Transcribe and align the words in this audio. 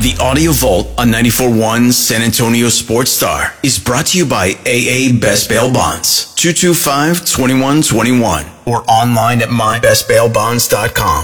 The 0.00 0.16
Audio 0.16 0.48
Vault 0.56 0.88
on 0.96 1.12
94.1 1.12 1.92
San 1.92 2.24
Antonio 2.24 2.72
Sports 2.72 3.12
Star 3.12 3.52
is 3.62 3.76
brought 3.78 4.06
to 4.16 4.16
you 4.16 4.24
by 4.24 4.56
AA 4.64 5.12
Best 5.12 5.52
Bail 5.52 5.68
Bonds, 5.70 6.32
225-2121, 6.40 8.48
or 8.64 8.80
online 8.88 9.44
at 9.44 9.52
mybestbailbonds.com. 9.52 11.20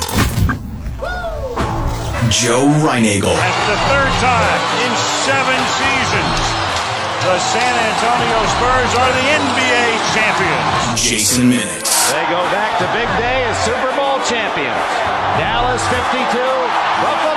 Joe 2.28 2.68
Reinagle. 2.84 3.32
That's 3.32 3.64
the 3.64 3.80
third 3.88 4.12
time 4.20 4.60
in 4.84 4.92
seven 5.24 5.56
seasons. 5.80 6.36
The 7.24 7.40
San 7.48 7.74
Antonio 7.80 8.38
Spurs 8.60 8.92
are 8.92 9.08
the 9.08 9.26
NBA 9.40 9.84
champions. 10.12 11.00
Jason 11.00 11.48
Minix. 11.48 12.12
They 12.12 12.28
go 12.28 12.44
back 12.52 12.76
to 12.76 12.84
Big 12.92 13.08
D 13.16 13.24
as 13.24 13.56
Super 13.64 13.88
Bowl 13.96 14.20
champions. 14.28 14.84
Dallas 15.40 15.80
52, 15.88 16.28
Buffalo 17.00 17.35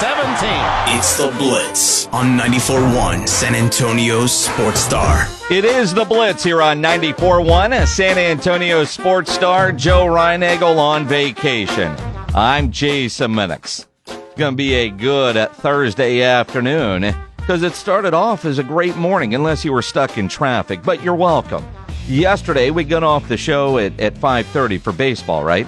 17. 0.00 0.48
It's 0.96 1.16
the 1.16 1.34
Blitz 1.38 2.06
on 2.08 2.38
94.1 2.38 3.28
San 3.28 3.56
Antonio 3.56 4.26
Sports 4.26 4.78
Star. 4.78 5.26
It 5.50 5.64
is 5.64 5.92
the 5.92 6.04
Blitz 6.04 6.44
here 6.44 6.62
on 6.62 6.80
94.1 6.80 7.84
San 7.84 8.16
Antonio 8.16 8.84
Sports 8.84 9.32
Star. 9.32 9.72
Joe 9.72 10.06
Reinagle 10.06 10.78
on 10.78 11.04
vacation. 11.04 11.96
I'm 12.32 12.70
Jason 12.70 13.32
Minix. 13.32 13.86
It's 14.06 14.36
going 14.36 14.52
to 14.52 14.56
be 14.56 14.74
a 14.74 14.88
good 14.88 15.50
Thursday 15.54 16.22
afternoon 16.22 17.12
because 17.38 17.64
it 17.64 17.72
started 17.72 18.14
off 18.14 18.44
as 18.44 18.60
a 18.60 18.64
great 18.64 18.94
morning 18.94 19.34
unless 19.34 19.64
you 19.64 19.72
were 19.72 19.82
stuck 19.82 20.16
in 20.16 20.28
traffic, 20.28 20.80
but 20.84 21.02
you're 21.02 21.16
welcome. 21.16 21.66
Yesterday 22.06 22.70
we 22.70 22.84
got 22.84 23.02
off 23.02 23.26
the 23.26 23.36
show 23.36 23.78
at, 23.78 23.98
at 23.98 24.14
5.30 24.14 24.80
for 24.80 24.92
baseball, 24.92 25.42
right? 25.42 25.66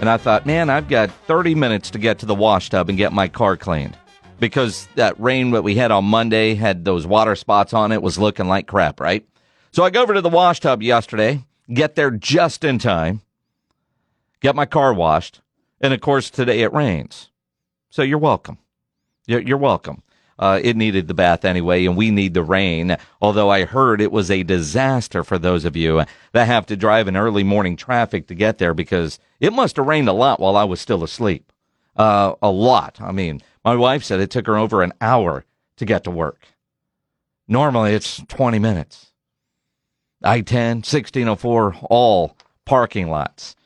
And 0.00 0.08
I 0.08 0.16
thought, 0.16 0.46
man, 0.46 0.70
I've 0.70 0.88
got 0.88 1.10
30 1.26 1.56
minutes 1.56 1.90
to 1.90 1.98
get 1.98 2.20
to 2.20 2.26
the 2.26 2.34
wash 2.34 2.70
tub 2.70 2.88
and 2.88 2.96
get 2.96 3.12
my 3.12 3.26
car 3.26 3.56
cleaned. 3.56 3.96
Because 4.38 4.86
that 4.94 5.18
rain 5.18 5.50
that 5.50 5.64
we 5.64 5.74
had 5.74 5.90
on 5.90 6.04
Monday 6.04 6.54
had 6.54 6.84
those 6.84 7.04
water 7.04 7.34
spots 7.34 7.74
on 7.74 7.90
it, 7.90 8.00
was 8.00 8.16
looking 8.16 8.46
like 8.46 8.68
crap, 8.68 9.00
right? 9.00 9.26
So 9.72 9.82
I 9.82 9.90
go 9.90 10.00
over 10.00 10.14
to 10.14 10.20
the 10.20 10.28
wash 10.28 10.60
tub 10.60 10.82
yesterday, 10.82 11.44
get 11.72 11.96
there 11.96 12.12
just 12.12 12.62
in 12.62 12.78
time, 12.78 13.22
get 14.40 14.54
my 14.54 14.66
car 14.66 14.94
washed, 14.94 15.40
and 15.80 15.92
of 15.92 16.00
course 16.00 16.30
today 16.30 16.60
it 16.60 16.72
rains. 16.72 17.30
So 17.90 18.02
you're 18.02 18.18
welcome. 18.18 18.58
You're, 19.26 19.58
welcome. 19.58 20.02
Uh, 20.38 20.60
it 20.62 20.76
needed 20.76 21.08
the 21.08 21.14
bath 21.14 21.44
anyway, 21.44 21.84
and 21.84 21.96
we 21.96 22.10
need 22.10 22.34
the 22.34 22.42
rain. 22.42 22.96
Although 23.20 23.50
I 23.50 23.64
heard 23.64 24.00
it 24.00 24.12
was 24.12 24.30
a 24.30 24.44
disaster 24.44 25.24
for 25.24 25.38
those 25.38 25.64
of 25.64 25.76
you 25.76 26.04
that 26.32 26.46
have 26.46 26.66
to 26.66 26.76
drive 26.76 27.08
in 27.08 27.16
early 27.16 27.42
morning 27.42 27.76
traffic 27.76 28.28
to 28.28 28.34
get 28.34 28.58
there 28.58 28.74
because 28.74 29.18
it 29.40 29.52
must 29.52 29.76
have 29.76 29.86
rained 29.86 30.08
a 30.08 30.12
lot 30.12 30.40
while 30.40 30.56
I 30.56 30.64
was 30.64 30.80
still 30.80 31.02
asleep. 31.02 31.52
Uh, 31.96 32.34
a 32.40 32.50
lot. 32.50 33.00
I 33.00 33.10
mean, 33.10 33.42
my 33.64 33.74
wife 33.74 34.04
said 34.04 34.20
it 34.20 34.30
took 34.30 34.46
her 34.46 34.56
over 34.56 34.82
an 34.82 34.92
hour 35.00 35.44
to 35.76 35.84
get 35.84 36.04
to 36.04 36.10
work. 36.10 36.46
Normally 37.48 37.94
it's 37.94 38.22
20 38.28 38.58
minutes. 38.58 39.06
I 40.22 40.40
10, 40.40 40.78
1604, 40.78 41.76
all 41.90 42.36
parking 42.64 43.10
lots. 43.10 43.56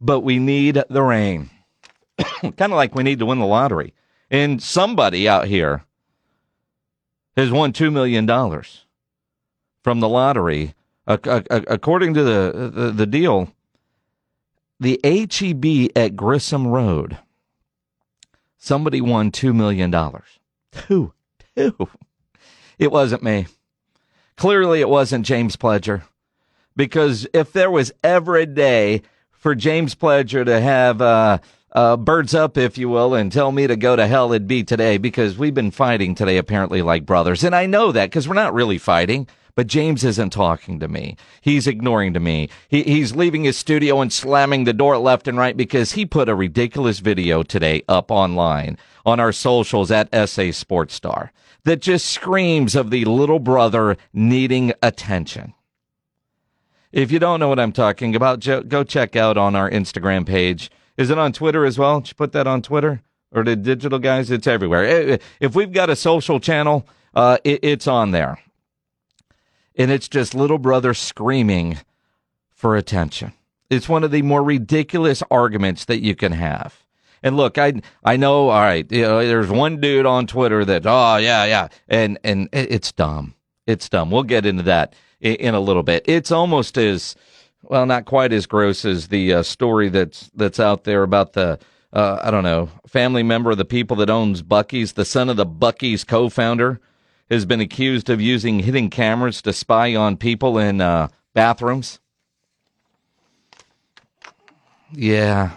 But 0.00 0.20
we 0.20 0.38
need 0.38 0.82
the 0.88 1.02
rain. 1.02 1.50
kind 2.42 2.60
of 2.60 2.72
like 2.72 2.94
we 2.94 3.02
need 3.02 3.18
to 3.20 3.26
win 3.26 3.38
the 3.38 3.46
lottery. 3.46 3.94
And 4.30 4.62
somebody 4.62 5.28
out 5.28 5.46
here 5.46 5.84
has 7.36 7.50
won 7.50 7.72
$2 7.72 7.92
million 7.92 8.26
from 9.82 10.00
the 10.00 10.08
lottery. 10.08 10.74
According 11.06 12.14
to 12.14 12.22
the, 12.22 12.70
the, 12.74 12.90
the 12.90 13.06
deal, 13.06 13.52
the 14.78 15.00
HEB 15.02 15.90
at 15.96 16.16
Grissom 16.16 16.66
Road, 16.66 17.16
somebody 18.58 19.00
won 19.00 19.30
$2 19.30 19.54
million. 19.54 19.90
Two. 20.72 21.12
Two. 21.56 21.88
It 22.78 22.92
wasn't 22.92 23.22
me. 23.22 23.46
Clearly, 24.36 24.80
it 24.80 24.88
wasn't 24.88 25.26
James 25.26 25.56
Pledger. 25.56 26.02
Because 26.76 27.26
if 27.32 27.52
there 27.52 27.70
was 27.70 27.92
ever 28.04 28.36
a 28.36 28.46
day 28.46 29.02
for 29.32 29.54
James 29.54 29.94
Pledger 29.94 30.44
to 30.44 30.60
have 30.60 31.00
uh, 31.00 31.38
uh, 31.72 31.96
birds 31.96 32.34
up, 32.34 32.56
if 32.56 32.78
you 32.78 32.88
will, 32.88 33.14
and 33.14 33.30
tell 33.30 33.52
me 33.52 33.66
to 33.66 33.76
go 33.76 33.96
to 33.96 34.06
hell, 34.06 34.32
it'd 34.32 34.48
be 34.48 34.64
today 34.64 34.98
because 34.98 35.36
we've 35.36 35.54
been 35.54 35.70
fighting 35.70 36.14
today, 36.14 36.38
apparently, 36.38 36.82
like 36.82 37.04
brothers. 37.04 37.44
And 37.44 37.54
I 37.54 37.66
know 37.66 37.92
that 37.92 38.10
because 38.10 38.28
we're 38.28 38.34
not 38.34 38.54
really 38.54 38.78
fighting. 38.78 39.26
But 39.54 39.66
James 39.66 40.04
isn't 40.04 40.30
talking 40.30 40.78
to 40.78 40.86
me. 40.86 41.16
He's 41.40 41.66
ignoring 41.66 42.14
to 42.14 42.20
me. 42.20 42.48
He, 42.68 42.84
he's 42.84 43.16
leaving 43.16 43.42
his 43.42 43.56
studio 43.56 44.00
and 44.00 44.12
slamming 44.12 44.62
the 44.62 44.72
door 44.72 44.96
left 44.98 45.26
and 45.26 45.36
right 45.36 45.56
because 45.56 45.94
he 45.94 46.06
put 46.06 46.28
a 46.28 46.34
ridiculous 46.36 47.00
video 47.00 47.42
today 47.42 47.82
up 47.88 48.12
online 48.12 48.78
on 49.04 49.18
our 49.18 49.32
socials 49.32 49.90
at 49.90 50.14
SA 50.28 50.52
Sports 50.52 50.94
Star 50.94 51.32
that 51.64 51.80
just 51.80 52.06
screams 52.06 52.76
of 52.76 52.90
the 52.90 53.04
little 53.04 53.40
brother 53.40 53.96
needing 54.12 54.72
attention. 54.80 55.54
If 56.92 57.10
you 57.10 57.18
don't 57.18 57.40
know 57.40 57.48
what 57.48 57.58
I'm 57.58 57.72
talking 57.72 58.14
about, 58.14 58.40
go 58.68 58.84
check 58.84 59.16
out 59.16 59.36
on 59.36 59.56
our 59.56 59.68
Instagram 59.68 60.24
page. 60.24 60.70
Is 60.98 61.08
it 61.08 61.16
on 61.16 61.32
Twitter 61.32 61.64
as 61.64 61.78
well? 61.78 62.00
Did 62.00 62.10
you 62.10 62.14
put 62.14 62.32
that 62.32 62.46
on 62.46 62.60
Twitter? 62.60 63.00
Or 63.32 63.44
the 63.44 63.56
digital 63.56 63.98
guys? 63.98 64.30
It's 64.30 64.46
everywhere. 64.46 65.18
If 65.40 65.54
we've 65.54 65.72
got 65.72 65.88
a 65.88 65.96
social 65.96 66.40
channel, 66.40 66.86
uh, 67.14 67.38
it, 67.44 67.60
it's 67.62 67.86
on 67.86 68.10
there 68.10 68.38
and 69.78 69.92
it's 69.92 70.08
just 70.08 70.34
little 70.34 70.58
brother 70.58 70.92
screaming 70.92 71.78
for 72.50 72.76
attention. 72.76 73.32
It's 73.70 73.88
one 73.88 74.02
of 74.02 74.10
the 74.10 74.22
more 74.22 74.42
ridiculous 74.42 75.22
arguments 75.30 75.84
that 75.86 76.02
you 76.02 76.16
can 76.16 76.32
have. 76.32 76.84
And 77.22 77.36
look, 77.36 77.58
I 77.58 77.80
I 78.04 78.16
know. 78.16 78.48
All 78.48 78.60
right, 78.60 78.90
you 78.90 79.02
know, 79.02 79.26
there's 79.26 79.50
one 79.50 79.80
dude 79.80 80.06
on 80.06 80.26
Twitter 80.26 80.64
that 80.64 80.82
oh 80.86 81.16
yeah 81.16 81.44
yeah, 81.44 81.68
and 81.88 82.18
and 82.22 82.48
it's 82.52 82.92
dumb. 82.92 83.34
It's 83.66 83.88
dumb. 83.88 84.10
We'll 84.10 84.22
get 84.22 84.46
into 84.46 84.62
that 84.64 84.94
in, 85.20 85.34
in 85.36 85.54
a 85.54 85.60
little 85.60 85.82
bit. 85.82 86.04
It's 86.06 86.30
almost 86.30 86.78
as 86.78 87.16
well, 87.62 87.86
not 87.86 88.04
quite 88.04 88.32
as 88.32 88.46
gross 88.46 88.84
as 88.84 89.08
the 89.08 89.34
uh, 89.34 89.42
story 89.42 89.88
that's 89.88 90.30
that's 90.34 90.60
out 90.60 90.84
there 90.84 91.02
about 91.02 91.32
the 91.32 91.58
uh, 91.92 92.20
I 92.22 92.30
don't 92.30 92.44
know 92.44 92.70
family 92.86 93.22
member 93.22 93.50
of 93.50 93.58
the 93.58 93.64
people 93.64 93.96
that 93.96 94.10
owns 94.10 94.42
Buc-ee's, 94.42 94.92
the 94.92 95.04
son 95.04 95.28
of 95.28 95.36
the 95.36 95.46
Buc-ee's 95.46 96.04
co-founder 96.04 96.80
has 97.30 97.44
been 97.44 97.60
accused 97.60 98.08
of 98.08 98.20
using 98.20 98.60
hidden 98.60 98.88
cameras 98.90 99.42
to 99.42 99.52
spy 99.52 99.94
on 99.94 100.16
people 100.16 100.58
in 100.58 100.80
uh, 100.80 101.08
bathrooms. 101.34 102.00
Yeah. 104.92 105.56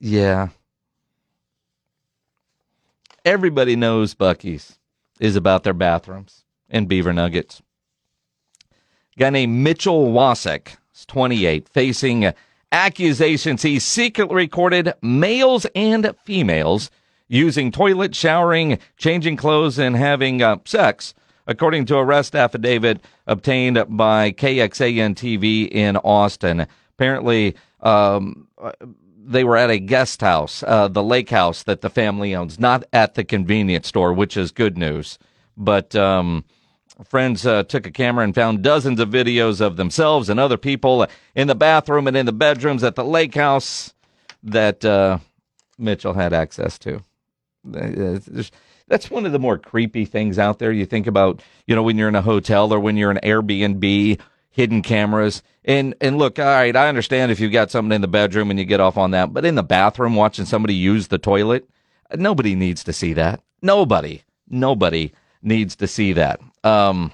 Yeah. 0.00 0.48
Everybody 3.24 3.76
knows 3.76 4.14
Buc-ee's 4.14 4.78
is 5.20 5.36
about 5.36 5.62
their 5.62 5.74
bathrooms 5.74 6.44
and 6.68 6.88
beaver 6.88 7.12
nuggets. 7.12 7.62
Guy 9.18 9.30
named 9.30 9.52
Mitchell 9.52 10.12
Wasek, 10.12 10.76
28, 11.06 11.68
facing 11.68 12.32
accusations 12.72 13.62
he 13.62 13.78
secretly 13.78 14.34
recorded 14.34 14.92
males 15.02 15.66
and 15.74 16.14
females 16.24 16.90
using 17.28 17.70
toilet, 17.70 18.14
showering, 18.14 18.78
changing 18.96 19.36
clothes, 19.36 19.78
and 19.78 19.96
having 19.96 20.42
uh, 20.42 20.56
sex, 20.64 21.14
according 21.46 21.86
to 21.86 21.96
arrest 21.96 22.34
affidavit 22.34 23.00
obtained 23.26 23.82
by 23.88 24.32
KXAN 24.32 25.14
TV 25.14 25.68
in 25.68 25.96
Austin. 25.98 26.66
Apparently, 26.96 27.54
um, 27.80 28.48
they 29.16 29.44
were 29.44 29.56
at 29.56 29.70
a 29.70 29.78
guest 29.78 30.20
house, 30.20 30.62
uh, 30.66 30.88
the 30.88 31.02
lake 31.02 31.30
house 31.30 31.62
that 31.64 31.80
the 31.80 31.90
family 31.90 32.34
owns, 32.34 32.58
not 32.58 32.84
at 32.92 33.14
the 33.14 33.24
convenience 33.24 33.88
store, 33.88 34.12
which 34.12 34.36
is 34.36 34.50
good 34.50 34.76
news. 34.76 35.18
But 35.56 35.94
um, 35.94 36.44
friends 37.04 37.46
uh, 37.46 37.62
took 37.64 37.86
a 37.86 37.90
camera 37.90 38.24
and 38.24 38.34
found 38.34 38.62
dozens 38.62 39.00
of 39.00 39.08
videos 39.08 39.60
of 39.60 39.76
themselves 39.76 40.28
and 40.28 40.38
other 40.38 40.56
people 40.56 41.06
in 41.34 41.46
the 41.48 41.54
bathroom 41.54 42.06
and 42.06 42.16
in 42.16 42.26
the 42.26 42.32
bedrooms 42.32 42.84
at 42.84 42.94
the 42.94 43.04
lake 43.04 43.34
house 43.34 43.94
that 44.42 44.84
uh, 44.84 45.18
Mitchell 45.78 46.14
had 46.14 46.32
access 46.32 46.78
to. 46.78 47.02
That's 47.64 49.10
one 49.10 49.26
of 49.26 49.32
the 49.32 49.38
more 49.38 49.58
creepy 49.58 50.04
things 50.04 50.38
out 50.38 50.58
there. 50.58 50.72
You 50.72 50.86
think 50.86 51.06
about, 51.06 51.42
you 51.66 51.74
know, 51.74 51.82
when 51.82 51.96
you're 51.96 52.08
in 52.08 52.16
a 52.16 52.22
hotel 52.22 52.72
or 52.72 52.80
when 52.80 52.96
you're 52.96 53.10
in 53.10 53.18
Airbnb, 53.18 54.20
hidden 54.50 54.82
cameras. 54.82 55.42
And 55.64 55.94
and 56.00 56.18
look, 56.18 56.38
all 56.38 56.44
right, 56.44 56.74
I 56.74 56.88
understand 56.88 57.30
if 57.30 57.38
you've 57.38 57.52
got 57.52 57.70
something 57.70 57.94
in 57.94 58.00
the 58.00 58.08
bedroom 58.08 58.50
and 58.50 58.58
you 58.58 58.64
get 58.64 58.80
off 58.80 58.96
on 58.96 59.10
that, 59.12 59.32
but 59.32 59.44
in 59.44 59.54
the 59.54 59.62
bathroom 59.62 60.16
watching 60.16 60.46
somebody 60.46 60.74
use 60.74 61.08
the 61.08 61.18
toilet, 61.18 61.68
nobody 62.14 62.54
needs 62.54 62.82
to 62.84 62.92
see 62.92 63.12
that. 63.12 63.42
Nobody, 63.62 64.22
nobody 64.48 65.12
needs 65.42 65.76
to 65.76 65.86
see 65.86 66.12
that. 66.14 66.40
Um, 66.64 67.12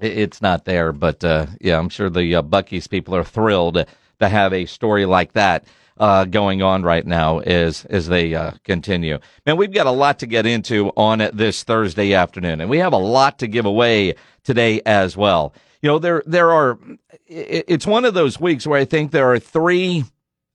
it, 0.00 0.18
it's 0.18 0.42
not 0.42 0.64
there, 0.64 0.92
but 0.92 1.22
uh, 1.24 1.46
yeah, 1.60 1.78
I'm 1.78 1.88
sure 1.88 2.10
the 2.10 2.36
uh, 2.36 2.42
Buc-ee's 2.42 2.86
people 2.86 3.14
are 3.14 3.24
thrilled 3.24 3.84
to 4.20 4.28
have 4.28 4.52
a 4.52 4.66
story 4.66 5.06
like 5.06 5.32
that 5.32 5.64
uh, 6.00 6.24
going 6.24 6.62
on 6.62 6.82
right 6.82 7.06
now 7.06 7.38
as 7.40 7.84
as 7.86 8.08
they 8.08 8.34
uh, 8.34 8.52
continue. 8.64 9.18
Man, 9.46 9.56
we've 9.56 9.72
got 9.72 9.86
a 9.86 9.92
lot 9.92 10.18
to 10.20 10.26
get 10.26 10.46
into 10.46 10.88
on 10.96 11.18
this 11.32 11.62
Thursday 11.62 12.14
afternoon, 12.14 12.60
and 12.60 12.70
we 12.70 12.78
have 12.78 12.94
a 12.94 12.98
lot 12.98 13.38
to 13.40 13.46
give 13.46 13.66
away 13.66 14.14
today 14.42 14.80
as 14.86 15.16
well. 15.16 15.52
You 15.82 15.88
know, 15.88 15.98
there 15.98 16.22
there 16.26 16.50
are. 16.50 16.78
It's 17.26 17.86
one 17.86 18.04
of 18.04 18.14
those 18.14 18.40
weeks 18.40 18.66
where 18.66 18.80
I 18.80 18.84
think 18.84 19.12
there 19.12 19.30
are 19.30 19.38
three 19.38 20.04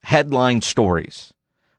headline 0.03 0.61
stories. 0.61 1.31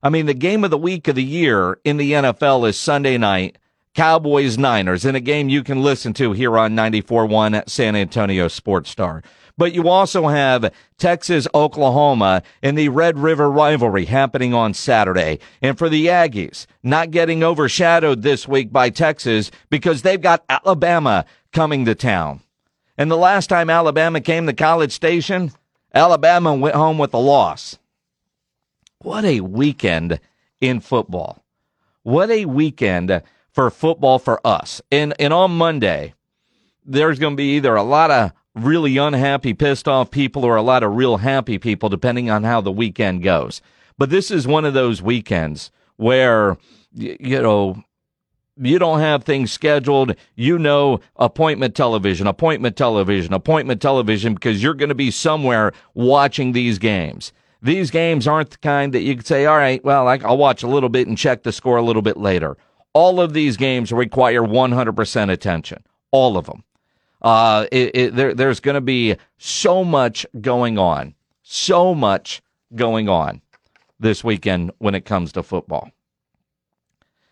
I 0.03 0.09
mean, 0.09 0.27
the 0.27 0.35
game 0.35 0.65
of 0.65 0.71
the 0.71 0.79
week 0.79 1.09
of 1.09 1.17
the 1.17 1.25
year 1.25 1.79
in 1.85 1.97
the 1.97 2.13
NFL 2.13 2.69
is 2.69 2.79
Sunday 2.79 3.19
night. 3.19 3.59
Cowboys 3.97 4.59
Niners 4.59 5.07
in 5.07 5.15
a 5.15 5.21
game 5.21 5.49
you 5.49 5.65
can 5.65 5.83
listen 5.83 6.13
to 6.13 6.33
here 6.33 6.59
on 6.59 6.77
94.1 6.77 7.67
San 7.67 7.97
Antonio 7.97 8.47
Sports 8.47 8.91
Star. 8.91 9.23
But 9.57 9.73
you 9.73 9.89
also 9.89 10.29
have 10.29 10.71
Texas, 10.99 11.49
Oklahoma 11.55 12.43
in 12.63 12.75
the 12.75 12.91
Red 12.91 13.19
River 13.19 13.51
rivalry 13.51 14.05
happening 14.05 14.53
on 14.53 14.75
Saturday. 14.75 15.39
And 15.63 15.79
for 15.79 15.89
the 15.89 16.09
Aggies, 16.09 16.67
not 16.83 17.11
getting 17.11 17.43
overshadowed 17.43 18.21
this 18.21 18.47
week 18.47 18.71
by 18.71 18.91
Texas 18.91 19.51
because 19.71 20.03
they've 20.03 20.21
got 20.21 20.45
Alabama 20.51 21.25
coming 21.55 21.87
to 21.87 21.95
town. 21.95 22.41
And 22.99 23.11
the 23.11 23.17
last 23.17 23.47
time 23.47 23.71
Alabama 23.71 24.21
came 24.21 24.45
to 24.45 24.53
College 24.53 24.93
Station, 24.93 25.53
Alabama 25.95 26.53
went 26.55 26.75
home 26.75 26.99
with 26.99 27.15
a 27.15 27.19
loss. 27.19 27.79
What 28.99 29.25
a 29.25 29.41
weekend 29.41 30.21
in 30.61 30.81
football. 30.81 31.43
What 32.03 32.31
a 32.31 32.45
weekend 32.45 33.23
for 33.57 33.71
football 33.71 34.19
for 34.19 34.39
us. 34.47 34.83
And, 34.93 35.15
and 35.19 35.33
on 35.33 35.57
Monday, 35.57 36.13
there's 36.85 37.19
going 37.19 37.33
to 37.33 37.37
be 37.37 37.57
either 37.57 37.75
a 37.75 37.83
lot 37.83 38.11
of 38.11 38.33
really 38.55 38.99
unhappy, 38.99 39.55
pissed 39.55 39.89
off 39.89 40.11
people 40.11 40.45
or 40.45 40.57
a 40.57 40.63
lot 40.63 40.83
of 40.83 40.95
real 40.95 41.17
happy 41.17 41.59
people, 41.59 41.89
depending 41.89 42.31
on 42.31 42.45
how 42.45 42.61
the 42.61 42.71
weekend 42.71 43.23
goes. 43.23 43.63
But 43.97 44.11
this 44.11 44.31
is 44.31 44.47
one 44.47 44.67
of 44.67 44.75
those 44.75 45.01
weekends 45.01 45.71
where, 45.97 46.59
you 46.93 47.41
know, 47.41 47.83
you 48.59 48.79
don't 48.79 49.01
have 49.01 49.25
things 49.25 49.53
scheduled. 49.53 50.15
You 50.35 50.59
know, 50.59 51.01
appointment 51.17 51.75
television, 51.75 52.27
appointment 52.27 52.77
television, 52.77 53.33
appointment 53.33 53.81
television, 53.81 54.35
because 54.35 54.63
you're 54.63 54.75
going 54.75 54.91
to 54.91 54.95
be 54.95 55.11
somewhere 55.11 55.73
watching 55.95 56.53
these 56.53 56.79
games. 56.79 57.33
These 57.63 57.91
games 57.91 58.29
aren't 58.29 58.51
the 58.51 58.59
kind 58.59 58.93
that 58.93 59.01
you 59.01 59.17
could 59.17 59.27
say, 59.27 59.47
all 59.47 59.57
right, 59.57 59.83
well, 59.83 60.07
I'll 60.07 60.37
watch 60.37 60.63
a 60.63 60.69
little 60.69 60.91
bit 60.91 61.09
and 61.09 61.17
check 61.17 61.43
the 61.43 61.53
score 61.53 61.79
a 61.79 61.83
little 61.83 62.03
bit 62.03 62.19
later. 62.19 62.57
All 62.97 63.21
of 63.21 63.35
these 63.35 63.59
games 63.59 63.93
require 63.93 64.41
100% 64.41 65.31
attention. 65.31 65.85
All 66.13 66.39
of 66.39 66.47
them. 66.47 66.65
Uh, 67.21 67.67
it, 67.71 67.95
it, 67.95 68.17
there, 68.17 68.33
there's 68.33 68.59
going 68.59 68.77
to 68.77 68.81
be 68.81 69.17
so 69.37 69.85
much 69.85 70.25
going 70.41 70.79
on, 70.79 71.15
so 71.43 71.95
much 71.95 72.41
going 72.75 73.07
on 73.07 73.43
this 74.01 74.25
weekend 74.25 74.71
when 74.79 74.95
it 74.95 75.05
comes 75.05 75.31
to 75.33 75.43
football. 75.43 75.91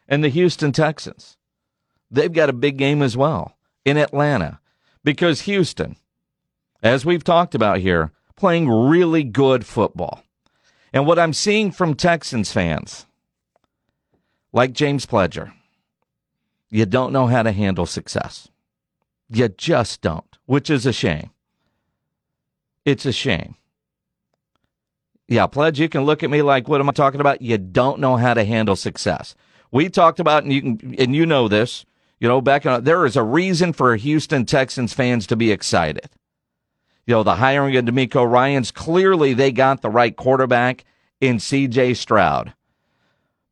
And 0.07 0.23
the 0.23 0.29
Houston 0.29 0.71
Texans, 0.71 1.39
they've 2.11 2.31
got 2.31 2.51
a 2.51 2.53
big 2.53 2.77
game 2.77 3.01
as 3.01 3.17
well 3.17 3.57
in 3.87 3.97
Atlanta 3.97 4.61
because 5.03 5.41
Houston, 5.43 5.97
as 6.83 7.07
we've 7.07 7.25
talked 7.25 7.55
about 7.55 7.79
here, 7.79 8.13
playing 8.37 8.69
really 8.69 9.25
good 9.25 9.65
football. 9.65 10.25
And 10.93 11.07
what 11.07 11.19
I'm 11.19 11.33
seeing 11.33 11.71
from 11.73 11.95
Texans 11.95 12.53
fans, 12.53 13.07
like 14.55 14.73
James 14.73 15.05
Pledger, 15.05 15.53
you 16.71 16.87
don't 16.87 17.13
know 17.13 17.27
how 17.27 17.43
to 17.43 17.53
handle 17.53 17.87
success. 17.87 18.49
You 19.29 19.49
just 19.49 20.01
don't, 20.01 20.39
which 20.47 20.71
is 20.71 20.87
a 20.87 20.93
shame. 20.93 21.31
It's 22.85 23.05
a 23.05 23.13
shame. 23.13 23.57
Yeah, 25.27 25.49
Pledge, 25.49 25.81
you 25.81 25.89
can 25.89 26.05
look 26.05 26.23
at 26.23 26.31
me 26.31 26.41
like, 26.41 26.69
what 26.69 26.81
am 26.81 26.89
I 26.89 26.93
talking 26.93 27.21
about? 27.21 27.43
You 27.43 27.59
don't 27.59 27.99
know 27.99 28.17
how 28.17 28.33
to 28.33 28.45
handle 28.45 28.77
success. 28.77 29.35
We 29.73 29.89
talked 29.89 30.21
about, 30.21 30.45
and 30.45 30.53
you 30.53 30.63
can, 30.63 30.95
and 30.99 31.17
you 31.17 31.27
know 31.27 31.49
this, 31.49 31.85
you 32.21 32.29
know, 32.29 32.41
back 32.41 32.65
on, 32.65 32.85
there 32.85 33.05
is 33.07 33.17
a 33.17 33.23
reason 33.25 33.73
for 33.73 33.97
Houston 33.97 34.47
Texans 34.47 34.93
fans 34.93 35.27
to 35.27 35.37
be 35.37 35.51
excited. 35.51 36.09
You 37.07 37.15
know, 37.15 37.23
the 37.25 37.37
hiring 37.37 37.77
of 37.77 37.87
DeMeco 37.87 38.31
Ryans, 38.31 38.71
clearly 38.71 39.35
they 39.35 39.51
got 39.51 39.83
the 39.83 39.91
right 39.91 40.15
quarterback 40.15 40.85
in 41.21 41.39
CJ 41.39 41.97
Stroud. 41.97 42.55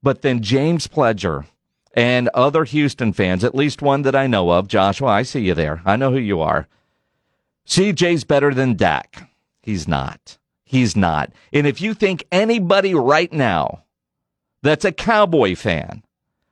But 0.02 0.22
then 0.22 0.42
James 0.42 0.88
Pledger 0.88 1.46
and 1.94 2.28
other 2.34 2.64
Houston 2.64 3.12
fans, 3.12 3.44
at 3.44 3.54
least 3.54 3.82
one 3.82 4.02
that 4.02 4.16
I 4.16 4.26
know 4.26 4.50
of, 4.50 4.68
Joshua, 4.68 5.08
I 5.08 5.22
see 5.22 5.40
you 5.40 5.54
there. 5.54 5.82
I 5.84 5.96
know 5.96 6.10
who 6.10 6.18
you 6.18 6.40
are. 6.40 6.66
CJ's 7.66 8.24
better 8.24 8.52
than 8.52 8.76
Dak. 8.76 9.30
He's 9.62 9.86
not. 9.86 10.38
He's 10.64 10.96
not. 10.96 11.32
And 11.52 11.66
if 11.66 11.80
you 11.80 11.94
think 11.94 12.26
anybody 12.32 12.94
right 12.94 13.32
now 13.32 13.84
that's 14.62 14.84
a 14.84 14.92
Cowboy 14.92 15.54
fan 15.54 16.02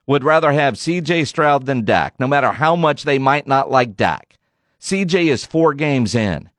would 0.06 0.24
rather 0.24 0.52
have 0.52 0.74
CJ 0.74 1.26
Stroud 1.26 1.66
than 1.66 1.84
Dak, 1.84 2.18
no 2.20 2.26
matter 2.26 2.52
how 2.52 2.76
much 2.76 3.04
they 3.04 3.18
might 3.18 3.46
not 3.46 3.70
like 3.70 3.96
Dak, 3.96 4.38
CJ 4.80 5.26
is 5.26 5.44
four 5.44 5.74
games 5.74 6.14
in. 6.14 6.50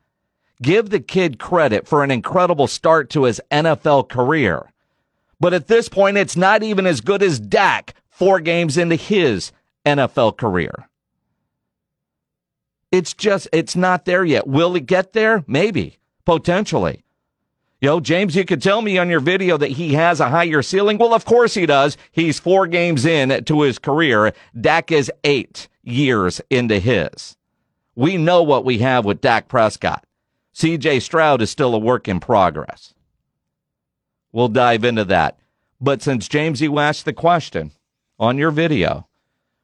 Give 0.62 0.90
the 0.90 1.00
kid 1.00 1.40
credit 1.40 1.88
for 1.88 2.04
an 2.04 2.12
incredible 2.12 2.68
start 2.68 3.10
to 3.12 3.24
his 3.24 3.42
NFL 3.52 4.10
career. 4.10 4.72
But 5.42 5.56
at 5.56 5.68
this 5.68 5.90
point, 5.90 6.18
it's 6.18 6.38
not 6.38 6.62
even 6.62 6.86
as 6.86 7.02
good 7.02 7.24
as 7.24 7.40
Dak 7.40 7.96
four 8.10 8.40
games 8.40 8.78
into 8.78 8.96
his 8.96 9.52
NFL 9.88 10.38
career. 10.38 10.88
It's 12.92 13.16
just, 13.16 13.48
it's 13.52 13.76
not 13.76 14.06
there 14.06 14.24
yet. 14.24 14.46
Will 14.46 14.76
it 14.76 14.86
get 14.86 15.14
there? 15.14 15.44
Maybe, 15.48 15.98
potentially. 16.26 17.04
Yo, 17.80 18.00
James, 18.00 18.36
you 18.36 18.46
could 18.46 18.62
tell 18.62 18.84
me 18.84 19.00
on 19.00 19.10
your 19.10 19.20
video 19.20 19.58
that 19.58 19.72
he 19.72 19.96
has 19.96 20.20
a 20.20 20.30
higher 20.30 20.62
ceiling. 20.62 21.00
Well, 21.00 21.16
of 21.16 21.26
course 21.26 21.56
he 21.56 21.66
does. 21.66 21.98
He's 22.12 22.40
four 22.40 22.68
games 22.68 23.04
in 23.04 23.44
to 23.46 23.62
his 23.62 23.80
career. 23.80 24.34
Dak 24.60 24.92
is 24.92 25.12
eight 25.24 25.68
years 25.82 26.40
into 26.52 26.78
his. 26.78 27.36
We 27.96 28.16
know 28.16 28.44
what 28.44 28.64
we 28.64 28.78
have 28.78 29.06
with 29.06 29.22
Dak 29.22 29.48
Prescott. 29.48 30.06
CJ 30.54 31.02
Stroud 31.02 31.42
is 31.42 31.50
still 31.50 31.74
a 31.74 31.80
work 31.80 32.08
in 32.08 32.20
progress. 32.20 32.94
We'll 34.32 34.48
dive 34.48 34.84
into 34.84 35.06
that. 35.06 35.38
But 35.80 36.02
since 36.02 36.28
James, 36.28 36.62
you 36.62 36.80
asked 36.80 37.06
the 37.06 37.14
question, 37.14 37.72
on 38.20 38.38
your 38.38 38.52
video, 38.52 39.08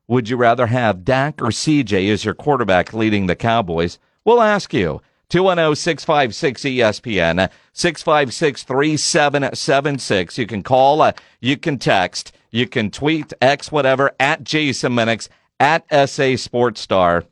would 0.08 0.30
you 0.30 0.38
rather 0.38 0.68
have 0.68 1.06
Dak 1.06 1.42
or 1.42 1.48
CJ 1.48 2.12
as 2.12 2.26
your 2.26 2.34
quarterback 2.34 2.94
leading 2.94 3.28
the 3.28 3.36
Cowboys? 3.36 4.00
We'll 4.26 4.42
ask 4.42 4.74
you. 4.74 5.02
210 5.30 5.76
656 5.76 6.62
ESPN, 6.62 7.50
656 7.74 8.64
3776. 8.64 10.38
You 10.38 10.48
can 10.48 10.64
call, 10.64 11.02
uh, 11.02 11.12
you 11.42 11.58
can 11.58 11.78
text, 11.78 12.32
you 12.50 12.66
can 12.66 12.90
tweet, 12.90 13.34
X, 13.42 13.70
whatever, 13.70 14.12
at 14.22 14.46
Jason 14.46 14.94
Minix, 14.94 15.28
at 15.60 15.86
SA 16.10 16.38
Sports 16.38 16.80
Star. 16.80 17.26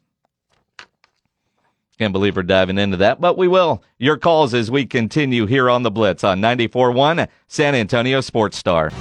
Can't 1.97 2.11
believe 2.11 2.35
we're 2.35 2.43
diving 2.43 2.77
into 2.77 2.97
that, 2.97 3.21
but 3.21 3.37
we 3.37 3.47
will. 3.47 3.81
Your 3.97 4.17
calls 4.17 4.53
as 4.53 4.69
we 4.69 4.85
continue 4.85 5.45
here 5.45 5.69
on 5.69 5.83
the 5.83 5.91
Blitz 5.91 6.25
on 6.25 6.41
94.1 6.41 7.29
San 7.47 7.73
Antonio 7.73 8.19
Sports 8.19 8.57
Star. 8.57 8.91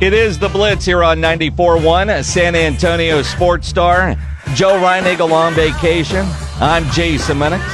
It 0.00 0.12
is 0.12 0.38
the 0.38 0.48
Blitz 0.48 0.84
here 0.84 1.02
on 1.02 1.18
94.1 1.18 2.22
San 2.22 2.54
Antonio 2.54 3.22
Sports 3.22 3.66
Star. 3.66 4.14
Joe 4.54 4.74
Reinagle 4.74 5.32
on 5.32 5.54
vacation. 5.54 6.26
I'm 6.60 6.84
Jason 6.90 7.38
Minix. 7.38 7.64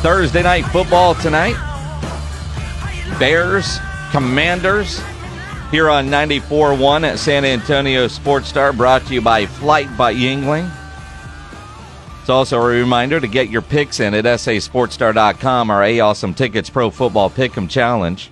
Thursday 0.00 0.42
night 0.42 0.64
football 0.66 1.14
tonight. 1.14 1.56
Bears, 3.18 3.78
Commanders 4.10 5.00
here 5.74 5.90
on 5.90 6.06
94.1 6.06 7.02
at 7.02 7.18
San 7.18 7.44
Antonio 7.44 8.06
Sports 8.06 8.46
Star 8.46 8.72
brought 8.72 9.04
to 9.06 9.14
you 9.14 9.20
by 9.20 9.44
Flight 9.44 9.88
by 9.96 10.14
Yingling. 10.14 10.70
It's 12.20 12.30
also 12.30 12.62
a 12.62 12.64
reminder 12.64 13.18
to 13.18 13.26
get 13.26 13.50
your 13.50 13.60
picks 13.60 13.98
in 13.98 14.14
at 14.14 14.24
sasportstar.com 14.24 15.72
or 15.72 15.82
A 15.82 15.98
Awesome 15.98 16.32
Tickets 16.32 16.70
Pro 16.70 16.90
Football 16.90 17.28
Pick'em 17.28 17.68
Challenge. 17.68 18.30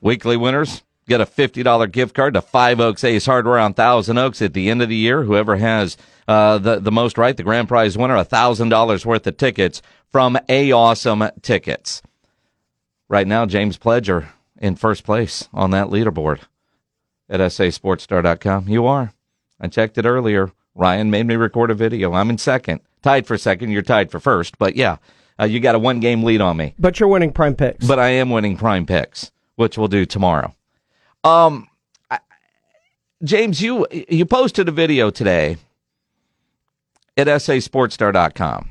Weekly 0.00 0.36
winners 0.36 0.82
get 1.06 1.20
a 1.20 1.24
$50 1.24 1.92
gift 1.92 2.12
card 2.12 2.34
to 2.34 2.42
Five 2.42 2.80
Oaks 2.80 3.04
Ace 3.04 3.26
Hardware 3.26 3.60
on 3.60 3.74
Thousand 3.74 4.18
Oaks 4.18 4.42
at 4.42 4.54
the 4.54 4.68
end 4.68 4.82
of 4.82 4.88
the 4.88 4.96
year. 4.96 5.22
Whoever 5.22 5.54
has 5.54 5.96
uh, 6.26 6.58
the, 6.58 6.80
the 6.80 6.90
most 6.90 7.16
right, 7.16 7.36
the 7.36 7.44
grand 7.44 7.68
prize 7.68 7.96
winner, 7.96 8.16
$1,000 8.16 9.06
worth 9.06 9.24
of 9.24 9.36
tickets 9.36 9.82
from 10.10 10.36
A 10.48 10.72
Awesome 10.72 11.22
Tickets. 11.42 12.02
Right 13.08 13.28
now, 13.28 13.46
James 13.46 13.78
Pledger 13.78 14.26
in 14.58 14.76
first 14.76 15.04
place 15.04 15.48
on 15.52 15.70
that 15.70 15.88
leaderboard 15.88 16.40
at 17.28 17.40
sasportstar.com. 17.40 18.68
You 18.68 18.86
are. 18.86 19.12
I 19.60 19.68
checked 19.68 19.98
it 19.98 20.06
earlier. 20.06 20.52
Ryan 20.74 21.10
made 21.10 21.26
me 21.26 21.36
record 21.36 21.70
a 21.70 21.74
video. 21.74 22.12
I'm 22.12 22.30
in 22.30 22.38
second, 22.38 22.80
tied 23.02 23.26
for 23.26 23.38
second. 23.38 23.70
You're 23.70 23.82
tied 23.82 24.10
for 24.10 24.20
first, 24.20 24.58
but 24.58 24.76
yeah, 24.76 24.96
uh, 25.40 25.44
you 25.44 25.60
got 25.60 25.74
a 25.74 25.78
one 25.78 26.00
game 26.00 26.22
lead 26.22 26.40
on 26.40 26.56
me. 26.56 26.74
But 26.78 27.00
you're 27.00 27.08
winning 27.08 27.32
prime 27.32 27.54
picks. 27.54 27.86
But 27.86 27.98
I 27.98 28.08
am 28.08 28.30
winning 28.30 28.56
prime 28.56 28.86
picks, 28.86 29.30
which 29.56 29.78
we'll 29.78 29.88
do 29.88 30.04
tomorrow. 30.04 30.54
Um, 31.24 31.68
I, 32.10 32.20
James, 33.24 33.62
you 33.62 33.86
you 33.90 34.26
posted 34.26 34.68
a 34.68 34.72
video 34.72 35.10
today 35.10 35.56
at 37.16 37.26
sasportstar.com. 37.26 38.70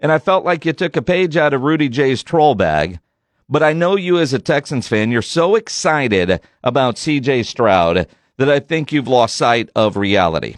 And 0.00 0.12
I 0.12 0.18
felt 0.18 0.44
like 0.44 0.66
you 0.66 0.72
took 0.72 0.96
a 0.96 1.02
page 1.02 1.36
out 1.36 1.54
of 1.54 1.62
Rudy 1.62 1.88
J's 1.88 2.22
troll 2.22 2.54
bag. 2.54 2.98
But 3.48 3.62
I 3.62 3.72
know 3.72 3.96
you 3.96 4.18
as 4.18 4.32
a 4.32 4.38
Texans 4.38 4.88
fan, 4.88 5.10
you're 5.10 5.22
so 5.22 5.54
excited 5.54 6.40
about 6.62 6.96
CJ 6.96 7.44
Stroud 7.44 8.06
that 8.36 8.50
I 8.50 8.58
think 8.60 8.92
you've 8.92 9.08
lost 9.08 9.36
sight 9.36 9.68
of 9.74 9.96
reality. 9.96 10.56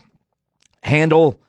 Handle 0.83 1.41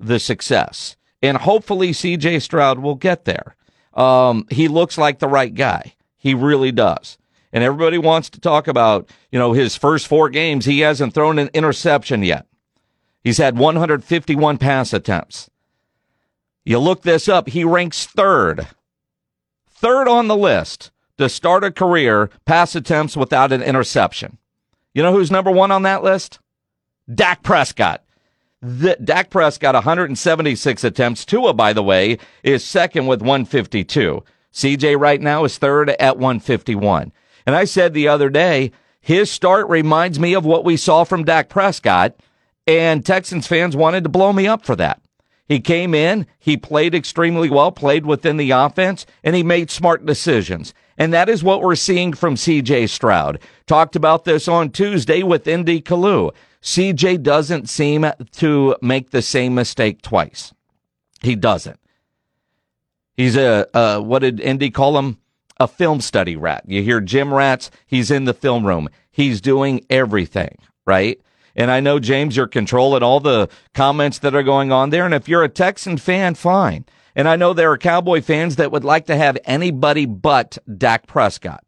the 0.00 0.18
success. 0.18 0.96
And 1.22 1.36
hopefully 1.36 1.90
CJ 1.90 2.42
Stroud 2.42 2.78
will 2.78 2.94
get 2.94 3.24
there. 3.24 3.56
Um, 3.94 4.46
he 4.50 4.68
looks 4.68 4.96
like 4.96 5.18
the 5.18 5.28
right 5.28 5.54
guy. 5.54 5.94
He 6.16 6.34
really 6.34 6.72
does. 6.72 7.18
And 7.52 7.64
everybody 7.64 7.98
wants 7.98 8.30
to 8.30 8.40
talk 8.40 8.68
about, 8.68 9.08
you 9.30 9.38
know, 9.38 9.52
his 9.52 9.76
first 9.76 10.06
four 10.06 10.28
games. 10.28 10.64
He 10.64 10.80
hasn't 10.80 11.14
thrown 11.14 11.38
an 11.38 11.50
interception 11.54 12.22
yet. 12.22 12.46
He's 13.22 13.38
had 13.38 13.58
151 13.58 14.58
pass 14.58 14.92
attempts. 14.92 15.50
You 16.64 16.78
look 16.78 17.02
this 17.02 17.28
up, 17.28 17.48
he 17.48 17.64
ranks 17.64 18.06
third, 18.06 18.66
third 19.80 20.08
on 20.08 20.26
the 20.26 20.36
list 20.36 20.90
to 21.18 21.28
start 21.28 21.64
a 21.64 21.70
career 21.70 22.30
pass 22.44 22.74
attempts 22.74 23.16
without 23.16 23.52
an 23.52 23.62
interception. 23.62 24.38
You 24.92 25.02
know 25.02 25.12
who's 25.12 25.30
number 25.30 25.50
one 25.50 25.70
on 25.70 25.82
that 25.82 26.02
list? 26.02 26.40
Dak 27.12 27.42
Prescott. 27.42 28.04
The, 28.60 28.96
Dak 29.02 29.30
Prescott, 29.30 29.74
176 29.74 30.82
attempts. 30.82 31.24
Tua, 31.24 31.54
by 31.54 31.72
the 31.72 31.82
way, 31.82 32.18
is 32.42 32.64
second 32.64 33.06
with 33.06 33.20
152. 33.20 34.24
CJ 34.52 34.98
right 34.98 35.20
now 35.20 35.44
is 35.44 35.58
third 35.58 35.90
at 35.90 36.18
151. 36.18 37.12
And 37.46 37.54
I 37.54 37.64
said 37.64 37.94
the 37.94 38.08
other 38.08 38.30
day, 38.30 38.72
his 39.00 39.30
start 39.30 39.68
reminds 39.68 40.18
me 40.18 40.34
of 40.34 40.44
what 40.44 40.64
we 40.64 40.76
saw 40.76 41.04
from 41.04 41.24
Dak 41.24 41.48
Prescott, 41.48 42.16
and 42.66 43.06
Texans 43.06 43.46
fans 43.46 43.76
wanted 43.76 44.02
to 44.02 44.10
blow 44.10 44.32
me 44.32 44.48
up 44.48 44.66
for 44.66 44.74
that. 44.76 45.00
He 45.48 45.60
came 45.60 45.94
in, 45.94 46.26
he 46.38 46.58
played 46.58 46.94
extremely 46.94 47.48
well, 47.48 47.72
played 47.72 48.04
within 48.04 48.36
the 48.36 48.50
offense, 48.50 49.06
and 49.24 49.34
he 49.34 49.42
made 49.42 49.70
smart 49.70 50.04
decisions. 50.04 50.74
And 50.98 51.12
that 51.14 51.30
is 51.30 51.42
what 51.42 51.62
we're 51.62 51.74
seeing 51.74 52.12
from 52.12 52.34
CJ 52.34 52.90
Stroud. 52.90 53.40
Talked 53.66 53.96
about 53.96 54.24
this 54.24 54.46
on 54.46 54.70
Tuesday 54.70 55.22
with 55.22 55.48
Indy 55.48 55.80
Kalu. 55.80 56.32
CJ 56.60 57.22
doesn't 57.22 57.70
seem 57.70 58.04
to 58.32 58.76
make 58.82 59.10
the 59.10 59.22
same 59.22 59.54
mistake 59.54 60.02
twice. 60.02 60.52
He 61.22 61.34
doesn't. 61.34 61.80
He's 63.16 63.36
a, 63.36 63.66
uh, 63.74 64.00
what 64.00 64.20
did 64.20 64.40
Indy 64.40 64.70
call 64.70 64.98
him? 64.98 65.18
A 65.60 65.66
film 65.66 66.00
study 66.00 66.36
rat. 66.36 66.64
You 66.66 66.82
hear 66.82 67.00
gym 67.00 67.34
Rats, 67.34 67.70
he's 67.86 68.12
in 68.12 68.26
the 68.26 68.34
film 68.34 68.64
room. 68.64 68.88
He's 69.10 69.40
doing 69.40 69.84
everything, 69.90 70.58
right? 70.86 71.20
And 71.58 71.72
I 71.72 71.80
know, 71.80 71.98
James, 71.98 72.36
you're 72.36 72.46
controlling 72.46 73.02
all 73.02 73.18
the 73.18 73.48
comments 73.74 74.20
that 74.20 74.32
are 74.32 74.44
going 74.44 74.70
on 74.70 74.90
there. 74.90 75.04
And 75.04 75.12
if 75.12 75.28
you're 75.28 75.42
a 75.42 75.48
Texan 75.48 75.96
fan, 75.96 76.36
fine. 76.36 76.84
And 77.16 77.28
I 77.28 77.34
know 77.34 77.52
there 77.52 77.72
are 77.72 77.76
Cowboy 77.76 78.22
fans 78.22 78.54
that 78.56 78.70
would 78.70 78.84
like 78.84 79.06
to 79.06 79.16
have 79.16 79.36
anybody 79.44 80.06
but 80.06 80.56
Dak 80.78 81.08
Prescott. 81.08 81.64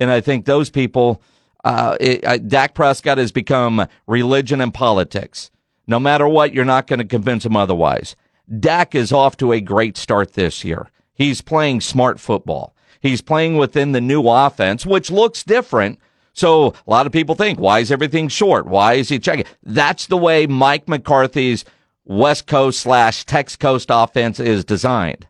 And 0.00 0.10
I 0.10 0.20
think 0.20 0.44
those 0.46 0.68
people, 0.68 1.22
uh, 1.62 1.96
it, 2.00 2.24
uh, 2.24 2.38
Dak 2.38 2.74
Prescott 2.74 3.18
has 3.18 3.30
become 3.30 3.86
religion 4.08 4.60
and 4.60 4.74
politics. 4.74 5.52
No 5.86 6.00
matter 6.00 6.26
what, 6.26 6.52
you're 6.52 6.64
not 6.64 6.88
going 6.88 6.98
to 6.98 7.04
convince 7.04 7.46
him 7.46 7.56
otherwise. 7.56 8.16
Dak 8.58 8.96
is 8.96 9.12
off 9.12 9.36
to 9.36 9.52
a 9.52 9.60
great 9.60 9.96
start 9.96 10.32
this 10.32 10.64
year. 10.64 10.90
He's 11.14 11.40
playing 11.40 11.82
smart 11.82 12.18
football. 12.18 12.74
He's 13.00 13.22
playing 13.22 13.58
within 13.58 13.92
the 13.92 14.00
new 14.00 14.28
offense, 14.28 14.84
which 14.84 15.08
looks 15.08 15.44
different 15.44 16.00
so 16.36 16.74
a 16.86 16.90
lot 16.90 17.06
of 17.06 17.12
people 17.12 17.34
think, 17.34 17.58
why 17.58 17.80
is 17.80 17.90
everything 17.90 18.28
short? 18.28 18.66
Why 18.66 18.94
is 18.94 19.08
he 19.08 19.18
checking? 19.18 19.46
That's 19.62 20.06
the 20.06 20.18
way 20.18 20.46
Mike 20.46 20.86
McCarthy's 20.86 21.64
West 22.04 22.46
Coast 22.46 22.80
slash 22.80 23.24
Tex 23.24 23.56
Coast 23.56 23.88
offense 23.90 24.38
is 24.38 24.62
designed. 24.62 25.26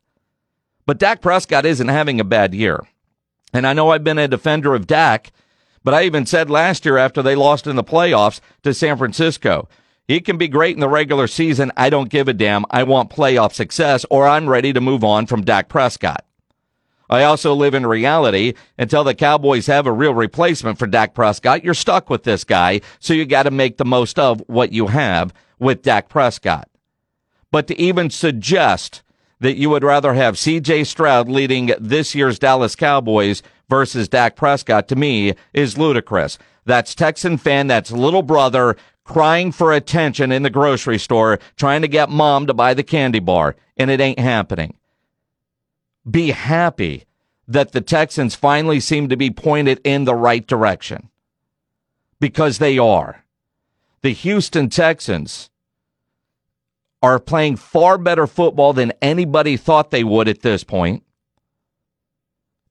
But 0.84 0.98
Dak 0.98 1.22
Prescott 1.22 1.64
isn't 1.64 1.88
having 1.88 2.18
a 2.18 2.24
bad 2.24 2.54
year. 2.54 2.84
And 3.52 3.68
I 3.68 3.72
know 3.72 3.90
I've 3.90 4.02
been 4.02 4.18
a 4.18 4.26
defender 4.26 4.74
of 4.74 4.88
Dak, 4.88 5.30
but 5.84 5.94
I 5.94 6.02
even 6.02 6.26
said 6.26 6.50
last 6.50 6.84
year 6.84 6.98
after 6.98 7.22
they 7.22 7.36
lost 7.36 7.68
in 7.68 7.76
the 7.76 7.84
playoffs 7.84 8.40
to 8.64 8.74
San 8.74 8.98
Francisco, 8.98 9.68
he 10.08 10.20
can 10.20 10.36
be 10.36 10.48
great 10.48 10.74
in 10.74 10.80
the 10.80 10.88
regular 10.88 11.28
season. 11.28 11.70
I 11.76 11.88
don't 11.88 12.10
give 12.10 12.26
a 12.26 12.32
damn. 12.32 12.64
I 12.70 12.82
want 12.82 13.10
playoff 13.10 13.52
success 13.52 14.04
or 14.10 14.26
I'm 14.26 14.48
ready 14.48 14.72
to 14.72 14.80
move 14.80 15.04
on 15.04 15.26
from 15.26 15.44
Dak 15.44 15.68
Prescott. 15.68 16.25
I 17.08 17.22
also 17.24 17.54
live 17.54 17.74
in 17.74 17.86
reality. 17.86 18.54
Until 18.78 19.04
the 19.04 19.14
Cowboys 19.14 19.66
have 19.66 19.86
a 19.86 19.92
real 19.92 20.14
replacement 20.14 20.78
for 20.78 20.86
Dak 20.86 21.14
Prescott, 21.14 21.64
you're 21.64 21.74
stuck 21.74 22.10
with 22.10 22.24
this 22.24 22.44
guy. 22.44 22.80
So 22.98 23.14
you 23.14 23.24
got 23.24 23.44
to 23.44 23.50
make 23.50 23.76
the 23.76 23.84
most 23.84 24.18
of 24.18 24.42
what 24.46 24.72
you 24.72 24.88
have 24.88 25.32
with 25.58 25.82
Dak 25.82 26.08
Prescott. 26.08 26.68
But 27.50 27.66
to 27.68 27.80
even 27.80 28.10
suggest 28.10 29.02
that 29.40 29.56
you 29.56 29.70
would 29.70 29.84
rather 29.84 30.14
have 30.14 30.34
CJ 30.34 30.86
Stroud 30.86 31.28
leading 31.28 31.72
this 31.78 32.14
year's 32.14 32.38
Dallas 32.38 32.74
Cowboys 32.74 33.42
versus 33.68 34.08
Dak 34.08 34.36
Prescott 34.36 34.88
to 34.88 34.96
me 34.96 35.34
is 35.52 35.78
ludicrous. 35.78 36.38
That's 36.64 36.94
Texan 36.94 37.36
fan, 37.36 37.66
that's 37.66 37.92
little 37.92 38.22
brother 38.22 38.76
crying 39.04 39.52
for 39.52 39.72
attention 39.72 40.32
in 40.32 40.42
the 40.42 40.50
grocery 40.50 40.98
store, 40.98 41.38
trying 41.56 41.82
to 41.82 41.88
get 41.88 42.10
mom 42.10 42.46
to 42.48 42.54
buy 42.54 42.74
the 42.74 42.82
candy 42.82 43.20
bar, 43.20 43.54
and 43.76 43.88
it 43.88 44.00
ain't 44.00 44.18
happening 44.18 44.76
be 46.08 46.30
happy 46.30 47.04
that 47.48 47.72
the 47.72 47.80
Texans 47.80 48.34
finally 48.34 48.80
seem 48.80 49.08
to 49.08 49.16
be 49.16 49.30
pointed 49.30 49.80
in 49.84 50.04
the 50.04 50.14
right 50.14 50.46
direction 50.46 51.10
because 52.20 52.58
they 52.58 52.78
are. 52.78 53.24
The 54.02 54.10
Houston 54.10 54.68
Texans 54.68 55.50
are 57.02 57.18
playing 57.20 57.56
far 57.56 57.98
better 57.98 58.26
football 58.26 58.72
than 58.72 58.92
anybody 59.02 59.56
thought 59.56 59.90
they 59.90 60.04
would 60.04 60.28
at 60.28 60.42
this 60.42 60.64
point, 60.64 61.02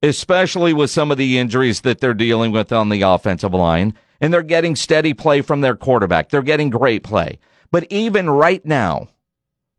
especially 0.02 0.74
with 0.74 0.90
some 0.90 1.12
of 1.12 1.18
the 1.18 1.38
injuries 1.38 1.82
that 1.82 2.00
they're 2.00 2.14
dealing 2.14 2.52
with 2.52 2.72
on 2.72 2.90
the 2.90 3.02
offensive 3.02 3.54
line. 3.54 3.94
And 4.22 4.34
they're 4.34 4.44
getting 4.44 4.78
steady 4.78 5.14
play 5.14 5.42
from 5.42 5.60
their 5.60 5.76
quarterback. 5.76 6.30
They're 6.30 6.42
getting 6.42 6.70
great 6.70 7.04
play. 7.04 7.38
But 7.70 7.86
even 7.90 8.30
right 8.30 8.66
now, 8.66 9.10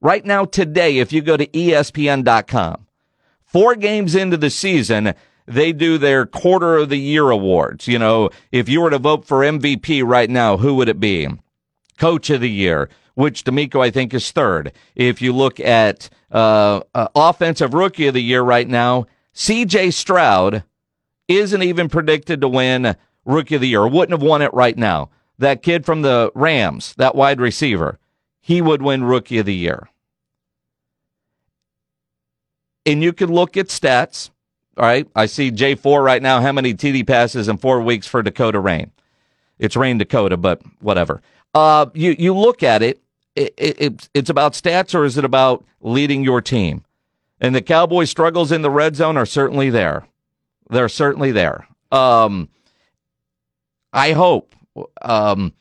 right 0.02 0.25
now, 0.25 0.44
today, 0.44 0.98
if 0.98 1.10
you 1.10 1.22
go 1.22 1.38
to 1.38 1.46
ESPN.com, 1.46 2.86
four 3.56 3.75
games 3.75 4.14
into 4.14 4.36
the 4.36 4.50
season, 4.50 5.14
they 5.46 5.72
do 5.72 5.96
their 5.96 6.26
quarter 6.26 6.76
of 6.76 6.90
the 6.90 6.98
year 6.98 7.30
awards. 7.30 7.88
You 7.88 7.98
know, 7.98 8.28
if 8.52 8.68
you 8.68 8.82
were 8.82 8.90
to 8.90 8.98
vote 8.98 9.25
for 9.25 9.38
MVP 9.38 10.06
right 10.06 10.28
now, 10.28 10.58
who 10.58 10.75
would 10.75 10.90
it 10.90 11.00
be? 11.00 11.26
Coach 11.96 12.28
of 12.28 12.42
the 12.42 12.50
year, 12.50 12.90
which 13.14 13.44
DeMeco 13.44 13.82
I 13.82 13.90
think 13.90 14.12
is 14.12 14.30
third. 14.30 14.72
If 14.94 15.22
you 15.22 15.32
look 15.32 15.58
at 15.58 16.10
uh, 16.30 16.82
uh, 16.94 17.08
offensive 17.14 17.72
rookie 17.72 18.08
of 18.08 18.12
the 18.12 18.22
year 18.22 18.42
right 18.42 18.68
now, 18.68 19.06
C.J. 19.32 19.90
Stroud 19.92 20.62
isn't 21.26 21.62
even 21.62 21.88
predicted 21.88 22.42
to 22.42 22.48
win 22.48 22.94
rookie 23.25 23.54
of 23.54 23.62
the 23.62 23.68
year. 23.68 23.88
Wouldn't 23.88 24.20
have 24.20 24.28
won 24.28 24.42
it 24.42 24.52
right 24.52 24.76
now. 24.76 25.08
That 25.38 25.62
kid 25.62 25.86
from 25.86 26.02
the 26.02 26.30
Rams, 26.34 26.94
that 26.98 27.14
wide 27.14 27.40
receiver, 27.40 27.98
he 28.38 28.60
would 28.60 28.82
win 28.82 29.02
rookie 29.02 29.38
of 29.38 29.46
the 29.46 29.54
year 29.54 29.88
and 32.87 33.02
you 33.02 33.12
can 33.12 33.31
look 33.31 33.57
at 33.57 33.66
stats. 33.66 34.31
All 34.78 34.85
right. 34.85 35.09
I 35.14 35.26
see 35.26 35.50
J4 35.50 36.02
right 36.02 36.23
now. 36.23 36.40
How 36.40 36.52
many 36.52 36.73
TD 36.73 37.07
passes 37.07 37.49
in 37.49 37.59
four 37.59 37.81
weeks 37.81 38.07
for 38.07 38.23
Dakota 38.23 38.61
Rayne? 38.61 38.93
It's 39.59 39.76
Rayne 39.76 39.99
Dakota, 39.99 40.37
but 40.37 40.62
whatever. 40.81 41.21
Uh, 41.55 41.87
you, 41.95 42.14
you 42.19 42.35
look 42.35 42.62
at 42.62 42.83
it, 42.83 43.02
it, 43.35 43.55
it, 43.59 44.09
it's 44.14 44.31
about 44.31 44.52
stats 44.52 44.95
or 44.95 45.05
is 45.05 45.19
it 45.19 45.25
about 45.25 45.64
leading 45.81 46.23
your 46.23 46.40
team? 46.40 46.85
And 47.40 47.55
the 47.55 47.62
Cowboys' 47.62 48.11
struggles 48.11 48.52
in 48.52 48.62
the 48.62 48.71
red 48.71 48.97
zone 48.97 49.16
are 49.16 49.26
certainly 49.26 49.69
there. 49.69 50.07
They're 50.71 50.88
certainly 50.88 51.33
there. 51.33 51.66
Um, 51.90 52.49
I 53.93 54.12
hope 54.12 54.55
um, 55.02 55.52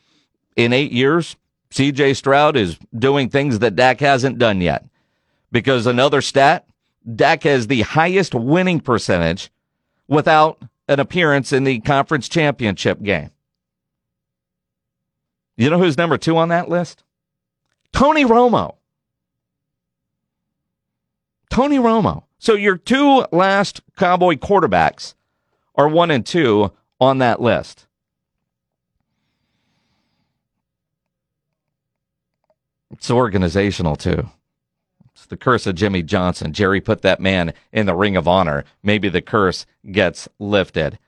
in 0.56 0.72
eight 0.72 0.92
years, 0.92 1.36
CJ 1.70 2.16
Stroud 2.16 2.56
is 2.56 2.78
doing 2.96 3.28
things 3.28 3.58
that 3.58 3.76
Dak 3.76 4.00
hasn't 4.00 4.38
done 4.38 4.60
yet. 4.60 4.84
Because 5.52 5.86
another 5.86 6.20
stat 6.20 6.66
Dak 7.14 7.44
has 7.44 7.66
the 7.66 7.82
highest 7.82 8.34
winning 8.34 8.80
percentage 8.80 9.50
without 10.08 10.60
an 10.88 11.00
appearance 11.00 11.52
in 11.52 11.64
the 11.64 11.80
conference 11.80 12.28
championship 12.28 13.02
game. 13.02 13.30
You 15.56 15.70
know 15.70 15.78
who's 15.78 15.96
number 15.96 16.18
two 16.18 16.36
on 16.36 16.48
that 16.48 16.68
list? 16.68 17.02
Tony 17.92 18.24
Romo. 18.24 18.76
Tony 21.48 21.78
Romo. 21.78 22.24
So 22.38 22.54
your 22.54 22.76
two 22.76 23.24
last 23.32 23.80
Cowboy 23.96 24.34
quarterbacks 24.34 25.14
are 25.74 25.88
one 25.88 26.10
and 26.10 26.24
two 26.24 26.72
on 27.00 27.18
that 27.18 27.40
list. 27.40 27.86
It's 32.90 33.10
organizational 33.10 33.96
too. 33.96 34.28
The 35.26 35.36
curse 35.36 35.66
of 35.66 35.74
Jimmy 35.74 36.02
Johnson. 36.02 36.52
Jerry 36.52 36.80
put 36.80 37.02
that 37.02 37.20
man 37.20 37.52
in 37.72 37.86
the 37.86 37.94
ring 37.94 38.16
of 38.16 38.28
honor. 38.28 38.64
Maybe 38.82 39.08
the 39.08 39.22
curse 39.22 39.66
gets 39.90 40.28
lifted. 40.38 40.98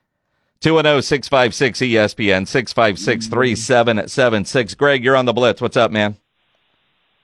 210 0.61 1.03
656 1.03 1.79
ESPN 1.79 2.47
656 2.47 3.27
3776. 3.29 4.75
Greg, 4.75 5.05
you're 5.05 5.17
on 5.17 5.25
the 5.25 5.33
blitz. 5.33 5.61
What's 5.61 5.77
up, 5.77 5.93
man? 5.93 6.17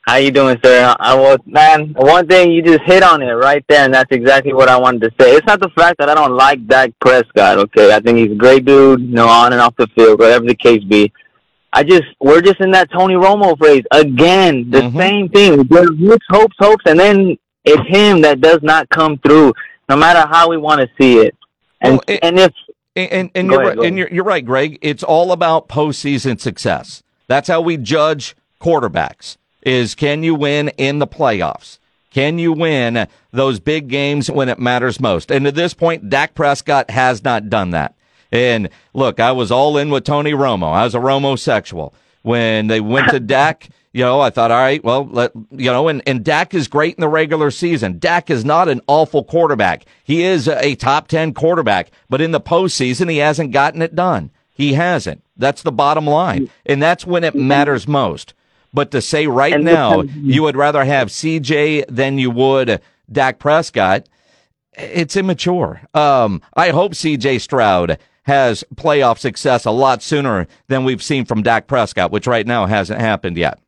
How 0.06 0.16
you 0.16 0.30
doing, 0.30 0.58
sir? 0.62 0.94
I 1.00 1.14
was 1.14 1.38
man. 1.46 1.94
One 1.94 2.26
thing 2.28 2.52
you 2.52 2.62
just 2.62 2.82
hit 2.82 3.02
on 3.02 3.22
it 3.22 3.32
right 3.32 3.64
there, 3.68 3.86
and 3.86 3.94
that's 3.94 4.12
exactly 4.12 4.52
what 4.52 4.68
I 4.68 4.76
wanted 4.76 5.00
to 5.02 5.10
say. 5.18 5.32
It's 5.32 5.46
not 5.46 5.60
the 5.60 5.70
fact 5.70 5.98
that 5.98 6.10
I 6.10 6.14
don't 6.14 6.36
like 6.36 6.66
Dak 6.66 6.90
Prescott. 7.00 7.58
Okay, 7.58 7.92
I 7.92 8.00
think 8.00 8.18
he's 8.18 8.32
a 8.32 8.34
great 8.34 8.66
dude, 8.66 9.00
you 9.00 9.06
know, 9.08 9.26
on 9.26 9.54
and 9.54 9.62
off 9.62 9.74
the 9.76 9.86
field, 9.96 10.20
whatever 10.20 10.44
the 10.44 10.54
case 10.54 10.84
be. 10.84 11.10
I 11.74 11.82
just 11.82 12.04
we're 12.20 12.40
just 12.40 12.60
in 12.60 12.70
that 12.70 12.90
Tony 12.92 13.14
Romo 13.14 13.58
phrase 13.58 13.82
again. 13.90 14.70
The 14.70 14.82
mm-hmm. 14.82 14.98
same 14.98 15.28
thing. 15.28 15.64
There's 15.64 15.90
hopes, 15.98 16.26
hopes, 16.30 16.56
hopes, 16.58 16.84
and 16.86 16.98
then 16.98 17.36
it's 17.64 17.82
him 17.88 18.20
that 18.22 18.40
does 18.40 18.60
not 18.62 18.88
come 18.90 19.18
through, 19.18 19.52
no 19.88 19.96
matter 19.96 20.26
how 20.30 20.48
we 20.48 20.56
want 20.56 20.80
to 20.80 20.88
see 20.98 21.18
it. 21.18 21.34
And 21.80 21.94
well, 21.94 22.04
it, 22.06 22.20
and 22.22 22.38
if 22.38 22.52
and, 22.96 23.30
and, 23.34 23.50
you're 23.50 23.60
ahead, 23.60 23.78
right, 23.78 23.86
and 23.86 23.98
you're, 23.98 24.08
you're 24.08 24.24
right, 24.24 24.44
Greg. 24.44 24.78
It's 24.80 25.02
all 25.02 25.32
about 25.32 25.68
postseason 25.68 26.40
success. 26.40 27.02
That's 27.26 27.48
how 27.48 27.60
we 27.60 27.76
judge 27.76 28.36
quarterbacks 28.60 29.36
is 29.62 29.94
can 29.94 30.22
you 30.22 30.34
win 30.34 30.68
in 30.76 31.00
the 31.00 31.06
playoffs? 31.06 31.78
Can 32.10 32.38
you 32.38 32.52
win 32.52 33.08
those 33.32 33.58
big 33.58 33.88
games 33.88 34.30
when 34.30 34.48
it 34.48 34.60
matters 34.60 35.00
most? 35.00 35.32
And 35.32 35.46
at 35.48 35.56
this 35.56 35.74
point, 35.74 36.08
Dak 36.08 36.34
Prescott 36.34 36.90
has 36.90 37.24
not 37.24 37.50
done 37.50 37.70
that. 37.70 37.96
And 38.34 38.68
look, 38.94 39.20
I 39.20 39.30
was 39.30 39.52
all 39.52 39.78
in 39.78 39.90
with 39.90 40.02
Tony 40.02 40.32
Romo. 40.32 40.72
I 40.72 40.82
was 40.82 40.96
a 40.96 40.98
Romo 40.98 41.38
sexual. 41.38 41.94
When 42.22 42.66
they 42.66 42.80
went 42.80 43.10
to 43.10 43.20
Dak, 43.20 43.68
you 43.92 44.02
know, 44.02 44.20
I 44.20 44.30
thought, 44.30 44.50
all 44.50 44.58
right, 44.58 44.82
well, 44.82 45.06
let, 45.06 45.30
you 45.52 45.70
know, 45.70 45.86
and, 45.86 46.02
and 46.04 46.24
Dak 46.24 46.52
is 46.52 46.66
great 46.66 46.96
in 46.96 47.00
the 47.00 47.08
regular 47.08 47.52
season. 47.52 48.00
Dak 48.00 48.30
is 48.30 48.44
not 48.44 48.68
an 48.68 48.80
awful 48.88 49.22
quarterback. 49.22 49.84
He 50.02 50.24
is 50.24 50.48
a 50.48 50.74
top 50.74 51.06
10 51.06 51.32
quarterback, 51.32 51.92
but 52.10 52.20
in 52.20 52.32
the 52.32 52.40
postseason, 52.40 53.08
he 53.08 53.18
hasn't 53.18 53.52
gotten 53.52 53.82
it 53.82 53.94
done. 53.94 54.32
He 54.50 54.72
hasn't. 54.72 55.22
That's 55.36 55.62
the 55.62 55.70
bottom 55.70 56.06
line. 56.06 56.50
And 56.66 56.82
that's 56.82 57.06
when 57.06 57.22
it 57.22 57.36
matters 57.36 57.86
most. 57.86 58.34
But 58.72 58.90
to 58.90 59.00
say 59.00 59.28
right 59.28 59.60
now 59.60 60.02
you 60.02 60.42
would 60.42 60.56
rather 60.56 60.84
have 60.84 61.08
CJ 61.08 61.84
than 61.88 62.18
you 62.18 62.32
would 62.32 62.80
Dak 63.12 63.38
Prescott, 63.38 64.08
it's 64.72 65.16
immature. 65.16 65.82
Um, 65.94 66.42
I 66.54 66.70
hope 66.70 66.92
CJ 66.94 67.40
Stroud 67.40 67.98
has 68.24 68.64
playoff 68.74 69.18
success 69.18 69.64
a 69.64 69.70
lot 69.70 70.02
sooner 70.02 70.46
than 70.68 70.84
we've 70.84 71.02
seen 71.02 71.24
from 71.24 71.42
Dak 71.42 71.66
Prescott, 71.66 72.10
which 72.10 72.26
right 72.26 72.46
now 72.46 72.66
hasn't 72.66 73.00
happened 73.00 73.36
yet, 73.36 73.58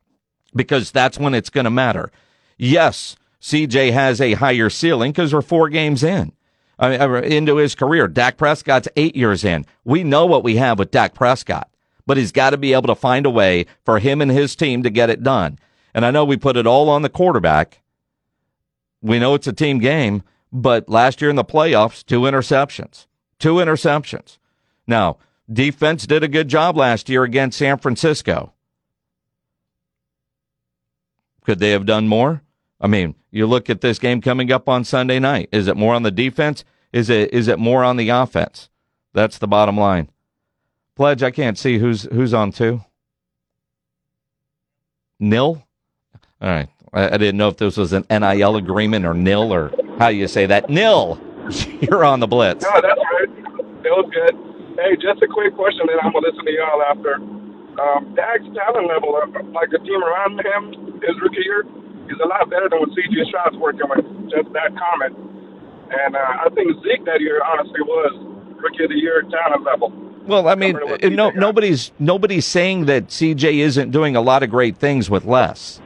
because 0.55 0.91
that's 0.91 1.19
when 1.19 1.35
it's 1.35 1.51
going 1.51 1.65
to 1.65 1.71
matter. 1.71 2.11
Yes, 2.59 3.17
CJ 3.41 3.93
has 3.93 4.21
a 4.21 4.35
higher 4.35 4.71
ceiling 4.71 5.13
because 5.13 5.33
we're 5.33 5.43
four 5.43 5.69
games 5.69 6.03
in. 6.03 6.33
I 6.79 6.91
mean, 6.91 7.01
uh, 7.01 7.15
into 7.23 7.57
his 7.57 7.75
career. 7.75 8.07
Dak 8.09 8.37
Prescott's 8.37 8.89
eight 8.97 9.17
years 9.17 9.45
in. 9.45 9.65
We 9.85 10.05
know 10.05 10.27
what 10.27 10.45
we 10.45 10.57
have 10.57 10.79
with 10.79 10.91
Dak 10.91 11.15
Prescott 11.15 11.71
but 12.07 12.17
he's 12.17 12.33
got 12.33 12.51
to 12.51 12.57
be 12.57 12.73
able 12.73 12.87
to 12.87 12.95
find 12.95 13.27
a 13.27 13.31
way 13.31 13.67
for 13.85 13.99
him 13.99 14.23
and 14.23 14.31
his 14.31 14.57
team 14.57 14.83
to 14.85 14.91
get 14.91 15.11
it 15.11 15.23
done. 15.23 15.59
And 15.93 16.07
I 16.07 16.11
know 16.11 16.25
we 16.25 16.37
put 16.37 16.57
it 16.57 16.67
all 16.67 16.89
on 16.89 17.03
the 17.03 17.09
quarterback. 17.09 17.83
We 19.03 19.19
know 19.19 19.35
it's 19.35 19.47
a 19.47 19.53
team 19.53 19.79
game, 19.79 20.23
but 20.53 20.89
last 20.89 21.21
year 21.21 21.31
in 21.31 21.37
the 21.37 21.45
playoffs, 21.45 22.05
two 22.05 22.21
interceptions. 22.21 23.07
Two 23.39 23.55
interceptions. 23.57 24.39
Now, 24.87 25.19
defense 25.53 26.07
did 26.07 26.23
a 26.23 26.29
good 26.29 26.49
job 26.49 26.77
last 26.77 27.09
year 27.09 27.25
against 27.25 27.59
San 27.59 27.79
Francisco. 27.79 28.53
Could 31.45 31.59
they 31.59 31.71
have 31.71 31.87
done 31.87 32.09
more? 32.09 32.43
I 32.81 32.89
mean, 32.89 33.15
you 33.31 33.47
look 33.47 33.71
at 33.71 33.81
this 33.81 33.99
game 33.99 34.21
coming 34.21 34.51
up 34.53 34.69
on 34.69 34.85
Sunday 34.85 35.19
night. 35.19 35.49
Is 35.53 35.69
it 35.69 35.77
more 35.77 35.95
on 35.95 36.03
the 36.03 36.11
defense? 36.11 36.65
Is 36.93 37.09
it 37.11 37.33
is 37.33 37.49
it 37.49 37.59
more 37.59 37.85
on 37.85 37.97
the 37.97 38.09
offense? 38.09 38.69
That's 39.13 39.39
the 39.39 39.47
bottom 39.47 39.79
line. 39.79 40.11
Pledge, 40.95 41.23
I 41.23 41.31
can't 41.31 41.59
see 41.59 41.79
who's 41.79 42.03
who's 42.05 42.35
on 42.35 42.53
two. 42.53 42.83
Nil. 45.21 45.63
All 46.41 46.49
right. 46.49 46.69
I, 46.93 47.15
I, 47.15 47.17
didn't 47.17 47.37
know 47.37 47.49
if 47.49 47.57
this 47.57 47.77
was 47.77 47.93
an 47.93 48.05
NIL 48.11 48.57
agreement 48.57 49.07
or 49.07 49.15
nil 49.15 49.53
or 49.53 49.73
how 49.99 50.09
you 50.09 50.29
say 50.29 50.47
that. 50.47 50.69
Nil. 50.69 51.21
You're 51.81 52.05
on 52.05 52.21
the 52.21 52.27
blitz. 52.27 52.65
No, 52.65 52.71
that's 52.81 52.85
right. 52.85 53.29
It 53.85 53.91
was 53.91 54.11
good. 54.13 54.46
Hey, 54.87 54.95
just 55.03 55.19
a 55.19 55.27
quick 55.27 55.51
question, 55.59 55.83
and 55.91 55.99
I'm 55.99 56.15
gonna 56.15 56.31
listen 56.31 56.47
to 56.47 56.53
y'all 56.55 56.79
after. 56.87 57.15
Um, 57.19 58.15
Dak's 58.15 58.47
talent 58.55 58.87
level, 58.87 59.19
uh, 59.19 59.27
like 59.51 59.75
the 59.75 59.83
team 59.83 59.99
around 59.99 60.39
him, 60.39 61.03
his 61.03 61.19
rookie 61.21 61.43
year, 61.43 61.67
is 62.07 62.15
a 62.23 62.29
lot 62.29 62.49
better 62.49 62.69
than 62.71 62.79
what 62.79 62.91
CJ 62.95 63.27
Stroud's 63.27 63.57
working 63.59 63.91
with. 63.91 64.07
Just 64.31 64.47
that 64.55 64.71
comment. 64.79 65.19
And 65.91 66.15
uh, 66.15 66.47
I 66.47 66.49
think 66.55 66.71
Zeke 66.87 67.05
that 67.05 67.21
year 67.21 67.43
honestly 67.43 67.83
was 67.83 68.15
rookie 68.63 68.85
of 68.85 68.91
the 68.91 68.97
year 68.97 69.23
talent 69.23 69.65
level. 69.65 69.91
Well, 70.23 70.47
I 70.47 70.55
mean, 70.55 70.79
no, 71.03 71.31
nobody's 71.31 71.91
nobody's 71.99 72.47
saying 72.47 72.87
that 72.87 73.09
CJ 73.09 73.59
isn't 73.67 73.91
doing 73.91 74.15
a 74.15 74.21
lot 74.21 74.45
of 74.45 74.51
great 74.51 74.77
things 74.77 75.11
with 75.11 75.25
less. 75.25 75.81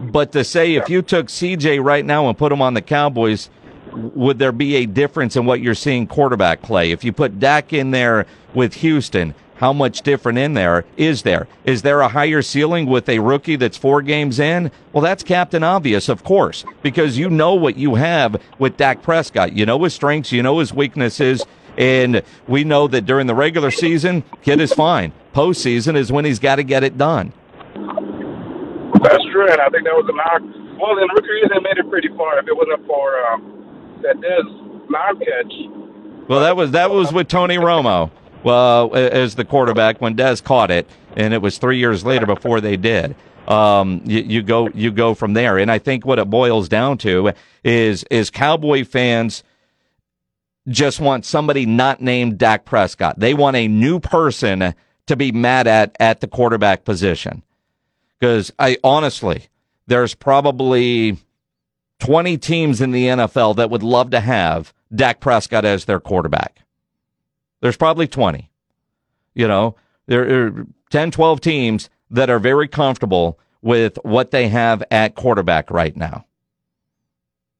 But 0.00 0.32
to 0.32 0.42
say 0.42 0.74
if 0.74 0.88
you 0.88 1.02
took 1.02 1.26
CJ 1.26 1.84
right 1.84 2.04
now 2.04 2.26
and 2.28 2.38
put 2.38 2.50
him 2.50 2.62
on 2.62 2.72
the 2.72 2.82
Cowboys, 2.82 3.50
would 3.98 4.38
there 4.38 4.52
be 4.52 4.76
a 4.76 4.86
difference 4.86 5.36
in 5.36 5.46
what 5.46 5.60
you're 5.60 5.74
seeing 5.74 6.06
quarterback 6.06 6.62
play? 6.62 6.90
If 6.90 7.04
you 7.04 7.12
put 7.12 7.38
Dak 7.38 7.72
in 7.72 7.90
there 7.90 8.26
with 8.54 8.74
Houston, 8.74 9.34
how 9.58 9.72
much 9.72 10.02
different 10.02 10.38
in 10.38 10.54
there 10.54 10.84
is 10.96 11.22
there? 11.22 11.48
Is 11.64 11.82
there 11.82 12.00
a 12.00 12.08
higher 12.08 12.42
ceiling 12.42 12.86
with 12.86 13.08
a 13.08 13.18
rookie 13.18 13.56
that's 13.56 13.76
four 13.76 14.02
games 14.02 14.38
in? 14.38 14.70
Well, 14.92 15.02
that's 15.02 15.24
Captain 15.24 15.64
Obvious, 15.64 16.08
of 16.08 16.22
course, 16.22 16.64
because 16.82 17.18
you 17.18 17.28
know 17.28 17.54
what 17.54 17.76
you 17.76 17.96
have 17.96 18.40
with 18.58 18.76
Dak 18.76 19.02
Prescott. 19.02 19.52
You 19.52 19.66
know 19.66 19.82
his 19.82 19.94
strengths, 19.94 20.30
you 20.30 20.42
know 20.44 20.60
his 20.60 20.72
weaknesses, 20.72 21.44
and 21.76 22.22
we 22.46 22.62
know 22.62 22.86
that 22.88 23.02
during 23.02 23.26
the 23.26 23.34
regular 23.34 23.72
season, 23.72 24.22
kid 24.42 24.60
is 24.60 24.72
fine. 24.72 25.12
Postseason 25.34 25.96
is 25.96 26.12
when 26.12 26.24
he's 26.24 26.38
got 26.38 26.56
to 26.56 26.62
get 26.62 26.84
it 26.84 26.96
done. 26.96 27.32
That's 29.02 29.24
true, 29.30 29.50
and 29.50 29.60
I 29.60 29.68
think 29.70 29.84
that 29.84 29.94
was 29.94 30.08
a 30.08 30.14
knock. 30.14 30.42
Well, 30.80 30.98
in 30.98 31.08
rookie 31.14 31.42
they 31.52 31.60
made 31.60 31.78
it 31.78 31.90
pretty 31.90 32.08
far. 32.16 32.38
If 32.38 32.46
it 32.46 32.56
wasn't 32.56 32.86
for 32.86 33.26
um, 33.26 33.67
that 34.02 34.16
Dez 34.16 34.90
non 34.90 35.18
catch. 35.18 36.28
Well, 36.28 36.40
that 36.40 36.56
was 36.56 36.72
that 36.72 36.90
was 36.90 37.12
with 37.12 37.28
Tony 37.28 37.56
Romo. 37.56 38.10
Well, 38.44 38.94
as 38.94 39.34
the 39.34 39.44
quarterback 39.44 40.00
when 40.00 40.16
Dez 40.16 40.42
caught 40.42 40.70
it, 40.70 40.88
and 41.16 41.34
it 41.34 41.42
was 41.42 41.58
three 41.58 41.78
years 41.78 42.04
later 42.04 42.26
before 42.26 42.60
they 42.60 42.76
did. 42.76 43.16
Um, 43.48 44.02
you, 44.04 44.20
you 44.20 44.42
go 44.42 44.68
you 44.74 44.90
go 44.90 45.14
from 45.14 45.32
there, 45.32 45.56
and 45.56 45.70
I 45.70 45.78
think 45.78 46.04
what 46.04 46.18
it 46.18 46.28
boils 46.28 46.68
down 46.68 46.98
to 46.98 47.32
is 47.64 48.04
is 48.10 48.30
Cowboy 48.30 48.84
fans 48.84 49.42
just 50.68 51.00
want 51.00 51.24
somebody 51.24 51.64
not 51.64 52.02
named 52.02 52.36
Dak 52.36 52.66
Prescott. 52.66 53.18
They 53.18 53.32
want 53.32 53.56
a 53.56 53.66
new 53.66 54.00
person 54.00 54.74
to 55.06 55.16
be 55.16 55.32
mad 55.32 55.66
at 55.66 55.96
at 55.98 56.20
the 56.20 56.28
quarterback 56.28 56.84
position. 56.84 57.42
Because 58.20 58.52
I 58.58 58.76
honestly, 58.84 59.46
there's 59.86 60.14
probably 60.14 61.16
20 62.00 62.38
teams 62.38 62.80
in 62.80 62.92
the 62.92 63.06
NFL 63.06 63.56
that 63.56 63.70
would 63.70 63.82
love 63.82 64.10
to 64.10 64.20
have 64.20 64.72
Dak 64.94 65.20
Prescott 65.20 65.64
as 65.64 65.84
their 65.84 66.00
quarterback. 66.00 66.62
There's 67.60 67.76
probably 67.76 68.06
20. 68.06 68.50
You 69.34 69.48
know, 69.48 69.76
there 70.06 70.46
are 70.46 70.66
10, 70.90 71.10
12 71.10 71.40
teams 71.40 71.90
that 72.10 72.30
are 72.30 72.38
very 72.38 72.68
comfortable 72.68 73.38
with 73.60 73.98
what 74.02 74.30
they 74.30 74.48
have 74.48 74.82
at 74.90 75.14
quarterback 75.14 75.70
right 75.70 75.96
now. 75.96 76.24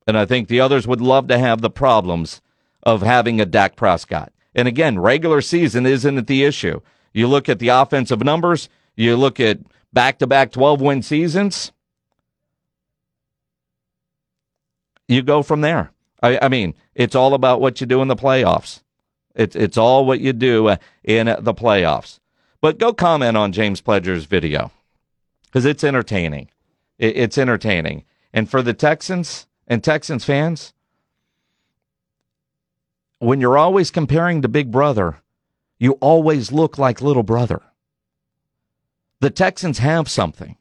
And 0.07 0.17
I 0.17 0.25
think 0.25 0.49
the 0.49 0.61
others 0.61 0.87
would 0.87 1.01
love 1.01 1.29
to 1.29 1.39
have 1.39 1.61
the 1.61 1.71
problems 1.71 2.41
of 2.83 3.03
having 3.03 3.41
a 3.41 3.47
Dak 3.47 3.77
Prescott. 3.77 4.33
And 4.55 4.67
again, 4.67 4.99
regular 4.99 5.41
season 5.41 5.85
isn't 5.85 6.27
the 6.27 6.45
issue. 6.45 6.81
You 7.13 7.29
look 7.29 7.49
at 7.49 7.59
the 7.59 7.69
offensive 7.69 8.23
numbers, 8.23 8.69
you 8.97 9.17
look 9.17 9.39
at 9.39 9.59
back 9.93 10.19
to 10.19 10.27
back 10.27 10.53
12 10.53 10.81
win 10.81 11.03
seasons, 11.03 11.73
you 15.09 15.23
go 15.23 15.43
from 15.43 15.63
there. 15.63 15.91
I, 16.23 16.39
I, 16.43 16.49
mean, 16.49 16.75
it's 16.95 17.15
all 17.15 17.35
about 17.35 17.61
what 17.61 17.81
you 17.81 17.87
do 17.87 18.03
in 18.03 18.09
the 18.09 18.17
playoffs. 18.17 18.81
It's, 19.35 19.57
it's 19.57 19.79
all 19.79 20.05
what 20.05 20.21
you 20.21 20.33
do 20.33 20.69
uh, 20.69 20.77
in 21.03 21.27
the 21.27 21.55
playoffs. 21.55 22.21
But 22.61 22.79
go 22.79 22.93
comment 22.93 23.37
on 23.37 23.53
James 23.53 23.81
Pledger's 23.81 24.25
video 24.25 24.73
because 25.45 25.65
it's 25.65 25.85
entertaining. 25.85 26.51
It, 26.99 27.17
it's 27.17 27.39
entertaining. 27.39 28.05
And 28.33 28.51
for 28.51 28.63
the 28.63 28.75
Texans 28.75 29.47
and 29.67 29.83
Texans 29.83 30.25
fans, 30.25 30.73
when 33.19 33.41
you're 33.41 33.59
always 33.59 33.91
comparing 33.91 34.43
to 34.43 34.49
Big 34.49 34.71
Brother, 34.71 35.19
you 35.79 35.93
always 36.01 36.53
look 36.53 36.79
like 36.79 37.01
Little 37.01 37.23
Brother. 37.23 37.63
The 39.21 39.31
Texans 39.31 39.79
have 39.79 40.09
something. 40.09 40.57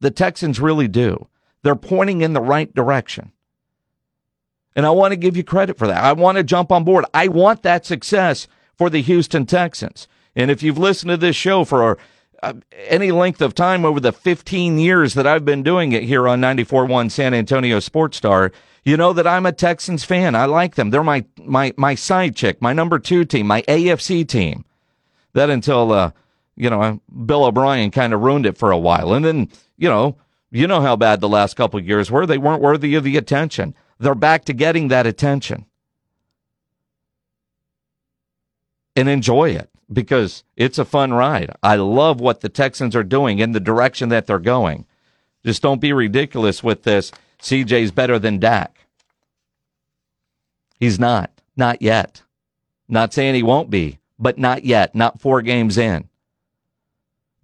The 0.00 0.10
Texans 0.10 0.60
really 0.60 0.88
do. 0.88 1.28
They're 1.62 1.76
pointing 1.76 2.22
in 2.22 2.32
the 2.32 2.40
right 2.40 2.72
direction. 2.74 3.32
And 4.74 4.86
I 4.86 4.90
want 4.90 5.12
to 5.12 5.16
give 5.16 5.36
you 5.36 5.44
credit 5.44 5.78
for 5.78 5.86
that. 5.86 6.02
I 6.02 6.12
want 6.12 6.38
to 6.38 6.44
jump 6.44 6.72
on 6.72 6.84
board. 6.84 7.04
I 7.12 7.28
want 7.28 7.62
that 7.62 7.84
success 7.84 8.48
for 8.74 8.88
the 8.88 9.02
Houston 9.02 9.46
Texans. 9.46 10.08
And 10.34 10.50
if 10.50 10.62
you've 10.62 10.78
listened 10.78 11.10
to 11.10 11.16
this 11.16 11.36
show 11.36 11.64
for 11.64 11.98
uh, 12.42 12.54
any 12.88 13.12
length 13.12 13.40
of 13.40 13.54
time 13.54 13.84
over 13.84 14.00
the 14.00 14.12
15 14.12 14.78
years 14.78 15.14
that 15.14 15.26
I've 15.26 15.44
been 15.44 15.62
doing 15.62 15.92
it 15.92 16.04
here 16.04 16.26
on 16.26 16.40
94.1 16.40 17.10
San 17.10 17.34
Antonio 17.34 17.80
Sports 17.80 18.16
Star, 18.16 18.50
you 18.84 18.96
know 18.96 19.12
that 19.12 19.26
I'm 19.26 19.46
a 19.46 19.52
Texans 19.52 20.04
fan. 20.04 20.34
I 20.34 20.46
like 20.46 20.74
them. 20.74 20.90
They're 20.90 21.04
my 21.04 21.24
my 21.38 21.72
my 21.76 21.94
side 21.94 22.34
chick, 22.34 22.60
my 22.60 22.72
number 22.72 22.98
two 22.98 23.24
team, 23.24 23.46
my 23.46 23.62
AFC 23.62 24.26
team. 24.26 24.64
That 25.34 25.50
until 25.50 25.92
uh, 25.92 26.10
you 26.56 26.68
know 26.68 27.00
Bill 27.24 27.44
O'Brien 27.44 27.92
kind 27.92 28.12
of 28.12 28.22
ruined 28.22 28.46
it 28.46 28.58
for 28.58 28.72
a 28.72 28.78
while, 28.78 29.12
and 29.12 29.24
then 29.24 29.48
you 29.76 29.88
know 29.88 30.16
you 30.50 30.66
know 30.66 30.80
how 30.80 30.96
bad 30.96 31.20
the 31.20 31.28
last 31.28 31.54
couple 31.54 31.80
years 31.80 32.10
were. 32.10 32.26
They 32.26 32.38
weren't 32.38 32.60
worthy 32.60 32.96
of 32.96 33.04
the 33.04 33.16
attention. 33.16 33.74
They're 34.02 34.16
back 34.16 34.44
to 34.46 34.52
getting 34.52 34.88
that 34.88 35.06
attention, 35.06 35.66
and 38.96 39.08
enjoy 39.08 39.50
it 39.50 39.70
because 39.92 40.42
it's 40.56 40.76
a 40.76 40.84
fun 40.84 41.12
ride. 41.12 41.54
I 41.62 41.76
love 41.76 42.20
what 42.20 42.40
the 42.40 42.48
Texans 42.48 42.96
are 42.96 43.04
doing 43.04 43.38
in 43.38 43.52
the 43.52 43.60
direction 43.60 44.08
that 44.08 44.26
they're 44.26 44.40
going. 44.40 44.86
Just 45.44 45.62
don't 45.62 45.80
be 45.80 45.92
ridiculous 45.92 46.64
with 46.64 46.82
this. 46.82 47.12
CJ's 47.40 47.92
better 47.92 48.18
than 48.18 48.40
Dak. 48.40 48.86
He's 50.80 50.98
not. 50.98 51.30
Not 51.56 51.80
yet. 51.80 52.22
Not 52.88 53.12
saying 53.12 53.36
he 53.36 53.44
won't 53.44 53.70
be, 53.70 54.00
but 54.18 54.36
not 54.36 54.64
yet. 54.64 54.96
Not 54.96 55.20
four 55.20 55.42
games 55.42 55.78
in. 55.78 56.08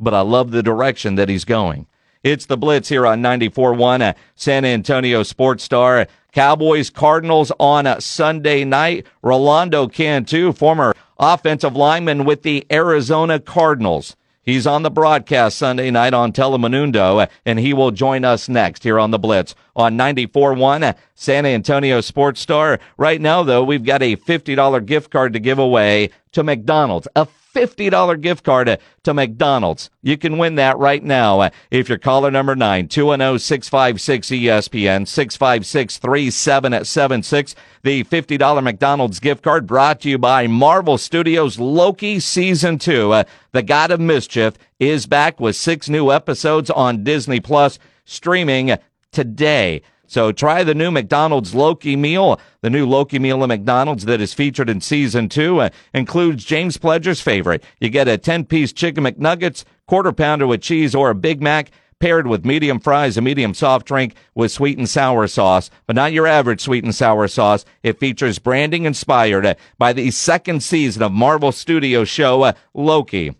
But 0.01 0.13
I 0.13 0.23
love 0.23 0.51
the 0.51 0.65
direction 0.65 1.15
that 1.15 1.29
he's 1.29 1.45
going. 1.45 1.87
It's 2.25 2.47
the 2.47 2.57
Blitz 2.57 2.89
here 2.89 3.07
on 3.07 3.23
94.1 3.23 4.17
San 4.35 4.65
Antonio 4.65 5.23
Sports 5.23 5.63
Star. 5.63 6.09
Cowboys 6.33 6.91
Cardinals 6.91 7.53
on 7.59 7.87
a 7.87 8.01
Sunday 8.01 8.65
night. 8.65 9.07
Rolando 9.23 9.89
Cantu, 9.89 10.53
former 10.53 10.95
offensive 11.19 11.75
lineman 11.75 12.25
with 12.25 12.43
the 12.43 12.67
Arizona 12.71 13.41
Cardinals. 13.41 14.17
He's 14.49 14.67
on 14.67 14.83
the 14.83 14.91
broadcast 14.91 15.59
Sunday 15.59 15.91
night 15.91 16.15
on 16.15 16.33
Telemundo, 16.33 17.29
and 17.45 17.59
he 17.59 17.75
will 17.75 17.91
join 17.91 18.25
us 18.25 18.49
next 18.49 18.83
here 18.83 18.99
on 18.99 19.11
the 19.11 19.19
Blitz 19.19 19.55
on 19.77 19.99
94.1 19.99 20.97
San 21.15 21.45
Antonio 21.45 22.01
Sports 22.01 22.41
Star. 22.41 22.81
Right 22.97 23.21
now, 23.21 23.43
though, 23.43 23.63
we've 23.63 23.85
got 23.85 24.03
a 24.03 24.17
$50 24.17 24.87
gift 24.87 25.11
card 25.11 25.35
to 25.35 25.39
give 25.39 25.59
away 25.59 26.09
to 26.33 26.43
McDonald's. 26.43 27.07
A 27.15 27.27
$50 27.59 28.21
gift 28.21 28.45
card 28.45 28.79
to 29.03 29.15
McDonald's. 29.15 29.91
You 30.03 30.17
can 30.17 30.39
win 30.39 30.55
that 30.57 30.79
right 30.79 31.03
now 31.03 31.51
if 31.71 31.89
you're 31.89 31.99
caller 31.99 32.31
number 32.31 32.55
9, 32.55 32.87
210-656-ESPN, 32.89 35.07
656-3776. 35.07 37.55
The 37.83 38.05
$50 38.05 38.63
McDonald's 38.63 39.19
gift 39.21 39.43
card 39.43 39.67
brought 39.67 40.01
to 40.03 40.11
you 40.11 40.19
by 40.19 40.47
Marvel 40.47 40.99
Studios 40.99 41.59
Loki 41.59 42.21
Season 42.21 42.79
2. 42.79 43.13
Uh, 43.13 43.25
the 43.53 43.63
God 43.63 43.91
of 43.91 44.01
Mischief 44.01 44.55
is 44.79 45.07
back 45.07 45.41
with 45.41 45.57
six 45.57 45.89
new 45.89 46.13
episodes 46.13 46.69
on 46.71 47.03
Disney 47.03 47.41
Plus 47.41 47.79
streaming 48.05 48.77
today. 49.11 49.81
So 50.09 50.33
try 50.33 50.65
the 50.65 50.75
new 50.75 50.91
McDonald's 50.91 51.55
Loki 51.55 51.95
meal. 51.95 52.41
The 52.63 52.71
new 52.71 52.87
Loki 52.87 53.19
meal 53.19 53.43
at 53.43 53.49
McDonald's 53.49 54.07
that 54.07 54.21
is 54.21 54.35
featured 54.35 54.71
in 54.71 54.81
season 54.81 55.29
two 55.29 55.61
uh, 55.61 55.69
includes 55.95 56.45
James 56.45 56.79
Pledger's 56.79 57.21
favorite. 57.21 57.63
You 57.79 57.91
get 57.91 58.09
a 58.09 58.17
10 58.19 58.47
piece 58.47 58.73
chicken 58.73 59.05
McNuggets, 59.05 59.65
quarter 59.87 60.13
pounder 60.13 60.47
with 60.47 60.63
cheese, 60.63 60.95
or 60.95 61.11
a 61.11 61.15
Big 61.15 61.43
Mac 61.43 61.71
paired 62.01 62.27
with 62.27 62.47
medium 62.47 62.81
fries, 62.81 63.17
a 63.17 63.21
medium 63.21 63.53
soft 63.53 63.87
drink 63.87 64.15
with 64.35 64.51
sweet 64.51 64.79
and 64.79 64.89
sour 64.89 65.27
sauce, 65.27 65.69
but 65.87 65.97
not 65.97 66.13
your 66.13 66.27
average 66.27 66.61
sweet 66.61 66.85
and 66.85 66.95
sour 66.95 67.29
sauce. 67.29 67.65
It 67.83 68.01
features 68.01 68.39
branding 68.39 68.85
inspired 68.85 69.45
uh, 69.45 69.55
by 69.77 69.93
the 69.93 70.11
second 70.11 70.63
season 70.63 71.03
of 71.03 71.13
Marvel 71.13 71.53
Studios 71.53 72.09
show 72.09 72.43
uh, 72.43 72.53
Loki 72.75 73.35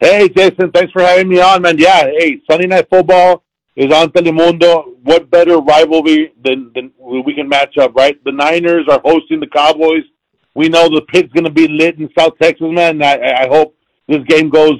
Hey, 0.00 0.28
Jason, 0.28 0.70
thanks 0.70 0.92
for 0.92 1.02
having 1.02 1.28
me 1.28 1.40
on, 1.40 1.62
man. 1.62 1.76
Yeah, 1.76 2.04
hey, 2.04 2.40
Sunday 2.48 2.68
Night 2.68 2.86
Football 2.88 3.42
is 3.74 3.92
on 3.92 4.10
Telemundo. 4.10 4.94
What 5.02 5.28
better 5.28 5.58
rivalry 5.58 6.32
than, 6.44 6.70
than 6.72 6.92
we 7.00 7.34
can 7.34 7.48
match 7.48 7.76
up, 7.78 7.96
right? 7.96 8.16
The 8.24 8.30
Niners 8.30 8.86
are 8.88 9.00
hosting 9.04 9.40
the 9.40 9.48
Cowboys. 9.48 10.04
We 10.54 10.68
know 10.68 10.88
the 10.88 11.02
pit's 11.08 11.32
going 11.32 11.44
to 11.44 11.50
be 11.50 11.66
lit 11.66 11.98
in 11.98 12.08
South 12.16 12.34
Texas, 12.40 12.68
man. 12.70 13.02
I, 13.02 13.44
I 13.44 13.48
hope 13.48 13.74
this 14.06 14.22
game 14.28 14.50
goes 14.50 14.76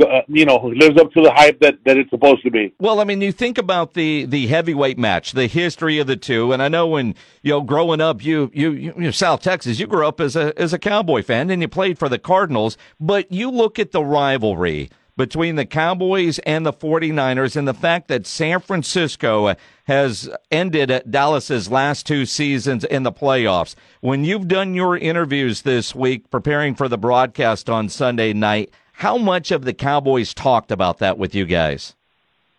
uh, 0.00 0.22
you 0.28 0.44
know, 0.44 0.56
lives 0.56 1.00
up 1.00 1.12
to 1.12 1.22
the 1.22 1.32
hype 1.32 1.60
that, 1.60 1.78
that 1.84 1.96
it's 1.96 2.10
supposed 2.10 2.42
to 2.42 2.50
be. 2.50 2.74
Well, 2.78 3.00
I 3.00 3.04
mean, 3.04 3.20
you 3.20 3.32
think 3.32 3.58
about 3.58 3.94
the, 3.94 4.24
the 4.24 4.46
heavyweight 4.46 4.98
match, 4.98 5.32
the 5.32 5.46
history 5.46 5.98
of 5.98 6.06
the 6.06 6.16
two, 6.16 6.52
and 6.52 6.62
I 6.62 6.68
know 6.68 6.86
when 6.86 7.14
you 7.42 7.52
know 7.52 7.60
growing 7.60 8.00
up, 8.00 8.24
you 8.24 8.50
you 8.54 8.70
you 8.72 8.94
know, 8.96 9.10
South 9.10 9.42
Texas, 9.42 9.78
you 9.78 9.86
grew 9.86 10.06
up 10.06 10.20
as 10.20 10.36
a 10.36 10.58
as 10.58 10.72
a 10.72 10.78
Cowboy 10.78 11.22
fan 11.22 11.50
and 11.50 11.62
you 11.62 11.68
played 11.68 11.98
for 11.98 12.08
the 12.08 12.18
Cardinals, 12.18 12.76
but 13.00 13.30
you 13.30 13.50
look 13.50 13.78
at 13.78 13.92
the 13.92 14.02
rivalry 14.02 14.90
between 15.16 15.56
the 15.56 15.64
Cowboys 15.64 16.38
and 16.40 16.66
the 16.66 16.72
49ers 16.72 17.56
and 17.56 17.66
the 17.66 17.74
fact 17.74 18.08
that 18.08 18.26
San 18.26 18.60
Francisco 18.60 19.54
has 19.84 20.28
ended 20.50 21.02
Dallas's 21.08 21.70
last 21.70 22.06
two 22.06 22.26
seasons 22.26 22.84
in 22.84 23.02
the 23.02 23.12
playoffs. 23.12 23.74
When 24.00 24.24
you've 24.24 24.48
done 24.48 24.74
your 24.74 24.96
interviews 24.96 25.62
this 25.62 25.94
week 25.94 26.30
preparing 26.30 26.74
for 26.74 26.88
the 26.88 26.98
broadcast 26.98 27.70
on 27.70 27.88
Sunday 27.88 28.32
night, 28.32 28.70
how 28.96 29.18
much 29.18 29.50
of 29.50 29.66
the 29.66 29.74
Cowboys 29.74 30.32
talked 30.32 30.72
about 30.72 30.98
that 30.98 31.18
with 31.18 31.34
you 31.34 31.44
guys? 31.44 31.94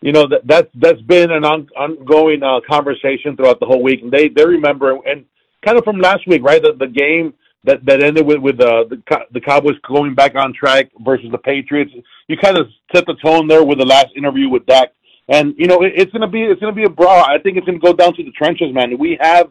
You 0.00 0.12
know 0.12 0.28
that 0.28 0.46
that's 0.46 0.68
that's 0.74 1.00
been 1.00 1.32
an 1.32 1.44
on, 1.44 1.66
ongoing 1.76 2.44
uh, 2.44 2.60
conversation 2.70 3.36
throughout 3.36 3.58
the 3.58 3.66
whole 3.66 3.82
week, 3.82 4.02
and 4.02 4.12
they 4.12 4.28
they 4.28 4.46
remember 4.46 4.92
and 5.04 5.24
kind 5.66 5.76
of 5.76 5.82
from 5.82 5.98
last 5.98 6.28
week, 6.28 6.42
right? 6.44 6.62
The, 6.62 6.74
the 6.78 6.86
game 6.86 7.34
that 7.64 7.84
that 7.86 8.04
ended 8.04 8.24
with 8.24 8.38
with 8.38 8.60
uh, 8.60 8.84
the 8.88 9.02
the 9.32 9.40
Cowboys 9.40 9.74
going 9.88 10.14
back 10.14 10.36
on 10.36 10.52
track 10.52 10.90
versus 11.04 11.26
the 11.32 11.38
Patriots. 11.38 11.90
You 12.28 12.36
kind 12.36 12.56
of 12.56 12.68
set 12.94 13.04
the 13.06 13.14
tone 13.14 13.48
there 13.48 13.64
with 13.64 13.78
the 13.78 13.84
last 13.84 14.08
interview 14.16 14.48
with 14.48 14.64
Dak, 14.66 14.92
and 15.28 15.54
you 15.58 15.66
know 15.66 15.82
it, 15.82 15.94
it's 15.96 16.12
gonna 16.12 16.28
be 16.28 16.44
it's 16.44 16.60
gonna 16.60 16.72
be 16.72 16.84
a 16.84 16.88
brawl. 16.88 17.24
I 17.24 17.38
think 17.38 17.56
it's 17.56 17.66
gonna 17.66 17.80
go 17.80 17.92
down 17.92 18.14
to 18.14 18.22
the 18.22 18.30
trenches, 18.30 18.72
man. 18.72 18.96
We 18.96 19.18
have, 19.20 19.50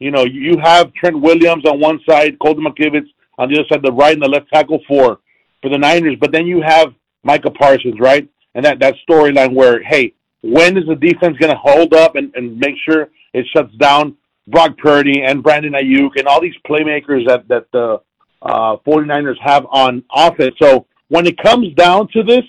you 0.00 0.10
know, 0.10 0.24
you 0.26 0.58
have 0.62 0.92
Trent 0.92 1.18
Williams 1.18 1.64
on 1.64 1.80
one 1.80 1.98
side, 2.06 2.38
Colton 2.40 2.66
McKivitz 2.66 3.08
on 3.38 3.48
the 3.48 3.60
other 3.60 3.68
side, 3.72 3.82
the 3.82 3.92
right 3.92 4.12
and 4.12 4.22
the 4.22 4.28
left 4.28 4.50
tackle 4.52 4.82
for 4.86 5.20
for 5.66 5.70
the 5.70 5.78
Niners. 5.78 6.16
But 6.20 6.30
then 6.30 6.46
you 6.46 6.62
have 6.62 6.94
Micah 7.24 7.50
Parsons, 7.50 7.98
right? 7.98 8.28
And 8.54 8.64
that, 8.64 8.78
that 8.78 8.94
storyline 9.08 9.52
where, 9.52 9.82
hey, 9.82 10.14
when 10.42 10.76
is 10.76 10.84
the 10.86 10.94
defense 10.94 11.36
going 11.38 11.52
to 11.52 11.58
hold 11.58 11.92
up 11.92 12.14
and, 12.14 12.32
and 12.36 12.56
make 12.56 12.76
sure 12.88 13.08
it 13.34 13.44
shuts 13.54 13.74
down 13.74 14.16
Brock 14.46 14.78
Purdy 14.78 15.22
and 15.22 15.42
Brandon 15.42 15.72
Aiyuk 15.72 16.10
and 16.16 16.28
all 16.28 16.40
these 16.40 16.54
playmakers 16.68 17.26
that, 17.26 17.48
that 17.48 17.66
the 17.72 18.00
uh, 18.42 18.76
49ers 18.86 19.40
have 19.40 19.66
on 19.70 20.04
offense. 20.14 20.54
So 20.62 20.86
when 21.08 21.26
it 21.26 21.36
comes 21.38 21.74
down 21.74 22.08
to 22.12 22.22
this, 22.22 22.44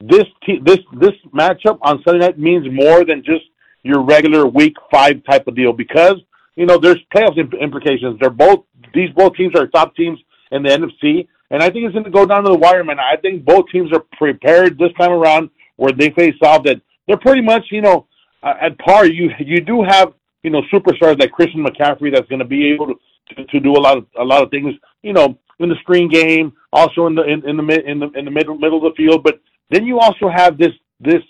this 0.00 0.24
te- 0.46 0.60
this 0.64 0.78
this 0.98 1.12
matchup 1.34 1.78
on 1.82 2.02
Sunday 2.06 2.20
night 2.20 2.38
means 2.38 2.66
more 2.72 3.04
than 3.04 3.22
just 3.22 3.44
your 3.82 4.02
regular 4.02 4.46
Week 4.46 4.74
Five 4.90 5.22
type 5.28 5.46
of 5.46 5.54
deal 5.54 5.74
because 5.74 6.14
you 6.56 6.64
know 6.64 6.78
there's 6.78 6.96
playoff 7.14 7.36
implications. 7.60 8.18
They're 8.18 8.30
both 8.30 8.64
these 8.94 9.10
both 9.14 9.34
teams 9.34 9.54
are 9.54 9.66
top 9.66 9.94
teams 9.94 10.18
in 10.52 10.62
the 10.62 10.70
NFC, 10.70 11.28
and 11.50 11.62
I 11.62 11.70
think 11.70 11.84
it's 11.84 11.92
going 11.92 12.04
to 12.04 12.10
go 12.10 12.26
down 12.26 12.44
to 12.44 12.50
the 12.50 12.58
wire, 12.58 12.84
man. 12.84 12.98
I 13.00 13.16
think 13.16 13.44
both 13.44 13.66
teams 13.72 13.92
are 13.92 14.04
prepared 14.16 14.78
this 14.78 14.92
time 14.98 15.12
around 15.12 15.50
where 15.76 15.92
they 15.92 16.10
face 16.10 16.34
off 16.42 16.64
that 16.64 16.80
they're 17.06 17.16
pretty 17.16 17.42
much, 17.42 17.64
you 17.70 17.80
know, 17.80 18.06
uh, 18.42 18.54
at 18.60 18.78
par. 18.78 19.06
You 19.06 19.30
you 19.38 19.60
do 19.60 19.82
have, 19.82 20.12
you 20.42 20.50
know, 20.50 20.62
superstars 20.72 21.18
like 21.18 21.32
Christian 21.32 21.64
McCaffrey 21.64 22.12
that's 22.12 22.28
going 22.28 22.38
to 22.38 22.44
be 22.44 22.72
able 22.72 22.86
to, 22.86 22.94
to 23.34 23.44
to 23.44 23.60
do 23.60 23.72
a 23.72 23.80
lot 23.80 23.98
of 23.98 24.06
a 24.18 24.24
lot 24.24 24.42
of 24.42 24.50
things, 24.50 24.74
you 25.02 25.12
know, 25.12 25.38
in 25.58 25.68
the 25.68 25.76
screen 25.80 26.08
game, 26.08 26.52
also 26.72 27.06
in 27.06 27.14
the 27.14 27.24
in, 27.24 27.48
in 27.48 27.56
the 27.56 27.62
mid 27.62 27.84
in 27.84 27.98
the 27.98 28.10
in 28.10 28.24
the 28.24 28.30
middle 28.30 28.56
middle 28.56 28.86
of 28.86 28.92
the 28.92 28.96
field. 28.96 29.24
But 29.24 29.40
then 29.70 29.84
you 29.84 29.98
also 29.98 30.28
have 30.28 30.56
this 30.56 30.72
this 31.00 31.22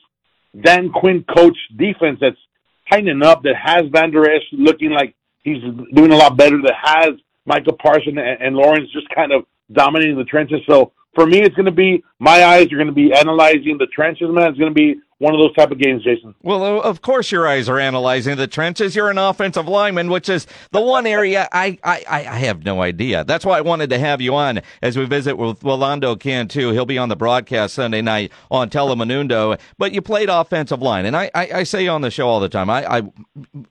Dan 0.61 0.91
Quinn 0.91 1.25
coach 1.35 1.57
defense 1.77 2.19
that's 2.21 2.37
tightening 2.91 3.23
up 3.23 3.43
that 3.45 3.55
has 3.57 3.85
Vander 3.93 4.31
Esch 4.31 4.43
looking 4.53 4.91
like 4.91 5.15
he's 5.43 5.63
doing 5.95 6.13
a 6.13 6.17
lot 6.17 6.37
better. 6.37 6.61
That 6.63 6.75
has 6.83 7.11
Michael 7.47 7.77
Parson 7.81 8.19
and, 8.19 8.43
and 8.43 8.57
Lawrence 8.57 8.91
just 8.93 9.09
kind 9.15 9.33
of 9.33 9.45
dominating 9.73 10.17
the 10.17 10.25
trenches. 10.25 10.61
So 10.69 10.93
for 11.15 11.27
me, 11.27 11.41
it's 11.43 11.55
going 11.55 11.67
to 11.67 11.73
be 11.73 12.05
my 12.19 12.45
eyes 12.45 12.73
are 12.73 12.77
going 12.77 12.87
to 12.87 12.93
be 12.93 13.13
analyzing 13.13 13.79
the 13.79 13.87
trenches, 13.87 14.29
man. 14.31 14.51
It's 14.51 14.59
going 14.59 14.73
to 14.73 14.75
be 14.75 15.01
one 15.21 15.35
of 15.35 15.39
those 15.39 15.55
type 15.55 15.71
of 15.71 15.79
games, 15.79 16.03
Jason. 16.03 16.35
Well, 16.43 16.81
of 16.81 17.03
course, 17.03 17.31
your 17.31 17.47
eyes 17.47 17.69
are 17.69 17.79
analyzing 17.79 18.37
the 18.37 18.47
trenches. 18.47 18.97
You're 18.97 19.11
an 19.11 19.19
offensive 19.19 19.69
lineman, 19.69 20.09
which 20.09 20.31
is 20.31 20.47
the 20.71 20.81
one 20.81 21.07
area 21.07 21.47
I, 21.53 21.79
I, 21.85 22.03
I 22.09 22.39
have 22.39 22.65
no 22.65 22.81
idea. 22.81 23.25
That's 23.25 23.45
why 23.45 23.59
I 23.59 23.61
wanted 23.61 23.91
to 23.91 23.99
have 23.99 24.23
you 24.23 24.35
on 24.35 24.63
as 24.81 24.97
we 24.97 25.05
visit 25.05 25.37
with 25.37 25.63
Rolando 25.63 26.17
Cantu. 26.17 26.73
He'll 26.73 26.87
be 26.87 26.97
on 26.97 27.11
the 27.11 27.17
broadcast 27.17 27.75
Sunday 27.75 28.01
night 28.01 28.33
on 28.51 28.71
Telemundo. 28.71 29.61
But 29.77 29.93
you 29.93 30.01
played 30.01 30.31
offensive 30.31 30.81
line, 30.81 31.05
and 31.05 31.15
I, 31.15 31.31
I, 31.35 31.51
I 31.57 31.63
say 31.65 31.87
on 31.87 32.01
the 32.01 32.11
show 32.11 32.27
all 32.27 32.41
the 32.41 32.49
time, 32.49 32.71
I, 32.71 32.91
I 32.91 33.03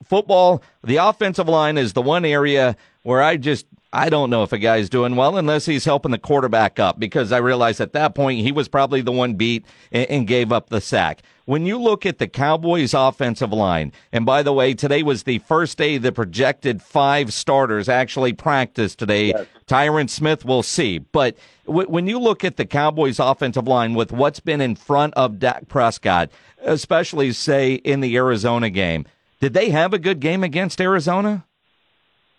football, 0.04 0.62
the 0.84 0.96
offensive 0.98 1.48
line 1.48 1.78
is 1.78 1.94
the 1.94 2.02
one 2.02 2.24
area 2.24 2.76
where 3.02 3.22
I 3.22 3.36
just 3.36 3.66
I 3.92 4.08
don't 4.08 4.30
know 4.30 4.44
if 4.44 4.52
a 4.52 4.58
guy's 4.58 4.88
doing 4.88 5.16
well 5.16 5.36
unless 5.36 5.66
he's 5.66 5.84
helping 5.84 6.12
the 6.12 6.18
quarterback 6.18 6.78
up 6.78 7.00
because 7.00 7.32
I 7.32 7.38
realize 7.38 7.80
at 7.80 7.92
that 7.94 8.14
point 8.14 8.40
he 8.40 8.52
was 8.52 8.68
probably 8.68 9.00
the 9.00 9.10
one 9.10 9.34
beat 9.34 9.66
and, 9.90 10.08
and, 10.08 10.26
gave 10.28 10.52
up 10.52 10.68
the 10.68 10.80
sack. 10.80 11.22
When 11.44 11.66
you 11.66 11.76
look 11.76 12.06
at 12.06 12.18
the 12.18 12.28
Cowboys 12.28 12.94
offensive 12.94 13.52
line, 13.52 13.92
and 14.12 14.24
by 14.24 14.44
the 14.44 14.52
way, 14.52 14.74
today 14.74 15.02
was 15.02 15.24
the 15.24 15.40
first 15.40 15.76
day 15.76 15.98
the 15.98 16.12
projected 16.12 16.80
five 16.82 17.32
starters 17.32 17.88
actually 17.88 18.32
practiced 18.32 19.00
today. 19.00 19.28
Yes. 19.28 19.46
Tyron 19.66 20.08
Smith 20.08 20.44
will 20.44 20.62
see. 20.62 20.98
But 20.98 21.36
w- 21.66 21.88
when 21.88 22.06
you 22.06 22.20
look 22.20 22.44
at 22.44 22.56
the 22.56 22.66
Cowboys 22.66 23.18
offensive 23.18 23.66
line 23.66 23.94
with 23.94 24.12
what's 24.12 24.38
been 24.38 24.60
in 24.60 24.76
front 24.76 25.14
of 25.14 25.40
Dak 25.40 25.66
Prescott, 25.66 26.30
especially 26.62 27.32
say 27.32 27.74
in 27.74 28.00
the 28.00 28.16
Arizona 28.16 28.70
game, 28.70 29.04
did 29.40 29.54
they 29.54 29.70
have 29.70 29.92
a 29.92 29.98
good 29.98 30.20
game 30.20 30.44
against 30.44 30.80
Arizona? 30.80 31.44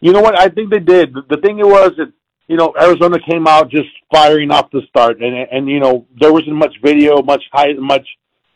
You 0.01 0.11
know 0.11 0.21
what? 0.21 0.37
I 0.37 0.49
think 0.49 0.71
they 0.71 0.79
did. 0.79 1.13
The, 1.29 1.37
thing 1.37 1.59
it 1.59 1.65
was 1.65 1.91
that 1.97 2.11
you 2.47 2.57
know 2.57 2.73
Arizona 2.79 3.17
came 3.19 3.47
out 3.47 3.69
just 3.69 3.89
firing 4.11 4.51
off 4.51 4.71
the 4.71 4.81
start, 4.89 5.21
and 5.21 5.47
and 5.51 5.69
you 5.69 5.79
know 5.79 6.07
there 6.19 6.33
wasn't 6.33 6.55
much 6.55 6.75
video, 6.83 7.21
much 7.21 7.43
high, 7.53 7.73
much 7.73 8.07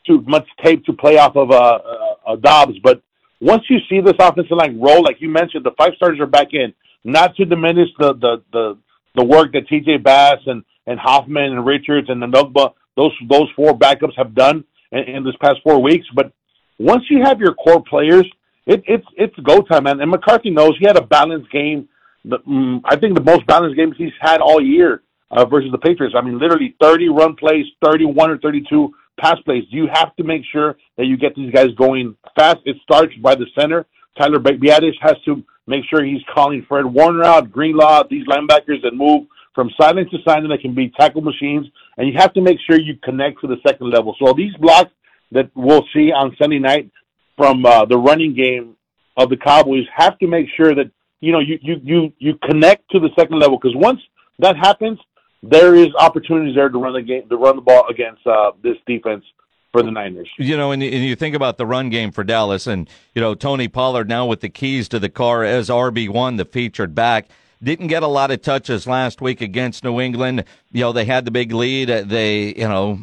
too 0.07 0.23
much 0.27 0.47
tape 0.63 0.83
to 0.85 0.93
play 0.93 1.17
off 1.17 1.35
of 1.35 1.51
uh, 1.51 1.55
uh, 1.55 2.15
uh, 2.27 2.35
Dobbs. 2.37 2.79
But 2.83 3.01
once 3.39 3.63
you 3.69 3.77
see 3.87 4.01
this 4.01 4.15
offensive 4.19 4.57
line 4.57 4.79
roll, 4.79 5.03
like 5.03 5.21
you 5.21 5.29
mentioned, 5.29 5.65
the 5.65 5.71
five 5.77 5.93
starters 5.95 6.19
are 6.19 6.25
back 6.25 6.53
in. 6.53 6.73
Not 7.03 7.35
to 7.35 7.45
diminish 7.45 7.89
the 7.99 8.13
the 8.13 8.43
the, 8.51 8.77
the 9.15 9.23
work 9.23 9.53
that 9.53 9.67
T.J. 9.67 9.97
Bass 9.97 10.39
and 10.47 10.63
and 10.87 10.99
Hoffman 10.99 11.53
and 11.53 11.65
Richards 11.65 12.09
and 12.09 12.21
the 12.21 12.27
Nugba, 12.27 12.73
those 12.97 13.11
those 13.29 13.49
four 13.55 13.77
backups 13.77 14.17
have 14.17 14.33
done 14.33 14.63
in, 14.91 14.99
in 14.99 15.23
this 15.23 15.35
past 15.39 15.59
four 15.63 15.79
weeks. 15.79 16.07
But 16.15 16.31
once 16.79 17.03
you 17.09 17.21
have 17.23 17.39
your 17.39 17.53
core 17.53 17.83
players 17.83 18.25
it, 18.65 18.83
it's 18.87 19.05
it's 19.15 19.35
go 19.37 19.61
time, 19.61 19.83
man. 19.83 19.99
And 20.01 20.09
McCarthy 20.09 20.49
knows 20.49 20.73
he 20.79 20.85
had 20.85 20.97
a 20.97 21.05
balanced 21.05 21.51
game. 21.51 21.87
The, 22.23 22.37
um, 22.47 22.81
I 22.85 22.95
think 22.95 23.15
the 23.15 23.23
most 23.23 23.45
balanced 23.45 23.77
games 23.77 23.95
he's 23.97 24.13
had 24.19 24.41
all 24.41 24.61
year 24.61 25.03
uh, 25.31 25.45
versus 25.45 25.71
the 25.71 25.77
Patriots. 25.77 26.15
I 26.17 26.21
mean, 26.21 26.39
literally 26.39 26.75
30 26.81 27.09
run 27.09 27.35
plays, 27.35 27.65
31 27.83 28.31
or 28.31 28.37
32 28.39 28.93
pass 29.19 29.37
plays. 29.45 29.63
You 29.69 29.87
have 29.93 30.15
to 30.15 30.23
make 30.23 30.41
sure 30.51 30.77
that 30.97 31.05
you 31.05 31.17
get 31.17 31.35
these 31.35 31.53
guys 31.53 31.67
going 31.77 32.15
fast. 32.35 32.59
It 32.65 32.77
starts 32.83 33.13
by 33.21 33.35
the 33.35 33.45
center. 33.57 33.85
Tyler 34.17 34.39
Biadasz 34.39 34.95
has 35.01 35.15
to 35.25 35.43
make 35.67 35.83
sure 35.89 36.03
he's 36.03 36.21
calling 36.33 36.65
Fred 36.67 36.85
Warner 36.85 37.23
out, 37.23 37.51
Greenlaw, 37.51 38.03
these 38.09 38.25
linebackers 38.27 38.81
that 38.83 38.93
move 38.93 39.27
from 39.53 39.69
silence 39.79 40.09
to 40.11 40.17
silent 40.25 40.49
that 40.49 40.61
can 40.61 40.75
be 40.75 40.91
tackle 40.97 41.21
machines. 41.21 41.67
And 41.97 42.07
you 42.07 42.17
have 42.17 42.33
to 42.33 42.41
make 42.41 42.57
sure 42.67 42.79
you 42.79 42.97
connect 43.03 43.41
to 43.41 43.47
the 43.47 43.57
second 43.65 43.89
level. 43.89 44.15
So 44.19 44.33
these 44.33 44.53
blocks 44.57 44.91
that 45.31 45.49
we'll 45.55 45.85
see 45.93 46.11
on 46.11 46.35
Sunday 46.39 46.59
night, 46.59 46.91
from 47.37 47.65
uh, 47.65 47.85
the 47.85 47.97
running 47.97 48.33
game 48.33 48.75
of 49.17 49.29
the 49.29 49.37
Cowboys 49.37 49.85
have 49.95 50.17
to 50.19 50.27
make 50.27 50.47
sure 50.55 50.75
that 50.75 50.91
you 51.21 51.31
know 51.31 51.39
you 51.39 51.57
you 51.61 51.75
you 51.83 52.13
you 52.17 52.39
connect 52.43 52.89
to 52.91 52.99
the 52.99 53.09
second 53.17 53.39
level 53.39 53.57
because 53.57 53.75
once 53.75 53.99
that 54.39 54.55
happens, 54.57 54.99
there 55.41 55.75
is 55.75 55.87
opportunities 55.97 56.55
there 56.55 56.69
to 56.69 56.77
run 56.77 56.93
the 56.93 57.01
game 57.01 57.27
to 57.29 57.37
run 57.37 57.55
the 57.55 57.61
ball 57.61 57.85
against 57.89 58.25
uh, 58.27 58.51
this 58.61 58.77
defense 58.85 59.23
for 59.71 59.83
the 59.83 59.91
Niners. 59.91 60.29
You 60.37 60.55
know, 60.55 60.71
and, 60.71 60.81
and 60.81 61.03
you 61.03 61.15
think 61.15 61.35
about 61.35 61.57
the 61.57 61.65
run 61.65 61.89
game 61.89 62.11
for 62.11 62.23
Dallas, 62.23 62.67
and 62.67 62.89
you 63.13 63.21
know 63.21 63.35
Tony 63.35 63.67
Pollard 63.67 64.07
now 64.07 64.25
with 64.25 64.41
the 64.41 64.49
keys 64.49 64.87
to 64.89 64.99
the 64.99 65.09
car 65.09 65.43
as 65.43 65.69
RB 65.69 66.09
one, 66.09 66.37
the 66.37 66.45
featured 66.45 66.95
back. 66.95 67.29
Didn't 67.63 67.87
get 67.87 68.03
a 68.03 68.07
lot 68.07 68.31
of 68.31 68.41
touches 68.41 68.85
last 68.85 69.21
week 69.21 69.41
against 69.41 69.83
New 69.83 69.99
England. 69.99 70.43
You 70.71 70.81
know, 70.81 70.91
they 70.91 71.05
had 71.05 71.25
the 71.25 71.31
big 71.31 71.51
lead. 71.51 71.87
They, 71.87 72.53
you 72.53 72.67
know, 72.67 72.99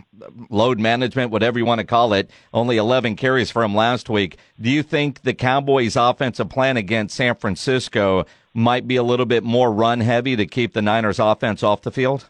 load 0.51 0.79
management, 0.79 1.31
whatever 1.31 1.59
you 1.59 1.65
want 1.65 1.81
to 1.81 1.87
call 1.87 2.13
it, 2.13 2.31
only 2.53 2.77
11 2.77 3.17
carries 3.17 3.51
for 3.51 3.63
him 3.63 3.75
last 3.75 4.09
week. 4.09 4.37
Do 4.61 4.71
you 4.71 4.83
think 4.83 5.23
the 5.23 5.35
Cowboys' 5.35 5.97
offensive 5.97 6.49
plan 6.49 6.77
against 6.77 7.17
San 7.17 7.35
Francisco 7.35 8.27
might 8.55 8.87
be 8.87 8.97
a 8.97 9.03
little 9.03 9.27
bit 9.27 9.43
more 9.43 9.73
run 9.73 10.01
heavy 10.01 10.37
to 10.37 10.47
keep 10.47 10.75
the 10.75 10.83
Niners' 10.83 11.19
offense 11.19 11.63
off 11.63 11.83
the 11.83 11.91
field? 11.91 12.29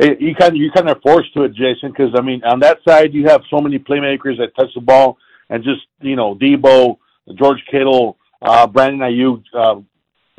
You 0.00 0.34
kind 0.36 0.52
of 0.52 0.56
you 0.56 0.70
kind 0.70 0.88
of 0.88 1.00
forced 1.02 1.34
to 1.34 1.42
it, 1.42 1.54
Jason, 1.54 1.90
because 1.90 2.12
I 2.16 2.20
mean 2.20 2.44
on 2.44 2.60
that 2.60 2.78
side 2.86 3.12
you 3.12 3.26
have 3.26 3.42
so 3.50 3.60
many 3.60 3.80
playmakers 3.80 4.38
that 4.38 4.54
touch 4.56 4.72
the 4.74 4.80
ball 4.80 5.18
and 5.50 5.64
just 5.64 5.80
you 6.00 6.14
know 6.14 6.36
Deebo, 6.36 6.98
George 7.34 7.60
Kittle, 7.68 8.16
uh, 8.40 8.68
Brandon 8.68 9.00
Aiyuk, 9.00 9.42
uh, 9.52 9.80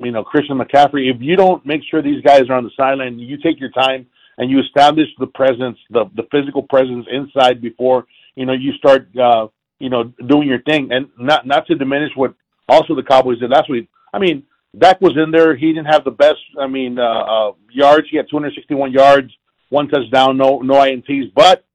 you 0.02 0.12
know, 0.12 0.24
Christian 0.24 0.58
McCaffrey, 0.58 1.14
if 1.14 1.22
you 1.22 1.36
don't 1.36 1.66
make 1.66 1.82
sure 1.90 2.02
these 2.02 2.22
guys 2.24 2.44
are 2.50 2.56
on 2.56 2.64
the 2.64 2.72
sideline, 2.78 3.20
you 3.20 3.38
take 3.38 3.60
your 3.60 3.72
time 3.72 4.08
and 4.38 4.50
you 4.50 4.60
establish 4.60 5.08
the 5.20 5.28
presence, 5.28 5.78
the 5.90 6.06
the 6.16 6.24
physical 6.32 6.64
presence 6.64 7.06
inside 7.12 7.62
before 7.62 8.06
you 8.36 8.46
know 8.46 8.54
you 8.54 8.74
start, 8.74 9.08
uh, 9.18 9.48
you 9.80 9.90
know, 9.90 10.06
doing 10.28 10.48
your 10.48 10.62
thing. 10.62 10.92
And 10.92 11.10
not 11.18 11.46
not 11.46 11.68
to 11.68 11.76
diminish 11.76 12.12
what 12.16 12.34
also 12.68 12.96
the 12.96 13.04
Cowboys 13.04 13.40
did 13.40 13.50
last 13.50 13.70
week. 13.70 13.90
I 14.14 14.20
mean, 14.20 14.44
Dak 14.78 15.02
was 15.02 15.18
in 15.18 15.32
there. 15.32 15.56
He 15.56 15.74
didn't 15.74 15.88
have 15.88 16.04
the 16.04 16.12
best. 16.12 16.40
I 16.60 16.68
mean, 16.68 16.98
uh, 16.98 17.04
uh, 17.04 17.52
yards. 17.72 18.08
He 18.10 18.18
had 18.18 18.30
261 18.30 18.92
yards, 18.92 19.32
one 19.70 19.88
touchdown, 19.88 20.38
no 20.38 20.60
no 20.60 20.76
ints, 20.76 21.34
but 21.36 21.66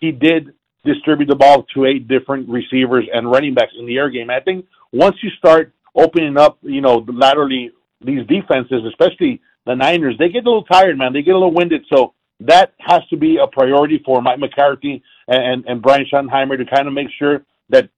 he 0.00 0.12
did 0.12 0.54
distribute 0.84 1.26
the 1.26 1.34
ball 1.34 1.64
to 1.74 1.84
eight 1.84 2.06
different 2.06 2.48
receivers 2.48 3.06
and 3.12 3.30
running 3.30 3.54
backs 3.54 3.72
in 3.78 3.86
the 3.86 3.98
air 3.98 4.08
game. 4.08 4.30
I 4.30 4.40
think 4.40 4.66
once 4.92 5.16
you 5.22 5.30
start 5.36 5.72
opening 5.96 6.36
up, 6.36 6.58
you 6.62 6.80
know, 6.80 7.04
laterally 7.08 7.70
these 8.00 8.26
defenses, 8.26 8.82
especially 8.88 9.40
the 9.64 9.74
Niners, 9.74 10.16
they 10.18 10.28
get 10.28 10.44
a 10.44 10.48
little 10.48 10.64
tired, 10.64 10.98
man. 10.98 11.12
They 11.12 11.22
get 11.22 11.32
a 11.34 11.38
little 11.38 11.54
winded. 11.54 11.84
So 11.92 12.14
that 12.40 12.74
has 12.78 13.00
to 13.10 13.16
be 13.16 13.38
a 13.38 13.46
priority 13.46 14.00
for 14.04 14.20
Mike 14.22 14.38
McCarthy 14.38 15.02
and, 15.26 15.64
and 15.66 15.82
Brian 15.82 16.06
Schottenheimer 16.12 16.58
to 16.58 16.66
kind 16.66 16.86
of 16.86 16.94
make 16.94 17.08
sure 17.18 17.44
that 17.70 17.88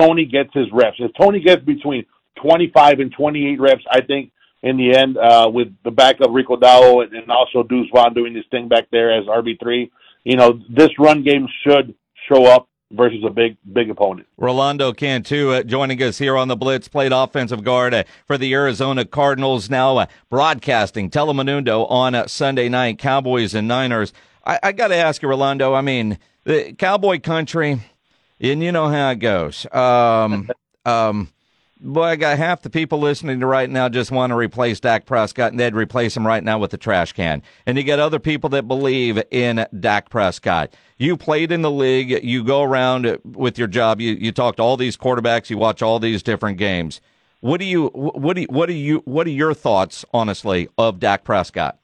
Tony 0.00 0.24
gets 0.24 0.50
his 0.54 0.66
reps. 0.72 0.96
If 1.00 1.10
Tony 1.20 1.40
gets 1.40 1.64
between 1.64 2.06
25 2.42 3.00
and 3.00 3.12
28 3.12 3.60
reps, 3.60 3.84
I 3.90 4.00
think 4.00 4.32
in 4.62 4.76
the 4.76 4.96
end, 4.96 5.18
uh, 5.18 5.50
with 5.52 5.68
the 5.84 5.90
backup 5.90 6.30
Rico 6.30 6.56
Dowdle 6.56 7.04
and, 7.04 7.12
and 7.12 7.30
also 7.30 7.62
Deuce 7.62 7.88
Vaughn 7.92 8.14
doing 8.14 8.34
this 8.34 8.44
thing 8.50 8.68
back 8.68 8.88
there 8.90 9.16
as 9.16 9.26
RB3, 9.26 9.90
you 10.24 10.36
know, 10.36 10.60
this 10.68 10.90
run 10.98 11.22
game 11.22 11.46
should 11.64 11.94
show 12.28 12.46
up 12.46 12.68
versus 12.90 13.22
a 13.24 13.30
big 13.30 13.56
big 13.72 13.90
opponent. 13.90 14.26
Rolando 14.36 14.92
Cantu 14.92 15.50
uh, 15.50 15.62
joining 15.62 16.02
us 16.02 16.18
here 16.18 16.36
on 16.36 16.48
the 16.48 16.56
Blitz, 16.56 16.88
played 16.88 17.12
offensive 17.12 17.62
guard 17.64 17.94
uh, 17.94 18.04
for 18.26 18.38
the 18.38 18.52
Arizona 18.54 19.04
Cardinals, 19.04 19.68
now 19.68 19.98
uh, 19.98 20.06
broadcasting 20.30 21.10
Telemundo 21.10 21.90
on 21.90 22.14
uh, 22.14 22.26
Sunday 22.26 22.68
night, 22.68 22.98
Cowboys 22.98 23.54
and 23.54 23.68
Niners. 23.68 24.12
I, 24.44 24.58
I 24.62 24.72
got 24.72 24.88
to 24.88 24.96
ask 24.96 25.22
you, 25.22 25.28
Rolando, 25.28 25.74
I 25.74 25.80
mean, 25.80 26.18
the 26.44 26.72
Cowboy 26.72 27.20
country, 27.20 27.80
and 28.40 28.62
you 28.62 28.72
know 28.72 28.88
how 28.88 29.10
it 29.10 29.16
goes. 29.16 29.66
Um, 29.72 30.50
um, 30.84 31.28
boy, 31.80 32.02
I 32.02 32.16
got 32.16 32.38
half 32.38 32.62
the 32.62 32.70
people 32.70 32.98
listening 32.98 33.40
to 33.40 33.46
right 33.46 33.68
now 33.68 33.88
just 33.88 34.10
want 34.10 34.30
to 34.30 34.36
replace 34.36 34.80
Dak 34.80 35.06
Prescott, 35.06 35.52
and 35.52 35.60
they'd 35.60 35.74
replace 35.74 36.16
him 36.16 36.26
right 36.26 36.42
now 36.42 36.58
with 36.58 36.70
the 36.70 36.78
trash 36.78 37.12
can. 37.12 37.42
And 37.66 37.76
you 37.76 37.84
get 37.84 37.98
other 37.98 38.18
people 38.18 38.50
that 38.50 38.68
believe 38.68 39.22
in 39.30 39.66
Dak 39.78 40.10
Prescott. 40.10 40.74
You 40.96 41.16
played 41.16 41.52
in 41.52 41.62
the 41.62 41.70
league. 41.70 42.24
You 42.24 42.44
go 42.44 42.62
around 42.62 43.18
with 43.24 43.58
your 43.58 43.68
job. 43.68 44.00
You 44.00 44.12
you 44.12 44.32
talk 44.32 44.56
to 44.56 44.62
all 44.62 44.76
these 44.76 44.96
quarterbacks. 44.96 45.50
You 45.50 45.58
watch 45.58 45.82
all 45.82 45.98
these 45.98 46.22
different 46.22 46.58
games. 46.58 47.00
What 47.40 47.60
do 47.60 47.66
you 47.66 47.86
what 47.88 48.34
do 48.34 48.42
you, 48.42 48.48
what 48.50 48.66
do 48.66 48.72
you 48.72 49.02
what 49.04 49.26
are 49.26 49.30
your 49.30 49.54
thoughts, 49.54 50.04
honestly, 50.12 50.68
of 50.76 50.98
Dak 50.98 51.24
Prescott? 51.24 51.78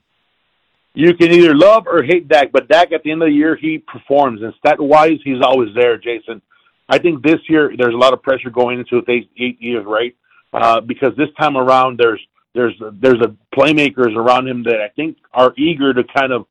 You 0.94 1.14
can 1.14 1.32
either 1.32 1.56
love 1.56 1.86
or 1.88 2.02
hate 2.04 2.28
Dak, 2.28 2.52
but 2.52 2.68
Dak 2.68 2.92
at 2.92 3.02
the 3.02 3.10
end 3.10 3.22
of 3.22 3.28
the 3.28 3.34
year 3.34 3.56
he 3.56 3.78
performs, 3.78 4.42
and 4.42 4.54
stat 4.58 4.80
wise 4.80 5.18
he's 5.24 5.42
always 5.42 5.74
there, 5.74 5.96
Jason. 5.96 6.40
I 6.88 6.98
think 6.98 7.22
this 7.22 7.40
year 7.48 7.72
there's 7.76 7.94
a 7.94 7.98
lot 7.98 8.12
of 8.12 8.22
pressure 8.22 8.50
going 8.50 8.78
into 8.78 8.98
it. 8.98 9.04
eight, 9.08 9.30
eight 9.38 9.60
years, 9.60 9.84
right? 9.86 10.14
Uh, 10.52 10.80
because 10.80 11.16
this 11.16 11.28
time 11.38 11.56
around 11.56 11.98
there's 11.98 12.20
there's 12.54 12.74
there's 13.00 13.20
a 13.20 13.34
playmakers 13.56 14.14
around 14.16 14.48
him 14.48 14.62
that 14.64 14.80
I 14.80 14.88
think 14.94 15.16
are 15.32 15.52
eager 15.56 15.92
to 15.92 16.04
kind 16.04 16.32
of 16.32 16.46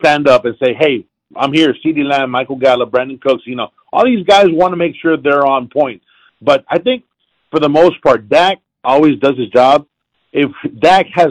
stand 0.00 0.28
up 0.28 0.44
and 0.44 0.56
say, 0.62 0.74
"Hey, 0.74 1.06
I'm 1.36 1.52
here." 1.52 1.74
CeeDee 1.84 2.08
Lamb, 2.08 2.30
Michael 2.30 2.56
Gallup, 2.56 2.90
Brandin 2.90 3.20
Cooks, 3.20 3.42
you 3.46 3.54
know, 3.54 3.68
all 3.92 4.04
these 4.04 4.26
guys 4.26 4.46
want 4.48 4.72
to 4.72 4.76
make 4.76 4.94
sure 5.00 5.16
they're 5.16 5.46
on 5.46 5.68
point. 5.68 6.02
But 6.42 6.64
I 6.68 6.78
think 6.78 7.04
for 7.50 7.60
the 7.60 7.68
most 7.68 8.02
part, 8.02 8.28
Dak 8.28 8.58
always 8.82 9.18
does 9.20 9.38
his 9.38 9.48
job. 9.50 9.86
If 10.32 10.50
Dak 10.80 11.06
has 11.14 11.28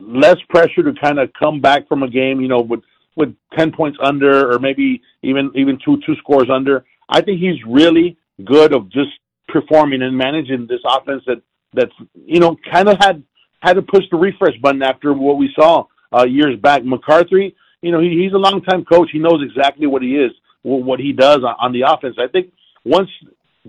less 0.00 0.36
pressure 0.48 0.82
to 0.82 0.92
kind 1.00 1.18
of 1.20 1.30
come 1.38 1.60
back 1.60 1.86
from 1.88 2.02
a 2.02 2.10
game, 2.10 2.40
you 2.40 2.48
know, 2.48 2.60
with 2.60 2.80
with 3.16 3.34
ten 3.56 3.70
points 3.70 3.98
under 4.02 4.52
or 4.52 4.58
maybe 4.58 5.02
even 5.22 5.52
even 5.54 5.78
two 5.84 6.00
two 6.04 6.16
scores 6.16 6.50
under, 6.52 6.84
I 7.10 7.20
think 7.20 7.40
he's 7.40 7.62
really 7.66 8.16
good 8.44 8.72
of 8.72 8.90
just 8.90 9.10
performing 9.48 10.02
and 10.02 10.16
managing 10.16 10.66
this 10.68 10.80
offense 10.86 11.22
that 11.26 11.42
that's 11.72 11.92
you 12.14 12.40
know 12.40 12.56
kind 12.70 12.88
of 12.88 12.96
had 12.98 13.22
had 13.60 13.74
to 13.74 13.82
push 13.82 14.04
the 14.10 14.16
refresh 14.16 14.56
button 14.62 14.82
after 14.82 15.12
what 15.12 15.36
we 15.36 15.52
saw 15.54 15.84
uh, 16.16 16.24
years 16.24 16.58
back. 16.58 16.84
McCarthy, 16.84 17.54
you 17.82 17.92
know, 17.92 18.00
he, 18.00 18.22
he's 18.22 18.32
a 18.32 18.38
longtime 18.38 18.84
coach. 18.84 19.10
He 19.12 19.18
knows 19.18 19.42
exactly 19.42 19.86
what 19.86 20.02
he 20.02 20.16
is, 20.16 20.30
what 20.62 20.98
he 20.98 21.12
does 21.12 21.38
on, 21.38 21.56
on 21.60 21.72
the 21.72 21.82
offense. 21.86 22.16
I 22.18 22.28
think 22.28 22.52
once 22.84 23.10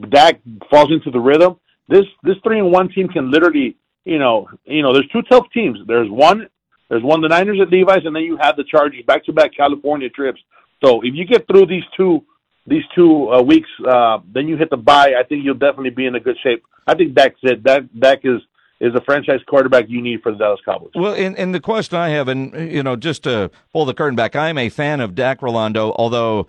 Dak 0.10 0.40
falls 0.70 0.92
into 0.92 1.12
the 1.12 1.20
rhythm, 1.20 1.60
this 1.90 2.06
this 2.24 2.38
three 2.44 2.60
and 2.60 2.72
one 2.72 2.90
team 2.90 3.08
can 3.10 3.32
literally, 3.32 3.76
you 4.06 4.20
know, 4.20 4.48
you 4.66 4.82
know, 4.82 4.94
there's 4.94 5.08
two 5.10 5.22
tough 5.24 5.46
teams. 5.54 5.80
There's 5.88 6.10
one, 6.10 6.48
there's 6.90 7.04
one 7.04 7.22
the 7.22 7.28
Niners 7.28 7.60
at 7.62 7.70
Levi's, 7.70 8.06
and 8.06 8.16
then 8.16 8.24
you 8.24 8.38
have 8.40 8.56
the 8.56 8.64
Chargers 8.64 9.04
back 9.06 9.26
to 9.26 9.34
back 9.34 9.52
California 9.56 10.10
trips. 10.10 10.40
So 10.84 11.02
if 11.02 11.14
you 11.14 11.26
get 11.26 11.48
through 11.48 11.68
these 11.68 11.84
two 11.96 12.24
these 12.66 12.84
two 12.96 13.32
uh, 13.32 13.42
weeks, 13.42 13.70
uh, 13.88 14.20
then 14.32 14.48
you 14.48 14.58
hit 14.58 14.70
the 14.70 14.78
bye. 14.78 15.14
I 15.18 15.24
think 15.24 15.44
you'll 15.44 15.56
definitely 15.56 15.90
be 15.90 16.06
in 16.06 16.16
a 16.16 16.20
good 16.20 16.38
shape. 16.42 16.64
I 16.88 16.96
think 16.96 17.14
Dak's 17.14 17.40
it. 17.44 17.64
Dak 17.64 17.84
Dak 17.98 18.20
is 18.24 18.42
is 18.80 18.96
a 18.96 19.02
franchise 19.02 19.40
quarterback 19.48 19.86
you 19.90 20.02
need 20.02 20.24
for 20.24 20.32
the 20.32 20.40
Dallas 20.40 20.60
Cowboys. 20.66 20.90
Well, 20.96 21.14
and, 21.14 21.38
and 21.38 21.54
the 21.54 21.60
question 21.60 21.98
I 22.00 22.10
have, 22.10 22.28
and 22.28 22.72
you 22.72 22.82
know, 22.82 22.96
just 22.96 23.24
to 23.24 23.52
pull 23.72 23.86
the 23.86 23.94
curtain 23.94 24.16
back, 24.16 24.36
I'm 24.36 24.58
a 24.58 24.70
fan 24.70 25.02
of 25.02 25.14
Dak 25.14 25.44
Rolando, 25.44 25.94
although 25.98 26.48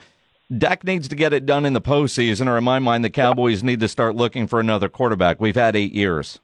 Dak 0.56 0.82
needs 0.82 1.08
to 1.08 1.14
get 1.14 1.32
it 1.34 1.44
done 1.44 1.66
in 1.66 1.74
the 1.74 1.80
postseason, 1.80 2.48
or 2.48 2.56
in 2.56 2.64
my 2.64 2.78
mind, 2.78 3.04
the 3.04 3.10
Cowboys 3.10 3.62
need 3.62 3.80
to 3.80 3.88
start 3.88 4.16
looking 4.16 4.46
for 4.46 4.60
another 4.60 4.88
quarterback. 4.88 5.40
We've 5.40 5.54
had 5.54 5.76
eight 5.76 5.92
years. 5.92 6.40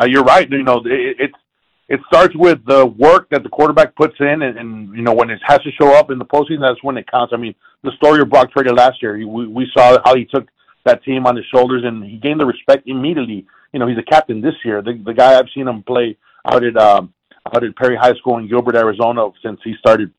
Uh, 0.00 0.06
you're 0.06 0.24
right. 0.24 0.48
You 0.50 0.62
know, 0.62 0.82
it, 0.84 1.20
it 1.20 1.30
it 1.90 2.00
starts 2.06 2.34
with 2.36 2.64
the 2.66 2.86
work 2.86 3.28
that 3.30 3.42
the 3.42 3.48
quarterback 3.48 3.96
puts 3.96 4.14
in, 4.20 4.42
and, 4.42 4.56
and 4.56 4.96
you 4.96 5.02
know 5.02 5.12
when 5.12 5.28
it 5.28 5.40
has 5.44 5.58
to 5.62 5.72
show 5.72 5.92
up 5.92 6.12
in 6.12 6.18
the 6.18 6.24
postseason, 6.24 6.60
that's 6.60 6.82
when 6.84 6.96
it 6.96 7.10
counts. 7.10 7.32
I 7.34 7.36
mean, 7.36 7.54
the 7.82 7.90
story 7.96 8.20
of 8.20 8.30
Brock 8.30 8.52
Purdy 8.52 8.70
last 8.70 9.02
year, 9.02 9.18
we 9.26 9.48
we 9.48 9.66
saw 9.76 9.98
how 10.04 10.14
he 10.14 10.24
took 10.24 10.46
that 10.84 11.02
team 11.02 11.26
on 11.26 11.34
his 11.34 11.44
shoulders, 11.52 11.82
and 11.84 12.04
he 12.04 12.16
gained 12.16 12.40
the 12.40 12.46
respect 12.46 12.86
immediately. 12.86 13.44
You 13.72 13.80
know, 13.80 13.88
he's 13.88 13.98
a 13.98 14.04
captain 14.04 14.40
this 14.40 14.54
year. 14.64 14.82
The 14.82 15.02
the 15.04 15.12
guy 15.12 15.36
I've 15.36 15.50
seen 15.52 15.66
him 15.66 15.82
play 15.82 16.16
out 16.46 16.64
at 16.64 16.76
um, 16.76 17.12
out 17.52 17.64
at 17.64 17.76
Perry 17.76 17.96
High 17.96 18.14
School 18.14 18.38
in 18.38 18.48
Gilbert, 18.48 18.76
Arizona, 18.76 19.28
since 19.42 19.58
he 19.64 19.74
started 19.80 20.12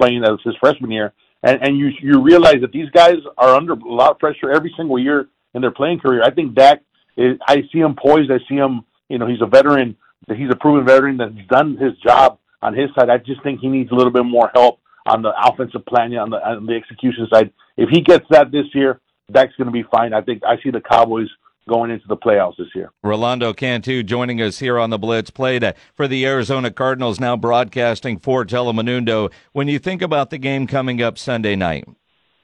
playing 0.00 0.24
as 0.24 0.38
his 0.46 0.54
freshman 0.58 0.90
year, 0.90 1.12
and 1.42 1.60
and 1.62 1.76
you 1.76 1.90
you 2.00 2.22
realize 2.22 2.62
that 2.62 2.72
these 2.72 2.88
guys 2.90 3.16
are 3.36 3.54
under 3.54 3.74
a 3.74 3.92
lot 3.92 4.12
of 4.12 4.18
pressure 4.18 4.50
every 4.50 4.72
single 4.78 4.98
year 4.98 5.28
in 5.52 5.60
their 5.60 5.72
playing 5.72 5.98
career. 6.00 6.22
I 6.22 6.30
think 6.30 6.54
Dak, 6.54 6.80
is, 7.18 7.36
I 7.46 7.64
see 7.70 7.80
him 7.80 7.96
poised. 8.02 8.30
I 8.30 8.38
see 8.48 8.54
him. 8.54 8.80
You 9.10 9.18
know, 9.18 9.26
he's 9.26 9.42
a 9.42 9.46
veteran. 9.46 9.96
He's 10.36 10.50
a 10.50 10.56
proven 10.56 10.86
veteran 10.86 11.16
that's 11.16 11.32
done 11.48 11.76
his 11.76 11.92
job 11.98 12.38
on 12.62 12.74
his 12.74 12.90
side. 12.94 13.10
I 13.10 13.18
just 13.18 13.42
think 13.42 13.60
he 13.60 13.68
needs 13.68 13.90
a 13.90 13.94
little 13.94 14.12
bit 14.12 14.24
more 14.24 14.50
help 14.54 14.80
on 15.06 15.22
the 15.22 15.32
offensive 15.42 15.84
planning, 15.86 16.18
on 16.18 16.30
the 16.30 16.36
on 16.36 16.66
the 16.66 16.74
execution 16.74 17.26
side. 17.32 17.52
If 17.76 17.88
he 17.90 18.00
gets 18.00 18.26
that 18.30 18.50
this 18.50 18.66
year, 18.74 19.00
Dak's 19.32 19.54
going 19.56 19.66
to 19.66 19.72
be 19.72 19.84
fine. 19.90 20.12
I 20.12 20.22
think 20.22 20.42
I 20.44 20.60
see 20.62 20.70
the 20.70 20.80
Cowboys 20.80 21.28
going 21.68 21.90
into 21.90 22.08
the 22.08 22.16
playoffs 22.16 22.56
this 22.56 22.68
year. 22.74 22.90
Rolando 23.02 23.52
Cantu 23.52 24.02
joining 24.02 24.40
us 24.40 24.58
here 24.58 24.78
on 24.78 24.90
the 24.90 24.98
Blitz, 24.98 25.30
played 25.30 25.74
for 25.94 26.08
the 26.08 26.24
Arizona 26.24 26.70
Cardinals, 26.70 27.20
now 27.20 27.36
broadcasting 27.36 28.18
for 28.18 28.44
Telemundo. 28.44 29.30
When 29.52 29.68
you 29.68 29.78
think 29.78 30.02
about 30.02 30.30
the 30.30 30.38
game 30.38 30.66
coming 30.66 31.02
up 31.02 31.18
Sunday 31.18 31.54
night, 31.54 31.84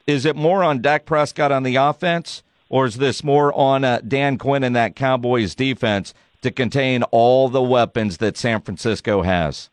is 0.07 0.27
it 0.27 0.37
more 0.37 0.63
on 0.63 0.83
Dak 0.83 1.07
Prescott 1.07 1.51
on 1.51 1.63
the 1.63 1.77
offense, 1.77 2.43
or 2.69 2.85
is 2.85 2.97
this 2.97 3.25
more 3.25 3.53
on 3.55 3.83
uh, 3.83 4.01
Dan 4.07 4.37
Quinn 4.37 4.63
and 4.63 4.77
that 4.77 4.95
Cowboys 4.95 5.55
defense 5.55 6.13
to 6.45 6.53
contain 6.53 7.03
all 7.05 7.49
the 7.49 7.63
weapons 7.63 8.19
that 8.19 8.37
San 8.37 8.63
Francisco 8.63 9.23
has? 9.23 9.69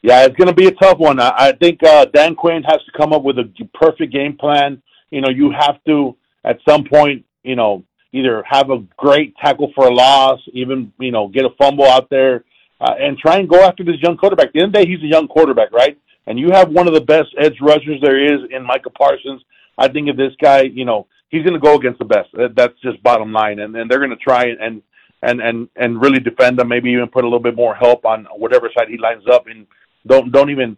Yeah, 0.00 0.24
it's 0.24 0.36
going 0.36 0.48
to 0.48 0.54
be 0.54 0.68
a 0.68 0.72
tough 0.72 0.98
one. 0.98 1.18
I, 1.18 1.52
think 1.60 1.82
uh, 1.82 2.04
Dan 2.06 2.36
Quinn 2.36 2.62
has 2.62 2.78
to 2.84 2.92
come 2.96 3.12
up 3.12 3.24
with 3.24 3.38
a 3.38 3.50
perfect 3.74 4.12
game 4.12 4.36
plan 4.36 4.80
you 5.10 5.20
know, 5.20 5.28
you 5.28 5.52
have 5.58 5.82
to 5.86 6.16
at 6.44 6.58
some 6.68 6.84
point, 6.84 7.24
you 7.42 7.56
know, 7.56 7.84
either 8.12 8.42
have 8.48 8.70
a 8.70 8.78
great 8.96 9.36
tackle 9.36 9.72
for 9.74 9.86
a 9.86 9.94
loss, 9.94 10.40
even 10.52 10.92
you 10.98 11.10
know, 11.10 11.28
get 11.28 11.44
a 11.44 11.50
fumble 11.58 11.84
out 11.84 12.08
there, 12.10 12.44
uh, 12.80 12.94
and 12.98 13.18
try 13.18 13.38
and 13.38 13.48
go 13.48 13.62
after 13.62 13.84
this 13.84 14.00
young 14.02 14.16
quarterback. 14.16 14.48
At 14.48 14.52
the 14.54 14.60
end 14.60 14.74
of 14.74 14.80
the 14.80 14.84
day, 14.84 14.90
he's 14.90 15.02
a 15.02 15.06
young 15.06 15.28
quarterback, 15.28 15.72
right? 15.72 15.98
And 16.26 16.38
you 16.38 16.50
have 16.50 16.70
one 16.70 16.86
of 16.86 16.94
the 16.94 17.00
best 17.00 17.28
edge 17.38 17.56
rushers 17.60 18.00
there 18.02 18.22
is 18.22 18.50
in 18.50 18.62
Micah 18.62 18.90
Parsons. 18.90 19.42
I 19.78 19.88
think 19.88 20.08
if 20.08 20.16
this 20.16 20.32
guy, 20.42 20.62
you 20.62 20.84
know, 20.84 21.06
he's 21.28 21.42
going 21.42 21.54
to 21.54 21.60
go 21.60 21.76
against 21.76 21.98
the 21.98 22.04
best. 22.04 22.28
That's 22.54 22.78
just 22.82 23.02
bottom 23.02 23.32
line, 23.32 23.58
and 23.60 23.74
and 23.76 23.90
they're 23.90 23.98
going 23.98 24.10
to 24.10 24.16
try 24.16 24.46
and 24.46 24.60
and 24.60 24.82
and 25.22 25.40
and 25.40 25.68
and 25.76 26.00
really 26.00 26.20
defend 26.20 26.60
him. 26.60 26.68
Maybe 26.68 26.90
even 26.90 27.08
put 27.08 27.24
a 27.24 27.26
little 27.26 27.40
bit 27.40 27.56
more 27.56 27.74
help 27.74 28.04
on 28.04 28.26
whatever 28.36 28.70
side 28.76 28.88
he 28.88 28.98
lines 28.98 29.24
up, 29.30 29.46
and 29.46 29.66
don't 30.06 30.30
don't 30.32 30.50
even 30.50 30.76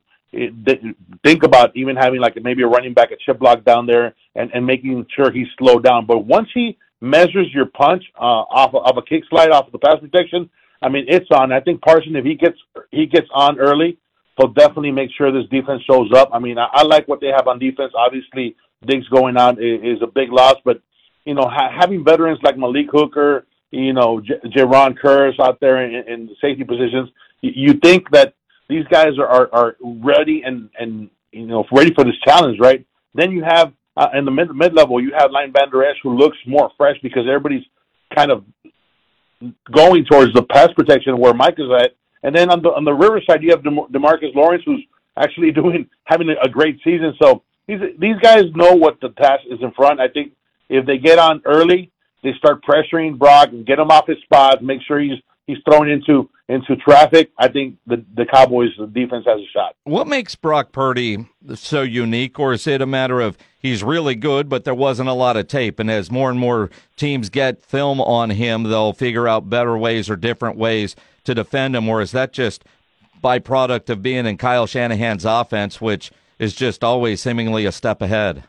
think 1.24 1.42
about 1.42 1.74
even 1.74 1.96
having 1.96 2.20
like 2.20 2.36
maybe 2.42 2.62
a 2.62 2.66
running 2.66 2.94
back, 2.94 3.10
a 3.10 3.16
chip 3.24 3.38
block 3.38 3.64
down 3.64 3.86
there, 3.86 4.14
and 4.34 4.50
and 4.54 4.64
making 4.64 5.06
sure 5.14 5.30
he's 5.30 5.48
slowed 5.58 5.84
down. 5.84 6.06
But 6.06 6.20
once 6.20 6.48
he 6.54 6.78
measures 7.00 7.48
your 7.52 7.66
punch 7.66 8.04
uh, 8.18 8.44
off 8.50 8.74
of, 8.74 8.96
a 8.96 9.02
kick 9.02 9.24
slide 9.28 9.50
off 9.50 9.66
of 9.66 9.72
the 9.72 9.78
pass 9.78 9.98
protection, 10.00 10.48
I 10.82 10.88
mean 10.88 11.06
it's 11.08 11.30
on. 11.30 11.52
I 11.52 11.60
think 11.60 11.82
Parson, 11.82 12.16
if 12.16 12.24
he 12.24 12.34
gets 12.34 12.58
he 12.90 13.06
gets 13.06 13.28
on 13.34 13.58
early, 13.58 13.98
he'll 14.38 14.52
definitely 14.52 14.92
make 14.92 15.10
sure 15.16 15.32
this 15.32 15.48
defense 15.50 15.82
shows 15.90 16.12
up. 16.14 16.30
I 16.32 16.38
mean, 16.38 16.58
I, 16.58 16.68
I 16.72 16.82
like 16.82 17.08
what 17.08 17.20
they 17.20 17.28
have 17.28 17.48
on 17.48 17.58
defense. 17.58 17.92
Obviously, 17.96 18.56
Diggs 18.86 19.08
going 19.08 19.36
on 19.36 19.58
is, 19.62 19.96
is 19.96 20.02
a 20.02 20.06
big 20.06 20.30
loss, 20.30 20.56
but 20.64 20.80
you 21.24 21.34
know 21.34 21.48
ha- 21.50 21.74
having 21.76 22.04
veterans 22.04 22.38
like 22.42 22.56
Malik 22.56 22.86
Hooker, 22.92 23.46
you 23.70 23.92
know 23.92 24.20
J- 24.20 24.40
Jayron 24.46 24.98
Kearse 24.98 25.38
out 25.40 25.60
there 25.60 25.84
in, 25.84 25.94
in 26.08 26.26
the 26.26 26.34
safety 26.40 26.64
positions, 26.64 27.10
you, 27.42 27.74
think 27.74 28.10
that 28.10 28.34
these 28.68 28.84
guys 28.90 29.18
are, 29.18 29.26
are, 29.26 29.48
are 29.52 29.76
ready 29.80 30.42
and, 30.44 30.68
and, 30.78 31.10
you 31.32 31.46
know, 31.46 31.64
ready 31.72 31.92
for 31.94 32.04
this 32.04 32.18
challenge, 32.24 32.58
right? 32.60 32.84
Then 33.14 33.32
you 33.32 33.42
have, 33.42 33.72
uh, 33.96 34.08
in 34.14 34.24
the 34.24 34.30
mid, 34.30 34.54
mid 34.54 34.74
level, 34.74 35.02
you 35.02 35.12
have 35.16 35.30
Line 35.30 35.52
Vander 35.52 35.84
Esch 35.84 35.96
who 36.02 36.16
looks 36.16 36.36
more 36.46 36.70
fresh 36.76 36.96
because 37.02 37.24
everybody's 37.26 37.64
kind 38.14 38.30
of 38.30 38.44
going 39.72 40.04
towards 40.04 40.32
the 40.34 40.42
pass 40.42 40.68
protection 40.74 41.18
where 41.18 41.34
Mike 41.34 41.58
is 41.58 41.70
at. 41.76 41.92
And 42.22 42.36
then 42.36 42.50
on 42.50 42.62
the, 42.62 42.68
on 42.68 42.84
the 42.84 42.92
river 42.92 43.20
side, 43.28 43.42
you 43.42 43.50
have 43.50 43.62
DeMar- 43.62 43.88
Demarcus 43.88 44.34
Lawrence 44.34 44.62
who's 44.64 44.84
actually 45.16 45.50
doing, 45.52 45.88
having 46.04 46.28
a 46.30 46.48
great 46.48 46.78
season. 46.84 47.14
So 47.20 47.42
these, 47.66 47.80
these 47.98 48.16
guys 48.22 48.44
know 48.54 48.74
what 48.74 49.00
the 49.00 49.10
task 49.10 49.42
is 49.50 49.58
in 49.62 49.72
front. 49.72 50.00
I 50.00 50.08
think 50.08 50.32
if 50.68 50.86
they 50.86 50.98
get 50.98 51.18
on 51.18 51.42
early, 51.44 51.90
they 52.22 52.32
start 52.34 52.62
pressuring 52.64 53.18
Brock 53.18 53.48
and 53.48 53.66
get 53.66 53.78
him 53.78 53.90
off 53.90 54.06
his 54.06 54.18
spot, 54.22 54.62
make 54.62 54.80
sure 54.86 55.00
he's 55.00 55.18
he's 55.46 55.58
thrown 55.64 55.90
into 55.90 56.28
into 56.48 56.74
traffic, 56.76 57.30
I 57.38 57.48
think 57.48 57.76
the 57.86 58.04
the 58.14 58.26
Cowboys 58.26 58.70
the 58.78 58.86
defense 58.86 59.24
has 59.26 59.40
a 59.40 59.46
shot. 59.52 59.76
What 59.84 60.08
makes 60.08 60.34
Brock 60.34 60.72
Purdy 60.72 61.26
so 61.54 61.82
unique, 61.82 62.38
or 62.38 62.52
is 62.52 62.66
it 62.66 62.82
a 62.82 62.86
matter 62.86 63.20
of 63.20 63.38
he's 63.58 63.84
really 63.84 64.16
good, 64.16 64.48
but 64.48 64.64
there 64.64 64.74
wasn't 64.74 65.08
a 65.08 65.14
lot 65.14 65.36
of 65.36 65.46
tape, 65.46 65.78
and 65.78 65.90
as 65.90 66.10
more 66.10 66.30
and 66.30 66.38
more 66.38 66.70
teams 66.96 67.28
get 67.28 67.62
film 67.62 68.00
on 68.00 68.30
him, 68.30 68.64
they'll 68.64 68.92
figure 68.92 69.28
out 69.28 69.48
better 69.48 69.76
ways 69.78 70.10
or 70.10 70.16
different 70.16 70.56
ways 70.56 70.96
to 71.24 71.34
defend 71.34 71.76
him, 71.76 71.88
or 71.88 72.00
is 72.00 72.12
that 72.12 72.32
just 72.32 72.64
byproduct 73.22 73.88
of 73.90 74.02
being 74.02 74.26
in 74.26 74.36
Kyle 74.36 74.66
Shanahan's 74.66 75.24
offense, 75.24 75.80
which 75.80 76.10
is 76.38 76.54
just 76.54 76.82
always 76.82 77.20
seemingly 77.20 77.64
a 77.64 77.72
step 77.72 78.02
ahead? 78.02 78.44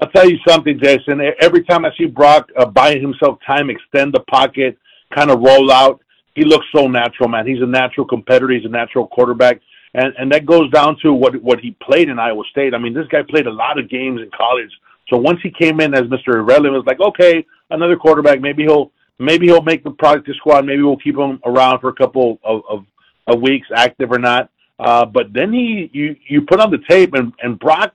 I'll 0.00 0.10
tell 0.10 0.28
you 0.28 0.38
something, 0.46 0.78
Jason. 0.82 1.20
Every 1.40 1.64
time 1.64 1.84
I 1.84 1.90
see 1.96 2.06
Brock 2.06 2.50
uh, 2.56 2.66
buying 2.66 3.00
himself 3.00 3.38
time, 3.46 3.70
extend 3.70 4.12
the 4.12 4.20
pocket, 4.20 4.76
kind 5.14 5.30
of 5.30 5.40
roll 5.40 5.70
out. 5.70 6.00
He 6.34 6.44
looks 6.44 6.66
so 6.74 6.88
natural, 6.88 7.28
man. 7.28 7.46
He's 7.46 7.62
a 7.62 7.66
natural 7.66 8.06
competitor. 8.06 8.52
He's 8.52 8.64
a 8.64 8.68
natural 8.68 9.06
quarterback, 9.06 9.60
and 9.94 10.12
and 10.18 10.32
that 10.32 10.46
goes 10.46 10.68
down 10.70 10.96
to 11.02 11.12
what 11.12 11.40
what 11.42 11.60
he 11.60 11.76
played 11.80 12.08
in 12.08 12.18
Iowa 12.18 12.42
State. 12.50 12.74
I 12.74 12.78
mean, 12.78 12.92
this 12.92 13.06
guy 13.06 13.22
played 13.22 13.46
a 13.46 13.52
lot 13.52 13.78
of 13.78 13.88
games 13.88 14.20
in 14.20 14.30
college. 14.36 14.70
So 15.08 15.16
once 15.16 15.38
he 15.42 15.50
came 15.50 15.80
in 15.80 15.94
as 15.94 16.02
Mr. 16.02 16.34
Irrelevant, 16.34 16.74
it 16.74 16.78
was 16.78 16.86
like, 16.86 17.00
okay, 17.00 17.46
another 17.70 17.96
quarterback. 17.96 18.40
Maybe 18.40 18.64
he'll 18.64 18.90
maybe 19.18 19.46
he'll 19.46 19.62
make 19.62 19.84
the 19.84 19.92
practice 19.92 20.36
squad. 20.36 20.66
Maybe 20.66 20.82
we'll 20.82 20.96
keep 20.96 21.16
him 21.16 21.40
around 21.44 21.80
for 21.80 21.90
a 21.90 21.94
couple 21.94 22.40
of 22.42 22.62
of, 22.68 22.86
of 23.28 23.40
weeks, 23.40 23.68
active 23.74 24.10
or 24.10 24.18
not. 24.18 24.50
Uh, 24.80 25.04
but 25.04 25.32
then 25.32 25.52
he 25.52 25.88
you 25.92 26.16
you 26.28 26.42
put 26.42 26.60
on 26.60 26.70
the 26.70 26.82
tape 26.88 27.14
and 27.14 27.32
and 27.42 27.58
Brock. 27.58 27.94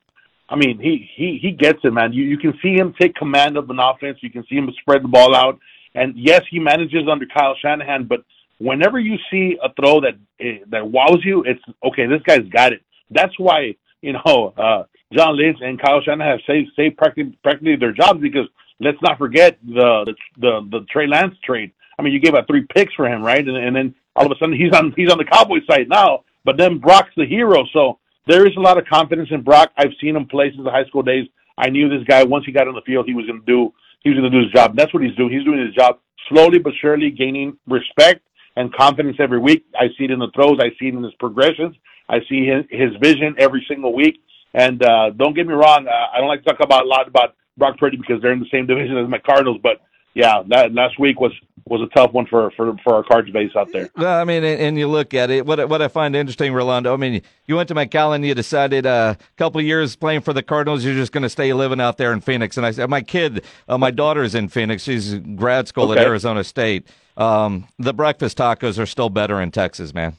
I 0.50 0.56
mean, 0.56 0.80
he 0.80 1.10
he 1.16 1.38
he 1.42 1.52
gets 1.52 1.80
it, 1.84 1.94
man. 1.94 2.12
You 2.12 2.24
you 2.24 2.38
can 2.38 2.54
see 2.62 2.74
him 2.74 2.94
take 3.00 3.16
command 3.16 3.56
of 3.58 3.70
an 3.70 3.80
offense. 3.80 4.18
You 4.22 4.32
can 4.32 4.44
see 4.50 4.56
him 4.56 4.70
spread 4.82 5.04
the 5.04 5.08
ball 5.08 5.36
out. 5.36 5.60
And 5.96 6.14
yes, 6.18 6.42
he 6.50 6.60
manages 6.60 7.08
under 7.10 7.26
Kyle 7.26 7.56
Shanahan, 7.62 8.06
but 8.06 8.24
whenever 8.60 9.00
you 9.00 9.18
see 9.32 9.58
a 9.64 9.74
throw 9.74 10.02
that 10.02 10.16
eh, 10.40 10.60
that 10.70 10.90
wows 10.90 11.24
you, 11.24 11.44
it's 11.44 11.62
okay. 11.84 12.06
This 12.06 12.22
guy's 12.24 12.48
got 12.50 12.74
it. 12.74 12.82
That's 13.12 13.38
why 13.38 13.76
you 14.02 14.14
know 14.14 14.54
uh, 14.58 14.84
John 15.14 15.38
Lynch 15.38 15.58
and 15.62 15.82
Kyle 15.82 16.02
Shanahan 16.02 16.32
have 16.32 16.42
saved 16.48 16.72
saved 16.76 16.98
practically, 16.98 17.38
practically 17.44 17.76
their 17.76 17.94
jobs 17.94 18.20
because 18.20 18.48
let's 18.80 19.02
not 19.02 19.18
forget 19.18 19.58
the 19.64 20.06
the 20.06 20.16
the, 20.40 20.70
the 20.80 20.86
Trey 20.92 21.08
Lance 21.08 21.36
trade. 21.44 21.72
I 21.98 22.02
mean, 22.02 22.14
you 22.14 22.20
gave 22.20 22.34
out 22.34 22.48
three 22.48 22.66
picks 22.74 22.94
for 22.94 23.08
him, 23.08 23.22
right? 23.22 23.46
And, 23.46 23.58
and 23.58 23.76
then 23.76 23.96
all 24.16 24.26
of 24.26 24.32
a 24.32 24.36
sudden 24.40 24.56
he's 24.56 24.74
on 24.74 24.94
he's 24.96 25.12
on 25.12 25.18
the 25.18 25.26
Cowboys 25.26 25.64
side 25.70 25.90
now. 25.90 26.24
But 26.46 26.58
then 26.58 26.78
Brock's 26.78 27.12
the 27.18 27.26
hero, 27.26 27.66
so 27.74 28.00
there 28.30 28.46
is 28.46 28.56
a 28.56 28.60
lot 28.60 28.78
of 28.78 28.86
confidence 28.86 29.30
in 29.32 29.42
Brock. 29.42 29.72
I've 29.76 29.94
seen 30.00 30.16
him 30.16 30.28
play 30.28 30.52
since 30.52 30.64
the 30.64 30.72
high 30.72 30.86
school 30.86 31.02
days. 31.02 31.28
I 31.58 31.70
knew 31.70 31.90
this 31.90 32.08
guy 32.08 32.24
once 32.24 32.46
he 32.46 32.52
got 32.52 32.68
on 32.68 32.76
the 32.76 32.82
field, 32.82 33.06
he 33.08 33.14
was 33.14 33.26
going 33.26 33.40
to 33.40 33.46
do 33.46 33.74
he 34.02 34.10
was 34.10 34.18
going 34.18 34.32
to 34.32 34.38
do 34.38 34.44
his 34.46 34.54
job. 34.54 34.78
That's 34.78 34.94
what 34.94 35.04
he's 35.04 35.16
doing. 35.16 35.34
He's 35.34 35.44
doing 35.44 35.60
his 35.60 35.76
job 35.76 36.00
slowly 36.30 36.60
but 36.60 36.74
surely, 36.80 37.12
gaining 37.12 37.58
respect 37.68 38.22
and 38.56 38.74
confidence 38.74 39.18
every 39.20 39.40
week. 39.40 39.66
I 39.78 39.88
see 39.98 40.06
it 40.06 40.12
in 40.12 40.20
the 40.20 40.30
throws. 40.34 40.60
I 40.62 40.70
see 40.80 40.88
it 40.88 40.94
in 40.94 41.04
his 41.04 41.14
progressions. 41.20 41.76
I 42.08 42.20
see 42.30 42.46
his, 42.46 42.66
his 42.70 42.92
vision 43.02 43.36
every 43.38 43.66
single 43.68 43.94
week. 43.94 44.22
And 44.54 44.82
uh, 44.84 45.12
don't 45.12 45.36
get 45.36 45.48
me 45.48 45.54
wrong, 45.54 45.88
uh, 45.88 46.08
I 46.16 46.20
don't 46.20 46.28
like 46.28 46.44
to 46.44 46.50
talk 46.50 46.60
about 46.62 46.86
a 46.86 46.88
lot 46.88 47.08
about 47.08 47.36
Brock 47.58 47.78
Purdy 47.78 47.98
because 47.98 48.22
they're 48.22 48.32
in 48.32 48.40
the 48.40 48.50
same 48.52 48.66
division 48.66 48.98
as 48.98 49.08
my 49.10 49.20
Cardinals. 49.20 49.60
But 49.62 49.82
yeah, 50.14 50.42
that 50.48 50.74
last 50.74 51.00
week 51.00 51.20
was 51.20 51.34
was 51.70 51.82
a 51.82 51.88
tough 51.96 52.12
one 52.12 52.26
for 52.26 52.52
for 52.52 52.76
for 52.84 52.96
our 52.96 53.04
cards 53.04 53.30
base 53.30 53.52
out 53.56 53.72
there. 53.72 53.90
Well, 53.96 54.20
I 54.20 54.24
mean, 54.24 54.44
and 54.44 54.78
you 54.78 54.88
look 54.88 55.14
at 55.14 55.30
it. 55.30 55.46
What 55.46 55.70
what 55.70 55.82
I 55.82 55.88
find 55.88 56.16
interesting, 56.16 56.54
Rolando. 56.54 56.94
I 56.94 56.98
mean, 56.98 57.22
you 57.46 57.56
went 57.56 57.68
to 57.70 57.76
McAllen. 57.76 58.26
You 58.26 58.34
decided 58.36 58.86
uh, 58.86 59.16
a 59.18 59.24
couple 59.38 59.60
of 59.60 59.66
years 59.66 59.96
playing 59.96 60.22
for 60.22 60.34
the 60.34 60.44
Cardinals, 60.44 60.84
you're 60.84 60.96
just 60.96 61.12
going 61.12 61.24
to 61.24 61.30
stay 61.30 61.54
living 61.54 61.80
out 61.80 61.98
there 61.98 62.12
in 62.12 62.22
Phoenix. 62.22 62.58
And 62.58 62.66
I 62.66 62.72
said, 62.72 62.90
my 62.90 63.02
kid, 63.02 63.46
uh, 63.68 63.78
my 63.78 63.92
daughter's 63.92 64.36
in 64.36 64.48
Phoenix. 64.50 64.84
She's 64.84 65.16
grad 65.16 65.68
school 65.68 65.92
Okay. 65.92 66.02
at 66.02 66.06
Arizona 66.08 66.44
State. 66.44 66.88
Um, 67.18 67.68
the 67.78 67.94
breakfast 67.94 68.38
tacos 68.38 68.80
are 68.80 68.86
still 68.86 69.10
better 69.10 69.42
in 69.42 69.52
Texas, 69.52 69.94
man. 69.94 70.18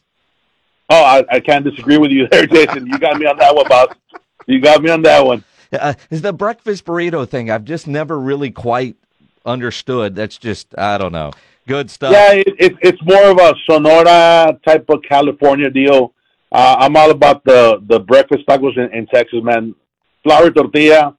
Oh, 0.89 1.03
I, 1.03 1.25
I 1.31 1.41
can't 1.41 1.65
disagree 1.65 1.99
with 1.99 2.11
you 2.11 2.27
there, 2.31 2.47
Jason. 2.47 2.87
You 2.87 2.99
got 2.99 3.19
me 3.19 3.27
on 3.27 3.39
that 3.39 3.55
one, 3.55 3.69
boss. 3.69 3.89
You 4.47 4.61
got 4.61 4.83
me 4.83 4.91
on 4.91 5.03
that 5.03 5.25
one. 5.25 5.45
Uh, 5.73 5.95
is 6.11 6.23
the 6.23 6.33
breakfast 6.33 6.85
burrito 6.85 7.29
thing? 7.29 7.49
I've 7.51 7.65
just 7.65 7.87
never 7.87 8.19
really 8.19 8.51
quite 8.51 8.97
understood. 9.45 10.15
That's 10.15 10.39
just 10.39 10.77
I 10.79 10.99
don't 10.99 11.13
know. 11.13 11.33
Good 11.67 11.91
stuff. 11.91 12.13
Yeah, 12.13 12.33
it, 12.33 12.55
it, 12.59 12.77
it's 12.83 13.03
more 13.03 13.31
of 13.31 13.39
a 13.39 13.55
Sonora 13.69 14.59
type 14.67 14.87
of 14.89 15.03
California 15.09 15.71
deal. 15.71 16.15
Uh, 16.53 16.77
I'm 16.81 16.97
all 16.97 17.11
about 17.11 17.45
the 17.45 17.83
the 17.87 18.01
breakfast 18.01 18.47
tacos 18.49 18.77
in, 18.77 18.93
in 18.93 19.07
Texas, 19.07 19.41
man. 19.43 19.75
Flour 20.23 20.51
tortilla, 20.51 21.17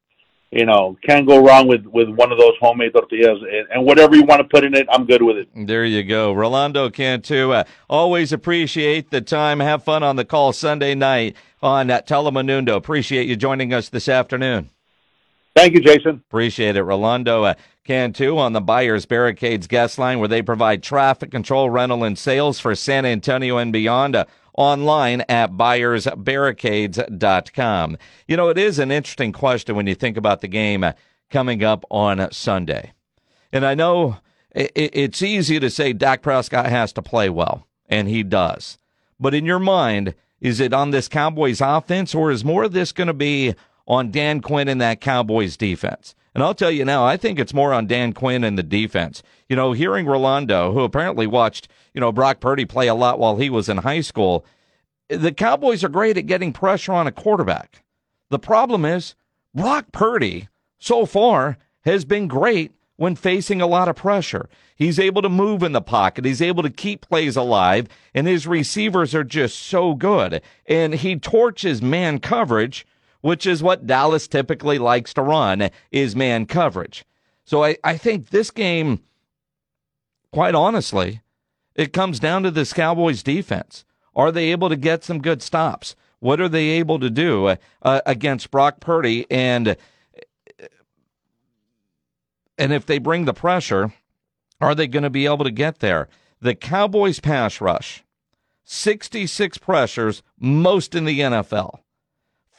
you 0.51 0.65
know, 0.65 0.97
can't 1.07 1.26
go 1.26 1.43
wrong 1.43 1.67
with 1.67 1.86
with 1.86 2.09
one 2.09 2.32
of 2.32 2.38
those 2.38 2.53
homemade 2.59 2.91
tortillas, 2.93 3.41
and, 3.74 3.86
whatever 3.86 4.15
you 4.15 4.24
want 4.24 4.41
to 4.41 4.47
put 4.47 4.65
in 4.65 4.76
it, 4.76 4.86
I'm 4.91 5.05
good 5.05 5.24
with 5.24 5.38
it. 5.38 5.47
There 5.55 5.86
you 5.86 6.03
go. 6.03 6.34
Rolando 6.34 6.89
Cantu, 6.89 7.51
uh, 7.51 7.63
always 7.89 8.34
appreciate 8.34 9.09
the 9.09 9.22
time. 9.22 9.61
Have 9.61 9.86
fun 9.86 10.03
on 10.03 10.17
the 10.17 10.26
call 10.26 10.51
Sunday 10.51 10.93
night 10.93 11.38
on 11.63 11.89
uh, 11.89 12.01
Telemundo. 12.01 12.76
Appreciate 12.76 13.30
you 13.30 13.38
joining 13.38 13.74
us 13.74 13.88
this 13.88 14.09
afternoon. 14.09 14.69
Thank 15.55 15.73
you, 15.73 15.81
Jason. 15.81 16.23
Appreciate 16.27 16.75
it. 16.75 16.83
Rolando 16.83 17.43
uh, 17.43 17.53
Cantu 17.83 18.37
on 18.37 18.53
the 18.53 18.61
Buyers 18.61 19.05
Barricades 19.05 19.67
guest 19.67 19.99
line 19.99 20.19
where 20.19 20.27
they 20.27 20.41
provide 20.41 20.81
traffic 20.81 21.31
control, 21.31 21.69
rental, 21.69 22.03
and 22.03 22.17
sales 22.17 22.59
for 22.59 22.73
San 22.75 23.05
Antonio 23.05 23.57
and 23.57 23.73
beyond. 23.73 24.15
Uh, 24.15 24.25
online 24.53 25.21
at 25.29 25.53
buyersbarricades.com. 25.53 27.97
You 28.27 28.37
know, 28.37 28.49
it 28.49 28.57
is 28.57 28.79
an 28.79 28.91
interesting 28.91 29.31
question 29.31 29.75
when 29.75 29.87
you 29.87 29.95
think 29.95 30.17
about 30.17 30.41
the 30.41 30.47
game 30.47 30.83
uh, 30.83 30.93
coming 31.29 31.63
up 31.63 31.85
on 31.89 32.29
Sunday. 32.31 32.93
And 33.51 33.65
I 33.65 33.75
know 33.75 34.17
it's 34.53 35.21
easy 35.21 35.59
to 35.59 35.69
say 35.69 35.93
Dak 35.93 36.21
Prescott 36.21 36.65
has 36.65 36.91
to 36.93 37.01
play 37.01 37.29
well, 37.29 37.67
and 37.87 38.09
he 38.09 38.23
does. 38.23 38.77
But 39.19 39.33
in 39.33 39.45
your 39.45 39.59
mind, 39.59 40.13
is 40.41 40.59
it 40.59 40.73
on 40.73 40.91
this 40.91 41.07
Cowboys 41.07 41.61
offense, 41.61 42.13
or 42.13 42.31
is 42.31 42.43
more 42.43 42.63
of 42.63 42.73
this 42.73 42.91
going 42.91 43.07
to 43.07 43.13
be 43.13 43.55
on 43.88 44.11
Dan 44.11 44.41
Quinn 44.41 44.67
and 44.67 44.82
that 44.82 45.01
Cowboys 45.01 45.57
defense? 45.57 46.15
And 46.34 46.43
I'll 46.43 46.55
tell 46.55 46.71
you 46.71 46.86
now, 46.86 47.05
I 47.05 47.17
think 47.17 47.39
it's 47.39 47.53
more 47.53 47.73
on 47.73 47.88
Dan 47.88 48.13
Quinn 48.13 48.43
and 48.43 48.57
the 48.57 48.63
defense. 48.63 49.21
You 49.49 49.55
know, 49.55 49.73
hearing 49.73 50.05
Rolando, 50.05 50.71
who 50.71 50.82
apparently 50.82 51.27
watched, 51.27 51.67
you 51.93 51.99
know, 51.99 52.11
Brock 52.11 52.39
Purdy 52.39 52.65
play 52.65 52.88
a 52.88 52.95
lot 52.95 53.19
while 53.19 53.36
he 53.36 53.49
was 53.49 53.67
in 53.67 53.77
high 53.77 54.01
school, 54.01 54.45
the 55.09 55.34
Cowboys 55.34 55.84
are 55.84 55.89
great 55.89 56.17
at 56.17 56.25
getting 56.25 56.53
pressure 56.53 56.93
on 56.93 57.05
a 57.05 57.11
quarterback. 57.11 57.84
The 58.29 58.39
problem 58.39 58.86
is, 58.86 59.15
Brock 59.53 59.91
Purdy, 59.91 60.47
so 60.79 61.05
far, 61.05 61.57
has 61.82 62.05
been 62.05 62.27
great 62.29 62.71
when 62.95 63.15
facing 63.15 63.61
a 63.61 63.67
lot 63.67 63.89
of 63.89 63.95
pressure. 63.97 64.47
He's 64.75 64.99
able 64.99 65.21
to 65.23 65.29
move 65.29 65.63
in 65.63 65.73
the 65.73 65.82
pocket. 65.82 66.23
He's 66.23 66.41
able 66.41 66.63
to 66.63 66.69
keep 66.69 67.01
plays 67.01 67.36
alive, 67.36 67.88
and 68.13 68.25
his 68.25 68.47
receivers 68.47 69.13
are 69.13 69.23
just 69.23 69.59
so 69.59 69.95
good. 69.95 70.41
And 70.65 70.93
he 70.93 71.17
torches 71.17 71.82
man 71.82 72.19
coverage, 72.19 72.86
which 73.22 73.45
is 73.45 73.63
what 73.63 73.88
Dallas 73.88 74.28
typically 74.28 74.78
likes 74.78 75.13
to 75.13 75.22
run, 75.22 75.69
is 75.91 76.15
man 76.15 76.45
coverage. 76.45 77.05
So 77.45 77.63
I, 77.63 77.78
I 77.84 77.97
think 77.97 78.30
this 78.30 78.51
game, 78.51 79.01
quite 80.32 80.55
honestly, 80.55 81.22
it 81.76 81.93
comes 81.93 82.19
down 82.19 82.43
to 82.43 82.51
this 82.51 82.74
Cowboys 82.74 83.24
defense. 83.24 83.86
Are 84.15 84.32
they 84.32 84.51
able 84.51 84.69
to 84.69 84.76
get 84.76 85.03
some 85.03 85.22
good 85.22 85.41
stops? 85.41 85.95
What 86.19 86.39
are 86.41 86.49
they 86.49 86.67
able 86.69 86.99
to 86.99 87.09
do 87.09 87.55
uh, 87.82 88.01
against 88.05 88.51
Brock 88.51 88.80
Purdy? 88.80 89.26
And 89.32 89.76
and 92.57 92.72
if 92.72 92.86
they 92.86 92.99
bring 92.99 93.26
the 93.26 93.34
pressure, 93.34 93.91
are 94.59 94.76
they 94.76 94.86
going 94.86 95.03
to 95.03 95.09
be 95.09 95.26
able 95.26 95.43
to 95.43 95.51
get 95.51 95.80
there? 95.80 96.07
The 96.41 96.53
Cowboys 96.53 97.19
pass 97.19 97.59
rush, 97.59 98.03
66 98.65 99.57
pressures, 99.57 100.22
most 100.39 100.93
in 100.93 101.05
the 101.05 101.19
NFL. 101.19 101.80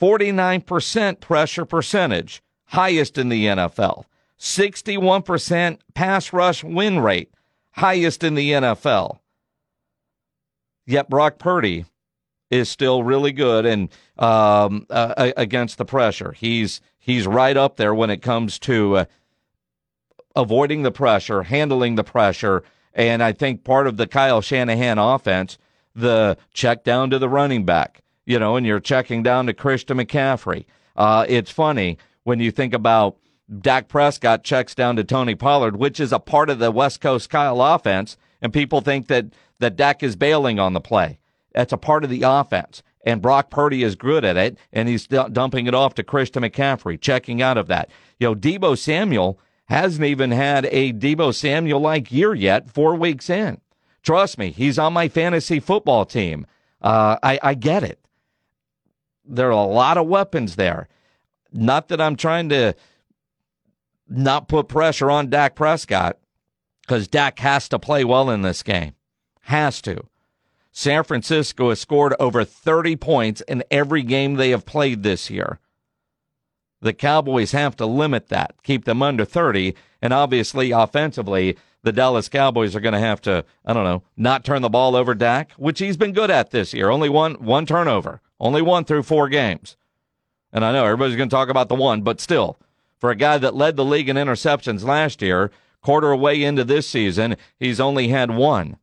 49% 0.03 1.21
pressure 1.21 1.65
percentage, 1.65 2.43
highest 2.67 3.17
in 3.19 3.29
the 3.29 3.47
NFL. 3.47 4.03
61% 4.37 5.79
pass 5.95 6.33
rush 6.33 6.65
win 6.65 6.99
rate, 6.99 7.33
highest 7.71 8.25
in 8.25 8.35
the 8.35 8.51
NFL. 8.51 9.21
Yet 10.85 11.09
Brock 11.09 11.39
Purdy 11.39 11.85
is 12.51 12.69
still 12.69 13.05
really 13.05 13.31
good 13.31 13.65
and 13.65 13.91
um, 14.19 14.87
uh, 14.91 15.31
against 15.37 15.79
the 15.79 15.85
pressure. 15.85 16.33
He's 16.33 16.81
he's 16.99 17.29
right 17.29 17.57
up 17.57 17.77
there 17.77 17.95
when 17.95 18.11
it 18.11 18.23
comes 18.23 18.59
to 18.61 18.97
uh, 18.97 19.05
avoiding 20.35 20.83
the 20.83 20.91
pressure, 20.91 21.45
handling 21.45 21.95
the 21.95 22.03
pressure, 22.03 22.65
and 22.93 23.23
I 23.23 23.31
think 23.31 23.63
part 23.63 23.87
of 23.87 23.99
the 23.99 24.09
Kyle 24.09 24.41
Shanahan 24.41 24.99
offense, 24.99 25.59
the 25.95 26.37
check 26.53 26.83
down 26.83 27.11
to 27.11 27.21
the 27.21 27.29
running 27.29 27.65
back, 27.65 28.02
you 28.25 28.39
know, 28.39 28.57
and 28.57 28.67
you're 28.67 28.81
checking 28.81 29.23
down 29.23 29.47
to 29.47 29.55
Christian 29.55 29.99
McCaffrey. 29.99 30.65
Uh, 30.97 31.25
it's 31.29 31.51
funny 31.51 31.99
when 32.25 32.41
you 32.41 32.51
think 32.51 32.75
about 32.75 33.17
Dak 33.61 33.89
Prescott 33.89 34.45
checks 34.45 34.75
down 34.75 34.97
to 34.97 35.05
Tony 35.05 35.35
Pollard, 35.35 35.77
which 35.77 36.01
is 36.01 36.13
a 36.13 36.19
part 36.19 36.51
of 36.51 36.59
the 36.59 36.71
West 36.71 37.01
Coast 37.01 37.29
Kyle 37.29 37.61
offense, 37.61 38.17
and 38.41 38.53
people 38.53 38.81
think 38.81 39.09
that 39.09 39.27
that 39.59 39.77
Dak 39.77 40.03
is 40.03 40.17
bailing 40.17 40.59
on 40.59 40.73
the 40.73 40.81
play. 40.81 41.19
That's 41.53 41.73
a 41.73 41.79
part 41.79 42.05
of 42.05 42.11
the 42.11 42.23
offense. 42.23 42.83
And 43.05 43.23
Brock 43.23 43.51
Purdy 43.51 43.83
is 43.83 43.97
good 43.97 44.25
at 44.25 44.37
it, 44.37 44.57
and 44.73 44.89
he's 44.89 45.07
dumping 45.07 45.67
it 45.67 45.75
off 45.75 45.95
to 45.95 46.05
Christian 46.05 46.43
McCaffrey, 46.43 47.01
checking 47.01 47.43
out 47.43 47.59
of 47.59 47.67
that. 47.67 47.91
You 48.19 48.29
know, 48.29 48.35
Deebo 48.35 48.79
Samuel 48.79 49.39
hasn't 49.67 50.05
even 50.05 50.31
had 50.31 50.67
a 50.67 50.93
Deebo 50.93 51.35
Samuel 51.35 51.81
like 51.81 52.13
year 52.13 52.35
yet, 52.35 52.71
four 52.71 52.95
weeks 52.95 53.29
in. 53.29 53.61
Trust 54.03 54.39
me, 54.39 54.51
he's 54.51 54.79
on 54.79 54.93
my 54.93 55.09
fantasy 55.09 55.61
football 55.61 56.05
team. 56.05 56.47
Uh, 56.81 57.17
I, 57.23 57.39
I 57.43 57.55
get 57.55 57.83
it. 57.83 57.99
There 59.33 59.49
are 59.49 59.51
a 59.51 59.65
lot 59.65 59.97
of 59.97 60.07
weapons 60.07 60.57
there. 60.57 60.89
Not 61.53 61.89
that 61.89 62.01
I'm 62.01 62.17
trying 62.17 62.51
to 62.51 62.75
not 64.09 64.47
put 64.47 64.69
pressure 64.69 65.11
on 65.11 65.31
Dak 65.31 65.55
Prescott, 65.55 66.19
because 66.83 67.09
Dak 67.09 67.39
has 67.39 67.69
to 67.71 67.79
play 67.79 68.05
well 68.05 68.29
in 68.29 68.43
this 68.43 68.63
game. 68.63 68.93
Has 69.43 69.81
to. 69.83 70.05
San 70.71 71.05
Francisco 71.05 71.71
has 71.71 71.81
scored 71.81 72.15
over 72.21 72.45
30 72.45 72.97
points 72.97 73.41
in 73.43 73.65
every 73.71 74.03
game 74.03 74.35
they 74.35 74.51
have 74.51 74.67
played 74.67 75.03
this 75.03 75.31
year. 75.31 75.59
The 76.83 76.93
Cowboys 76.93 77.53
have 77.53 77.77
to 77.77 77.87
limit 77.87 78.29
that, 78.29 78.57
keep 78.63 78.85
them 78.85 79.03
under 79.03 79.25
30, 79.25 79.75
and 80.03 80.13
obviously 80.13 80.73
offensively, 80.73 81.57
the 81.83 81.93
Dallas 81.93 82.29
Cowboys 82.29 82.77
are 82.77 82.81
going 82.81 82.95
to 82.95 83.01
have 83.01 83.21
to, 83.23 83.45
I 83.65 83.73
don't 83.73 83.85
know, 83.85 84.03
not 84.17 84.45
turn 84.45 84.63
the 84.63 84.69
ball 84.69 84.95
over 84.97 85.15
Dak, 85.15 85.53
which 85.53 85.79
he's 85.79 85.97
been 85.97 86.13
good 86.13 86.31
at 86.31 86.51
this 86.51 86.75
year. 86.75 86.91
Only 86.91 87.09
one 87.09 87.35
one 87.35 87.67
turnover. 87.67 88.21
Only 88.43 88.61
one 88.61 88.85
through 88.85 89.05
four 89.05 89.29
games. 89.29 89.77
And 90.53 90.65
I 90.65 90.73
know 90.73 90.85
everybody's 90.85 91.17
going 91.17 91.29
to 91.29 91.35
talk 91.35 91.49
about 91.49 91.69
the 91.69 91.77
one, 91.77 92.03
but 92.03 92.21
still, 92.21 92.59
for 92.99 93.11
a 93.11 93.17
guy 93.17 93.39
that 93.39 93.55
led 93.55 93.77
the 93.77 93.85
league 93.85 94.09
in 94.09 94.17
interceptions 94.17 94.85
last 94.85 95.23
year, 95.23 95.53
quarter 95.81 96.15
way 96.17 96.43
into 96.43 96.65
this 96.65 96.89
season, 96.89 97.37
he's 97.59 97.81
only 97.81 98.09
had 98.09 98.33
one. 98.33 98.79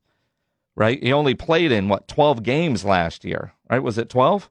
Right? 0.76 1.04
He 1.04 1.12
only 1.12 1.36
played 1.36 1.74
in 1.74 1.90
what 1.90 2.08
12 2.08 2.42
games 2.42 2.86
last 2.86 3.26
year, 3.26 3.52
right? 3.70 3.84
Was 3.84 3.98
it 3.98 4.08
12? 4.10 4.50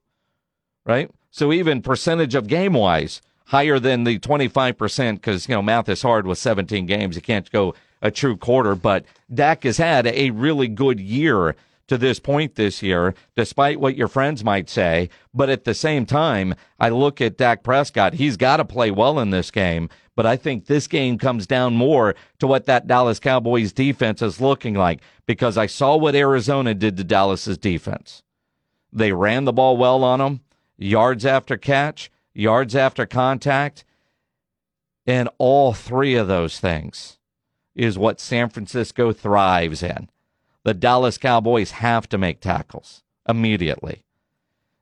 Right? 0.84 1.10
So 1.30 1.54
even 1.54 1.80
percentage 1.80 2.34
of 2.34 2.46
game 2.46 2.74
wise, 2.74 3.22
higher 3.46 3.78
than 3.78 4.04
the 4.04 4.18
25% 4.18 5.14
because, 5.14 5.48
you 5.48 5.54
know, 5.54 5.62
math 5.62 5.88
is 5.88 6.02
hard 6.02 6.26
with 6.26 6.36
17 6.36 6.84
games. 6.84 7.16
You 7.16 7.22
can't 7.22 7.50
go 7.50 7.74
a 8.02 8.10
true 8.10 8.36
quarter, 8.36 8.74
but 8.74 9.06
Dak 9.32 9.64
has 9.64 9.78
had 9.78 10.06
a 10.06 10.30
really 10.30 10.68
good 10.68 11.00
year 11.00 11.56
to 11.88 11.98
this 11.98 12.20
point 12.20 12.54
this 12.54 12.82
year, 12.82 13.14
despite 13.34 13.80
what 13.80 13.96
your 13.96 14.08
friends 14.08 14.44
might 14.44 14.70
say. 14.70 15.10
But 15.34 15.50
at 15.50 15.64
the 15.64 15.74
same 15.74 16.06
time, 16.06 16.54
I 16.78 16.90
look 16.90 17.20
at 17.20 17.36
Dak 17.36 17.62
Prescott. 17.62 18.14
He's 18.14 18.36
got 18.36 18.58
to 18.58 18.64
play 18.64 18.90
well 18.90 19.18
in 19.18 19.30
this 19.30 19.50
game. 19.50 19.88
But 20.14 20.26
I 20.26 20.36
think 20.36 20.66
this 20.66 20.86
game 20.86 21.18
comes 21.18 21.46
down 21.46 21.74
more 21.74 22.14
to 22.38 22.46
what 22.46 22.66
that 22.66 22.86
Dallas 22.86 23.20
Cowboys 23.20 23.72
defense 23.72 24.22
is 24.22 24.40
looking 24.40 24.74
like 24.74 25.00
because 25.26 25.56
I 25.56 25.66
saw 25.66 25.96
what 25.96 26.14
Arizona 26.14 26.74
did 26.74 26.96
to 26.96 27.04
Dallas's 27.04 27.58
defense. 27.58 28.22
They 28.92 29.12
ran 29.12 29.44
the 29.44 29.52
ball 29.52 29.76
well 29.76 30.02
on 30.02 30.18
them, 30.18 30.40
yards 30.76 31.24
after 31.24 31.56
catch 31.56 32.10
yards 32.38 32.76
after 32.76 33.04
contact. 33.04 33.84
And 35.06 35.28
all 35.38 35.72
three 35.72 36.14
of 36.14 36.28
those 36.28 36.60
things 36.60 37.18
is 37.74 37.98
what 37.98 38.20
San 38.20 38.48
Francisco 38.48 39.12
thrives 39.12 39.82
in. 39.82 40.08
The 40.68 40.74
Dallas 40.74 41.16
Cowboys 41.16 41.70
have 41.70 42.10
to 42.10 42.18
make 42.18 42.40
tackles 42.40 43.02
immediately. 43.26 44.04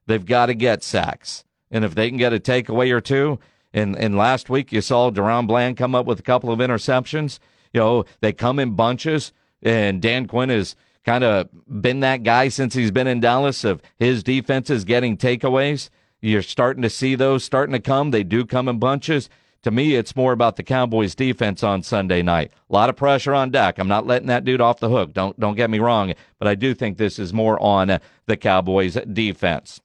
They've 0.09 0.27
got 0.27 0.47
to 0.47 0.55
get 0.55 0.83
sacks. 0.83 1.45
And 1.71 1.85
if 1.85 1.95
they 1.95 2.09
can 2.09 2.19
get 2.19 2.33
a 2.33 2.41
takeaway 2.41 2.91
or 2.91 3.01
two, 3.01 3.39
and, 3.73 3.97
and 3.97 4.17
last 4.17 4.51
week 4.51 4.73
you 4.73 4.81
saw 4.81 5.13
DaRon 5.13 5.47
Bland 5.47 5.77
come 5.77 5.95
up 5.95 6.05
with 6.05 6.19
a 6.19 6.25
couple 6.25 6.51
of 6.51 6.59
interceptions. 6.59 7.39
You 7.73 7.79
know, 7.79 8.05
they 8.21 8.33
come 8.33 8.59
in 8.59 8.75
bunches. 8.75 9.33
And 9.63 10.03
Dan 10.03 10.27
Quinn 10.27 10.49
has 10.49 10.75
kind 11.05 11.23
of 11.23 11.49
been 11.81 12.01
that 12.01 12.25
guy 12.25 12.49
since 12.49 12.75
he's 12.75 12.91
been 12.91 13.07
in 13.07 13.21
Dallas 13.21 13.63
of 13.63 13.81
his 13.97 14.25
defenses 14.25 14.85
getting 14.85 15.17
takeaways. 15.17 15.89
You're 16.21 16.43
starting 16.43 16.83
to 16.83 16.91
see 16.91 17.15
those 17.15 17.45
starting 17.45 17.75
to 17.75 17.79
come. 17.79 18.11
They 18.11 18.25
do 18.25 18.45
come 18.45 18.69
in 18.69 18.81
bunches. 18.81 19.31
To 19.67 19.73
me, 19.73 19.97
it's 19.97 20.15
more 20.15 20.31
about 20.31 20.55
the 20.55 20.63
Cowboys 20.63 21.17
defense 21.17 21.65
on 21.65 21.83
Sunday 21.83 22.23
night. 22.23 22.53
A 22.71 22.73
lot 22.73 22.89
of 22.89 22.95
pressure 22.95 23.35
on 23.35 23.51
Dak. 23.51 23.81
I'm 23.81 23.89
not 23.89 24.07
letting 24.07 24.29
that 24.29 24.45
dude 24.45 24.61
off 24.61 24.79
the 24.79 24.89
hook. 24.89 25.13
Don't 25.13 25.41
don't 25.41 25.57
get 25.57 25.71
me 25.71 25.81
wrong, 25.81 26.15
but 26.39 26.47
I 26.47 26.55
do 26.55 26.73
think 26.73 26.99
this 26.99 27.19
is 27.19 27.33
more 27.33 27.61
on 27.61 27.91
uh, 27.91 27.99
the 28.27 28.37
Cowboys 28.37 28.97
defense. 29.13 29.81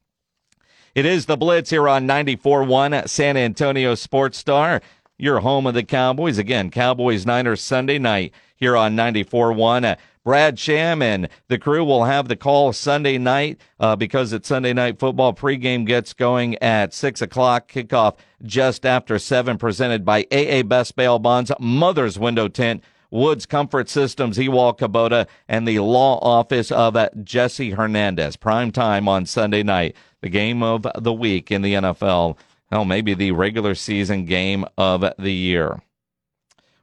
It 0.94 1.08
is 1.08 1.26
the 1.26 1.36
Blitz 1.36 1.72
here 1.72 1.90
on 1.90 2.06
94.1 2.08 3.10
San 3.10 3.36
Antonio 3.36 3.96
Sports 3.96 4.38
Star. 4.38 4.82
Your 5.18 5.40
home 5.40 5.66
of 5.66 5.74
the 5.74 5.82
Cowboys. 5.82 6.38
Again, 6.38 6.70
Cowboys 6.70 7.26
Niners 7.26 7.60
Sunday 7.60 7.98
night 7.98 8.36
here 8.62 8.78
on 8.78 8.96
94.1. 8.96 9.98
Brad 10.24 10.60
Sham 10.60 11.02
and 11.02 11.28
the 11.48 11.58
crew 11.58 11.84
will 11.84 12.04
have 12.06 12.28
the 12.28 12.36
call 12.36 12.72
Sunday 12.74 13.18
night 13.18 13.60
uh, 13.80 13.96
because 13.96 14.32
it's 14.34 14.48
Sunday 14.48 14.72
night 14.72 15.00
football. 15.00 15.34
Pregame 15.34 15.84
gets 15.86 16.14
going 16.14 16.62
at 16.62 16.94
6 16.94 17.24
o'clock. 17.24 17.70
Kickoff 17.70 18.18
just 18.44 18.86
after 18.86 19.18
7, 19.18 19.58
presented 19.58 20.06
by 20.06 20.28
AA 20.32 20.62
Best 20.62 20.96
Bail 20.96 21.18
Bonds, 21.18 21.52
Mother's 21.60 22.20
Window 22.20 22.48
Tent, 22.48 22.84
Woods 23.10 23.48
Comfort 23.48 23.90
Systems, 23.90 24.38
Ewald 24.38 24.80
Kubota, 24.80 25.28
and 25.50 25.68
the 25.68 25.80
law 25.80 26.20
office 26.20 26.72
of 26.72 26.96
uh, 26.96 27.10
Jesse 27.24 27.72
Hernandez. 27.72 28.36
Prime 28.36 28.72
time 28.72 29.08
on 29.08 29.26
Sunday 29.26 29.64
night. 29.64 29.96
The 30.22 30.30
game 30.30 30.62
of 30.62 30.86
the 30.96 31.12
week 31.14 31.52
in 31.52 31.64
the 31.64 31.74
NFL. 31.74 32.38
Hell, 32.70 32.86
maybe 32.86 33.16
the 33.16 33.32
regular 33.32 33.74
season 33.74 34.26
game 34.26 34.66
of 34.78 35.04
the 35.18 35.34
year. 35.34 35.82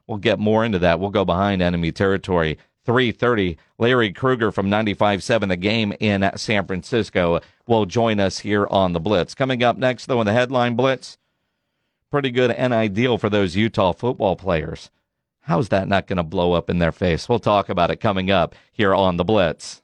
We'll 0.09 0.17
get 0.17 0.39
more 0.39 0.65
into 0.65 0.79
that. 0.79 0.99
We'll 0.99 1.11
go 1.11 1.23
behind 1.23 1.61
enemy 1.61 1.91
territory 1.91 2.57
3.30. 2.87 3.57
Larry 3.77 4.11
Krueger 4.11 4.51
from 4.51 4.67
95.7 4.67 5.49
The 5.49 5.55
Game 5.55 5.93
in 5.99 6.27
San 6.35 6.65
Francisco 6.65 7.41
will 7.67 7.85
join 7.85 8.19
us 8.19 8.39
here 8.39 8.65
on 8.71 8.93
the 8.93 8.99
Blitz. 8.99 9.35
Coming 9.35 9.61
up 9.61 9.77
next, 9.77 10.07
though, 10.07 10.19
in 10.19 10.25
the 10.25 10.33
headline 10.33 10.75
Blitz, 10.75 11.19
pretty 12.09 12.31
good 12.31 12.49
and 12.49 12.73
ideal 12.73 13.19
for 13.19 13.29
those 13.29 13.55
Utah 13.55 13.93
football 13.93 14.35
players. 14.35 14.89
How's 15.41 15.69
that 15.69 15.87
not 15.87 16.07
going 16.07 16.17
to 16.17 16.23
blow 16.23 16.53
up 16.53 16.71
in 16.71 16.79
their 16.79 16.91
face? 16.91 17.29
We'll 17.29 17.37
talk 17.37 17.69
about 17.69 17.91
it 17.91 17.97
coming 17.97 18.31
up 18.31 18.55
here 18.71 18.95
on 18.95 19.17
the 19.17 19.23
Blitz. 19.23 19.83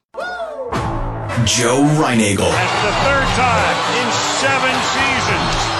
Joe 1.45 1.83
Reinagle. 2.01 2.49
That's 2.49 2.81
the 2.81 2.93
third 3.05 3.27
time 3.37 3.77
in 4.01 4.11
seven 4.41 4.73
seasons. 4.89 5.74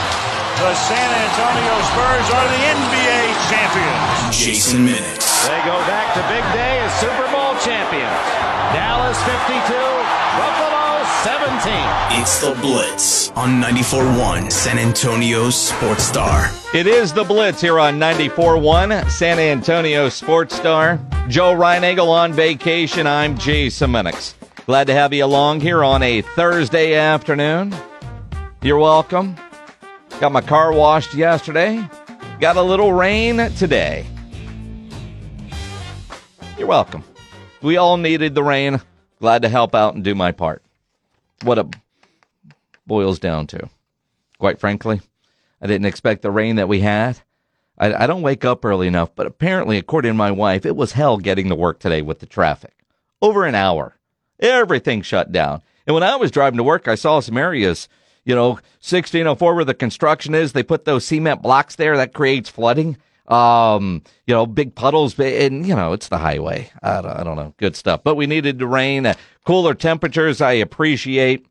The 0.56 0.74
San 0.74 1.12
Antonio 1.12 1.76
Spurs 1.84 2.28
are 2.32 2.48
the 2.48 2.62
NBA 2.64 3.20
champions. 3.52 4.38
Jason 4.38 4.88
Minix. 4.88 5.46
They 5.46 5.60
go 5.68 5.76
back 5.84 6.14
to 6.16 6.22
Big 6.32 6.44
D 6.54 6.60
as 6.60 6.94
Super 6.98 7.28
Bowl 7.30 7.54
champions. 7.60 8.24
Dallas 8.72 9.22
52, 9.24 9.76
Buffalo 10.40 11.04
17. 11.28 12.22
It's 12.22 12.40
the 12.40 12.58
Blitz 12.62 13.32
on 13.32 13.62
94.1 13.62 14.50
San 14.50 14.80
Antonio 14.80 15.50
Sports 15.50 16.04
Star. 16.04 16.50
It 16.74 16.88
is 16.88 17.12
the 17.12 17.26
Blitz 17.26 17.60
here 17.60 17.78
on 17.78 18.00
94.1 18.00 19.12
San 19.12 19.40
Antonio 19.40 20.08
Sports 20.08 20.56
Star. 20.56 20.98
Joe 21.28 21.54
Reinagle 21.54 22.08
on 22.08 22.32
vacation. 22.32 23.08
I'm 23.08 23.38
Jason 23.38 23.92
Minix. 23.92 24.36
Glad 24.66 24.88
to 24.88 24.94
have 24.94 25.12
you 25.12 25.26
along 25.26 25.60
here 25.60 25.84
on 25.84 26.02
a 26.02 26.22
Thursday 26.22 26.94
afternoon. 26.94 27.76
You're 28.62 28.80
welcome. 28.80 29.36
Got 30.20 30.32
my 30.32 30.42
car 30.42 30.74
washed 30.74 31.14
yesterday. 31.14 31.88
Got 32.40 32.58
a 32.58 32.62
little 32.62 32.94
rain 32.94 33.38
today. 33.56 34.06
You're 36.58 36.68
welcome. 36.68 37.04
We 37.62 37.78
all 37.78 37.98
needed 37.98 38.34
the 38.34 38.44
rain. 38.44 38.82
Glad 39.20 39.42
to 39.42 39.50
help 39.50 39.76
out 39.76 39.96
and 39.96 40.04
do 40.04 40.16
my 40.16 40.32
part. 40.32 40.64
What 41.44 41.58
it 41.58 41.68
boils 42.88 43.20
down 43.20 43.48
to. 43.48 43.70
Quite 44.40 44.60
frankly, 44.60 45.02
I 45.62 45.68
didn't 45.68 45.88
expect 45.88 46.22
the 46.22 46.32
rain 46.32 46.58
that 46.58 46.68
we 46.68 46.80
had. 46.80 47.20
I, 47.78 48.04
I 48.04 48.08
don't 48.08 48.22
wake 48.22 48.46
up 48.46 48.64
early 48.64 48.88
enough, 48.88 49.16
but 49.16 49.28
apparently, 49.28 49.78
according 49.78 50.12
to 50.12 50.18
my 50.18 50.32
wife, 50.32 50.66
it 50.66 50.76
was 50.76 50.94
hell 50.94 51.18
getting 51.18 51.50
to 51.50 51.56
work 51.56 51.80
today 51.80 52.02
with 52.02 52.20
the 52.20 52.26
traffic. 52.26 52.74
Over 53.22 53.46
an 53.46 53.56
hour. 53.56 53.98
Everything 54.40 55.02
shut 55.02 55.32
down. 55.32 55.62
And 55.88 55.94
when 55.94 56.04
I 56.04 56.16
was 56.16 56.32
driving 56.32 56.58
to 56.58 56.64
work, 56.64 56.88
I 56.88 56.96
saw 56.96 57.20
some 57.20 57.38
areas, 57.38 57.88
you 58.26 58.36
know, 58.36 58.50
1604 58.50 59.56
where 59.56 59.64
the 59.64 59.74
construction 59.74 60.36
is. 60.36 60.52
They 60.52 60.64
put 60.64 60.86
those 60.86 61.06
cement 61.06 61.42
blocks 61.42 61.76
there 61.76 61.96
that 61.98 62.14
creates 62.14 62.50
flooding 62.50 62.98
um, 63.28 64.04
you 64.28 64.34
know, 64.34 64.46
big 64.46 64.76
puddles, 64.76 65.20
and 65.20 65.66
you 65.66 65.76
know, 65.76 65.94
it's 65.94 66.10
the 66.10 66.18
highway. 66.18 66.70
I 66.82 67.02
don't, 67.02 67.12
I 67.12 67.24
don't 67.24 67.36
know, 67.36 67.54
good 67.58 67.76
stuff. 67.76 68.04
But 68.04 68.16
we 68.16 68.28
needed 68.28 68.60
to 68.60 68.68
rain, 68.68 69.06
uh, 69.06 69.16
cooler 69.46 69.74
temperatures. 69.74 70.42
I 70.42 70.54
appreciate, 70.54 71.46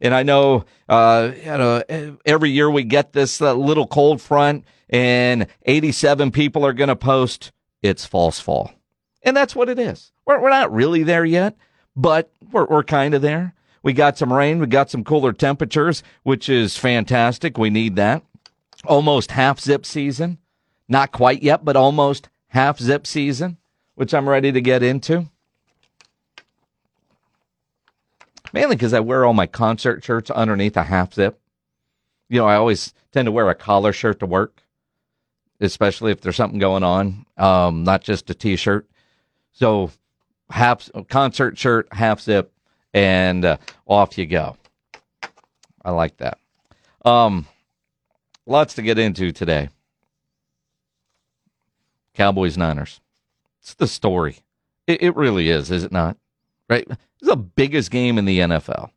and 0.00 0.14
I 0.14 0.22
know, 0.22 0.64
uh, 0.88 1.32
you 1.36 1.44
know, 1.44 2.16
every 2.24 2.50
year 2.50 2.70
we 2.70 2.84
get 2.84 3.12
this 3.12 3.42
uh, 3.42 3.54
little 3.54 3.86
cold 3.86 4.22
front, 4.22 4.64
and 4.88 5.46
87 5.66 6.30
people 6.30 6.64
are 6.64 6.72
going 6.72 6.88
to 6.88 6.96
post 6.96 7.52
it's 7.82 8.04
false 8.04 8.40
fall, 8.40 8.72
and 9.22 9.36
that's 9.36 9.54
what 9.54 9.68
it 9.68 9.78
is. 9.78 10.12
We're 10.26 10.40
we're 10.40 10.50
not 10.50 10.72
really 10.72 11.02
there 11.02 11.24
yet, 11.24 11.56
but 11.94 12.32
we're 12.50 12.66
we're 12.66 12.84
kind 12.84 13.14
of 13.14 13.22
there. 13.22 13.54
We 13.82 13.92
got 13.92 14.18
some 14.18 14.32
rain, 14.32 14.58
we 14.58 14.66
got 14.66 14.90
some 14.90 15.04
cooler 15.04 15.32
temperatures, 15.32 16.02
which 16.22 16.48
is 16.48 16.76
fantastic. 16.76 17.58
We 17.58 17.70
need 17.70 17.96
that. 17.96 18.22
Almost 18.84 19.32
half 19.32 19.60
zip 19.60 19.86
season. 19.86 20.38
Not 20.88 21.12
quite 21.12 21.42
yet, 21.42 21.64
but 21.64 21.76
almost 21.76 22.28
half 22.48 22.78
zip 22.78 23.06
season, 23.06 23.58
which 23.94 24.14
I'm 24.14 24.28
ready 24.28 24.52
to 24.52 24.60
get 24.60 24.82
into. 24.82 25.26
Mainly 28.52 28.76
because 28.76 28.94
I 28.94 29.00
wear 29.00 29.24
all 29.24 29.34
my 29.34 29.46
concert 29.46 30.02
shirts 30.02 30.30
underneath 30.30 30.76
a 30.76 30.84
half 30.84 31.14
zip. 31.14 31.38
You 32.28 32.40
know, 32.40 32.46
I 32.46 32.56
always 32.56 32.94
tend 33.12 33.26
to 33.26 33.32
wear 33.32 33.48
a 33.50 33.54
collar 33.54 33.92
shirt 33.92 34.20
to 34.20 34.26
work, 34.26 34.62
especially 35.60 36.12
if 36.12 36.20
there's 36.20 36.36
something 36.36 36.58
going 36.58 36.82
on, 36.82 37.26
um, 37.36 37.84
not 37.84 38.02
just 38.02 38.30
a 38.30 38.34
t 38.34 38.56
shirt. 38.56 38.88
So, 39.52 39.90
half 40.50 40.90
concert 41.08 41.58
shirt, 41.58 41.88
half 41.92 42.20
zip, 42.20 42.52
and 42.98 43.44
uh, 43.44 43.56
off 43.86 44.18
you 44.18 44.26
go. 44.26 44.56
I 45.84 45.92
like 45.92 46.16
that. 46.16 46.38
Um, 47.04 47.46
lots 48.44 48.74
to 48.74 48.82
get 48.82 48.98
into 48.98 49.30
today. 49.30 49.68
Cowboys 52.14 52.58
Niners. 52.58 53.00
It's 53.60 53.74
the 53.74 53.86
story. 53.86 54.38
It, 54.88 55.02
it 55.02 55.16
really 55.16 55.48
is, 55.48 55.70
is 55.70 55.84
it 55.84 55.92
not? 55.92 56.16
Right? 56.68 56.86
It's 56.90 57.28
the 57.28 57.36
biggest 57.36 57.92
game 57.92 58.18
in 58.18 58.24
the 58.24 58.40
NFL. 58.40 58.90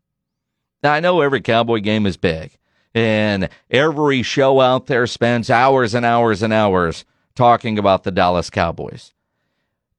Now, 0.82 0.94
I 0.94 1.00
know 1.00 1.22
every 1.22 1.42
Cowboy 1.42 1.80
game 1.80 2.08
is 2.08 2.18
big, 2.18 2.58
and 2.96 3.50
every 3.70 4.24
show 4.24 4.62
out 4.62 4.88
there 4.88 5.06
spends 5.06 5.52
hours 5.52 5.94
and 5.94 6.06
hours 6.06 6.42
and 6.42 6.52
hours 6.52 7.06
talking 7.36 7.78
about 7.78 8.04
the 8.04 8.12
Dallas 8.12 8.50
Cowboys. 8.50 9.14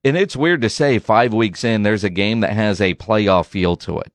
And 0.04 0.16
it's 0.16 0.36
weird 0.36 0.62
to 0.62 0.68
say 0.68 0.98
five 0.98 1.32
weeks 1.32 1.62
in, 1.64 1.82
there's 1.82 2.04
a 2.04 2.10
game 2.10 2.40
that 2.40 2.52
has 2.52 2.80
a 2.80 2.94
playoff 2.94 3.46
feel 3.46 3.76
to 3.76 3.98
it. 4.00 4.12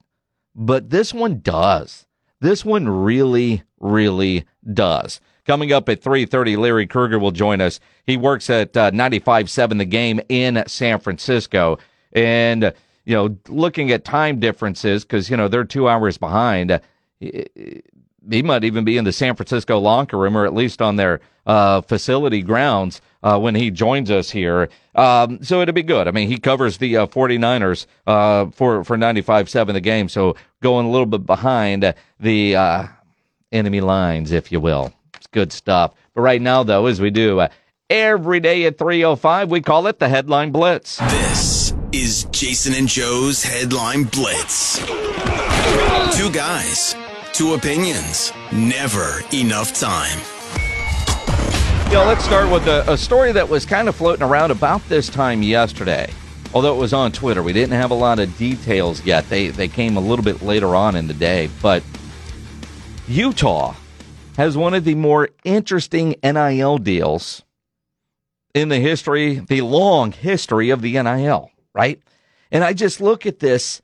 But 0.53 0.89
this 0.89 1.13
one 1.13 1.39
does. 1.39 2.05
This 2.41 2.65
one 2.65 2.89
really, 2.89 3.63
really 3.79 4.45
does. 4.73 5.21
Coming 5.45 5.71
up 5.71 5.87
at 5.87 6.01
3.30, 6.01 6.57
Larry 6.57 6.87
Krueger 6.87 7.19
will 7.19 7.31
join 7.31 7.61
us. 7.61 7.79
He 8.05 8.17
works 8.17 8.49
at 8.49 8.75
uh, 8.75 8.91
95.7 8.91 9.77
The 9.77 9.85
Game 9.85 10.19
in 10.27 10.61
San 10.67 10.99
Francisco. 10.99 11.77
And, 12.11 12.73
you 13.05 13.15
know, 13.15 13.37
looking 13.47 13.91
at 13.91 14.03
time 14.03 14.41
differences, 14.41 15.05
because, 15.05 15.29
you 15.29 15.37
know, 15.37 15.47
they're 15.47 15.63
two 15.63 15.87
hours 15.87 16.17
behind, 16.17 16.71
uh, 16.71 16.79
he 18.29 18.43
might 18.43 18.63
even 18.63 18.83
be 18.85 18.97
in 18.97 19.03
the 19.05 19.11
San 19.11 19.35
Francisco 19.35 19.79
locker 19.79 20.17
room 20.17 20.37
or 20.37 20.45
at 20.45 20.53
least 20.53 20.81
on 20.81 20.95
their 20.95 21.19
uh, 21.45 21.81
facility 21.81 22.41
grounds 22.41 23.01
uh, 23.23 23.39
when 23.39 23.55
he 23.55 23.71
joins 23.71 24.11
us 24.11 24.29
here. 24.29 24.69
Um, 24.95 25.43
so 25.43 25.61
it'll 25.61 25.73
be 25.73 25.83
good. 25.83 26.07
I 26.07 26.11
mean, 26.11 26.27
he 26.27 26.37
covers 26.37 26.77
the 26.77 26.97
uh, 26.97 27.07
49ers 27.07 27.85
uh, 28.05 28.47
for, 28.51 28.83
for 28.83 28.97
95.7 28.97 29.73
The 29.73 29.81
Game. 29.81 30.09
So 30.09 30.35
going 30.61 30.85
a 30.85 30.89
little 30.89 31.05
bit 31.05 31.25
behind 31.25 31.93
the 32.19 32.55
uh, 32.55 32.87
enemy 33.51 33.81
lines, 33.81 34.31
if 34.31 34.51
you 34.51 34.59
will. 34.59 34.93
It's 35.15 35.27
good 35.27 35.51
stuff. 35.51 35.93
But 36.13 36.21
right 36.21 36.41
now, 36.41 36.63
though, 36.63 36.85
as 36.87 36.99
we 36.99 37.09
do 37.09 37.39
uh, 37.39 37.47
every 37.89 38.39
day 38.39 38.65
at 38.65 38.77
3.05, 38.77 39.49
we 39.49 39.61
call 39.61 39.87
it 39.87 39.99
the 39.99 40.09
Headline 40.09 40.51
Blitz. 40.51 40.97
This 40.97 41.73
is 41.91 42.25
Jason 42.25 42.73
and 42.73 42.87
Joe's 42.87 43.43
Headline 43.43 44.03
Blitz. 44.03 44.79
Two 46.17 46.31
guys, 46.31 46.95
two 47.37 47.53
opinions, 47.53 48.33
never 48.51 49.21
enough 49.31 49.71
time. 49.71 50.17
Yeah, 51.91 52.03
let's 52.07 52.25
start 52.25 52.51
with 52.51 52.65
a, 52.67 52.91
a 52.91 52.97
story 52.97 53.31
that 53.31 53.47
was 53.47 53.63
kind 53.63 53.87
of 53.87 53.95
floating 53.95 54.23
around 54.23 54.49
about 54.49 54.81
this 54.89 55.07
time 55.07 55.43
yesterday. 55.43 56.11
Although 56.55 56.75
it 56.75 56.79
was 56.79 56.93
on 56.93 57.11
Twitter, 57.11 57.43
we 57.43 57.53
didn't 57.53 57.79
have 57.79 57.91
a 57.91 57.93
lot 57.93 58.17
of 58.17 58.35
details 58.39 59.05
yet. 59.05 59.29
They 59.29 59.49
they 59.49 59.67
came 59.67 59.97
a 59.97 59.99
little 59.99 60.25
bit 60.25 60.41
later 60.41 60.75
on 60.75 60.95
in 60.95 61.05
the 61.05 61.13
day, 61.13 61.51
but 61.61 61.83
Utah 63.07 63.75
has 64.35 64.57
one 64.57 64.73
of 64.73 64.83
the 64.83 64.95
more 64.95 65.29
interesting 65.43 66.15
NIL 66.23 66.79
deals 66.79 67.43
in 68.55 68.69
the 68.69 68.79
history, 68.79 69.35
the 69.47 69.61
long 69.61 70.11
history 70.11 70.71
of 70.71 70.81
the 70.81 70.99
NIL, 70.99 71.51
right? 71.75 72.01
And 72.51 72.63
I 72.63 72.73
just 72.73 72.99
look 72.99 73.27
at 73.27 73.37
this 73.37 73.83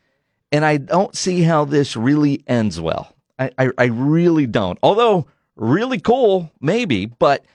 and 0.52 0.66
I 0.66 0.78
don't 0.78 1.16
see 1.16 1.44
how 1.44 1.66
this 1.66 1.96
really 1.96 2.44
ends 2.48 2.82
well. 2.82 3.13
I, 3.40 3.52
I, 3.58 3.70
I 3.78 3.86
really 3.86 4.46
don't. 4.46 4.78
Although, 4.84 5.28
really 5.56 6.00
cool, 6.00 6.52
maybe, 6.62 7.06
but 7.06 7.46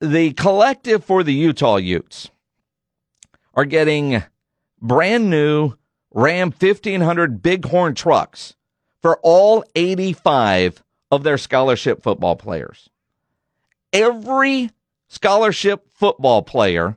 the 0.00 0.32
collective 0.32 1.04
for 1.04 1.22
the 1.22 1.32
Utah 1.32 1.76
Utes 1.76 2.30
are 3.54 3.64
getting 3.64 4.22
brand 4.80 5.30
new 5.30 5.74
Ram 6.12 6.52
1500 6.56 7.42
Bighorn 7.42 7.94
trucks 7.94 8.54
for 9.02 9.18
all 9.22 9.64
85 9.74 10.82
of 11.10 11.22
their 11.24 11.38
scholarship 11.38 12.02
football 12.02 12.36
players. 12.36 12.88
Every 13.92 14.70
scholarship 15.08 15.86
football 15.92 16.42
player 16.42 16.96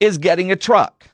is 0.00 0.18
getting 0.18 0.50
a 0.50 0.56
truck. 0.56 1.10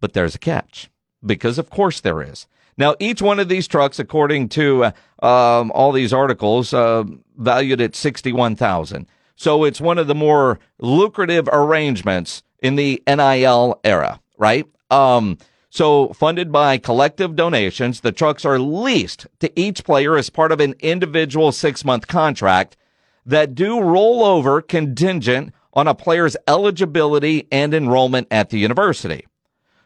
But 0.00 0.12
there's 0.12 0.34
a 0.34 0.40
catch, 0.40 0.90
because 1.24 1.58
of 1.58 1.70
course 1.70 2.00
there 2.00 2.22
is. 2.22 2.46
Now, 2.78 2.94
each 2.98 3.20
one 3.20 3.38
of 3.38 3.48
these 3.48 3.68
trucks, 3.68 3.98
according 3.98 4.48
to 4.50 4.84
uh, 4.84 4.92
um, 5.24 5.70
all 5.72 5.92
these 5.92 6.12
articles, 6.12 6.72
uh, 6.72 7.04
valued 7.36 7.80
at 7.80 7.94
sixty-one 7.94 8.56
thousand. 8.56 9.06
So 9.36 9.64
it's 9.64 9.80
one 9.80 9.98
of 9.98 10.06
the 10.06 10.14
more 10.14 10.58
lucrative 10.78 11.48
arrangements 11.52 12.42
in 12.60 12.76
the 12.76 13.02
NIL 13.06 13.80
era, 13.82 14.20
right? 14.38 14.66
Um, 14.90 15.38
so 15.68 16.12
funded 16.12 16.52
by 16.52 16.78
collective 16.78 17.34
donations, 17.34 18.00
the 18.00 18.12
trucks 18.12 18.44
are 18.44 18.58
leased 18.58 19.26
to 19.40 19.50
each 19.58 19.84
player 19.84 20.16
as 20.16 20.30
part 20.30 20.52
of 20.52 20.60
an 20.60 20.74
individual 20.80 21.50
six-month 21.50 22.06
contract 22.06 22.76
that 23.26 23.54
do 23.54 23.80
roll 23.80 24.22
over 24.22 24.60
contingent 24.62 25.52
on 25.72 25.88
a 25.88 25.94
player's 25.94 26.36
eligibility 26.46 27.48
and 27.50 27.72
enrollment 27.72 28.28
at 28.30 28.50
the 28.50 28.58
university. 28.58 29.26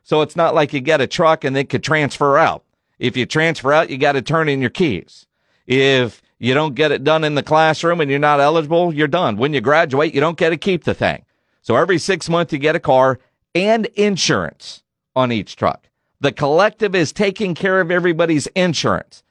So 0.02 0.22
it's 0.22 0.36
not 0.36 0.54
like 0.54 0.72
you 0.72 0.80
get 0.80 1.00
a 1.00 1.06
truck 1.06 1.44
and 1.44 1.54
they 1.54 1.64
could 1.64 1.82
transfer 1.82 2.36
out. 2.36 2.64
If 2.98 3.16
you 3.16 3.26
transfer 3.26 3.72
out, 3.72 3.90
you 3.90 3.98
got 3.98 4.12
to 4.12 4.22
turn 4.22 4.48
in 4.48 4.60
your 4.60 4.70
keys. 4.70 5.26
If 5.66 6.22
you 6.38 6.54
don't 6.54 6.74
get 6.74 6.92
it 6.92 7.04
done 7.04 7.24
in 7.24 7.34
the 7.34 7.42
classroom 7.42 8.00
and 8.00 8.10
you're 8.10 8.18
not 8.18 8.40
eligible, 8.40 8.94
you're 8.94 9.08
done. 9.08 9.36
When 9.36 9.52
you 9.52 9.60
graduate, 9.60 10.14
you 10.14 10.20
don't 10.20 10.38
get 10.38 10.50
to 10.50 10.56
keep 10.56 10.84
the 10.84 10.94
thing. 10.94 11.24
So 11.62 11.76
every 11.76 11.98
six 11.98 12.28
months, 12.28 12.52
you 12.52 12.58
get 12.58 12.76
a 12.76 12.80
car 12.80 13.18
and 13.54 13.86
insurance 13.94 14.82
on 15.14 15.32
each 15.32 15.56
truck. 15.56 15.88
The 16.20 16.32
collective 16.32 16.94
is 16.94 17.12
taking 17.12 17.54
care 17.54 17.80
of 17.80 17.90
everybody's 17.90 18.46
insurance. 18.48 19.22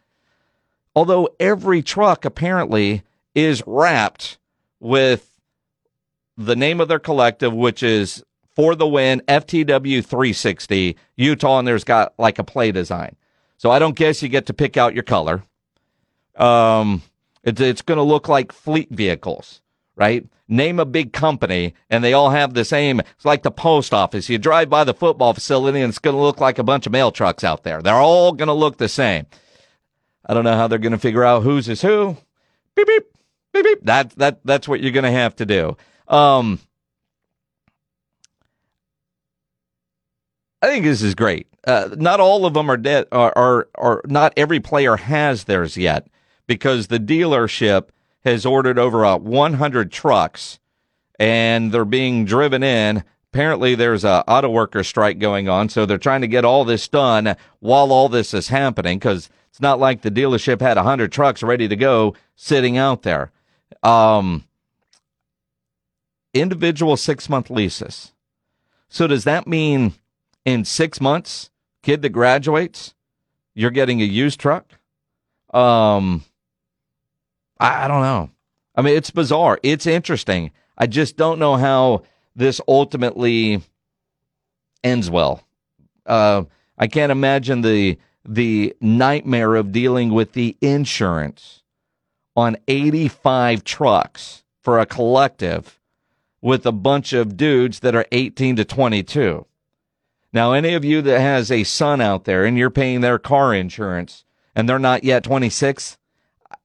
Although 0.95 1.29
every 1.39 1.81
truck 1.81 2.25
apparently 2.25 3.03
is 3.33 3.63
wrapped 3.65 4.37
with 4.79 5.39
the 6.37 6.55
name 6.55 6.79
of 6.79 6.87
their 6.87 6.99
collective, 6.99 7.53
which 7.53 7.81
is 7.83 8.23
for 8.55 8.75
the 8.75 8.87
win 8.87 9.21
FTW 9.27 10.05
360 10.05 10.95
Utah, 11.17 11.59
and 11.59 11.67
there's 11.67 11.83
got 11.83 12.13
like 12.17 12.39
a 12.39 12.43
play 12.43 12.71
design. 12.71 13.15
So 13.57 13.71
I 13.71 13.79
don't 13.79 13.95
guess 13.95 14.21
you 14.21 14.29
get 14.29 14.47
to 14.47 14.53
pick 14.53 14.77
out 14.77 14.93
your 14.93 15.03
color. 15.03 15.43
Um, 16.35 17.01
it's, 17.43 17.61
it's 17.61 17.81
going 17.81 17.97
to 17.97 18.03
look 18.03 18.27
like 18.27 18.51
fleet 18.51 18.89
vehicles, 18.91 19.61
right? 19.95 20.25
Name 20.47 20.79
a 20.79 20.85
big 20.85 21.13
company 21.13 21.73
and 21.89 22.03
they 22.03 22.13
all 22.13 22.29
have 22.29 22.53
the 22.53 22.65
same. 22.65 22.99
It's 22.99 23.25
like 23.25 23.43
the 23.43 23.51
post 23.51 23.93
office. 23.93 24.29
You 24.29 24.37
drive 24.37 24.69
by 24.69 24.83
the 24.83 24.93
football 24.93 25.33
facility 25.33 25.81
and 25.81 25.89
it's 25.89 25.99
going 25.99 26.15
to 26.15 26.21
look 26.21 26.39
like 26.39 26.59
a 26.59 26.63
bunch 26.63 26.85
of 26.85 26.91
mail 26.91 27.11
trucks 27.11 27.43
out 27.43 27.63
there. 27.63 27.81
They're 27.81 27.95
all 27.95 28.31
going 28.33 28.47
to 28.47 28.53
look 28.53 28.77
the 28.77 28.89
same. 28.89 29.25
I 30.25 30.33
don't 30.33 30.43
know 30.43 30.55
how 30.55 30.67
they're 30.67 30.79
going 30.79 30.91
to 30.91 30.97
figure 30.97 31.23
out 31.23 31.43
whose 31.43 31.69
is 31.69 31.81
who. 31.81 32.17
Beep, 32.75 32.87
beep, 32.87 33.03
beep, 33.53 33.63
beep. 33.63 33.79
That, 33.83 34.09
that, 34.17 34.39
that's 34.43 34.67
what 34.67 34.81
you're 34.81 34.91
going 34.91 35.05
to 35.05 35.11
have 35.11 35.35
to 35.37 35.45
do. 35.45 35.77
Um, 36.07 36.59
I 40.65 40.69
think 40.69 40.85
this 40.85 41.03
is 41.03 41.13
great. 41.13 41.45
Uh, 41.67 41.89
not 41.95 42.19
all 42.19 42.47
of 42.47 42.55
them 42.55 42.71
are 42.71 42.77
dead, 42.77 43.05
are, 43.11 43.31
are, 43.35 43.67
are 43.75 44.01
not 44.07 44.33
every 44.35 44.59
player 44.59 44.95
has 44.95 45.43
theirs 45.43 45.77
yet 45.77 46.07
because 46.47 46.87
the 46.87 46.97
dealership 46.97 47.89
has 48.23 48.47
ordered 48.47 48.79
over 48.79 49.03
a 49.03 49.15
100 49.15 49.91
trucks 49.91 50.59
and 51.19 51.71
they're 51.71 51.85
being 51.85 52.25
driven 52.25 52.63
in. 52.63 53.03
Apparently, 53.31 53.75
there's 53.75 54.03
a 54.03 54.23
auto 54.27 54.49
worker 54.49 54.83
strike 54.83 55.19
going 55.19 55.47
on, 55.47 55.69
so 55.69 55.85
they're 55.85 55.99
trying 55.99 56.21
to 56.21 56.27
get 56.27 56.43
all 56.43 56.65
this 56.65 56.87
done 56.87 57.35
while 57.59 57.91
all 57.91 58.09
this 58.09 58.33
is 58.33 58.47
happening 58.47 58.97
because 58.97 59.29
it's 59.51 59.61
not 59.61 59.79
like 59.79 60.01
the 60.01 60.09
dealership 60.09 60.61
had 60.61 60.77
100 60.77 61.11
trucks 61.11 61.43
ready 61.43 61.67
to 61.67 61.75
go 61.75 62.15
sitting 62.35 62.75
out 62.75 63.03
there. 63.03 63.31
Um, 63.83 64.45
individual 66.33 66.97
six 66.97 67.29
month 67.29 67.51
leases. 67.51 68.13
So 68.89 69.05
does 69.05 69.25
that 69.25 69.45
mean 69.45 69.93
in 70.45 70.63
six 70.63 71.01
months, 71.01 71.49
kid 71.83 72.01
that 72.03 72.09
graduates, 72.09 72.93
you're 73.53 73.71
getting 73.71 74.01
a 74.01 74.05
used 74.05 74.39
truck? 74.39 74.65
Um, 75.53 76.23
I, 77.59 77.85
I 77.85 77.87
don't 77.87 78.01
know. 78.01 78.29
I 78.75 78.81
mean, 78.81 78.95
it's 78.95 79.09
bizarre. 79.09 79.59
It's 79.63 79.87
interesting. 79.87 80.51
I 80.77 80.87
just 80.87 81.17
don't 81.17 81.39
know 81.39 81.55
how 81.55 82.03
this 82.35 82.61
ultimately 82.67 83.61
ends 84.83 85.09
well. 85.09 85.41
Uh, 86.05 86.43
I 86.77 86.87
can't 86.87 87.11
imagine 87.11 87.61
the 87.61 87.97
the 88.27 88.75
nightmare 88.81 89.53
of 89.53 89.71
dealing 89.71 90.11
with 90.11 90.33
the 90.33 90.57
insurance 90.59 91.61
on 92.35 92.57
85 92.67 93.63
trucks 93.63 94.43
for 94.61 94.79
a 94.79 94.85
collective 94.85 95.79
with 96.41 96.65
a 96.65 96.71
bunch 96.71 97.13
of 97.13 97.37
dudes 97.37 97.81
that 97.81 97.95
are 97.95 98.05
18 98.11 98.55
to 98.55 98.65
22. 98.65 99.45
Now, 100.35 100.51
any 100.51 100.73
of 100.73 100.83
you 100.83 101.01
that 101.01 101.21
has 101.21 101.49
a 101.49 101.63
son 101.63 102.01
out 102.01 102.25
there 102.25 102.43
and 102.43 102.57
you're 102.57 102.69
paying 102.69 102.99
their 102.99 103.17
car 103.17 103.53
insurance 103.53 104.25
and 104.53 104.67
they're 104.67 104.77
not 104.77 105.05
yet 105.05 105.23
26, 105.23 105.97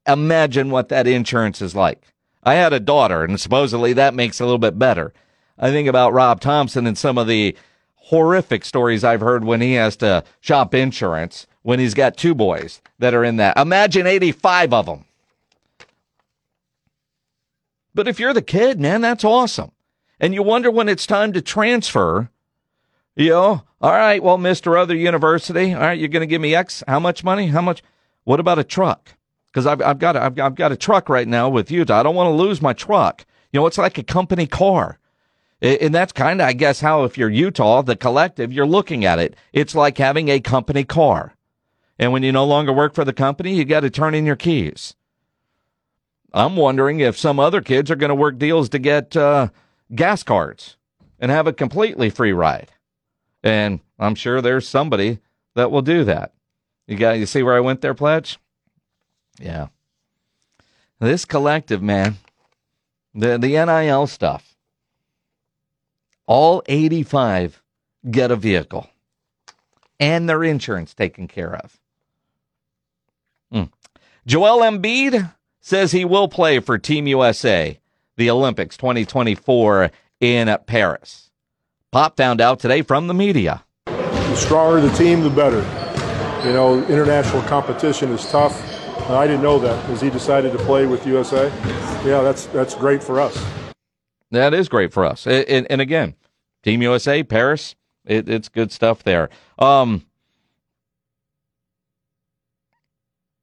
imagine 0.08 0.70
what 0.70 0.88
that 0.88 1.06
insurance 1.06 1.62
is 1.62 1.72
like. 1.72 2.02
I 2.42 2.54
had 2.54 2.72
a 2.72 2.80
daughter, 2.80 3.22
and 3.22 3.40
supposedly 3.40 3.92
that 3.92 4.12
makes 4.12 4.40
a 4.40 4.44
little 4.44 4.58
bit 4.58 4.76
better. 4.76 5.14
I 5.56 5.70
think 5.70 5.86
about 5.86 6.12
Rob 6.12 6.40
Thompson 6.40 6.84
and 6.84 6.98
some 6.98 7.16
of 7.16 7.28
the 7.28 7.56
horrific 7.94 8.64
stories 8.64 9.04
I've 9.04 9.20
heard 9.20 9.44
when 9.44 9.60
he 9.60 9.74
has 9.74 9.94
to 9.98 10.24
shop 10.40 10.74
insurance 10.74 11.46
when 11.62 11.78
he's 11.78 11.94
got 11.94 12.16
two 12.16 12.34
boys 12.34 12.82
that 12.98 13.14
are 13.14 13.22
in 13.22 13.36
that. 13.36 13.56
Imagine 13.56 14.04
85 14.04 14.72
of 14.72 14.86
them. 14.86 15.04
But 17.94 18.08
if 18.08 18.18
you're 18.18 18.34
the 18.34 18.42
kid, 18.42 18.80
man, 18.80 19.00
that's 19.00 19.22
awesome. 19.22 19.70
And 20.18 20.34
you 20.34 20.42
wonder 20.42 20.72
when 20.72 20.88
it's 20.88 21.06
time 21.06 21.32
to 21.34 21.40
transfer, 21.40 22.30
you 23.20 23.30
know, 23.30 23.62
all 23.80 23.92
right, 23.92 24.22
well, 24.22 24.38
Mr. 24.38 24.78
Other 24.78 24.94
University, 24.94 25.72
all 25.74 25.80
right, 25.80 25.98
you're 25.98 26.08
going 26.08 26.20
to 26.20 26.26
give 26.26 26.40
me 26.40 26.54
X. 26.54 26.82
How 26.86 27.00
much 27.00 27.24
money? 27.24 27.46
How 27.48 27.62
much? 27.62 27.82
What 28.24 28.40
about 28.40 28.58
a 28.58 28.64
truck? 28.64 29.14
because 29.52 29.66
I've, 29.66 29.82
I've 29.82 29.98
got 29.98 30.16
a, 30.16 30.22
I've, 30.22 30.38
I've 30.38 30.54
got 30.54 30.72
a 30.72 30.76
truck 30.76 31.08
right 31.08 31.26
now 31.26 31.48
with 31.48 31.70
Utah. 31.70 32.00
I 32.00 32.02
don't 32.02 32.14
want 32.14 32.28
to 32.28 32.42
lose 32.42 32.62
my 32.62 32.72
truck. 32.72 33.24
You 33.52 33.60
know, 33.60 33.66
it's 33.66 33.78
like 33.78 33.98
a 33.98 34.02
company 34.02 34.46
car. 34.46 34.98
And 35.62 35.94
that's 35.94 36.12
kind 36.12 36.40
of, 36.40 36.48
I 36.48 36.54
guess, 36.54 36.80
how 36.80 37.04
if 37.04 37.18
you're 37.18 37.28
Utah, 37.28 37.82
the 37.82 37.96
collective, 37.96 38.52
you're 38.52 38.66
looking 38.66 39.04
at 39.04 39.18
it. 39.18 39.36
It's 39.52 39.74
like 39.74 39.98
having 39.98 40.28
a 40.28 40.40
company 40.40 40.84
car. 40.84 41.34
And 41.98 42.12
when 42.12 42.22
you 42.22 42.32
no 42.32 42.46
longer 42.46 42.72
work 42.72 42.94
for 42.94 43.04
the 43.04 43.12
company, 43.12 43.54
you 43.54 43.66
got 43.66 43.80
to 43.80 43.90
turn 43.90 44.14
in 44.14 44.24
your 44.24 44.36
keys. 44.36 44.94
I'm 46.32 46.56
wondering 46.56 47.00
if 47.00 47.18
some 47.18 47.38
other 47.38 47.60
kids 47.60 47.90
are 47.90 47.96
going 47.96 48.08
to 48.08 48.14
work 48.14 48.38
deals 48.38 48.70
to 48.70 48.78
get 48.78 49.14
uh, 49.16 49.48
gas 49.94 50.22
cards 50.22 50.76
and 51.18 51.30
have 51.30 51.46
a 51.46 51.52
completely 51.52 52.08
free 52.08 52.32
ride. 52.32 52.70
And 53.43 53.80
I'm 53.99 54.14
sure 54.14 54.41
there's 54.41 54.68
somebody 54.68 55.18
that 55.55 55.70
will 55.70 55.82
do 55.82 56.05
that. 56.05 56.32
You 56.86 56.97
got 56.97 57.18
you 57.18 57.26
see 57.26 57.43
where 57.43 57.57
I 57.57 57.61
went 57.61 57.80
there, 57.80 57.95
Pledge? 57.95 58.38
Yeah. 59.38 59.68
This 60.99 61.24
collective, 61.24 61.82
man, 61.82 62.18
the, 63.14 63.38
the 63.38 63.64
NIL 63.64 64.07
stuff, 64.07 64.55
all 66.26 66.62
85 66.66 67.62
get 68.11 68.30
a 68.30 68.36
vehicle 68.36 68.88
and 69.99 70.28
their 70.28 70.43
insurance 70.43 70.95
taken 70.95 71.28
care 71.28 71.55
of. 71.55 71.78
Mm. 73.53 73.70
Joel 74.26 74.61
Embiid 74.61 75.34
says 75.61 75.93
he 75.93 76.05
will 76.05 76.28
play 76.28 76.59
for 76.61 76.78
Team 76.78 77.07
USA, 77.07 77.78
the 78.16 78.30
Olympics 78.30 78.76
2024 78.76 79.91
in 80.20 80.57
Paris. 80.66 81.29
Pop 81.93 82.16
found 82.16 82.41
out 82.41 82.61
today 82.61 82.82
from 82.82 83.07
the 83.07 83.14
media. 83.14 83.64
The 83.86 84.36
stronger 84.36 84.80
the 84.80 84.95
team, 84.97 85.22
the 85.22 85.30
better. 85.30 85.59
You 86.47 86.55
know, 86.55 86.84
international 86.86 87.43
competition 87.43 88.12
is 88.12 88.30
tough 88.30 88.70
I 89.09 89.26
didn't 89.26 89.43
know 89.43 89.59
that. 89.59 89.84
Has 89.86 90.01
he 90.01 90.09
decided 90.09 90.53
to 90.53 90.59
play 90.59 90.86
with 90.86 91.07
USA? 91.07 91.49
Yeah, 92.05 92.22
that's 92.22 92.47
that's 92.47 92.74
great 92.74 93.03
for 93.03 93.20
us. 93.20 93.36
That 94.30 94.55
is 94.55 94.68
great 94.68 94.93
for 94.93 95.05
us. 95.05 95.26
And, 95.26 95.66
and 95.68 95.80
again, 95.80 96.14
Team 96.62 96.82
USA, 96.82 97.24
Paris, 97.24 97.74
it, 98.05 98.28
it's 98.28 98.49
good 98.49 98.70
stuff 98.70 99.03
there. 99.03 99.28
Um, 99.59 100.07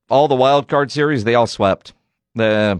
all 0.10 0.30
the 0.30 0.36
wild 0.36 0.70
card 0.70 0.90
series, 0.90 1.26
they 1.26 1.36
all 1.36 1.48
swept. 1.48 1.94
The 2.36 2.80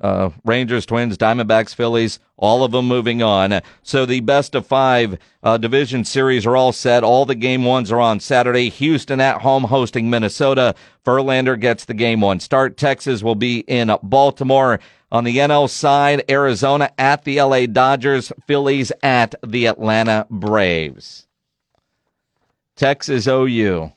uh, 0.00 0.30
Rangers, 0.44 0.86
Twins, 0.86 1.18
Diamondbacks, 1.18 1.74
Phillies, 1.74 2.18
all 2.36 2.64
of 2.64 2.72
them 2.72 2.86
moving 2.86 3.22
on. 3.22 3.60
So 3.82 4.06
the 4.06 4.20
best 4.20 4.54
of 4.54 4.66
five 4.66 5.18
uh, 5.42 5.58
division 5.58 6.04
series 6.04 6.46
are 6.46 6.56
all 6.56 6.72
set. 6.72 7.04
All 7.04 7.26
the 7.26 7.34
game 7.34 7.64
ones 7.64 7.92
are 7.92 8.00
on 8.00 8.20
Saturday. 8.20 8.70
Houston 8.70 9.20
at 9.20 9.42
home 9.42 9.64
hosting 9.64 10.08
Minnesota. 10.08 10.74
Verlander 11.04 11.58
gets 11.58 11.84
the 11.84 11.94
game 11.94 12.20
one 12.20 12.40
start. 12.40 12.76
Texas 12.76 13.22
will 13.22 13.34
be 13.34 13.60
in 13.60 13.94
Baltimore. 14.02 14.80
On 15.12 15.24
the 15.24 15.38
NL 15.38 15.68
side, 15.68 16.22
Arizona 16.30 16.90
at 16.96 17.24
the 17.24 17.42
LA 17.42 17.66
Dodgers, 17.66 18.32
Phillies 18.46 18.92
at 19.02 19.34
the 19.44 19.66
Atlanta 19.66 20.26
Braves. 20.30 21.26
Texas 22.76 23.26
OU, 23.26 23.92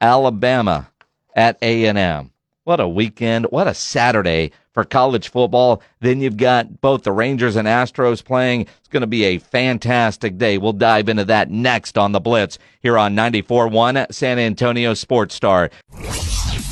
Alabama 0.00 0.90
at 1.34 1.56
A&M. 1.62 2.32
What 2.68 2.80
a 2.80 2.86
weekend. 2.86 3.46
What 3.46 3.66
a 3.66 3.72
Saturday 3.72 4.52
for 4.74 4.84
college 4.84 5.30
football. 5.30 5.82
Then 6.00 6.20
you've 6.20 6.36
got 6.36 6.82
both 6.82 7.02
the 7.02 7.12
Rangers 7.12 7.56
and 7.56 7.66
Astros 7.66 8.22
playing. 8.22 8.60
It's 8.60 8.88
going 8.90 9.00
to 9.00 9.06
be 9.06 9.24
a 9.24 9.38
fantastic 9.38 10.36
day. 10.36 10.58
We'll 10.58 10.74
dive 10.74 11.08
into 11.08 11.24
that 11.24 11.50
next 11.50 11.96
on 11.96 12.12
the 12.12 12.20
Blitz 12.20 12.58
here 12.82 12.98
on 12.98 13.16
94.1 13.16 14.12
San 14.12 14.38
Antonio 14.38 14.92
Sports 14.92 15.34
Star. 15.34 15.70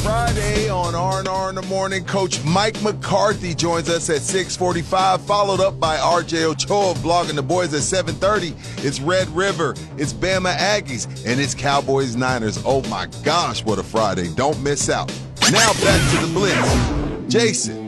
Friday 0.03 0.69
on 0.69 0.95
R&R 0.95 1.49
in 1.49 1.55
the 1.55 1.63
morning, 1.63 2.05
Coach 2.05 2.43
Mike 2.45 2.81
McCarthy 2.83 3.55
joins 3.55 3.89
us 3.89 4.09
at 4.09 4.23
6:45, 4.23 5.21
followed 5.23 5.61
up 5.61 5.81
by 5.81 5.97
RJ 5.97 6.45
Ochoa 6.45 6.95
blogging 6.95 7.35
the 7.35 7.43
boys 7.43 7.75
at 7.75 7.83
7:30. 7.83 8.55
It's 8.79 9.01
Red 9.01 9.29
River, 9.35 9.75
it's 9.97 10.13
Bama 10.13 10.57
Aggies, 10.57 11.07
and 11.27 11.41
it's 11.41 11.55
Cowboys 11.55 12.15
Niners. 12.17 12.59
Oh 12.65 12.83
my 12.89 13.07
gosh, 13.25 13.65
what 13.65 13.79
a 13.79 13.83
Friday! 13.83 14.29
Don't 14.35 14.61
miss 14.63 14.89
out. 14.89 15.13
Now 15.51 15.73
back 15.75 16.11
to 16.13 16.27
the 16.27 16.33
Blitz. 16.33 17.33
Jason, 17.33 17.86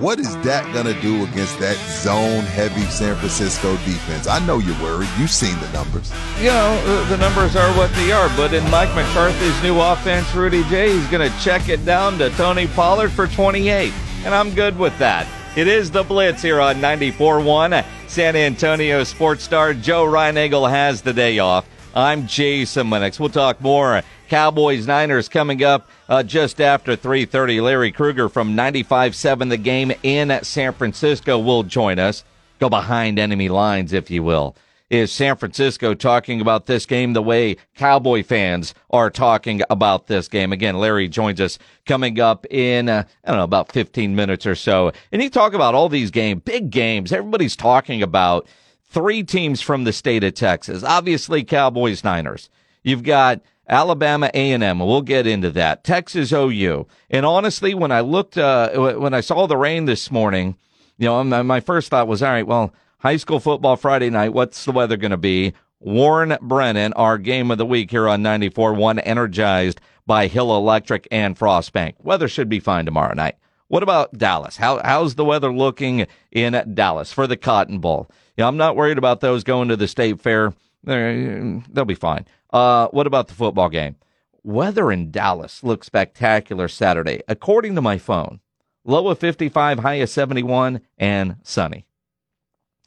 what 0.00 0.18
is 0.18 0.34
that 0.38 0.64
going 0.72 0.86
to 0.86 0.98
do 1.02 1.24
against 1.24 1.58
that 1.58 1.76
zone 2.02 2.44
heavy 2.44 2.80
San 2.90 3.14
Francisco 3.16 3.72
defense? 3.84 4.26
I 4.26 4.44
know 4.46 4.58
you're 4.58 4.80
worried. 4.82 5.10
You've 5.18 5.30
seen 5.30 5.58
the 5.60 5.70
numbers. 5.72 6.10
You 6.38 6.46
know, 6.46 6.82
uh, 6.86 7.08
the 7.10 7.18
numbers 7.18 7.54
are 7.54 7.70
what 7.76 7.92
they 7.92 8.10
are. 8.10 8.28
But 8.34 8.54
in 8.54 8.68
Mike 8.70 8.94
McCarthy's 8.94 9.62
new 9.62 9.78
offense, 9.78 10.34
Rudy 10.34 10.64
J, 10.64 10.92
he's 10.92 11.06
going 11.08 11.30
to 11.30 11.38
check 11.40 11.68
it 11.68 11.84
down 11.84 12.16
to 12.18 12.30
Tony 12.30 12.66
Pollard 12.68 13.10
for 13.10 13.26
28. 13.26 13.92
And 14.24 14.34
I'm 14.34 14.54
good 14.54 14.78
with 14.78 14.96
that. 14.98 15.28
It 15.54 15.68
is 15.68 15.90
the 15.90 16.02
Blitz 16.02 16.40
here 16.40 16.60
on 16.60 16.76
94.1. 16.76 17.84
San 18.08 18.36
Antonio 18.36 19.04
sports 19.04 19.44
star 19.44 19.74
Joe 19.74 20.06
Reinagle 20.06 20.70
has 20.70 21.02
the 21.02 21.12
day 21.12 21.40
off. 21.40 21.66
I'm 21.94 22.28
Jason 22.28 22.86
Minix. 22.86 23.18
We'll 23.18 23.30
talk 23.30 23.60
more 23.60 24.02
Cowboys 24.28 24.86
Niners 24.86 25.28
coming 25.28 25.64
up 25.64 25.88
uh, 26.08 26.22
just 26.22 26.60
after 26.60 26.96
3:30. 26.96 27.60
Larry 27.60 27.90
Krueger 27.90 28.28
from 28.28 28.54
95.7 28.54 29.48
The 29.48 29.56
Game 29.56 29.92
in 30.04 30.38
San 30.44 30.72
Francisco 30.72 31.36
will 31.36 31.64
join 31.64 31.98
us. 31.98 32.22
Go 32.60 32.68
behind 32.68 33.18
enemy 33.18 33.48
lines, 33.48 33.92
if 33.92 34.08
you 34.08 34.22
will. 34.22 34.54
Is 34.88 35.10
San 35.10 35.36
Francisco 35.36 35.94
talking 35.94 36.40
about 36.40 36.66
this 36.66 36.86
game 36.86 37.12
the 37.12 37.22
way 37.22 37.56
Cowboy 37.76 38.22
fans 38.22 38.72
are 38.90 39.10
talking 39.10 39.62
about 39.68 40.06
this 40.06 40.28
game? 40.28 40.52
Again, 40.52 40.78
Larry 40.78 41.08
joins 41.08 41.40
us 41.40 41.58
coming 41.86 42.20
up 42.20 42.46
in, 42.50 42.88
uh, 42.88 43.04
I 43.24 43.28
don't 43.28 43.38
know, 43.38 43.44
about 43.44 43.72
15 43.72 44.14
minutes 44.14 44.46
or 44.46 44.54
so. 44.54 44.92
And 45.10 45.20
he 45.22 45.28
talk 45.28 45.54
about 45.54 45.74
all 45.74 45.88
these 45.88 46.10
games, 46.12 46.42
big 46.44 46.70
games. 46.70 47.12
Everybody's 47.12 47.56
talking 47.56 48.02
about 48.02 48.46
three 48.90 49.22
teams 49.22 49.60
from 49.60 49.84
the 49.84 49.92
state 49.92 50.24
of 50.24 50.34
Texas. 50.34 50.82
Obviously, 50.82 51.44
Cowboys, 51.44 52.04
Niners. 52.04 52.50
You've 52.82 53.04
got 53.04 53.40
Alabama 53.68 54.30
A&M. 54.34 54.78
We'll 54.80 55.02
get 55.02 55.26
into 55.26 55.50
that. 55.52 55.84
Texas 55.84 56.32
OU. 56.32 56.86
And 57.08 57.24
honestly, 57.24 57.72
when 57.72 57.92
I 57.92 58.00
looked, 58.00 58.36
uh, 58.36 58.70
when 58.98 59.14
I 59.14 59.20
saw 59.20 59.46
the 59.46 59.56
rain 59.56 59.84
this 59.84 60.10
morning, 60.10 60.56
you 60.98 61.06
know, 61.06 61.22
my 61.24 61.60
first 61.60 61.88
thought 61.88 62.08
was, 62.08 62.22
all 62.22 62.30
right, 62.30 62.46
well, 62.46 62.74
high 62.98 63.16
school 63.16 63.40
football 63.40 63.76
Friday 63.76 64.10
night. 64.10 64.34
What's 64.34 64.64
the 64.64 64.72
weather 64.72 64.96
going 64.96 65.12
to 65.12 65.16
be? 65.16 65.54
Warren 65.78 66.36
Brennan, 66.42 66.92
our 66.92 67.16
game 67.16 67.50
of 67.50 67.58
the 67.58 67.64
week 67.64 67.90
here 67.90 68.06
on 68.08 68.22
94.1, 68.22 69.00
energized 69.04 69.80
by 70.04 70.26
Hill 70.26 70.54
Electric 70.54 71.08
and 71.10 71.38
Frostbank. 71.38 71.94
Weather 72.00 72.28
should 72.28 72.48
be 72.48 72.60
fine 72.60 72.84
tomorrow 72.84 73.14
night. 73.14 73.36
What 73.68 73.84
about 73.84 74.18
Dallas? 74.18 74.56
How, 74.56 74.80
how's 74.84 75.14
the 75.14 75.24
weather 75.24 75.52
looking 75.52 76.08
in 76.32 76.74
Dallas 76.74 77.12
for 77.12 77.28
the 77.28 77.36
Cotton 77.36 77.78
Bowl? 77.78 78.10
Yeah, 78.36 78.46
I'm 78.46 78.56
not 78.56 78.76
worried 78.76 78.98
about 78.98 79.20
those 79.20 79.44
going 79.44 79.68
to 79.68 79.76
the 79.76 79.88
state 79.88 80.20
fair. 80.20 80.54
They'll 80.84 81.84
be 81.84 81.94
fine. 81.94 82.26
Uh, 82.52 82.88
what 82.88 83.06
about 83.06 83.28
the 83.28 83.34
football 83.34 83.68
game? 83.68 83.96
Weather 84.42 84.90
in 84.90 85.10
Dallas 85.10 85.62
looks 85.62 85.86
spectacular 85.86 86.68
Saturday. 86.68 87.20
According 87.28 87.74
to 87.74 87.82
my 87.82 87.98
phone, 87.98 88.40
low 88.84 89.08
of 89.08 89.18
55, 89.18 89.80
high 89.80 89.94
of 89.94 90.08
71, 90.08 90.80
and 90.98 91.36
sunny. 91.42 91.86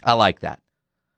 I 0.03 0.13
like 0.13 0.39
that. 0.39 0.59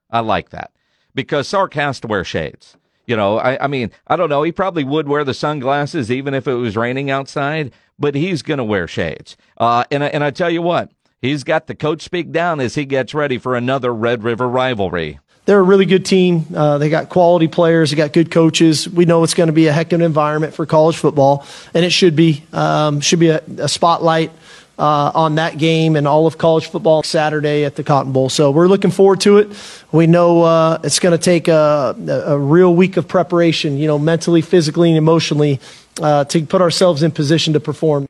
I 0.09 0.19
like 0.19 0.49
that 0.49 0.71
because 1.13 1.47
Sark 1.47 1.73
has 1.73 1.99
to 2.01 2.07
wear 2.07 2.23
shades. 2.23 2.77
You 3.07 3.15
know, 3.15 3.37
I, 3.37 3.63
I 3.63 3.67
mean, 3.67 3.91
I 4.07 4.15
don't 4.15 4.29
know. 4.29 4.43
He 4.43 4.51
probably 4.51 4.83
would 4.83 5.07
wear 5.07 5.23
the 5.23 5.33
sunglasses 5.33 6.11
even 6.11 6.33
if 6.33 6.47
it 6.47 6.55
was 6.55 6.75
raining 6.75 7.09
outside, 7.09 7.71
but 7.99 8.15
he's 8.15 8.41
going 8.41 8.57
to 8.57 8.63
wear 8.63 8.87
shades. 8.87 9.37
Uh, 9.57 9.83
and, 9.91 10.03
and 10.03 10.23
I 10.23 10.31
tell 10.31 10.49
you 10.49 10.61
what, 10.61 10.91
he's 11.25 11.43
got 11.43 11.67
the 11.67 11.75
coach 11.75 12.01
speak 12.01 12.31
down 12.31 12.59
as 12.59 12.75
he 12.75 12.85
gets 12.85 13.13
ready 13.13 13.37
for 13.37 13.55
another 13.55 13.93
Red 13.93 14.23
River 14.23 14.47
rivalry 14.47 15.19
they're 15.45 15.59
a 15.59 15.63
really 15.63 15.85
good 15.85 16.05
team. 16.05 16.45
Uh, 16.55 16.79
they 16.79 16.89
got 16.89 17.09
quality 17.09 17.47
players. 17.47 17.91
They 17.91 17.97
got 17.97 18.13
good 18.13 18.31
coaches. 18.31 18.89
We 18.89 19.05
know 19.05 19.23
it's 19.23 19.35
going 19.35 19.47
to 19.47 19.53
be 19.53 19.67
a 19.67 19.71
heck 19.71 19.93
of 19.93 19.99
an 19.99 20.05
environment 20.05 20.53
for 20.53 20.65
college 20.65 20.97
football, 20.97 21.45
and 21.73 21.85
it 21.85 21.91
should 21.91 22.15
be. 22.15 22.43
Um, 22.51 22.99
should 22.99 23.19
be 23.19 23.29
a, 23.29 23.41
a 23.59 23.69
spotlight 23.69 24.31
uh, 24.77 25.11
on 25.13 25.35
that 25.35 25.57
game 25.57 25.95
and 25.95 26.07
all 26.07 26.27
of 26.27 26.37
college 26.37 26.67
football 26.67 27.03
Saturday 27.03 27.63
at 27.63 27.75
the 27.75 27.83
Cotton 27.83 28.11
Bowl. 28.11 28.29
So 28.29 28.51
we're 28.51 28.67
looking 28.67 28.91
forward 28.91 29.21
to 29.21 29.37
it. 29.37 29.49
We 29.91 30.07
know 30.07 30.41
uh, 30.41 30.79
it's 30.83 30.99
going 30.99 31.17
to 31.17 31.23
take 31.23 31.47
a, 31.47 31.95
a, 32.27 32.37
real 32.37 32.75
week 32.75 32.97
of 32.97 33.07
preparation, 33.07 33.77
you 33.77 33.87
know, 33.87 33.97
mentally, 33.97 34.41
physically, 34.41 34.89
and 34.89 34.97
emotionally, 34.97 35.59
uh, 36.01 36.25
to 36.25 36.45
put 36.45 36.61
ourselves 36.61 37.03
in 37.03 37.11
position 37.11 37.53
to 37.53 37.59
perform. 37.59 38.07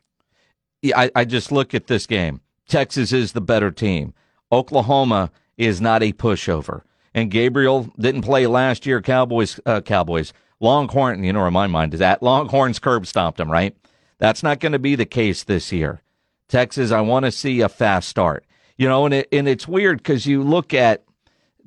Yeah, 0.82 0.98
I, 0.98 1.10
I 1.14 1.24
just 1.24 1.52
look 1.52 1.74
at 1.74 1.86
this 1.86 2.06
game. 2.06 2.40
Texas 2.68 3.12
is 3.12 3.32
the 3.32 3.40
better 3.40 3.70
team. 3.70 4.14
Oklahoma 4.50 5.30
is 5.56 5.80
not 5.80 6.02
a 6.02 6.12
pushover 6.12 6.82
and 7.16 7.30
Gabriel 7.30 7.88
didn't 7.98 8.22
play 8.22 8.46
last 8.46 8.84
year. 8.84 9.00
Cowboys, 9.00 9.58
uh, 9.64 9.80
Cowboys, 9.80 10.34
Longhorn, 10.60 11.24
you 11.24 11.32
know 11.32 11.40
where 11.40 11.50
my 11.50 11.66
mind 11.66 11.94
is 11.94 12.02
at. 12.02 12.22
Longhorns 12.22 12.78
curb 12.78 13.06
stomped 13.06 13.38
them, 13.38 13.50
right? 13.50 13.74
That's 14.18 14.42
not 14.42 14.60
going 14.60 14.72
to 14.72 14.78
be 14.78 14.94
the 14.94 15.06
case 15.06 15.42
this 15.42 15.72
year. 15.72 16.02
Texas, 16.46 16.92
I 16.92 17.00
want 17.00 17.24
to 17.24 17.32
see 17.32 17.62
a 17.62 17.70
fast 17.70 18.10
start. 18.10 18.44
You 18.76 18.86
know, 18.86 19.06
and 19.06 19.14
it, 19.14 19.28
and 19.32 19.48
it's 19.48 19.66
weird 19.66 19.98
because 19.98 20.26
you 20.26 20.42
look 20.42 20.74
at 20.74 21.04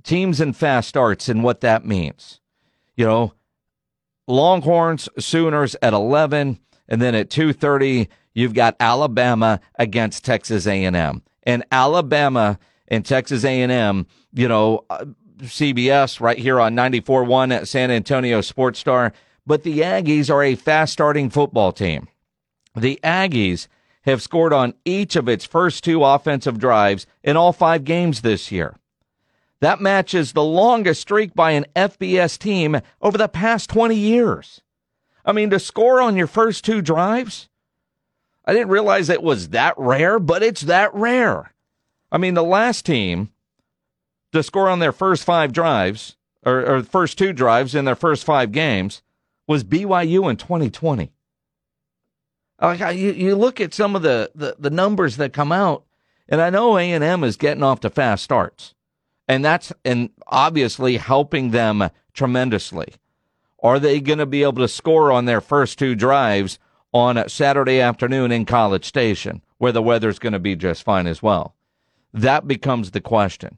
teams 0.03 0.39
and 0.39 0.55
fast 0.55 0.87
starts 0.87 1.27
and 1.27 1.43
what 1.43 1.61
that 1.61 1.83
means. 1.83 2.39
You 2.95 3.05
know, 3.05 3.33
Longhorns, 4.27 5.09
Sooners 5.17 5.75
at 5.81 5.93
11, 5.93 6.59
and 6.87 7.01
then 7.01 7.15
at 7.15 7.31
2:30 7.31 8.07
you've 8.39 8.53
got 8.53 8.75
Alabama 8.79 9.59
against 9.77 10.25
Texas 10.25 10.65
A&M. 10.65 11.21
And 11.43 11.63
Alabama 11.71 12.59
and 12.87 13.05
Texas 13.05 13.43
A&M, 13.43 14.07
you 14.33 14.47
know, 14.47 14.85
uh, 14.89 15.05
CBS 15.39 16.19
right 16.19 16.37
here 16.37 16.59
on 16.59 16.75
94.1 16.75 17.53
at 17.55 17.67
San 17.67 17.91
Antonio 17.91 18.41
Sports 18.41 18.79
Star. 18.79 19.13
But 19.45 19.63
the 19.63 19.79
Aggies 19.79 20.29
are 20.29 20.43
a 20.43 20.55
fast 20.55 20.93
starting 20.93 21.29
football 21.29 21.71
team. 21.71 22.07
The 22.75 22.99
Aggies 23.03 23.67
have 24.03 24.21
scored 24.21 24.53
on 24.53 24.73
each 24.85 25.15
of 25.15 25.27
its 25.27 25.45
first 25.45 25.83
two 25.83 26.03
offensive 26.03 26.59
drives 26.59 27.05
in 27.23 27.35
all 27.35 27.51
five 27.51 27.83
games 27.83 28.21
this 28.21 28.51
year. 28.51 28.75
That 29.61 29.81
matches 29.81 30.31
the 30.31 30.43
longest 30.43 31.01
streak 31.01 31.33
by 31.33 31.51
an 31.51 31.65
FBS 31.75 32.37
team 32.37 32.79
over 33.01 33.17
the 33.17 33.27
past 33.27 33.69
20 33.69 33.95
years. 33.95 34.61
I 35.25 35.33
mean, 35.33 35.49
to 35.49 35.59
score 35.59 36.01
on 36.01 36.15
your 36.15 36.27
first 36.27 36.63
two 36.63 36.81
drives, 36.81 37.48
I 38.49 38.53
didn't 38.53 38.69
realize 38.69 39.09
it 39.09 39.21
was 39.21 39.49
that 39.49 39.75
rare, 39.77 40.17
but 40.17 40.41
it's 40.41 40.61
that 40.61 40.91
rare. 40.95 41.53
I 42.11 42.17
mean, 42.17 42.33
the 42.33 42.41
last 42.41 42.83
team 42.83 43.29
to 44.31 44.41
score 44.41 44.67
on 44.67 44.79
their 44.79 44.91
first 44.91 45.23
five 45.23 45.53
drives, 45.53 46.17
or, 46.43 46.65
or 46.65 46.81
first 46.81 47.19
two 47.19 47.31
drives 47.31 47.75
in 47.75 47.85
their 47.85 47.95
first 47.95 48.23
five 48.23 48.51
games, 48.51 49.03
was 49.45 49.63
BYU 49.63 50.27
in 50.27 50.35
2020. 50.35 51.11
Like 52.59 52.79
you, 52.97 53.11
you 53.11 53.35
look 53.35 53.61
at 53.61 53.75
some 53.75 53.95
of 53.95 54.01
the, 54.01 54.31
the, 54.33 54.55
the 54.57 54.71
numbers 54.71 55.17
that 55.17 55.31
come 55.31 55.51
out, 55.51 55.83
and 56.27 56.41
I 56.41 56.49
know 56.49 56.75
A 56.75 56.91
and 56.91 57.03
M 57.03 57.23
is 57.23 57.37
getting 57.37 57.61
off 57.61 57.81
to 57.81 57.91
fast 57.91 58.23
starts, 58.23 58.73
and 59.27 59.45
that's 59.45 59.71
and 59.85 60.09
obviously 60.25 60.97
helping 60.97 61.51
them 61.51 61.87
tremendously. 62.15 62.95
Are 63.61 63.77
they 63.77 63.99
going 64.01 64.17
to 64.17 64.25
be 64.25 64.41
able 64.41 64.63
to 64.63 64.67
score 64.67 65.11
on 65.11 65.25
their 65.25 65.39
first 65.39 65.77
two 65.77 65.93
drives 65.93 66.57
on 66.91 67.27
Saturday 67.29 67.79
afternoon 67.79 68.31
in 68.31 68.45
College 68.45 68.85
Station, 68.85 69.41
where 69.57 69.71
the 69.71 69.81
weather's 69.81 70.19
going 70.19 70.33
to 70.33 70.39
be 70.39 70.55
just 70.55 70.83
fine 70.83 71.07
as 71.07 71.21
well? 71.21 71.55
That 72.13 72.47
becomes 72.47 72.91
the 72.91 73.01
question 73.01 73.57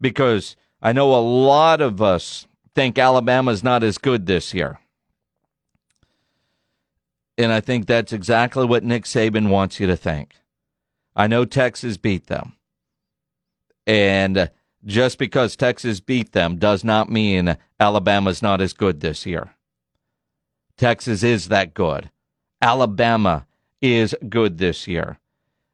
because 0.00 0.56
I 0.80 0.92
know 0.92 1.14
a 1.14 1.20
lot 1.20 1.80
of 1.80 2.00
us 2.00 2.46
think 2.74 2.98
Alabama's 2.98 3.62
not 3.62 3.82
as 3.82 3.98
good 3.98 4.26
this 4.26 4.54
year. 4.54 4.78
And 7.36 7.52
I 7.52 7.60
think 7.60 7.86
that's 7.86 8.12
exactly 8.12 8.64
what 8.64 8.84
Nick 8.84 9.04
Saban 9.04 9.48
wants 9.48 9.80
you 9.80 9.86
to 9.86 9.96
think. 9.96 10.36
I 11.16 11.26
know 11.26 11.44
Texas 11.44 11.96
beat 11.96 12.26
them. 12.26 12.54
And 13.86 14.50
just 14.84 15.18
because 15.18 15.56
Texas 15.56 16.00
beat 16.00 16.32
them 16.32 16.56
does 16.56 16.84
not 16.84 17.10
mean 17.10 17.56
Alabama's 17.78 18.42
not 18.42 18.60
as 18.60 18.72
good 18.72 19.00
this 19.00 19.26
year. 19.26 19.54
Texas 20.76 21.22
is 21.22 21.48
that 21.48 21.74
good. 21.74 22.10
Alabama 22.60 23.46
is 23.80 24.14
good 24.28 24.58
this 24.58 24.86
year. 24.86 25.18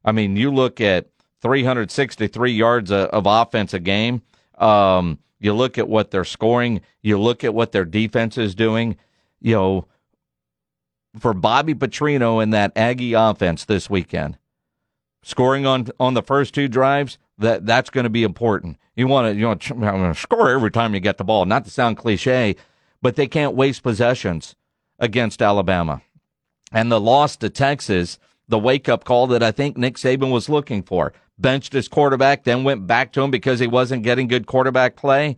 I 0.04 0.12
mean, 0.12 0.36
you 0.36 0.52
look 0.52 0.80
at 0.80 1.08
363 1.42 2.52
yards 2.52 2.90
of 2.90 3.26
offense 3.26 3.74
a 3.74 3.78
game. 3.78 4.22
Um, 4.58 5.18
you 5.38 5.52
look 5.52 5.78
at 5.78 5.88
what 5.88 6.10
they're 6.10 6.24
scoring. 6.24 6.80
You 7.02 7.18
look 7.18 7.44
at 7.44 7.54
what 7.54 7.72
their 7.72 7.84
defense 7.84 8.38
is 8.38 8.54
doing. 8.54 8.96
You 9.40 9.54
know, 9.54 9.88
for 11.18 11.34
Bobby 11.34 11.74
Petrino 11.74 12.42
and 12.42 12.52
that 12.54 12.72
Aggie 12.76 13.12
offense 13.14 13.64
this 13.64 13.90
weekend, 13.90 14.38
scoring 15.22 15.66
on 15.66 15.88
on 16.00 16.14
the 16.14 16.22
first 16.22 16.54
two 16.54 16.68
drives 16.68 17.18
that 17.38 17.66
that's 17.66 17.90
going 17.90 18.04
to 18.04 18.10
be 18.10 18.22
important. 18.22 18.78
You 18.94 19.08
want 19.08 19.32
to 19.32 19.38
you 19.38 19.46
want 19.46 19.60
to 19.60 20.14
score 20.14 20.50
every 20.50 20.70
time 20.70 20.94
you 20.94 21.00
get 21.00 21.18
the 21.18 21.24
ball. 21.24 21.44
Not 21.44 21.64
to 21.64 21.70
sound 21.70 21.96
cliche, 21.96 22.56
but 23.02 23.16
they 23.16 23.26
can't 23.26 23.54
waste 23.54 23.82
possessions 23.82 24.56
against 24.98 25.42
Alabama. 25.42 26.00
And 26.72 26.90
the 26.90 27.00
loss 27.00 27.36
to 27.36 27.50
Texas, 27.50 28.18
the 28.48 28.58
wake 28.58 28.88
up 28.88 29.04
call 29.04 29.26
that 29.28 29.42
I 29.42 29.52
think 29.52 29.76
Nick 29.76 29.96
Saban 29.96 30.32
was 30.32 30.48
looking 30.48 30.82
for. 30.82 31.12
Benched 31.38 31.72
his 31.72 31.88
quarterback, 31.88 32.44
then 32.44 32.64
went 32.64 32.86
back 32.86 33.12
to 33.12 33.22
him 33.22 33.30
because 33.30 33.60
he 33.60 33.66
wasn't 33.66 34.02
getting 34.02 34.26
good 34.26 34.46
quarterback 34.46 34.96
play. 34.96 35.36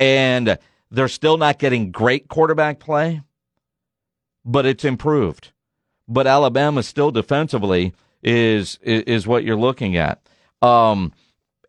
And 0.00 0.58
they're 0.90 1.08
still 1.08 1.36
not 1.36 1.58
getting 1.58 1.90
great 1.90 2.28
quarterback 2.28 2.78
play, 2.78 3.22
but 4.44 4.66
it's 4.66 4.84
improved. 4.84 5.52
But 6.08 6.26
Alabama 6.26 6.82
still 6.82 7.10
defensively 7.10 7.94
is 8.22 8.78
is, 8.82 9.26
what 9.26 9.44
you're 9.44 9.56
looking 9.56 9.96
at. 9.96 10.26
Um, 10.62 11.12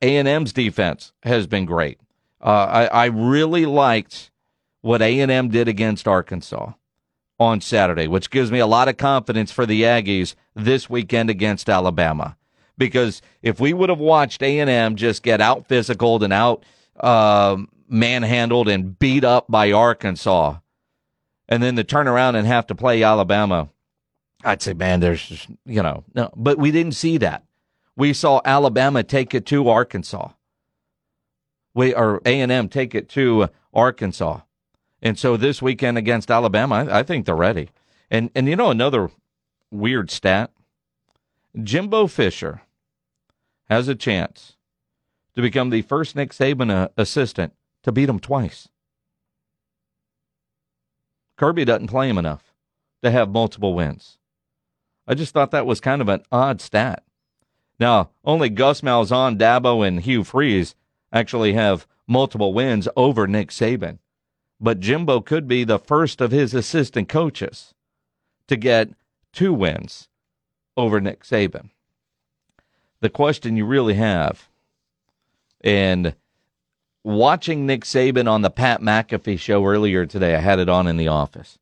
A&M's 0.01 0.53
defense 0.53 1.11
has 1.23 1.47
been 1.47 1.65
great. 1.65 1.99
Uh, 2.41 2.47
I, 2.69 2.85
I 2.85 3.05
really 3.05 3.65
liked 3.65 4.31
what 4.81 5.01
A&M 5.01 5.49
did 5.49 5.67
against 5.67 6.07
Arkansas 6.07 6.73
on 7.39 7.61
Saturday, 7.61 8.07
which 8.07 8.29
gives 8.29 8.51
me 8.51 8.59
a 8.59 8.67
lot 8.67 8.87
of 8.87 8.97
confidence 8.97 9.51
for 9.51 9.65
the 9.65 9.83
Aggies 9.83 10.35
this 10.55 10.89
weekend 10.89 11.29
against 11.29 11.69
Alabama. 11.69 12.37
Because 12.77 13.21
if 13.41 13.59
we 13.59 13.73
would 13.73 13.89
have 13.89 13.99
watched 13.99 14.41
A&M 14.41 14.95
just 14.95 15.23
get 15.23 15.41
out 15.41 15.67
physical 15.67 16.23
and 16.23 16.33
out 16.33 16.63
uh, 16.99 17.57
manhandled 17.87 18.67
and 18.67 18.97
beat 18.97 19.23
up 19.23 19.45
by 19.49 19.71
Arkansas, 19.71 20.57
and 21.47 21.61
then 21.61 21.75
to 21.75 21.83
turn 21.83 22.07
around 22.07 22.35
and 22.35 22.47
have 22.47 22.67
to 22.67 22.75
play 22.75 23.03
Alabama, 23.03 23.69
I'd 24.43 24.61
say, 24.61 24.73
man, 24.73 24.99
there's 24.99 25.27
just, 25.27 25.47
you 25.65 25.81
know, 25.81 26.03
no. 26.13 26.31
But 26.35 26.57
we 26.57 26.71
didn't 26.71 26.93
see 26.93 27.17
that. 27.17 27.43
We 27.95 28.13
saw 28.13 28.41
Alabama 28.43 29.03
take 29.03 29.33
it 29.33 29.45
to 29.47 29.69
Arkansas. 29.69 30.29
We 31.73 31.93
or 31.93 32.21
A 32.25 32.41
and 32.41 32.51
M 32.51 32.69
take 32.69 32.95
it 32.95 33.09
to 33.09 33.49
Arkansas. 33.73 34.41
And 35.05 35.19
so 35.19 35.37
this 35.37 35.61
weekend 35.61 35.99
against 35.99 36.31
Alabama, 36.31 36.77
I, 36.77 36.99
I 36.99 37.03
think 37.03 37.25
they're 37.27 37.35
ready. 37.35 37.69
And 38.09 38.31
and 38.33 38.49
you 38.49 38.55
know 38.55 38.71
another 38.71 39.11
weird 39.69 40.09
stat, 40.09 40.51
Jimbo 41.61 42.07
Fisher 42.07 42.63
has 43.69 43.87
a 43.87 43.93
chance 43.93 44.55
to 45.35 45.43
become 45.43 45.69
the 45.69 45.83
first 45.83 46.15
Nick 46.15 46.31
Saban 46.31 46.71
uh, 46.71 46.89
assistant 46.97 47.53
to 47.83 47.91
beat 47.91 48.09
him 48.09 48.19
twice. 48.19 48.67
Kirby 51.37 51.65
doesn't 51.65 51.87
play 51.87 52.09
him 52.09 52.17
enough 52.17 52.51
to 53.03 53.11
have 53.11 53.29
multiple 53.29 53.75
wins. 53.75 54.17
I 55.07 55.13
just 55.13 55.35
thought 55.35 55.51
that 55.51 55.67
was 55.67 55.79
kind 55.79 56.01
of 56.01 56.09
an 56.09 56.23
odd 56.31 56.61
stat. 56.61 57.03
Now, 57.79 58.09
only 58.23 58.49
Gus 58.49 58.81
Malzahn, 58.81 59.37
Dabo, 59.37 59.87
and 59.87 60.01
Hugh 60.01 60.23
Freeze 60.23 60.73
actually 61.13 61.53
have 61.53 61.85
multiple 62.07 62.55
wins 62.55 62.87
over 62.95 63.27
Nick 63.27 63.49
Saban 63.49 63.99
but 64.59 64.79
Jimbo 64.79 65.21
could 65.21 65.47
be 65.47 65.63
the 65.63 65.79
first 65.79 66.21
of 66.21 66.31
his 66.31 66.53
assistant 66.53 67.09
coaches 67.09 67.73
to 68.47 68.55
get 68.55 68.89
two 69.33 69.53
wins 69.53 70.07
over 70.77 71.01
Nick 71.01 71.23
Saban. 71.23 71.69
The 73.01 73.09
question 73.09 73.57
you 73.57 73.65
really 73.65 73.95
have, 73.95 74.47
and 75.61 76.15
watching 77.03 77.65
Nick 77.65 77.83
Saban 77.83 78.29
on 78.29 78.41
the 78.41 78.49
Pat 78.49 78.81
McAfee 78.81 79.39
show 79.39 79.65
earlier 79.65 80.05
today, 80.05 80.35
I 80.35 80.39
had 80.39 80.59
it 80.59 80.69
on 80.69 80.87
in 80.87 80.97
the 80.97 81.09
office. 81.09 81.59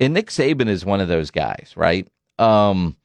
And 0.00 0.14
Nick 0.14 0.28
Saban 0.28 0.68
is 0.68 0.84
one 0.84 1.00
of 1.00 1.08
those 1.08 1.30
guys, 1.30 1.72
right? 1.76 2.06
Um, 2.38 2.96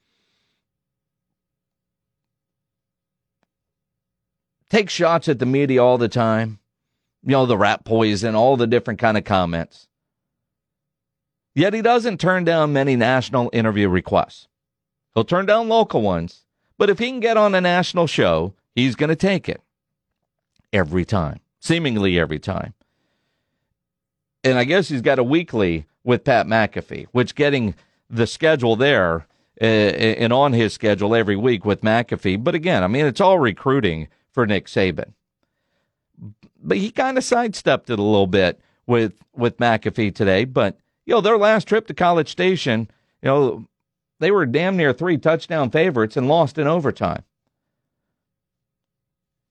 take 4.70 4.90
shots 4.90 5.28
at 5.28 5.40
the 5.40 5.46
media 5.46 5.84
all 5.84 5.98
the 5.98 6.10
time 6.10 6.60
you 7.26 7.32
know, 7.32 7.46
the 7.46 7.58
rat 7.58 7.86
poison, 7.86 8.36
all 8.36 8.58
the 8.58 8.68
different 8.68 9.00
kind 9.00 9.18
of 9.18 9.24
comments. 9.24 9.88
Yet 11.56 11.74
he 11.74 11.82
doesn't 11.82 12.20
turn 12.20 12.44
down 12.44 12.74
many 12.74 12.96
national 12.96 13.50
interview 13.54 13.88
requests. 13.88 14.48
He'll 15.14 15.24
turn 15.24 15.46
down 15.46 15.70
local 15.70 16.02
ones, 16.02 16.44
but 16.78 16.90
if 16.90 17.00
he 17.00 17.08
can 17.08 17.20
get 17.20 17.38
on 17.38 17.54
a 17.54 17.62
national 17.62 18.08
show, 18.08 18.56
he's 18.76 18.96
going 18.96 19.10
to 19.10 19.16
take 19.16 19.48
it 19.48 19.62
every 20.74 21.06
time, 21.06 21.40
seemingly 21.60 22.20
every 22.20 22.40
time. 22.40 22.74
And 24.44 24.58
I 24.58 24.64
guess 24.64 24.90
he's 24.90 25.02
got 25.02 25.20
a 25.20 25.24
weekly 25.24 25.86
with 26.04 26.24
Pat 26.24 26.48
McAfee, 26.48 27.08
which 27.12 27.36
getting 27.36 27.76
the 28.10 28.28
schedule 28.28 28.76
there 28.76 29.28
uh, 29.62 29.64
and 29.64 30.34
on 30.34 30.52
his 30.52 30.74
schedule 30.74 31.16
every 31.16 31.38
week 31.38 31.64
with 31.64 31.82
McAfee. 31.82 32.44
But 32.44 32.56
again, 32.56 32.84
I 32.84 32.88
mean, 32.88 33.06
it's 33.06 33.22
all 33.22 33.40
recruiting 33.40 34.08
for 34.32 34.46
Nick 34.46 34.66
Saban 34.66 35.14
but 36.64 36.78
he 36.78 36.92
kind 36.92 37.18
of 37.18 37.24
sidestepped 37.24 37.90
it 37.90 38.00
a 38.00 38.04
little 38.04 38.28
bit 38.28 38.60
with 38.86 39.14
with 39.36 39.58
McAfee 39.58 40.16
today. 40.16 40.46
But 40.46 40.78
you 41.06 41.14
know, 41.14 41.22
their 41.22 41.38
last 41.38 41.68
trip 41.68 41.88
to 41.88 41.94
College 41.94 42.30
Station, 42.30 42.90
you 43.22 43.28
know, 43.28 43.66
they 44.20 44.32
were 44.32 44.46
damn 44.46 44.78
near 44.78 44.94
three 44.94 45.18
touchdown 45.18 45.70
favorites 45.70 46.18
and 46.18 46.28
lost 46.28 46.58
in 46.58 46.68
overtime 46.68 47.24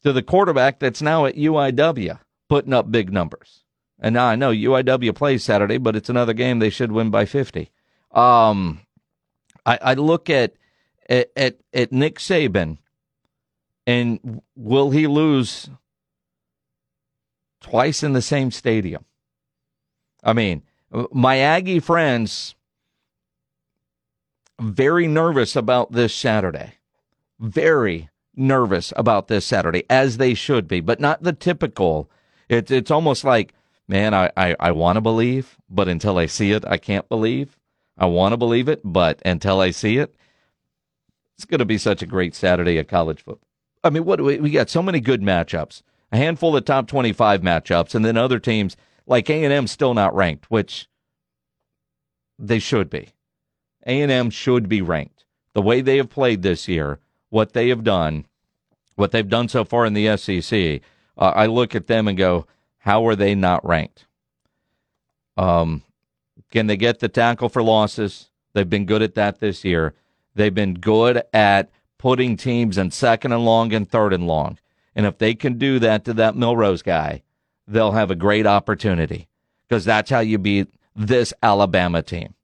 to 0.03 0.13
the 0.13 0.23
quarterback 0.23 0.79
that's 0.79 1.03
now 1.03 1.27
at 1.27 1.37
UIW, 1.37 2.19
putting 2.49 2.73
up 2.73 2.91
big 2.91 3.13
numbers. 3.13 3.65
And 3.99 4.15
now 4.15 4.27
I 4.27 4.35
know 4.37 4.51
UIW 4.51 5.15
plays 5.15 5.45
Saturday, 5.45 5.79
but 5.79 5.95
it's 5.95 6.09
another 6.09 6.33
game 6.33 6.59
they 6.59 6.71
should 6.71 6.91
win 6.91 7.11
by 7.11 7.25
fifty. 7.25 7.71
Um, 8.11 8.81
I, 9.65 9.79
I 9.81 9.95
look 9.95 10.29
at 10.29 10.55
at 11.09 11.59
at 11.73 11.93
Nick 11.93 12.19
Saban, 12.19 12.79
and 13.87 14.43
will 14.57 14.91
he 14.91 15.07
lose 15.07 15.71
twice 17.63 18.03
in 18.03 18.13
the 18.13 18.23
same 18.23 18.51
stadium. 18.51 19.05
I 20.23 20.33
mean, 20.33 20.63
my 21.13 21.39
Aggie 21.39 21.81
friends 21.81 22.55
very 24.61 25.07
nervous 25.09 25.57
about 25.57 25.93
this 25.93 26.15
Saturday. 26.15 26.75
Very 27.41 28.11
nervous 28.35 28.93
about 28.97 29.29
this 29.29 29.45
Saturday, 29.45 29.85
as 29.91 30.17
they 30.17 30.35
should 30.35 30.69
be, 30.69 30.81
but 30.81 31.01
not 31.01 31.23
the 31.23 31.33
typical. 31.33 32.09
It's 32.49 32.71
it's 32.71 32.91
almost 32.91 33.25
like, 33.25 33.53
man, 33.89 34.15
I, 34.15 34.31
I, 34.37 34.57
I 34.61 34.71
want 34.73 34.97
to 34.97 35.01
believe, 35.01 35.57
but 35.69 35.89
until 35.89 36.19
I 36.19 36.27
see 36.27 36.53
it, 36.53 36.65
I 36.67 36.79
can't 36.79 37.09
believe. 37.09 37.59
I 37.99 38.07
want 38.07 38.33
to 38.33 38.37
believe 38.37 38.69
it, 38.69 38.81
but 38.85 39.21
until 39.25 39.61
I 39.61 39.71
see 39.71 39.99
it, 39.99 40.15
it's 41.37 41.45
going 41.45 41.59
to 41.59 41.65
be 41.65 41.79
such 41.79 42.03
a 42.03 42.07
great 42.07 42.35
Saturday 42.35 42.79
at 42.79 42.89
college 42.89 43.23
football. 43.23 43.49
I 43.85 43.91
mean, 43.91 44.05
what 44.05 44.21
we, 44.21 44.39
we 44.39 44.51
got 44.51 44.71
so 44.71 44.83
many 44.83 45.01
good 45.01 45.23
matchups 45.23 45.83
a 46.13 46.17
handful 46.19 46.55
of 46.55 46.65
top 46.65 46.87
25 46.87 47.41
matchups, 47.41 47.95
and 47.95 48.05
then 48.05 48.17
other 48.17 48.39
teams 48.39 48.77
like 49.07 49.31
A&M 49.31 49.67
still 49.67 49.95
not 49.95 50.15
ranked, 50.15 50.51
which 50.51 50.87
they 52.39 52.59
should 52.59 52.91
be. 52.91 53.09
A&M 53.87 54.31
should 54.31 54.69
be 54.69 54.83
ranked. 54.83 55.25
The 55.55 55.63
way 55.63 55.81
they 55.81 55.97
have 55.97 56.11
played 56.11 56.43
this 56.43 56.69
year, 56.69 57.01
what 57.31 57.55
they 57.55 57.69
have 57.71 57.83
done, 57.83 58.27
what 58.95 59.11
they've 59.11 59.29
done 59.29 59.49
so 59.49 59.65
far 59.65 59.87
in 59.87 59.95
the 59.95 60.17
SEC, 60.17 60.83
uh, 61.17 61.33
I 61.35 61.47
look 61.47 61.75
at 61.75 61.87
them 61.87 62.07
and 62.07 62.17
go, 62.17 62.47
how 62.79 63.07
are 63.07 63.17
they 63.17 63.35
not 63.35 63.65
ranked? 63.67 64.07
Um, 65.37 65.83
can 66.51 66.67
they 66.67 66.77
get 66.77 67.01
the 67.01 67.09
tackle 67.09 67.49
for 67.49 67.63
losses? 67.63 68.29
They've 68.53 68.69
been 68.69 68.87
good 68.87 69.03
at 69.03 69.15
that 69.15 69.41
this 69.41 69.65
year. 69.65 69.95
They've 70.35 70.55
been 70.55 70.75
good 70.75 71.23
at 71.33 71.71
putting 71.99 72.37
teams 72.37 72.77
in 72.77 72.91
second 72.91 73.33
and 73.33 73.45
long 73.45 73.73
and 73.73 73.89
third 73.89 74.13
and 74.13 74.27
long. 74.27 74.59
And 74.95 75.07
if 75.07 75.19
they 75.19 75.35
can 75.35 75.59
do 75.59 75.79
that 75.79 76.05
to 76.05 76.15
that 76.15 76.35
Milrose 76.35 76.85
guy, 76.85 77.23
they'll 77.67 77.93
have 77.93 78.11
a 78.11 78.17
great 78.17 78.47
opportunity 78.47 79.29
because 79.69 79.85
that's 79.85 80.11
how 80.11 80.21
you 80.21 80.39
beat 80.39 80.69
this 80.95 81.33
Alabama 81.43 82.03
team. 82.03 82.35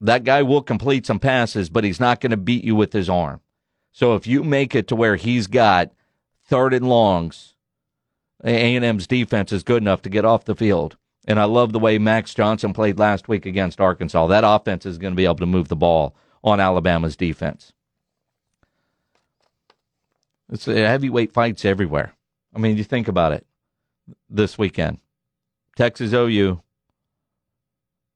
That 0.00 0.24
guy 0.24 0.42
will 0.42 0.62
complete 0.62 1.06
some 1.06 1.20
passes, 1.20 1.70
but 1.70 1.84
he's 1.84 2.00
not 2.00 2.20
going 2.20 2.30
to 2.30 2.36
beat 2.36 2.64
you 2.64 2.74
with 2.74 2.92
his 2.92 3.08
arm. 3.08 3.40
So 3.92 4.14
if 4.14 4.26
you 4.26 4.44
make 4.44 4.74
it 4.74 4.88
to 4.88 4.96
where 4.96 5.16
he's 5.16 5.46
got 5.46 5.90
third 6.44 6.74
and 6.74 6.88
longs, 6.88 7.54
A&M's 8.44 9.06
defense 9.06 9.52
is 9.52 9.62
good 9.62 9.82
enough 9.82 10.02
to 10.02 10.10
get 10.10 10.24
off 10.24 10.44
the 10.44 10.54
field. 10.54 10.96
And 11.26 11.40
I 11.40 11.44
love 11.44 11.72
the 11.72 11.78
way 11.78 11.98
Max 11.98 12.34
Johnson 12.34 12.72
played 12.72 12.98
last 12.98 13.26
week 13.26 13.46
against 13.46 13.80
Arkansas. 13.80 14.26
That 14.26 14.44
offense 14.46 14.86
is 14.86 14.98
going 14.98 15.12
to 15.12 15.16
be 15.16 15.24
able 15.24 15.36
to 15.36 15.46
move 15.46 15.68
the 15.68 15.76
ball 15.76 16.14
on 16.44 16.60
Alabama's 16.60 17.16
defense. 17.16 17.72
It's 20.50 20.66
heavyweight 20.66 21.32
fights 21.32 21.64
everywhere. 21.64 22.14
I 22.54 22.58
mean, 22.58 22.76
you 22.76 22.84
think 22.84 23.08
about 23.08 23.32
it. 23.32 23.46
This 24.30 24.56
weekend, 24.56 24.98
Texas 25.76 26.12
OU, 26.12 26.62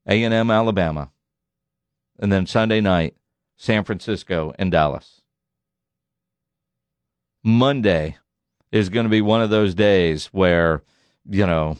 A 0.07 0.23
and 0.23 0.33
M 0.33 0.49
Alabama, 0.49 1.11
and 2.17 2.31
then 2.31 2.45
Sunday 2.45 2.79
night, 2.79 3.15
San 3.57 3.83
Francisco 3.83 4.53
and 4.57 4.71
Dallas. 4.71 5.21
Monday 7.43 8.17
is 8.71 8.89
going 8.89 9.03
to 9.03 9.09
be 9.09 9.21
one 9.21 9.41
of 9.41 9.49
those 9.49 9.75
days 9.75 10.27
where, 10.27 10.81
you 11.29 11.45
know, 11.45 11.77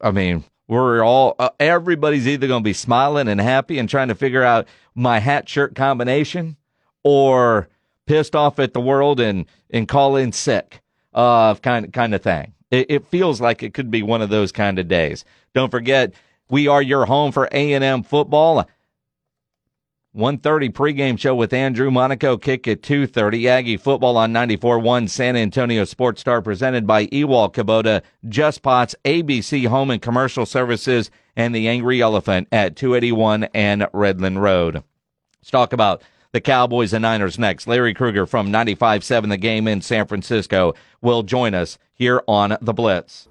I 0.00 0.10
mean, 0.10 0.44
we're 0.68 1.04
all, 1.04 1.34
uh, 1.38 1.50
everybody's 1.58 2.26
either 2.26 2.46
going 2.46 2.62
to 2.62 2.68
be 2.68 2.72
smiling 2.72 3.28
and 3.28 3.40
happy 3.40 3.78
and 3.78 3.88
trying 3.88 4.08
to 4.08 4.14
figure 4.14 4.42
out 4.42 4.68
my 4.94 5.18
hat 5.18 5.48
shirt 5.48 5.74
combination 5.74 6.56
or 7.02 7.68
pissed 8.10 8.34
off 8.34 8.58
at 8.58 8.74
the 8.74 8.80
world 8.80 9.20
and, 9.20 9.46
and 9.70 9.86
call 9.86 10.16
in 10.16 10.32
sick, 10.32 10.80
uh, 11.14 11.54
kind, 11.54 11.92
kind 11.92 12.12
of 12.12 12.20
thing. 12.20 12.52
It, 12.72 12.86
it 12.90 13.06
feels 13.06 13.40
like 13.40 13.62
it 13.62 13.72
could 13.72 13.88
be 13.88 14.02
one 14.02 14.20
of 14.20 14.30
those 14.30 14.50
kind 14.50 14.80
of 14.80 14.88
days. 14.88 15.24
Don't 15.54 15.70
forget, 15.70 16.12
we 16.50 16.66
are 16.66 16.82
your 16.82 17.06
home 17.06 17.30
for 17.30 17.48
A&M 17.52 18.02
football. 18.02 18.68
1.30 20.16 20.72
pregame 20.72 21.16
show 21.16 21.36
with 21.36 21.52
Andrew 21.52 21.88
Monaco. 21.88 22.36
Kick 22.36 22.66
at 22.66 22.82
2.30. 22.82 23.46
Aggie 23.46 23.76
football 23.76 24.16
on 24.16 24.32
94.1 24.32 25.08
San 25.08 25.36
Antonio 25.36 25.84
Sports 25.84 26.20
Star 26.20 26.42
presented 26.42 26.88
by 26.88 27.08
Ewald 27.12 27.54
Kubota, 27.54 28.02
Just 28.28 28.62
Pots, 28.62 28.96
ABC 29.04 29.68
Home 29.68 29.88
and 29.88 30.02
Commercial 30.02 30.46
Services, 30.46 31.12
and 31.36 31.54
the 31.54 31.68
Angry 31.68 32.00
Elephant 32.00 32.48
at 32.50 32.74
281 32.74 33.44
and 33.54 33.82
Redland 33.94 34.40
Road. 34.40 34.82
Let's 35.40 35.52
talk 35.52 35.72
about 35.72 36.02
the 36.32 36.40
Cowboys 36.40 36.92
and 36.92 37.02
Niners 37.02 37.38
next. 37.38 37.66
Larry 37.66 37.94
Krueger 37.94 38.26
from 38.26 38.52
95.7 38.52 39.28
The 39.28 39.36
Game 39.36 39.66
in 39.66 39.80
San 39.80 40.06
Francisco 40.06 40.74
will 41.00 41.22
join 41.22 41.54
us 41.54 41.78
here 41.94 42.22
on 42.26 42.56
The 42.60 42.72
Blitz. 42.72 43.28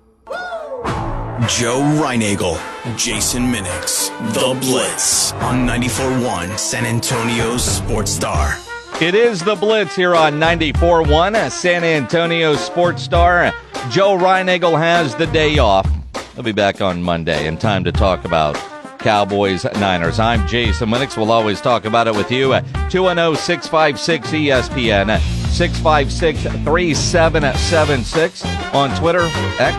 Joe 1.48 1.80
Reinagle, 2.04 2.60
Jason 2.98 3.44
Minix, 3.44 4.10
The 4.34 4.60
Blitz 4.60 5.32
on 5.34 5.66
94.1 5.66 6.58
San 6.60 6.86
Antonio's 6.86 7.64
Sports 7.64 8.12
Star. 8.12 8.58
It 9.02 9.16
is 9.16 9.42
The 9.42 9.56
Blitz 9.56 9.96
here 9.96 10.16
on 10.16 10.34
94.1 10.34 11.50
San 11.50 11.86
Antonio 11.86 12.56
Sports 12.56 13.04
Star. 13.04 13.54
Joe 13.90 14.18
Reinagle 14.18 14.78
has 14.78 15.16
the 15.16 15.28
day 15.28 15.58
off. 15.60 15.90
He'll 16.34 16.44
be 16.44 16.52
back 16.52 16.82
on 16.82 17.02
Monday 17.02 17.48
in 17.48 17.58
time 17.58 17.86
to 17.86 17.94
talk 17.94 18.26
about 18.26 18.56
Cowboys 19.00 19.64
Niners. 19.80 20.20
I'm 20.20 20.46
Jason 20.48 20.90
Minix. 20.90 21.18
We'll 21.18 21.32
always 21.32 21.62
talk 21.62 21.86
about 21.86 22.08
it 22.08 22.16
with 22.16 22.32
you 22.32 22.54
at 22.54 22.64
210 22.92 23.36
656 23.36 24.30
ESPN, 24.30 25.20
656 25.50 26.42
3776 26.64 28.46
on 28.74 28.96
Twitter, 29.00 29.22
X, 29.60 29.76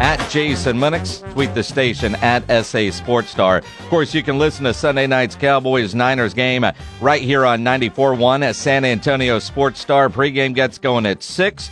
at 0.00 0.16
Jason 0.30 0.76
Minix. 0.78 1.30
Tweet 1.32 1.54
the 1.54 1.62
station 1.62 2.14
at 2.16 2.64
SA 2.64 2.90
Sports 2.90 3.30
Star. 3.30 3.58
Of 3.58 3.88
course, 3.88 4.14
you 4.14 4.22
can 4.22 4.38
listen 4.38 4.64
to 4.64 4.74
Sunday 4.74 5.06
night's 5.06 5.36
Cowboys 5.36 5.94
Niners 5.94 6.34
game 6.34 6.64
right 7.00 7.22
here 7.22 7.44
on 7.46 7.62
94.1 7.62 8.42
at 8.44 8.56
San 8.56 8.84
Antonio 8.84 9.38
Sports 9.38 9.80
Star. 9.80 10.08
Pregame 10.08 10.54
gets 10.54 10.78
going 10.78 11.06
at 11.06 11.22
6. 11.22 11.70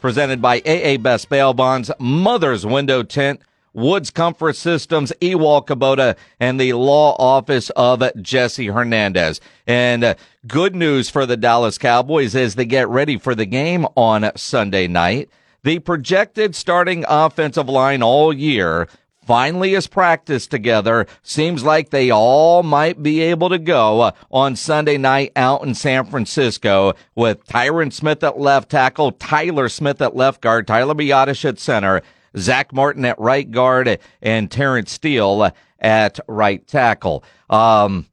Presented 0.00 0.40
by 0.40 0.60
AA 0.66 0.98
Best 0.98 1.28
Bail 1.28 1.52
Bonds, 1.54 1.90
Mother's 1.98 2.64
Window 2.64 3.02
Tint, 3.02 3.40
Woods 3.76 4.10
Comfort 4.10 4.56
Systems, 4.56 5.12
Ewald 5.20 5.66
Kubota, 5.66 6.16
and 6.40 6.58
the 6.58 6.72
law 6.72 7.14
office 7.18 7.70
of 7.70 8.02
Jesse 8.20 8.68
Hernandez. 8.68 9.40
And 9.66 10.02
uh, 10.02 10.14
good 10.46 10.74
news 10.74 11.10
for 11.10 11.26
the 11.26 11.36
Dallas 11.36 11.76
Cowboys 11.76 12.34
as 12.34 12.54
they 12.54 12.64
get 12.64 12.88
ready 12.88 13.18
for 13.18 13.34
the 13.34 13.46
game 13.46 13.86
on 13.94 14.32
Sunday 14.34 14.88
night. 14.88 15.28
The 15.62 15.78
projected 15.80 16.54
starting 16.54 17.04
offensive 17.06 17.68
line 17.68 18.02
all 18.02 18.32
year 18.32 18.88
finally 19.26 19.74
is 19.74 19.88
practiced 19.88 20.50
together. 20.50 21.06
Seems 21.22 21.64
like 21.64 21.90
they 21.90 22.10
all 22.10 22.62
might 22.62 23.02
be 23.02 23.20
able 23.20 23.50
to 23.50 23.58
go 23.58 24.12
on 24.30 24.56
Sunday 24.56 24.96
night 24.96 25.32
out 25.36 25.64
in 25.64 25.74
San 25.74 26.06
Francisco 26.06 26.94
with 27.14 27.44
Tyron 27.46 27.92
Smith 27.92 28.22
at 28.22 28.38
left 28.38 28.70
tackle, 28.70 29.12
Tyler 29.12 29.68
Smith 29.68 30.00
at 30.00 30.16
left 30.16 30.40
guard, 30.40 30.66
Tyler 30.66 30.94
Biadasz 30.94 31.44
at 31.44 31.58
center, 31.58 32.00
Zack 32.38 32.72
Martin 32.72 33.04
at 33.04 33.18
right 33.18 33.50
guard, 33.50 33.98
and 34.20 34.50
Terence 34.50 34.92
Steele 34.92 35.50
at 35.78 36.20
right 36.28 36.66
tackle. 36.66 37.24
Um, 37.48 38.06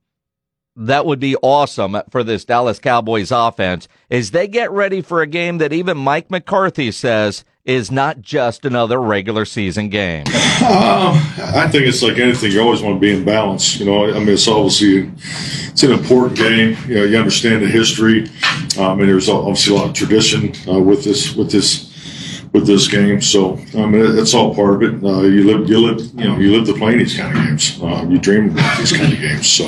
that 0.75 1.05
would 1.05 1.19
be 1.19 1.35
awesome 1.37 1.97
for 2.09 2.23
this 2.23 2.45
Dallas 2.45 2.79
Cowboys 2.79 3.31
offense 3.31 3.87
as 4.09 4.31
they 4.31 4.47
get 4.47 4.71
ready 4.71 5.01
for 5.01 5.21
a 5.21 5.27
game 5.27 5.59
that 5.59 5.71
even 5.71 5.97
Mike 5.97 6.31
McCarthy 6.31 6.91
says 6.91 7.45
is 7.63 7.91
not 7.91 8.21
just 8.21 8.65
another 8.65 8.99
regular 9.01 9.45
season 9.45 9.89
game. 9.89 10.25
Uh, 10.65 11.11
I 11.55 11.67
think 11.67 11.87
it's 11.87 12.01
like 12.01 12.19
anything. 12.19 12.51
You 12.51 12.61
always 12.61 12.81
want 12.81 12.95
to 12.95 12.99
be 12.99 13.11
in 13.11 13.25
balance. 13.25 13.79
You 13.79 13.85
know, 13.85 14.05
I 14.05 14.19
mean, 14.19 14.29
it's 14.29 14.47
obviously 14.47 15.11
it's 15.71 15.83
an 15.83 15.91
important 15.91 16.37
game. 16.37 16.77
You 16.87 16.95
know, 16.95 17.03
you 17.03 17.17
understand 17.17 17.63
the 17.63 17.67
history, 17.67 18.29
um, 18.77 18.99
and 19.01 19.09
there's 19.09 19.27
obviously 19.27 19.75
a 19.75 19.79
lot 19.79 19.89
of 19.89 19.93
tradition 19.93 20.53
uh, 20.69 20.79
with 20.79 21.03
this 21.03 21.35
with 21.35 21.51
this 21.51 21.92
with 22.53 22.67
this 22.67 22.87
game. 22.87 23.19
So 23.19 23.57
I 23.75 23.85
mean, 23.85 24.17
it's 24.17 24.33
all 24.33 24.55
part 24.55 24.75
of 24.75 24.83
it. 24.83 25.03
Uh, 25.03 25.21
you 25.21 25.43
live, 25.43 25.69
you 25.69 25.79
live, 25.79 25.99
you 26.13 26.27
know, 26.27 26.37
you 26.37 26.55
live 26.55 26.65
to 26.67 26.73
play 26.73 26.97
these 26.97 27.17
kind 27.17 27.35
of 27.35 27.43
games. 27.43 27.79
Uh, 27.81 28.05
you 28.07 28.19
dream 28.19 28.51
about 28.51 28.77
these 28.77 28.95
kind 28.95 29.11
of 29.11 29.19
games. 29.19 29.49
So 29.49 29.65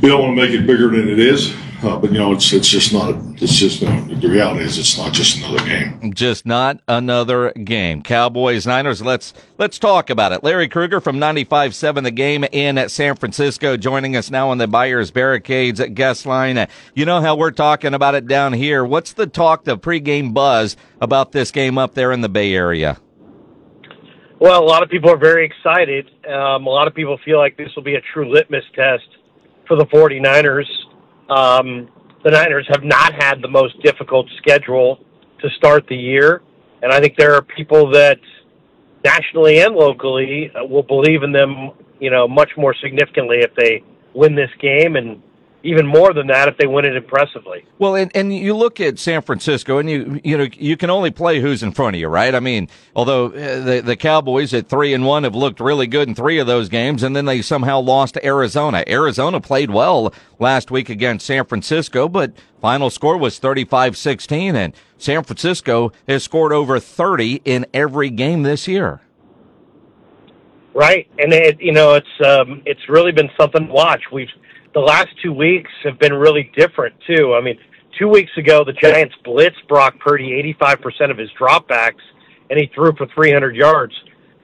you 0.00 0.08
don't 0.08 0.22
want 0.22 0.36
to 0.36 0.42
make 0.42 0.52
it 0.52 0.66
bigger 0.66 0.88
than 0.88 1.08
it 1.08 1.18
is. 1.18 1.54
Uh, 1.82 1.96
but 1.96 2.12
you 2.12 2.18
know, 2.18 2.32
it's 2.32 2.52
it's 2.52 2.68
just 2.68 2.92
not. 2.92 3.14
It's 3.40 3.56
just 3.56 3.80
you 3.80 3.88
know, 3.88 4.14
the 4.14 4.28
reality 4.28 4.64
is 4.64 4.76
it's 4.76 4.98
not 4.98 5.14
just 5.14 5.38
another 5.38 5.64
game. 5.64 6.12
Just 6.12 6.44
not 6.44 6.80
another 6.86 7.52
game. 7.52 8.02
Cowboys 8.02 8.66
Niners. 8.66 9.00
Let's 9.00 9.32
let's 9.56 9.78
talk 9.78 10.10
about 10.10 10.32
it. 10.32 10.44
Larry 10.44 10.68
Krueger 10.68 11.00
from 11.00 11.16
95.7 11.16 12.04
The 12.04 12.10
Game 12.10 12.44
in 12.52 12.76
at 12.76 12.90
San 12.90 13.16
Francisco, 13.16 13.78
joining 13.78 14.14
us 14.14 14.30
now 14.30 14.50
on 14.50 14.58
the 14.58 14.66
Buyers 14.66 15.10
Barricades 15.10 15.80
at 15.80 15.94
guest 15.94 16.26
line. 16.26 16.68
You 16.94 17.06
know 17.06 17.22
how 17.22 17.34
we're 17.34 17.50
talking 17.50 17.94
about 17.94 18.14
it 18.14 18.26
down 18.26 18.52
here. 18.52 18.84
What's 18.84 19.14
the 19.14 19.26
talk, 19.26 19.64
the 19.64 19.78
pregame 19.78 20.34
buzz 20.34 20.76
about 21.00 21.32
this 21.32 21.50
game 21.50 21.78
up 21.78 21.94
there 21.94 22.12
in 22.12 22.20
the 22.20 22.28
Bay 22.28 22.52
Area? 22.52 22.98
Well, 24.38 24.62
a 24.62 24.64
lot 24.64 24.82
of 24.82 24.90
people 24.90 25.10
are 25.10 25.18
very 25.18 25.46
excited. 25.46 26.10
Um, 26.26 26.66
a 26.66 26.70
lot 26.70 26.88
of 26.88 26.94
people 26.94 27.18
feel 27.24 27.38
like 27.38 27.56
this 27.56 27.68
will 27.74 27.82
be 27.82 27.94
a 27.94 28.00
true 28.12 28.30
litmus 28.30 28.64
test 28.74 29.04
for 29.66 29.76
the 29.76 29.86
49ers. 29.86 30.64
Um, 31.30 31.88
the 32.24 32.30
Niners 32.30 32.66
have 32.68 32.82
not 32.82 33.14
had 33.14 33.40
the 33.40 33.48
most 33.48 33.80
difficult 33.82 34.26
schedule 34.38 34.98
to 35.40 35.48
start 35.50 35.86
the 35.88 35.96
year, 35.96 36.42
and 36.82 36.92
I 36.92 37.00
think 37.00 37.16
there 37.16 37.34
are 37.34 37.42
people 37.42 37.90
that 37.92 38.18
nationally 39.04 39.60
and 39.60 39.74
locally 39.74 40.50
uh, 40.54 40.64
will 40.64 40.82
believe 40.82 41.22
in 41.22 41.32
them, 41.32 41.70
you 42.00 42.10
know, 42.10 42.28
much 42.28 42.50
more 42.56 42.74
significantly 42.74 43.38
if 43.38 43.54
they 43.54 43.82
win 44.12 44.34
this 44.34 44.50
game 44.60 44.96
and 44.96 45.22
even 45.62 45.86
more 45.86 46.12
than 46.14 46.26
that 46.28 46.48
if 46.48 46.56
they 46.56 46.66
win 46.66 46.84
it 46.84 46.96
impressively. 46.96 47.64
Well, 47.78 47.94
and, 47.94 48.10
and 48.14 48.34
you 48.34 48.54
look 48.54 48.80
at 48.80 48.98
San 48.98 49.22
Francisco, 49.22 49.78
and 49.78 49.90
you 49.90 50.20
you 50.24 50.38
know 50.38 50.46
you 50.56 50.76
can 50.76 50.90
only 50.90 51.10
play 51.10 51.40
who's 51.40 51.62
in 51.62 51.72
front 51.72 51.96
of 51.96 52.00
you, 52.00 52.08
right? 52.08 52.34
I 52.34 52.40
mean, 52.40 52.68
although 52.96 53.26
uh, 53.26 53.60
the 53.60 53.82
the 53.84 53.96
Cowboys 53.96 54.54
at 54.54 54.68
three 54.68 54.94
and 54.94 55.04
one 55.04 55.24
have 55.24 55.34
looked 55.34 55.60
really 55.60 55.86
good 55.86 56.08
in 56.08 56.14
three 56.14 56.38
of 56.38 56.46
those 56.46 56.68
games, 56.68 57.02
and 57.02 57.14
then 57.14 57.26
they 57.26 57.42
somehow 57.42 57.80
lost 57.80 58.14
to 58.14 58.24
Arizona. 58.24 58.84
Arizona 58.86 59.40
played 59.40 59.70
well 59.70 60.12
last 60.38 60.70
week 60.70 60.88
against 60.88 61.26
San 61.26 61.44
Francisco, 61.44 62.08
but 62.08 62.32
final 62.60 62.90
score 62.90 63.16
was 63.16 63.38
35-16, 63.40 64.54
and 64.54 64.74
San 64.98 65.22
Francisco 65.24 65.92
has 66.08 66.24
scored 66.24 66.52
over 66.52 66.78
30 66.78 67.42
in 67.44 67.66
every 67.74 68.10
game 68.10 68.42
this 68.42 68.66
year. 68.66 69.00
Right, 70.72 71.08
and 71.18 71.32
it 71.32 71.60
you 71.60 71.72
know 71.72 71.94
it's 71.94 72.26
um, 72.26 72.62
it's 72.64 72.88
really 72.88 73.12
been 73.12 73.30
something 73.38 73.66
to 73.66 73.72
watch. 73.72 74.02
We've 74.12 74.28
the 74.72 74.80
last 74.80 75.08
two 75.22 75.32
weeks 75.32 75.70
have 75.84 75.98
been 75.98 76.14
really 76.14 76.50
different 76.56 76.94
too. 77.06 77.34
I 77.34 77.40
mean, 77.40 77.58
two 77.98 78.08
weeks 78.08 78.30
ago 78.36 78.64
the 78.64 78.72
Giants 78.72 79.14
blitzed 79.24 79.66
Brock 79.68 79.98
Purdy 79.98 80.30
85% 80.60 81.10
of 81.10 81.18
his 81.18 81.30
dropbacks, 81.38 82.02
and 82.48 82.58
he 82.58 82.70
threw 82.74 82.92
for 82.96 83.06
300 83.06 83.56
yards. 83.56 83.94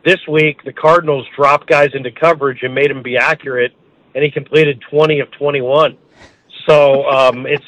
This 0.04 0.18
week 0.28 0.62
the 0.64 0.72
Cardinals 0.72 1.26
dropped 1.36 1.68
guys 1.68 1.90
into 1.94 2.10
coverage 2.10 2.62
and 2.62 2.74
made 2.74 2.90
him 2.90 3.02
be 3.02 3.16
accurate, 3.16 3.72
and 4.14 4.24
he 4.24 4.30
completed 4.30 4.82
20 4.90 5.20
of 5.20 5.30
21. 5.32 5.96
So 6.68 7.08
um, 7.08 7.46
it's 7.46 7.64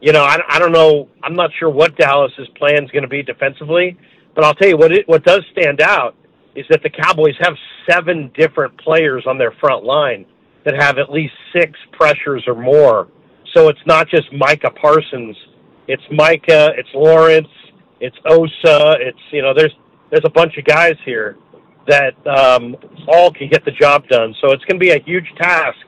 you 0.00 0.12
know 0.12 0.22
I, 0.24 0.38
I 0.48 0.58
don't 0.58 0.72
know 0.72 1.08
I'm 1.22 1.34
not 1.34 1.50
sure 1.58 1.70
what 1.70 1.96
Dallas's 1.96 2.48
plan 2.56 2.84
is 2.84 2.90
going 2.90 3.02
to 3.02 3.08
be 3.08 3.22
defensively, 3.22 3.96
but 4.34 4.44
I'll 4.44 4.54
tell 4.54 4.68
you 4.68 4.76
what 4.76 4.92
it, 4.92 5.08
what 5.08 5.24
does 5.24 5.42
stand 5.52 5.80
out 5.80 6.16
is 6.54 6.66
that 6.68 6.82
the 6.82 6.90
Cowboys 6.90 7.34
have 7.40 7.54
seven 7.88 8.30
different 8.36 8.76
players 8.78 9.24
on 9.26 9.38
their 9.38 9.52
front 9.52 9.84
line 9.84 10.26
that 10.64 10.74
have 10.74 10.98
at 10.98 11.10
least 11.10 11.34
six 11.54 11.78
pressures 11.92 12.44
or 12.46 12.54
more. 12.54 13.08
So 13.54 13.68
it's 13.68 13.80
not 13.86 14.08
just 14.08 14.32
Micah 14.32 14.70
Parsons. 14.70 15.36
It's 15.88 16.02
Micah, 16.10 16.70
it's 16.76 16.88
Lawrence, 16.94 17.48
it's 18.00 18.16
Osa, 18.26 18.96
it's 19.00 19.18
you 19.30 19.42
know, 19.42 19.52
there's 19.54 19.72
there's 20.10 20.24
a 20.24 20.30
bunch 20.30 20.56
of 20.58 20.64
guys 20.64 20.94
here 21.04 21.36
that 21.88 22.14
um, 22.26 22.76
all 23.08 23.32
can 23.32 23.48
get 23.48 23.64
the 23.64 23.72
job 23.72 24.06
done. 24.08 24.34
So 24.40 24.52
it's 24.52 24.64
going 24.64 24.78
to 24.78 24.84
be 24.84 24.90
a 24.90 25.02
huge 25.02 25.26
task 25.36 25.78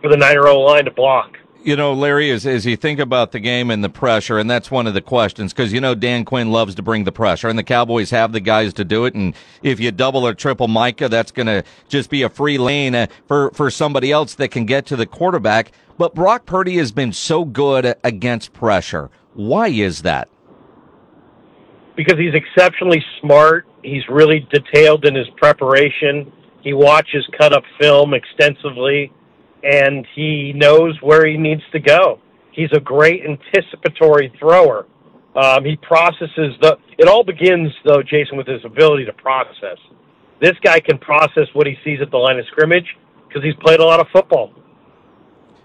for 0.00 0.08
the 0.08 0.16
Niner 0.16 0.48
O 0.48 0.60
line 0.60 0.84
to 0.86 0.90
block. 0.90 1.36
You 1.64 1.76
know, 1.76 1.92
Larry, 1.92 2.30
as, 2.32 2.44
as 2.44 2.66
you 2.66 2.76
think 2.76 2.98
about 2.98 3.30
the 3.30 3.38
game 3.38 3.70
and 3.70 3.84
the 3.84 3.88
pressure, 3.88 4.38
and 4.38 4.50
that's 4.50 4.68
one 4.68 4.88
of 4.88 4.94
the 4.94 5.00
questions, 5.00 5.52
because 5.52 5.72
you 5.72 5.80
know 5.80 5.94
Dan 5.94 6.24
Quinn 6.24 6.50
loves 6.50 6.74
to 6.74 6.82
bring 6.82 7.04
the 7.04 7.12
pressure, 7.12 7.48
and 7.48 7.56
the 7.56 7.62
Cowboys 7.62 8.10
have 8.10 8.32
the 8.32 8.40
guys 8.40 8.72
to 8.74 8.84
do 8.84 9.04
it. 9.04 9.14
And 9.14 9.34
if 9.62 9.78
you 9.78 9.92
double 9.92 10.26
or 10.26 10.34
triple 10.34 10.66
Micah, 10.66 11.08
that's 11.08 11.30
going 11.30 11.46
to 11.46 11.62
just 11.88 12.10
be 12.10 12.22
a 12.22 12.28
free 12.28 12.58
lane 12.58 12.96
uh, 12.96 13.06
for, 13.28 13.52
for 13.52 13.70
somebody 13.70 14.10
else 14.10 14.34
that 14.34 14.48
can 14.48 14.66
get 14.66 14.86
to 14.86 14.96
the 14.96 15.06
quarterback. 15.06 15.70
But 15.98 16.16
Brock 16.16 16.46
Purdy 16.46 16.78
has 16.78 16.90
been 16.90 17.12
so 17.12 17.44
good 17.44 17.94
against 18.02 18.52
pressure. 18.52 19.10
Why 19.34 19.68
is 19.68 20.02
that? 20.02 20.28
Because 21.94 22.18
he's 22.18 22.34
exceptionally 22.34 23.04
smart. 23.20 23.66
He's 23.84 24.08
really 24.08 24.46
detailed 24.50 25.04
in 25.04 25.14
his 25.14 25.28
preparation. 25.36 26.32
He 26.62 26.72
watches 26.72 27.24
cut 27.38 27.52
up 27.52 27.62
film 27.78 28.14
extensively 28.14 29.12
and 29.62 30.06
he 30.14 30.52
knows 30.54 31.00
where 31.02 31.26
he 31.26 31.36
needs 31.36 31.62
to 31.72 31.78
go. 31.78 32.18
He's 32.52 32.72
a 32.72 32.80
great 32.80 33.22
anticipatory 33.24 34.32
thrower. 34.38 34.86
Um, 35.34 35.64
he 35.64 35.76
processes 35.76 36.54
the. 36.60 36.76
It 36.98 37.08
all 37.08 37.24
begins 37.24 37.72
though, 37.84 38.02
Jason, 38.02 38.36
with 38.36 38.46
his 38.46 38.64
ability 38.64 39.06
to 39.06 39.12
process. 39.12 39.78
This 40.40 40.58
guy 40.62 40.80
can 40.80 40.98
process 40.98 41.46
what 41.54 41.66
he 41.66 41.76
sees 41.84 42.00
at 42.02 42.10
the 42.10 42.18
line 42.18 42.38
of 42.38 42.46
scrimmage 42.46 42.96
because 43.28 43.42
he's 43.42 43.54
played 43.56 43.80
a 43.80 43.84
lot 43.84 44.00
of 44.00 44.08
football. 44.12 44.52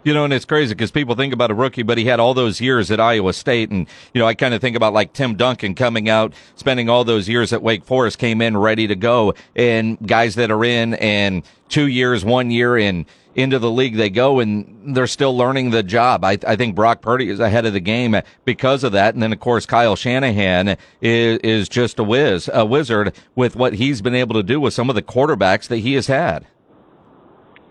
You 0.03 0.13
know, 0.13 0.23
and 0.23 0.31
it's 0.31 0.45
crazy 0.45 0.73
because 0.73 0.91
people 0.91 1.15
think 1.15 1.33
about 1.33 1.51
a 1.51 1.53
rookie, 1.53 1.83
but 1.83 1.97
he 1.97 2.05
had 2.05 2.21
all 2.21 2.33
those 2.33 2.61
years 2.61 2.91
at 2.91 2.99
Iowa 2.99 3.33
State. 3.33 3.71
And, 3.71 3.87
you 4.13 4.21
know, 4.21 4.25
I 4.25 4.35
kind 4.35 4.53
of 4.53 4.61
think 4.61 4.77
about 4.77 4.93
like 4.93 5.11
Tim 5.11 5.35
Duncan 5.35 5.75
coming 5.75 6.07
out, 6.07 6.33
spending 6.55 6.87
all 6.87 7.03
those 7.03 7.27
years 7.27 7.51
at 7.51 7.61
Wake 7.61 7.83
Forest, 7.83 8.17
came 8.17 8.41
in 8.41 8.55
ready 8.55 8.87
to 8.87 8.95
go. 8.95 9.33
And 9.53 9.97
guys 10.07 10.35
that 10.35 10.49
are 10.49 10.63
in 10.63 10.93
and 10.93 11.43
two 11.67 11.87
years, 11.87 12.23
one 12.23 12.51
year 12.51 12.77
in, 12.77 13.05
into 13.37 13.59
the 13.59 13.69
league 13.69 13.95
they 13.95 14.09
go 14.09 14.39
and 14.39 14.95
they're 14.95 15.05
still 15.05 15.37
learning 15.37 15.69
the 15.69 15.83
job. 15.83 16.25
I, 16.25 16.39
I 16.45 16.55
think 16.55 16.75
Brock 16.75 17.01
Purdy 17.01 17.29
is 17.29 17.39
ahead 17.39 17.67
of 17.67 17.73
the 17.73 17.79
game 17.79 18.15
because 18.43 18.83
of 18.83 18.91
that. 18.93 19.13
And 19.13 19.21
then 19.21 19.31
of 19.31 19.39
course 19.39 19.67
Kyle 19.67 19.95
Shanahan 19.95 20.75
is, 21.01 21.39
is 21.43 21.69
just 21.69 21.99
a 21.99 22.03
whiz, 22.03 22.49
a 22.51 22.65
wizard 22.65 23.13
with 23.35 23.55
what 23.55 23.73
he's 23.73 24.01
been 24.01 24.15
able 24.15 24.33
to 24.33 24.43
do 24.43 24.59
with 24.59 24.73
some 24.73 24.89
of 24.89 24.95
the 24.95 25.03
quarterbacks 25.03 25.67
that 25.67 25.77
he 25.77 25.93
has 25.93 26.07
had. 26.07 26.47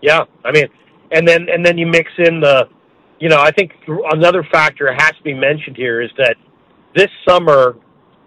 Yeah. 0.01 0.23
I 0.45 0.53
mean, 0.53 0.67
and 1.11 1.27
then, 1.27 1.47
and 1.49 1.65
then 1.65 1.77
you 1.77 1.85
mix 1.85 2.11
in 2.17 2.39
the, 2.39 2.69
you 3.19 3.27
know, 3.27 3.41
I 3.41 3.51
think 3.51 3.73
another 3.87 4.43
factor 4.49 4.91
has 4.93 5.11
to 5.17 5.23
be 5.23 5.33
mentioned 5.33 5.75
here 5.75 6.01
is 6.01 6.11
that 6.17 6.37
this 6.95 7.09
summer, 7.27 7.75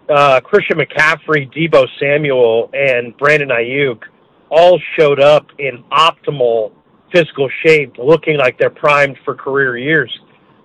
uh, 0.09 0.41
Christian 0.41 0.77
McCaffrey, 0.77 1.51
Deebo 1.51 1.87
Samuel, 1.99 2.69
and 2.73 3.17
Brandon 3.17 3.49
Aiyuk 3.49 4.03
all 4.51 4.79
showed 4.99 5.19
up 5.19 5.47
in 5.57 5.83
optimal 5.91 6.73
physical 7.11 7.49
shape, 7.65 7.97
looking 7.97 8.37
like 8.37 8.57
they're 8.57 8.69
primed 8.69 9.17
for 9.25 9.35
career 9.35 9.77
years. 9.77 10.11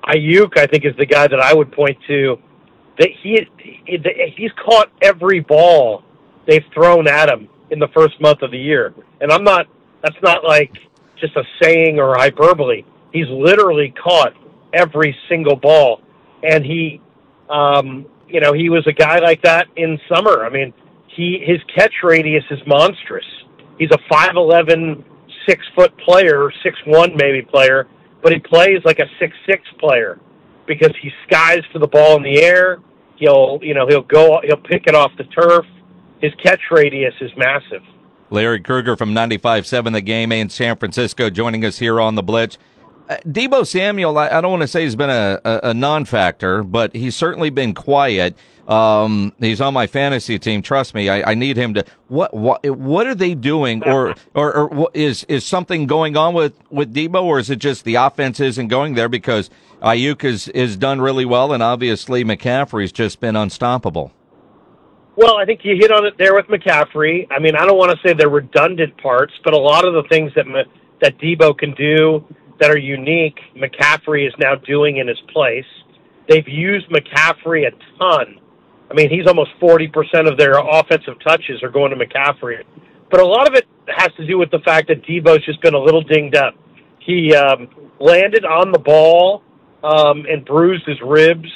Aiyuk, 0.05 0.57
I 0.57 0.67
think, 0.67 0.85
is 0.85 0.95
the 0.97 1.07
guy 1.07 1.27
that 1.27 1.41
I 1.41 1.53
would 1.55 1.73
point 1.73 1.99
to. 2.07 2.39
That 2.99 3.11
he 3.23 3.47
he's 4.37 4.53
caught 4.65 4.91
every 5.03 5.41
ball 5.41 6.03
they've 6.47 6.65
thrown 6.73 7.07
at 7.09 7.29
him 7.29 7.49
in 7.71 7.79
the 7.79 7.89
first 7.89 8.21
month 8.21 8.43
of 8.43 8.51
the 8.51 8.59
year, 8.59 8.95
and 9.21 9.31
I'm 9.31 9.45
not. 9.45 9.67
That's 10.03 10.17
not 10.23 10.45
like 10.45 10.73
just 11.21 11.37
a 11.37 11.43
saying 11.61 11.99
or 11.99 12.17
hyperbole. 12.17 12.85
He's 13.13 13.29
literally 13.29 13.93
caught 14.03 14.35
every 14.73 15.17
single 15.29 15.57
ball, 15.57 16.01
and 16.43 16.65
he, 16.65 17.01
um, 17.51 18.07
you 18.29 18.41
know, 18.41 18.53
he 18.53 18.71
was 18.71 18.87
a 18.87 18.93
guy 18.93 19.19
like 19.19 19.43
that 19.43 19.67
in 19.77 19.99
summer. 20.09 20.45
I 20.45 20.51
mean, 20.51 20.73
he 21.09 21.43
his 21.45 21.59
catch 21.75 21.95
radius 22.03 22.45
is 22.51 22.61
monstrous. 22.67 23.27
He's 23.79 23.91
a 23.91 23.99
five 24.09 24.37
eleven 24.37 25.05
six 25.49 25.65
foot 25.75 25.97
player, 25.99 26.51
six 26.63 26.77
one 26.87 27.17
maybe 27.17 27.43
player, 27.43 27.87
but 28.23 28.33
he 28.33 28.39
plays 28.39 28.81
like 28.85 28.99
a 28.99 29.07
six 29.19 29.35
six 29.49 29.63
player 29.79 30.19
because 30.67 30.93
he 31.01 31.11
skies 31.27 31.63
for 31.73 31.79
the 31.79 31.87
ball 31.87 32.17
in 32.17 32.23
the 32.23 32.43
air. 32.43 32.79
He'll 33.17 33.59
you 33.63 33.75
know 33.75 33.87
he'll 33.87 34.03
go 34.03 34.41
he'll 34.45 34.57
pick 34.57 34.87
it 34.87 34.95
off 34.95 35.13
the 35.17 35.25
turf. 35.25 35.65
His 36.21 36.33
catch 36.43 36.61
radius 36.71 37.15
is 37.21 37.31
massive. 37.37 37.83
Larry 38.29 38.61
Krueger 38.61 38.97
from 38.97 39.15
95.7 39.15 39.93
The 39.93 40.01
Game 40.01 40.33
in 40.33 40.49
San 40.49 40.77
Francisco 40.77 41.31
joining 41.31 41.65
us 41.65 41.79
here 41.79 42.01
on 42.01 42.17
the 42.17 42.23
Blitz. 42.25 42.59
Uh, 43.09 43.17
Deebo 43.19 43.65
Samuel, 43.67 44.19
I, 44.19 44.41
don't 44.41 44.51
want 44.51 44.63
to 44.63 44.69
say 44.69 44.83
he's 44.83 44.97
been 44.97 45.11
a, 45.11 45.41
a, 45.45 45.73
non-factor, 45.73 46.65
but 46.65 46.95
he's 46.95 47.15
certainly 47.15 47.51
been 47.51 47.73
quiet. 47.73 48.37
Um, 48.67 49.33
he's 49.39 49.61
on 49.61 49.75
my 49.75 49.87
fantasy 49.87 50.41
team. 50.41 50.61
Trust 50.61 50.93
me, 50.93 51.09
I, 51.09 51.31
I 51.31 51.35
need 51.35 51.57
him 51.57 51.75
to. 51.75 51.85
What 52.09 52.35
what 52.35 52.69
what 52.69 53.07
are 53.07 53.15
they 53.15 53.35
doing, 53.37 53.85
or 53.85 54.17
or, 54.35 54.53
or 54.53 54.91
is 54.93 55.23
is 55.25 55.45
something 55.45 55.87
going 55.87 56.17
on 56.17 56.35
with 56.35 56.55
with 56.69 56.93
Deebo, 56.93 57.23
or 57.23 57.39
is 57.39 57.49
it 57.49 57.61
just 57.61 57.85
the 57.85 57.95
offense 57.95 58.41
isn't 58.41 58.67
going 58.67 58.95
there 58.95 59.09
because 59.09 59.51
Aiyuk 59.83 60.25
is 60.25 60.49
is 60.49 60.77
done 60.77 61.01
really 61.01 61.25
well, 61.25 61.53
and 61.53 61.63
obviously 61.63 62.25
McCaffrey's 62.25 62.91
just 62.91 63.21
been 63.21 63.37
unstoppable. 63.37 64.13
Well, 65.15 65.37
I 65.37 65.45
think 65.45 65.61
you 65.65 65.77
hit 65.77 65.93
on 65.93 66.05
it 66.05 66.19
there 66.19 66.35
with 66.35 66.47
McCaffrey. 66.47 67.29
I 67.31 67.39
mean, 67.39 67.55
I 67.55 67.65
don't 67.67 67.79
want 67.79 67.93
to 67.93 67.99
say 68.07 68.15
they're 68.15 68.29
redundant 68.29 68.99
parts, 68.99 69.33
but 69.45 69.55
a 69.55 69.59
lot 69.59 69.87
of 69.87 69.95
the 69.95 70.03
things 70.09 70.33
that 70.35 70.47
that 71.01 71.19
Deebo 71.19 71.57
can 71.57 71.73
do 71.75 72.25
that 72.61 72.71
are 72.71 72.79
unique, 72.79 73.39
McCaffrey 73.57 74.27
is 74.27 74.35
now 74.39 74.55
doing 74.55 74.99
in 74.99 75.09
his 75.09 75.21
place. 75.33 75.65
They've 76.29 76.49
used 76.49 76.89
McCaffrey 76.91 77.67
a 77.67 77.71
ton 77.99 78.41
I 78.91 78.95
mean, 78.95 79.11
he's 79.11 79.27
almost 79.27 79.51
40% 79.61 80.31
of 80.31 80.39
their 80.39 80.59
offensive 80.59 81.15
touches 81.25 81.63
are 81.63 81.71
going 81.71 81.91
to 81.91 81.97
McCaffrey. 81.97 82.63
But 83.11 83.21
a 83.21 83.27
lot 83.27 83.49
of 83.49 83.55
it 83.55 83.67
has 83.89 84.11
to 84.17 84.27
do 84.27 84.39
with 84.39 84.51
the 84.51 84.61
fact 84.61 84.89
that 84.89 85.03
Deebo's 85.03 85.45
just 85.45 85.61
been 85.61 85.75
a 85.75 85.79
little 85.79 86.03
dinged 86.03 86.37
up. 86.37 86.55
He 87.01 87.35
um, 87.35 87.69
landed 88.01 88.45
on 88.45 88.73
the 88.73 88.79
ball 88.79 89.43
um, 89.83 90.25
and 90.29 90.45
bruised 90.45 90.87
his 90.87 91.01
ribs 91.03 91.49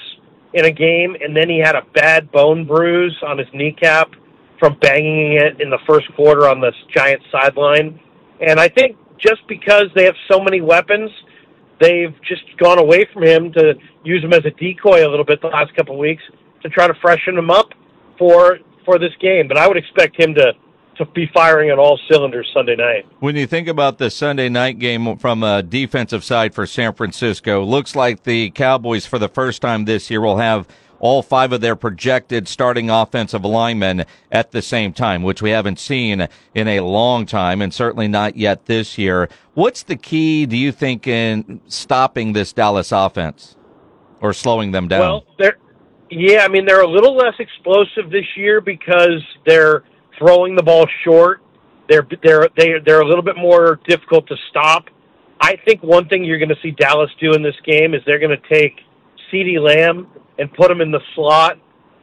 in 0.55 0.65
a 0.65 0.71
game, 0.71 1.17
and 1.21 1.37
then 1.37 1.49
he 1.49 1.59
had 1.59 1.77
a 1.77 1.83
bad 1.95 2.31
bone 2.33 2.67
bruise 2.67 3.17
on 3.27 3.39
his 3.39 3.49
kneecap 3.53 4.11
from 4.59 4.77
banging 4.81 5.35
it 5.35 5.61
in 5.61 5.71
the 5.71 5.79
first 5.87 6.07
quarter 6.15 6.49
on 6.49 6.61
the 6.61 6.73
Giants 6.95 7.25
sideline. 7.31 7.99
And 8.41 8.59
I 8.59 8.69
think 8.69 8.97
just 9.21 9.47
because 9.49 9.87
they 9.95 10.05
have 10.05 10.17
so 10.31 10.41
many 10.41 10.61
weapons, 10.61 11.11
they've 11.81 12.15
just 12.23 12.43
gone 12.59 12.79
away 12.79 13.07
from 13.13 13.25
him 13.25 13.53
to 13.53 13.75
use 14.05 14.23
him 14.23 14.33
as 14.33 14.45
a 14.45 14.51
decoy 14.51 15.07
a 15.07 15.09
little 15.09 15.25
bit 15.25 15.41
the 15.41 15.49
last 15.49 15.75
couple 15.75 15.95
of 15.95 16.01
weeks 16.01 16.23
to 16.63 16.69
try 16.69 16.87
to 16.87 16.95
freshen 16.95 17.37
him 17.37 17.51
up 17.51 17.71
for 18.19 18.59
for 18.85 18.99
this 18.99 19.13
game. 19.21 19.49
But 19.49 19.57
I 19.59 19.69
would 19.69 19.77
expect 19.77 20.21
him 20.21 20.35
to 20.35 20.53
to 20.97 21.07
be 21.07 21.27
firing 21.33 21.71
on 21.71 21.79
all 21.79 21.99
cylinders 22.11 22.51
Sunday 22.53 22.77
night. 22.77 23.07
When 23.21 23.35
you 23.35 23.47
think 23.47 23.69
about 23.69 23.97
the 23.97 24.11
Sunday 24.11 24.51
night 24.51 24.79
game 24.79 25.17
from 25.17 25.43
a 25.43 25.63
defensive 25.63 26.23
side 26.23 26.55
for 26.55 26.67
San 26.67 26.93
Francisco, 26.93 27.65
looks 27.65 27.97
like 27.97 28.25
the 28.25 28.51
Cowboys 28.51 29.07
for 29.07 29.19
the 29.19 29.29
first 29.29 29.63
time 29.63 29.87
this 29.87 30.11
year 30.11 30.21
will 30.21 30.37
have 30.37 30.69
all 31.01 31.23
five 31.23 31.53
of 31.53 31.61
their 31.61 31.75
projected 31.75 32.47
starting 32.47 32.89
offensive 32.91 33.45
linemen 33.45 34.05
at 34.31 34.53
the 34.53 34.63
same 34.63 34.93
time, 34.93 35.23
which 35.23 35.43
we 35.43 35.51
haven't 35.51 35.81
seen 35.81 36.29
in 36.55 36.69
a 36.69 36.81
long 36.81 37.27
time 37.27 37.61
and 37.61 37.75
certainly 37.75 38.07
not 38.07 38.37
yet 38.37 38.67
this 38.67 38.97
year. 38.97 39.29
What's 39.55 39.83
the 39.83 39.97
key, 39.97 40.47
do 40.47 40.57
you 40.57 40.71
think, 40.71 41.07
in 41.07 41.61
stopping 41.67 42.35
this 42.35 42.53
Dallas 42.53 42.93
offense 42.93 43.57
or 44.21 44.33
slowing 44.33 44.71
them 44.71 44.87
down? 44.87 45.01
Well, 45.39 45.53
yeah, 46.11 46.45
I 46.45 46.49
mean 46.49 46.67
they're 46.67 46.83
a 46.83 46.91
little 46.91 47.17
less 47.17 47.35
explosive 47.39 48.11
this 48.11 48.27
year 48.37 48.61
because 48.61 49.23
they're 49.47 49.85
throwing 50.19 50.57
the 50.57 50.63
ball 50.63 50.87
short. 51.05 51.41
They're 51.89 52.07
they're 52.23 52.49
they're, 52.57 52.81
they're 52.81 53.01
a 53.01 53.07
little 53.07 53.23
bit 53.23 53.37
more 53.37 53.81
difficult 53.87 54.27
to 54.29 54.37
stop. 54.51 54.87
I 55.41 55.57
think 55.65 55.83
one 55.83 56.09
thing 56.09 56.25
you're 56.25 56.39
going 56.39 56.51
to 56.51 56.61
see 56.63 56.73
Dallas 56.73 57.11
do 57.21 57.33
in 57.33 57.43
this 57.43 57.55
game 57.65 57.95
is 57.95 58.03
they're 58.05 58.19
going 58.19 58.37
to 58.37 58.49
take 58.49 58.81
CeeDee 59.33 59.61
Lamb 59.61 60.09
and 60.39 60.53
put 60.55 60.71
him 60.71 60.81
in 60.81 60.91
the 60.91 61.01
slot 61.15 61.59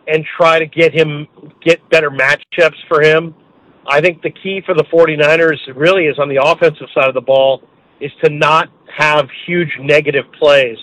and 0.07 0.25
try 0.37 0.59
to 0.59 0.65
get 0.65 0.93
him 0.93 1.27
get 1.61 1.87
better 1.89 2.09
matchups 2.09 2.77
for 2.87 3.01
him. 3.01 3.35
I 3.87 4.01
think 4.01 4.21
the 4.21 4.31
key 4.31 4.61
for 4.65 4.73
the 4.73 4.83
49ers 4.83 5.57
really 5.75 6.05
is 6.05 6.19
on 6.19 6.29
the 6.29 6.41
offensive 6.43 6.87
side 6.93 7.07
of 7.07 7.13
the 7.13 7.21
ball 7.21 7.63
is 7.99 8.11
to 8.23 8.29
not 8.29 8.69
have 8.95 9.27
huge 9.45 9.71
negative 9.79 10.25
plays. 10.37 10.77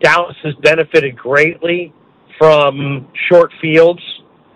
Dallas 0.00 0.36
has 0.42 0.54
benefited 0.62 1.16
greatly 1.16 1.92
from 2.38 3.08
short 3.28 3.52
fields. 3.60 4.02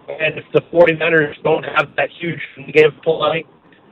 And 0.08 0.38
if 0.38 0.44
the 0.52 0.60
49ers 0.72 1.42
don't 1.42 1.64
have 1.64 1.94
that 1.96 2.08
huge 2.18 2.40
negative 2.56 3.00
play, 3.02 3.44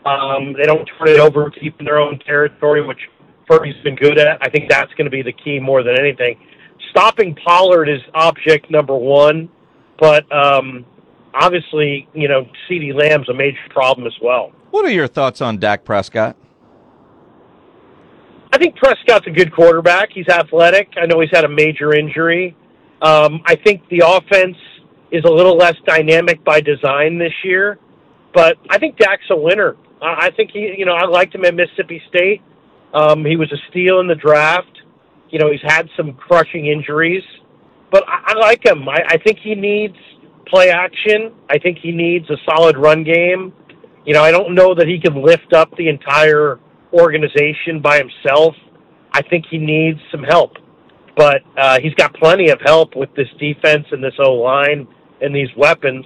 um, 0.07 0.55
they 0.55 0.65
don't 0.65 0.89
turn 0.99 1.09
it 1.09 1.19
over 1.19 1.51
deep 1.61 1.77
in 1.79 1.85
their 1.85 1.99
own 1.99 2.19
territory, 2.21 2.87
which 2.87 3.01
Purdy's 3.47 3.81
been 3.83 3.97
good 3.97 4.19
at. 4.19 4.39
I 4.41 4.49
think 4.49 4.69
that's 4.69 4.93
going 4.95 5.05
to 5.05 5.11
be 5.11 5.23
the 5.23 5.33
key 5.33 5.61
more 5.61 5.83
than 5.83 5.99
anything. 5.99 6.39
Stopping 6.97 7.35
Pollard 7.35 7.91
is 7.91 8.01
object 8.15 8.71
number 8.71 8.97
one, 8.97 9.51
but 9.99 10.25
um, 10.33 10.87
obviously, 11.35 12.09
you 12.15 12.27
know, 12.27 12.49
CeeDee 12.67 12.95
Lamb's 12.95 13.29
a 13.29 13.35
major 13.35 13.59
problem 13.69 14.07
as 14.07 14.15
well. 14.23 14.51
What 14.71 14.87
are 14.87 14.91
your 14.91 15.07
thoughts 15.07 15.43
on 15.43 15.59
Dak 15.59 15.85
Prescott? 15.85 16.37
I 18.51 18.57
think 18.57 18.77
Prescott's 18.77 19.27
a 19.27 19.31
good 19.31 19.55
quarterback. 19.55 20.09
He's 20.11 20.29
athletic. 20.29 20.89
I 20.97 21.05
know 21.05 21.21
he's 21.21 21.31
had 21.31 21.45
a 21.45 21.49
major 21.49 21.93
injury. 21.93 22.57
Um, 23.03 23.43
I 23.45 23.57
think 23.57 23.87
the 23.91 24.03
offense 24.03 24.57
is 25.11 25.23
a 25.25 25.31
little 25.31 25.55
less 25.55 25.77
dynamic 25.87 26.43
by 26.45 26.63
design 26.63 27.19
this 27.19 27.35
year, 27.45 27.79
but 28.33 28.57
I 28.71 28.79
think 28.79 28.97
Dak's 28.97 29.29
a 29.29 29.37
winner. 29.37 29.77
I 30.01 30.31
think 30.31 30.51
he, 30.51 30.75
you 30.79 30.87
know, 30.87 30.95
I 30.95 31.05
liked 31.05 31.35
him 31.35 31.45
at 31.45 31.55
Mississippi 31.55 32.01
State. 32.09 32.41
Um, 32.95 33.23
he 33.23 33.37
was 33.37 33.53
a 33.53 33.59
steal 33.69 34.01
in 34.01 34.07
the 34.07 34.15
draft. 34.15 34.81
You 35.31 35.39
know, 35.39 35.51
he's 35.51 35.61
had 35.63 35.89
some 35.97 36.15
crushing 36.15 36.67
injuries, 36.67 37.23
but 37.91 38.05
I, 38.09 38.33
I 38.33 38.39
like 38.39 38.65
him. 38.65 38.89
I, 38.89 39.03
I 39.09 39.19
think 39.19 39.39
he 39.43 39.55
needs 39.55 39.97
play 40.47 40.71
action. 40.71 41.33
I 41.51 41.59
think 41.59 41.79
he 41.83 41.93
needs 41.93 42.29
a 42.31 42.37
solid 42.49 42.77
run 42.77 43.05
game. 43.05 43.53
You 44.05 44.15
know, 44.15 44.23
I 44.23 44.31
don't 44.31 44.55
know 44.55 44.75
that 44.75 44.87
he 44.87 45.01
can 45.01 45.23
lift 45.23 45.53
up 45.53 45.77
the 45.77 45.89
entire 45.89 46.61
organization 46.93 47.81
by 47.83 47.99
himself. 47.99 48.55
I 49.13 49.23
think 49.23 49.47
he 49.51 49.59
needs 49.59 49.99
some 50.13 50.23
help, 50.23 50.53
but 51.17 51.43
uh, 51.57 51.81
he's 51.81 51.95
got 51.95 52.15
plenty 52.15 52.51
of 52.51 52.61
help 52.65 52.95
with 52.95 53.13
this 53.17 53.29
defense 53.41 53.87
and 53.91 54.03
this 54.03 54.15
O 54.21 54.35
line 54.35 54.87
and 55.21 55.35
these 55.35 55.49
weapons. 55.57 56.05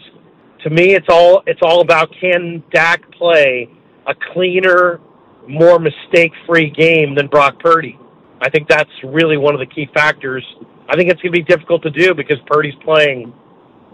To 0.64 0.70
me, 0.70 0.94
it's 0.94 1.08
all 1.10 1.42
it's 1.46 1.60
all 1.62 1.80
about 1.82 2.08
can 2.20 2.62
Dak 2.72 3.10
play 3.12 3.68
a 4.06 4.14
cleaner, 4.32 5.00
more 5.46 5.78
mistake-free 5.78 6.70
game 6.70 7.14
than 7.14 7.26
Brock 7.26 7.58
Purdy. 7.60 7.98
I 8.40 8.50
think 8.50 8.68
that's 8.68 8.90
really 9.04 9.36
one 9.36 9.54
of 9.54 9.60
the 9.60 9.66
key 9.66 9.88
factors. 9.92 10.44
I 10.88 10.96
think 10.96 11.10
it's 11.10 11.20
going 11.22 11.32
to 11.32 11.38
be 11.38 11.42
difficult 11.42 11.82
to 11.82 11.90
do 11.90 12.14
because 12.14 12.38
Purdy's 12.46 12.74
playing 12.82 13.32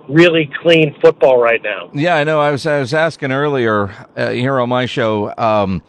really 0.09 0.51
clean 0.63 0.95
football 1.01 1.41
right 1.41 1.63
now. 1.63 1.91
Yeah, 1.93 2.17
I 2.17 2.25
know. 2.25 2.41
I 2.41 2.51
was 2.51 2.67
I 2.67 2.81
was 2.81 2.95
asking 2.95 3.33
earlier 3.33 3.95
uh, 4.17 4.31
here 4.31 4.61
on 4.61 4.69
my 4.69 4.87
show. 4.87 5.35
Um, 5.37 5.83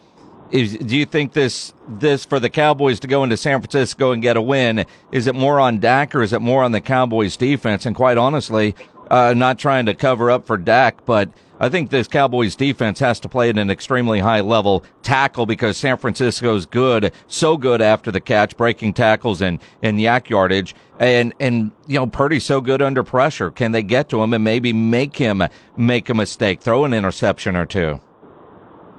is, 0.50 0.76
do 0.78 0.96
you 0.96 1.04
think 1.04 1.34
this 1.34 1.74
this 1.86 2.24
for 2.24 2.40
the 2.40 2.48
Cowboys 2.50 3.00
to 3.00 3.06
go 3.06 3.22
into 3.22 3.36
San 3.36 3.60
Francisco 3.60 4.12
and 4.12 4.22
get 4.22 4.36
a 4.36 4.42
win 4.42 4.86
is 5.12 5.26
it 5.26 5.34
more 5.34 5.60
on 5.60 5.78
Dak 5.78 6.14
or 6.14 6.22
is 6.22 6.32
it 6.32 6.40
more 6.40 6.64
on 6.64 6.72
the 6.72 6.80
Cowboys 6.80 7.36
defense? 7.36 7.86
And 7.86 7.94
quite 7.94 8.16
honestly, 8.16 8.74
uh, 9.10 9.34
not 9.36 9.58
trying 9.58 9.86
to 9.86 9.94
cover 9.94 10.30
up 10.30 10.46
for 10.46 10.56
Dak, 10.56 11.04
but 11.04 11.30
I 11.60 11.68
think 11.68 11.90
this 11.90 12.06
Cowboys 12.06 12.54
defense 12.54 13.00
has 13.00 13.18
to 13.20 13.28
play 13.28 13.50
at 13.50 13.58
an 13.58 13.70
extremely 13.70 14.20
high 14.20 14.40
level 14.40 14.84
tackle 15.02 15.46
because 15.46 15.76
San 15.76 15.96
Francisco's 15.96 16.66
good, 16.66 17.12
so 17.26 17.56
good 17.56 17.82
after 17.82 18.10
the 18.10 18.20
catch, 18.20 18.56
breaking 18.56 18.94
tackles 18.94 19.42
and, 19.42 19.58
and 19.82 19.98
YAC 19.98 20.28
yardage. 20.28 20.74
And, 21.00 21.34
and, 21.40 21.72
you 21.86 21.98
know, 21.98 22.06
Purdy's 22.06 22.44
so 22.44 22.60
good 22.60 22.82
under 22.82 23.02
pressure. 23.02 23.50
Can 23.50 23.72
they 23.72 23.82
get 23.82 24.08
to 24.10 24.22
him 24.22 24.32
and 24.34 24.44
maybe 24.44 24.72
make 24.72 25.16
him 25.16 25.42
make 25.76 26.08
a 26.08 26.14
mistake, 26.14 26.60
throw 26.60 26.84
an 26.84 26.92
interception 26.92 27.56
or 27.56 27.66
two? 27.66 28.00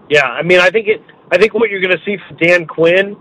Yeah, 0.09 0.25
I 0.25 0.43
mean, 0.43 0.59
I 0.59 0.69
think 0.69 0.87
it, 0.87 1.01
I 1.31 1.37
think 1.37 1.53
what 1.53 1.69
you're 1.69 1.81
going 1.81 1.97
to 1.97 2.03
see 2.03 2.17
from 2.27 2.37
Dan 2.37 2.65
Quinn 2.65 3.15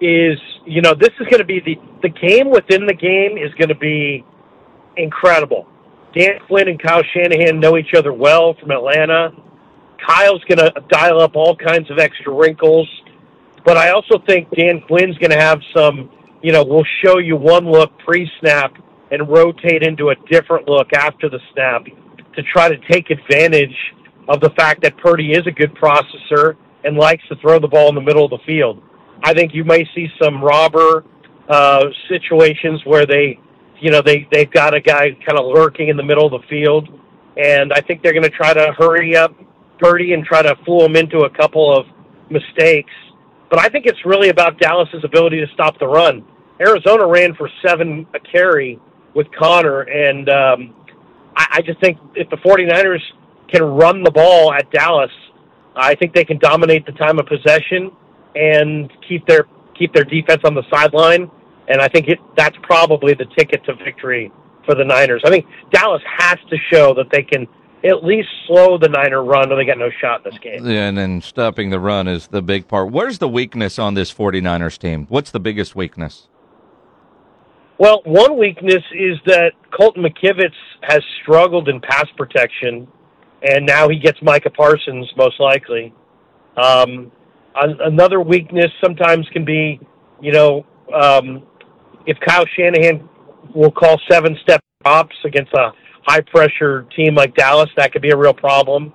is, 0.00 0.38
you 0.66 0.80
know, 0.82 0.94
this 0.94 1.10
is 1.20 1.26
going 1.28 1.38
to 1.38 1.44
be 1.44 1.60
the, 1.60 1.76
the 2.02 2.08
game 2.08 2.50
within 2.50 2.86
the 2.86 2.94
game 2.94 3.38
is 3.38 3.54
going 3.54 3.68
to 3.68 3.74
be 3.74 4.24
incredible. 4.96 5.66
Dan 6.14 6.40
Quinn 6.46 6.68
and 6.68 6.82
Kyle 6.82 7.02
Shanahan 7.14 7.58
know 7.60 7.76
each 7.76 7.94
other 7.94 8.12
well 8.12 8.54
from 8.54 8.70
Atlanta. 8.70 9.32
Kyle's 10.06 10.42
going 10.44 10.58
to 10.58 10.72
dial 10.88 11.20
up 11.20 11.36
all 11.36 11.56
kinds 11.56 11.90
of 11.90 11.98
extra 11.98 12.32
wrinkles. 12.32 12.88
But 13.64 13.76
I 13.76 13.90
also 13.90 14.18
think 14.26 14.50
Dan 14.50 14.80
Quinn's 14.86 15.16
going 15.18 15.30
to 15.30 15.38
have 15.38 15.60
some, 15.74 16.10
you 16.42 16.52
know, 16.52 16.64
we'll 16.64 16.86
show 17.04 17.18
you 17.18 17.36
one 17.36 17.70
look 17.70 17.96
pre 17.98 18.30
snap 18.40 18.74
and 19.10 19.28
rotate 19.28 19.82
into 19.82 20.10
a 20.10 20.14
different 20.30 20.68
look 20.68 20.92
after 20.92 21.28
the 21.28 21.38
snap 21.52 21.84
to 22.34 22.42
try 22.42 22.68
to 22.68 22.76
take 22.90 23.10
advantage 23.10 23.76
of 24.28 24.40
the 24.40 24.50
fact 24.50 24.82
that 24.82 24.96
Purdy 24.96 25.32
is 25.32 25.46
a 25.46 25.50
good 25.50 25.74
processor 25.74 26.56
and 26.84 26.96
likes 26.96 27.22
to 27.28 27.36
throw 27.36 27.58
the 27.58 27.68
ball 27.68 27.88
in 27.88 27.94
the 27.94 28.00
middle 28.00 28.24
of 28.24 28.30
the 28.30 28.38
field. 28.46 28.82
I 29.22 29.34
think 29.34 29.54
you 29.54 29.64
may 29.64 29.86
see 29.94 30.08
some 30.20 30.42
robber 30.42 31.04
uh, 31.48 31.86
situations 32.08 32.80
where 32.84 33.06
they 33.06 33.38
you 33.82 33.90
know 33.90 34.00
they 34.00 34.28
they've 34.30 34.50
got 34.50 34.74
a 34.74 34.80
guy 34.80 35.10
kind 35.26 35.38
of 35.38 35.46
lurking 35.46 35.88
in 35.88 35.96
the 35.96 36.04
middle 36.04 36.24
of 36.24 36.40
the 36.40 36.46
field, 36.48 36.88
and 37.36 37.72
I 37.72 37.80
think 37.80 38.00
they're 38.00 38.12
going 38.12 38.22
to 38.22 38.30
try 38.30 38.54
to 38.54 38.72
hurry 38.78 39.16
up 39.16 39.34
Purdy 39.80 40.12
and 40.12 40.24
try 40.24 40.40
to 40.40 40.56
fool 40.64 40.84
him 40.84 40.94
into 40.94 41.22
a 41.22 41.30
couple 41.30 41.76
of 41.76 41.86
mistakes. 42.30 42.92
But 43.50 43.58
I 43.58 43.68
think 43.68 43.86
it's 43.86 44.06
really 44.06 44.28
about 44.28 44.58
Dallas's 44.58 45.02
ability 45.04 45.44
to 45.44 45.52
stop 45.52 45.78
the 45.80 45.88
run. 45.88 46.24
Arizona 46.60 47.06
ran 47.06 47.34
for 47.34 47.50
seven 47.66 48.06
a 48.14 48.20
carry 48.20 48.78
with 49.14 49.26
Conner, 49.32 49.80
and 49.80 50.28
um, 50.28 50.74
I, 51.36 51.46
I 51.54 51.62
just 51.62 51.80
think 51.80 51.98
if 52.14 52.30
the 52.30 52.36
49ers 52.36 53.02
can 53.48 53.64
run 53.64 54.04
the 54.04 54.12
ball 54.12 54.52
at 54.54 54.70
Dallas, 54.70 55.10
I 55.74 55.96
think 55.96 56.14
they 56.14 56.24
can 56.24 56.38
dominate 56.38 56.86
the 56.86 56.92
time 56.92 57.18
of 57.18 57.26
possession 57.26 57.90
and 58.36 58.90
keep 59.08 59.26
their 59.26 59.48
keep 59.76 59.92
their 59.92 60.04
defense 60.04 60.42
on 60.44 60.54
the 60.54 60.62
sideline 60.70 61.28
and 61.68 61.80
I 61.80 61.88
think 61.88 62.08
it, 62.08 62.18
that's 62.36 62.56
probably 62.62 63.14
the 63.14 63.26
ticket 63.36 63.64
to 63.64 63.74
victory 63.74 64.32
for 64.64 64.74
the 64.74 64.84
Niners. 64.84 65.22
I 65.24 65.30
think 65.30 65.46
Dallas 65.70 66.02
has 66.18 66.38
to 66.50 66.56
show 66.70 66.94
that 66.94 67.10
they 67.10 67.22
can 67.22 67.46
at 67.84 68.04
least 68.04 68.28
slow 68.46 68.78
the 68.78 68.88
Niner 68.88 69.24
run 69.24 69.50
or 69.52 69.56
they 69.56 69.64
got 69.64 69.78
no 69.78 69.90
shot 70.00 70.24
in 70.24 70.30
this 70.30 70.38
game. 70.40 70.64
Yeah, 70.64 70.88
and 70.88 70.96
then 70.96 71.20
stopping 71.20 71.70
the 71.70 71.80
run 71.80 72.06
is 72.06 72.28
the 72.28 72.42
big 72.42 72.68
part. 72.68 72.92
Where's 72.92 73.18
the 73.18 73.28
weakness 73.28 73.78
on 73.78 73.94
this 73.94 74.12
49ers 74.12 74.78
team? 74.78 75.06
What's 75.08 75.30
the 75.30 75.40
biggest 75.40 75.74
weakness? 75.74 76.28
Well, 77.78 78.02
one 78.04 78.38
weakness 78.38 78.84
is 78.92 79.18
that 79.26 79.52
Colton 79.76 80.04
McKivitz 80.04 80.54
has 80.82 81.02
struggled 81.22 81.68
in 81.68 81.80
pass 81.80 82.06
protection, 82.16 82.86
and 83.42 83.66
now 83.66 83.88
he 83.88 83.98
gets 83.98 84.18
Micah 84.22 84.50
Parsons 84.50 85.10
most 85.16 85.40
likely. 85.40 85.92
Um, 86.56 87.10
another 87.56 88.20
weakness 88.20 88.70
sometimes 88.80 89.28
can 89.32 89.44
be, 89.44 89.80
you 90.20 90.32
know, 90.32 90.64
um, 90.94 91.42
if 92.06 92.18
Kyle 92.20 92.44
Shanahan 92.56 93.08
will 93.54 93.70
call 93.70 94.00
seven 94.10 94.36
step 94.42 94.60
drops 94.82 95.16
against 95.24 95.52
a 95.54 95.72
high 96.04 96.20
pressure 96.20 96.86
team 96.96 97.14
like 97.14 97.34
Dallas, 97.34 97.70
that 97.76 97.92
could 97.92 98.02
be 98.02 98.10
a 98.10 98.16
real 98.16 98.34
problem. 98.34 98.92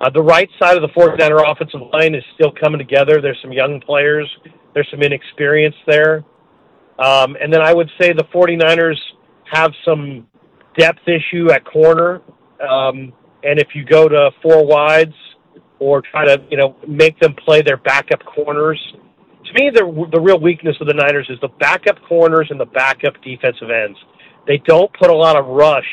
Uh, 0.00 0.10
the 0.10 0.22
right 0.22 0.48
side 0.60 0.76
of 0.76 0.82
the 0.82 0.88
49er 0.88 1.50
offensive 1.50 1.80
line 1.92 2.14
is 2.14 2.22
still 2.34 2.52
coming 2.52 2.78
together. 2.78 3.20
There's 3.20 3.38
some 3.42 3.52
young 3.52 3.80
players, 3.80 4.28
there's 4.74 4.88
some 4.90 5.02
inexperience 5.02 5.74
there. 5.86 6.24
Um, 6.98 7.36
and 7.40 7.52
then 7.52 7.60
I 7.60 7.72
would 7.74 7.90
say 8.00 8.12
the 8.12 8.24
49ers 8.24 8.96
have 9.52 9.72
some 9.84 10.26
depth 10.76 11.00
issue 11.06 11.50
at 11.50 11.64
corner. 11.64 12.20
Um, 12.60 13.12
and 13.42 13.58
if 13.58 13.68
you 13.74 13.84
go 13.84 14.08
to 14.08 14.30
four 14.42 14.64
wides 14.66 15.14
or 15.78 16.02
try 16.02 16.24
to, 16.24 16.42
you 16.50 16.56
know, 16.56 16.76
make 16.86 17.18
them 17.20 17.34
play 17.34 17.62
their 17.62 17.76
backup 17.76 18.24
corners, 18.24 18.80
to 19.48 19.54
me, 19.54 19.70
the 19.70 20.08
the 20.12 20.20
real 20.20 20.40
weakness 20.40 20.76
of 20.80 20.86
the 20.86 20.94
Niners 20.94 21.26
is 21.28 21.38
the 21.40 21.48
backup 21.48 22.00
corners 22.08 22.48
and 22.50 22.60
the 22.60 22.66
backup 22.66 23.14
defensive 23.22 23.70
ends. 23.70 23.98
They 24.46 24.58
don't 24.58 24.92
put 24.94 25.10
a 25.10 25.14
lot 25.14 25.36
of 25.36 25.46
rush. 25.46 25.88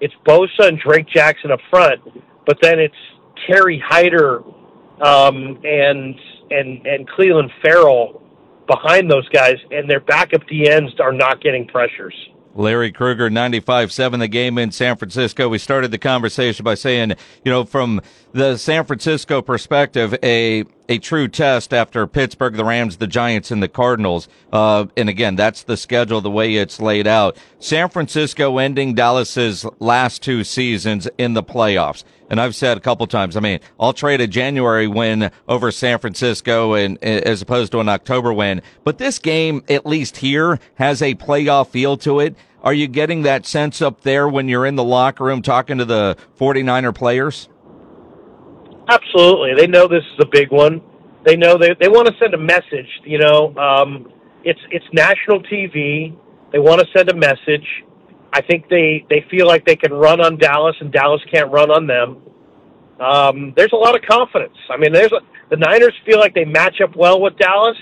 It's 0.00 0.14
Bosa 0.26 0.68
and 0.68 0.78
Drake 0.78 1.06
Jackson 1.06 1.52
up 1.52 1.60
front, 1.70 2.00
but 2.46 2.58
then 2.60 2.78
it's 2.80 2.94
Kerry 3.46 3.82
Hyder 3.84 4.42
um, 5.00 5.60
and 5.64 6.14
and 6.50 6.86
and 6.86 7.08
Clelin 7.08 7.50
Ferrell 7.62 8.22
behind 8.66 9.10
those 9.10 9.28
guys, 9.28 9.56
and 9.70 9.88
their 9.88 10.00
backup 10.00 10.42
DNs 10.42 10.98
are 11.00 11.12
not 11.12 11.40
getting 11.40 11.66
pressures. 11.66 12.14
Larry 12.54 12.92
Krueger, 12.92 13.30
95-7, 13.30 14.18
the 14.18 14.28
game 14.28 14.58
in 14.58 14.70
San 14.70 14.96
Francisco. 14.96 15.48
We 15.48 15.56
started 15.56 15.90
the 15.90 15.98
conversation 15.98 16.64
by 16.64 16.74
saying, 16.74 17.14
you 17.44 17.50
know, 17.50 17.64
from 17.64 18.02
the 18.32 18.58
San 18.58 18.84
Francisco 18.84 19.40
perspective, 19.40 20.14
a 20.22 20.64
a 20.88 20.98
true 20.98 21.28
test 21.28 21.72
after 21.72 22.06
Pittsburgh, 22.06 22.54
the 22.54 22.64
Rams, 22.64 22.96
the 22.96 23.06
Giants, 23.06 23.50
and 23.50 23.62
the 23.62 23.68
Cardinals. 23.68 24.28
Uh, 24.52 24.86
and 24.96 25.08
again, 25.08 25.36
that's 25.36 25.62
the 25.62 25.76
schedule, 25.76 26.20
the 26.20 26.30
way 26.30 26.54
it's 26.56 26.80
laid 26.80 27.06
out. 27.06 27.36
San 27.58 27.88
Francisco 27.88 28.58
ending 28.58 28.94
Dallas's 28.94 29.64
last 29.78 30.22
two 30.22 30.44
seasons 30.44 31.08
in 31.18 31.34
the 31.34 31.42
playoffs. 31.42 32.04
And 32.30 32.40
I've 32.40 32.54
said 32.54 32.78
a 32.78 32.80
couple 32.80 33.06
times, 33.06 33.36
I 33.36 33.40
mean, 33.40 33.60
I'll 33.78 33.92
trade 33.92 34.22
a 34.22 34.26
January 34.26 34.86
win 34.86 35.30
over 35.48 35.70
San 35.70 35.98
Francisco 35.98 36.72
and 36.72 37.02
as 37.04 37.42
opposed 37.42 37.72
to 37.72 37.80
an 37.80 37.88
October 37.90 38.32
win. 38.32 38.62
But 38.84 38.98
this 38.98 39.18
game, 39.18 39.62
at 39.68 39.84
least 39.84 40.16
here, 40.16 40.58
has 40.76 41.02
a 41.02 41.14
playoff 41.14 41.68
feel 41.68 41.96
to 41.98 42.20
it. 42.20 42.34
Are 42.62 42.72
you 42.72 42.86
getting 42.86 43.22
that 43.22 43.44
sense 43.44 43.82
up 43.82 44.02
there 44.02 44.28
when 44.28 44.48
you're 44.48 44.64
in 44.64 44.76
the 44.76 44.84
locker 44.84 45.24
room 45.24 45.42
talking 45.42 45.78
to 45.78 45.84
the 45.84 46.16
49er 46.38 46.94
players? 46.94 47.48
Absolutely, 48.88 49.54
they 49.54 49.66
know 49.66 49.86
this 49.86 50.04
is 50.14 50.18
a 50.20 50.26
big 50.26 50.50
one. 50.50 50.80
They 51.24 51.36
know 51.36 51.56
they 51.56 51.74
they 51.80 51.88
want 51.88 52.08
to 52.08 52.14
send 52.18 52.34
a 52.34 52.38
message. 52.38 52.88
You 53.04 53.18
know, 53.18 53.54
um, 53.56 54.12
it's 54.44 54.60
it's 54.70 54.84
national 54.92 55.42
TV. 55.44 56.16
They 56.52 56.58
want 56.58 56.80
to 56.80 56.86
send 56.96 57.08
a 57.10 57.14
message. 57.14 57.66
I 58.32 58.40
think 58.42 58.68
they 58.68 59.06
they 59.08 59.24
feel 59.30 59.46
like 59.46 59.64
they 59.64 59.76
can 59.76 59.92
run 59.92 60.20
on 60.20 60.36
Dallas, 60.36 60.76
and 60.80 60.92
Dallas 60.92 61.20
can't 61.32 61.50
run 61.50 61.70
on 61.70 61.86
them. 61.86 62.22
Um, 63.00 63.52
there's 63.56 63.72
a 63.72 63.76
lot 63.76 63.94
of 63.94 64.02
confidence. 64.02 64.56
I 64.70 64.76
mean, 64.76 64.92
there's 64.92 65.12
a, 65.12 65.20
the 65.50 65.56
Niners 65.56 65.94
feel 66.06 66.18
like 66.18 66.34
they 66.34 66.44
match 66.44 66.80
up 66.82 66.96
well 66.96 67.20
with 67.20 67.36
Dallas, 67.36 67.76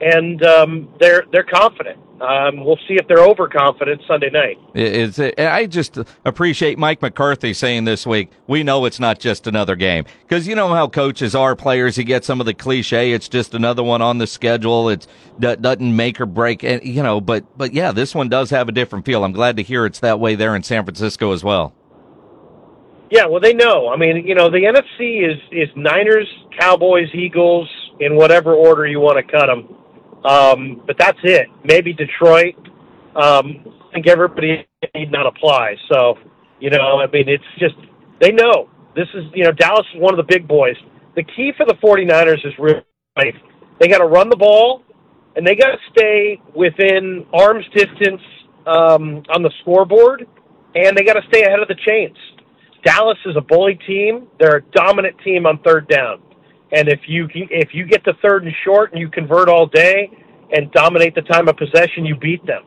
and 0.00 0.42
um, 0.44 0.88
they're 1.00 1.24
they're 1.32 1.44
confident. 1.44 1.98
Um, 2.20 2.64
we'll 2.64 2.78
see 2.86 2.96
if 2.96 3.08
they're 3.08 3.24
overconfident 3.24 4.02
Sunday 4.06 4.28
night. 4.28 4.58
Is 4.74 5.18
I 5.18 5.64
just 5.64 5.98
appreciate 6.26 6.78
Mike 6.78 7.00
McCarthy 7.00 7.54
saying 7.54 7.84
this 7.84 8.06
week, 8.06 8.30
we 8.46 8.62
know 8.62 8.84
it's 8.84 9.00
not 9.00 9.18
just 9.18 9.46
another 9.46 9.74
game. 9.74 10.04
Because 10.22 10.46
you 10.46 10.54
know 10.54 10.68
how 10.68 10.86
coaches 10.86 11.34
are, 11.34 11.56
players, 11.56 11.96
you 11.96 12.04
get 12.04 12.26
some 12.26 12.38
of 12.38 12.44
the 12.44 12.52
cliche, 12.52 13.12
it's 13.12 13.26
just 13.26 13.54
another 13.54 13.82
one 13.82 14.02
on 14.02 14.18
the 14.18 14.26
schedule, 14.26 14.90
it 14.90 15.06
doesn't 15.38 15.96
make 15.96 16.20
or 16.20 16.26
break, 16.26 16.62
and 16.62 16.82
you 16.84 17.02
know, 17.02 17.22
but, 17.22 17.46
but 17.56 17.72
yeah, 17.72 17.90
this 17.90 18.14
one 18.14 18.28
does 18.28 18.50
have 18.50 18.68
a 18.68 18.72
different 18.72 19.06
feel. 19.06 19.24
I'm 19.24 19.32
glad 19.32 19.56
to 19.56 19.62
hear 19.62 19.86
it's 19.86 20.00
that 20.00 20.20
way 20.20 20.34
there 20.34 20.54
in 20.54 20.62
San 20.62 20.84
Francisco 20.84 21.32
as 21.32 21.42
well. 21.42 21.74
Yeah, 23.10 23.26
well, 23.26 23.40
they 23.40 23.54
know. 23.54 23.88
I 23.88 23.96
mean, 23.96 24.26
you 24.26 24.34
know, 24.34 24.50
the 24.50 24.58
NFC 24.58 25.28
is, 25.28 25.40
is 25.50 25.68
Niners, 25.74 26.28
Cowboys, 26.58 27.08
Eagles, 27.14 27.68
in 27.98 28.14
whatever 28.14 28.54
order 28.54 28.86
you 28.86 29.00
want 29.00 29.16
to 29.16 29.22
cut 29.22 29.46
them 29.46 29.74
Um, 30.24 30.82
but 30.86 30.96
that's 30.98 31.18
it. 31.22 31.46
Maybe 31.64 31.92
Detroit. 31.92 32.56
Um, 33.16 33.64
I 33.88 33.94
think 33.94 34.06
everybody 34.06 34.66
need 34.94 35.10
not 35.10 35.26
apply. 35.26 35.76
So, 35.90 36.14
you 36.60 36.70
know, 36.70 37.00
I 37.00 37.06
mean, 37.10 37.28
it's 37.28 37.44
just 37.58 37.74
they 38.20 38.32
know 38.32 38.68
this 38.94 39.08
is 39.14 39.24
you 39.34 39.44
know 39.44 39.52
Dallas 39.52 39.86
is 39.94 40.00
one 40.00 40.12
of 40.12 40.18
the 40.18 40.32
big 40.32 40.46
boys. 40.46 40.76
The 41.16 41.24
key 41.24 41.52
for 41.56 41.66
the 41.66 41.74
49ers 41.74 42.46
is 42.46 42.52
really 42.58 42.82
they 43.80 43.88
got 43.88 43.98
to 43.98 44.06
run 44.06 44.28
the 44.28 44.36
ball 44.36 44.82
and 45.36 45.46
they 45.46 45.54
got 45.54 45.72
to 45.72 45.78
stay 45.92 46.40
within 46.54 47.26
arm's 47.32 47.64
distance 47.74 48.20
um, 48.66 49.22
on 49.30 49.42
the 49.42 49.50
scoreboard, 49.60 50.26
and 50.74 50.96
they 50.96 51.04
got 51.04 51.14
to 51.14 51.22
stay 51.28 51.42
ahead 51.42 51.60
of 51.60 51.68
the 51.68 51.76
chains. 51.86 52.16
Dallas 52.84 53.18
is 53.26 53.36
a 53.36 53.40
bully 53.40 53.78
team. 53.86 54.28
They're 54.38 54.56
a 54.56 54.62
dominant 54.72 55.16
team 55.24 55.46
on 55.46 55.58
third 55.62 55.88
down, 55.88 56.22
and 56.72 56.88
if 56.88 57.00
you 57.06 57.28
if 57.32 57.70
you 57.72 57.86
get 57.86 58.04
to 58.04 58.12
third 58.22 58.44
and 58.44 58.52
short 58.64 58.92
and 58.92 59.00
you 59.00 59.08
convert 59.08 59.48
all 59.48 59.66
day 59.66 60.10
and 60.52 60.70
dominate 60.72 61.14
the 61.14 61.22
time 61.22 61.48
of 61.48 61.56
possession, 61.56 62.04
you 62.04 62.16
beat 62.16 62.44
them. 62.46 62.62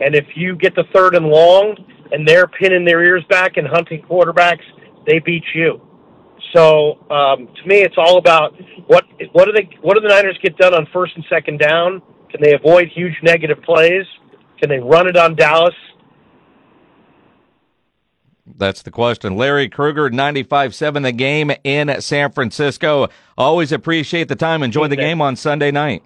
And 0.00 0.14
if 0.14 0.26
you 0.34 0.56
get 0.56 0.74
to 0.76 0.84
third 0.94 1.14
and 1.14 1.26
long 1.26 1.76
and 2.12 2.26
they're 2.26 2.46
pinning 2.46 2.84
their 2.84 3.04
ears 3.04 3.24
back 3.28 3.56
and 3.56 3.66
hunting 3.66 4.02
quarterbacks, 4.02 4.64
they 5.06 5.18
beat 5.18 5.44
you. 5.54 5.80
So 6.54 6.98
um, 7.10 7.48
to 7.48 7.68
me, 7.68 7.82
it's 7.82 7.96
all 7.96 8.18
about 8.18 8.54
what 8.86 9.04
what 9.32 9.46
do 9.46 9.52
they 9.52 9.68
what 9.82 9.94
do 9.94 10.00
the 10.00 10.08
Niners 10.08 10.38
get 10.42 10.56
done 10.56 10.74
on 10.74 10.86
first 10.92 11.12
and 11.16 11.24
second 11.28 11.58
down? 11.58 12.02
Can 12.30 12.40
they 12.40 12.54
avoid 12.54 12.88
huge 12.88 13.14
negative 13.22 13.62
plays? 13.62 14.06
Can 14.58 14.68
they 14.68 14.78
run 14.78 15.08
it 15.08 15.16
on 15.16 15.34
Dallas? 15.34 15.74
That's 18.56 18.82
the 18.82 18.90
question. 18.90 19.36
Larry 19.36 19.68
Krueger, 19.68 20.10
95 20.10 20.74
7 20.74 21.02
the 21.02 21.12
game 21.12 21.52
in 21.64 22.00
San 22.00 22.30
Francisco. 22.32 23.08
Always 23.36 23.72
appreciate 23.72 24.28
the 24.28 24.36
time. 24.36 24.62
Enjoy 24.62 24.88
the 24.88 24.96
game 24.96 25.20
on 25.20 25.36
Sunday 25.36 25.70
night. 25.70 26.02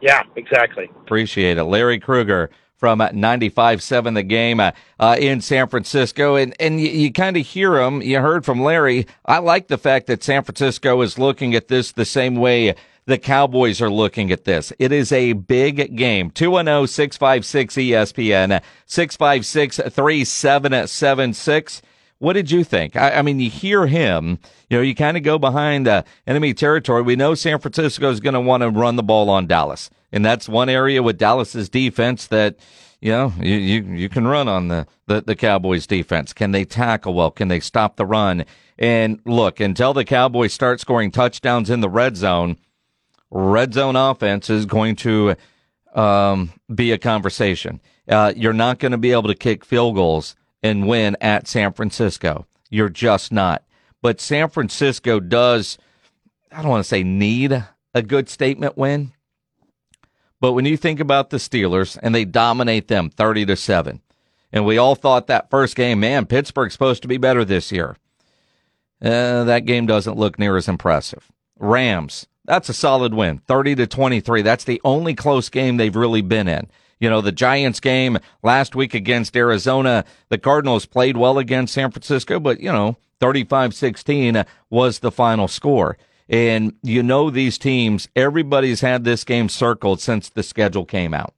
Yeah, 0.00 0.22
exactly. 0.36 0.90
Appreciate 1.02 1.58
it. 1.58 1.64
Larry 1.64 1.98
Krueger 1.98 2.50
from 2.76 3.02
95 3.12 3.82
7 3.82 4.14
the 4.14 4.22
game 4.22 4.58
uh, 4.58 5.16
in 5.18 5.40
San 5.42 5.68
Francisco. 5.68 6.36
And, 6.36 6.54
and 6.58 6.80
you, 6.80 6.88
you 6.88 7.12
kind 7.12 7.36
of 7.36 7.46
hear 7.46 7.78
him. 7.78 8.00
You 8.00 8.20
heard 8.20 8.44
from 8.44 8.62
Larry. 8.62 9.06
I 9.26 9.38
like 9.38 9.68
the 9.68 9.76
fact 9.76 10.06
that 10.06 10.24
San 10.24 10.42
Francisco 10.42 11.00
is 11.02 11.18
looking 11.18 11.54
at 11.54 11.68
this 11.68 11.92
the 11.92 12.06
same 12.06 12.36
way 12.36 12.74
the 13.06 13.18
Cowboys 13.18 13.80
are 13.80 13.90
looking 13.90 14.30
at 14.30 14.44
this. 14.44 14.72
It 14.78 14.92
is 14.92 15.12
a 15.12 15.32
big 15.32 15.96
game. 15.96 16.30
210 16.30 16.86
656 16.86 17.74
ESPN, 17.74 18.62
656 18.86 19.76
3776. 19.76 21.82
What 22.18 22.34
did 22.34 22.50
you 22.50 22.64
think? 22.64 22.96
I, 22.96 23.12
I, 23.12 23.22
mean, 23.22 23.40
you 23.40 23.48
hear 23.48 23.86
him, 23.86 24.38
you 24.68 24.76
know, 24.76 24.82
you 24.82 24.94
kind 24.94 25.16
of 25.16 25.22
go 25.22 25.38
behind 25.38 25.88
uh, 25.88 26.02
enemy 26.26 26.52
territory. 26.52 27.00
We 27.00 27.16
know 27.16 27.34
San 27.34 27.58
Francisco 27.58 28.10
is 28.10 28.20
going 28.20 28.34
to 28.34 28.40
want 28.40 28.62
to 28.62 28.68
run 28.68 28.96
the 28.96 29.02
ball 29.02 29.30
on 29.30 29.46
Dallas. 29.46 29.88
And 30.12 30.22
that's 30.22 30.48
one 30.48 30.68
area 30.68 31.02
with 31.02 31.16
Dallas's 31.16 31.70
defense 31.70 32.26
that, 32.26 32.56
you 33.00 33.10
know, 33.10 33.32
you, 33.40 33.54
you, 33.54 33.82
you 33.94 34.08
can 34.10 34.26
run 34.26 34.48
on 34.48 34.68
the, 34.68 34.86
the, 35.06 35.22
the 35.22 35.34
Cowboys 35.34 35.86
defense. 35.86 36.34
Can 36.34 36.52
they 36.52 36.66
tackle 36.66 37.14
well? 37.14 37.30
Can 37.30 37.48
they 37.48 37.60
stop 37.60 37.96
the 37.96 38.04
run? 38.04 38.44
And 38.78 39.20
look, 39.24 39.58
until 39.58 39.94
the 39.94 40.04
Cowboys 40.04 40.52
start 40.52 40.80
scoring 40.80 41.10
touchdowns 41.10 41.70
in 41.70 41.80
the 41.80 41.88
red 41.88 42.18
zone, 42.18 42.58
red 43.30 43.74
zone 43.74 43.96
offense 43.96 44.50
is 44.50 44.66
going 44.66 44.96
to 44.96 45.36
um, 45.94 46.52
be 46.72 46.92
a 46.92 46.98
conversation. 46.98 47.80
Uh, 48.08 48.32
you're 48.36 48.52
not 48.52 48.78
going 48.78 48.92
to 48.92 48.98
be 48.98 49.12
able 49.12 49.28
to 49.28 49.34
kick 49.34 49.64
field 49.64 49.94
goals 49.94 50.36
and 50.62 50.88
win 50.88 51.16
at 51.20 51.48
San 51.48 51.72
Francisco. 51.72 52.46
You're 52.68 52.88
just 52.88 53.32
not. 53.32 53.64
But 54.02 54.20
San 54.20 54.48
Francisco 54.48 55.20
does, 55.20 55.78
I 56.50 56.62
don't 56.62 56.70
want 56.70 56.84
to 56.84 56.88
say 56.88 57.02
need 57.02 57.64
a 57.94 58.02
good 58.02 58.28
statement 58.28 58.76
win, 58.76 59.12
but 60.40 60.52
when 60.52 60.64
you 60.64 60.76
think 60.76 61.00
about 61.00 61.30
the 61.30 61.36
Steelers 61.36 61.98
and 62.02 62.14
they 62.14 62.24
dominate 62.24 62.88
them 62.88 63.10
30 63.10 63.46
to 63.46 63.56
7, 63.56 64.00
and 64.52 64.64
we 64.64 64.78
all 64.78 64.94
thought 64.94 65.26
that 65.26 65.50
first 65.50 65.76
game, 65.76 66.00
man, 66.00 66.26
Pittsburgh's 66.26 66.72
supposed 66.72 67.02
to 67.02 67.08
be 67.08 67.18
better 67.18 67.44
this 67.44 67.70
year. 67.70 67.96
Uh, 69.02 69.44
that 69.44 69.66
game 69.66 69.86
doesn't 69.86 70.18
look 70.18 70.38
near 70.38 70.56
as 70.56 70.68
impressive. 70.68 71.30
Rams, 71.58 72.26
that's 72.44 72.68
a 72.68 72.74
solid 72.74 73.14
win. 73.14 73.38
30 73.46 73.76
to 73.76 73.86
23. 73.86 74.42
That's 74.42 74.64
the 74.64 74.80
only 74.84 75.14
close 75.14 75.48
game 75.48 75.76
they've 75.76 75.94
really 75.94 76.22
been 76.22 76.48
in. 76.48 76.68
You 76.98 77.08
know, 77.08 77.20
the 77.20 77.32
Giants 77.32 77.80
game 77.80 78.18
last 78.42 78.74
week 78.74 78.94
against 78.94 79.36
Arizona, 79.36 80.04
the 80.28 80.38
Cardinals 80.38 80.84
played 80.84 81.16
well 81.16 81.38
against 81.38 81.74
San 81.74 81.90
Francisco, 81.90 82.38
but 82.38 82.60
you 82.60 82.70
know, 82.70 82.96
35-16 83.20 84.46
was 84.68 84.98
the 84.98 85.10
final 85.10 85.48
score. 85.48 85.96
And 86.28 86.74
you 86.82 87.02
know 87.02 87.30
these 87.30 87.58
teams, 87.58 88.08
everybody's 88.14 88.82
had 88.82 89.04
this 89.04 89.24
game 89.24 89.48
circled 89.48 90.00
since 90.00 90.28
the 90.28 90.42
schedule 90.42 90.84
came 90.84 91.14
out. 91.14 91.34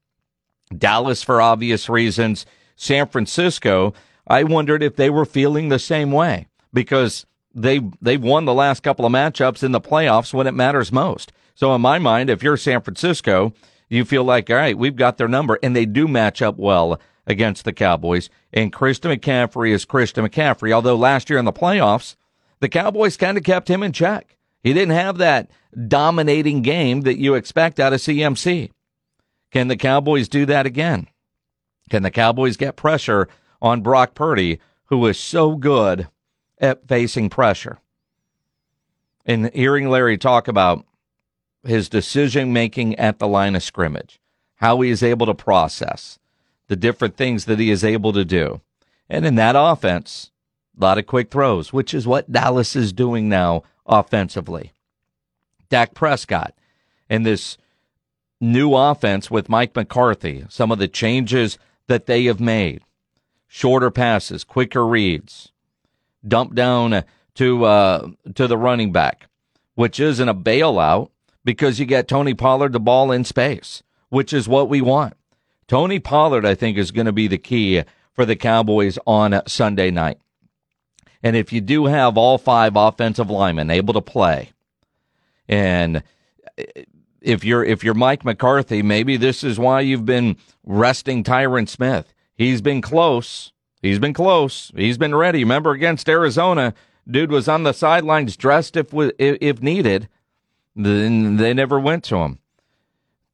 Dallas 0.76 1.22
for 1.22 1.40
obvious 1.40 1.88
reasons. 1.88 2.44
San 2.76 3.06
Francisco, 3.06 3.94
I 4.26 4.42
wondered 4.42 4.82
if 4.82 4.96
they 4.96 5.10
were 5.10 5.24
feeling 5.24 5.68
the 5.68 5.78
same 5.78 6.12
way 6.12 6.48
because 6.72 7.24
they 7.54 7.80
they've 8.00 8.22
won 8.22 8.44
the 8.44 8.54
last 8.54 8.82
couple 8.82 9.04
of 9.04 9.12
matchups 9.12 9.62
in 9.62 9.72
the 9.72 9.80
playoffs 9.80 10.32
when 10.32 10.46
it 10.46 10.54
matters 10.54 10.92
most. 10.92 11.32
So 11.54 11.74
in 11.74 11.80
my 11.80 11.98
mind, 11.98 12.30
if 12.30 12.42
you're 12.42 12.56
San 12.56 12.80
Francisco, 12.80 13.52
you 13.88 14.04
feel 14.04 14.24
like 14.24 14.50
all 14.50 14.56
right, 14.56 14.76
we've 14.76 14.96
got 14.96 15.18
their 15.18 15.28
number, 15.28 15.58
and 15.62 15.76
they 15.76 15.86
do 15.86 16.08
match 16.08 16.42
up 16.42 16.56
well 16.56 17.00
against 17.26 17.64
the 17.64 17.72
Cowboys. 17.72 18.30
And 18.52 18.72
Christian 18.72 19.10
McCaffrey 19.10 19.70
is 19.70 19.84
Christian 19.84 20.26
McCaffrey. 20.26 20.72
Although 20.72 20.96
last 20.96 21.30
year 21.30 21.38
in 21.38 21.44
the 21.44 21.52
playoffs, 21.52 22.16
the 22.60 22.68
Cowboys 22.68 23.16
kind 23.16 23.38
of 23.38 23.44
kept 23.44 23.68
him 23.68 23.82
in 23.82 23.92
check. 23.92 24.36
He 24.62 24.72
didn't 24.72 24.94
have 24.94 25.18
that 25.18 25.50
dominating 25.88 26.62
game 26.62 27.02
that 27.02 27.18
you 27.18 27.34
expect 27.34 27.80
out 27.80 27.92
of 27.92 28.00
CMC. 28.00 28.70
Can 29.50 29.68
the 29.68 29.76
Cowboys 29.76 30.28
do 30.28 30.46
that 30.46 30.66
again? 30.66 31.08
Can 31.90 32.02
the 32.02 32.10
Cowboys 32.10 32.56
get 32.56 32.76
pressure 32.76 33.28
on 33.60 33.82
Brock 33.82 34.14
Purdy, 34.14 34.60
who 34.86 35.06
is 35.06 35.18
so 35.18 35.56
good 35.56 36.08
at 36.62 36.88
facing 36.88 37.28
pressure? 37.28 37.78
And 39.26 39.52
hearing 39.52 39.90
Larry 39.90 40.16
talk 40.16 40.48
about 40.48 40.86
his 41.64 41.88
decision 41.88 42.52
making 42.52 42.96
at 42.96 43.18
the 43.18 43.28
line 43.28 43.54
of 43.54 43.62
scrimmage, 43.62 44.20
how 44.56 44.80
he 44.80 44.90
is 44.90 45.02
able 45.02 45.26
to 45.26 45.34
process 45.34 46.18
the 46.68 46.76
different 46.76 47.16
things 47.16 47.44
that 47.44 47.58
he 47.58 47.70
is 47.70 47.84
able 47.84 48.12
to 48.14 48.24
do. 48.24 48.60
And 49.08 49.26
in 49.26 49.34
that 49.34 49.56
offense, 49.56 50.30
a 50.76 50.82
lot 50.82 50.98
of 50.98 51.06
quick 51.06 51.30
throws, 51.30 51.72
which 51.72 51.92
is 51.92 52.06
what 52.06 52.32
Dallas 52.32 52.74
is 52.74 52.92
doing 52.92 53.28
now 53.28 53.62
offensively. 53.86 54.72
Dak 55.68 55.94
Prescott 55.94 56.54
and 57.10 57.26
this 57.26 57.58
new 58.40 58.74
offense 58.74 59.30
with 59.30 59.48
Mike 59.48 59.76
McCarthy, 59.76 60.44
some 60.48 60.72
of 60.72 60.78
the 60.78 60.88
changes 60.88 61.58
that 61.86 62.06
they 62.06 62.24
have 62.24 62.40
made 62.40 62.82
shorter 63.46 63.90
passes, 63.90 64.44
quicker 64.44 64.86
reads, 64.86 65.51
dump 66.26 66.54
down 66.54 67.04
to 67.34 67.64
uh, 67.64 68.08
to 68.34 68.46
the 68.46 68.58
running 68.58 68.92
back, 68.92 69.28
which 69.74 70.00
isn't 70.00 70.28
a 70.28 70.34
bailout 70.34 71.10
because 71.44 71.80
you 71.80 71.86
get 71.86 72.08
Tony 72.08 72.34
Pollard 72.34 72.72
the 72.72 72.80
ball 72.80 73.10
in 73.10 73.24
space, 73.24 73.82
which 74.08 74.32
is 74.32 74.48
what 74.48 74.68
we 74.68 74.80
want. 74.80 75.14
Tony 75.66 75.98
Pollard, 75.98 76.44
I 76.44 76.54
think, 76.54 76.76
is 76.76 76.90
going 76.90 77.06
to 77.06 77.12
be 77.12 77.28
the 77.28 77.38
key 77.38 77.82
for 78.12 78.24
the 78.26 78.36
Cowboys 78.36 78.98
on 79.06 79.40
Sunday 79.46 79.90
night. 79.90 80.18
And 81.22 81.36
if 81.36 81.52
you 81.52 81.60
do 81.60 81.86
have 81.86 82.18
all 82.18 82.36
five 82.36 82.76
offensive 82.76 83.30
linemen 83.30 83.70
able 83.70 83.94
to 83.94 84.00
play, 84.00 84.50
and 85.48 86.02
if 87.20 87.44
you're 87.44 87.64
if 87.64 87.84
you're 87.84 87.94
Mike 87.94 88.24
McCarthy, 88.24 88.82
maybe 88.82 89.16
this 89.16 89.44
is 89.44 89.58
why 89.58 89.80
you've 89.80 90.06
been 90.06 90.36
resting 90.64 91.22
Tyron 91.22 91.68
Smith. 91.68 92.12
He's 92.34 92.60
been 92.60 92.80
close. 92.80 93.52
He's 93.82 93.98
been 93.98 94.14
close. 94.14 94.70
He's 94.76 94.96
been 94.96 95.14
ready. 95.14 95.40
Remember 95.40 95.72
against 95.72 96.08
Arizona, 96.08 96.72
dude 97.10 97.32
was 97.32 97.48
on 97.48 97.64
the 97.64 97.72
sidelines 97.72 98.36
dressed 98.36 98.76
if 98.76 98.94
if 99.18 99.60
needed. 99.60 100.08
Then 100.74 101.36
they 101.36 101.52
never 101.52 101.78
went 101.78 102.04
to 102.04 102.16
him. 102.18 102.38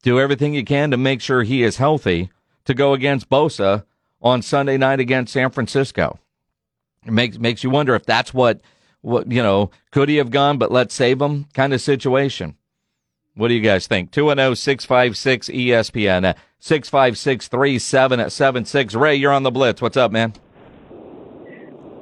Do 0.03 0.19
everything 0.19 0.55
you 0.55 0.65
can 0.65 0.91
to 0.91 0.97
make 0.97 1.21
sure 1.21 1.43
he 1.43 1.63
is 1.63 1.77
healthy 1.77 2.31
to 2.65 2.75
go 2.75 2.95
against 2.95 3.29
Bosa 3.29 3.85
on 4.23 4.43
Sunday 4.43 4.77
night 4.77 5.01
against 5.01 5.33
San 5.33 5.51
Francisco. 5.51 6.19
It 7.05 7.13
makes 7.13 7.39
makes 7.39 7.63
you 7.63 7.71
wonder 7.71 7.95
if 7.95 8.07
that's 8.07 8.33
what 8.33 8.61
what 9.03 9.31
you 9.31 9.43
know 9.43 9.71
could 9.91 10.09
he 10.09 10.17
have 10.17 10.31
gone, 10.31 10.57
but 10.57 10.73
let's 10.73 10.95
save 10.95 11.21
him 11.21 11.47
kind 11.53 11.75
of 11.75 11.81
situation. 11.83 12.57
What 13.35 13.49
do 13.49 13.55
you 13.55 13.61
guys 13.61 13.87
think? 13.87 14.11
210 14.11 14.57
656 14.57 15.49
ESPN 15.49 16.35
656 16.61 17.49
3776. 17.49 18.95
Ray, 18.95 19.15
you're 19.15 19.33
on 19.33 19.45
the 19.45 19.51
Blitz. 19.51 19.81
What's 19.81 19.97
up, 19.97 20.11
man? 20.11 20.35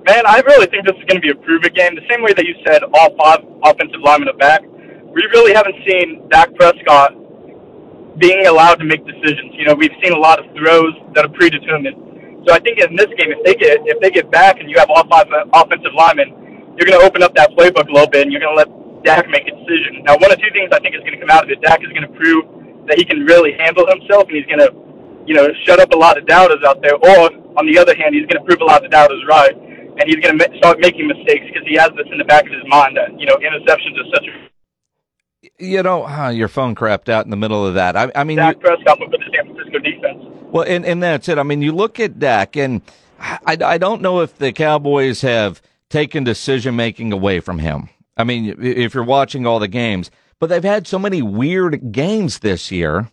Man, 0.08 0.22
I 0.24 0.40
really 0.46 0.66
think 0.66 0.86
this 0.86 0.96
is 0.96 1.04
going 1.04 1.20
to 1.20 1.24
be 1.24 1.30
a 1.30 1.34
prove 1.34 1.64
it 1.64 1.74
game. 1.74 1.94
The 1.94 2.06
same 2.08 2.22
way 2.22 2.32
that 2.32 2.46
you 2.46 2.54
said 2.64 2.82
all 2.94 3.10
five 3.18 3.44
offensive 3.64 4.00
linemen 4.00 4.30
are 4.30 4.38
back. 4.38 4.62
We 4.62 5.22
really 5.34 5.52
haven't 5.52 5.76
seen 5.86 6.28
Dak 6.30 6.54
Prescott 6.54 7.12
being 8.18 8.46
allowed 8.46 8.76
to 8.76 8.84
make 8.84 9.04
decisions. 9.04 9.52
You 9.58 9.66
know, 9.66 9.74
we've 9.74 9.92
seen 10.02 10.12
a 10.12 10.18
lot 10.18 10.38
of 10.38 10.46
throws 10.56 10.94
that 11.12 11.26
are 11.26 11.34
predetermined. 11.36 12.46
So 12.48 12.54
I 12.54 12.60
think 12.60 12.78
in 12.78 12.96
this 12.96 13.10
game, 13.18 13.34
if 13.34 13.44
they 13.44 13.54
get 13.56 13.82
if 13.84 14.00
they 14.00 14.10
get 14.10 14.30
back 14.30 14.60
and 14.60 14.70
you 14.70 14.78
have 14.78 14.88
all 14.88 15.04
five 15.10 15.26
uh, 15.28 15.44
offensive 15.52 15.92
linemen, 15.92 16.72
you're 16.78 16.86
going 16.88 16.98
to 16.98 17.04
open 17.04 17.22
up 17.22 17.34
that 17.34 17.50
playbook 17.52 17.88
a 17.88 17.92
little 17.92 18.08
bit 18.08 18.22
and 18.22 18.32
you're 18.32 18.40
going 18.40 18.56
to 18.56 18.60
let 18.62 18.70
Dak 19.04 19.28
make 19.28 19.44
a 19.48 19.52
decision. 19.52 20.00
Now, 20.06 20.16
one 20.16 20.32
of 20.32 20.38
two 20.38 20.48
things 20.54 20.70
I 20.72 20.78
think 20.80 20.94
is 20.94 21.02
going 21.02 21.18
to 21.18 21.20
come 21.20 21.30
out 21.30 21.44
of 21.44 21.50
it. 21.50 21.60
Dak 21.60 21.82
is 21.82 21.90
going 21.92 22.06
to 22.06 22.14
prove 22.16 22.55
that 22.88 22.98
he 22.98 23.04
can 23.04 23.24
really 23.24 23.52
handle 23.58 23.86
himself 23.86 24.24
and 24.28 24.36
he's 24.36 24.46
going 24.46 24.60
to, 24.60 24.72
you 25.26 25.34
know, 25.34 25.48
shut 25.64 25.80
up 25.80 25.92
a 25.92 25.96
lot 25.96 26.18
of 26.18 26.26
doubters 26.26 26.62
out 26.66 26.82
there. 26.82 26.94
Or 26.94 27.30
on 27.58 27.66
the 27.66 27.78
other 27.78 27.94
hand, 27.94 28.14
he's 28.14 28.26
going 28.26 28.38
to 28.38 28.44
prove 28.44 28.60
a 28.60 28.64
lot 28.64 28.84
of 28.84 28.90
doubters 28.90 29.22
right 29.28 29.54
and 29.98 30.08
he's 30.08 30.16
going 30.16 30.38
to 30.38 30.48
start 30.58 30.78
making 30.80 31.08
mistakes 31.08 31.44
because 31.46 31.66
he 31.66 31.74
has 31.74 31.90
this 31.96 32.06
in 32.12 32.18
the 32.18 32.24
back 32.24 32.44
of 32.44 32.52
his 32.52 32.62
mind 32.66 32.96
that 32.96 33.18
you 33.18 33.26
know 33.26 33.36
interceptions 33.36 33.96
are 33.96 34.10
such 34.14 34.26
a 34.26 34.46
you 35.58 35.82
know, 35.82 36.04
huh, 36.04 36.28
your 36.28 36.48
phone 36.48 36.74
crapped 36.74 37.08
out 37.08 37.24
in 37.24 37.30
the 37.30 37.36
middle 37.36 37.64
of 37.64 37.74
that. 37.74 37.96
I, 37.96 38.10
I 38.14 38.24
mean, 38.24 38.36
Dak 38.36 38.60
Prescott 38.60 38.98
for 38.98 39.08
the 39.08 39.18
San 39.34 39.54
Francisco 39.54 39.78
defense. 39.78 40.18
Well, 40.50 40.64
and, 40.66 40.84
and 40.84 41.02
that's 41.02 41.28
it. 41.28 41.38
I 41.38 41.42
mean, 41.42 41.62
you 41.62 41.72
look 41.72 42.00
at 42.00 42.18
Dak, 42.18 42.56
and 42.56 42.82
I, 43.20 43.56
I 43.64 43.78
don't 43.78 44.02
know 44.02 44.20
if 44.20 44.36
the 44.36 44.52
Cowboys 44.52 45.20
have 45.20 45.62
taken 45.88 46.24
decision 46.24 46.76
making 46.76 47.12
away 47.12 47.40
from 47.40 47.58
him. 47.58 47.88
I 48.16 48.24
mean, 48.24 48.56
if 48.60 48.94
you're 48.94 49.04
watching 49.04 49.46
all 49.46 49.58
the 49.58 49.68
games, 49.68 50.10
but 50.38 50.48
they've 50.48 50.64
had 50.64 50.86
so 50.86 50.98
many 50.98 51.22
weird 51.22 51.92
games 51.92 52.40
this 52.40 52.70
year 52.70 53.10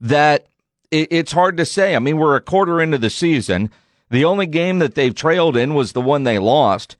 that 0.00 0.46
it, 0.90 1.08
it's 1.10 1.32
hard 1.32 1.56
to 1.56 1.66
say. 1.66 1.96
I 1.96 1.98
mean, 1.98 2.18
we're 2.18 2.36
a 2.36 2.40
quarter 2.40 2.80
into 2.80 2.98
the 2.98 3.10
season. 3.10 3.70
The 4.10 4.24
only 4.24 4.46
game 4.46 4.78
that 4.78 4.94
they've 4.94 5.14
trailed 5.14 5.56
in 5.56 5.74
was 5.74 5.92
the 5.92 6.00
one 6.00 6.24
they 6.24 6.38
lost. 6.38 6.96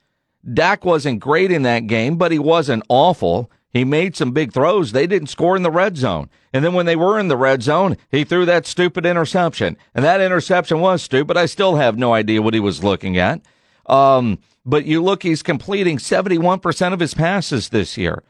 Dak 0.52 0.85
wasn't 0.85 1.20
great 1.20 1.51
in 1.51 1.62
that 1.62 1.86
game, 1.86 2.16
but 2.16 2.32
he 2.32 2.39
wasn't 2.39 2.85
awful. 2.89 3.51
He 3.70 3.85
made 3.85 4.16
some 4.16 4.32
big 4.32 4.52
throws. 4.52 4.93
They 4.93 5.06
didn't 5.06 5.28
score 5.28 5.56
in 5.56 5.62
the 5.62 5.70
red 5.70 5.97
zone. 5.97 6.31
And 6.52 6.65
then 6.65 6.73
when 6.73 6.86
they 6.86 6.97
were 6.97 7.19
in 7.19 7.28
the 7.28 7.36
red 7.36 7.62
zone, 7.62 7.97
he 8.10 8.24
threw 8.24 8.47
that 8.47 8.66
stupid 8.66 9.05
interception. 9.05 9.77
And 9.94 10.05
that 10.05 10.20
interception 10.20 10.81
was 10.81 11.02
stupid. 11.02 11.36
I 11.36 11.47
still 11.47 11.77
have 11.77 11.98
no 11.98 12.15
idea 12.15 12.43
what 12.43 12.55
he 12.55 12.60
was 12.60 12.82
looking 12.82 13.19
at. 13.19 13.43
Um, 13.86 14.39
but 14.65 14.86
you 14.86 15.02
look, 15.02 15.23
he's 15.23 15.43
completing 15.43 15.98
71% 15.98 16.93
of 16.93 17.01
his 17.01 17.15
passes 17.15 17.69
this 17.69 17.97
year. 17.97 18.23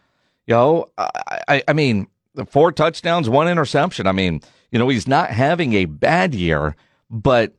You 0.48 0.54
know, 0.54 0.88
I, 0.96 1.40
I, 1.46 1.62
I 1.68 1.72
mean, 1.74 2.08
four 2.46 2.72
touchdowns, 2.72 3.28
one 3.28 3.48
interception. 3.48 4.06
I 4.06 4.12
mean, 4.12 4.40
you 4.72 4.78
know, 4.78 4.88
he's 4.88 5.06
not 5.06 5.30
having 5.30 5.74
a 5.74 5.84
bad 5.84 6.34
year, 6.34 6.74
but 7.10 7.54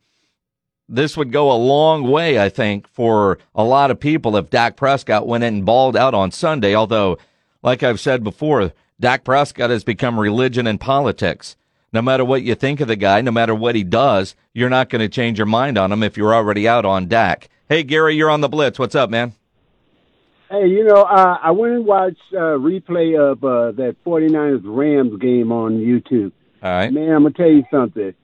this 0.87 1.15
would 1.15 1.31
go 1.31 1.51
a 1.51 1.53
long 1.53 2.09
way, 2.09 2.39
I 2.39 2.49
think, 2.49 2.87
for 2.87 3.37
a 3.53 3.63
lot 3.63 3.91
of 3.91 3.99
people 3.99 4.35
if 4.35 4.49
Dak 4.49 4.75
Prescott 4.75 5.27
went 5.27 5.43
in 5.43 5.53
and 5.53 5.65
balled 5.65 5.95
out 5.95 6.15
on 6.15 6.31
Sunday. 6.31 6.73
Although, 6.73 7.19
like 7.61 7.83
I've 7.83 7.99
said 7.99 8.23
before, 8.23 8.73
Dak 8.99 9.23
Prescott 9.23 9.69
has 9.69 9.83
become 9.83 10.19
religion 10.19 10.65
in 10.65 10.79
politics. 10.79 11.55
No 11.93 12.01
matter 12.01 12.25
what 12.25 12.41
you 12.41 12.55
think 12.55 12.81
of 12.81 12.87
the 12.87 12.95
guy, 12.95 13.21
no 13.21 13.31
matter 13.31 13.53
what 13.53 13.75
he 13.75 13.83
does, 13.83 14.35
you're 14.53 14.67
not 14.69 14.89
going 14.89 15.01
to 15.01 15.09
change 15.09 15.37
your 15.37 15.45
mind 15.45 15.77
on 15.77 15.91
him 15.91 16.01
if 16.01 16.17
you're 16.17 16.33
already 16.33 16.67
out 16.67 16.85
on 16.85 17.07
Dak. 17.07 17.49
Hey, 17.67 17.83
Gary, 17.83 18.15
you're 18.15 18.31
on 18.31 18.41
the 18.41 18.49
Blitz. 18.49 18.79
What's 18.79 18.95
up, 18.95 19.11
man? 19.11 19.33
Hey, 20.49 20.67
you 20.67 20.83
know, 20.83 21.03
uh, 21.03 21.37
I 21.43 21.51
went 21.51 21.75
and 21.75 21.85
watched 21.85 22.17
uh, 22.33 22.57
replay 22.57 23.19
of 23.19 23.43
uh, 23.43 23.71
that 23.73 23.97
49ers 24.03 24.61
Rams 24.63 25.19
game 25.19 25.51
on 25.51 25.77
YouTube. 25.77 26.31
All 26.63 26.71
right. 26.71 26.91
Man, 26.91 27.11
I'm 27.11 27.21
going 27.21 27.33
to 27.33 27.37
tell 27.37 27.51
you 27.51 27.63
something. 27.69 28.15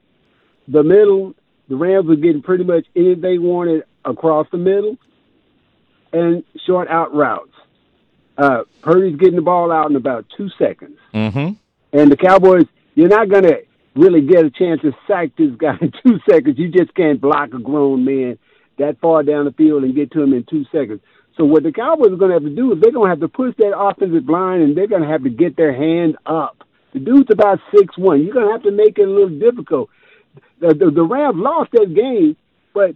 The 0.66 0.82
middle, 0.82 1.34
the 1.68 1.76
Rams 1.76 2.06
were 2.06 2.16
getting 2.16 2.42
pretty 2.42 2.64
much 2.64 2.84
anything 2.96 3.20
they 3.20 3.38
wanted 3.38 3.84
across 4.04 4.48
the 4.50 4.58
middle 4.58 4.98
and 6.12 6.42
short 6.66 6.88
out 6.88 7.14
routes. 7.14 7.52
Uh, 8.36 8.62
Purdy's 8.82 9.16
getting 9.16 9.36
the 9.36 9.42
ball 9.42 9.70
out 9.70 9.88
in 9.88 9.94
about 9.94 10.26
two 10.36 10.48
seconds. 10.58 10.98
Mm-hmm. 11.14 11.52
And 11.92 12.10
the 12.10 12.16
Cowboys, 12.16 12.66
you're 12.96 13.08
not 13.08 13.28
going 13.28 13.44
to 13.44 13.62
really 13.94 14.20
get 14.20 14.44
a 14.44 14.50
chance 14.50 14.82
to 14.82 14.92
sack 15.06 15.30
this 15.38 15.54
guy 15.56 15.78
in 15.80 15.92
two 16.04 16.18
seconds. 16.28 16.58
You 16.58 16.70
just 16.70 16.92
can't 16.94 17.20
block 17.20 17.54
a 17.54 17.58
grown 17.60 18.04
man 18.04 18.38
that 18.78 19.00
far 19.00 19.22
down 19.22 19.44
the 19.44 19.52
field 19.52 19.84
and 19.84 19.94
get 19.94 20.10
to 20.10 20.22
him 20.22 20.32
in 20.32 20.44
two 20.44 20.64
seconds. 20.72 21.00
So 21.36 21.44
what 21.44 21.62
the 21.62 21.72
Cowboys 21.72 22.12
are 22.12 22.16
going 22.16 22.30
to 22.30 22.36
have 22.36 22.44
to 22.44 22.54
do 22.54 22.72
is 22.72 22.80
they're 22.80 22.92
going 22.92 23.06
to 23.06 23.10
have 23.10 23.20
to 23.20 23.28
push 23.28 23.54
that 23.58 23.76
offensive 23.76 24.28
line 24.28 24.62
and 24.62 24.76
they're 24.76 24.86
going 24.86 25.02
to 25.02 25.08
have 25.08 25.24
to 25.24 25.30
get 25.30 25.56
their 25.56 25.74
hand 25.74 26.16
up. 26.24 26.64
The 26.94 27.00
dude's 27.00 27.30
about 27.30 27.60
six 27.76 27.96
one. 27.98 28.22
You're 28.22 28.32
going 28.32 28.46
to 28.46 28.52
have 28.52 28.62
to 28.62 28.70
make 28.70 28.98
it 28.98 29.06
a 29.06 29.10
little 29.10 29.38
difficult. 29.38 29.90
The, 30.60 30.68
the, 30.68 30.90
the 30.90 31.02
Rams 31.02 31.36
lost 31.36 31.72
that 31.72 31.94
game, 31.94 32.36
but 32.72 32.94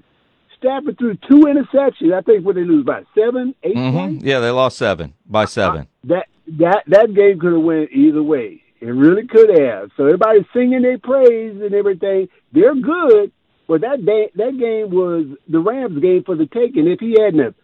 Stafford 0.56 0.98
threw 0.98 1.14
two 1.28 1.46
interceptions. 1.46 2.14
I 2.14 2.22
think 2.22 2.44
what 2.44 2.54
they 2.54 2.64
lose 2.64 2.84
by 2.84 3.02
seven, 3.14 3.54
8 3.62 3.76
mm-hmm. 3.76 4.26
Yeah, 4.26 4.40
they 4.40 4.50
lost 4.50 4.78
seven 4.78 5.14
by 5.26 5.44
seven. 5.44 5.82
Uh, 5.82 5.84
that 6.04 6.26
that 6.58 6.84
that 6.86 7.14
game 7.14 7.38
could 7.38 7.52
have 7.52 7.62
went 7.62 7.90
either 7.92 8.22
way. 8.22 8.62
It 8.80 8.86
really 8.86 9.26
could 9.26 9.50
have. 9.58 9.90
So 9.96 10.04
everybody's 10.04 10.46
singing 10.54 10.82
their 10.82 10.98
praise 10.98 11.60
and 11.60 11.74
everything. 11.74 12.28
They're 12.52 12.74
good, 12.74 13.32
but 13.68 13.82
that 13.82 14.04
day, 14.06 14.30
that 14.34 14.58
game 14.58 14.90
was 14.90 15.26
the 15.48 15.60
Rams 15.60 16.00
game 16.00 16.24
for 16.24 16.34
the 16.34 16.46
taking. 16.46 16.88
If 16.88 17.00
he 17.00 17.16
hadn't 17.20 17.54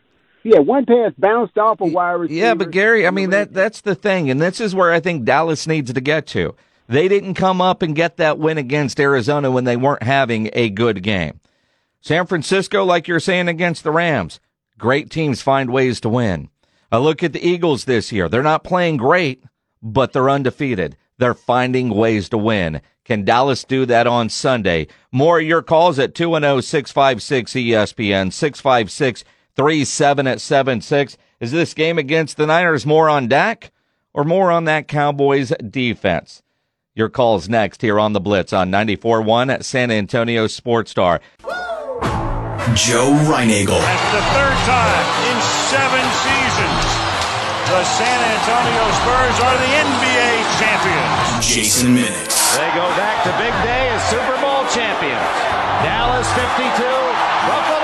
had 0.54 0.66
one 0.66 0.86
pass 0.86 1.12
bounced 1.18 1.58
off 1.58 1.80
a 1.80 1.86
wide 1.86 2.12
receiver. 2.12 2.38
Yeah, 2.38 2.54
but 2.54 2.70
Gary, 2.70 3.06
I 3.06 3.10
mean 3.10 3.30
that 3.30 3.52
that's 3.52 3.80
the 3.80 3.94
thing, 3.94 4.30
and 4.30 4.40
this 4.40 4.60
is 4.60 4.74
where 4.74 4.92
I 4.92 5.00
think 5.00 5.24
Dallas 5.24 5.66
needs 5.66 5.92
to 5.92 6.00
get 6.00 6.26
to. 6.28 6.54
They 6.88 7.08
didn't 7.08 7.34
come 7.34 7.60
up 7.60 7.82
and 7.82 7.96
get 7.96 8.16
that 8.18 8.38
win 8.38 8.58
against 8.58 9.00
Arizona 9.00 9.50
when 9.50 9.64
they 9.64 9.76
weren't 9.76 10.04
having 10.04 10.50
a 10.52 10.70
good 10.70 11.02
game. 11.02 11.40
San 12.00 12.26
Francisco, 12.26 12.84
like 12.84 13.08
you're 13.08 13.18
saying 13.18 13.48
against 13.48 13.82
the 13.82 13.90
Rams, 13.90 14.38
great 14.78 15.10
teams 15.10 15.42
find 15.42 15.70
ways 15.70 16.00
to 16.00 16.08
win. 16.08 16.48
I 16.92 16.98
look 16.98 17.24
at 17.24 17.32
the 17.32 17.44
Eagles 17.44 17.84
this 17.84 18.12
year. 18.12 18.28
They're 18.28 18.42
not 18.42 18.62
playing 18.62 18.98
great, 18.98 19.42
but 19.82 20.12
they're 20.12 20.30
undefeated. 20.30 20.96
They're 21.18 21.34
finding 21.34 21.90
ways 21.90 22.28
to 22.28 22.38
win. 22.38 22.80
Can 23.04 23.24
Dallas 23.24 23.64
do 23.64 23.86
that 23.86 24.06
on 24.06 24.28
Sunday? 24.28 24.86
More 25.10 25.40
of 25.40 25.46
your 25.46 25.62
calls 25.62 25.98
at 25.98 26.14
oh, 26.20 26.60
210-656-ESPN, 29.56 30.26
656-3776. 30.26 31.16
Is 31.40 31.52
this 31.52 31.74
game 31.74 31.98
against 31.98 32.36
the 32.36 32.46
Niners 32.46 32.86
more 32.86 33.08
on 33.08 33.28
Dak 33.28 33.72
or 34.14 34.24
more 34.24 34.50
on 34.50 34.64
that 34.64 34.88
Cowboys 34.88 35.52
defense? 35.68 36.42
Your 36.94 37.10
calls 37.10 37.48
next 37.48 37.82
here 37.82 38.00
on 38.00 38.14
the 38.14 38.20
Blitz 38.20 38.54
on 38.54 38.70
94.1 38.70 39.52
at 39.52 39.64
San 39.64 39.90
Antonio 39.90 40.46
Sports 40.46 40.90
Star. 40.90 41.20
Joe 42.72 43.12
Reinagle. 43.28 43.78
That's 43.84 44.10
the 44.16 44.24
third 44.32 44.58
time 44.64 45.06
in 45.28 45.36
seven 45.68 46.04
seasons. 46.24 46.82
The 47.68 47.84
San 47.84 48.20
Antonio 48.32 48.84
Spurs 48.96 49.36
are 49.44 49.56
the 49.60 49.72
NBA 49.76 50.28
champions. 50.56 51.44
Jason 51.44 51.92
Minnick. 51.92 52.32
They 52.56 52.70
go 52.72 52.88
back 52.96 53.20
to 53.28 53.30
Big 53.36 53.52
D 53.60 53.68
as 53.68 54.00
Super 54.08 54.40
Bowl 54.40 54.64
champions. 54.72 55.28
Dallas 55.84 56.24
52, 56.32 56.80
Buffalo 57.44 57.75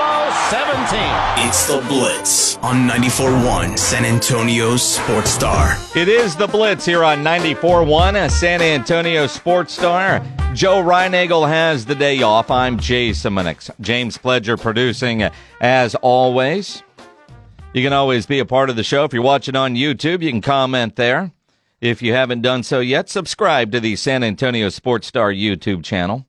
17. 0.53 1.47
It's 1.47 1.65
the 1.65 1.83
Blitz 1.87 2.57
on 2.57 2.87
94.1 2.87 3.75
San 3.75 4.05
Antonio 4.05 4.77
Sports 4.77 5.31
Star. 5.31 5.75
It 5.95 6.07
is 6.07 6.35
the 6.35 6.45
Blitz 6.45 6.85
here 6.85 7.03
on 7.03 7.23
94.1 7.23 8.29
San 8.29 8.61
Antonio 8.61 9.25
Sports 9.25 9.73
Star. 9.73 10.19
Joe 10.53 10.83
Reinagle 10.83 11.47
has 11.47 11.87
the 11.87 11.95
day 11.95 12.21
off. 12.21 12.51
I'm 12.51 12.77
Jason 12.77 13.33
Minix. 13.33 13.71
James 13.81 14.15
Pledger 14.19 14.61
producing 14.61 15.27
as 15.59 15.95
always. 15.95 16.83
You 17.73 17.81
can 17.81 17.91
always 17.91 18.27
be 18.27 18.37
a 18.37 18.45
part 18.45 18.69
of 18.69 18.75
the 18.75 18.83
show. 18.83 19.05
If 19.05 19.13
you're 19.13 19.23
watching 19.23 19.55
on 19.55 19.73
YouTube, 19.73 20.21
you 20.21 20.29
can 20.29 20.41
comment 20.41 20.97
there. 20.97 21.31
If 21.81 22.03
you 22.03 22.13
haven't 22.13 22.43
done 22.43 22.61
so 22.61 22.79
yet, 22.79 23.09
subscribe 23.09 23.71
to 23.71 23.79
the 23.79 23.95
San 23.95 24.23
Antonio 24.23 24.69
Sports 24.69 25.07
Star 25.07 25.33
YouTube 25.33 25.83
channel. 25.83 26.27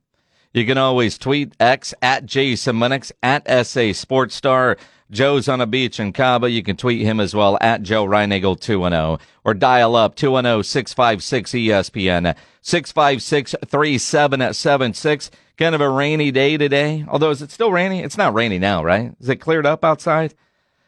You 0.55 0.65
can 0.65 0.77
always 0.77 1.17
tweet 1.17 1.53
X 1.59 1.93
at 2.01 2.25
Jason 2.25 2.77
Minix 2.77 3.11
at 3.21 3.45
SA 3.67 3.91
Sports 3.91 4.35
Star. 4.35 4.77
Joe's 5.11 5.49
on 5.49 5.59
a 5.59 5.67
beach 5.67 5.99
in 5.99 6.13
Cabo. 6.13 6.47
You 6.47 6.63
can 6.63 6.77
tweet 6.77 7.01
him 7.01 7.19
as 7.19 7.35
well 7.35 7.57
at 7.59 7.83
Joe 7.83 8.05
Reinagle 8.05 8.57
210 8.57 9.27
or 9.43 9.53
dial 9.53 9.97
up 9.97 10.15
210 10.15 10.63
656 10.63 11.51
ESPN 11.51 12.37
656 12.61 13.55
3776. 13.67 15.29
Kind 15.57 15.75
of 15.75 15.81
a 15.81 15.89
rainy 15.89 16.31
day 16.31 16.55
today. 16.55 17.03
Although, 17.05 17.31
is 17.31 17.41
it 17.41 17.51
still 17.51 17.73
rainy? 17.73 17.99
It's 17.99 18.17
not 18.17 18.33
rainy 18.33 18.57
now, 18.57 18.81
right? 18.81 19.13
Is 19.19 19.27
it 19.27 19.41
cleared 19.41 19.65
up 19.65 19.83
outside? 19.83 20.35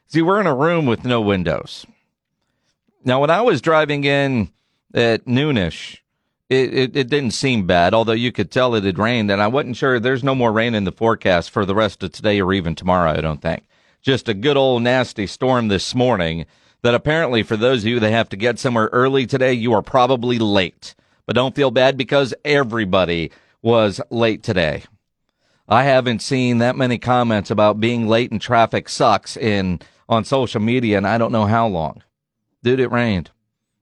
See, 0.07 0.21
we're 0.21 0.39
in 0.39 0.47
a 0.47 0.55
room 0.55 0.85
with 0.85 1.03
no 1.03 1.19
windows. 1.19 1.85
Now, 3.03 3.19
when 3.19 3.29
I 3.29 3.41
was 3.41 3.59
driving 3.59 4.05
in 4.05 4.49
at 4.93 5.25
noonish, 5.25 5.97
it, 6.49 6.73
it, 6.73 6.97
it, 6.97 7.09
didn't 7.09 7.31
seem 7.31 7.67
bad, 7.67 7.93
although 7.93 8.13
you 8.13 8.31
could 8.31 8.51
tell 8.51 8.73
it 8.75 8.85
had 8.85 8.97
rained, 8.97 9.29
and 9.29 9.41
I 9.41 9.47
wasn't 9.47 9.75
sure 9.75 9.99
there's 9.99 10.23
no 10.23 10.33
more 10.33 10.51
rain 10.51 10.75
in 10.75 10.85
the 10.85 10.91
forecast 10.91 11.51
for 11.51 11.65
the 11.65 11.75
rest 11.75 12.03
of 12.03 12.13
today 12.13 12.39
or 12.39 12.53
even 12.53 12.73
tomorrow, 12.73 13.11
I 13.11 13.21
don't 13.21 13.41
think. 13.41 13.63
Just 14.01 14.29
a 14.29 14.33
good 14.33 14.55
old 14.55 14.83
nasty 14.83 15.27
storm 15.27 15.67
this 15.67 15.93
morning 15.93 16.45
that 16.83 16.93
apparently 16.93 17.43
for 17.43 17.57
those 17.57 17.83
of 17.83 17.89
you 17.89 17.99
that 17.99 18.11
have 18.11 18.29
to 18.29 18.37
get 18.37 18.59
somewhere 18.59 18.89
early 18.93 19.25
today, 19.25 19.51
you 19.51 19.73
are 19.73 19.81
probably 19.81 20.39
late. 20.39 20.95
But 21.25 21.35
don't 21.35 21.55
feel 21.55 21.71
bad 21.71 21.97
because 21.97 22.33
everybody 22.45 23.31
was 23.61 23.99
late 24.09 24.43
today. 24.43 24.83
I 25.67 25.83
haven't 25.83 26.21
seen 26.21 26.59
that 26.59 26.77
many 26.77 26.97
comments 26.97 27.51
about 27.51 27.81
being 27.81 28.07
late 28.07 28.31
in 28.31 28.39
traffic 28.39 28.87
sucks 28.87 29.35
in 29.35 29.81
on 30.07 30.23
social 30.23 30.61
media, 30.61 30.95
and 30.95 31.05
I 31.05 31.17
don't 31.17 31.33
know 31.33 31.45
how 31.45 31.67
long. 31.67 32.03
Dude, 32.63 32.79
it 32.79 32.91
rained. 32.91 33.31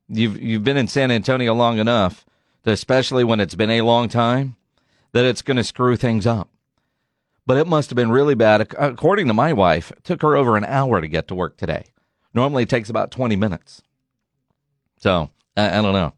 You've 0.07 0.41
you've 0.41 0.63
been 0.63 0.77
in 0.77 0.87
San 0.87 1.11
Antonio 1.11 1.53
long 1.53 1.77
enough, 1.77 2.25
especially 2.73 3.23
when 3.23 3.39
it's 3.39 3.55
been 3.55 3.69
a 3.69 3.81
long 3.81 4.09
time, 4.09 4.55
that 5.11 5.25
it's 5.25 5.41
going 5.41 5.57
to 5.57 5.63
screw 5.63 5.95
things 5.95 6.27
up. 6.27 6.49
But 7.45 7.57
it 7.57 7.67
must 7.67 7.89
have 7.89 7.95
been 7.95 8.11
really 8.11 8.35
bad. 8.35 8.61
According 8.77 9.27
to 9.27 9.33
my 9.33 9.53
wife, 9.53 9.91
it 9.91 10.03
took 10.03 10.21
her 10.23 10.35
over 10.35 10.57
an 10.57 10.65
hour 10.65 10.99
to 10.99 11.07
get 11.07 11.27
to 11.27 11.35
work 11.35 11.57
today. 11.57 11.85
Normally 12.33 12.63
it 12.63 12.69
takes 12.69 12.89
about 12.89 13.11
20 13.11 13.35
minutes. 13.35 13.81
So 14.97 15.29
I, 15.55 15.79
I 15.79 15.81
don't 15.81 15.93
know. 15.93 16.13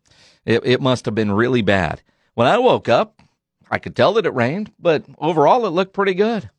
It, 0.45 0.61
it 0.65 0.81
must 0.81 1.05
have 1.05 1.15
been 1.15 1.31
really 1.31 1.61
bad. 1.61 2.01
When 2.33 2.47
I 2.47 2.57
woke 2.57 2.87
up, 2.87 3.21
I 3.69 3.79
could 3.79 3.95
tell 3.95 4.13
that 4.13 4.25
it 4.25 4.33
rained, 4.33 4.71
but 4.79 5.05
overall 5.17 5.65
it 5.65 5.71
looked 5.71 5.93
pretty 5.93 6.13
good. 6.13 6.49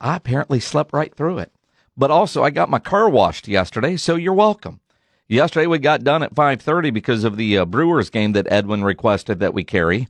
I 0.00 0.16
apparently 0.16 0.60
slept 0.60 0.92
right 0.92 1.14
through 1.14 1.38
it. 1.38 1.52
But 1.96 2.10
also 2.10 2.44
I 2.44 2.50
got 2.50 2.70
my 2.70 2.78
car 2.78 3.08
washed 3.08 3.48
yesterday, 3.48 3.96
so 3.96 4.14
you're 4.14 4.34
welcome. 4.34 4.80
Yesterday 5.28 5.66
we 5.66 5.78
got 5.78 6.04
done 6.04 6.22
at 6.22 6.34
5:30 6.34 6.92
because 6.92 7.24
of 7.24 7.36
the 7.36 7.58
uh, 7.58 7.64
Brewers 7.64 8.10
game 8.10 8.32
that 8.32 8.50
Edwin 8.50 8.84
requested 8.84 9.40
that 9.40 9.54
we 9.54 9.64
carry. 9.64 10.08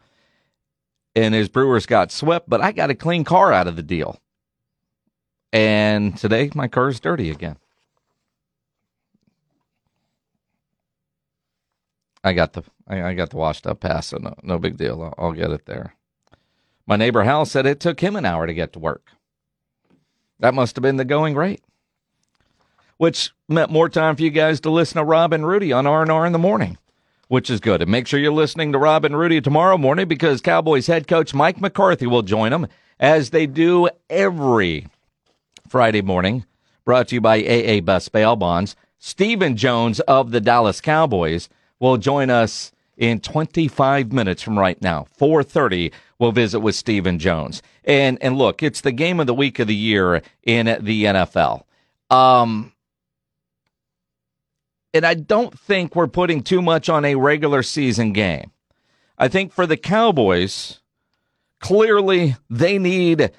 And 1.14 1.34
his 1.34 1.48
Brewers 1.48 1.86
got 1.86 2.12
swept, 2.12 2.48
but 2.48 2.60
I 2.60 2.72
got 2.72 2.90
a 2.90 2.94
clean 2.94 3.24
car 3.24 3.52
out 3.52 3.66
of 3.66 3.76
the 3.76 3.82
deal. 3.82 4.20
And 5.52 6.16
today 6.18 6.50
my 6.54 6.68
car's 6.68 7.00
dirty 7.00 7.30
again. 7.30 7.56
I 12.22 12.34
got 12.34 12.52
the 12.52 12.64
I, 12.86 13.02
I 13.02 13.14
got 13.14 13.30
the 13.30 13.36
washed 13.38 13.66
up 13.66 13.80
pass, 13.80 14.08
so 14.08 14.18
no, 14.18 14.34
no 14.42 14.58
big 14.58 14.76
deal. 14.76 15.02
I'll, 15.02 15.14
I'll 15.16 15.32
get 15.32 15.50
it 15.50 15.64
there. 15.64 15.94
My 16.86 16.96
neighbor 16.96 17.22
Hal 17.22 17.46
said 17.46 17.64
it 17.64 17.80
took 17.80 18.00
him 18.00 18.16
an 18.16 18.26
hour 18.26 18.46
to 18.46 18.54
get 18.54 18.74
to 18.74 18.78
work. 18.78 19.12
That 20.40 20.54
must 20.54 20.76
have 20.76 20.82
been 20.82 20.96
the 20.96 21.04
going 21.06 21.34
rate 21.34 21.62
which 22.98 23.32
meant 23.48 23.70
more 23.70 23.88
time 23.88 24.16
for 24.16 24.22
you 24.22 24.30
guys 24.30 24.60
to 24.60 24.70
listen 24.70 24.96
to 24.96 25.04
Rob 25.04 25.32
and 25.32 25.46
Rudy 25.46 25.72
on 25.72 25.86
R&R 25.86 26.26
in 26.26 26.32
the 26.32 26.38
morning, 26.38 26.78
which 27.28 27.50
is 27.50 27.60
good. 27.60 27.82
And 27.82 27.90
make 27.90 28.06
sure 28.06 28.18
you're 28.18 28.32
listening 28.32 28.72
to 28.72 28.78
Rob 28.78 29.04
and 29.04 29.18
Rudy 29.18 29.40
tomorrow 29.40 29.78
morning 29.78 30.08
because 30.08 30.40
Cowboys 30.40 30.86
head 30.86 31.06
coach 31.06 31.34
Mike 31.34 31.60
McCarthy 31.60 32.06
will 32.06 32.22
join 32.22 32.50
them 32.50 32.66
as 32.98 33.30
they 33.30 33.46
do 33.46 33.88
every 34.08 34.86
Friday 35.68 36.02
morning. 36.02 36.44
Brought 36.84 37.08
to 37.08 37.16
you 37.16 37.20
by 37.20 37.38
AA 37.38 37.80
Best 37.80 38.12
Bail 38.12 38.36
Bonds. 38.36 38.76
Stephen 38.98 39.56
Jones 39.56 40.00
of 40.00 40.30
the 40.30 40.40
Dallas 40.40 40.80
Cowboys 40.80 41.48
will 41.78 41.96
join 41.96 42.30
us 42.30 42.72
in 42.96 43.20
25 43.20 44.12
minutes 44.12 44.42
from 44.42 44.58
right 44.58 44.80
now. 44.80 45.06
4:30 45.18 45.92
we'll 46.18 46.32
visit 46.32 46.60
with 46.60 46.74
Stephen 46.74 47.18
Jones. 47.18 47.62
And 47.84 48.18
and 48.22 48.38
look, 48.38 48.62
it's 48.62 48.80
the 48.80 48.92
game 48.92 49.20
of 49.20 49.26
the 49.26 49.34
week 49.34 49.58
of 49.58 49.66
the 49.68 49.74
year 49.74 50.22
in 50.42 50.66
the 50.80 51.04
NFL. 51.04 51.62
Um 52.10 52.72
and 54.96 55.06
I 55.06 55.14
don't 55.14 55.58
think 55.58 55.94
we're 55.94 56.06
putting 56.08 56.42
too 56.42 56.60
much 56.60 56.88
on 56.88 57.04
a 57.04 57.14
regular 57.14 57.62
season 57.62 58.12
game. 58.12 58.50
I 59.18 59.28
think 59.28 59.52
for 59.52 59.66
the 59.66 59.76
Cowboys, 59.76 60.80
clearly 61.60 62.36
they 62.50 62.78
need 62.78 63.30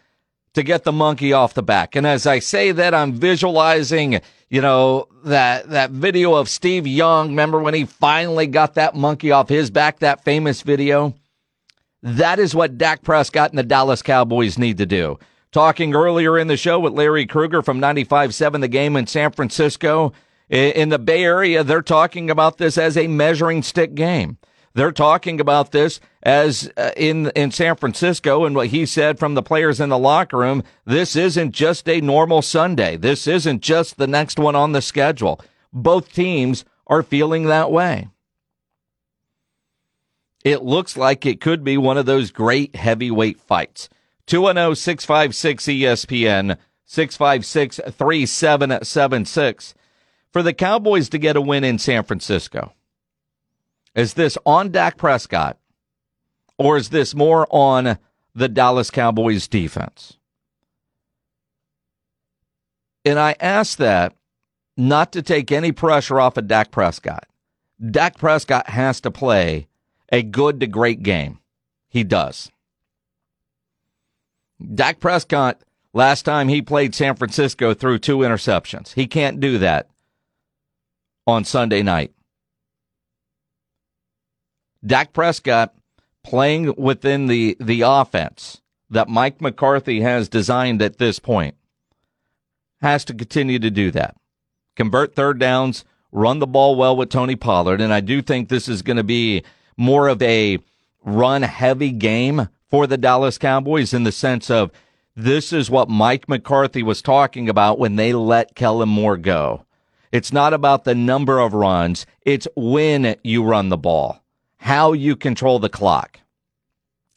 to 0.54 0.64
get 0.64 0.84
the 0.84 0.92
monkey 0.92 1.34
off 1.34 1.54
the 1.54 1.62
back. 1.62 1.96
And 1.96 2.08
as 2.08 2.26
I 2.26 2.40
say 2.40 2.72
that, 2.72 2.94
I'm 2.94 3.14
visualizing, 3.14 4.22
you 4.50 4.62
know, 4.62 5.08
that, 5.24 5.70
that 5.70 5.92
video 5.92 6.34
of 6.34 6.50
Steve 6.50 6.88
Young. 6.88 7.30
Remember 7.30 7.60
when 7.60 7.76
he 7.76 7.86
finally 7.86 8.48
got 8.48 8.74
that 8.74 8.96
monkey 8.96 9.32
off 9.32 9.50
his 9.50 9.70
back, 9.70 10.00
that 10.00 10.24
famous 10.24 10.64
video? 10.64 11.14
That 12.02 12.40
is 12.40 12.56
what 12.56 12.78
Dak 12.78 13.04
Prescott 13.04 13.52
and 13.52 13.60
the 13.60 13.64
Dallas 13.64 14.02
Cowboys 14.02 14.58
need 14.58 14.78
to 14.78 14.86
do. 14.86 15.20
Talking 15.52 15.94
earlier 15.94 16.38
in 16.38 16.48
the 16.48 16.58
show 16.58 16.80
with 16.80 16.94
Larry 16.94 17.26
Krueger 17.26 17.62
from 17.62 17.80
95.7 17.80 18.62
The 18.62 18.68
Game 18.68 18.96
in 18.96 19.08
San 19.08 19.32
Francisco 19.32 20.14
in 20.50 20.90
the 20.90 21.00
Bay 21.00 21.24
Area, 21.24 21.64
they're 21.64 21.82
talking 21.82 22.30
about 22.30 22.58
this 22.58 22.78
as 22.78 22.98
a 22.98 23.08
measuring 23.08 23.64
stick 23.64 23.96
game. 23.96 24.38
They're 24.74 24.92
talking 24.92 25.42
about 25.42 25.72
this 25.72 26.00
as 26.22 26.70
uh, 26.78 26.92
in 26.96 27.32
in 27.32 27.50
San 27.50 27.78
Francisco 27.78 28.46
and 28.46 28.56
what 28.56 28.68
he 28.68 28.86
said 28.86 29.18
from 29.18 29.34
the 29.34 29.42
players 29.42 29.80
in 29.80 29.90
the 29.90 29.98
locker 29.98 30.38
room. 30.38 30.62
This 30.86 31.16
isn't 31.16 31.52
just 31.52 31.90
a 31.90 32.00
normal 32.00 32.44
Sunday. 32.44 32.96
This 32.96 33.26
isn't 33.26 33.62
just 33.62 33.98
the 33.98 34.06
next 34.06 34.38
one 34.38 34.56
on 34.56 34.74
the 34.74 34.82
schedule. 34.84 35.42
Both 35.74 36.14
teams 36.14 36.64
are 36.86 37.02
feeling 37.02 37.46
that 37.46 37.72
way. 37.72 38.10
It 40.44 40.62
looks 40.62 40.96
like 40.96 41.26
it 41.26 41.42
could 41.42 41.64
be 41.64 41.78
one 41.78 41.98
of 41.98 42.06
those 42.06 42.30
great 42.32 42.76
heavyweight 42.76 43.42
fights. 43.42 43.90
210 44.28 44.76
656 44.76 45.66
ESPN 45.66 46.58
656 46.86 47.80
3776 47.92 49.74
for 50.32 50.44
the 50.44 50.54
Cowboys 50.54 51.10
to 51.10 51.18
get 51.18 51.36
a 51.36 51.42
win 51.42 51.64
in 51.64 51.80
San 51.80 52.04
Francisco? 52.04 52.74
Is 53.96 54.14
this 54.14 54.38
on 54.46 54.72
Dak 54.72 54.98
Prescott 54.98 55.58
or 56.58 56.78
is 56.78 56.90
this 56.90 57.16
more 57.16 57.48
on 57.50 57.98
the 58.36 58.48
Dallas 58.48 58.92
Cowboys 58.92 59.48
defense? 59.48 60.18
And 63.04 63.18
I 63.18 63.36
ask 63.40 63.78
that 63.78 64.16
not 64.76 65.12
to 65.14 65.22
take 65.22 65.52
any 65.52 65.72
pressure 65.72 66.20
off 66.20 66.38
of 66.38 66.48
Dak 66.48 66.72
Prescott. 66.72 67.26
Dak 67.90 68.18
Prescott 68.18 68.70
has 68.70 69.02
to 69.02 69.12
play 69.12 69.68
a 70.12 70.22
good 70.22 70.60
to 70.60 70.68
great 70.68 71.04
game. 71.04 71.40
He 71.90 72.04
does. 72.04 72.52
Dak 74.74 75.00
Prescott, 75.00 75.62
last 75.94 76.24
time 76.24 76.48
he 76.48 76.62
played 76.62 76.94
San 76.94 77.16
Francisco, 77.16 77.74
threw 77.74 77.98
two 77.98 78.18
interceptions. 78.18 78.94
He 78.94 79.08
can't 79.08 79.40
do 79.40 79.58
that 79.60 79.90
on 81.28 81.44
Sunday 81.44 81.84
night. 81.84 82.14
Dak 84.84 85.14
Prescott 85.14 85.76
playing 86.24 86.74
within 86.78 87.28
the, 87.28 87.58
the 87.60 87.82
offense 87.82 88.62
that 88.90 89.10
Mike 89.10 89.42
McCarthy 89.42 90.02
has 90.02 90.30
designed 90.30 90.82
at 90.82 90.98
this 90.98 91.20
point 91.20 91.56
has 92.82 93.04
to 93.06 93.14
continue 93.14 93.60
to 93.60 93.70
do 93.70 93.92
that. 93.92 94.16
Convert 94.76 95.16
third 95.16 95.40
downs, 95.40 95.84
run 96.12 96.40
the 96.40 96.48
ball 96.48 96.76
well 96.76 96.96
with 96.96 97.10
Tony 97.10 97.36
Pollard. 97.36 97.82
And 97.82 97.94
I 97.94 98.00
do 98.00 98.22
think 98.22 98.48
this 98.48 98.70
is 98.70 98.82
going 98.82 98.98
to 98.98 99.04
be 99.04 99.44
more 99.76 100.08
of 100.08 100.22
a 100.22 100.60
run 101.04 101.42
heavy 101.42 101.92
game 101.92 102.50
for 102.70 102.88
the 102.88 102.98
Dallas 102.98 103.38
Cowboys 103.38 103.94
in 103.94 104.04
the 104.04 104.12
sense 104.12 104.50
of 104.50 104.72
this 105.16 105.52
is 105.52 105.70
what 105.70 105.90
Mike 105.90 106.30
McCarthy 106.30 106.84
was 106.84 107.02
talking 107.02 107.50
about 107.50 107.80
when 107.80 107.96
they 107.96 108.14
let 108.14 108.56
Kellen 108.56 108.90
Moore 108.90 109.18
go. 109.18 109.66
It's 110.12 110.32
not 110.32 110.54
about 110.54 110.84
the 110.84 110.96
number 110.96 111.40
of 111.40 111.54
runs. 111.54 112.06
It's 112.22 112.48
when 112.56 113.16
you 113.24 113.44
run 113.44 113.70
the 113.70 113.78
ball, 113.78 114.24
how 114.58 114.94
you 114.94 115.16
control 115.16 115.60
the 115.60 115.70
clock. 115.70 116.20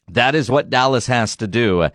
That 0.09 0.35
is 0.35 0.51
what 0.51 0.71
Dallas 0.71 1.07
has 1.07 1.37
to 1.37 1.47
do 1.47 1.89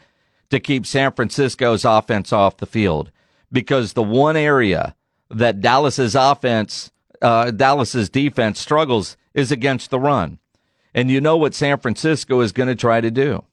to 0.50 0.60
keep 0.60 0.86
San 0.86 1.12
Francisco's 1.12 1.84
offense 1.84 2.32
off 2.32 2.58
the 2.58 2.66
field 2.66 3.12
because 3.52 3.94
the 3.94 4.04
one 4.04 4.38
area 4.38 4.96
that 5.30 5.60
Dallas's 5.60 6.16
offense, 6.16 6.92
uh, 7.22 7.52
Dallas's 7.52 8.10
defense 8.10 8.60
struggles 8.60 9.18
is 9.34 9.52
against 9.52 9.90
the 9.90 10.00
run. 10.00 10.40
And 10.94 11.12
you 11.12 11.20
know 11.20 11.36
what 11.36 11.54
San 11.54 11.78
Francisco 11.78 12.40
is 12.40 12.54
going 12.54 12.70
to 12.70 12.76
try 12.76 13.02
to 13.02 13.12
do. 13.12 13.44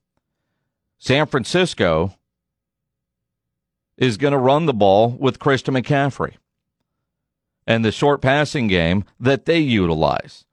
San 0.98 1.26
Francisco 1.26 2.14
is 3.96 4.16
going 4.16 4.32
to 4.32 4.38
run 4.38 4.66
the 4.66 4.72
ball 4.72 5.10
with 5.10 5.40
Christian 5.40 5.74
McCaffrey 5.74 6.34
and 7.66 7.84
the 7.84 7.92
short 7.92 8.20
passing 8.20 8.66
game 8.66 9.04
that 9.20 9.46
they 9.46 9.58
utilize. 9.58 10.44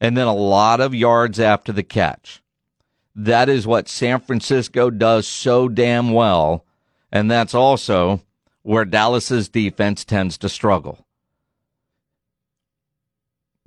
And 0.00 0.16
then 0.16 0.26
a 0.26 0.34
lot 0.34 0.80
of 0.80 0.94
yards 0.94 1.40
after 1.40 1.72
the 1.72 1.82
catch. 1.82 2.42
That 3.14 3.48
is 3.48 3.66
what 3.66 3.88
San 3.88 4.20
Francisco 4.20 4.90
does 4.90 5.26
so 5.26 5.68
damn 5.68 6.12
well. 6.12 6.64
And 7.10 7.30
that's 7.30 7.54
also 7.54 8.22
where 8.62 8.84
Dallas's 8.84 9.48
defense 9.48 10.04
tends 10.04 10.38
to 10.38 10.48
struggle. 10.48 11.04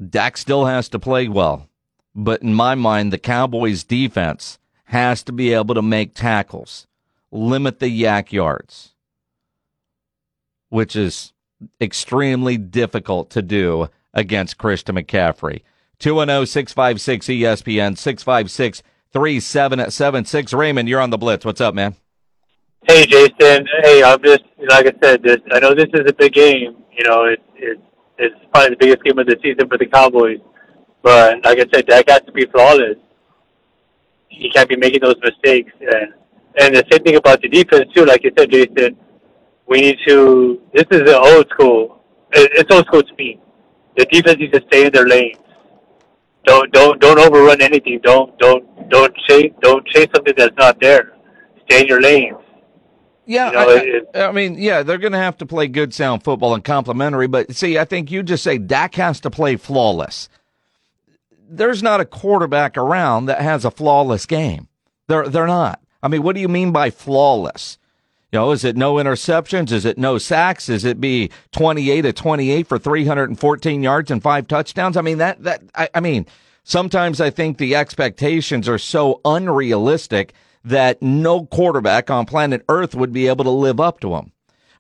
Dak 0.10 0.38
still 0.38 0.66
has 0.66 0.88
to 0.90 1.00
play 1.00 1.28
well. 1.28 1.68
But 2.16 2.42
in 2.42 2.54
my 2.54 2.76
mind, 2.76 3.12
the 3.12 3.18
Cowboys 3.18 3.84
defense 3.84 4.58
has 4.86 5.24
to 5.24 5.32
be 5.32 5.54
able 5.54 5.76
to 5.76 5.82
make 5.82 6.14
tackles, 6.14 6.88
limit 7.32 7.80
the 7.80 7.88
YAC 7.88 8.32
yards, 8.32 8.94
which 10.70 10.96
is 10.96 11.34
extremely 11.80 12.58
difficult 12.58 13.30
to 13.32 13.42
do 13.42 13.90
against 14.14 14.58
Christian 14.58 14.96
McCaffrey. 14.96 15.62
210 16.00 16.48
656 16.48 17.28
ESPN 17.28 17.98
656 17.98 18.82
3776. 19.14 20.54
Raymond, 20.54 20.90
you're 20.90 21.02
on 21.02 21.10
the 21.10 21.18
blitz. 21.18 21.46
What's 21.46 21.62
up, 21.62 21.76
man? 21.76 21.96
Hey, 22.88 23.06
Jason. 23.06 23.68
Hey, 23.84 24.04
I'm 24.04 24.22
just, 24.24 24.44
like 24.68 24.88
I 24.88 24.94
said, 25.04 25.22
this, 25.22 25.38
I 25.52 25.60
know 25.60 25.76
this 25.76 25.90
is 25.94 26.10
a 26.10 26.14
big 26.14 26.34
game. 26.34 26.78
You 26.92 27.04
know, 27.04 27.26
it, 27.26 27.40
it, 27.56 27.80
it's 28.18 28.36
probably 28.52 28.72
the 28.72 28.78
biggest 28.78 29.04
game 29.04 29.20
of 29.20 29.28
the 29.28 29.38
season 29.44 29.68
for 29.68 29.78
the 29.78 29.86
Cowboys. 29.86 30.40
But 31.04 31.44
like 31.44 31.60
I 31.60 31.66
said, 31.74 31.86
Dak 31.88 32.10
has 32.10 32.22
to 32.22 32.32
be 32.32 32.46
flawless. 32.48 32.98
He 34.30 34.50
can't 34.50 34.70
be 34.70 34.78
making 34.78 35.02
those 35.02 35.18
mistakes. 35.22 35.72
And, 35.80 36.14
and 36.60 36.76
the 36.76 36.84
same 36.92 37.04
thing 37.04 37.16
about 37.16 37.42
the 37.42 37.50
defense, 37.50 37.92
too. 37.94 38.06
Like 38.06 38.24
you 38.24 38.32
said, 38.38 38.50
Jason, 38.50 38.98
we 39.72 39.80
need 39.82 39.98
to. 40.08 40.62
This 40.74 40.86
is 40.92 41.02
the 41.06 41.18
old 41.18 41.48
school. 41.50 42.04
It's 42.34 42.70
old 42.74 42.86
school 42.86 43.02
to 43.04 43.16
me. 43.18 43.40
The 43.98 44.06
defense 44.06 44.38
needs 44.40 44.54
to 44.58 44.64
stay 44.68 44.86
in 44.86 44.92
their 44.94 45.08
lanes. 45.08 45.38
Don't 46.46 46.72
don't 46.74 47.00
don't 47.00 47.20
overrun 47.20 47.62
anything. 47.62 48.00
Don't 48.04 48.38
don't 48.38 48.90
don't 48.90 49.16
chase 49.28 49.52
don't 49.62 49.86
chase 49.88 50.08
something 50.14 50.34
that's 50.38 50.56
not 50.58 50.80
there. 50.82 51.14
Stay 51.66 51.82
in 51.82 51.88
your 51.88 52.02
lanes. 52.02 52.38
Yeah, 53.26 53.48
You 53.48 53.54
know, 53.54 53.60
I, 53.70 53.78
it- 53.80 54.10
I 54.16 54.32
mean, 54.32 54.56
yeah, 54.58 54.84
they're 54.84 54.98
going 54.98 55.12
to 55.14 55.18
have 55.20 55.38
to 55.38 55.46
play 55.46 55.68
good, 55.68 55.94
sound 55.94 56.24
football 56.24 56.54
and 56.56 56.64
complimentary. 56.64 57.28
But 57.28 57.56
see, 57.56 57.78
I 57.78 57.86
think 57.86 58.12
you 58.12 58.24
just 58.24 58.44
say 58.44 58.58
Dak 58.58 58.96
has 58.96 59.22
to 59.22 59.30
play 59.30 59.56
flawless. 59.56 60.28
There's 61.48 61.84
not 61.84 62.02
a 62.02 62.06
quarterback 62.06 62.78
around 62.78 63.28
that 63.28 63.40
has 63.42 63.64
a 63.64 63.72
flawless 63.72 64.26
game. 64.26 64.68
They're 65.08 65.30
they're 65.30 65.48
not. 65.48 65.80
I 66.04 66.08
mean, 66.08 66.24
what 66.24 66.36
do 66.36 66.42
you 66.42 66.50
mean 66.50 66.72
by 66.72 66.90
flawless? 66.90 67.78
You 68.32 68.40
know, 68.40 68.52
is 68.52 68.64
it 68.64 68.78
no 68.78 68.96
interceptions? 68.96 69.74
Is 69.74 69.84
it 69.84 69.98
no 69.98 70.18
sacks? 70.18 70.70
Is 70.70 70.86
it 70.86 71.02
be 71.02 71.30
28 71.52 72.04
to 72.04 72.14
28 72.14 72.66
for 72.66 72.80
314 72.80 73.84
yards 73.84 74.10
and 74.10 74.24
five 74.24 74.48
touchdowns? 74.48 74.96
I 74.96 75.02
mean, 75.02 75.18
that, 75.18 75.44
that, 75.44 75.62
I, 75.76 75.90
I 75.96 76.00
mean, 76.00 76.26
sometimes 76.64 77.20
I 77.20 77.30
think 77.30 77.58
the 77.58 77.76
expectations 77.76 78.70
are 78.70 78.78
so 78.78 79.20
unrealistic 79.26 80.34
that 80.64 81.02
no 81.02 81.46
quarterback 81.46 82.10
on 82.10 82.26
planet 82.26 82.64
Earth 82.70 82.96
would 82.96 83.12
be 83.12 83.28
able 83.28 83.44
to 83.44 83.52
live 83.52 83.82
up 83.82 84.00
to 84.00 84.12
them. 84.12 84.32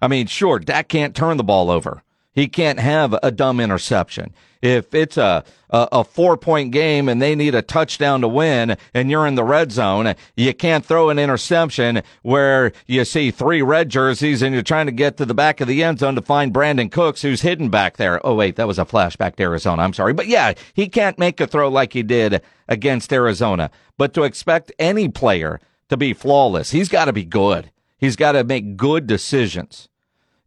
I 0.02 0.08
mean, 0.08 0.28
sure, 0.28 0.58
Dak 0.58 0.88
can't 0.88 1.16
turn 1.16 1.36
the 1.36 1.44
ball 1.44 1.70
over. 1.70 2.04
He 2.34 2.48
can't 2.48 2.80
have 2.80 3.16
a 3.22 3.32
dumb 3.32 3.60
interception. 3.60 4.34
If 4.62 4.94
it's 4.94 5.18
a, 5.18 5.44
a, 5.72 5.88
a 5.92 6.04
four 6.04 6.38
point 6.38 6.72
game 6.72 7.10
and 7.10 7.22
they 7.22 7.36
need 7.36 7.56
a 7.56 7.64
touchdown 7.64 8.22
to 8.22 8.28
win 8.28 8.78
and 8.94 9.10
you're 9.10 9.26
in 9.26 9.36
the 9.36 9.44
red 9.44 9.72
zone, 9.72 10.14
you 10.36 10.54
can't 10.54 10.86
throw 10.86 11.10
an 11.10 11.18
interception 11.18 12.04
where 12.22 12.72
you 12.86 13.04
see 13.04 13.32
three 13.32 13.62
red 13.62 13.90
jerseys 13.90 14.42
and 14.42 14.54
you're 14.54 14.64
trying 14.64 14.86
to 14.86 14.92
get 14.92 15.18
to 15.18 15.26
the 15.26 15.34
back 15.34 15.62
of 15.62 15.68
the 15.68 15.84
end 15.84 16.00
zone 16.00 16.16
to 16.16 16.22
find 16.22 16.54
Brandin 16.54 16.92
Cooks 16.92 17.24
who's 17.24 17.42
hidden 17.42 17.70
back 17.70 17.98
there. 17.98 18.26
Oh, 18.26 18.36
wait, 18.36 18.56
that 18.56 18.68
was 18.68 18.80
a 18.80 18.86
flashback 18.86 19.36
to 19.38 19.44
Arizona. 19.44 19.82
I'm 19.82 19.94
sorry. 19.94 20.14
But 20.14 20.28
yeah, 20.28 20.54
he 20.74 20.88
can't 20.88 21.18
make 21.18 21.42
a 21.42 21.48
throw 21.48 21.68
like 21.68 21.94
he 21.94 22.04
did 22.04 22.42
against 22.68 23.12
Arizona. 23.12 23.72
But 23.98 24.14
to 24.14 24.24
expect 24.24 24.72
any 24.78 25.10
player 25.10 25.60
to 25.90 25.98
be 25.98 26.14
flawless, 26.14 26.72
he's 26.72 26.88
got 26.88 27.06
to 27.06 27.14
be 27.14 27.26
good. 27.26 27.72
He's 27.98 28.16
got 28.16 28.34
to 28.34 28.44
make 28.44 28.78
good 28.78 29.08
decisions. 29.08 29.90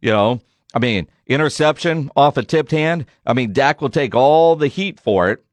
You 0.01 0.11
know, 0.11 0.41
I 0.73 0.79
mean, 0.79 1.07
interception 1.27 2.11
off 2.15 2.37
a 2.37 2.43
tipped 2.43 2.71
hand. 2.71 3.05
I 3.25 3.33
mean, 3.33 3.53
Dak 3.53 3.81
will 3.81 3.89
take 3.89 4.15
all 4.15 4.55
the 4.55 4.67
heat 4.67 4.99
for 4.99 5.29
it 5.29 5.43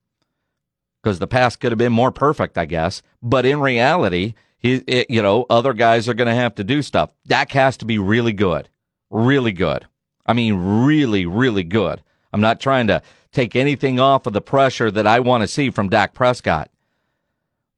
because 1.02 1.18
the 1.18 1.26
pass 1.26 1.56
could 1.56 1.72
have 1.72 1.78
been 1.78 1.92
more 1.92 2.12
perfect, 2.12 2.56
I 2.56 2.66
guess. 2.66 3.02
But 3.22 3.46
in 3.46 3.60
reality, 3.60 4.34
he, 4.58 4.74
it, 4.86 5.10
you 5.10 5.22
know, 5.22 5.46
other 5.50 5.72
guys 5.72 6.08
are 6.08 6.14
going 6.14 6.28
to 6.28 6.34
have 6.34 6.54
to 6.56 6.64
do 6.64 6.82
stuff. 6.82 7.10
Dak 7.26 7.52
has 7.52 7.76
to 7.78 7.84
be 7.84 7.98
really 7.98 8.32
good, 8.32 8.68
really 9.10 9.52
good. 9.52 9.86
I 10.24 10.32
mean, 10.32 10.84
really, 10.84 11.26
really 11.26 11.64
good. 11.64 12.02
I'm 12.32 12.40
not 12.40 12.60
trying 12.60 12.86
to 12.86 13.02
take 13.32 13.56
anything 13.56 13.98
off 13.98 14.26
of 14.26 14.32
the 14.32 14.40
pressure 14.40 14.90
that 14.90 15.06
I 15.06 15.20
want 15.20 15.42
to 15.42 15.48
see 15.48 15.70
from 15.70 15.88
Dak 15.88 16.14
Prescott. 16.14 16.70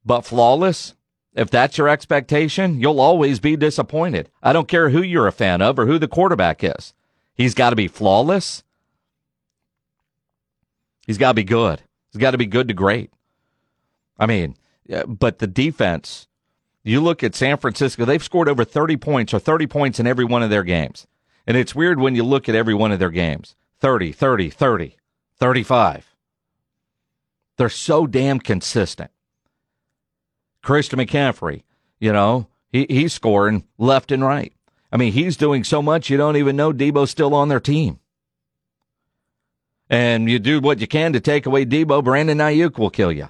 But 0.05 0.21
flawless, 0.21 0.93
if 1.33 1.49
that's 1.49 1.77
your 1.77 1.89
expectation, 1.89 2.79
you'll 2.79 2.99
always 2.99 3.39
be 3.39 3.55
disappointed. 3.55 4.29
I 4.43 4.53
don't 4.53 4.67
care 4.67 4.89
who 4.89 5.01
you're 5.01 5.27
a 5.27 5.31
fan 5.31 5.61
of 5.61 5.79
or 5.79 5.87
who 5.87 5.97
the 5.97 6.07
quarterback 6.07 6.63
is. 6.63 6.93
He's 7.35 7.53
got 7.53 7.71
to 7.71 7.75
be 7.75 7.87
flawless. 7.87 8.63
He's 11.05 11.17
got 11.17 11.31
to 11.31 11.35
be 11.35 11.43
good. 11.43 11.81
He's 12.11 12.19
got 12.19 12.31
to 12.31 12.37
be 12.37 12.45
good 12.45 12.67
to 12.69 12.73
great. 12.73 13.11
I 14.17 14.25
mean, 14.25 14.55
but 15.07 15.39
the 15.39 15.47
defense, 15.47 16.27
you 16.83 17.01
look 17.01 17.23
at 17.23 17.35
San 17.35 17.57
Francisco, 17.57 18.05
they've 18.05 18.23
scored 18.23 18.47
over 18.47 18.63
30 18.63 18.97
points 18.97 19.33
or 19.33 19.39
30 19.39 19.67
points 19.67 19.99
in 19.99 20.07
every 20.07 20.25
one 20.25 20.41
of 20.41 20.49
their 20.49 20.63
games. 20.63 21.05
And 21.45 21.57
it's 21.57 21.75
weird 21.75 21.99
when 21.99 22.15
you 22.15 22.23
look 22.23 22.49
at 22.49 22.55
every 22.55 22.73
one 22.73 22.91
of 22.91 22.99
their 22.99 23.11
games 23.11 23.55
30, 23.81 24.11
30, 24.13 24.49
30, 24.49 24.97
35. 25.37 26.15
They're 27.57 27.69
so 27.69 28.07
damn 28.07 28.39
consistent. 28.39 29.11
Christian 30.61 30.99
McCaffrey, 30.99 31.63
you 31.99 32.11
know, 32.11 32.47
he, 32.71 32.87
he's 32.89 33.13
scoring 33.13 33.65
left 33.77 34.11
and 34.11 34.23
right. 34.23 34.53
I 34.95 34.97
mean, 34.97 35.11
he's 35.11 35.35
doing 35.35 35.65
so 35.65 35.81
much 35.81 36.09
you 36.09 36.15
don't 36.15 36.37
even 36.37 36.55
know 36.55 36.71
Deebo's 36.71 37.11
still 37.11 37.35
on 37.35 37.49
their 37.49 37.59
team. 37.59 37.99
And 39.89 40.29
you 40.29 40.39
do 40.39 40.61
what 40.61 40.79
you 40.79 40.87
can 40.87 41.11
to 41.11 41.19
take 41.19 41.45
away 41.45 41.65
Debo, 41.65 42.01
Brandon 42.01 42.37
Aiyuk 42.37 42.77
will 42.77 42.89
kill 42.89 43.11
you. 43.11 43.27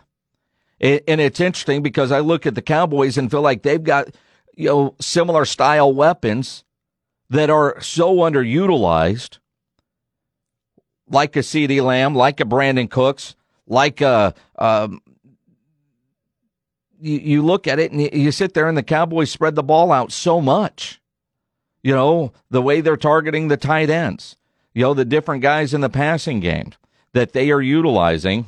And 0.79 1.19
it's 1.19 1.39
interesting 1.39 1.81
because 1.81 2.11
I 2.11 2.19
look 2.19 2.45
at 2.45 2.53
the 2.53 2.61
Cowboys 2.61 3.17
and 3.17 3.31
feel 3.31 3.41
like 3.41 3.63
they've 3.63 3.83
got, 3.83 4.09
you 4.53 4.67
know, 4.67 4.95
similar 5.01 5.43
style 5.43 5.91
weapons 5.91 6.63
that 7.31 7.49
are 7.49 7.81
so 7.81 8.17
underutilized, 8.17 9.39
like 11.09 11.35
a 11.35 11.39
CeeDee 11.39 11.83
Lamb, 11.83 12.13
like 12.13 12.39
a 12.39 12.45
Brandin 12.45 12.91
Cooks, 12.91 13.35
like 13.65 14.01
a, 14.01 14.35
um, 14.59 15.01
you, 17.01 17.17
you 17.17 17.41
look 17.41 17.65
at 17.65 17.79
it 17.79 17.91
and 17.91 18.01
you 18.13 18.31
sit 18.31 18.53
there 18.53 18.67
and 18.67 18.77
the 18.77 18.83
Cowboys 18.83 19.31
spread 19.31 19.55
the 19.55 19.63
ball 19.63 19.91
out 19.91 20.11
so 20.11 20.39
much. 20.39 21.01
You 21.85 21.93
know, 21.93 22.33
the 22.49 22.63
way 22.63 22.81
they're 22.81 22.97
targeting 22.97 23.47
the 23.47 23.57
tight 23.57 23.91
ends, 23.91 24.37
you 24.73 24.81
know, 24.81 24.95
the 24.95 25.05
different 25.05 25.43
guys 25.43 25.71
in 25.71 25.81
the 25.81 25.89
passing 25.89 26.39
game 26.39 26.71
that 27.13 27.33
they 27.33 27.51
are 27.51 27.61
utilizing. 27.61 28.47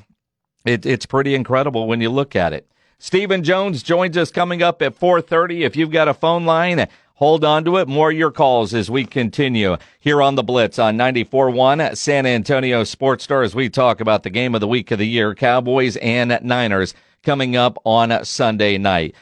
It, 0.66 0.88
it's 0.88 1.06
pretty 1.06 1.36
incredible 1.36 1.86
when 1.86 2.02
you 2.02 2.10
look 2.10 2.36
at 2.36 2.52
it. 2.52 2.68
Stephen 2.98 3.44
Jones 3.44 3.84
joins 3.84 4.18
us 4.18 4.32
coming 4.32 4.64
up 4.64 4.82
at 4.82 5.00
4:30. 5.00 5.62
If 5.62 5.76
you've 5.76 5.92
got 5.92 6.08
a 6.08 6.16
phone 6.16 6.46
line, 6.48 6.88
hold 7.14 7.46
on 7.46 7.64
to 7.66 7.78
it. 7.78 7.88
More 7.88 8.10
of 8.10 8.18
your 8.18 8.32
calls 8.32 8.74
as 8.74 8.90
we 8.90 9.06
continue 9.06 9.78
here 10.00 10.20
on 10.20 10.34
the 10.34 10.42
Blitz 10.42 10.80
on 10.80 10.98
94.1 10.98 11.96
San 11.96 12.26
Antonio 12.26 12.84
Sports 12.84 13.26
Star 13.26 13.44
as 13.44 13.54
we 13.54 13.70
talk 13.70 14.02
about 14.02 14.24
the 14.24 14.32
game 14.32 14.56
of 14.56 14.62
the 14.62 14.68
week 14.68 14.90
of 14.90 14.98
the 14.98 15.06
year, 15.06 15.36
Cowboys 15.36 15.96
and 15.98 16.40
Niners 16.42 16.96
coming 17.22 17.56
up 17.56 17.78
on 17.84 18.24
Sunday 18.26 18.80
night. 18.80 19.14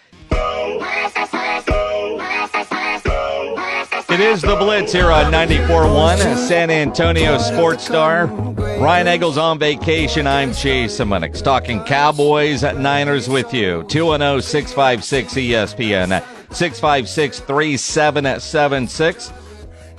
It 4.15 4.21
is 4.21 4.41
the 4.41 4.55
Blitz 4.55 4.93
here 4.93 5.11
on 5.11 5.29
94.1 5.29 6.37
San 6.37 6.71
Antonio 6.71 7.37
Sports 7.37 7.85
Star. 7.85 8.27
Reinagle's 8.27 9.37
on 9.37 9.59
vacation. 9.59 10.25
I'm 10.25 10.53
Jason 10.53 11.09
Minix 11.09 11.43
talking 11.43 11.83
Cowboys 11.83 12.63
at 12.63 12.77
Niners 12.77 13.27
with 13.27 13.53
you. 13.53 13.83
210 13.89 14.41
656 14.41 15.33
ESPN 15.33 16.23
656 16.53 17.39
3776 17.41 19.33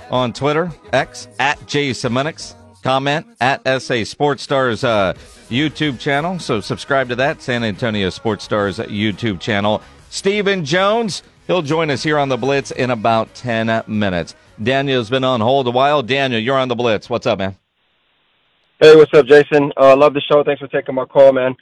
on 0.09 0.33
Twitter, 0.33 0.71
X 0.93 1.27
at 1.37 1.63
J 1.67 1.91
Simonix. 1.91 2.55
Comment 2.81 3.23
at 3.39 3.61
SA 3.79 4.03
Sports 4.03 4.41
Stars 4.41 4.83
uh, 4.83 5.13
YouTube 5.51 5.99
channel. 5.99 6.39
So 6.39 6.59
subscribe 6.59 7.07
to 7.09 7.15
that 7.17 7.43
San 7.43 7.63
Antonio 7.63 8.09
Sports 8.09 8.45
Stars 8.45 8.79
YouTube 8.79 9.39
channel. 9.39 9.83
Stephen 10.09 10.65
Jones. 10.65 11.21
He'll 11.47 11.61
join 11.61 11.89
us 11.89 12.03
here 12.03 12.17
on 12.17 12.27
the 12.27 12.35
Blitz 12.35 12.71
in 12.71 12.91
about 12.91 13.33
10 13.33 13.83
minutes. 13.87 14.35
Daniel's 14.61 15.09
been 15.09 15.23
on 15.23 15.39
hold 15.39 15.65
a 15.67 15.71
while. 15.71 16.03
Daniel, 16.03 16.41
you're 16.41 16.57
on 16.57 16.67
the 16.67 16.75
Blitz. 16.75 17.09
What's 17.09 17.25
up, 17.25 17.39
man? 17.39 17.55
Hey, 18.81 18.97
what's 18.97 19.13
up, 19.17 19.25
Jason? 19.27 19.71
Uh, 19.77 19.95
love 19.95 20.13
the 20.13 20.21
show. 20.29 20.43
Thanks 20.43 20.59
for 20.59 20.67
taking 20.67 20.93
my 20.93 21.05
call, 21.05 21.31
man. 21.31 21.55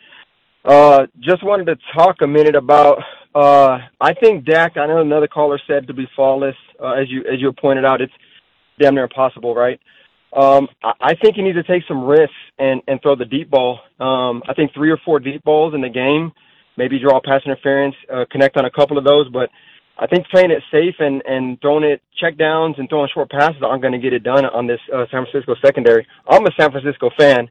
Uh, 0.65 1.05
just 1.19 1.43
wanted 1.43 1.65
to 1.65 1.77
talk 1.93 2.15
a 2.21 2.27
minute 2.27 2.55
about. 2.55 2.97
Uh, 3.35 3.77
I 4.01 4.15
think 4.15 4.43
Dak. 4.45 4.75
I 4.75 4.87
know 4.87 5.01
another 5.01 5.27
caller 5.27 5.61
said 5.67 5.85
to 5.85 5.93
be 5.93 6.07
flawless. 6.15 6.55
Uh, 6.81 6.93
as 6.93 7.09
you 7.11 7.19
as 7.31 7.39
you 7.39 7.53
pointed 7.53 7.85
out, 7.85 8.01
it's 8.01 8.13
damn 8.79 8.95
near 8.95 9.03
impossible, 9.03 9.53
right? 9.53 9.79
Um, 10.35 10.67
I, 10.83 10.93
I 10.99 11.13
think 11.13 11.35
he 11.35 11.43
needs 11.43 11.57
to 11.57 11.63
take 11.63 11.83
some 11.87 12.05
risks 12.05 12.33
and 12.57 12.81
and 12.87 12.99
throw 13.03 13.15
the 13.15 13.25
deep 13.25 13.51
ball. 13.51 13.79
Um, 13.99 14.41
I 14.49 14.53
think 14.55 14.73
three 14.73 14.89
or 14.89 14.97
four 15.05 15.19
deep 15.19 15.43
balls 15.43 15.75
in 15.75 15.81
the 15.81 15.89
game, 15.89 16.31
maybe 16.75 16.97
draw 16.97 17.21
pass 17.23 17.41
interference, 17.45 17.95
uh, 18.11 18.25
connect 18.31 18.57
on 18.57 18.65
a 18.65 18.71
couple 18.71 18.97
of 18.97 19.03
those, 19.03 19.29
but 19.29 19.49
I 19.97 20.07
think 20.07 20.27
playing 20.27 20.51
it 20.51 20.61
safe 20.71 20.95
and 20.99 21.21
and 21.25 21.59
throwing 21.61 21.83
it 21.83 22.01
check 22.19 22.37
downs 22.37 22.75
and 22.77 22.89
throwing 22.89 23.09
short 23.13 23.29
passes 23.29 23.61
aren't 23.61 23.81
going 23.81 23.93
to 23.93 23.99
get 23.99 24.13
it 24.13 24.23
done 24.23 24.45
on 24.45 24.67
this 24.67 24.79
uh, 24.93 25.05
San 25.11 25.25
Francisco 25.25 25.55
secondary. 25.63 26.05
I'm 26.27 26.45
a 26.45 26.51
San 26.59 26.71
Francisco 26.71 27.09
fan, 27.17 27.49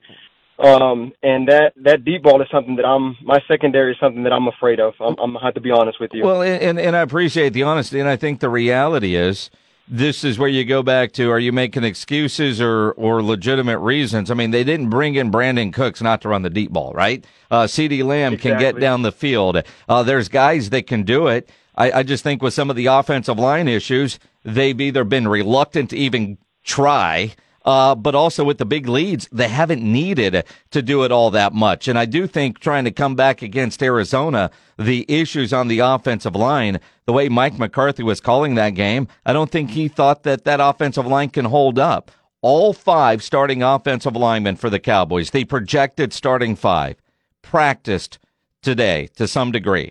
um, 0.59 1.13
and 1.23 1.49
that 1.49 1.73
that 1.83 2.05
deep 2.05 2.23
ball 2.23 2.43
is 2.43 2.49
something 2.53 2.77
that 2.77 2.85
I'm 2.85 3.17
my 3.23 3.41
secondary 3.49 3.93
is 3.93 3.99
something 3.99 4.25
that 4.25 4.33
I'm 4.33 4.49
afraid 4.49 4.79
of. 4.79 4.95
I'm, 5.01 5.17
I'm 5.19 5.33
gonna 5.33 5.45
have 5.45 5.55
to 5.55 5.61
be 5.61 5.71
honest 5.71 6.01
with 6.01 6.11
you. 6.13 6.25
Well, 6.25 6.43
and, 6.43 6.79
and 6.79 6.95
I 6.95 7.01
appreciate 7.01 7.55
the 7.55 7.63
honesty, 7.63 7.99
and 7.99 8.09
I 8.09 8.17
think 8.17 8.41
the 8.41 8.51
reality 8.51 9.15
is 9.15 9.51
this 9.87 10.25
is 10.25 10.39
where 10.39 10.49
you 10.49 10.65
go 10.65 10.83
back 10.83 11.13
to 11.13 11.31
are 11.31 11.39
you 11.39 11.53
making 11.53 11.85
excuses 11.85 12.61
or 12.61 12.93
or 12.93 13.23
legitimate 13.23 13.79
reasons? 13.79 14.31
I 14.31 14.35
mean, 14.35 14.51
they 14.51 14.65
didn't 14.65 14.91
bring 14.91 15.15
in 15.15 15.31
Brandin 15.31 15.73
Cooks 15.73 16.01
not 16.01 16.21
to 16.23 16.29
run 16.29 16.43
the 16.43 16.51
deep 16.51 16.73
ball, 16.73 16.93
right? 16.93 17.25
Uh, 17.51 17.65
CeeDee 17.65 18.05
Lamb 18.05 18.37
can 18.37 18.59
get 18.59 18.79
down 18.79 19.03
the 19.03 19.13
field. 19.13 19.63
Uh, 19.89 20.03
there's 20.03 20.29
guys 20.29 20.71
that 20.71 20.87
can 20.87 21.05
do 21.05 21.27
it. 21.29 21.49
I, 21.77 21.93
I 21.93 22.03
just 22.03 22.23
think 22.23 22.43
with 22.43 22.55
some 22.55 22.71
of 22.71 22.77
the 22.77 22.87
offensive 22.87 23.39
line 23.39 23.69
issues, 23.69 24.19
they've 24.45 24.81
either 24.81 25.05
been 25.05 25.29
reluctant 25.29 25.91
to 25.91 25.97
even 25.97 26.39
try. 26.63 27.35
Uh, 27.65 27.95
but 27.95 28.15
also 28.15 28.45
with 28.45 28.59
the 28.59 28.67
big 28.67 28.87
leads, 28.87 29.27
they 29.33 29.49
haven't 29.49 29.83
needed 29.83 30.45
to 30.71 30.83
do 30.83 31.03
it 31.03 31.11
all 31.11 31.31
that 31.31 31.55
much. 31.55 31.89
And 31.89 31.99
I 31.99 32.05
do 32.05 32.27
think 32.27 32.59
trying 32.59 32.85
to 32.85 32.91
come 32.91 33.17
back 33.17 33.41
against 33.41 33.83
Arizona, 33.83 34.51
the 34.79 35.07
issues 35.09 35.51
on 35.51 35.69
the 35.69 35.79
offensive 35.79 36.37
line, 36.37 36.79
the 37.07 37.15
way 37.15 37.31
Mike 37.31 37.59
McCarthy 37.59 38.03
was 38.03 38.21
calling 38.21 38.55
that 38.55 38.71
game, 38.71 39.09
I 39.25 39.33
don't 39.33 39.51
think 39.51 39.71
he 39.71 39.89
thought 39.89 40.25
that 40.25 40.45
that 40.45 40.61
offensive 40.61 41.07
line 41.07 41.31
can 41.31 41.47
hold 41.47 41.79
up. 41.79 42.11
All 42.43 42.75
five 42.75 43.23
starting 43.23 43.63
offensive 43.63 44.15
linemen 44.15 44.57
for 44.57 44.69
the 44.69 44.79
Cowboys, 44.79 45.31
the 45.31 45.47
projected 45.47 46.13
starting 46.13 46.57
five, 46.57 46.97
practiced 47.41 48.19
today 48.61 49.09
to 49.17 49.27
some 49.27 49.51
degree. 49.51 49.91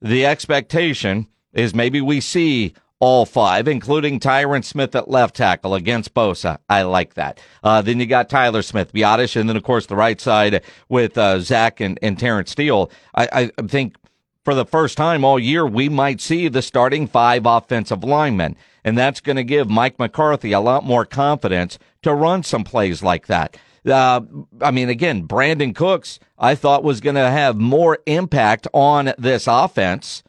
The 0.00 0.26
expectation 0.26 1.28
is 1.52 1.74
maybe 1.74 2.00
we 2.00 2.20
see 2.20 2.74
all 2.98 3.26
five, 3.26 3.68
including 3.68 4.18
Tyron 4.20 4.64
Smith 4.64 4.94
at 4.94 5.10
left 5.10 5.36
tackle 5.36 5.74
against 5.74 6.14
Bosa. 6.14 6.58
I 6.68 6.82
like 6.82 7.14
that. 7.14 7.40
Uh, 7.62 7.82
then 7.82 8.00
you 8.00 8.06
got 8.06 8.30
Tyler 8.30 8.62
Smith, 8.62 8.92
Biadasz, 8.92 9.38
and 9.38 9.48
then, 9.48 9.56
of 9.56 9.62
course, 9.62 9.86
the 9.86 9.96
right 9.96 10.20
side 10.20 10.62
with 10.88 11.18
uh, 11.18 11.40
Zack 11.40 11.80
and, 11.80 11.98
and 12.02 12.18
Terence 12.18 12.52
Steele. 12.52 12.90
I, 13.14 13.50
I 13.58 13.66
think 13.66 13.96
for 14.44 14.54
the 14.54 14.64
first 14.64 14.96
time 14.96 15.24
all 15.24 15.38
year, 15.38 15.66
we 15.66 15.88
might 15.88 16.20
see 16.20 16.48
the 16.48 16.62
starting 16.62 17.06
five 17.06 17.44
offensive 17.44 18.04
linemen. 18.04 18.56
And 18.84 18.96
that's 18.96 19.20
going 19.20 19.36
to 19.36 19.44
give 19.44 19.68
Mike 19.68 19.98
McCarthy 19.98 20.52
a 20.52 20.60
lot 20.60 20.84
more 20.84 21.04
confidence 21.04 21.78
to 22.02 22.14
run 22.14 22.44
some 22.44 22.62
plays 22.62 23.02
like 23.02 23.26
that. 23.26 23.56
Uh, 23.86 24.20
I 24.60 24.70
mean, 24.70 24.88
again, 24.88 25.28
Brandin 25.28 25.74
Cooks, 25.74 26.18
I 26.38 26.54
thought 26.54 26.82
was 26.82 27.00
going 27.00 27.16
to 27.16 27.30
have 27.30 27.56
more 27.56 27.98
impact 28.06 28.66
on 28.72 29.12
this 29.16 29.46
offense 29.46 30.22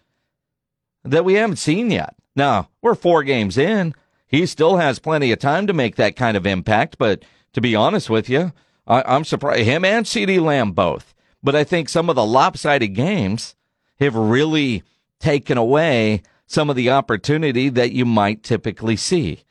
that 1.04 1.26
we 1.26 1.34
haven't 1.34 1.58
seen 1.58 1.90
yet. 1.90 2.16
Now, 2.36 2.70
we're 2.82 2.96
four 2.96 3.24
games 3.24 3.58
in. 3.58 3.96
He 4.28 4.46
still 4.46 4.78
has 4.78 5.00
plenty 5.00 5.32
of 5.32 5.40
time 5.40 5.68
to 5.68 5.74
make 5.74 5.96
that 5.96 6.16
kind 6.16 6.38
of 6.38 6.46
impact, 6.46 6.98
but 6.98 7.24
to 7.54 7.62
be 7.62 7.76
honest 7.76 8.10
with 8.10 8.30
you, 8.30 8.52
I, 8.86 9.16
am 9.16 9.24
surprised. 9.24 9.64
Him 9.64 9.84
and 9.84 10.06
CeeDee 10.06 10.42
Lamb 10.42 10.74
both. 10.74 11.14
But 11.42 11.56
I 11.56 11.64
think 11.64 11.90
some 11.90 12.10
of 12.10 12.16
the 12.16 12.26
lopsided 12.26 12.94
games 12.94 13.56
have 14.00 14.16
really 14.16 14.84
taken 15.20 15.58
away 15.58 16.22
some 16.46 16.70
of 16.70 16.76
the 16.76 16.90
opportunity 16.90 17.70
that 17.70 17.92
you 17.92 18.06
might 18.06 18.44
typically 18.44 18.96
see. 18.96 19.44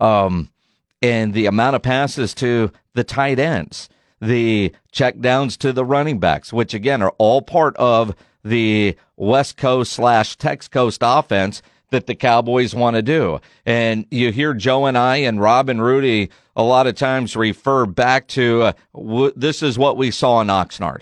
Um, 0.00 0.50
and 1.02 1.34
the 1.34 1.46
amount 1.46 1.76
of 1.76 1.82
passes 1.82 2.32
to 2.34 2.70
the 2.94 3.04
tight 3.04 3.38
ends, 3.38 3.88
the 4.20 4.72
check 4.92 5.18
downs 5.20 5.56
to 5.58 5.72
the 5.72 5.84
running 5.84 6.18
backs, 6.18 6.52
which 6.52 6.72
again 6.72 7.02
are 7.02 7.14
all 7.18 7.42
part 7.42 7.76
of 7.76 8.14
the 8.44 8.96
West 9.16 9.56
Coast 9.56 9.92
slash 9.92 10.36
Tex 10.36 10.68
Coast 10.68 11.00
offense 11.02 11.62
that 11.90 12.06
the 12.06 12.14
Cowboys 12.14 12.74
want 12.74 12.96
to 12.96 13.02
do. 13.02 13.40
And 13.66 14.06
you 14.10 14.32
hear 14.32 14.54
Joe 14.54 14.86
and 14.86 14.96
I 14.98 15.16
and 15.16 15.40
Rob 15.40 15.68
and 15.68 15.82
Rudy 15.82 16.30
a 16.56 16.62
lot 16.62 16.86
of 16.86 16.94
times 16.94 17.36
refer 17.36 17.86
back 17.86 18.28
to 18.28 18.62
uh, 18.62 18.72
w- 18.94 19.32
this 19.36 19.62
is 19.62 19.78
what 19.78 19.96
we 19.96 20.10
saw 20.10 20.40
in 20.40 20.48
Oxnard 20.48 21.00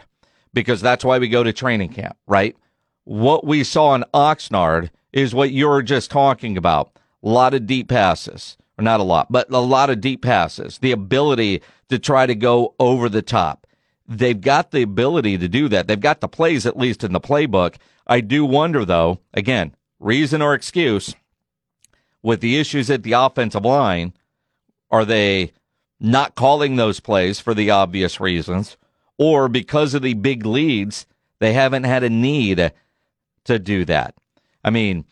because 0.52 0.80
that's 0.80 1.04
why 1.04 1.18
we 1.18 1.28
go 1.28 1.42
to 1.42 1.52
training 1.52 1.90
camp, 1.90 2.16
right? 2.26 2.56
What 3.04 3.46
we 3.46 3.64
saw 3.64 3.94
in 3.94 4.04
Oxnard 4.12 4.90
is 5.12 5.34
what 5.34 5.52
you're 5.52 5.82
just 5.82 6.10
talking 6.10 6.56
about. 6.56 6.90
A 7.22 7.28
lot 7.28 7.54
of 7.54 7.66
deep 7.66 7.88
passes, 7.88 8.56
not 8.80 9.00
a 9.00 9.04
lot, 9.04 9.30
but 9.30 9.50
a 9.50 9.58
lot 9.58 9.90
of 9.90 10.00
deep 10.00 10.22
passes. 10.22 10.78
The 10.78 10.92
ability 10.92 11.62
to 11.88 11.98
try 11.98 12.26
to 12.26 12.34
go 12.34 12.74
over 12.78 13.08
the 13.08 13.22
top. 13.22 13.66
They've 14.06 14.40
got 14.40 14.70
the 14.70 14.82
ability 14.82 15.38
to 15.38 15.48
do 15.48 15.68
that. 15.68 15.86
They've 15.86 16.00
got 16.00 16.20
the 16.20 16.28
plays, 16.28 16.66
at 16.66 16.76
least 16.76 17.04
in 17.04 17.12
the 17.12 17.20
playbook. 17.20 17.76
I 18.06 18.20
do 18.20 18.44
wonder, 18.44 18.84
though, 18.84 19.20
again, 19.32 19.74
reason 20.00 20.42
or 20.42 20.54
excuse 20.54 21.14
with 22.22 22.40
the 22.40 22.58
issues 22.58 22.90
at 22.90 23.02
the 23.02 23.12
offensive 23.12 23.64
line, 23.64 24.12
are 24.90 25.04
they 25.04 25.52
not 26.00 26.34
calling 26.34 26.76
those 26.76 27.00
plays 27.00 27.40
for 27.40 27.54
the 27.54 27.70
obvious 27.70 28.20
reasons? 28.20 28.76
Or 29.16 29.48
because 29.48 29.94
of 29.94 30.02
the 30.02 30.14
big 30.14 30.44
leads, 30.44 31.06
they 31.38 31.52
haven't 31.52 31.84
had 31.84 32.02
a 32.02 32.10
need 32.10 32.72
to 33.44 33.58
do 33.58 33.84
that? 33.84 34.14
I 34.64 34.70
mean, 34.70 35.04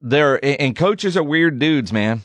they're, 0.00 0.44
and 0.44 0.74
coaches 0.74 1.16
are 1.16 1.22
weird 1.22 1.58
dudes, 1.58 1.92
man. 1.92 2.22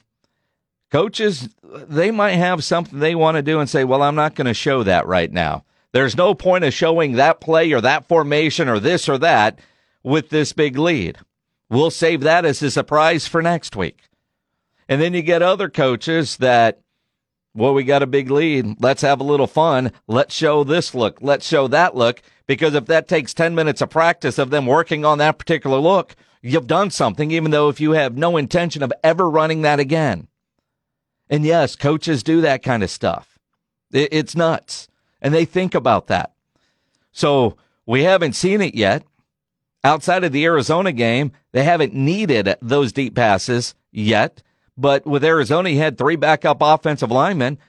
Coaches, 0.91 1.49
they 1.63 2.11
might 2.11 2.33
have 2.33 2.63
something 2.63 2.99
they 2.99 3.15
want 3.15 3.35
to 3.35 3.41
do 3.41 3.59
and 3.59 3.69
say, 3.69 3.83
well, 3.83 4.01
I'm 4.01 4.15
not 4.15 4.35
going 4.35 4.47
to 4.47 4.53
show 4.53 4.83
that 4.83 5.07
right 5.07 5.31
now. 5.31 5.65
There's 5.91 6.17
no 6.17 6.35
point 6.35 6.63
of 6.63 6.73
showing 6.73 7.13
that 7.13 7.39
play 7.39 7.71
or 7.71 7.81
that 7.81 8.07
formation 8.07 8.67
or 8.67 8.79
this 8.79 9.07
or 9.07 9.17
that 9.17 9.59
with 10.03 10.29
this 10.29 10.53
big 10.53 10.77
lead. 10.77 11.17
We'll 11.69 11.91
save 11.91 12.21
that 12.21 12.45
as 12.45 12.61
a 12.61 12.69
surprise 12.69 13.27
for 13.27 13.41
next 13.41 13.75
week. 13.75 14.03
And 14.87 15.01
then 15.01 15.13
you 15.13 15.21
get 15.21 15.41
other 15.41 15.69
coaches 15.69 16.37
that, 16.37 16.81
well, 17.55 17.73
we 17.73 17.83
got 17.83 18.03
a 18.03 18.07
big 18.07 18.29
lead. 18.29 18.75
Let's 18.79 19.01
have 19.01 19.19
a 19.19 19.23
little 19.23 19.47
fun. 19.47 19.91
Let's 20.07 20.35
show 20.35 20.63
this 20.63 20.93
look. 20.93 21.17
Let's 21.21 21.47
show 21.47 21.67
that 21.69 21.95
look. 21.95 22.21
Because 22.45 22.75
if 22.75 22.85
that 22.85 23.07
takes 23.07 23.33
10 23.33 23.55
minutes 23.55 23.81
of 23.81 23.89
practice 23.89 24.37
of 24.37 24.51
them 24.51 24.67
working 24.67 25.03
on 25.03 25.17
that 25.17 25.39
particular 25.39 25.79
look, 25.79 26.15
you've 26.41 26.67
done 26.67 26.91
something, 26.91 27.31
even 27.31 27.51
though 27.51 27.69
if 27.69 27.79
you 27.79 27.91
have 27.91 28.15
no 28.15 28.37
intention 28.37 28.83
of 28.83 28.93
ever 29.03 29.27
running 29.27 29.63
that 29.63 29.79
again. 29.79 30.27
And 31.29 31.43
yes, 31.45 31.75
coaches 31.75 32.23
do 32.23 32.41
that 32.41 32.63
kind 32.63 32.83
of 32.83 32.91
stuff. 32.91 33.39
It's 33.91 34.35
nuts. 34.35 34.87
And 35.21 35.33
they 35.33 35.45
think 35.45 35.73
about 35.73 36.07
that. 36.07 36.33
So 37.11 37.57
we 37.85 38.03
haven't 38.03 38.33
seen 38.33 38.61
it 38.61 38.75
yet 38.75 39.03
outside 39.85 40.23
of 40.23 40.31
the 40.31 40.43
Arizona 40.43 40.91
game, 40.91 41.31
they 41.51 41.63
haven't 41.63 41.93
needed 41.93 42.55
those 42.61 42.91
deep 42.91 43.15
passes 43.15 43.75
yet. 43.91 44.41
But 44.75 45.05
with 45.05 45.23
Arizona, 45.23 45.69
he 45.69 45.77
had 45.77 45.97
three 45.97 46.17
backup 46.17 46.57
offensive 46.59 47.11
linemen. 47.11 47.59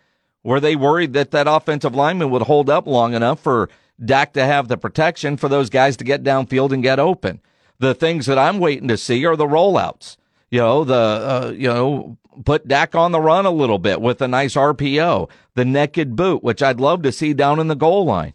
Were 0.43 0.59
they 0.59 0.75
worried 0.75 1.13
that 1.13 1.31
that 1.33 1.47
offensive 1.47 1.95
lineman 1.95 2.31
would 2.31 2.43
hold 2.43 2.71
up 2.71 2.87
long 2.87 3.15
enough 3.15 3.41
for 3.41 3.69
Dak 4.03 4.33
to 4.33 4.45
have 4.45 4.69
the 4.69 4.79
protection 4.79 5.37
for 5.37 5.49
those 5.49 5.71
guys 5.71 5.97
to 5.99 6.05
get 6.05 6.25
downfield 6.25 6.73
and 6.73 6.83
get 6.83 6.99
open? 6.99 7.41
The 7.79 7.95
things 7.95 8.27
that 8.27 8.39
I'm 8.39 8.59
waiting 8.59 8.89
to 8.89 8.97
see 8.97 9.25
are 9.27 9.37
the 9.37 9.47
rollouts. 9.47 10.17
You 10.51 10.61
know, 10.61 10.85
the, 10.85 10.95
uh, 10.95 11.53
you 11.55 11.69
know, 11.69 12.17
put 12.45 12.69
Dak 12.69 12.95
on 12.95 13.13
the 13.13 13.21
run 13.21 13.47
a 13.47 13.51
little 13.51 13.79
bit 13.79 14.01
with 14.01 14.21
a 14.21 14.29
nice 14.29 14.55
RPO, 14.55 15.29
the 15.55 15.65
naked 15.65 16.17
boot, 16.17 16.43
which 16.43 16.63
I'd 16.63 16.81
love 16.81 17.03
to 17.03 17.13
see 17.13 17.33
down 17.33 17.61
in 17.61 17.69
the 17.69 17.75
goal 17.75 18.05
line. 18.05 18.35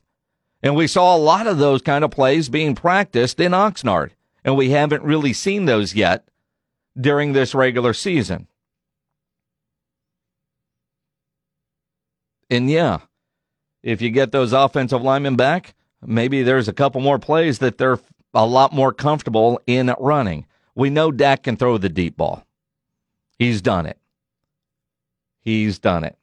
And 0.63 0.75
we 0.75 0.87
saw 0.87 1.15
a 1.15 1.17
lot 1.17 1.47
of 1.47 1.57
those 1.57 1.81
kind 1.81 2.03
of 2.03 2.11
plays 2.11 2.49
being 2.49 2.75
practiced 2.75 3.39
in 3.39 3.51
Oxnard. 3.51 4.11
And 4.43 4.55
we 4.55 4.71
haven't 4.71 5.03
really 5.03 5.33
seen 5.33 5.65
those 5.65 5.95
yet 5.95 6.27
during 6.99 7.33
this 7.33 7.53
regular 7.55 7.93
season. 7.93 8.47
And 12.49 12.69
yeah, 12.69 12.99
if 13.81 14.01
you 14.01 14.09
get 14.09 14.31
those 14.31 14.53
offensive 14.53 15.01
linemen 15.01 15.35
back, 15.35 15.73
maybe 16.05 16.43
there's 16.43 16.67
a 16.67 16.73
couple 16.73 17.01
more 17.01 17.19
plays 17.19 17.59
that 17.59 17.77
they're 17.77 17.99
a 18.33 18.45
lot 18.45 18.73
more 18.73 18.93
comfortable 18.93 19.61
in 19.67 19.93
running. 19.99 20.45
We 20.75 20.89
know 20.89 21.11
Dak 21.11 21.43
can 21.43 21.57
throw 21.57 21.77
the 21.77 21.89
deep 21.89 22.17
ball. 22.17 22.45
He's 23.41 23.63
done 23.63 23.87
it. 23.87 23.97
He's 25.39 25.79
done 25.79 26.03
it. 26.03 26.15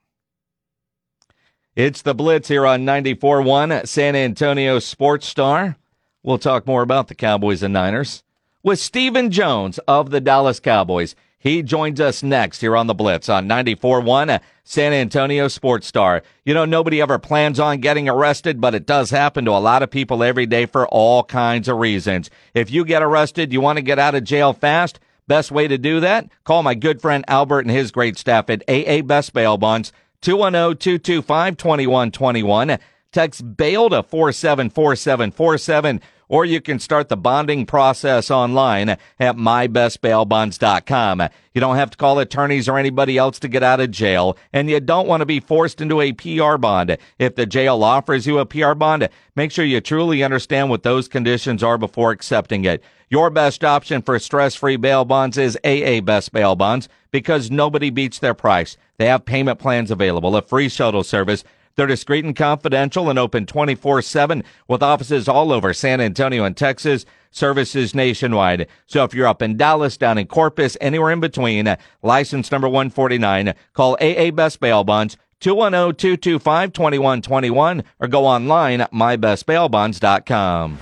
It's 1.74 2.00
the 2.00 2.14
Blitz 2.14 2.46
here 2.46 2.64
on 2.64 2.86
94.1 2.86 3.88
San 3.88 4.14
Antonio 4.14 4.78
Sports 4.78 5.26
Star. 5.26 5.74
We'll 6.22 6.38
talk 6.38 6.64
more 6.64 6.82
about 6.82 7.08
the 7.08 7.16
Cowboys 7.16 7.64
and 7.64 7.74
Niners 7.74 8.22
with 8.62 8.78
Stephen 8.78 9.32
Jones 9.32 9.80
of 9.88 10.10
the 10.10 10.20
Dallas 10.20 10.60
Cowboys. 10.60 11.16
He 11.40 11.64
joins 11.64 12.00
us 12.00 12.22
next 12.22 12.60
here 12.60 12.76
on 12.76 12.86
the 12.86 12.94
Blitz 12.94 13.28
on 13.28 13.48
94.1 13.48 14.38
San 14.62 14.92
Antonio 14.92 15.48
Sports 15.48 15.88
Star. 15.88 16.22
You 16.44 16.54
know, 16.54 16.66
nobody 16.66 17.00
ever 17.00 17.18
plans 17.18 17.58
on 17.58 17.80
getting 17.80 18.08
arrested, 18.08 18.60
but 18.60 18.76
it 18.76 18.86
does 18.86 19.10
happen 19.10 19.44
to 19.46 19.50
a 19.50 19.58
lot 19.58 19.82
of 19.82 19.90
people 19.90 20.22
every 20.22 20.46
day 20.46 20.66
for 20.66 20.86
all 20.86 21.24
kinds 21.24 21.66
of 21.66 21.78
reasons. 21.78 22.30
If 22.54 22.70
you 22.70 22.84
get 22.84 23.02
arrested, 23.02 23.52
you 23.52 23.60
want 23.60 23.78
to 23.78 23.82
get 23.82 23.98
out 23.98 24.14
of 24.14 24.22
jail 24.22 24.52
fast, 24.52 25.00
best 25.28 25.52
way 25.52 25.68
to 25.68 25.78
do 25.78 26.00
that? 26.00 26.28
Call 26.44 26.64
my 26.64 26.74
good 26.74 27.00
friend 27.00 27.24
Albert 27.28 27.60
and 27.60 27.70
his 27.70 27.92
great 27.92 28.18
staff 28.18 28.50
at 28.50 28.68
AA 28.68 29.02
Best 29.02 29.32
Bail 29.32 29.56
Bonds. 29.56 29.92
210-225-2121. 30.22 32.80
Text 33.12 33.56
bail 33.56 33.88
to 33.90 34.02
474747 34.02 36.00
or 36.28 36.44
you 36.44 36.60
can 36.60 36.78
start 36.78 37.09
the 37.09 37.16
bonding 37.16 37.66
process 37.66 38.30
online 38.30 38.90
at 38.90 39.36
mybestbailbonds.com. 39.36 41.22
You 41.55 41.60
don't 41.60 41.76
have 41.76 41.90
to 41.90 41.96
call 41.96 42.18
attorneys 42.18 42.68
or 42.68 42.78
anybody 42.78 43.16
else 43.16 43.38
to 43.40 43.48
get 43.48 43.62
out 43.62 43.80
of 43.80 43.90
jail, 43.90 44.36
and 44.52 44.70
you 44.70 44.80
don't 44.80 45.09
want 45.09 45.22
to 45.22 45.26
be 45.26 45.40
forced 45.40 45.80
into 45.80 46.00
a 46.00 46.12
PR 46.12 46.56
bond. 46.56 46.96
If 47.18 47.34
the 47.34 47.46
jail 47.46 47.82
offers 47.82 48.26
you 48.26 48.38
a 48.38 48.46
PR 48.46 48.74
bond, 48.74 49.09
make 49.34 49.50
sure 49.50 49.64
you 49.64 49.80
truly 49.80 50.22
understand 50.22 50.70
what 50.70 50.82
those 50.82 51.09
conditions 51.09 51.62
are 51.62 51.78
before 51.78 52.10
accepting 52.10 52.64
it. 52.64 52.82
Your 53.10 53.30
best 53.30 53.64
option 53.64 54.02
for 54.02 54.18
stress-free 54.18 54.76
bail 54.76 55.06
bonds 55.06 55.39
is 55.39 55.56
AA 55.64 56.02
Best 56.02 56.30
Bail 56.30 56.55
Bonds 56.55 56.90
because 57.10 57.51
nobody 57.51 57.89
beats 57.89 58.18
their 58.18 58.35
price. 58.35 58.76
They 58.98 59.06
have 59.06 59.24
payment 59.24 59.59
plans 59.59 59.90
available, 59.90 60.36
a 60.36 60.43
free 60.43 60.68
shuttle 60.68 61.02
service. 61.02 61.43
They're 61.74 61.86
discreet 61.86 62.26
and 62.26 62.36
confidential 62.36 63.09
and 63.09 63.18
open 63.18 63.47
24-7 63.47 64.44
with 64.66 64.82
offices 64.82 65.26
all 65.26 65.52
over 65.52 65.72
San 65.72 66.02
Antonio 66.02 66.44
and 66.44 66.55
Texas, 66.55 67.06
services 67.30 67.94
nationwide. 67.94 68.68
So 68.86 69.05
if 69.05 69.14
you're 69.14 69.26
up 69.26 69.40
in 69.40 69.56
Dallas, 69.56 69.97
down 69.97 70.18
in 70.18 70.26
Corpus, 70.26 70.76
anywhere 70.78 71.10
in 71.10 71.20
between, 71.20 71.78
license 72.02 72.52
number 72.52 72.68
149, 72.68 73.55
call 73.72 73.97
AA 74.02 74.30
Best 74.32 74.60
Bail 74.60 74.85
Bonds 74.85 75.16
210-225-2121 75.40 77.85
or 78.01 78.09
go 78.09 78.26
online 78.26 78.82
at 78.82 78.93
mybestbailbonds.com. 78.93 80.78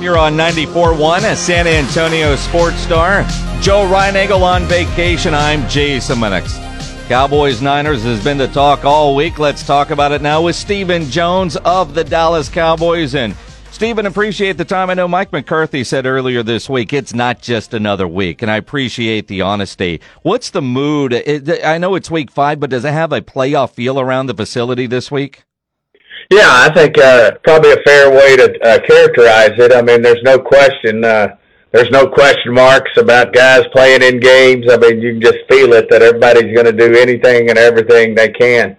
Here 0.00 0.18
on 0.18 0.34
94.1 0.34 1.32
a 1.32 1.34
San 1.34 1.66
Antonio 1.66 2.36
Sports 2.36 2.76
Star. 2.76 3.22
Joe 3.62 3.90
Reinagle 3.90 4.42
on 4.42 4.64
vacation. 4.66 5.34
I'm 5.34 5.66
Jason 5.70 6.18
Minix. 6.18 6.62
Cowboys 7.08 7.62
Niners 7.62 8.02
has 8.02 8.22
been 8.22 8.36
the 8.36 8.48
talk 8.48 8.84
all 8.84 9.16
week. 9.16 9.38
Let's 9.38 9.66
talk 9.66 9.88
about 9.88 10.12
it 10.12 10.20
now 10.20 10.42
with 10.42 10.54
Stephen 10.54 11.04
Jones 11.10 11.56
of 11.56 11.94
the 11.94 12.04
Dallas 12.04 12.50
Cowboys. 12.50 13.14
And 13.14 13.34
Stephen, 13.70 14.04
appreciate 14.04 14.58
the 14.58 14.66
time. 14.66 14.90
I 14.90 14.94
know 14.94 15.08
Mike 15.08 15.32
McCarthy 15.32 15.82
said 15.82 16.04
earlier 16.04 16.42
this 16.42 16.68
week 16.68 16.92
it's 16.92 17.14
not 17.14 17.40
just 17.40 17.72
another 17.72 18.06
week, 18.06 18.42
and 18.42 18.50
I 18.50 18.58
appreciate 18.58 19.28
the 19.28 19.40
honesty. 19.40 20.02
What's 20.20 20.50
the 20.50 20.62
mood? 20.62 21.14
I 21.64 21.78
know 21.78 21.94
it's 21.94 22.10
week 22.10 22.30
five, 22.30 22.60
but 22.60 22.68
does 22.68 22.84
it 22.84 22.92
have 22.92 23.12
a 23.12 23.22
playoff 23.22 23.72
feel 23.72 23.98
around 23.98 24.26
the 24.26 24.34
facility 24.34 24.86
this 24.86 25.10
week? 25.10 25.45
Yeah, 26.30 26.48
I 26.48 26.72
think 26.74 26.98
uh, 26.98 27.32
probably 27.44 27.72
a 27.72 27.82
fair 27.86 28.10
way 28.10 28.36
to 28.36 28.58
uh, 28.64 28.78
characterize 28.80 29.52
it. 29.58 29.72
I 29.72 29.80
mean, 29.80 30.02
there's 30.02 30.22
no 30.24 30.38
question. 30.38 31.04
Uh, 31.04 31.36
there's 31.70 31.90
no 31.90 32.08
question 32.08 32.52
marks 32.52 32.90
about 32.96 33.32
guys 33.32 33.62
playing 33.72 34.02
in 34.02 34.18
games. 34.18 34.66
I 34.70 34.76
mean, 34.76 35.00
you 35.00 35.12
can 35.12 35.20
just 35.20 35.38
feel 35.48 35.72
it 35.74 35.88
that 35.90 36.02
everybody's 36.02 36.52
going 36.54 36.66
to 36.66 36.72
do 36.72 36.96
anything 36.96 37.48
and 37.50 37.58
everything 37.58 38.14
they 38.14 38.30
can 38.30 38.76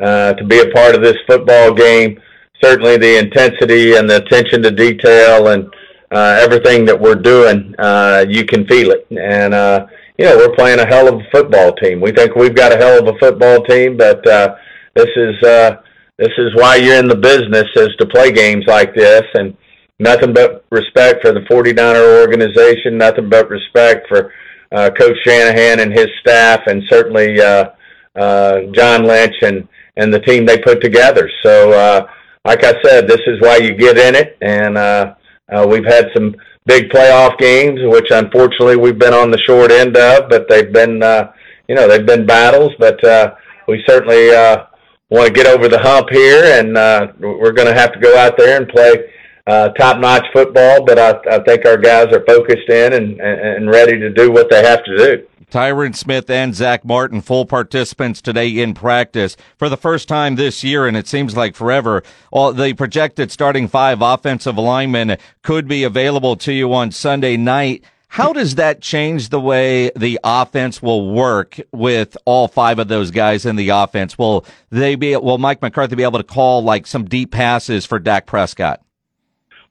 uh, 0.00 0.32
to 0.34 0.44
be 0.44 0.58
a 0.58 0.70
part 0.70 0.96
of 0.96 1.02
this 1.02 1.16
football 1.28 1.72
game. 1.72 2.20
Certainly, 2.62 2.96
the 2.96 3.18
intensity 3.18 3.94
and 3.94 4.10
the 4.10 4.16
attention 4.16 4.62
to 4.62 4.72
detail 4.72 5.48
and 5.48 5.72
uh, 6.10 6.38
everything 6.40 6.84
that 6.86 7.00
we're 7.00 7.14
doing, 7.14 7.76
uh, 7.78 8.24
you 8.28 8.44
can 8.44 8.66
feel 8.66 8.90
it. 8.90 9.06
And 9.10 9.54
uh, 9.54 9.86
you 10.16 10.24
know, 10.24 10.36
we're 10.36 10.54
playing 10.56 10.80
a 10.80 10.86
hell 10.86 11.06
of 11.06 11.20
a 11.20 11.30
football 11.30 11.74
team. 11.76 12.00
We 12.00 12.10
think 12.10 12.34
we've 12.34 12.56
got 12.56 12.72
a 12.72 12.76
hell 12.76 12.98
of 12.98 13.14
a 13.14 13.18
football 13.20 13.62
team, 13.62 13.96
but 13.96 14.26
uh, 14.26 14.56
this 14.96 15.10
is. 15.14 15.40
Uh, 15.44 15.76
this 16.18 16.32
is 16.36 16.54
why 16.54 16.76
you're 16.76 16.98
in 16.98 17.08
the 17.08 17.16
business 17.16 17.66
is 17.76 17.94
to 17.98 18.06
play 18.06 18.32
games 18.32 18.64
like 18.66 18.94
this 18.94 19.22
and 19.34 19.56
nothing 20.00 20.32
but 20.32 20.64
respect 20.70 21.22
for 21.22 21.32
the 21.32 21.40
49er 21.40 22.20
organization, 22.20 22.98
nothing 22.98 23.28
but 23.28 23.48
respect 23.48 24.08
for 24.08 24.32
uh, 24.72 24.90
Coach 24.98 25.16
Shanahan 25.24 25.80
and 25.80 25.92
his 25.92 26.08
staff, 26.20 26.60
and 26.66 26.82
certainly 26.88 27.40
uh, 27.40 27.70
uh, 28.16 28.60
John 28.72 29.04
Lynch 29.04 29.36
and, 29.42 29.66
and 29.96 30.12
the 30.12 30.20
team 30.20 30.44
they 30.44 30.58
put 30.58 30.82
together. 30.82 31.30
So, 31.42 31.72
uh, 31.72 32.06
like 32.44 32.64
I 32.64 32.74
said, 32.82 33.06
this 33.06 33.20
is 33.26 33.40
why 33.40 33.56
you 33.56 33.74
get 33.74 33.96
in 33.96 34.14
it, 34.14 34.36
and 34.40 34.76
uh, 34.76 35.14
uh, 35.50 35.66
we've 35.68 35.86
had 35.86 36.08
some 36.14 36.34
big 36.66 36.90
playoff 36.90 37.38
games, 37.38 37.80
which 37.84 38.10
unfortunately 38.10 38.76
we've 38.76 38.98
been 38.98 39.14
on 39.14 39.30
the 39.30 39.38
short 39.46 39.70
end 39.70 39.96
of, 39.96 40.28
but 40.28 40.48
they've 40.48 40.72
been, 40.72 41.02
uh, 41.02 41.32
you 41.68 41.74
know, 41.74 41.88
they've 41.88 42.06
been 42.06 42.26
battles, 42.26 42.72
but 42.78 43.02
uh, 43.04 43.34
we 43.66 43.82
certainly 43.86 44.30
uh, 44.30 44.64
want 45.10 45.26
to 45.26 45.32
get 45.32 45.46
over 45.46 45.68
the 45.68 45.78
hump 45.78 46.08
here, 46.10 46.44
and 46.58 46.76
uh, 46.76 47.12
we're 47.18 47.52
going 47.52 47.68
to 47.68 47.78
have 47.78 47.92
to 47.92 47.98
go 47.98 48.16
out 48.16 48.36
there 48.36 48.60
and 48.60 48.68
play 48.68 49.12
uh, 49.46 49.70
top-notch 49.70 50.26
football. 50.32 50.84
But 50.84 50.98
I, 50.98 51.18
I 51.30 51.38
think 51.44 51.64
our 51.66 51.78
guys 51.78 52.12
are 52.12 52.24
focused 52.26 52.68
in 52.68 52.92
and, 52.92 53.20
and 53.20 53.70
ready 53.70 53.98
to 53.98 54.10
do 54.10 54.30
what 54.30 54.50
they 54.50 54.62
have 54.62 54.84
to 54.84 54.96
do. 54.96 55.26
Tyron 55.50 55.96
Smith 55.96 56.28
and 56.28 56.54
Zack 56.54 56.84
Martin, 56.84 57.22
full 57.22 57.46
participants 57.46 58.20
today 58.20 58.50
in 58.50 58.74
practice 58.74 59.34
for 59.56 59.70
the 59.70 59.78
first 59.78 60.06
time 60.06 60.36
this 60.36 60.62
year, 60.62 60.86
and 60.86 60.94
it 60.94 61.08
seems 61.08 61.34
like 61.34 61.56
forever. 61.56 62.02
All 62.30 62.52
the 62.52 62.74
projected 62.74 63.32
starting 63.32 63.66
five 63.66 64.02
offensive 64.02 64.58
linemen 64.58 65.16
could 65.42 65.66
be 65.66 65.84
available 65.84 66.36
to 66.36 66.52
you 66.52 66.74
on 66.74 66.90
Sunday 66.90 67.38
night. 67.38 67.82
How 68.08 68.32
does 68.32 68.54
that 68.56 68.80
change 68.80 69.28
the 69.28 69.40
way 69.40 69.90
the 69.94 70.18
offense 70.24 70.82
will 70.82 71.12
work 71.12 71.60
with 71.72 72.16
all 72.24 72.48
five 72.48 72.78
of 72.78 72.88
those 72.88 73.10
guys 73.10 73.44
in 73.44 73.56
the 73.56 73.68
offense? 73.68 74.18
Will 74.18 74.44
they 74.70 74.94
be, 74.96 75.14
will 75.16 75.38
Mike 75.38 75.60
McCarthy 75.60 75.94
be 75.94 76.02
able 76.02 76.18
to 76.18 76.24
call 76.24 76.62
like 76.62 76.86
some 76.86 77.04
deep 77.04 77.30
passes 77.30 77.84
for 77.84 77.98
Dak 77.98 78.26
Prescott? 78.26 78.80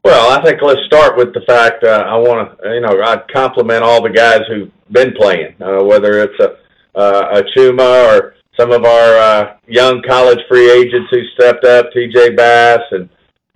Well, 0.04 0.32
I 0.32 0.42
think 0.44 0.62
let's 0.62 0.80
start 0.86 1.18
with 1.18 1.34
the 1.34 1.42
fact 1.42 1.84
uh, 1.84 2.04
I 2.08 2.16
want 2.16 2.62
to, 2.62 2.70
you 2.70 2.80
know, 2.80 3.02
I'd 3.02 3.28
compliment 3.28 3.84
all 3.84 4.02
the 4.02 4.12
guys 4.12 4.42
who've 4.48 4.72
been 4.92 5.14
playing, 5.14 5.56
uh, 5.62 5.84
whether 5.84 6.22
it's 6.22 6.40
a, 6.40 6.58
uh, 6.98 7.42
a 7.42 7.44
Chuma 7.58 8.06
or 8.14 8.36
some 8.58 8.72
of 8.72 8.86
our 8.86 9.18
uh, 9.18 9.58
young 9.68 10.02
college 10.04 10.40
free 10.48 10.72
agents 10.72 11.10
who 11.12 11.24
stepped 11.34 11.66
up, 11.66 11.88
TJ 11.92 12.38
Bass, 12.38 12.80
and, 12.92 13.10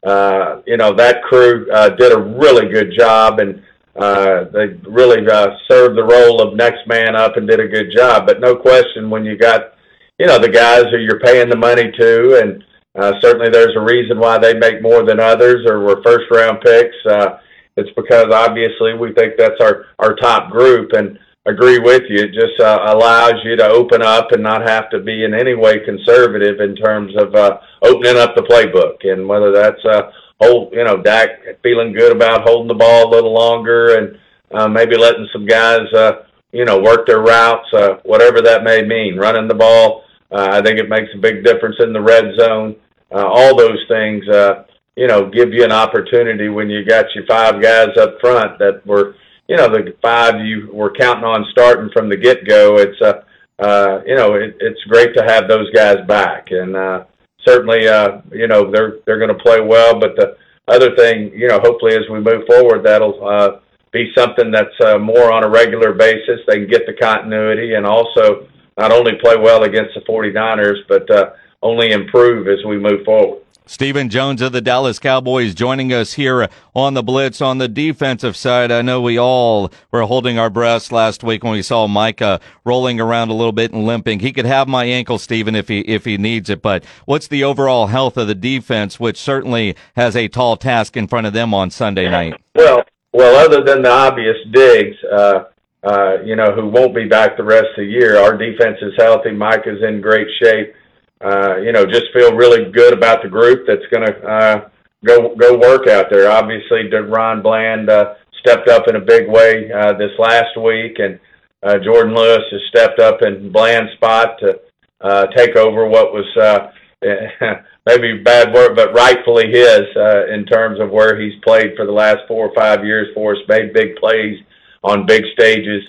uh, 0.03 0.61
you 0.65 0.75
know, 0.75 0.91
that 0.93 1.21
crew 1.23 1.71
uh, 1.71 1.89
did 1.89 2.11
a 2.11 2.19
really 2.19 2.67
good 2.67 2.91
job. 2.97 3.39
And, 3.39 3.63
uh, 3.95 4.45
they 4.53 4.67
really 4.89 5.25
uh, 5.27 5.49
served 5.69 5.97
the 5.97 6.03
role 6.03 6.41
of 6.41 6.55
next 6.55 6.87
man 6.87 7.15
up 7.15 7.37
and 7.37 7.47
did 7.47 7.59
a 7.59 7.67
good 7.67 7.91
job. 7.95 8.25
But 8.25 8.39
no 8.39 8.55
question, 8.55 9.09
when 9.09 9.25
you 9.25 9.37
got 9.37 9.73
you 10.19 10.27
know 10.27 10.39
the 10.39 10.49
guys 10.49 10.85
who 10.91 10.97
you're 10.97 11.19
paying 11.19 11.49
the 11.49 11.57
money 11.57 11.91
to, 11.97 12.41
and 12.41 12.63
uh, 12.95 13.19
certainly 13.21 13.49
there's 13.49 13.75
a 13.75 13.81
reason 13.81 14.19
why 14.19 14.37
they 14.37 14.53
make 14.53 14.81
more 14.81 15.03
than 15.03 15.19
others 15.19 15.65
or 15.65 15.79
were 15.79 16.01
first 16.03 16.25
round 16.31 16.61
picks. 16.61 16.95
Uh, 17.09 17.39
it's 17.77 17.89
because 17.95 18.27
obviously 18.31 18.93
we 18.93 19.13
think 19.13 19.33
that's 19.37 19.59
our 19.61 19.85
our 19.99 20.15
top 20.15 20.51
group, 20.51 20.93
and 20.93 21.17
agree 21.45 21.79
with 21.79 22.03
you. 22.07 22.23
It 22.23 22.33
just 22.33 22.59
uh, 22.59 22.79
allows 22.87 23.33
you 23.43 23.55
to 23.55 23.67
open 23.67 24.01
up 24.01 24.31
and 24.31 24.43
not 24.43 24.67
have 24.67 24.89
to 24.91 24.99
be 24.99 25.23
in 25.23 25.33
any 25.33 25.55
way 25.55 25.79
conservative 25.83 26.59
in 26.59 26.75
terms 26.75 27.13
of 27.17 27.33
uh, 27.33 27.59
opening 27.81 28.17
up 28.17 28.35
the 28.35 28.43
playbook, 28.43 29.09
and 29.09 29.27
whether 29.27 29.51
that's 29.51 29.83
uh, 29.85 30.11
hold, 30.41 30.73
you 30.73 30.83
know, 30.83 30.97
Dak 30.97 31.29
feeling 31.61 31.93
good 31.93 32.15
about 32.15 32.41
holding 32.41 32.67
the 32.67 32.73
ball 32.73 33.07
a 33.07 33.13
little 33.13 33.33
longer 33.33 33.97
and 33.97 34.17
uh, 34.51 34.67
maybe 34.67 34.97
letting 34.97 35.27
some 35.31 35.45
guys, 35.45 35.85
uh, 35.93 36.23
you 36.51 36.65
know, 36.65 36.79
work 36.79 37.05
their 37.07 37.21
routes, 37.21 37.67
uh, 37.73 37.95
whatever 38.03 38.41
that 38.41 38.63
may 38.63 38.81
mean. 38.81 39.17
Running 39.17 39.47
the 39.47 39.55
ball, 39.55 40.03
uh, 40.31 40.49
I 40.51 40.61
think 40.61 40.79
it 40.79 40.89
makes 40.89 41.09
a 41.15 41.19
big 41.19 41.45
difference 41.45 41.77
in 41.79 41.93
the 41.93 42.01
red 42.01 42.25
zone. 42.39 42.75
Uh, 43.13 43.25
all 43.25 43.55
those 43.55 43.79
things, 43.87 44.27
uh, 44.29 44.63
you 44.95 45.07
know, 45.07 45.29
give 45.29 45.53
you 45.53 45.63
an 45.63 45.71
opportunity 45.71 46.49
when 46.49 46.69
you 46.69 46.83
got 46.85 47.05
your 47.15 47.25
five 47.27 47.61
guys 47.61 47.89
up 47.97 48.19
front 48.19 48.57
that 48.59 48.85
were, 48.85 49.15
you 49.47 49.55
know, 49.57 49.67
the 49.67 49.93
five 50.01 50.43
you 50.43 50.69
were 50.73 50.91
counting 50.91 51.23
on 51.23 51.45
starting 51.51 51.89
from 51.93 52.09
the 52.09 52.17
get 52.17 52.47
go. 52.47 52.77
It's, 52.77 53.01
uh, 53.01 53.21
uh, 53.59 54.01
you 54.05 54.15
know, 54.15 54.33
it, 54.35 54.57
it's 54.59 54.81
great 54.87 55.13
to 55.15 55.23
have 55.23 55.47
those 55.47 55.69
guys 55.71 55.97
back. 56.07 56.47
And, 56.51 56.75
uh, 56.75 57.05
certainly, 57.47 57.87
uh, 57.87 58.21
you 58.31 58.47
know, 58.47 58.71
they're 58.71 58.97
they're 59.05 59.19
going 59.19 59.35
to 59.35 59.43
play 59.43 59.61
well. 59.61 59.99
But 59.99 60.15
the 60.15 60.37
other 60.67 60.95
thing, 60.95 61.31
you 61.33 61.47
know, 61.47 61.59
hopefully 61.59 61.93
as 61.93 62.09
we 62.09 62.19
move 62.19 62.45
forward, 62.47 62.83
that'll 62.83 63.27
uh, 63.27 63.59
be 63.91 64.11
something 64.15 64.51
that's 64.51 64.79
uh, 64.85 64.97
more 64.97 65.31
on 65.31 65.43
a 65.43 65.49
regular 65.49 65.93
basis. 65.93 66.39
They 66.47 66.59
can 66.59 66.67
get 66.67 66.85
the 66.85 66.93
continuity 66.93 67.73
and 67.73 67.85
also 67.85 68.47
not 68.77 68.91
only 68.91 69.13
play 69.21 69.35
well 69.37 69.63
against 69.63 69.93
the 69.95 70.01
49ers, 70.01 70.87
but 70.87 71.09
uh, 71.11 71.31
only 71.61 71.91
improve 71.91 72.47
as 72.47 72.63
we 72.65 72.77
move 72.77 73.03
forward. 73.05 73.41
Stephen 73.71 74.09
Jones 74.09 74.41
of 74.41 74.51
the 74.51 74.59
Dallas 74.59 74.99
Cowboys 74.99 75.55
joining 75.55 75.93
us 75.93 76.11
here 76.11 76.49
on 76.75 76.93
the 76.93 77.01
Blitz 77.01 77.39
on 77.39 77.57
the 77.57 77.69
defensive 77.69 78.35
side. 78.35 78.69
I 78.69 78.81
know 78.81 78.99
we 78.99 79.17
all 79.17 79.71
were 79.91 80.01
holding 80.01 80.37
our 80.37 80.49
breaths 80.49 80.91
last 80.91 81.23
week 81.23 81.41
when 81.41 81.53
we 81.53 81.61
saw 81.61 81.87
Micah 81.87 82.41
rolling 82.65 82.99
around 82.99 83.29
a 83.29 83.33
little 83.33 83.53
bit 83.53 83.71
and 83.71 83.85
limping. 83.85 84.19
He 84.19 84.33
could 84.33 84.45
have 84.45 84.67
my 84.67 84.83
ankle, 84.83 85.17
Stephen, 85.17 85.55
if 85.55 85.69
he 85.69 85.79
if 85.79 86.03
he 86.03 86.17
needs 86.17 86.49
it. 86.49 86.61
But 86.61 86.83
what's 87.05 87.29
the 87.29 87.45
overall 87.45 87.87
health 87.87 88.17
of 88.17 88.27
the 88.27 88.35
defense, 88.35 88.99
which 88.99 89.17
certainly 89.17 89.77
has 89.95 90.17
a 90.17 90.27
tall 90.27 90.57
task 90.57 90.97
in 90.97 91.07
front 91.07 91.27
of 91.27 91.31
them 91.31 91.53
on 91.53 91.71
Sunday 91.71 92.09
night? 92.09 92.33
Well, 92.53 92.83
well, 93.13 93.37
other 93.37 93.63
than 93.63 93.83
the 93.83 93.89
obvious 93.89 94.35
Diggs, 94.51 94.97
uh, 95.09 95.45
uh, 95.83 96.17
you 96.25 96.35
know, 96.35 96.51
who 96.51 96.67
won't 96.67 96.93
be 96.93 97.05
back 97.05 97.37
the 97.37 97.43
rest 97.43 97.67
of 97.77 97.77
the 97.77 97.85
year, 97.85 98.19
our 98.19 98.35
defense 98.35 98.79
is 98.81 98.91
healthy. 98.97 99.31
Micah's 99.31 99.81
in 99.81 100.01
great 100.01 100.27
shape 100.43 100.75
uh, 101.23 101.57
you 101.57 101.71
know, 101.71 101.85
just 101.85 102.05
feel 102.13 102.35
really 102.35 102.71
good 102.71 102.93
about 102.93 103.21
the 103.21 103.29
group 103.29 103.65
that's 103.67 103.85
going 103.91 104.05
to 104.05 104.27
uh, 104.27 104.69
go 105.05 105.35
go 105.35 105.57
work 105.57 105.87
out 105.87 106.07
there. 106.09 106.31
Obviously, 106.31 106.89
Ron 106.91 107.41
Bland 107.41 107.89
uh, 107.89 108.15
stepped 108.39 108.69
up 108.69 108.87
in 108.87 108.95
a 108.95 109.01
big 109.01 109.27
way 109.27 109.71
uh, 109.71 109.93
this 109.93 110.11
last 110.17 110.57
week, 110.57 110.97
and 110.99 111.19
uh, 111.63 111.75
Jourdan 111.75 112.15
Lewis 112.15 112.43
has 112.51 112.61
stepped 112.69 112.99
up 112.99 113.21
in 113.21 113.51
Bland's 113.51 113.93
spot 113.93 114.39
to 114.39 114.59
uh, 115.01 115.27
take 115.35 115.55
over 115.55 115.87
what 115.87 116.13
was 116.13 116.25
uh, 116.37 116.71
maybe 117.85 118.21
bad 118.23 118.53
word, 118.53 118.75
but 118.75 118.93
rightfully 118.93 119.51
his 119.51 119.81
uh, 119.95 120.27
in 120.27 120.45
terms 120.45 120.79
of 120.79 120.91
where 120.91 121.19
he's 121.19 121.33
played 121.43 121.75
for 121.75 121.85
the 121.85 121.91
last 121.91 122.19
four 122.27 122.47
or 122.47 122.55
five 122.55 122.85
years 122.85 123.07
for 123.13 123.33
us, 123.33 123.41
made 123.47 123.73
big 123.73 123.95
plays 123.97 124.37
on 124.83 125.05
big 125.05 125.23
stages. 125.33 125.83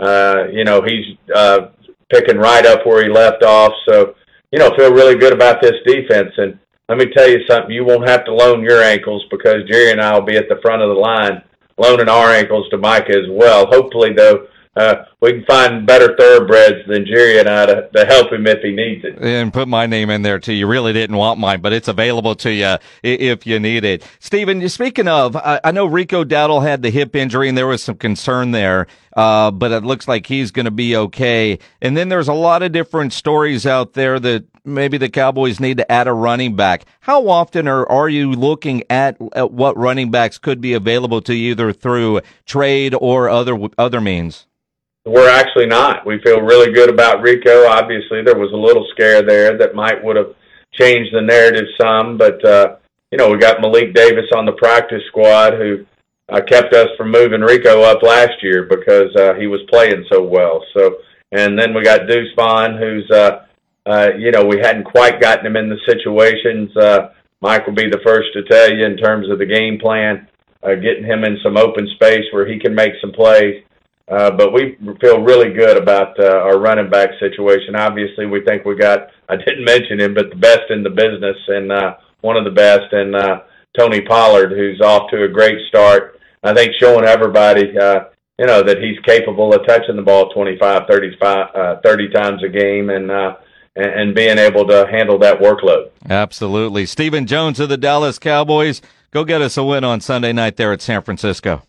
Uh, 0.00 0.44
you 0.52 0.64
know, 0.64 0.82
he's 0.82 1.16
uh, 1.34 1.68
picking 2.10 2.38
right 2.38 2.64
up 2.66 2.86
where 2.86 3.02
he 3.02 3.10
left 3.10 3.42
off, 3.42 3.72
so 3.88 4.14
you 4.52 4.58
know, 4.58 4.70
feel 4.76 4.92
really 4.92 5.16
good 5.16 5.32
about 5.32 5.60
this 5.60 5.74
defense. 5.86 6.32
And 6.36 6.58
let 6.88 6.98
me 6.98 7.06
tell 7.06 7.28
you 7.28 7.40
something, 7.48 7.70
you 7.70 7.84
won't 7.84 8.08
have 8.08 8.24
to 8.24 8.34
loan 8.34 8.62
your 8.62 8.82
ankles 8.82 9.24
because 9.30 9.68
Jerry 9.68 9.90
and 9.90 10.00
I 10.00 10.14
will 10.14 10.24
be 10.24 10.36
at 10.36 10.48
the 10.48 10.60
front 10.62 10.82
of 10.82 10.88
the 10.88 11.00
line 11.00 11.42
loaning 11.76 12.08
our 12.08 12.30
ankles 12.30 12.68
to 12.70 12.78
Micah 12.78 13.16
as 13.16 13.28
well. 13.30 13.66
Hopefully, 13.66 14.12
though, 14.12 14.46
uh, 14.78 15.04
we 15.20 15.32
can 15.32 15.44
find 15.46 15.86
better 15.86 16.16
thoroughbreds 16.16 16.86
than 16.86 17.04
Jerry 17.04 17.40
and 17.40 17.48
I 17.48 17.66
to, 17.66 17.88
to 17.94 18.06
help 18.06 18.32
him 18.32 18.46
if 18.46 18.62
he 18.62 18.72
needs 18.72 19.04
it. 19.04 19.18
And 19.20 19.52
put 19.52 19.66
my 19.66 19.86
name 19.86 20.10
in 20.10 20.22
there 20.22 20.38
too. 20.38 20.52
You 20.52 20.66
really 20.66 20.92
didn't 20.92 21.16
want 21.16 21.40
mine, 21.40 21.60
but 21.60 21.72
it's 21.72 21.88
available 21.88 22.34
to 22.36 22.52
you 22.52 22.76
if 23.02 23.46
you 23.46 23.58
need 23.58 23.84
it. 23.84 24.06
Stephen, 24.20 24.66
speaking 24.68 25.08
of, 25.08 25.36
I, 25.36 25.72
know 25.72 25.86
Rico 25.86 26.24
Dowdle 26.24 26.62
had 26.62 26.82
the 26.82 26.90
hip 26.90 27.16
injury 27.16 27.48
and 27.48 27.58
there 27.58 27.66
was 27.66 27.82
some 27.82 27.96
concern 27.96 28.52
there, 28.52 28.86
uh, 29.16 29.50
but 29.50 29.72
it 29.72 29.82
looks 29.82 30.06
like 30.06 30.26
he's 30.26 30.50
going 30.52 30.66
to 30.66 30.70
be 30.70 30.96
okay. 30.96 31.58
And 31.82 31.96
then 31.96 32.08
there's 32.08 32.28
a 32.28 32.34
lot 32.34 32.62
of 32.62 32.72
different 32.72 33.12
stories 33.12 33.66
out 33.66 33.94
there 33.94 34.20
that 34.20 34.44
maybe 34.64 34.98
the 34.98 35.08
Cowboys 35.08 35.58
need 35.58 35.78
to 35.78 35.90
add 35.90 36.06
a 36.06 36.12
running 36.12 36.54
back. 36.54 36.84
How 37.00 37.28
often 37.28 37.66
are, 37.66 37.88
are 37.90 38.08
you 38.08 38.32
looking 38.32 38.84
at, 38.90 39.16
at 39.34 39.50
what 39.50 39.76
running 39.76 40.10
backs 40.10 40.38
could 40.38 40.60
be 40.60 40.74
available 40.74 41.20
to 41.22 41.34
you 41.34 41.50
either 41.50 41.72
through 41.72 42.20
trade 42.46 42.94
or 43.00 43.28
other 43.28 43.58
other 43.78 44.00
means? 44.00 44.47
We're 45.08 45.30
actually 45.30 45.66
not. 45.66 46.04
We 46.04 46.20
feel 46.22 46.40
really 46.42 46.72
good 46.72 46.90
about 46.90 47.22
Rico. 47.22 47.66
Obviously, 47.66 48.22
there 48.22 48.36
was 48.36 48.52
a 48.52 48.56
little 48.56 48.86
scare 48.90 49.22
there 49.22 49.56
that 49.56 49.74
might 49.74 50.04
would 50.04 50.16
have 50.16 50.34
changed 50.72 51.14
the 51.14 51.22
narrative 51.22 51.64
some, 51.80 52.18
but 52.18 52.44
uh, 52.44 52.76
you 53.10 53.16
know, 53.16 53.30
we 53.30 53.38
got 53.38 53.62
Malik 53.62 53.94
Davis 53.94 54.26
on 54.36 54.44
the 54.44 54.52
practice 54.52 55.02
squad 55.08 55.54
who 55.54 55.86
uh, 56.28 56.42
kept 56.42 56.74
us 56.74 56.88
from 56.98 57.10
moving 57.10 57.40
Rico 57.40 57.82
up 57.82 58.02
last 58.02 58.42
year 58.42 58.64
because 58.64 59.14
uh, 59.16 59.32
he 59.34 59.46
was 59.46 59.60
playing 59.70 60.04
so 60.12 60.22
well. 60.22 60.62
So, 60.76 60.96
and 61.32 61.58
then 61.58 61.72
we 61.72 61.82
got 61.82 62.06
Deuce 62.06 62.34
Vaughn, 62.36 62.76
who's, 62.76 63.10
uh, 63.10 63.46
uh, 63.86 64.10
you 64.18 64.30
know, 64.30 64.44
we 64.44 64.58
hadn't 64.58 64.84
quite 64.84 65.22
gotten 65.22 65.46
him 65.46 65.56
in 65.56 65.70
the 65.70 65.78
situations. 65.86 66.76
Uh, 66.76 67.12
Mike 67.40 67.66
will 67.66 67.74
be 67.74 67.88
the 67.88 68.00
first 68.04 68.28
to 68.34 68.42
tell 68.44 68.70
you 68.70 68.84
in 68.84 68.98
terms 68.98 69.30
of 69.30 69.38
the 69.38 69.46
game 69.46 69.78
plan, 69.78 70.28
uh, 70.62 70.74
getting 70.74 71.04
him 71.04 71.24
in 71.24 71.38
some 71.42 71.56
open 71.56 71.88
space 71.94 72.24
where 72.32 72.46
he 72.46 72.58
can 72.58 72.74
make 72.74 72.92
some 73.00 73.12
plays. 73.12 73.64
Uh, 74.10 74.30
but 74.30 74.54
we 74.54 74.78
feel 75.00 75.20
really 75.20 75.52
good 75.52 75.76
about 75.76 76.18
uh, 76.18 76.38
our 76.38 76.58
running 76.58 76.88
back 76.88 77.10
situation. 77.20 77.76
Obviously, 77.76 78.24
we 78.24 78.42
think 78.42 78.64
we 78.64 78.74
got, 78.74 79.08
I 79.28 79.36
didn't 79.36 79.64
mention 79.64 80.00
him, 80.00 80.14
but 80.14 80.30
the 80.30 80.36
best 80.36 80.70
in 80.70 80.82
the 80.82 80.90
business 80.90 81.36
and 81.48 81.70
uh, 81.70 81.96
one 82.22 82.36
of 82.36 82.44
the 82.44 82.50
best, 82.50 82.92
and 82.92 83.14
Tony 83.78 84.00
Pollard, 84.00 84.50
who's 84.50 84.80
off 84.80 85.10
to 85.10 85.24
a 85.24 85.28
great 85.28 85.58
start. 85.68 86.18
I 86.42 86.54
think 86.54 86.72
showing 86.80 87.04
everybody, 87.04 87.66
you 87.66 88.46
know, 88.46 88.62
that 88.62 88.78
he's 88.80 88.98
capable 89.04 89.52
of 89.52 89.66
touching 89.66 89.96
the 89.96 90.02
ball 90.02 90.30
25, 90.30 90.82
35, 90.88 91.48
uh, 91.54 91.76
30 91.84 92.08
times 92.10 92.42
a 92.42 92.48
game 92.48 92.88
and, 92.90 93.10
and 93.76 94.14
being 94.14 94.38
able 94.38 94.66
to 94.68 94.86
handle 94.90 95.18
that 95.18 95.38
workload. 95.38 95.90
Absolutely. 96.08 96.86
Stephen 96.86 97.26
Jones 97.26 97.60
of 97.60 97.68
the 97.68 97.76
Dallas 97.76 98.18
Cowboys. 98.18 98.80
Go 99.10 99.24
get 99.24 99.42
us 99.42 99.56
a 99.56 99.64
win 99.64 99.84
on 99.84 100.00
Sunday 100.00 100.32
night 100.32 100.56
there 100.56 100.72
at 100.72 100.82
San 100.82 101.02
Francisco. 101.02 101.62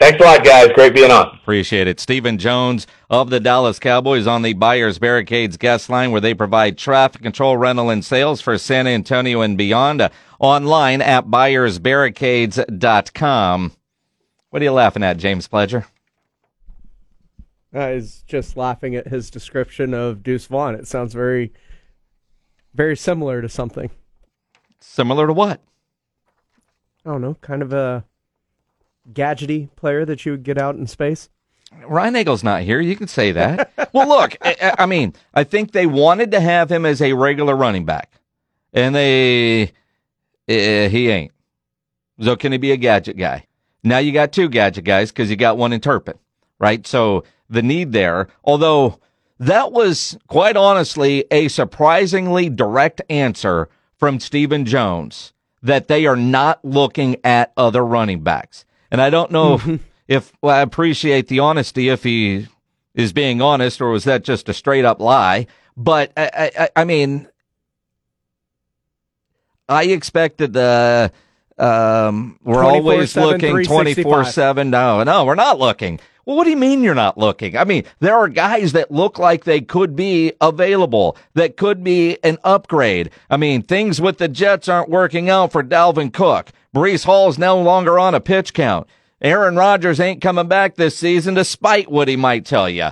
Thanks 0.00 0.20
a 0.20 0.24
lot, 0.24 0.44
guys. 0.44 0.68
Great 0.74 0.94
being 0.94 1.10
on. 1.10 1.36
Appreciate 1.42 1.88
it. 1.88 1.98
Stephen 1.98 2.38
Jones 2.38 2.86
of 3.10 3.30
the 3.30 3.40
Dallas 3.40 3.80
Cowboys 3.80 4.28
on 4.28 4.42
the 4.42 4.52
Buyers 4.52 5.00
Barricades 5.00 5.56
guest 5.56 5.90
line 5.90 6.12
where 6.12 6.20
they 6.20 6.34
provide 6.34 6.78
traffic 6.78 7.22
control, 7.22 7.56
rental, 7.56 7.90
and 7.90 8.04
sales 8.04 8.40
for 8.40 8.56
San 8.58 8.86
Antonio 8.86 9.40
and 9.40 9.58
beyond. 9.58 10.00
Uh, 10.00 10.08
online 10.38 11.02
at 11.02 11.26
buyersbarricades.com. 11.26 13.72
What 14.50 14.62
are 14.62 14.64
you 14.64 14.72
laughing 14.72 15.02
at, 15.02 15.16
James 15.16 15.48
Pledger? 15.48 15.84
I 17.74 17.94
was 17.94 18.22
just 18.26 18.56
laughing 18.56 18.94
at 18.94 19.08
his 19.08 19.30
description 19.30 19.94
of 19.94 20.22
Deuce 20.22 20.46
Vaughn. 20.46 20.76
It 20.76 20.86
sounds 20.86 21.12
very, 21.12 21.52
very 22.72 22.96
similar 22.96 23.42
to 23.42 23.48
something. 23.48 23.90
Similar 24.78 25.26
to 25.26 25.32
what? 25.32 25.60
I 27.04 27.10
don't 27.10 27.20
know, 27.20 27.34
kind 27.40 27.62
of 27.62 27.72
a 27.72 28.04
gadgety 29.12 29.68
player 29.76 30.04
that 30.04 30.24
you 30.24 30.32
would 30.32 30.42
get 30.42 30.58
out 30.58 30.76
in 30.76 30.86
space? 30.86 31.28
Reinagle's 31.82 32.42
not 32.42 32.62
here. 32.62 32.80
You 32.80 32.96
can 32.96 33.08
say 33.08 33.32
that. 33.32 33.70
well, 33.92 34.08
look, 34.08 34.36
I, 34.40 34.74
I, 34.78 34.86
mean, 34.86 35.14
I 35.34 35.44
think 35.44 35.72
they 35.72 35.86
wanted 35.86 36.30
to 36.30 36.40
have 36.40 36.72
him 36.72 36.86
as 36.86 37.02
a 37.02 37.12
regular 37.12 37.54
running 37.54 37.84
back, 37.84 38.12
and 38.72 38.94
they 38.94 39.72
uh, 40.48 40.88
he 40.88 41.10
ain't. 41.10 41.32
So 42.20 42.36
can 42.36 42.52
he 42.52 42.58
be 42.58 42.72
a 42.72 42.76
gadget 42.76 43.16
guy? 43.16 43.46
Now 43.84 43.98
you 43.98 44.12
got 44.12 44.32
two 44.32 44.48
gadget 44.48 44.84
guys 44.84 45.10
because 45.10 45.30
you 45.30 45.36
got 45.36 45.58
one 45.58 45.72
in 45.72 45.80
Turpin, 45.80 46.18
right? 46.58 46.86
So 46.86 47.24
the 47.48 47.62
need 47.62 47.92
there, 47.92 48.28
although 48.44 48.98
that 49.38 49.72
was 49.72 50.18
quite 50.26 50.56
honestly 50.56 51.24
a 51.30 51.48
surprisingly 51.48 52.48
direct 52.48 53.02
answer 53.08 53.68
from 53.96 54.20
Stephen 54.20 54.64
Jones 54.64 55.32
that 55.62 55.88
they 55.88 56.06
are 56.06 56.16
not 56.16 56.64
looking 56.64 57.16
at 57.24 57.52
other 57.56 57.84
running 57.84 58.22
backs. 58.22 58.64
And 58.90 59.00
I 59.00 59.10
don't 59.10 59.30
know 59.30 59.54
if, 59.54 59.80
if 60.08 60.32
well, 60.42 60.56
I 60.56 60.60
appreciate 60.60 61.28
the 61.28 61.40
honesty 61.40 61.88
if 61.88 62.02
he 62.02 62.46
is 62.94 63.12
being 63.12 63.40
honest 63.40 63.80
or 63.80 63.90
was 63.90 64.04
that 64.04 64.24
just 64.24 64.48
a 64.48 64.54
straight 64.54 64.84
up 64.84 65.00
lie. 65.00 65.46
But 65.76 66.12
I, 66.16 66.50
I, 66.58 66.68
I 66.76 66.84
mean, 66.84 67.28
I 69.68 69.84
expected 69.84 70.52
the, 70.52 71.12
um, 71.58 72.38
we're 72.42 72.64
always 72.64 73.16
looking 73.16 73.64
24 73.64 74.24
7. 74.24 74.70
No, 74.70 75.02
no, 75.04 75.24
we're 75.24 75.34
not 75.34 75.58
looking. 75.58 76.00
Well, 76.28 76.36
what 76.36 76.44
do 76.44 76.50
you 76.50 76.58
mean 76.58 76.82
you're 76.82 76.94
not 76.94 77.16
looking? 77.16 77.56
I 77.56 77.64
mean, 77.64 77.84
there 78.00 78.14
are 78.14 78.28
guys 78.28 78.72
that 78.72 78.90
look 78.90 79.18
like 79.18 79.44
they 79.44 79.62
could 79.62 79.96
be 79.96 80.34
available, 80.42 81.16
that 81.32 81.56
could 81.56 81.82
be 81.82 82.22
an 82.22 82.36
upgrade. 82.44 83.08
I 83.30 83.38
mean, 83.38 83.62
things 83.62 83.98
with 83.98 84.18
the 84.18 84.28
Jets 84.28 84.68
aren't 84.68 84.90
working 84.90 85.30
out 85.30 85.52
for 85.52 85.64
Dalvin 85.64 86.12
Cook. 86.12 86.50
Breece 86.76 87.06
Hall 87.06 87.30
is 87.30 87.38
no 87.38 87.58
longer 87.62 87.98
on 87.98 88.14
a 88.14 88.20
pitch 88.20 88.52
count. 88.52 88.86
Aaron 89.22 89.56
Rodgers 89.56 90.00
ain't 90.00 90.20
coming 90.20 90.48
back 90.48 90.74
this 90.74 90.98
season, 90.98 91.32
despite 91.32 91.90
what 91.90 92.08
he 92.08 92.16
might 92.16 92.44
tell 92.44 92.68
you. 92.68 92.88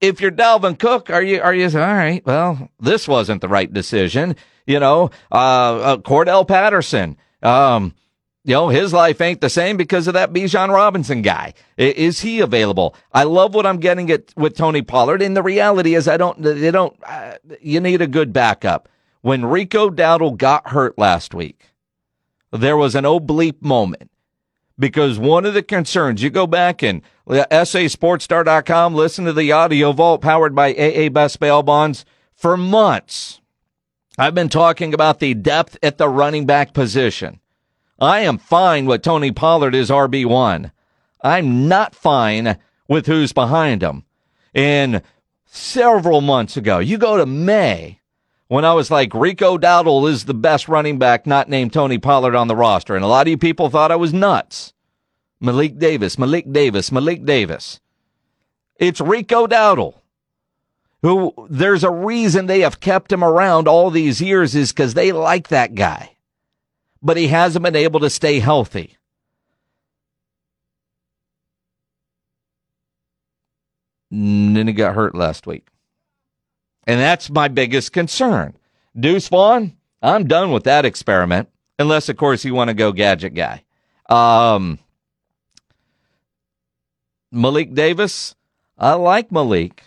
If 0.00 0.20
you're 0.20 0.32
Dalvin 0.32 0.76
Cook, 0.76 1.10
are 1.10 1.22
you 1.22 1.40
are 1.42 1.54
you 1.54 1.66
all 1.66 1.78
right? 1.78 2.26
Well, 2.26 2.70
this 2.80 3.06
wasn't 3.06 3.40
the 3.40 3.48
right 3.48 3.72
decision. 3.72 4.34
You 4.66 4.80
know, 4.80 5.12
uh, 5.30 5.36
uh 5.36 5.96
Cordarrelle 5.98 6.48
Patterson. 6.48 7.16
Um, 7.40 7.94
you 8.44 8.52
know, 8.52 8.68
his 8.68 8.92
life 8.92 9.22
ain't 9.22 9.40
the 9.40 9.48
same 9.48 9.78
because 9.78 10.06
of 10.06 10.14
that 10.14 10.32
Bijan 10.32 10.68
Robinson 10.68 11.22
guy. 11.22 11.54
Is 11.78 12.20
he 12.20 12.40
available? 12.40 12.94
I 13.10 13.24
love 13.24 13.54
what 13.54 13.64
I'm 13.64 13.78
getting 13.78 14.10
at 14.10 14.34
with 14.36 14.54
Tony 14.54 14.82
Pollard. 14.82 15.22
And 15.22 15.34
the 15.34 15.42
reality 15.42 15.94
is, 15.94 16.06
I 16.06 16.18
don't, 16.18 16.42
they 16.42 16.70
don't, 16.70 16.94
uh, 17.04 17.36
you 17.60 17.80
need 17.80 18.02
a 18.02 18.06
good 18.06 18.34
backup. 18.34 18.88
When 19.22 19.46
Rico 19.46 19.88
Dowdle 19.88 20.36
got 20.36 20.68
hurt 20.68 20.98
last 20.98 21.32
week, 21.32 21.70
there 22.52 22.76
was 22.76 22.94
an 22.94 23.06
oblique 23.06 23.62
moment 23.62 24.10
because 24.78 25.18
one 25.18 25.46
of 25.46 25.54
the 25.54 25.62
concerns, 25.62 26.22
you 26.22 26.28
go 26.28 26.46
back 26.46 26.82
and 26.82 27.00
uh, 27.26 27.46
SASportsStar.com, 27.50 28.94
listen 28.94 29.24
to 29.24 29.32
the 29.32 29.52
audio 29.52 29.92
vault 29.92 30.20
powered 30.20 30.54
by 30.54 30.74
AA 30.74 31.08
Best 31.08 31.40
Bail 31.40 31.62
Bonds 31.62 32.04
for 32.34 32.58
months. 32.58 33.40
I've 34.18 34.34
been 34.34 34.50
talking 34.50 34.92
about 34.92 35.18
the 35.18 35.32
depth 35.32 35.78
at 35.82 35.96
the 35.96 36.10
running 36.10 36.44
back 36.44 36.74
position. 36.74 37.40
I 37.98 38.20
am 38.20 38.38
fine 38.38 38.86
with 38.86 39.02
Tony 39.02 39.30
Pollard 39.30 39.74
as 39.74 39.88
RB1. 39.88 40.72
I'm 41.22 41.68
not 41.68 41.94
fine 41.94 42.58
with 42.88 43.06
who's 43.06 43.32
behind 43.32 43.82
him. 43.82 44.04
And 44.52 45.02
several 45.46 46.20
months 46.20 46.56
ago, 46.56 46.80
you 46.80 46.98
go 46.98 47.16
to 47.16 47.26
May, 47.26 48.00
when 48.48 48.64
I 48.64 48.74
was 48.74 48.90
like, 48.90 49.14
Rico 49.14 49.56
Dowdle 49.56 50.08
is 50.08 50.24
the 50.24 50.34
best 50.34 50.68
running 50.68 50.98
back 50.98 51.26
not 51.26 51.48
named 51.48 51.72
Tony 51.72 51.98
Pollard 51.98 52.34
on 52.34 52.48
the 52.48 52.56
roster. 52.56 52.94
And 52.94 53.04
a 53.04 53.08
lot 53.08 53.26
of 53.26 53.30
you 53.30 53.38
people 53.38 53.70
thought 53.70 53.92
I 53.92 53.96
was 53.96 54.12
nuts. 54.12 54.72
Malik 55.40 55.78
Davis, 55.78 56.18
Malik 56.18 56.52
Davis, 56.52 56.90
Malik 56.90 57.24
Davis. 57.24 57.80
It's 58.76 59.00
Rico 59.00 59.46
Dowdle. 59.46 59.94
Who 61.02 61.34
there's 61.50 61.84
a 61.84 61.90
reason 61.90 62.46
they 62.46 62.60
have 62.60 62.80
kept 62.80 63.12
him 63.12 63.22
around 63.22 63.68
all 63.68 63.90
these 63.90 64.22
years 64.22 64.54
is 64.54 64.72
because 64.72 64.94
they 64.94 65.12
like 65.12 65.48
that 65.48 65.74
guy 65.74 66.13
but 67.04 67.18
he 67.18 67.28
hasn't 67.28 67.62
been 67.62 67.76
able 67.76 68.00
to 68.00 68.08
stay 68.08 68.40
healthy. 68.40 68.96
And 74.10 74.56
then 74.56 74.66
he 74.66 74.72
got 74.72 74.94
hurt 74.94 75.14
last 75.14 75.46
week. 75.46 75.68
And 76.86 76.98
that's 76.98 77.28
my 77.28 77.48
biggest 77.48 77.92
concern. 77.92 78.56
Deuce 78.98 79.28
Vaughn, 79.28 79.76
I'm 80.02 80.26
done 80.26 80.50
with 80.50 80.64
that 80.64 80.84
experiment. 80.86 81.50
Unless, 81.78 82.08
of 82.08 82.16
course, 82.16 82.44
you 82.44 82.54
want 82.54 82.68
to 82.68 82.74
go 82.74 82.92
gadget 82.92 83.34
guy. 83.34 83.64
Um, 84.08 84.78
Malik 87.32 87.74
Davis, 87.74 88.34
I 88.78 88.94
like 88.94 89.32
Malik. 89.32 89.82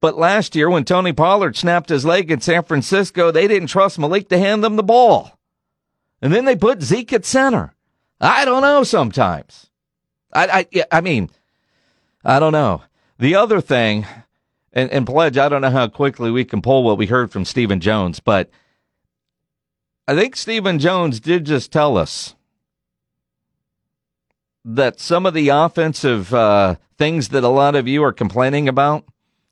But 0.00 0.16
last 0.16 0.56
year, 0.56 0.70
when 0.70 0.84
Tony 0.84 1.12
Pollard 1.12 1.56
snapped 1.56 1.90
his 1.90 2.04
leg 2.04 2.30
in 2.30 2.40
San 2.40 2.64
Francisco, 2.64 3.30
they 3.30 3.46
didn't 3.46 3.68
trust 3.68 3.98
Malik 3.98 4.28
to 4.30 4.38
hand 4.38 4.64
them 4.64 4.76
the 4.76 4.82
ball. 4.82 5.38
And 6.22 6.32
then 6.32 6.44
they 6.44 6.56
put 6.56 6.82
Zeke 6.82 7.12
at 7.12 7.24
center. 7.24 7.74
I 8.20 8.44
don't 8.44 8.62
know 8.62 8.84
sometimes. 8.84 9.68
I, 10.32 10.66
I, 10.72 10.84
I 10.92 11.00
mean, 11.00 11.28
I 12.24 12.38
don't 12.38 12.52
know. 12.52 12.82
The 13.18 13.34
other 13.34 13.60
thing, 13.60 14.06
and, 14.72 14.88
and 14.90 15.04
Pledge, 15.04 15.36
I 15.36 15.48
don't 15.48 15.60
know 15.60 15.70
how 15.70 15.88
quickly 15.88 16.30
we 16.30 16.44
can 16.44 16.62
pull 16.62 16.84
what 16.84 16.96
we 16.96 17.06
heard 17.06 17.32
from 17.32 17.44
Stephen 17.44 17.80
Jones, 17.80 18.20
but 18.20 18.48
I 20.06 20.14
think 20.14 20.36
Stephen 20.36 20.78
Jones 20.78 21.18
did 21.18 21.44
just 21.44 21.72
tell 21.72 21.98
us 21.98 22.36
that 24.64 25.00
some 25.00 25.26
of 25.26 25.34
the 25.34 25.48
offensive 25.48 26.32
uh, 26.32 26.76
things 26.96 27.30
that 27.30 27.42
a 27.42 27.48
lot 27.48 27.74
of 27.74 27.88
you 27.88 28.02
are 28.04 28.12
complaining 28.12 28.68
about 28.68 29.04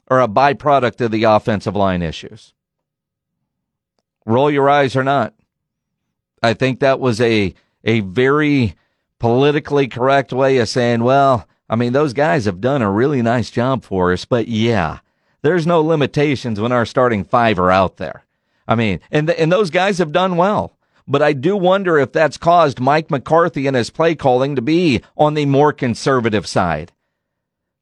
are 0.06 0.22
a 0.22 0.28
byproduct 0.28 1.00
of 1.00 1.10
the 1.10 1.24
offensive 1.24 1.74
line 1.74 2.02
issues. 2.02 2.54
Roll 4.24 4.50
your 4.50 4.70
eyes 4.70 4.94
or 4.94 5.02
not. 5.02 5.34
I 6.42 6.54
think 6.54 6.80
that 6.80 7.00
was 7.00 7.20
a 7.20 7.54
a 7.84 8.00
very 8.00 8.76
politically 9.18 9.88
correct 9.88 10.32
way 10.32 10.58
of 10.58 10.68
saying, 10.68 11.02
well, 11.02 11.46
I 11.68 11.76
mean, 11.76 11.92
those 11.92 12.12
guys 12.12 12.46
have 12.46 12.60
done 12.60 12.82
a 12.82 12.90
really 12.90 13.22
nice 13.22 13.50
job 13.50 13.84
for 13.84 14.12
us, 14.12 14.24
but 14.24 14.48
yeah, 14.48 14.98
there's 15.42 15.66
no 15.66 15.82
limitations 15.82 16.60
when 16.60 16.72
our 16.72 16.84
starting 16.84 17.24
five 17.24 17.58
are 17.58 17.70
out 17.70 17.96
there. 17.96 18.24
I 18.66 18.74
mean, 18.74 19.00
and 19.10 19.28
th- 19.28 19.38
and 19.38 19.50
those 19.50 19.70
guys 19.70 19.98
have 19.98 20.12
done 20.12 20.36
well. 20.36 20.76
But 21.06 21.22
I 21.22 21.32
do 21.32 21.56
wonder 21.56 21.98
if 21.98 22.12
that's 22.12 22.36
caused 22.36 22.78
Mike 22.78 23.10
McCarthy 23.10 23.66
and 23.66 23.76
his 23.76 23.90
play 23.90 24.14
calling 24.14 24.54
to 24.54 24.62
be 24.62 25.02
on 25.16 25.34
the 25.34 25.46
more 25.46 25.72
conservative 25.72 26.46
side, 26.46 26.92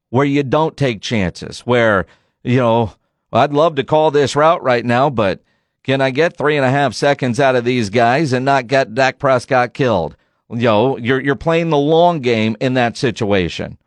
where 0.09 0.25
you 0.25 0.41
don't 0.41 0.75
take 0.75 1.01
chances, 1.01 1.59
where, 1.59 2.07
you 2.43 2.57
know, 2.57 2.93
I'd 3.31 3.53
love 3.53 3.75
to 3.75 3.83
call 3.83 4.09
this 4.09 4.35
route 4.35 4.63
right 4.63 4.83
now, 4.83 5.11
but 5.11 5.43
Can 5.89 6.01
I 6.01 6.11
get 6.11 6.37
three 6.37 6.55
and 6.55 6.63
a 6.63 6.69
half 6.69 6.93
seconds 6.93 7.39
out 7.39 7.55
of 7.55 7.65
these 7.65 7.89
guys 7.89 8.31
and 8.31 8.45
not 8.45 8.67
get 8.67 8.93
Dak 8.93 9.17
Prescott 9.17 9.73
killed? 9.73 10.15
Know, 10.47 10.97
you're, 10.99 11.19
you're 11.19 11.35
playing 11.35 11.71
the 11.71 11.79
long 11.79 12.19
game 12.19 12.55
in 12.59 12.75
that 12.75 12.95
situation. 12.95 13.79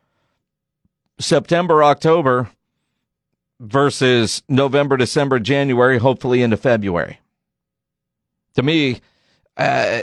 September, 1.17 1.81
October 1.81 2.49
versus 3.61 4.43
November, 4.49 4.97
December, 4.97 5.39
January, 5.39 5.97
hopefully 5.97 6.41
into 6.41 6.57
February. 6.57 7.21
To 8.55 8.63
me, 8.63 8.99
uh, 9.55 10.01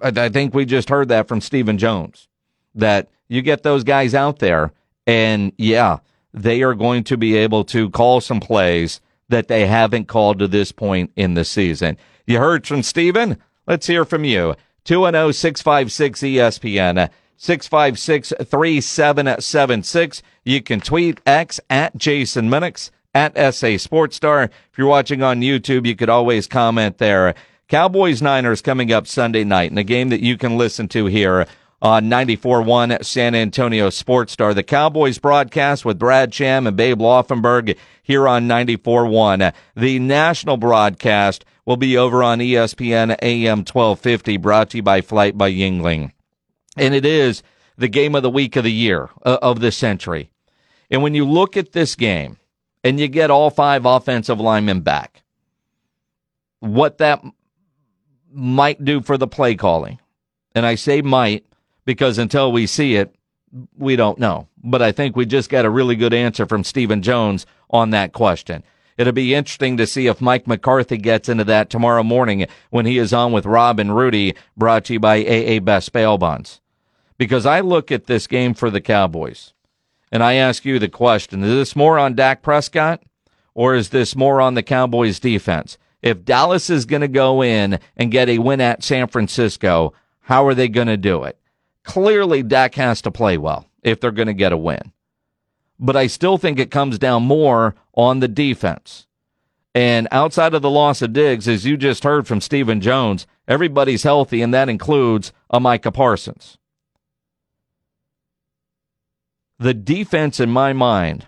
I 0.00 0.28
think 0.30 0.52
we 0.52 0.64
just 0.64 0.88
heard 0.88 1.10
that 1.10 1.28
from 1.28 1.40
Stephen 1.40 1.78
Jones 1.78 2.26
that 2.74 3.08
you 3.28 3.40
get 3.40 3.62
those 3.62 3.84
guys 3.84 4.16
out 4.16 4.40
there 4.40 4.72
and 5.06 5.52
yeah, 5.58 5.98
they 6.32 6.64
are 6.64 6.74
going 6.74 7.04
to 7.04 7.16
be 7.16 7.36
able 7.36 7.62
to 7.66 7.88
call 7.90 8.20
some 8.20 8.40
plays 8.40 9.00
that 9.28 9.48
they 9.48 9.66
haven't 9.66 10.08
called 10.08 10.38
to 10.38 10.48
this 10.48 10.72
point 10.72 11.10
in 11.16 11.34
the 11.34 11.44
season. 11.44 11.96
You 12.26 12.38
heard 12.38 12.66
from 12.66 12.82
Stephen? 12.82 13.38
Let's 13.66 13.86
hear 13.86 14.04
from 14.04 14.24
you. 14.24 14.54
210 14.84 15.32
656 15.32 16.20
ESPN. 16.20 17.10
656 17.36 18.32
3776. 18.44 20.22
You 20.44 20.62
can 20.62 20.80
tweet 20.80 21.20
X 21.26 21.60
at 21.68 21.96
Jason 21.96 22.48
Minix 22.48 22.90
at 23.14 23.54
SA 23.54 23.76
Sports 23.78 24.16
Star. 24.16 24.44
If 24.44 24.78
you're 24.78 24.86
watching 24.86 25.22
on 25.22 25.40
YouTube, 25.40 25.86
you 25.86 25.96
could 25.96 26.08
always 26.08 26.46
comment 26.46 26.98
there. 26.98 27.34
Cowboys 27.68 28.20
Niners 28.20 28.60
coming 28.60 28.92
up 28.92 29.06
Sunday 29.06 29.44
night 29.44 29.70
in 29.70 29.78
a 29.78 29.84
game 29.84 30.10
that 30.10 30.20
you 30.20 30.36
can 30.36 30.56
listen 30.58 30.86
to 30.88 31.06
here 31.06 31.46
on 31.84 32.04
94.1 32.06 33.04
San 33.04 33.34
Antonio 33.34 33.90
Sports 33.90 34.32
Star. 34.32 34.54
The 34.54 34.62
Cowboys 34.62 35.18
broadcast 35.18 35.84
with 35.84 35.98
Brad 35.98 36.32
Sham 36.32 36.66
and 36.66 36.74
Babe 36.74 36.98
Laufenberg 36.98 37.76
here 38.02 38.26
on 38.26 38.48
94.1. 38.48 39.52
The 39.76 39.98
national 39.98 40.56
broadcast 40.56 41.44
will 41.66 41.76
be 41.76 41.98
over 41.98 42.22
on 42.22 42.38
ESPN 42.38 43.14
AM 43.20 43.58
1250 43.58 44.38
brought 44.38 44.70
to 44.70 44.78
you 44.78 44.82
by 44.82 45.02
Flight 45.02 45.36
by 45.36 45.52
Yingling. 45.52 46.12
And 46.74 46.94
it 46.94 47.04
is 47.04 47.42
the 47.76 47.88
game 47.88 48.14
of 48.14 48.22
the 48.22 48.30
week 48.30 48.56
of 48.56 48.64
the 48.64 48.72
year 48.72 49.10
uh, 49.22 49.36
of 49.42 49.60
the 49.60 49.70
century. 49.70 50.30
And 50.90 51.02
when 51.02 51.12
you 51.12 51.26
look 51.26 51.54
at 51.54 51.72
this 51.72 51.96
game 51.96 52.38
and 52.82 52.98
you 52.98 53.08
get 53.08 53.30
all 53.30 53.50
five 53.50 53.84
offensive 53.84 54.40
linemen 54.40 54.80
back, 54.80 55.22
what 56.60 56.96
that 56.96 57.22
might 58.32 58.82
do 58.82 59.02
for 59.02 59.18
the 59.18 59.28
play 59.28 59.54
calling. 59.54 59.98
And 60.54 60.64
I 60.64 60.76
say 60.76 61.02
might 61.02 61.44
because 61.84 62.18
until 62.18 62.52
we 62.52 62.66
see 62.66 62.96
it, 62.96 63.14
we 63.76 63.96
don't 63.96 64.18
know. 64.18 64.48
But 64.62 64.82
I 64.82 64.92
think 64.92 65.16
we 65.16 65.26
just 65.26 65.50
got 65.50 65.64
a 65.64 65.70
really 65.70 65.96
good 65.96 66.14
answer 66.14 66.46
from 66.46 66.64
Stephen 66.64 67.02
Jones 67.02 67.46
on 67.70 67.90
that 67.90 68.12
question. 68.12 68.64
It'll 68.96 69.12
be 69.12 69.34
interesting 69.34 69.76
to 69.76 69.86
see 69.86 70.06
if 70.06 70.20
Mike 70.20 70.46
McCarthy 70.46 70.96
gets 70.96 71.28
into 71.28 71.44
that 71.44 71.68
tomorrow 71.68 72.02
morning 72.02 72.46
when 72.70 72.86
he 72.86 72.98
is 72.98 73.12
on 73.12 73.32
with 73.32 73.46
Rob 73.46 73.80
and 73.80 73.96
Rudy, 73.96 74.34
brought 74.56 74.84
to 74.84 74.94
you 74.94 75.00
by 75.00 75.24
AA 75.24 75.58
Best 75.58 75.92
Bail 75.92 76.16
Bonds. 76.16 76.60
Because 77.18 77.46
I 77.46 77.60
look 77.60 77.90
at 77.90 78.06
this 78.06 78.26
game 78.26 78.54
for 78.54 78.70
the 78.70 78.80
Cowboys 78.80 79.52
and 80.12 80.22
I 80.22 80.34
ask 80.34 80.64
you 80.64 80.78
the 80.78 80.88
question 80.88 81.42
is 81.42 81.50
this 81.50 81.76
more 81.76 81.98
on 81.98 82.14
Dak 82.14 82.42
Prescott 82.42 83.02
or 83.52 83.74
is 83.74 83.90
this 83.90 84.14
more 84.16 84.40
on 84.40 84.54
the 84.54 84.62
Cowboys 84.62 85.18
defense? 85.18 85.78
If 86.02 86.24
Dallas 86.24 86.70
is 86.70 86.86
going 86.86 87.02
to 87.02 87.08
go 87.08 87.42
in 87.42 87.78
and 87.96 88.10
get 88.12 88.28
a 88.28 88.38
win 88.38 88.60
at 88.60 88.84
San 88.84 89.08
Francisco, 89.08 89.92
how 90.20 90.46
are 90.46 90.54
they 90.54 90.68
going 90.68 90.88
to 90.88 90.96
do 90.96 91.24
it? 91.24 91.38
Clearly, 91.84 92.42
Dak 92.42 92.74
has 92.74 93.02
to 93.02 93.10
play 93.10 93.38
well 93.38 93.66
if 93.82 94.00
they're 94.00 94.10
going 94.10 94.26
to 94.26 94.34
get 94.34 94.52
a 94.52 94.56
win. 94.56 94.92
But 95.78 95.96
I 95.96 96.06
still 96.06 96.38
think 96.38 96.58
it 96.58 96.70
comes 96.70 96.98
down 96.98 97.24
more 97.24 97.74
on 97.94 98.20
the 98.20 98.28
defense. 98.28 99.06
And 99.74 100.08
outside 100.10 100.54
of 100.54 100.62
the 100.62 100.70
loss 100.70 101.02
of 101.02 101.12
Diggs, 101.12 101.48
as 101.48 101.66
you 101.66 101.76
just 101.76 102.04
heard 102.04 102.26
from 102.26 102.40
Stephen 102.40 102.80
Jones, 102.80 103.26
everybody's 103.48 104.04
healthy, 104.04 104.40
and 104.40 104.54
that 104.54 104.68
includes 104.68 105.32
a 105.50 105.60
Micah 105.60 105.92
Parsons. 105.92 106.58
The 109.58 109.74
defense, 109.74 110.40
in 110.40 110.50
my 110.50 110.72
mind, 110.72 111.26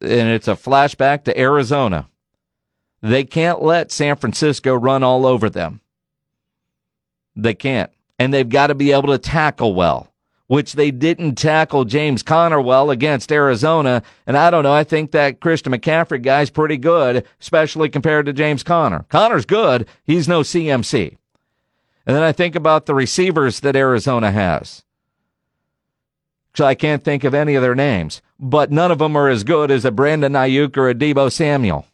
and 0.00 0.28
it's 0.28 0.48
a 0.48 0.52
flashback 0.52 1.24
to 1.24 1.38
Arizona, 1.38 2.08
they 3.00 3.24
can't 3.24 3.62
let 3.62 3.90
San 3.90 4.16
Francisco 4.16 4.74
run 4.74 5.02
all 5.02 5.26
over 5.26 5.48
them. 5.48 5.80
They 7.34 7.54
can't 7.54 7.90
and 8.18 8.32
they've 8.32 8.48
got 8.48 8.68
to 8.68 8.74
be 8.74 8.92
able 8.92 9.08
to 9.08 9.18
tackle 9.18 9.74
well, 9.74 10.12
which 10.46 10.72
they 10.72 10.90
didn't 10.90 11.36
tackle 11.36 11.84
James 11.84 12.22
Conner 12.22 12.60
well 12.60 12.90
against 12.90 13.30
Arizona. 13.30 14.02
And 14.26 14.36
I 14.36 14.50
don't 14.50 14.64
know. 14.64 14.72
I 14.72 14.84
think 14.84 15.12
that 15.12 15.40
Christian 15.40 15.72
McCaffrey 15.72 16.22
guy's 16.22 16.50
pretty 16.50 16.76
good, 16.76 17.24
especially 17.40 17.88
compared 17.88 18.26
to 18.26 18.32
James 18.32 18.62
Conner. 18.62 19.04
Conner's 19.08 19.46
good. 19.46 19.86
He's 20.04 20.28
no 20.28 20.40
CMC. 20.40 21.16
And 22.06 22.16
then 22.16 22.22
I 22.22 22.32
think 22.32 22.54
about 22.54 22.86
the 22.86 22.94
receivers 22.94 23.60
that 23.60 23.76
Arizona 23.76 24.30
has. 24.30 24.82
So 26.54 26.64
I 26.64 26.74
can't 26.74 27.04
think 27.04 27.22
of 27.22 27.34
any 27.34 27.54
of 27.54 27.62
their 27.62 27.74
names, 27.74 28.20
but 28.40 28.72
none 28.72 28.90
of 28.90 28.98
them 28.98 29.14
are 29.14 29.28
as 29.28 29.44
good 29.44 29.70
as 29.70 29.84
a 29.84 29.92
Brandon 29.92 30.32
Aiyuk 30.32 30.76
or 30.76 30.88
a 30.88 30.94
Deebo 30.94 31.30
Samuel 31.30 31.86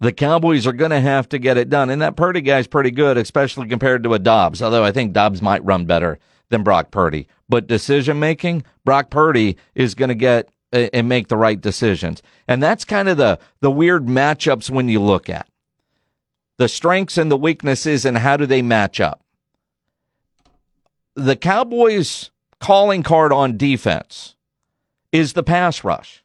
the 0.00 0.12
Cowboys 0.12 0.66
are 0.66 0.72
going 0.72 0.90
to 0.90 1.00
have 1.00 1.28
to 1.30 1.38
get 1.38 1.56
it 1.56 1.70
done. 1.70 1.90
And 1.90 2.02
that 2.02 2.16
Purdy 2.16 2.40
guy's 2.40 2.66
pretty 2.66 2.90
good, 2.90 3.16
especially 3.16 3.68
compared 3.68 4.02
to 4.02 4.14
a 4.14 4.18
Dobbs, 4.18 4.62
although 4.62 4.84
I 4.84 4.92
think 4.92 5.12
Dobbs 5.12 5.40
might 5.40 5.64
run 5.64 5.86
better 5.86 6.18
than 6.48 6.62
Brock 6.62 6.90
Purdy. 6.90 7.28
But 7.48 7.66
decision 7.66 8.18
making, 8.18 8.64
Brock 8.84 9.10
Purdy 9.10 9.56
is 9.74 9.94
going 9.94 10.10
to 10.10 10.14
get 10.14 10.48
and 10.72 11.08
make 11.08 11.28
the 11.28 11.36
right 11.36 11.60
decisions. 11.60 12.22
And 12.46 12.62
that's 12.62 12.84
kind 12.84 13.08
of 13.08 13.16
the, 13.16 13.38
the 13.60 13.70
weird 13.70 14.06
matchups 14.06 14.68
when 14.68 14.88
you 14.88 15.00
look 15.00 15.30
at 15.30 15.48
the 16.58 16.68
strengths 16.68 17.18
and 17.18 17.30
the 17.30 17.36
weaknesses 17.36 18.04
and 18.04 18.18
how 18.18 18.36
do 18.36 18.46
they 18.46 18.62
match 18.62 19.00
up. 19.00 19.22
The 21.14 21.36
Cowboys 21.36 22.30
calling 22.60 23.02
card 23.02 23.32
on 23.32 23.56
defense 23.56 24.36
is 25.12 25.32
the 25.32 25.42
pass 25.42 25.84
rush. 25.84 26.22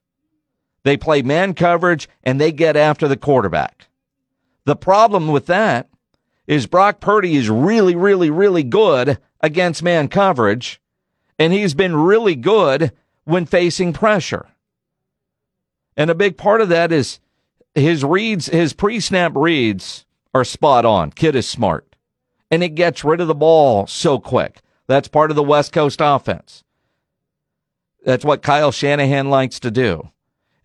They 0.84 0.98
play 0.98 1.22
man 1.22 1.54
coverage 1.54 2.10
and 2.24 2.40
they 2.40 2.52
get 2.52 2.76
after 2.76 3.08
the 3.08 3.18
quarterback. 3.18 3.88
The 4.66 4.76
problem 4.76 5.28
with 5.28 5.48
that 5.48 5.90
is 6.48 6.68
Brock 6.68 7.00
Purdy 7.00 7.36
is 7.36 7.50
really, 7.50 7.96
really, 7.96 8.30
really 8.30 8.64
good 8.64 9.18
against 9.42 9.84
man 9.84 10.08
coverage, 10.08 10.82
and 11.40 11.54
he's 11.54 11.74
been 11.74 11.96
really 11.96 12.36
good 12.36 12.92
when 13.24 13.46
facing 13.46 13.94
pressure. 13.94 14.48
And 15.98 16.10
a 16.10 16.16
big 16.16 16.38
part 16.38 16.62
of 16.62 16.70
that 16.70 16.92
is 16.92 17.20
his 17.76 18.04
reads, 18.04 18.48
his 18.48 18.74
pre 18.74 19.00
snap 19.00 19.34
reads 19.36 20.06
are 20.34 20.44
spot 20.44 20.86
on. 20.86 21.12
Kid 21.12 21.36
is 21.36 21.48
smart. 21.48 21.96
And 22.50 22.64
it 22.64 22.76
gets 22.76 23.04
rid 23.04 23.22
of 23.22 23.28
the 23.28 23.36
ball 23.36 23.88
so 23.88 24.20
quick. 24.20 24.62
That's 24.88 25.08
part 25.08 25.30
of 25.30 25.36
the 25.36 25.44
West 25.44 25.72
Coast 25.72 26.00
offense. 26.02 26.64
That's 28.04 28.26
what 28.26 28.42
Kyle 28.42 28.72
Shanahan 28.72 29.30
likes 29.30 29.60
to 29.62 29.72
do 29.72 30.10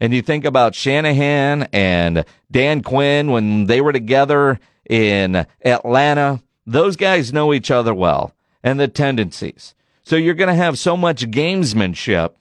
and 0.01 0.12
you 0.12 0.23
think 0.23 0.44
about 0.44 0.74
Shanahan 0.74 1.68
and 1.73 2.24
Dan 2.51 2.82
Quinn 2.82 3.31
when 3.31 3.66
they 3.66 3.81
were 3.81 3.93
together 3.93 4.59
in 4.89 5.47
Atlanta, 5.64 6.43
those 6.66 6.97
guys 6.97 7.32
know 7.32 7.55
each 7.55 7.70
other 7.70 7.94
well 7.94 8.35
and 8.62 8.78
the 8.78 8.89
tendencies. 8.89 9.74
So 10.02 10.16
you're 10.16 10.35
going 10.35 10.48
to 10.48 10.55
have 10.55 10.78
so 10.78 10.97
much 10.97 11.31
gamesmanship 11.31 12.35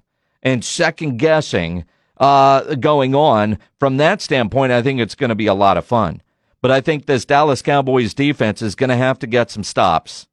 and 0.44 0.64
second 0.64 1.18
guessing 1.18 1.86
uh, 2.18 2.76
going 2.76 3.16
on. 3.16 3.58
From 3.80 3.98
that 3.98 4.22
standpoint, 4.22 4.72
I 4.72 4.82
think 4.82 5.00
it's 5.00 5.16
going 5.16 5.30
to 5.30 5.36
be 5.36 5.48
a 5.48 5.54
lot 5.54 5.78
of 5.78 5.86
fun. 5.86 6.22
But 6.62 6.72
I 6.72 6.82
think 6.82 7.06
this 7.06 7.26
Dallas 7.26 7.62
Cowboys 7.62 8.14
defense 8.14 8.62
is 8.62 8.76
going 8.76 8.90
to 8.90 8.96
have 8.96 9.20
to 9.20 9.28
get 9.28 9.52
some 9.52 9.64
stops, 9.64 10.28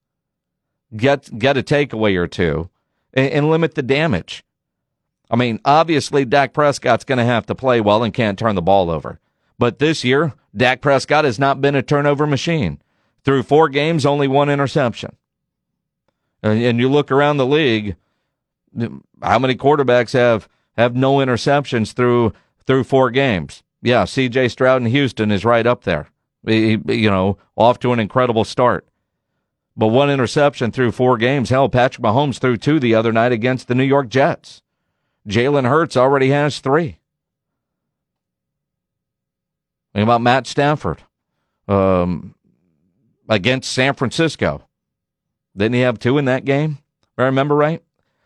get 0.96 1.38
get 1.38 1.58
a 1.58 1.62
takeaway 1.62 2.16
or 2.16 2.26
two, 2.26 2.70
and, 3.12 3.30
and 3.30 3.50
limit 3.50 3.74
the 3.74 3.82
damage. 3.82 4.44
I 5.32 5.36
mean, 5.36 5.60
obviously, 5.64 6.26
Dak 6.26 6.52
Prescott's 6.52 7.04
going 7.04 7.18
to 7.18 7.24
have 7.24 7.46
to 7.46 7.54
play 7.54 7.80
well 7.80 8.02
and 8.04 8.12
can't 8.12 8.38
turn 8.38 8.54
the 8.54 8.60
ball 8.60 8.90
over. 8.90 9.18
But 9.58 9.78
this 9.78 10.04
year, 10.04 10.34
Dak 10.54 10.82
Prescott 10.82 11.24
has 11.24 11.38
not 11.38 11.62
been 11.62 11.74
a 11.74 11.82
turnover 11.82 12.26
machine. 12.26 12.82
Through 13.24 13.44
four 13.44 13.70
games, 13.70 14.04
only 14.04 14.28
one 14.28 14.50
interception. 14.50 15.16
And, 16.42 16.78
you 16.78 16.90
look 16.90 17.10
around 17.10 17.36
the 17.36 17.46
league, 17.46 17.96
how 19.22 19.38
many 19.38 19.54
quarterbacks 19.54 20.12
have, 20.12 20.48
have 20.76 20.94
no 20.96 21.16
interceptions 21.16 21.92
through 21.92 22.32
through 22.66 22.84
four 22.84 23.10
games? 23.10 23.62
Yeah, 23.80 24.04
C.J. 24.04 24.48
Stroud 24.48 24.82
in 24.82 24.88
Houston 24.88 25.30
is 25.30 25.44
right 25.44 25.66
up 25.66 25.84
there. 25.84 26.08
He, 26.44 26.78
you 26.88 27.10
know, 27.10 27.38
off 27.56 27.78
to 27.80 27.92
an 27.92 28.00
incredible 28.00 28.44
start. 28.44 28.86
But 29.76 29.88
one 29.88 30.10
interception 30.10 30.72
through 30.72 30.92
four 30.92 31.16
games. 31.16 31.50
Hell, 31.50 31.68
Patrick 31.68 32.04
Mahomes 32.04 32.38
threw 32.38 32.56
two 32.56 32.80
the 32.80 32.94
other 32.94 33.12
night 33.12 33.32
against 33.32 33.68
the 33.68 33.74
New 33.74 33.84
York 33.84 34.08
Jets. 34.08 34.61
Jalen 35.28 35.68
Hurts 35.68 35.96
already 35.96 36.30
has 36.30 36.58
three. 36.58 36.98
Think 39.94 40.04
about 40.04 40.22
Matt 40.22 40.46
Stafford 40.46 41.02
um, 41.68 42.34
against 43.28 43.72
San 43.72 43.94
Francisco. 43.94 44.66
Didn't 45.56 45.74
he 45.74 45.80
have 45.80 45.98
two 45.98 46.18
in 46.18 46.24
that 46.24 46.44
game? 46.44 46.78
I 47.18 47.24
remember 47.24 47.54
right. 47.54 47.82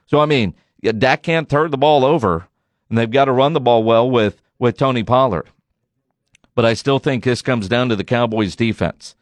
So 0.06 0.20
I 0.20 0.26
mean, 0.26 0.54
Dak 0.82 1.22
can't 1.22 1.48
turn 1.48 1.70
the 1.70 1.76
ball 1.76 2.04
over, 2.04 2.46
and 2.88 2.96
they've 2.96 3.10
got 3.10 3.24
to 3.24 3.32
run 3.32 3.52
the 3.52 3.60
ball 3.60 3.82
well 3.82 4.08
with 4.08 4.40
with 4.58 4.76
Tony 4.76 5.02
Pollard. 5.02 5.50
But 6.54 6.64
I 6.64 6.74
still 6.74 6.98
think 6.98 7.24
this 7.24 7.42
comes 7.42 7.68
down 7.68 7.88
to 7.90 7.96
the 7.96 8.04
Cowboys 8.04 8.56
defense. 8.56 9.14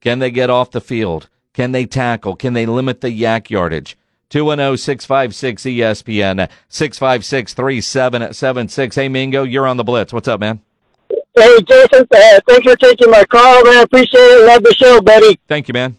Can 0.00 0.18
they 0.18 0.30
get 0.30 0.50
off 0.50 0.70
the 0.70 0.80
field? 0.80 1.28
Can 1.52 1.72
they 1.72 1.86
tackle? 1.86 2.36
Can 2.36 2.52
they 2.52 2.66
limit 2.66 3.00
the 3.00 3.08
YAC 3.08 3.50
yardage? 3.50 3.96
210-656 4.30 5.76
ESPN 5.76 6.50
656 6.68 7.54
3776. 7.54 8.96
Hey 8.96 9.08
Mingo, 9.08 9.42
you're 9.44 9.66
on 9.66 9.76
the 9.76 9.84
blitz. 9.84 10.12
What's 10.12 10.28
up, 10.28 10.40
man? 10.40 10.60
Hey 11.08 11.58
Jason, 11.68 12.06
uh, 12.10 12.40
thanks 12.48 12.64
for 12.64 12.76
taking 12.76 13.10
my 13.10 13.24
call, 13.24 13.64
man. 13.64 13.84
Appreciate 13.84 14.20
it. 14.20 14.46
Love 14.46 14.62
the 14.62 14.74
show, 14.74 15.00
buddy. 15.00 15.38
Thank 15.46 15.68
you, 15.68 15.74
man. 15.74 15.96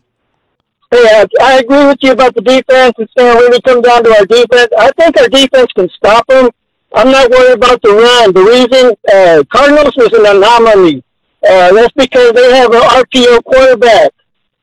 Hey, 0.90 1.20
uh, 1.20 1.28
I 1.41 1.60
agree 1.60 1.86
with 1.86 1.98
you 2.02 2.12
about 2.12 2.34
the 2.34 2.41
defense. 2.41 2.94
It's 2.98 3.14
going 3.14 3.36
to 3.36 3.40
really 3.44 3.62
come 3.62 3.82
down 3.82 4.04
to 4.04 4.10
our 4.18 4.26
defense. 4.26 4.70
I 4.78 4.90
think 4.98 5.18
our 5.20 5.28
defense 5.28 5.72
can 5.74 5.90
stop 5.90 6.26
them. 6.28 6.49
I'm 6.95 7.12
not 7.12 7.30
worried 7.30 7.56
about 7.56 7.82
the 7.82 7.91
run. 7.91 8.34
The 8.34 8.41
reason 8.41 8.95
uh, 9.14 9.44
Cardinals 9.52 9.95
was 9.98 10.14
an 10.14 10.26
anomaly. 10.26 11.04
Uh, 11.48 11.74
that's 11.74 11.94
because 11.94 12.32
they 12.34 12.56
have 12.56 12.72
an 12.72 12.82
RPO 12.82 13.44
quarterback. 13.44 14.12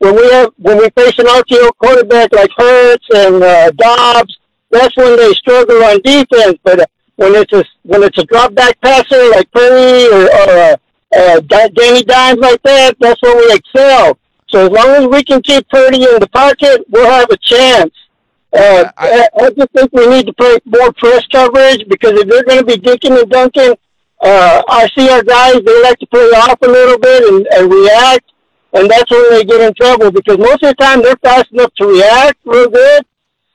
When 0.05 0.17
we 0.17 0.31
have 0.33 0.53
when 0.59 0.77
we 0.77 0.91
face 0.91 1.19
an 1.19 1.25
RPO 1.25 1.71
quarterback 1.79 2.31
like 2.35 2.51
Hurts 2.59 3.07
and 3.15 3.43
uh, 3.43 3.71
Dobbs, 3.71 4.37
that's 4.71 4.95
when 4.99 5.17
they 5.17 5.33
struggle 5.33 5.83
on 5.83 5.99
defense. 6.03 6.59
But 6.63 6.81
uh, 6.81 6.87
when 7.17 7.35
it's 7.35 7.55
a 7.55 7.65
when 7.85 8.03
it's 8.03 8.19
a 8.19 8.25
drop 8.25 8.55
back 8.55 8.79
passer 8.83 9.31
like 9.31 9.51
Purdy 9.51 10.13
or, 10.13 10.25
or 10.25 10.59
uh, 10.59 10.77
uh, 11.17 11.41
Danny 11.41 12.03
Dimes 12.03 12.39
like 12.39 12.61
that, 12.65 12.97
that's 13.01 13.23
when 13.23 13.35
we 13.39 13.55
excel. 13.55 14.19
So 14.51 14.67
as 14.67 14.71
long 14.71 14.89
as 14.89 15.07
we 15.07 15.25
can 15.25 15.41
keep 15.41 15.67
Purdy 15.71 16.05
in 16.05 16.21
the 16.21 16.29
pocket, 16.29 16.85
we'll 16.91 17.11
have 17.11 17.31
a 17.31 17.39
chance. 17.39 17.95
Uh, 18.53 18.85
I, 18.99 19.27
I 19.41 19.51
just 19.53 19.73
think 19.73 19.91
we 19.95 20.07
need 20.07 20.27
to 20.27 20.35
play 20.35 20.59
more 20.67 20.93
press 20.93 21.27
coverage 21.29 21.89
because 21.89 22.13
if 22.13 22.29
they're 22.29 22.45
going 22.45 22.61
to 22.61 22.67
be 22.67 22.77
dicking 22.77 23.19
and 23.19 23.31
dunking, 23.31 23.75
uh, 24.21 24.63
I 24.69 24.87
see 24.95 25.09
our 25.09 25.23
guys, 25.23 25.63
they 25.65 25.83
like 25.83 25.99
to 25.99 26.07
play 26.09 26.21
off 26.21 26.59
a 26.61 26.69
little 26.69 26.99
bit 26.99 27.25
and, 27.33 27.47
and 27.47 27.73
react, 27.73 28.31
and 28.75 28.91
that's 28.91 29.11
when 29.11 29.31
they 29.31 29.45
get 29.45 29.61
in 29.61 29.73
trouble 29.75 30.11
because 30.11 30.37
most 30.39 30.63
of 30.63 30.69
the 30.71 30.75
time 30.75 31.01
they're 31.03 31.17
fast 31.17 31.51
enough 31.53 31.73
to 31.75 31.87
react 31.87 32.39
real 32.45 32.69
good. 32.69 33.07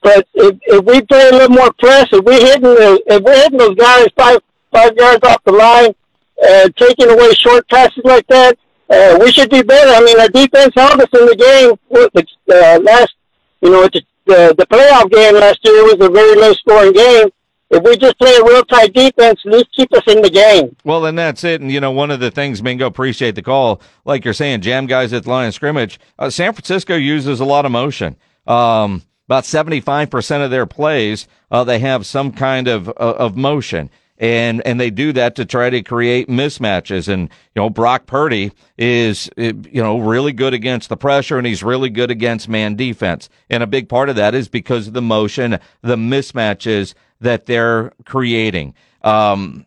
But 0.02 0.26
if, 0.32 0.58
if 0.62 0.84
we 0.84 1.02
play 1.02 1.28
a 1.28 1.32
little 1.32 1.54
more 1.54 1.70
press, 1.78 2.08
if 2.10 2.24
we're 2.24 2.40
hitting 2.40 2.62
the, 2.62 3.02
if 3.06 3.22
we're 3.22 3.36
hitting 3.36 3.58
those 3.58 3.74
guys 3.74 4.06
five 4.16 4.40
five 4.72 4.92
yards 4.96 5.22
off 5.24 5.44
the 5.44 5.52
line, 5.52 5.94
uh, 6.42 6.68
taking 6.76 7.10
away 7.10 7.32
short 7.34 7.68
passes 7.68 8.02
like 8.04 8.26
that, 8.28 8.56
uh, 8.88 9.18
we 9.20 9.30
should 9.30 9.50
be 9.50 9.62
better. 9.62 9.90
I 9.90 10.00
mean, 10.00 10.18
our 10.18 10.28
defense 10.28 10.72
held 10.74 11.00
us 11.00 11.08
in 11.12 11.26
the 11.26 11.36
game. 11.36 11.78
The 11.90 12.26
uh, 12.48 12.80
last, 12.80 13.14
you 13.60 13.70
know, 13.70 13.82
the, 13.82 14.02
the 14.24 14.54
the 14.56 14.66
playoff 14.66 15.10
game 15.10 15.34
last 15.34 15.58
year 15.64 15.84
was 15.84 15.98
a 16.00 16.08
very 16.08 16.34
low 16.34 16.54
scoring 16.54 16.92
game. 16.92 17.28
If 17.70 17.84
we 17.84 17.96
just 17.96 18.18
play 18.18 18.34
a 18.34 18.44
real 18.44 18.64
tight 18.64 18.92
defense, 18.92 19.40
at 19.46 19.52
least 19.52 19.68
keep 19.76 19.92
us 19.94 20.02
in 20.08 20.22
the 20.22 20.30
game. 20.30 20.74
Well, 20.84 21.06
and 21.06 21.16
that's 21.16 21.44
it. 21.44 21.60
And 21.60 21.70
you 21.70 21.80
know, 21.80 21.92
one 21.92 22.10
of 22.10 22.18
the 22.18 22.30
things, 22.30 22.62
Mingo, 22.62 22.86
appreciate 22.86 23.36
the 23.36 23.42
call. 23.42 23.80
Like 24.04 24.24
you're 24.24 24.34
saying, 24.34 24.62
jam 24.62 24.86
guys 24.86 25.12
at 25.12 25.22
the 25.22 25.30
line 25.30 25.48
of 25.48 25.54
scrimmage. 25.54 26.00
Uh, 26.18 26.30
San 26.30 26.52
Francisco 26.52 26.96
uses 26.96 27.38
a 27.38 27.44
lot 27.44 27.64
of 27.64 27.70
motion. 27.70 28.16
Um, 28.46 29.02
about 29.28 29.44
75% 29.44 30.44
of 30.44 30.50
their 30.50 30.66
plays, 30.66 31.28
uh, 31.52 31.62
they 31.62 31.78
have 31.78 32.04
some 32.04 32.32
kind 32.32 32.66
of, 32.66 32.88
uh, 32.88 32.92
of 32.96 33.36
motion. 33.36 33.88
And, 34.18 34.60
and 34.66 34.78
they 34.78 34.90
do 34.90 35.12
that 35.12 35.36
to 35.36 35.46
try 35.46 35.70
to 35.70 35.82
create 35.82 36.28
mismatches. 36.28 37.08
And, 37.08 37.30
you 37.54 37.62
know, 37.62 37.70
Brock 37.70 38.06
Purdy 38.06 38.50
is, 38.76 39.30
you 39.36 39.54
know, 39.72 39.98
really 40.00 40.32
good 40.32 40.52
against 40.52 40.88
the 40.88 40.96
pressure 40.96 41.38
and 41.38 41.46
he's 41.46 41.62
really 41.62 41.88
good 41.88 42.10
against 42.10 42.48
man 42.48 42.74
defense. 42.74 43.30
And 43.48 43.62
a 43.62 43.66
big 43.66 43.88
part 43.88 44.10
of 44.10 44.16
that 44.16 44.34
is 44.34 44.48
because 44.48 44.88
of 44.88 44.92
the 44.92 45.00
motion, 45.00 45.58
the 45.80 45.96
mismatches 45.96 46.94
that 47.20 47.46
they're 47.46 47.92
creating. 48.04 48.74
Um, 49.02 49.66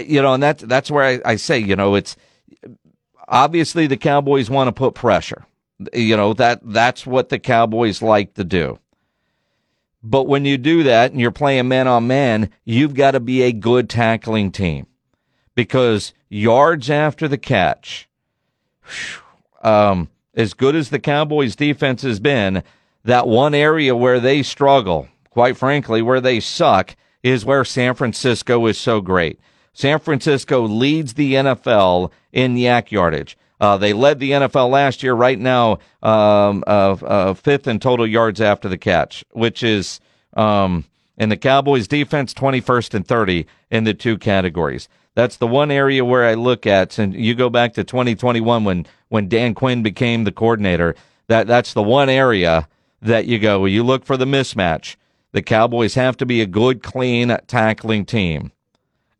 you 0.00 0.22
know, 0.22 0.34
and 0.34 0.42
that's, 0.42 0.62
that's 0.64 0.90
where 0.90 1.04
I, 1.04 1.20
I 1.24 1.36
say, 1.36 1.58
you 1.58 1.76
know, 1.76 1.94
it's 1.94 2.16
obviously 3.28 3.86
the 3.86 3.96
Cowboys 3.96 4.50
want 4.50 4.68
to 4.68 4.72
put 4.72 4.94
pressure. 4.94 5.44
You 5.92 6.16
know, 6.16 6.32
that 6.34 6.60
that's 6.62 7.06
what 7.06 7.28
the 7.28 7.38
Cowboys 7.38 8.02
like 8.02 8.34
to 8.34 8.44
do. 8.44 8.78
But 10.02 10.24
when 10.24 10.44
you 10.44 10.58
do 10.58 10.82
that 10.84 11.12
and 11.12 11.20
you're 11.20 11.30
playing 11.30 11.68
man 11.68 11.86
on 11.88 12.06
man, 12.06 12.50
you've 12.64 12.94
got 12.94 13.12
to 13.12 13.20
be 13.20 13.42
a 13.42 13.52
good 13.52 13.88
tackling 13.88 14.50
team 14.50 14.86
because 15.54 16.12
yards 16.28 16.90
after 16.90 17.28
the 17.28 17.38
catch, 17.38 18.08
um, 19.62 20.08
as 20.34 20.54
good 20.54 20.74
as 20.74 20.90
the 20.90 20.98
Cowboys 20.98 21.54
defense 21.54 22.02
has 22.02 22.18
been, 22.18 22.62
that 23.04 23.28
one 23.28 23.54
area 23.54 23.94
where 23.94 24.18
they 24.18 24.42
struggle, 24.42 25.08
quite 25.32 25.56
frankly, 25.56 26.02
where 26.02 26.20
they 26.20 26.40
suck 26.40 26.94
is 27.22 27.44
where 27.44 27.64
San 27.64 27.94
Francisco 27.94 28.66
is 28.66 28.78
so 28.78 29.00
great. 29.00 29.40
San 29.72 29.98
Francisco 29.98 30.62
leads 30.62 31.14
the 31.14 31.34
NFL 31.34 32.10
in 32.32 32.56
YAC 32.56 32.90
yardage. 32.90 33.38
Uh, 33.58 33.76
they 33.76 33.92
led 33.92 34.18
the 34.18 34.32
NFL 34.32 34.70
last 34.70 35.02
year. 35.02 35.14
Right 35.14 35.38
now, 35.38 35.78
um, 36.02 36.62
uh, 36.66 36.96
uh, 37.00 37.34
fifth 37.34 37.66
in 37.66 37.78
total 37.78 38.06
yards 38.06 38.40
after 38.40 38.68
the 38.68 38.76
catch, 38.76 39.24
which 39.30 39.62
is 39.62 40.00
um, 40.34 40.84
in 41.16 41.28
the 41.28 41.36
Cowboys' 41.36 41.88
defense, 41.88 42.34
twenty 42.34 42.60
first 42.60 42.92
and 42.92 43.06
thirty 43.06 43.46
in 43.70 43.84
the 43.84 43.94
two 43.94 44.18
categories. 44.18 44.88
That's 45.14 45.36
the 45.36 45.46
one 45.46 45.70
area 45.70 46.04
where 46.04 46.24
I 46.24 46.34
look 46.34 46.66
at. 46.66 46.98
And 46.98 47.14
you 47.14 47.34
go 47.34 47.50
back 47.50 47.74
to 47.74 47.84
2021 47.84 48.64
when 48.64 48.86
when 49.08 49.28
Dan 49.28 49.54
Quinn 49.54 49.82
became 49.82 50.24
the 50.24 50.32
coordinator. 50.32 50.94
That 51.28 51.46
that's 51.46 51.72
the 51.72 51.82
one 51.82 52.08
area 52.08 52.68
that 53.00 53.26
you 53.26 53.38
go. 53.38 53.64
You 53.64 53.84
look 53.84 54.04
for 54.04 54.16
the 54.16 54.24
mismatch. 54.24 54.96
The 55.32 55.42
Cowboys 55.42 55.94
have 55.94 56.16
to 56.18 56.26
be 56.26 56.40
a 56.40 56.46
good, 56.46 56.82
clean 56.82 57.36
tackling 57.46 58.04
team, 58.04 58.52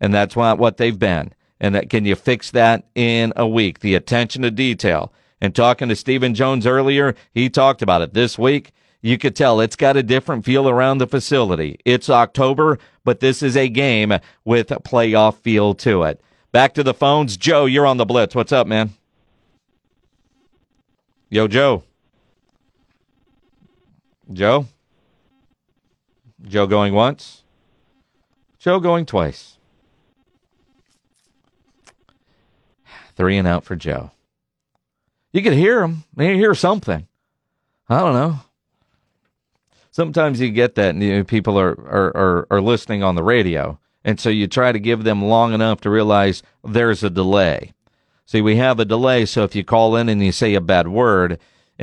and 0.00 0.12
that's 0.12 0.36
not 0.36 0.58
what 0.58 0.76
they've 0.76 0.98
been 0.98 1.32
and 1.62 1.76
that 1.76 1.88
can 1.88 2.04
you 2.04 2.16
fix 2.16 2.50
that 2.50 2.84
in 2.96 3.32
a 3.36 3.46
week? 3.46 3.78
The 3.78 3.94
attention 3.94 4.42
to 4.42 4.50
detail. 4.50 5.12
And 5.40 5.54
talking 5.54 5.88
to 5.88 5.96
Stephen 5.96 6.34
Jones 6.34 6.66
earlier, 6.66 7.14
he 7.32 7.48
talked 7.48 7.82
about 7.82 8.02
it 8.02 8.14
this 8.14 8.36
week. 8.36 8.72
You 9.00 9.16
could 9.16 9.36
tell 9.36 9.60
it's 9.60 9.76
got 9.76 9.96
a 9.96 10.02
different 10.02 10.44
feel 10.44 10.68
around 10.68 10.98
the 10.98 11.06
facility. 11.06 11.78
It's 11.84 12.10
October, 12.10 12.80
but 13.04 13.20
this 13.20 13.42
is 13.42 13.56
a 13.56 13.68
game 13.68 14.12
with 14.44 14.72
a 14.72 14.76
playoff 14.76 15.36
feel 15.36 15.74
to 15.74 16.02
it. 16.02 16.20
Back 16.50 16.74
to 16.74 16.82
the 16.82 16.94
phones. 16.94 17.36
Joe, 17.36 17.66
you're 17.66 17.86
on 17.86 17.96
the 17.96 18.04
blitz. 18.04 18.34
What's 18.34 18.52
up, 18.52 18.66
man? 18.66 18.90
Yo, 21.30 21.46
Joe. 21.46 21.84
Joe? 24.32 24.66
Joe 26.44 26.66
going 26.66 26.94
once? 26.94 27.44
Joe 28.58 28.80
going 28.80 29.06
twice. 29.06 29.58
Three 33.16 33.36
and 33.36 33.46
out 33.46 33.64
for 33.64 33.76
Joe. 33.76 34.10
You 35.32 35.42
could 35.42 35.52
hear 35.54 35.82
him. 35.82 36.04
You 36.16 36.34
hear 36.34 36.54
something. 36.54 37.06
I 37.88 38.00
don't 38.00 38.14
know. 38.14 38.40
Sometimes 39.90 40.40
you 40.40 40.50
get 40.50 40.74
that, 40.76 40.90
and 40.94 41.02
you 41.02 41.18
know, 41.18 41.24
people 41.24 41.58
are, 41.58 41.72
are, 41.72 42.16
are, 42.16 42.46
are 42.50 42.60
listening 42.60 43.02
on 43.02 43.14
the 43.14 43.22
radio. 43.22 43.78
And 44.04 44.18
so 44.18 44.30
you 44.30 44.46
try 44.46 44.72
to 44.72 44.78
give 44.78 45.04
them 45.04 45.22
long 45.22 45.52
enough 45.52 45.80
to 45.82 45.90
realize 45.90 46.42
there's 46.64 47.02
a 47.02 47.10
delay. 47.10 47.72
See, 48.24 48.40
we 48.40 48.56
have 48.56 48.80
a 48.80 48.84
delay, 48.84 49.26
so 49.26 49.44
if 49.44 49.54
you 49.54 49.64
call 49.64 49.96
in 49.96 50.08
and 50.08 50.24
you 50.24 50.32
say 50.32 50.54
a 50.54 50.60
bad 50.60 50.88
word, 50.88 51.38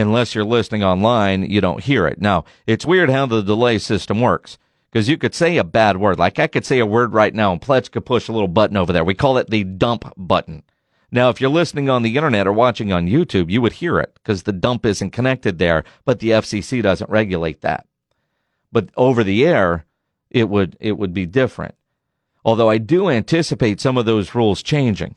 unless 0.07 0.33
you're 0.33 0.45
listening 0.45 0.83
online, 0.83 1.49
you 1.49 1.61
don't 1.61 1.83
hear 1.83 2.07
it. 2.07 2.21
Now, 2.21 2.45
it's 2.65 2.85
weird 2.85 3.09
how 3.09 3.25
the 3.25 3.41
delay 3.41 3.77
system 3.77 4.21
works 4.21 4.57
because 4.91 5.09
you 5.09 5.17
could 5.17 5.35
say 5.35 5.57
a 5.57 5.63
bad 5.63 5.97
word. 5.97 6.17
Like 6.19 6.39
I 6.39 6.47
could 6.47 6.65
say 6.65 6.79
a 6.79 6.85
word 6.85 7.13
right 7.13 7.33
now, 7.33 7.51
and 7.51 7.61
Pledge 7.61 7.91
could 7.91 8.05
push 8.05 8.27
a 8.27 8.31
little 8.31 8.47
button 8.47 8.77
over 8.77 8.93
there. 8.93 9.03
We 9.03 9.13
call 9.13 9.37
it 9.37 9.49
the 9.49 9.63
dump 9.63 10.11
button. 10.17 10.63
Now, 11.11 11.29
if 11.29 11.41
you're 11.41 11.49
listening 11.49 11.89
on 11.89 12.03
the 12.03 12.15
internet 12.15 12.45
or 12.45 12.53
watching 12.53 12.93
on 12.93 13.07
YouTube, 13.07 13.49
you 13.49 13.61
would 13.61 13.73
hear 13.73 13.99
it 13.99 14.13
because 14.15 14.43
the 14.43 14.53
dump 14.53 14.85
isn't 14.85 15.11
connected 15.11 15.57
there, 15.57 15.83
but 16.05 16.19
the 16.19 16.29
FCC 16.29 16.83
doesn't 16.83 17.09
regulate 17.09 17.61
that. 17.61 17.87
But 18.71 18.89
over 18.95 19.23
the 19.23 19.45
air, 19.45 19.85
it 20.29 20.49
would, 20.49 20.77
it 20.79 20.97
would 20.97 21.13
be 21.13 21.25
different. 21.25 21.73
Although 22.45 22.69
I 22.69 22.77
do 22.77 23.09
anticipate 23.09 23.81
some 23.81 23.97
of 23.97 24.05
those 24.05 24.35
rules 24.35 24.61
changing. 24.61 25.15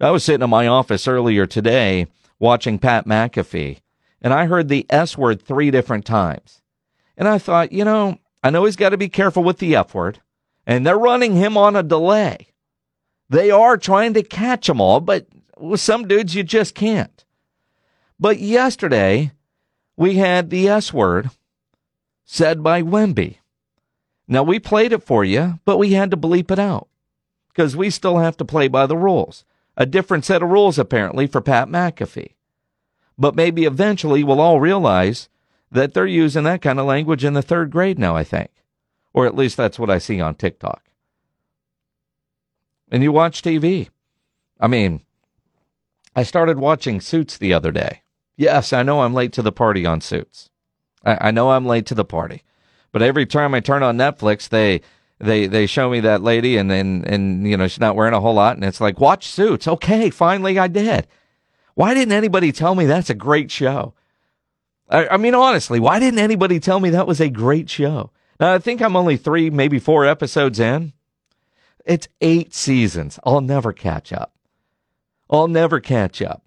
I 0.00 0.10
was 0.10 0.24
sitting 0.24 0.42
in 0.42 0.50
my 0.50 0.66
office 0.66 1.06
earlier 1.06 1.46
today 1.46 2.06
watching 2.38 2.78
Pat 2.78 3.06
McAfee, 3.06 3.78
and 4.22 4.32
I 4.32 4.46
heard 4.46 4.68
the 4.68 4.86
S 4.88 5.18
word 5.18 5.42
three 5.42 5.70
different 5.70 6.06
times. 6.06 6.62
And 7.16 7.28
I 7.28 7.38
thought, 7.38 7.72
you 7.72 7.84
know, 7.84 8.18
I 8.42 8.50
know 8.50 8.64
he's 8.64 8.76
got 8.76 8.90
to 8.90 8.96
be 8.96 9.08
careful 9.08 9.44
with 9.44 9.58
the 9.58 9.76
F 9.76 9.94
word, 9.94 10.20
and 10.66 10.86
they're 10.86 10.96
running 10.96 11.36
him 11.36 11.58
on 11.58 11.76
a 11.76 11.82
delay. 11.82 12.48
They 13.28 13.50
are 13.50 13.76
trying 13.76 14.14
to 14.14 14.22
catch 14.22 14.66
them 14.66 14.80
all, 14.80 15.00
but 15.00 15.26
with 15.58 15.80
some 15.80 16.08
dudes 16.08 16.34
you 16.34 16.42
just 16.42 16.74
can't. 16.74 17.24
But 18.18 18.38
yesterday 18.38 19.32
we 19.96 20.16
had 20.16 20.50
the 20.50 20.68
S 20.68 20.92
word 20.92 21.30
said 22.24 22.62
by 22.62 22.82
Wemby. 22.82 23.36
Now 24.28 24.42
we 24.42 24.58
played 24.58 24.92
it 24.92 25.02
for 25.02 25.24
you, 25.24 25.58
but 25.64 25.76
we 25.78 25.92
had 25.92 26.10
to 26.12 26.16
bleep 26.16 26.50
it 26.50 26.58
out 26.58 26.88
because 27.48 27.76
we 27.76 27.90
still 27.90 28.18
have 28.18 28.36
to 28.38 28.44
play 28.44 28.68
by 28.68 28.86
the 28.86 28.96
rules. 28.96 29.44
A 29.76 29.86
different 29.86 30.24
set 30.24 30.42
of 30.42 30.48
rules 30.48 30.78
apparently 30.78 31.26
for 31.26 31.40
Pat 31.40 31.68
McAfee. 31.68 32.34
But 33.18 33.34
maybe 33.36 33.64
eventually 33.64 34.24
we'll 34.24 34.40
all 34.40 34.60
realize 34.60 35.28
that 35.70 35.94
they're 35.94 36.06
using 36.06 36.44
that 36.44 36.62
kind 36.62 36.78
of 36.80 36.86
language 36.86 37.24
in 37.24 37.34
the 37.34 37.42
third 37.42 37.70
grade 37.70 37.98
now, 37.98 38.16
I 38.16 38.24
think. 38.24 38.50
Or 39.12 39.26
at 39.26 39.36
least 39.36 39.56
that's 39.56 39.78
what 39.78 39.90
I 39.90 39.98
see 39.98 40.20
on 40.20 40.34
TikTok. 40.34 40.82
and 42.90 43.02
you 43.02 43.10
watch 43.10 43.42
TV. 43.42 43.88
I 44.60 44.66
mean, 44.68 45.00
I 46.14 46.22
started 46.22 46.58
watching 46.58 47.00
Suits 47.00 47.38
the 47.38 47.52
other 47.54 47.72
day. 47.72 48.02
Yes, 48.36 48.72
I 48.72 48.82
know 48.82 49.00
I'm 49.02 49.14
late 49.14 49.32
to 49.34 49.42
the 49.42 49.52
party 49.52 49.86
on 49.86 50.00
Suits. 50.00 50.50
I, 51.04 51.28
I 51.28 51.30
know 51.30 51.50
I'm 51.52 51.66
late 51.66 51.86
to 51.86 51.94
the 51.94 52.04
party, 52.04 52.42
but 52.92 53.02
every 53.02 53.24
time 53.26 53.54
I 53.54 53.60
turn 53.60 53.82
on 53.82 53.96
Netflix, 53.96 54.48
they 54.48 54.82
they 55.18 55.46
they 55.46 55.66
show 55.66 55.88
me 55.90 56.00
that 56.00 56.22
lady 56.22 56.56
and 56.56 56.70
and 56.70 57.04
and 57.06 57.48
you 57.48 57.56
know 57.56 57.66
she's 57.66 57.80
not 57.80 57.96
wearing 57.96 58.14
a 58.14 58.20
whole 58.20 58.34
lot, 58.34 58.56
and 58.56 58.64
it's 58.64 58.80
like 58.80 59.00
watch 59.00 59.26
Suits. 59.26 59.66
Okay, 59.66 60.10
finally 60.10 60.58
I 60.58 60.68
did. 60.68 61.06
Why 61.74 61.94
didn't 61.94 62.12
anybody 62.12 62.52
tell 62.52 62.74
me 62.74 62.86
that's 62.86 63.10
a 63.10 63.14
great 63.14 63.50
show? 63.50 63.94
I, 64.88 65.08
I 65.08 65.16
mean, 65.16 65.34
honestly, 65.34 65.80
why 65.80 65.98
didn't 65.98 66.18
anybody 66.18 66.60
tell 66.60 66.80
me 66.80 66.90
that 66.90 67.06
was 67.06 67.20
a 67.20 67.28
great 67.28 67.70
show? 67.70 68.10
Now 68.38 68.54
I 68.54 68.58
think 68.58 68.80
I'm 68.82 68.96
only 68.96 69.16
three, 69.16 69.50
maybe 69.50 69.78
four 69.78 70.04
episodes 70.04 70.60
in. 70.60 70.92
It's 71.84 72.08
eight 72.20 72.54
seasons. 72.54 73.18
I'll 73.24 73.40
never 73.40 73.72
catch 73.72 74.12
up. 74.12 74.34
I'll 75.30 75.48
never 75.48 75.80
catch 75.80 76.20
up. 76.20 76.44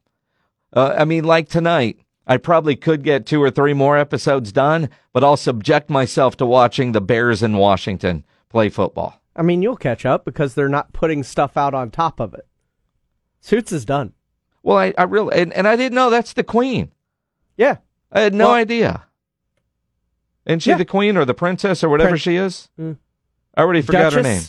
Uh, 0.71 0.93
I 0.97 1.05
mean, 1.05 1.23
like 1.23 1.49
tonight, 1.49 1.99
I 2.27 2.37
probably 2.37 2.75
could 2.75 3.03
get 3.03 3.25
two 3.25 3.41
or 3.41 3.51
three 3.51 3.73
more 3.73 3.97
episodes 3.97 4.51
done, 4.51 4.89
but 5.13 5.23
I'll 5.23 5.37
subject 5.37 5.89
myself 5.89 6.35
to 6.37 6.45
watching 6.45 6.91
the 6.91 7.01
Bears 7.01 7.43
in 7.43 7.57
Washington 7.57 8.25
play 8.49 8.69
football. 8.69 9.21
I 9.35 9.41
mean, 9.41 9.61
you'll 9.61 9.75
catch 9.75 10.05
up 10.05 10.25
because 10.25 10.53
they're 10.53 10.69
not 10.69 10.93
putting 10.93 11.23
stuff 11.23 11.57
out 11.57 11.73
on 11.73 11.91
top 11.91 12.19
of 12.19 12.33
it. 12.33 12.47
Suits 13.41 13.71
is 13.71 13.85
done. 13.85 14.13
Well, 14.65 14.77
I, 14.79 14.93
I 14.97 15.03
really, 15.03 15.39
and, 15.39 15.53
and 15.53 15.67
I 15.67 15.75
didn't 15.75 15.93
know 15.93 16.09
that's 16.09 16.33
the 16.33 16.43
queen. 16.43 16.91
Yeah. 17.55 17.77
I 18.11 18.21
had 18.21 18.33
no 18.33 18.45
Well- 18.47 18.55
idea. 18.55 19.03
Isn't 20.47 20.61
she 20.61 20.71
Yeah. 20.71 20.77
the 20.77 20.85
queen 20.85 21.17
or 21.17 21.23
the 21.25 21.33
princess 21.35 21.83
or 21.83 21.89
whatever 21.89 22.09
Prin- 22.11 22.19
she 22.19 22.35
is? 22.35 22.69
Mm. 22.79 22.97
I 23.55 23.61
already 23.61 23.81
forgot 23.83 24.13
her 24.13 24.23
name. 24.23 24.41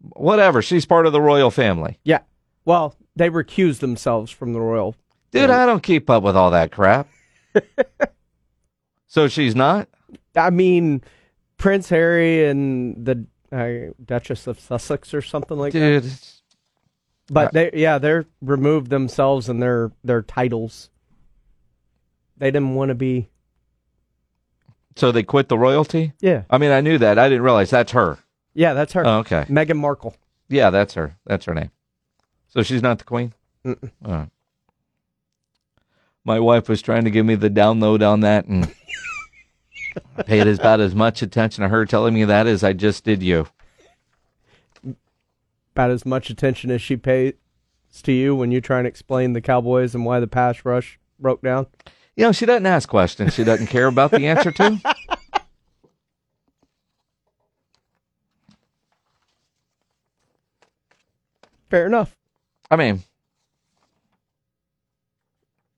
Whatever. 0.00 0.62
She's 0.62 0.84
part 0.84 1.06
of 1.06 1.12
the 1.12 1.20
royal 1.20 1.50
family. 1.52 1.98
Yeah. 2.04 2.20
Well, 2.64 2.96
they 3.14 3.30
recused 3.30 3.78
themselves 3.78 4.30
from 4.32 4.52
the 4.52 4.60
royal. 4.60 4.96
Dude, 5.30 5.48
I 5.50 5.64
don't 5.64 5.82
keep 5.82 6.10
up 6.10 6.22
with 6.24 6.36
all 6.36 6.50
that 6.50 6.72
crap. 6.72 7.08
so 9.06 9.28
she's 9.28 9.54
not? 9.54 9.88
I 10.36 10.50
mean, 10.50 11.02
Prince 11.56 11.88
Harry 11.88 12.46
and 12.48 13.04
the 13.04 13.26
uh, 13.52 13.92
Duchess 14.04 14.46
of 14.48 14.58
Sussex 14.60 15.12
or 15.14 15.22
something 15.22 15.56
like 15.58 15.72
Dude, 15.72 16.04
that. 16.04 16.32
But 17.30 17.52
they, 17.52 17.70
yeah, 17.72 17.98
they're 17.98 18.26
removed 18.42 18.90
themselves 18.90 19.48
and 19.48 19.62
their 19.62 19.92
their 20.02 20.22
titles. 20.22 20.90
They 22.36 22.50
didn't 22.50 22.74
want 22.74 22.88
to 22.88 22.94
be. 22.94 23.28
So 24.96 25.12
they 25.12 25.22
quit 25.22 25.48
the 25.48 25.56
royalty? 25.56 26.12
Yeah. 26.20 26.42
I 26.50 26.58
mean, 26.58 26.72
I 26.72 26.80
knew 26.80 26.98
that. 26.98 27.18
I 27.18 27.28
didn't 27.28 27.44
realize 27.44 27.70
that's 27.70 27.92
her. 27.92 28.18
Yeah, 28.54 28.74
that's 28.74 28.92
her. 28.94 29.06
Oh, 29.06 29.18
okay. 29.18 29.46
Meghan 29.48 29.76
Markle. 29.76 30.16
Yeah, 30.48 30.70
that's 30.70 30.94
her. 30.94 31.16
That's 31.24 31.44
her 31.44 31.54
name. 31.54 31.70
So 32.48 32.62
she's 32.64 32.82
not 32.82 32.98
the 32.98 33.04
queen? 33.04 33.32
Right. 33.64 34.28
My 36.24 36.40
wife 36.40 36.68
was 36.68 36.82
trying 36.82 37.04
to 37.04 37.10
give 37.10 37.24
me 37.24 37.36
the 37.36 37.48
download 37.48 38.06
on 38.06 38.20
that, 38.20 38.46
and 38.46 38.74
I 40.16 40.22
paid 40.22 40.46
about 40.48 40.80
as 40.80 40.94
much 40.94 41.22
attention 41.22 41.62
to 41.62 41.68
her 41.68 41.86
telling 41.86 42.14
me 42.14 42.24
that 42.24 42.46
as 42.46 42.64
I 42.64 42.72
just 42.72 43.04
did 43.04 43.22
you. 43.22 43.46
About 45.72 45.90
as 45.90 46.04
much 46.04 46.30
attention 46.30 46.70
as 46.70 46.82
she 46.82 46.96
pays 46.96 47.34
to 48.02 48.12
you 48.12 48.34
when 48.34 48.50
you 48.52 48.60
try 48.60 48.78
and 48.78 48.86
explain 48.86 49.32
the 49.32 49.40
Cowboys 49.40 49.94
and 49.94 50.04
why 50.04 50.20
the 50.20 50.26
pass 50.26 50.64
rush 50.64 50.98
broke 51.18 51.42
down. 51.42 51.66
You 52.16 52.24
know, 52.24 52.32
she 52.32 52.44
doesn't 52.46 52.66
ask 52.66 52.88
questions 52.88 53.34
she 53.34 53.44
doesn't 53.44 53.68
care 53.68 53.86
about 53.86 54.10
the 54.10 54.26
answer 54.26 54.50
to. 54.52 54.80
Fair 61.68 61.86
enough. 61.86 62.16
I 62.70 62.76
mean, 62.76 63.02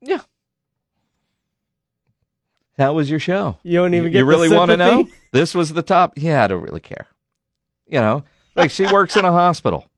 yeah. 0.01 0.21
That 2.77 2.95
was 2.95 3.11
your 3.11 3.19
show? 3.21 3.59
You 3.63 3.79
don't 3.79 3.95
even 3.95 4.07
You- 4.07 4.11
get 4.11 4.19
You 4.21 4.25
the 4.25 4.31
really 4.31 4.49
want 4.49 4.71
to 4.71 4.77
know? 4.77 5.07
This 5.33 5.55
was 5.55 5.73
the 5.73 5.83
top. 5.83 6.15
Yeah, 6.17 6.45
I 6.45 6.47
don't 6.49 6.63
really 6.63 6.81
care. 6.81 7.07
You 7.87 8.01
know, 8.01 8.25
like 8.55 8.71
she 8.71 8.87
works 8.87 9.17
in 9.17 9.25
a 9.25 9.33
hospital. 9.33 9.89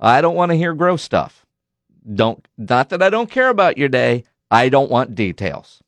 I 0.00 0.20
don't 0.20 0.36
want 0.36 0.50
to 0.50 0.56
hear 0.56 0.74
gross 0.74 1.02
stuff. 1.02 1.44
Don't 2.14 2.46
not 2.56 2.88
that 2.90 3.02
I 3.02 3.10
don't 3.10 3.30
care 3.30 3.48
about 3.48 3.78
your 3.78 3.88
day. 3.88 4.24
I 4.50 4.68
don't 4.68 4.90
want 4.90 5.14
details. 5.14 5.82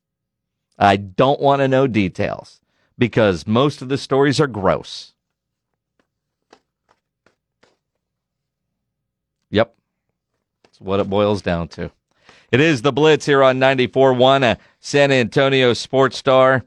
I 0.79 0.97
don't 0.97 1.41
want 1.41 1.61
to 1.61 1.69
know 1.69 1.87
details 1.87 2.61
because 2.99 3.47
most 3.47 3.83
of 3.83 3.89
the 3.89 3.99
stories 3.99 4.41
are 4.41 4.47
gross. 4.47 5.15
Yep. 9.51 9.75
That's 10.63 10.81
what 10.81 11.01
it 11.01 11.11
boils 11.11 11.43
down 11.43 11.69
to. 11.69 11.91
It 12.53 12.61
is 12.61 12.83
the 12.83 12.93
Blitz 12.93 13.27
here 13.27 13.43
on 13.43 13.59
94.1, 13.59 14.43
a 14.43 14.59
San 14.81 15.13
Antonio 15.13 15.73
Sports 15.73 16.19
Star. 16.19 16.65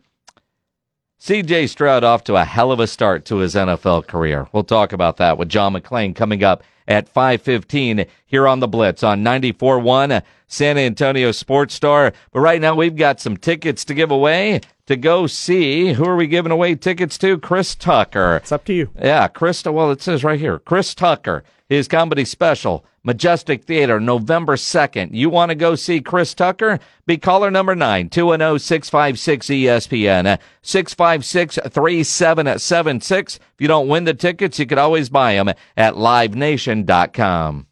CJ 1.23 1.69
Stroud 1.69 2.03
off 2.03 2.25
to 2.25 2.35
a 2.35 2.43
hell 2.43 2.73
of 2.73 2.81
a 2.81 2.85
start 2.85 3.23
to 3.23 3.37
his 3.37 3.55
NFL 3.55 4.07
career. 4.07 4.49
We'll 4.51 4.65
talk 4.65 4.91
about 4.91 5.15
that 5.17 5.37
with 5.37 5.47
John 5.47 5.73
McClain 5.73 6.13
coming 6.13 6.43
up 6.43 6.65
at 6.85 7.07
5:15 7.07 8.07
here 8.25 8.45
on 8.45 8.59
the 8.59 8.67
Blitz 8.67 9.03
on 9.03 9.23
94.1 9.23 10.21
San 10.47 10.77
Antonio 10.77 11.31
Sports 11.31 11.75
Star. 11.75 12.11
But 12.33 12.41
right 12.41 12.59
now 12.59 12.75
we've 12.75 12.97
got 12.97 13.21
some 13.21 13.37
tickets 13.37 13.85
to 13.85 13.93
give 13.93 14.11
away 14.11 14.59
to 14.85 14.97
go 14.97 15.25
see. 15.25 15.93
Who 15.93 16.03
are 16.03 16.17
we 16.17 16.27
giving 16.27 16.51
away 16.51 16.75
tickets 16.75 17.17
to? 17.19 17.37
Chris 17.37 17.73
Tucker. 17.73 18.35
It's 18.35 18.51
up 18.51 18.65
to 18.65 18.73
you. 18.73 18.89
Yeah, 19.01 19.29
Chris. 19.29 19.63
Well, 19.63 19.91
it 19.91 20.01
says 20.01 20.25
right 20.25 20.41
here, 20.41 20.59
Chris 20.59 20.93
Tucker, 20.93 21.45
his 21.69 21.87
comedy 21.87 22.25
special, 22.25 22.83
Majestic 23.05 23.65
Theater, 23.65 23.99
November 23.99 24.55
2nd. 24.55 25.09
You 25.11 25.29
want 25.29 25.49
to 25.49 25.55
go 25.55 25.75
see 25.75 25.99
Chris 25.99 26.33
Tucker? 26.33 26.79
Be 27.05 27.17
caller 27.17 27.51
number 27.51 27.75
9, 27.75 28.07
210-656-ESPN, 28.09 30.39
656-3776. 30.63 33.35
If 33.35 33.41
you 33.59 33.67
don't 33.67 33.89
win 33.89 34.05
the 34.05 34.13
tickets, 34.13 34.57
you 34.57 34.65
could 34.65 34.77
always 34.77 35.09
buy 35.09 35.33
them 35.33 35.49
at 35.75 35.95
livenation.com. 35.95 37.67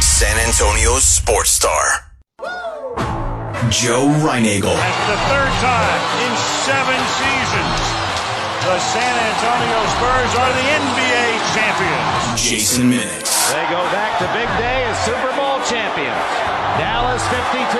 San 0.00 0.38
Antonio's 0.46 1.02
sports 1.02 1.50
star. 1.50 2.04
Joe 3.68 4.06
Reinagle. 4.22 4.76
That's 4.78 5.06
the 5.10 5.18
third 5.26 5.50
time 5.58 6.00
in 6.22 6.30
seven 6.62 7.02
seasons. 7.18 7.82
The 8.62 8.78
San 8.78 9.14
Antonio 9.18 9.82
Spurs 9.90 10.38
are 10.38 10.54
the 10.54 10.62
NBA 10.62 11.37
champions. 11.58 12.42
Jason 12.42 12.84
Minix. 12.90 13.50
They 13.50 13.64
go 13.70 13.82
back 13.90 14.18
to 14.18 14.26
Big 14.30 14.48
D 14.58 14.62
as 14.62 14.96
Super 15.04 15.32
Bowl 15.34 15.58
champions. 15.66 16.22
Dallas 16.78 17.22
52, 17.34 17.78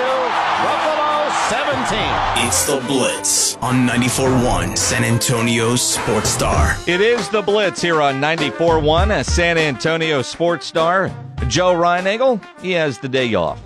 Buffalo 0.67 1.29
17. 1.47 2.45
It's 2.45 2.65
the 2.65 2.83
Blitz 2.87 3.55
on 3.57 3.87
94.1 3.87 4.77
San 4.77 5.03
Antonio's 5.03 5.81
sports 5.81 6.29
star. 6.29 6.75
It 6.87 6.99
is 6.99 7.29
the 7.29 7.41
Blitz 7.41 7.81
here 7.81 8.01
on 8.01 8.15
94.1, 8.15 9.19
a 9.19 9.23
San 9.23 9.57
Antonio 9.57 10.21
sports 10.21 10.65
star. 10.65 11.07
Joe 11.47 11.73
Reinagle, 11.73 12.43
he 12.61 12.71
has 12.71 12.99
the 12.99 13.07
day 13.09 13.33
off. 13.33 13.61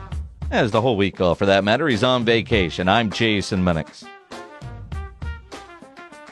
Has 0.52 0.70
the 0.70 0.82
whole 0.82 0.98
week 0.98 1.20
off 1.20 1.40
for 1.40 1.48
that 1.48 1.64
matter. 1.64 1.88
He's 1.88 2.04
on 2.04 2.24
vacation. 2.24 2.88
I'm 2.88 3.10
Jason 3.10 3.64
Minix. 3.64 4.06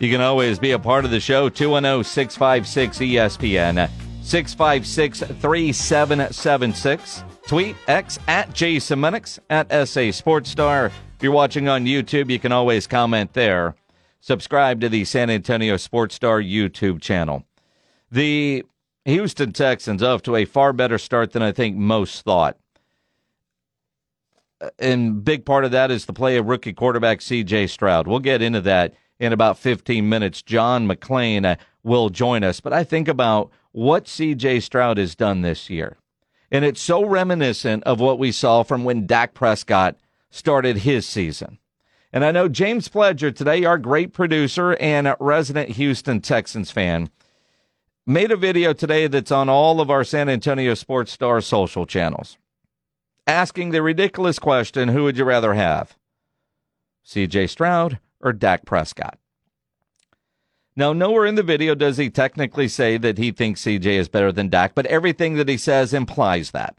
You 0.01 0.09
can 0.09 0.21
always 0.21 0.57
be 0.57 0.71
a 0.71 0.79
part 0.79 1.05
of 1.05 1.11
the 1.11 1.19
show, 1.19 1.47
210 1.47 2.03
656 2.03 2.97
ESPN, 2.97 3.87
656 4.23 5.19
3776. 5.19 7.23
Tweet 7.45 7.75
X 7.87 8.17
at 8.27 8.51
Jason 8.51 8.99
Minix, 8.99 9.37
at 9.51 9.87
SA 9.87 10.09
Sports 10.09 10.49
Star. 10.49 10.87
If 10.87 10.93
you're 11.21 11.31
watching 11.31 11.69
on 11.69 11.85
YouTube, 11.85 12.31
you 12.31 12.39
can 12.39 12.51
always 12.51 12.87
comment 12.87 13.33
there. 13.33 13.75
Subscribe 14.21 14.81
to 14.81 14.89
the 14.89 15.05
San 15.05 15.29
Antonio 15.29 15.77
Sports 15.77 16.15
Star 16.15 16.41
YouTube 16.41 16.99
channel. 16.99 17.45
The 18.11 18.63
Houston 19.05 19.53
Texans 19.53 20.01
off 20.01 20.23
to 20.23 20.35
a 20.35 20.45
far 20.45 20.73
better 20.73 20.97
start 20.97 21.31
than 21.31 21.43
I 21.43 21.51
think 21.51 21.77
most 21.77 22.23
thought. 22.23 22.57
Uh, 24.59 24.71
and 24.79 25.23
big 25.23 25.45
part 25.45 25.63
of 25.63 25.69
that 25.69 25.91
is 25.91 26.05
the 26.05 26.13
play 26.13 26.37
of 26.37 26.47
rookie 26.47 26.73
quarterback 26.73 27.19
CJ 27.19 27.69
Stroud. 27.69 28.07
We'll 28.07 28.17
get 28.17 28.41
into 28.41 28.61
that 28.61 28.95
in 29.21 29.31
about 29.31 29.57
15 29.57 30.09
minutes. 30.09 30.41
John 30.41 30.87
McClain 30.87 31.45
uh, 31.45 31.55
will 31.83 32.09
join 32.09 32.43
us. 32.43 32.59
But 32.59 32.73
I 32.73 32.83
think 32.83 33.07
about 33.07 33.51
what 33.71 34.05
CJ 34.05 34.63
Stroud 34.63 34.97
has 34.97 35.15
done 35.15 35.41
this 35.41 35.69
year. 35.69 35.97
And 36.51 36.65
it's 36.65 36.81
so 36.81 37.05
reminiscent 37.05 37.83
of 37.83 37.99
what 37.99 38.19
we 38.19 38.31
saw 38.31 38.63
from 38.63 38.83
when 38.83 39.05
Dak 39.05 39.33
Prescott 39.33 39.95
started 40.31 40.79
his 40.79 41.07
season. 41.07 41.59
And 42.11 42.25
I 42.25 42.31
know 42.31 42.49
James 42.49 42.89
Pledger 42.89 43.33
today, 43.33 43.63
our 43.63 43.77
great 43.77 44.11
producer 44.11 44.75
and 44.81 45.15
resident 45.19 45.69
Houston 45.69 46.19
Texans 46.19 46.71
fan, 46.71 47.09
made 48.05 48.31
a 48.31 48.35
video 48.35 48.73
today 48.73 49.07
that's 49.07 49.31
on 49.31 49.47
all 49.47 49.79
of 49.79 49.89
our 49.89 50.03
San 50.03 50.27
Antonio 50.27 50.73
Sports 50.73 51.13
Star 51.13 51.39
social 51.39 51.85
channels 51.85 52.37
asking 53.27 53.69
the 53.69 53.81
ridiculous 53.83 54.39
question 54.39 54.89
who 54.89 55.03
would 55.03 55.17
you 55.17 55.23
rather 55.23 55.53
have? 55.53 55.95
CJ 57.05 57.49
Stroud 57.49 57.99
or 58.21 58.33
Dak 58.33 58.65
Prescott? 58.65 59.17
Now, 60.75 60.93
nowhere 60.93 61.25
in 61.25 61.35
the 61.35 61.43
video 61.43 61.75
does 61.75 61.97
he 61.97 62.09
technically 62.09 62.67
say 62.67 62.97
that 62.97 63.17
he 63.17 63.31
thinks 63.31 63.61
CJ 63.61 63.85
is 63.85 64.07
better 64.09 64.31
than 64.31 64.49
Dak, 64.49 64.73
but 64.73 64.85
everything 64.85 65.35
that 65.35 65.49
he 65.49 65.57
says 65.57 65.93
implies 65.93 66.51
that. 66.51 66.75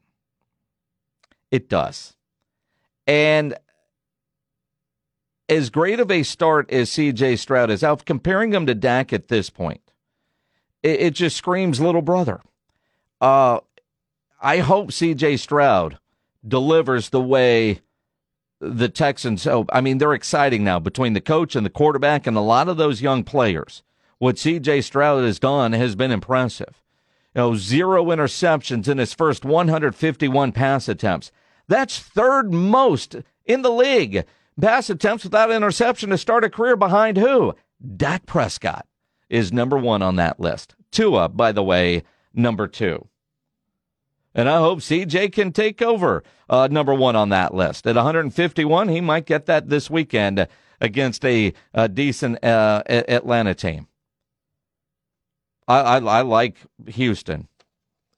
It 1.51 1.69
does. 1.69 2.17
And 3.07 3.55
as 5.49 5.69
great 5.69 6.01
of 6.01 6.11
a 6.11 6.23
start 6.23 6.71
as 6.71 6.91
CJ 6.91 7.39
Stroud 7.39 7.71
is 7.71 7.85
out, 7.85 8.07
comparing 8.07 8.55
him 8.55 8.65
to 8.67 8.75
Dak 8.75 9.13
at 9.13 9.29
this 9.29 9.51
point, 9.51 9.83
it, 10.83 11.01
it 11.01 11.15
just 11.15 11.37
screams 11.37 11.81
little 11.81 12.03
brother. 12.03 12.41
Uh, 13.21 13.61
I 14.41 14.59
hope 14.59 14.91
CJ 14.91 15.39
Stroud 15.39 15.99
delivers 16.47 17.11
the 17.11 17.21
way 17.21 17.83
the 18.63 18.89
Texans. 18.89 19.47
Oh, 19.47 19.67
I 19.73 19.81
mean, 19.81 19.99
they're 19.99 20.15
exciting 20.15 20.63
now 20.63 20.79
between 20.79 21.13
the 21.13 21.21
coach 21.21 21.57
and 21.57 21.67
the 21.67 21.71
quarterback 21.71 22.27
and 22.27 22.37
a 22.37 22.41
lot 22.41 22.69
of 22.69 22.77
those 22.77 23.03
young 23.03 23.25
players. 23.25 23.83
What 24.19 24.37
CJ 24.37 24.85
Stroud 24.85 25.25
has 25.25 25.41
done 25.41 25.73
has 25.73 25.97
been 25.97 26.13
impressive. 26.13 26.81
You 27.35 27.41
know, 27.41 27.55
zero 27.57 28.05
interceptions 28.07 28.87
in 28.87 28.99
his 28.99 29.13
first 29.13 29.45
151 29.45 30.53
pass 30.53 30.89
attempts. 30.89 31.33
That's 31.67 31.99
third 31.99 32.53
most 32.53 33.17
in 33.45 33.63
the 33.63 33.71
league. 33.71 34.25
Pass 34.61 34.91
attempts 34.91 35.25
without 35.25 35.51
interception 35.51 36.11
to 36.11 36.19
start 36.19 36.45
a 36.45 36.51
career 36.51 36.77
behind 36.77 37.17
who? 37.17 37.55
Dak 37.97 38.27
Prescott 38.27 38.87
is 39.29 39.53
number 39.53 39.77
one 39.77 40.03
on 40.03 40.17
that 40.17 40.39
list. 40.39 40.77
Tua, 40.93 41.29
by 41.29 41.51
the 41.51 41.65
way, 41.65 42.05
number 42.33 42.69
two. 42.69 43.09
And 44.35 44.49
I 44.49 44.59
hope 44.59 44.81
CJ 44.81 45.33
can 45.33 45.53
take 45.53 45.83
over 45.83 46.23
uh, 46.49 46.69
number 46.71 46.95
one 46.95 47.17
on 47.17 47.29
that 47.31 47.55
list. 47.55 47.87
At 47.87 47.97
151, 47.97 48.89
he 48.89 49.01
might 49.01 49.27
get 49.27 49.47
that 49.47 49.69
this 49.69 49.91
weekend 49.91 50.47
against 50.81 51.25
a, 51.25 51.53
a 51.75 51.89
decent 51.89 52.43
uh, 52.43 52.83
Atlanta 52.87 53.55
team. 53.55 53.89
I, 55.69 55.81
I, 55.81 55.99
I 55.99 56.21
like 56.23 56.57
Houston 56.87 57.49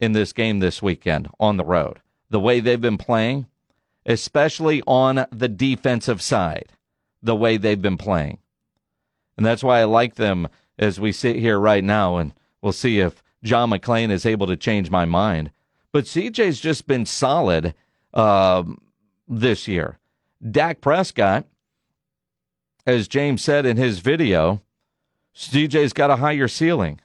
in 0.00 0.12
this 0.12 0.32
game 0.32 0.60
this 0.60 0.82
weekend 0.82 1.28
on 1.38 1.56
the 1.56 1.64
road. 1.64 2.00
The 2.30 2.40
way 2.40 2.60
they've 2.60 2.80
been 2.80 2.98
playing, 2.98 3.46
especially 4.06 4.82
on 4.86 5.26
the 5.30 5.48
defensive 5.48 6.22
side, 6.22 6.72
the 7.22 7.36
way 7.36 7.56
they've 7.56 7.80
been 7.80 7.98
playing. 7.98 8.38
And 9.36 9.44
that's 9.44 9.64
why 9.64 9.80
I 9.80 9.84
like 9.84 10.14
them 10.14 10.48
as 10.78 11.00
we 11.00 11.12
sit 11.12 11.36
here 11.36 11.58
right 11.58 11.84
now, 11.84 12.16
and 12.16 12.32
we'll 12.60 12.72
see 12.72 13.00
if 13.00 13.22
John 13.42 13.70
McClain 13.70 14.10
is 14.10 14.26
able 14.26 14.46
to 14.46 14.56
change 14.56 14.90
my 14.90 15.04
mind. 15.04 15.50
But 15.94 16.06
CJ's 16.06 16.58
just 16.58 16.88
been 16.88 17.06
solid 17.06 17.72
uh, 18.12 18.64
this 19.28 19.68
year. 19.68 20.00
Dak 20.44 20.80
Prescott, 20.80 21.46
as 22.84 23.06
James 23.06 23.44
said 23.44 23.64
in 23.64 23.76
his 23.76 24.00
video, 24.00 24.60
CJ's 25.36 25.92
got 25.92 26.10
a 26.10 26.16
higher 26.16 26.48
ceiling. 26.48 27.00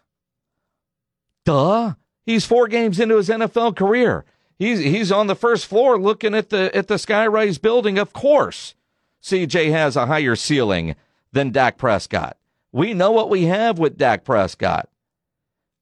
Duh. 1.45 1.93
He's 2.25 2.47
four 2.47 2.67
games 2.67 2.99
into 2.99 3.17
his 3.17 3.29
NFL 3.29 3.75
career. 3.75 4.25
He's 4.57 4.79
he's 4.79 5.11
on 5.11 5.27
the 5.27 5.35
first 5.35 5.67
floor 5.67 5.99
looking 5.99 6.33
at 6.33 6.49
the 6.49 6.75
at 6.75 6.87
the 6.87 6.95
skyrise 6.95 7.61
building. 7.61 7.99
Of 7.99 8.11
course, 8.11 8.73
CJ 9.21 9.69
has 9.69 9.97
a 9.97 10.07
higher 10.07 10.35
ceiling 10.35 10.95
than 11.31 11.51
Dak 11.51 11.77
Prescott. 11.77 12.37
We 12.71 12.95
know 12.95 13.11
what 13.11 13.29
we 13.29 13.43
have 13.43 13.77
with 13.77 13.99
Dak 13.99 14.23
Prescott. 14.23 14.89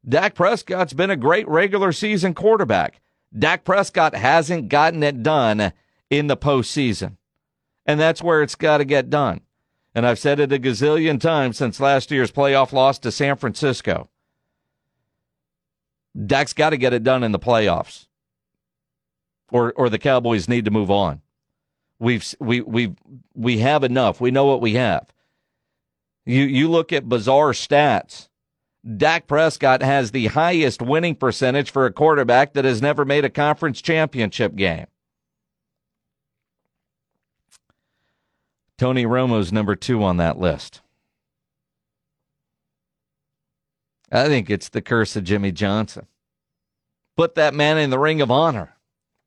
Dak 0.07 0.35
Prescott's 0.35 0.93
been 0.93 1.11
a 1.11 1.17
great 1.17 1.47
regular 1.47 1.91
season 1.91 2.33
quarterback. 2.33 3.01
Dak 3.37 3.65
Prescott 3.65 4.15
hasn't 4.15 4.69
gotten 4.69 5.03
it 5.03 5.21
done 5.21 5.73
in 6.09 6.27
the 6.27 6.37
postseason. 6.37 7.17
And 7.85 7.99
that's 7.99 8.21
where 8.21 8.41
it's 8.41 8.55
got 8.55 8.77
to 8.77 8.85
get 8.85 9.09
done. 9.09 9.41
And 9.93 10.05
I've 10.05 10.19
said 10.19 10.39
it 10.39 10.53
a 10.53 10.59
gazillion 10.59 11.19
times 11.19 11.57
since 11.57 11.79
last 11.79 12.11
year's 12.11 12.31
playoff 12.31 12.71
loss 12.71 12.99
to 12.99 13.11
San 13.11 13.35
Francisco. 13.35 14.09
Dak's 16.25 16.53
got 16.53 16.69
to 16.71 16.77
get 16.77 16.93
it 16.93 17.03
done 17.03 17.23
in 17.23 17.31
the 17.31 17.39
playoffs. 17.39 18.07
Or 19.51 19.71
or 19.73 19.89
the 19.89 19.99
Cowboys 19.99 20.49
need 20.49 20.65
to 20.65 20.71
move 20.71 20.91
on. 20.91 21.21
We've 21.99 22.35
we 22.39 22.61
we 22.61 22.95
we 23.33 23.59
have 23.59 23.83
enough. 23.83 24.19
We 24.19 24.29
know 24.29 24.45
what 24.45 24.61
we 24.61 24.73
have. 24.73 25.07
You 26.25 26.43
you 26.43 26.69
look 26.69 26.91
at 26.91 27.07
bizarre 27.07 27.53
stats 27.53 28.27
Dak 28.95 29.27
Prescott 29.27 29.81
has 29.81 30.11
the 30.11 30.27
highest 30.27 30.81
winning 30.81 31.15
percentage 31.15 31.71
for 31.71 31.85
a 31.85 31.91
quarterback 31.91 32.53
that 32.53 32.63
has 32.63 32.81
never 32.81 33.03
made 33.03 33.25
a 33.25 33.29
conference 33.29 33.81
championship 33.81 34.55
game. 34.55 34.85
Tony 38.77 39.05
Romo's 39.05 39.51
number 39.51 39.75
two 39.75 40.03
on 40.03 40.17
that 40.17 40.39
list. 40.39 40.81
I 44.09 44.27
think 44.27 44.49
it's 44.49 44.69
the 44.69 44.81
curse 44.81 45.17
of 45.17 45.25
Jimmy 45.25 45.51
Johnson. 45.51 46.07
Put 47.17 47.35
that 47.35 47.53
man 47.53 47.77
in 47.77 47.89
the 47.89 47.99
ring 47.99 48.21
of 48.21 48.31
honor. 48.31 48.75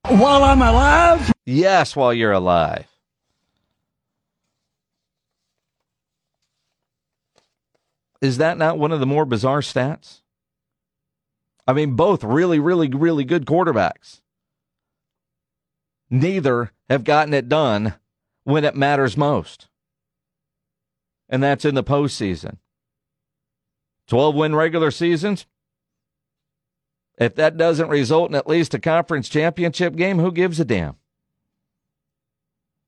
While 0.09 0.43
I'm 0.43 0.63
alive? 0.63 1.33
Yes, 1.45 1.95
while 1.95 2.15
you're 2.15 2.33
alive. 2.33 2.87
Is 8.21 8.39
that 8.39 8.59
not 8.59 8.79
one 8.79 8.93
of 8.93 9.01
the 9.01 9.07
more 9.07 9.25
bizarre 9.25 9.61
stats? 9.61 10.21
I 11.67 11.73
mean, 11.73 11.95
both 11.95 12.25
really, 12.25 12.59
really, 12.59 12.89
really 12.89 13.25
good 13.25 13.47
quarterbacks. 13.47 14.21
Neither 16.11 16.73
have 16.89 17.05
gotten 17.05 17.33
it 17.33 17.49
done 17.49 17.95
when 18.45 18.65
it 18.65 18.75
matters 18.75 19.17
most. 19.17 19.69
And 21.29 21.43
that's 21.43 21.65
in 21.65 21.77
the 21.77 21.85
postseason. 21.85 22.57
12 24.09 24.35
win 24.35 24.57
regular 24.57 24.91
seasons. 24.91 25.47
If 27.17 27.37
that 27.37 27.57
doesn't 27.57 27.89
result 27.89 28.31
in 28.31 28.35
at 28.35 28.49
least 28.49 28.75
a 28.75 28.81
conference 28.81 29.29
championship 29.29 29.95
game, 29.95 30.19
who 30.19 30.33
gives 30.33 30.59
a 30.59 30.65
damn? 30.65 30.97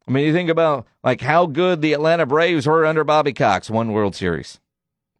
I 0.08 0.10
mean, 0.10 0.26
you 0.26 0.32
think 0.32 0.50
about 0.50 0.86
like 1.04 1.20
how 1.20 1.46
good 1.46 1.80
the 1.80 1.92
Atlanta 1.92 2.26
Braves 2.26 2.66
were 2.66 2.84
under 2.84 3.04
Bobby 3.04 3.32
Cox, 3.32 3.70
one 3.70 3.92
World 3.92 4.16
Series. 4.16 4.58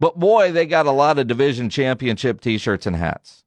But 0.03 0.19
boy, 0.19 0.51
they 0.51 0.67
got 0.67 0.87
a 0.87 0.91
lot 0.91 1.21
of 1.21 1.29
division 1.29 1.71
championship 1.71 2.41
t 2.41 2.59
shirts 2.59 2.87
and 2.87 2.97
hats. 2.97 3.45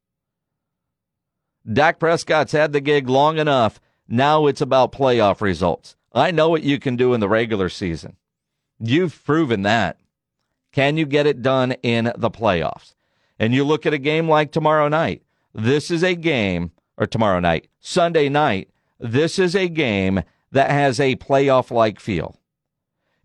Dak 1.70 2.00
Prescott's 2.00 2.54
had 2.54 2.72
the 2.72 2.80
gig 2.80 3.10
long 3.10 3.40
enough. 3.40 3.82
Now 4.08 4.48
it's 4.48 4.62
about 4.62 4.94
playoff 4.94 5.42
results. 5.42 5.98
I 6.14 6.32
know 6.32 6.48
what 6.48 6.64
you 6.64 6.80
can 6.80 6.96
do 6.96 7.14
in 7.14 7.20
the 7.20 7.28
regular 7.28 7.68
season. 7.68 8.16
You've 8.80 9.22
proven 9.26 9.64
that. 9.64 10.00
Can 10.72 10.96
you 10.96 11.06
get 11.06 11.28
it 11.28 11.42
done 11.42 11.74
in 11.84 12.14
the 12.16 12.32
playoffs? 12.32 12.96
And 13.38 13.54
you 13.54 13.66
look 13.66 13.86
at 13.86 13.94
a 13.94 13.98
game 13.98 14.30
like 14.30 14.54
tomorrow 14.54 14.88
night. 14.88 15.24
This 15.54 15.92
is 15.92 16.06
a 16.06 16.16
game, 16.16 16.72
or 16.96 17.06
tomorrow 17.06 17.42
night, 17.42 17.68
Sunday 17.82 18.30
night. 18.30 18.70
This 18.98 19.40
is 19.40 19.58
a 19.58 19.68
game 19.68 20.22
that 20.54 20.72
has 20.72 21.02
a 21.02 21.18
playoff 21.18 21.70
like 21.70 22.00
feel. 22.00 22.40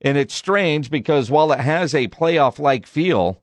And 0.00 0.16
it's 0.16 0.34
strange 0.34 0.90
because 0.90 1.30
while 1.30 1.52
it 1.52 1.60
has 1.60 1.94
a 1.94 2.08
playoff 2.08 2.58
like 2.58 2.86
feel, 2.86 3.42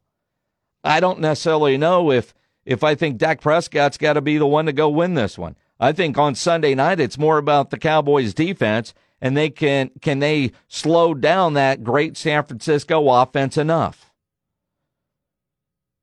I 0.83 0.99
don't 0.99 1.19
necessarily 1.19 1.77
know 1.77 2.11
if 2.11 2.33
if 2.65 2.83
I 2.83 2.95
think 2.95 3.17
Dak 3.17 3.39
Prescott's 3.39 3.97
got 3.97 4.13
to 4.13 4.21
be 4.21 4.37
the 4.37 4.47
one 4.47 4.65
to 4.65 4.73
go 4.73 4.89
win 4.89 5.13
this 5.13 5.37
one. 5.37 5.55
I 5.79 5.93
think 5.93 6.17
on 6.17 6.35
Sunday 6.35 6.75
night 6.75 6.99
it's 6.99 7.17
more 7.17 7.37
about 7.37 7.69
the 7.69 7.77
Cowboys 7.77 8.33
defense 8.33 8.93
and 9.21 9.37
they 9.37 9.49
can 9.49 9.91
can 10.01 10.19
they 10.19 10.51
slow 10.67 11.13
down 11.13 11.53
that 11.53 11.83
great 11.83 12.17
San 12.17 12.43
Francisco 12.43 13.07
offense 13.09 13.57
enough. 13.57 14.11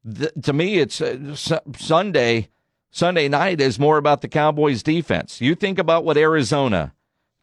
The, 0.05 0.31
to 0.43 0.52
me 0.52 0.78
it's 0.78 1.01
uh, 1.01 1.35
Sunday 1.35 2.48
Sunday 2.90 3.28
night 3.28 3.60
is 3.60 3.78
more 3.78 3.98
about 3.98 4.20
the 4.20 4.28
Cowboys 4.28 4.85
defense. 4.85 5.40
You 5.40 5.56
think 5.56 5.81
about 5.81 6.05
what 6.05 6.16
Arizona 6.16 6.94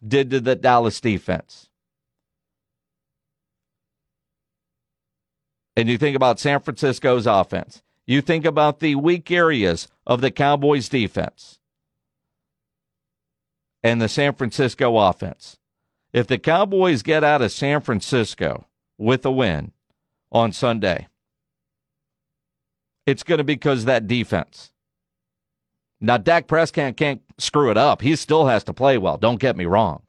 did 0.06 0.30
to 0.30 0.40
the 0.40 0.56
Dallas 0.56 1.00
defense. 1.00 1.68
And 5.76 5.88
you 5.88 5.98
think 5.98 6.16
about 6.16 6.40
San 6.40 6.60
Francisco's 6.60 7.26
offense, 7.26 7.82
you 8.06 8.20
think 8.20 8.44
about 8.44 8.80
the 8.80 8.94
weak 8.94 9.30
areas 9.30 9.88
of 10.06 10.20
the 10.20 10.30
Cowboys 10.30 10.88
defense 10.88 11.58
and 13.82 14.00
the 14.00 14.08
San 14.08 14.34
Francisco 14.34 14.96
offense. 14.98 15.58
If 16.12 16.26
the 16.26 16.38
Cowboys 16.38 17.02
get 17.02 17.24
out 17.24 17.42
of 17.42 17.52
San 17.52 17.80
Francisco 17.80 18.66
with 18.98 19.24
a 19.24 19.30
win 19.30 19.72
on 20.30 20.52
Sunday, 20.52 21.08
it's 23.06 23.22
going 23.22 23.38
to 23.38 23.44
be 23.44 23.54
because 23.54 23.84
that 23.84 24.06
defense. 24.06 24.72
Now, 26.00 26.18
Dak 26.18 26.48
Prescott 26.48 26.96
can't 26.96 27.22
screw 27.38 27.70
it 27.70 27.78
up. 27.78 28.02
He 28.02 28.16
still 28.16 28.46
has 28.46 28.64
to 28.64 28.74
play 28.74 28.98
well. 28.98 29.16
Don't 29.16 29.40
get 29.40 29.56
me 29.56 29.64
wrong. 29.64 30.02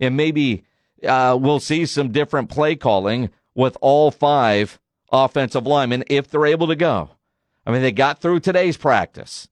And 0.00 0.16
maybe 0.16 0.64
uh, 1.06 1.38
we'll 1.40 1.60
see 1.60 1.86
some 1.86 2.10
different 2.10 2.48
play 2.48 2.74
calling 2.74 3.30
with 3.54 3.76
all 3.80 4.10
five 4.10 4.80
offensive 5.10 5.66
linemen 5.66 6.04
if 6.08 6.28
they're 6.28 6.46
able 6.46 6.66
to 6.68 6.76
go. 6.76 7.10
I 7.66 7.70
mean, 7.70 7.82
they 7.82 7.92
got 7.92 8.20
through 8.20 8.40
today's 8.40 8.76
practice. 8.76 9.48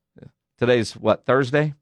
Today's 0.59 0.97
what, 0.97 1.24
Thursday? 1.24 1.74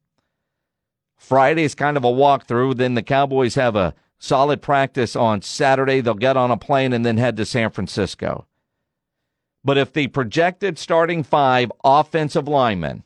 Friday's 1.17 1.75
kind 1.75 1.97
of 1.97 2.05
a 2.05 2.09
walkthrough. 2.09 2.77
Then 2.77 2.95
the 2.95 3.03
Cowboys 3.03 3.57
have 3.57 3.75
a 3.75 3.95
solid 4.19 4.63
practice 4.63 5.17
on 5.17 5.43
Saturday. 5.43 6.01
They'll 6.01 6.15
get 6.15 6.37
on 6.37 6.51
a 6.51 6.57
plane 6.57 6.93
and 6.93 7.05
then 7.05 7.19
head 7.19 7.37
to 7.39 7.45
San 7.45 7.71
Francisco. 7.71 8.47
But 9.65 9.79
if 9.79 9.93
the 9.93 10.07
projected 10.09 10.79
starting 10.79 11.23
five 11.23 11.73
offensive 11.83 12.47
linemen 12.47 13.03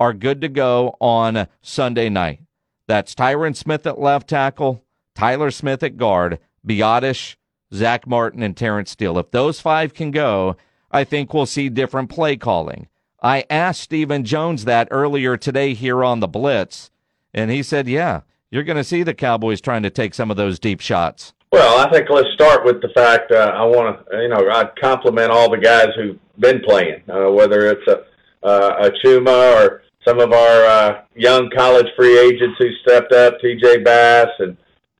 are 0.00 0.14
good 0.14 0.40
to 0.40 0.48
go 0.48 0.96
on 1.00 1.46
Sunday 1.60 2.08
night, 2.08 2.40
that's 2.86 3.14
Tyron 3.14 3.54
Smith 3.54 3.86
at 3.86 4.00
left 4.00 4.28
tackle, 4.28 4.82
Tyler 5.14 5.50
Smith 5.50 5.82
at 5.82 5.96
guard, 5.96 6.38
Biadasz, 6.66 7.36
Zack 7.74 8.06
Martin, 8.06 8.42
and 8.42 8.56
Terrence 8.56 8.92
Steele. 8.92 9.18
If 9.18 9.30
those 9.30 9.60
five 9.60 9.94
can 9.94 10.10
go, 10.10 10.56
I 10.90 11.04
think 11.04 11.34
we'll 11.34 11.46
see 11.46 11.68
different 11.68 12.08
play 12.08 12.36
calling. 12.36 12.88
I 13.22 13.44
asked 13.50 13.80
Stephen 13.80 14.24
Jones 14.24 14.64
that 14.64 14.88
earlier 14.90 15.36
today 15.36 15.74
here 15.74 16.04
on 16.04 16.20
the 16.20 16.28
Blitz, 16.28 16.90
and 17.32 17.50
he 17.50 17.62
said, 17.62 17.88
yeah, 17.88 18.20
you're 18.50 18.62
going 18.62 18.76
to 18.76 18.84
see 18.84 19.02
the 19.02 19.14
Cowboys 19.14 19.60
trying 19.60 19.82
to 19.82 19.90
take 19.90 20.14
some 20.14 20.30
of 20.30 20.36
those 20.36 20.58
deep 20.58 20.80
shots. 20.80 21.32
Well, 21.50 21.78
I 21.78 21.90
think 21.90 22.10
let's 22.10 22.28
start 22.34 22.64
with 22.64 22.82
the 22.82 22.90
fact 22.94 23.32
uh, 23.32 23.52
I 23.54 23.64
want 23.64 24.06
to, 24.10 24.16
you 24.22 24.28
know, 24.28 24.50
I'd 24.50 24.76
compliment 24.76 25.30
all 25.30 25.50
the 25.50 25.58
guys 25.58 25.88
who've 25.96 26.18
been 26.38 26.60
playing, 26.60 27.02
uh, 27.08 27.30
whether 27.30 27.68
it's 27.68 27.86
a, 27.88 28.04
uh, 28.46 28.88
a 28.88 28.90
Chuma 29.04 29.54
or 29.56 29.82
some 30.06 30.20
of 30.20 30.32
our 30.32 30.64
uh, 30.64 31.02
young 31.14 31.50
college 31.50 31.86
free 31.96 32.18
agents 32.18 32.56
who 32.58 32.70
stepped 32.82 33.12
up, 33.12 33.34
TJ 33.40 33.84
Bass, 33.84 34.28
and 34.38 34.56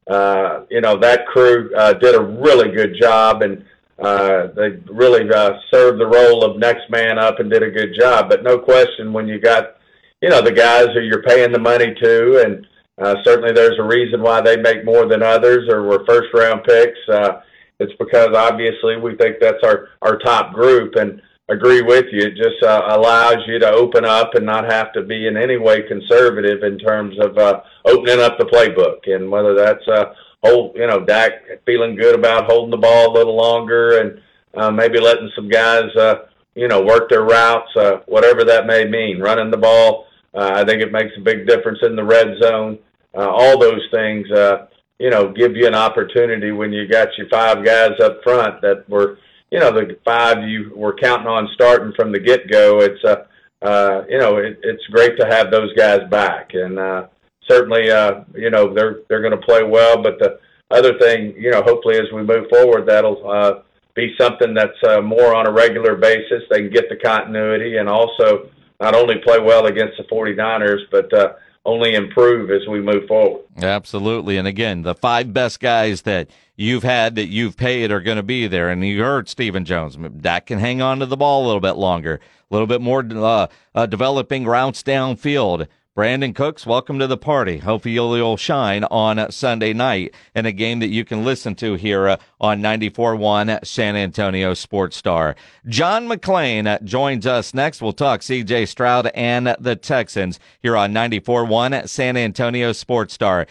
uh, 0.08 0.64
you 0.70 0.80
know 0.80 0.98
that 0.98 1.26
crew 1.26 1.70
uh, 1.76 1.94
did 1.94 2.14
a 2.14 2.22
really 2.22 2.70
good 2.70 2.96
job, 3.00 3.42
and 3.42 3.64
uh, 3.98 4.48
they 4.54 4.70
really 4.92 5.28
uh, 5.30 5.52
served 5.70 6.00
the 6.00 6.06
role 6.06 6.44
of 6.44 6.58
next 6.58 6.90
man 6.90 7.18
up 7.18 7.40
and 7.40 7.50
did 7.50 7.62
a 7.62 7.70
good 7.70 7.94
job. 7.98 8.28
But 8.28 8.42
no 8.42 8.58
question, 8.58 9.12
when 9.12 9.26
you 9.26 9.40
got 9.40 9.76
you 10.20 10.28
know 10.28 10.42
the 10.42 10.52
guys 10.52 10.88
who 10.94 11.00
you're 11.00 11.22
paying 11.22 11.52
the 11.52 11.58
money 11.58 11.94
to, 12.02 12.44
and 12.44 12.66
uh, 12.98 13.16
certainly 13.24 13.52
there's 13.52 13.78
a 13.78 13.82
reason 13.82 14.22
why 14.22 14.40
they 14.40 14.56
make 14.56 14.84
more 14.84 15.06
than 15.06 15.22
others 15.22 15.68
or 15.68 15.82
were 15.82 16.04
first 16.06 16.28
round 16.34 16.64
picks. 16.64 16.98
Uh, 17.08 17.40
it's 17.80 17.92
because 17.98 18.36
obviously 18.36 18.96
we 18.96 19.16
think 19.16 19.36
that's 19.40 19.62
our 19.64 19.88
our 20.02 20.18
top 20.18 20.52
group 20.52 20.94
and 20.96 21.20
agree 21.48 21.82
with 21.82 22.06
you. 22.10 22.26
It 22.26 22.36
just 22.36 22.62
uh, 22.62 22.82
allows 22.88 23.38
you 23.46 23.58
to 23.58 23.70
open 23.70 24.04
up 24.04 24.34
and 24.34 24.46
not 24.46 24.70
have 24.70 24.92
to 24.94 25.02
be 25.02 25.26
in 25.26 25.36
any 25.36 25.56
way 25.56 25.82
conservative 25.82 26.62
in 26.62 26.78
terms 26.78 27.16
of 27.20 27.36
uh, 27.36 27.60
opening 27.84 28.20
up 28.20 28.38
the 28.38 28.44
playbook. 28.44 29.12
And 29.12 29.30
whether 29.30 29.54
that's 29.54 29.86
uh, 29.88 30.14
hold, 30.42 30.76
you 30.76 30.86
know, 30.86 31.04
Dak 31.04 31.32
feeling 31.66 31.96
good 31.96 32.14
about 32.14 32.46
holding 32.46 32.70
the 32.70 32.76
ball 32.76 33.10
a 33.10 33.16
little 33.16 33.36
longer 33.36 34.00
and 34.00 34.20
uh, 34.54 34.70
maybe 34.70 35.00
letting 35.00 35.30
some 35.34 35.48
guys, 35.48 35.94
uh, 35.96 36.26
you 36.54 36.68
know, 36.68 36.82
work 36.82 37.10
their 37.10 37.24
routes, 37.24 37.70
uh, 37.76 37.96
whatever 38.06 38.44
that 38.44 38.66
may 38.66 38.84
mean. 38.86 39.20
Running 39.20 39.50
the 39.50 39.58
ball, 39.58 40.06
uh, 40.32 40.52
I 40.54 40.64
think 40.64 40.80
it 40.80 40.92
makes 40.92 41.12
a 41.18 41.20
big 41.20 41.46
difference 41.46 41.80
in 41.82 41.96
the 41.96 42.04
red 42.04 42.28
zone. 42.40 42.78
Uh, 43.16 43.28
all 43.28 43.58
those 43.58 43.82
things, 43.92 44.30
uh, 44.30 44.66
you 44.98 45.10
know, 45.10 45.32
give 45.32 45.56
you 45.56 45.66
an 45.66 45.74
opportunity 45.74 46.52
when 46.52 46.72
you 46.72 46.88
got 46.88 47.08
your 47.18 47.28
five 47.28 47.64
guys 47.64 47.92
up 48.02 48.22
front 48.22 48.60
that 48.62 48.88
were 48.88 49.18
you 49.54 49.60
know, 49.60 49.70
the 49.70 49.96
five 50.04 50.48
you 50.48 50.72
were 50.74 50.96
counting 50.96 51.28
on 51.28 51.48
starting 51.54 51.92
from 51.94 52.10
the 52.10 52.18
get 52.18 52.50
go, 52.50 52.80
it's, 52.80 53.04
uh, 53.04 53.22
uh, 53.62 54.02
you 54.08 54.18
know, 54.18 54.38
it, 54.38 54.58
it's 54.64 54.84
great 54.90 55.16
to 55.16 55.26
have 55.26 55.52
those 55.52 55.72
guys 55.74 56.00
back. 56.10 56.54
And, 56.54 56.76
uh, 56.76 57.06
certainly, 57.48 57.88
uh, 57.88 58.24
you 58.34 58.50
know, 58.50 58.74
they're, 58.74 59.02
they're 59.08 59.20
going 59.20 59.30
to 59.30 59.46
play 59.46 59.62
well. 59.62 60.02
But 60.02 60.18
the 60.18 60.40
other 60.72 60.98
thing, 60.98 61.36
you 61.38 61.52
know, 61.52 61.62
hopefully 61.62 61.94
as 61.98 62.12
we 62.12 62.24
move 62.24 62.48
forward, 62.50 62.88
that'll, 62.88 63.30
uh, 63.30 63.60
be 63.94 64.12
something 64.18 64.54
that's 64.54 64.82
uh, 64.88 65.00
more 65.00 65.36
on 65.36 65.46
a 65.46 65.52
regular 65.52 65.94
basis. 65.94 66.42
They 66.50 66.62
can 66.62 66.70
get 66.70 66.88
the 66.88 66.96
continuity 66.96 67.76
and 67.76 67.88
also 67.88 68.50
not 68.80 68.96
only 68.96 69.18
play 69.24 69.38
well 69.38 69.66
against 69.66 69.96
the 69.98 70.02
49ers, 70.02 70.80
but 70.90 71.12
uh, 71.12 71.34
only 71.64 71.94
improve 71.94 72.50
as 72.50 72.66
we 72.68 72.80
move 72.80 73.06
forward. 73.06 73.42
Absolutely. 73.62 74.36
And 74.36 74.46
again, 74.46 74.82
the 74.82 74.94
five 74.94 75.32
best 75.32 75.60
guys 75.60 76.02
that 76.02 76.28
you've 76.56 76.82
had 76.82 77.14
that 77.14 77.26
you've 77.26 77.56
paid 77.56 77.90
are 77.90 78.00
going 78.00 78.16
to 78.16 78.22
be 78.22 78.46
there. 78.46 78.68
And 78.68 78.84
you 78.84 79.02
heard 79.02 79.28
Stephen 79.28 79.64
Jones. 79.64 79.96
Dak 80.20 80.46
can 80.46 80.58
hang 80.58 80.82
on 80.82 80.98
to 80.98 81.06
the 81.06 81.16
ball 81.16 81.44
a 81.44 81.46
little 81.46 81.60
bit 81.60 81.76
longer, 81.76 82.20
a 82.50 82.54
little 82.54 82.66
bit 82.66 82.80
more 82.80 83.04
uh, 83.10 83.46
uh, 83.74 83.86
developing 83.86 84.44
routes 84.44 84.82
downfield. 84.82 85.66
Brandin 85.96 86.34
Cooks, 86.34 86.66
welcome 86.66 86.98
to 86.98 87.06
the 87.06 87.16
party. 87.16 87.58
Hope 87.58 87.86
you'll, 87.86 88.36
shine 88.36 88.82
on 88.82 89.30
Sunday 89.30 89.72
night 89.72 90.12
in 90.34 90.44
a 90.44 90.50
game 90.50 90.80
that 90.80 90.88
you 90.88 91.04
can 91.04 91.24
listen 91.24 91.54
to 91.54 91.74
here 91.74 92.08
uh, 92.08 92.16
on 92.40 92.60
94.1 92.60 93.64
San 93.64 93.94
Antonio 93.94 94.54
Sports 94.54 94.96
Star. 94.96 95.36
John 95.68 96.08
McClain 96.08 96.66
uh, 96.66 96.80
joins 96.82 97.28
us 97.28 97.54
next. 97.54 97.80
We'll 97.80 97.92
talk 97.92 98.22
CJ 98.22 98.66
Stroud 98.66 99.06
and 99.14 99.54
the 99.60 99.76
Texans 99.76 100.40
here 100.60 100.76
on 100.76 100.92
94.1 100.92 101.88
San 101.88 102.16
Antonio 102.16 102.72
Sports 102.72 103.14
Star. 103.14 103.46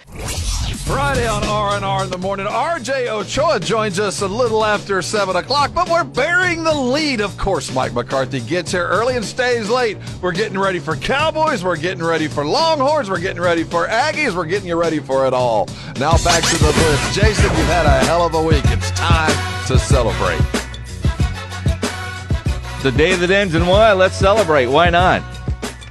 Friday 0.83 1.25
on 1.25 1.45
R&R 1.45 2.03
in 2.03 2.09
the 2.09 2.17
morning. 2.17 2.45
RJ 2.45 3.07
Ochoa 3.07 3.57
joins 3.61 3.99
us 3.99 4.21
a 4.21 4.27
little 4.27 4.65
after 4.65 5.01
7 5.01 5.33
o'clock, 5.33 5.73
but 5.73 5.89
we're 5.89 6.03
bearing 6.03 6.65
the 6.65 6.73
lead. 6.73 7.21
Of 7.21 7.37
course, 7.37 7.73
Mike 7.73 7.93
McCarthy 7.93 8.41
gets 8.41 8.73
here 8.73 8.85
early 8.85 9.15
and 9.15 9.23
stays 9.23 9.69
late. 9.69 9.97
We're 10.21 10.33
getting 10.33 10.59
ready 10.59 10.79
for 10.79 10.97
Cowboys. 10.97 11.63
We're 11.63 11.77
getting 11.77 12.03
ready 12.03 12.27
for 12.33 12.43
Longhorns. 12.43 13.09
We're 13.09 13.19
getting 13.19 13.41
ready 13.41 13.63
for 13.63 13.87
Aggies. 13.87 14.35
We're 14.35 14.45
getting 14.45 14.67
you 14.67 14.79
ready 14.79 14.99
for 14.99 15.27
it 15.27 15.33
all. 15.33 15.67
Now 15.99 16.17
back 16.23 16.43
to 16.43 16.57
the 16.57 16.71
Blitz. 16.73 17.15
Jason, 17.15 17.43
you've 17.43 17.67
had 17.67 17.85
a 17.85 18.05
hell 18.05 18.25
of 18.25 18.33
a 18.33 18.43
week. 18.43 18.63
It's 18.65 18.91
time 18.91 19.31
to 19.67 19.77
celebrate. 19.77 20.41
The 22.81 22.91
day 22.91 23.15
that 23.15 23.29
ends 23.31 23.55
in 23.55 23.65
Y. 23.65 23.93
Let's 23.93 24.15
celebrate. 24.15 24.65
Why 24.65 24.89
not? 24.89 25.23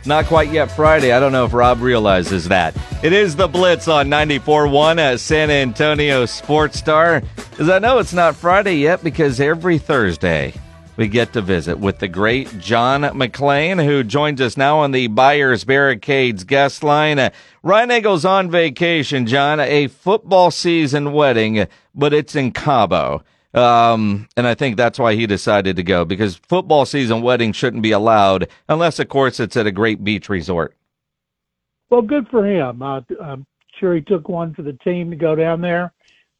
Not 0.04 0.26
quite 0.26 0.50
yet 0.50 0.66
Friday. 0.66 1.12
I 1.12 1.20
don't 1.20 1.32
know 1.32 1.44
if 1.44 1.54
Rob 1.54 1.80
realizes 1.80 2.48
that. 2.48 2.76
It 3.04 3.12
is 3.12 3.36
the 3.36 3.46
Blitz 3.46 3.86
on 3.86 4.08
94.1 4.08 4.98
at 4.98 5.20
San 5.20 5.50
Antonio 5.50 6.26
Sports 6.26 6.78
Star. 6.78 7.22
As 7.58 7.68
I 7.68 7.78
know 7.78 7.98
it's 7.98 8.12
not 8.12 8.34
Friday 8.34 8.76
yet 8.76 9.04
because 9.04 9.40
every 9.40 9.78
Thursday 9.78 10.54
we 10.96 11.08
get 11.08 11.32
to 11.32 11.40
visit 11.40 11.78
with 11.78 11.98
the 11.98 12.08
great 12.08 12.58
John 12.58 13.02
McClain, 13.02 13.82
who 13.82 14.04
joins 14.04 14.40
us 14.40 14.56
now 14.56 14.78
on 14.78 14.90
the 14.90 15.06
Buyers 15.06 15.64
Barricades 15.64 16.44
guest 16.44 16.84
line. 16.84 17.18
Uh, 17.18 17.30
Reinagle's 17.64 18.24
on 18.24 18.50
vacation, 18.50 19.26
John, 19.26 19.58
a 19.58 19.88
football 19.88 20.50
season 20.50 21.12
wedding, 21.12 21.66
but 21.94 22.12
it's 22.12 22.36
in 22.36 22.52
Cabo. 22.52 23.22
Um, 23.54 24.28
and 24.36 24.46
I 24.46 24.54
think 24.54 24.76
that's 24.76 24.98
why 24.98 25.14
he 25.14 25.26
decided 25.26 25.76
to 25.76 25.82
go 25.82 26.04
because 26.04 26.36
football 26.36 26.86
season 26.86 27.20
weddings 27.20 27.56
shouldn't 27.56 27.82
be 27.82 27.92
allowed 27.92 28.48
unless, 28.68 28.98
of 28.98 29.08
course, 29.08 29.40
it's 29.40 29.56
at 29.56 29.66
a 29.66 29.72
great 29.72 30.02
beach 30.02 30.28
resort. 30.28 30.74
Well, 31.90 32.02
good 32.02 32.28
for 32.28 32.46
him. 32.46 32.80
Uh, 32.80 33.02
I'm 33.22 33.46
sure 33.78 33.94
he 33.94 34.00
took 34.00 34.28
one 34.28 34.54
for 34.54 34.62
the 34.62 34.72
team 34.84 35.10
to 35.10 35.16
go 35.16 35.34
down 35.34 35.60
there, 35.60 35.92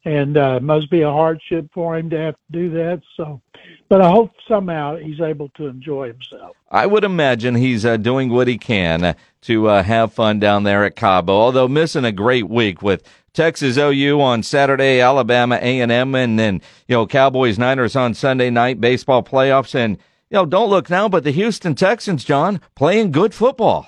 and 0.05 0.37
uh, 0.37 0.55
it 0.57 0.63
must 0.63 0.89
be 0.89 1.01
a 1.01 1.11
hardship 1.11 1.69
for 1.73 1.97
him 1.97 2.09
to 2.09 2.17
have 2.17 2.35
to 2.35 2.51
do 2.51 2.69
that. 2.71 3.01
So, 3.15 3.41
but 3.87 4.01
I 4.01 4.09
hope 4.09 4.31
somehow 4.47 4.97
he's 4.97 5.21
able 5.21 5.49
to 5.49 5.67
enjoy 5.67 6.07
himself. 6.07 6.55
I 6.69 6.85
would 6.85 7.03
imagine 7.03 7.55
he's 7.55 7.85
uh, 7.85 7.97
doing 7.97 8.29
what 8.29 8.47
he 8.47 8.57
can 8.57 9.15
to 9.41 9.67
uh, 9.69 9.83
have 9.83 10.11
fun 10.13 10.39
down 10.39 10.63
there 10.63 10.83
at 10.83 10.95
Cabo. 10.95 11.33
Although 11.33 11.67
missing 11.67 12.03
a 12.03 12.11
great 12.11 12.49
week 12.49 12.81
with 12.81 13.03
Texas 13.33 13.77
OU 13.77 14.19
on 14.19 14.43
Saturday, 14.43 14.99
Alabama 14.99 15.55
A&M, 15.55 16.15
and 16.15 16.37
then, 16.37 16.61
you 16.87 16.95
know, 16.95 17.07
Cowboys 17.07 17.57
Niners 17.57 17.95
on 17.95 18.13
Sunday 18.13 18.49
night, 18.49 18.81
baseball 18.81 19.23
playoffs. 19.23 19.73
And, 19.73 19.97
you 20.29 20.35
know, 20.35 20.45
don't 20.45 20.69
look 20.69 20.89
now, 20.89 21.07
but 21.07 21.23
the 21.23 21.31
Houston 21.31 21.75
Texans, 21.75 22.23
John, 22.25 22.59
playing 22.75 23.11
good 23.11 23.33
football. 23.33 23.87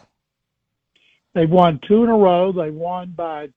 They've 1.33 1.49
won 1.49 1.81
two 1.85 2.03
in 2.03 2.09
a 2.09 2.15
row. 2.15 2.53
They 2.53 2.71
won 2.71 3.11
by 3.11 3.49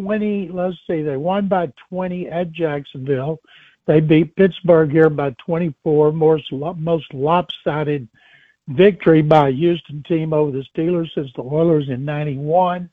20, 0.00 0.50
let's 0.52 0.76
see, 0.86 1.02
they 1.02 1.16
won 1.16 1.48
by 1.48 1.72
20 1.88 2.28
at 2.28 2.52
Jacksonville. 2.52 3.40
They 3.86 4.00
beat 4.00 4.36
Pittsburgh 4.36 4.90
here 4.90 5.10
by 5.10 5.34
24, 5.44 6.12
most, 6.12 6.52
most 6.52 7.12
lopsided 7.14 8.08
victory 8.68 9.22
by 9.22 9.48
a 9.48 9.52
Houston 9.52 10.02
team 10.02 10.32
over 10.32 10.50
the 10.50 10.64
Steelers 10.74 11.12
since 11.14 11.30
the 11.34 11.42
Oilers 11.42 11.88
in 11.88 12.04
91 12.04 12.90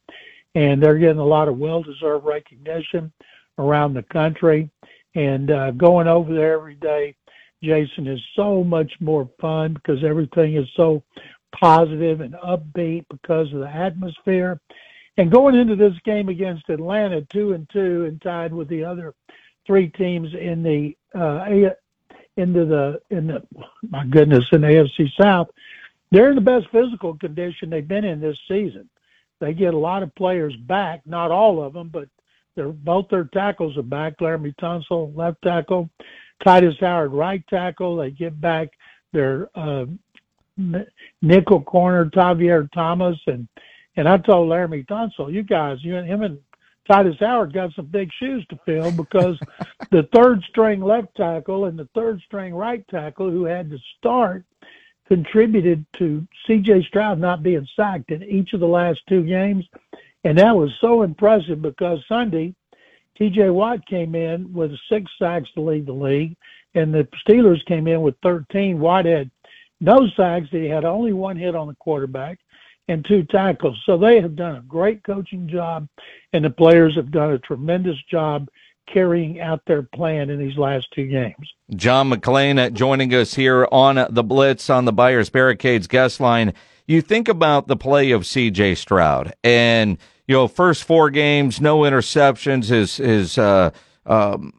and 0.56 0.82
they're 0.82 0.98
getting 0.98 1.20
a 1.20 1.26
lot 1.26 1.48
of 1.48 1.58
well-deserved 1.58 2.26
recognition 2.26 3.12
around 3.58 3.94
the 3.94 4.04
country. 4.04 4.70
And 5.14 5.52
uh, 5.52 5.72
going 5.72 6.08
over 6.08 6.34
there 6.34 6.54
every 6.54 6.76
day, 6.76 7.16
Jason, 7.62 8.08
is 8.08 8.22
so 8.36 8.64
much 8.64 8.92
more 9.00 9.30
fun 9.40 9.74
because 9.74 10.04
everything 10.04 10.56
is 10.56 10.68
so 10.76 11.04
positive 11.54 12.22
and 12.22 12.34
upbeat 12.36 13.06
because 13.10 13.52
of 13.54 13.60
the 13.60 13.70
atmosphere. 13.70 14.60
And 15.18 15.32
going 15.32 15.56
into 15.56 15.76
this 15.76 15.94
game 16.04 16.30
against 16.30 16.70
Atlanta, 16.70 17.22
two 17.32 17.54
and 17.54 17.70
two, 17.70 18.06
and 18.06 18.22
tied 18.22 18.54
with 18.54 18.68
the 18.68 18.84
other 18.84 19.14
three 19.66 19.88
teams 19.90 20.34
in 20.34 20.62
the 20.62 20.96
uh, 21.18 21.46
into 22.38 22.66
the 22.66 23.00
in 23.10 23.28
the 23.28 23.44
my 23.90 24.06
goodness 24.06 24.46
in 24.52 24.62
the 24.62 24.68
AFC 24.68 25.10
South, 25.20 25.48
they're 26.12 26.30
in 26.30 26.36
the 26.36 26.42
best 26.42 26.68
physical 26.72 27.18
condition 27.18 27.70
they've 27.70 27.88
been 27.88 28.04
in 28.04 28.20
this 28.20 28.38
season. 28.48 28.90
They 29.40 29.54
get 29.54 29.74
a 29.74 29.78
lot 29.78 30.04
of 30.04 30.14
players 30.16 30.56
back, 30.56 31.02
not 31.06 31.32
all 31.32 31.64
of 31.64 31.74
them, 31.74 31.90
but 31.90 32.08
they're 32.56 32.70
both 32.70 33.08
their 33.10 33.26
tackles 33.26 33.78
are 33.78 33.84
back. 33.84 34.18
Laremy 34.18 34.56
Tunsil, 34.58 35.16
left 35.16 35.42
tackle, 35.42 35.90
Tytus 36.46 36.80
Howard, 36.80 37.14
right 37.14 37.46
tackle. 37.48 37.98
They 37.98 38.12
get 38.12 38.40
back 38.40 38.70
their 39.12 39.50
uh, 39.56 39.86
nickel 41.22 41.62
corner, 41.62 42.10
Tavierre 42.10 42.70
Thomas, 42.74 43.18
and 43.28 43.48
and 43.96 44.08
I 44.08 44.18
told 44.18 44.50
Laremy 44.50 44.86
Tunsil, 44.86 45.32
you 45.32 45.44
guys, 45.44 45.84
you 45.84 45.98
and 45.98 46.08
him 46.08 46.22
and 46.22 46.40
Tytus 46.90 47.20
Howard 47.20 47.54
got 47.54 47.74
some 47.74 47.88
big 47.88 48.12
shoes 48.14 48.46
to 48.50 48.60
fill 48.66 48.92
because 48.92 49.40
the 49.92 50.08
third 50.14 50.44
string 50.50 50.82
left 50.82 51.16
tackle 51.16 51.66
and 51.66 51.78
the 51.78 51.90
third 51.96 52.22
string 52.22 52.54
right 52.54 52.88
tackle 52.90 53.30
who 53.30 53.46
had 53.46 53.70
to 53.72 53.78
start 53.98 54.46
contributed 55.08 55.86
to 55.94 56.28
CJ 56.48 56.86
Stroud 56.88 57.20
not 57.20 57.44
being 57.44 57.68
sacked 57.76 58.12
in 58.12 58.24
each 58.24 58.54
of 58.54 58.60
the 58.60 58.68
last 58.68 59.02
two 59.08 59.24
games. 59.24 59.66
And 60.24 60.38
that 60.38 60.56
was 60.56 60.72
so 60.82 61.04
impressive 61.04 61.62
because 61.62 62.04
Sunday, 62.08 62.56
TJ 63.20 63.54
Watt 63.54 63.86
came 63.86 64.16
in 64.16 64.52
with 64.52 64.72
six 64.90 65.12
sacks 65.20 65.50
to 65.54 65.62
lead 65.62 65.86
the 65.86 65.94
league, 65.94 66.36
and 66.74 66.94
the 66.94 67.08
Steelers 67.26 67.64
came 67.66 67.88
in 67.88 68.02
with 68.02 68.16
13. 68.24 68.80
Watt 68.80 69.06
had 69.06 69.30
no 69.80 70.08
sacks. 70.18 70.48
He 70.50 70.66
had 70.66 70.86
only 70.86 71.14
one 71.14 71.38
hit 71.38 71.56
on 71.56 71.68
the 71.68 71.76
quarterback 71.76 72.40
and 72.88 73.06
two 73.06 73.24
tackles. 73.24 73.82
So 73.86 73.98
they 73.98 74.22
have 74.22 74.36
done 74.36 74.58
a 74.58 74.62
great 74.62 75.04
coaching 75.04 75.48
job, 75.48 75.88
and 76.34 76.46
the 76.46 76.50
players 76.50 76.96
have 76.96 77.12
done 77.12 77.32
a 77.32 77.40
tremendous 77.40 77.98
job 78.10 78.48
carrying 78.92 79.40
out 79.40 79.62
their 79.66 79.82
plan 79.82 80.30
in 80.30 80.38
these 80.40 80.58
last 80.58 80.88
two 80.94 81.08
games. 81.08 81.54
John 81.76 82.10
McClain 82.10 82.74
joining 82.74 83.14
us 83.14 83.34
here 83.34 83.68
on 83.72 84.06
the 84.10 84.24
Blitz 84.24 84.70
on 84.70 84.86
the 84.86 84.94
Buyers 84.94 85.30
Barricades 85.30 85.88
guest 85.88 86.20
line. 86.20 86.54
You 86.86 87.02
think 87.02 87.28
about 87.28 87.68
the 87.68 87.76
play 87.76 88.12
of 88.12 88.28
C.J. 88.28 88.76
Stroud, 88.76 89.34
and 89.44 89.98
you 90.28 90.36
know, 90.36 90.48
first 90.48 90.84
four 90.84 91.10
games, 91.10 91.60
no 91.60 91.80
interceptions. 91.80 92.70
His 92.70 92.98
his 92.98 93.38
uh, 93.40 93.72
um, 94.06 94.54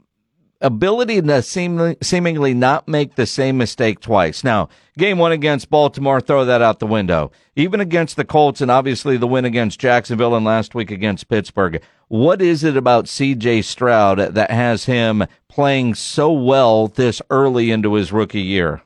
ability 0.61 1.21
to 1.23 1.43
seemingly, 1.43 1.97
seemingly 2.03 2.55
not 2.55 2.89
make 2.89 3.15
the 3.15 3.27
same 3.27 3.59
mistake 3.59 4.01
twice. 4.01 4.43
Now, 4.43 4.69
game 4.97 5.19
one 5.19 5.33
against 5.33 5.71
Baltimore, 5.71 6.21
throw 6.21 6.45
that 6.45 6.63
out 6.63 6.79
the 6.79 6.87
window. 6.87 7.31
Even 7.55 7.81
against 7.81 8.17
the 8.17 8.25
Colts 8.25 8.61
and 8.61 8.71
obviously 8.71 9.17
the 9.17 9.27
win 9.27 9.45
against 9.45 9.81
Jacksonville 9.81 10.35
and 10.35 10.45
last 10.45 10.75
week 10.75 10.91
against 10.91 11.29
Pittsburgh. 11.29 11.83
What 12.09 12.41
is 12.41 12.65
it 12.65 12.77
about 12.77 13.07
CJ 13.07 13.65
Stroud 13.65 14.19
that 14.19 14.51
has 14.51 14.85
him 14.85 15.25
playing 15.49 15.95
so 15.95 16.33
well 16.33 16.89
this 16.89 17.21
early 17.31 17.71
into 17.71 17.95
his 17.95 18.13
rookie 18.13 18.41
year? 18.41 18.83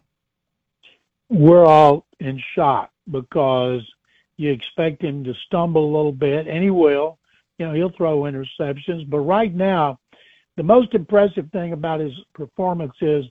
We're 1.28 1.66
all 1.66 2.06
in 2.18 2.42
shock 2.54 2.90
because 3.10 3.82
you 4.36 4.50
expect 4.50 5.02
him 5.02 5.22
to 5.24 5.34
stumble 5.46 5.84
a 5.84 5.94
little 5.94 6.12
bit, 6.12 6.48
and 6.48 6.62
he 6.62 6.70
will. 6.70 7.18
You 7.58 7.66
know, 7.66 7.74
he'll 7.74 7.92
throw 7.94 8.22
interceptions, 8.22 9.08
but 9.08 9.18
right 9.18 9.54
now, 9.54 9.99
the 10.60 10.64
most 10.64 10.92
impressive 10.92 11.50
thing 11.52 11.72
about 11.72 12.00
his 12.00 12.12
performance 12.34 12.92
is 13.00 13.24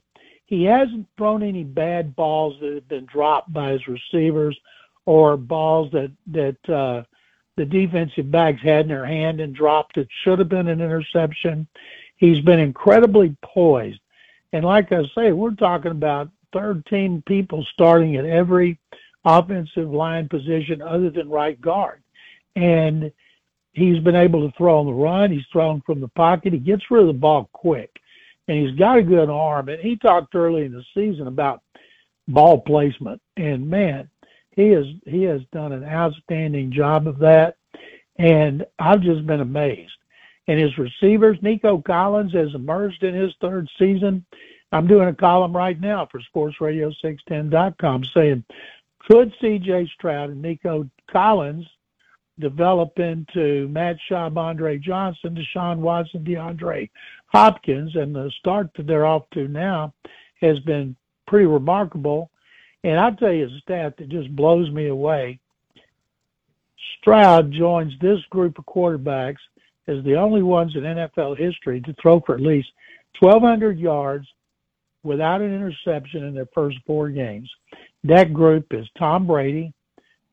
he 0.46 0.64
hasn't 0.64 1.06
thrown 1.16 1.44
any 1.44 1.62
bad 1.62 2.16
balls 2.16 2.56
that 2.60 2.74
have 2.74 2.88
been 2.88 3.06
dropped 3.06 3.52
by 3.52 3.70
his 3.70 3.86
receivers 3.86 4.58
or 5.06 5.36
balls 5.36 5.92
that 5.92 6.10
that 6.26 6.68
uh, 6.68 7.04
the 7.54 7.64
defensive 7.64 8.32
backs 8.32 8.60
had 8.60 8.80
in 8.80 8.88
their 8.88 9.06
hand 9.06 9.40
and 9.40 9.54
dropped 9.54 9.96
it 9.96 10.08
should 10.24 10.40
have 10.40 10.48
been 10.48 10.66
an 10.66 10.80
interception. 10.80 11.68
He's 12.16 12.40
been 12.40 12.58
incredibly 12.58 13.36
poised, 13.44 14.00
and 14.52 14.64
like 14.64 14.90
I 14.90 15.04
say, 15.14 15.30
we're 15.30 15.54
talking 15.54 15.92
about 15.92 16.30
13 16.52 17.22
people 17.28 17.64
starting 17.72 18.16
at 18.16 18.24
every 18.24 18.76
offensive 19.24 19.88
line 19.88 20.28
position 20.28 20.82
other 20.82 21.10
than 21.10 21.30
right 21.30 21.60
guard, 21.60 22.02
and 22.56 23.12
he's 23.72 23.98
been 24.00 24.16
able 24.16 24.48
to 24.48 24.56
throw 24.56 24.80
on 24.80 24.86
the 24.86 24.92
run. 24.92 25.30
He's 25.30 25.46
thrown 25.52 25.82
from 25.82 26.00
the 26.00 26.08
pocket. 26.08 26.52
He 26.52 26.58
gets 26.58 26.90
rid 26.90 27.02
of 27.02 27.06
the 27.08 27.12
ball 27.12 27.48
quick, 27.52 27.90
and 28.48 28.58
he's 28.58 28.78
got 28.78 28.98
a 28.98 29.02
good 29.02 29.30
arm. 29.30 29.68
And 29.68 29.80
he 29.80 29.96
talked 29.96 30.34
early 30.34 30.64
in 30.64 30.72
the 30.72 30.84
season 30.94 31.26
about 31.26 31.62
ball 32.28 32.60
placement, 32.60 33.20
and 33.36 33.68
man, 33.68 34.08
he 34.52 34.68
has 34.68 34.86
he 35.06 35.22
has 35.24 35.42
done 35.52 35.72
an 35.72 35.84
outstanding 35.84 36.72
job 36.72 37.06
of 37.06 37.18
that. 37.20 37.56
And 38.18 38.66
I've 38.78 39.00
just 39.00 39.26
been 39.26 39.40
amazed. 39.40 39.92
And 40.46 40.60
his 40.60 40.76
receivers, 40.76 41.38
Nico 41.40 41.80
Collins 41.80 42.32
has 42.32 42.54
emerged 42.54 43.02
in 43.02 43.14
his 43.14 43.32
third 43.40 43.68
season. 43.78 44.26
I'm 44.72 44.86
doing 44.86 45.08
a 45.08 45.14
column 45.14 45.56
right 45.56 45.80
now 45.80 46.08
for 46.10 46.20
SportsRadio610.com 46.34 48.04
saying, 48.04 48.44
could 48.98 49.32
C.J. 49.40 49.90
Stroud 49.94 50.30
and 50.30 50.42
Nico 50.42 50.88
Collins 51.10 51.66
develop 52.40 52.98
into 52.98 53.68
Matt 53.68 53.96
Schaub, 54.08 54.36
Andre 54.36 54.78
Johnson, 54.78 55.36
Deshaun 55.36 55.78
Watson, 55.78 56.24
DeAndre 56.24 56.90
Hopkins, 57.26 57.94
and 57.94 58.14
the 58.14 58.30
start 58.38 58.70
that 58.76 58.86
they're 58.86 59.06
off 59.06 59.28
to 59.34 59.48
now 59.48 59.92
has 60.40 60.58
been 60.60 60.96
pretty 61.26 61.46
remarkable. 61.46 62.30
And 62.82 62.98
I'll 62.98 63.14
tell 63.14 63.32
you 63.32 63.46
a 63.46 63.60
stat 63.60 63.94
that 63.98 64.08
just 64.08 64.34
blows 64.34 64.70
me 64.70 64.88
away. 64.88 65.38
Stroud 67.00 67.52
joins 67.52 67.92
this 68.00 68.20
group 68.30 68.58
of 68.58 68.66
quarterbacks 68.66 69.38
as 69.86 70.02
the 70.04 70.14
only 70.14 70.42
ones 70.42 70.74
in 70.74 70.82
NFL 70.82 71.38
history 71.38 71.80
to 71.82 71.94
throw 72.00 72.20
for 72.20 72.34
at 72.34 72.40
least 72.40 72.68
1,200 73.20 73.78
yards 73.78 74.26
without 75.02 75.40
an 75.40 75.54
interception 75.54 76.24
in 76.24 76.34
their 76.34 76.48
first 76.54 76.78
four 76.86 77.10
games. 77.10 77.50
That 78.04 78.32
group 78.32 78.66
is 78.72 78.86
Tom 78.98 79.26
Brady, 79.26 79.72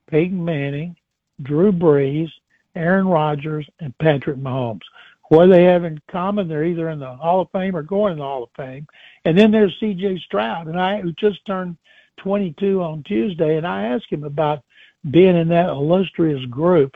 Peyton 0.10 0.44
Manning, 0.44 0.96
Drew 1.42 1.72
Brees, 1.72 2.30
Aaron 2.76 3.08
Rodgers, 3.08 3.68
and 3.80 3.98
Patrick 3.98 4.38
Mahomes. 4.38 4.82
What 5.30 5.48
they 5.48 5.66
have 5.66 5.84
in 5.84 6.00
common, 6.10 6.48
they're 6.48 6.64
either 6.64 6.90
in 6.90 7.00
the 7.00 7.16
Hall 7.16 7.42
of 7.42 7.52
Fame 7.52 7.76
or 7.76 7.84
going 7.84 8.14
in 8.14 8.20
the 8.20 8.24
Hall 8.24 8.44
of 8.44 8.50
Fame. 8.56 8.88
And 9.26 9.38
then 9.38 9.52
there's 9.52 9.76
C.J. 9.80 10.20
Stroud, 10.26 10.68
and 10.68 10.80
I 10.80 11.02
who 11.02 11.12
just 11.14 11.46
turned 11.46 11.78
22 12.18 12.82
on 12.82 13.04
Tuesday, 13.04 13.58
and 13.58 13.68
I 13.68 13.84
asked 13.86 14.12
him 14.12 14.24
about 14.24 14.64
being 15.12 15.36
in 15.36 15.50
that 15.50 15.70
illustrious 15.70 16.44
group, 16.46 16.96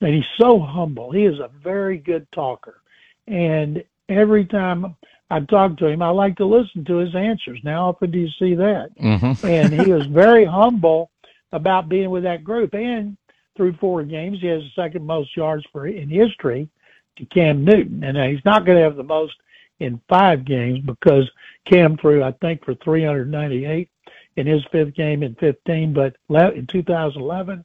and 0.00 0.14
he's 0.14 0.24
so 0.38 0.58
humble. 0.58 1.10
He 1.10 1.24
is 1.24 1.38
a 1.38 1.50
very 1.62 1.98
good 1.98 2.26
talker, 2.32 2.80
and 3.26 3.82
every 4.08 4.44
time 4.44 4.96
I 5.30 5.40
talk 5.40 5.78
to 5.78 5.86
him, 5.86 6.02
I 6.02 6.10
like 6.10 6.36
to 6.36 6.46
listen 6.46 6.84
to 6.84 6.96
his 6.96 7.14
answers. 7.14 7.58
Now, 7.64 7.88
often 7.88 8.10
do 8.10 8.18
you 8.18 8.28
see 8.38 8.54
that? 8.54 8.90
Mm-hmm. 9.00 9.46
and 9.46 9.72
he 9.72 9.92
was 9.92 10.06
very 10.06 10.44
humble 10.44 11.10
about 11.52 11.88
being 11.88 12.10
with 12.10 12.24
that 12.24 12.44
group, 12.44 12.74
and 12.74 13.16
through 13.56 13.74
four 13.74 14.02
games. 14.02 14.38
He 14.40 14.46
has 14.48 14.62
the 14.62 14.82
second 14.82 15.06
most 15.06 15.36
yards 15.36 15.64
for 15.72 15.86
in 15.86 16.08
history 16.08 16.68
to 17.16 17.24
Cam 17.26 17.64
Newton, 17.64 18.04
and 18.04 18.16
uh, 18.16 18.24
he's 18.24 18.44
not 18.44 18.64
going 18.64 18.78
to 18.78 18.84
have 18.84 18.96
the 18.96 19.02
most 19.02 19.34
in 19.80 20.00
five 20.08 20.44
games 20.44 20.80
because 20.80 21.30
Cam 21.64 21.96
threw, 21.96 22.22
I 22.22 22.32
think, 22.40 22.64
for 22.64 22.74
398 22.76 23.88
in 24.36 24.46
his 24.46 24.64
fifth 24.72 24.94
game 24.94 25.22
in 25.22 25.34
15, 25.36 25.92
but 25.92 26.16
in 26.30 26.66
2011. 26.66 27.64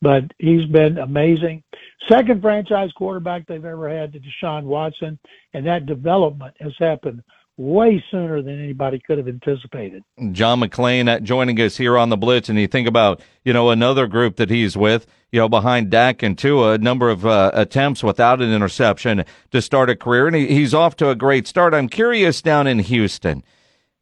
But 0.00 0.24
he's 0.38 0.64
been 0.66 0.98
amazing. 0.98 1.62
Second 2.06 2.40
franchise 2.40 2.92
quarterback 2.92 3.46
they've 3.46 3.64
ever 3.64 3.88
had 3.88 4.12
to 4.12 4.20
Deshaun 4.20 4.64
Watson, 4.64 5.18
and 5.54 5.66
that 5.66 5.86
development 5.86 6.54
has 6.60 6.72
happened 6.78 7.22
way 7.58 8.02
sooner 8.10 8.40
than 8.40 8.62
anybody 8.62 9.00
could 9.04 9.18
have 9.18 9.28
anticipated. 9.28 10.04
John 10.32 10.60
McClain 10.60 11.08
uh, 11.08 11.20
joining 11.20 11.60
us 11.60 11.76
here 11.76 11.98
on 11.98 12.08
the 12.08 12.16
Blitz, 12.16 12.48
and 12.48 12.58
you 12.58 12.68
think 12.68 12.88
about 12.88 13.20
you 13.44 13.52
know 13.52 13.70
another 13.70 14.06
group 14.06 14.36
that 14.36 14.48
he's 14.48 14.76
with, 14.76 15.06
you 15.32 15.40
know, 15.40 15.48
behind 15.48 15.90
Dak 15.90 16.22
and 16.22 16.38
Tua, 16.38 16.74
a 16.74 16.78
number 16.78 17.10
of 17.10 17.26
uh, 17.26 17.50
attempts 17.52 18.02
without 18.02 18.40
an 18.40 18.52
interception 18.52 19.24
to 19.50 19.60
start 19.60 19.90
a 19.90 19.96
career, 19.96 20.28
and 20.28 20.36
he, 20.36 20.46
he's 20.46 20.72
off 20.72 20.96
to 20.96 21.10
a 21.10 21.16
great 21.16 21.46
start. 21.46 21.74
I'm 21.74 21.88
curious 21.88 22.40
down 22.40 22.66
in 22.66 22.78
Houston 22.78 23.42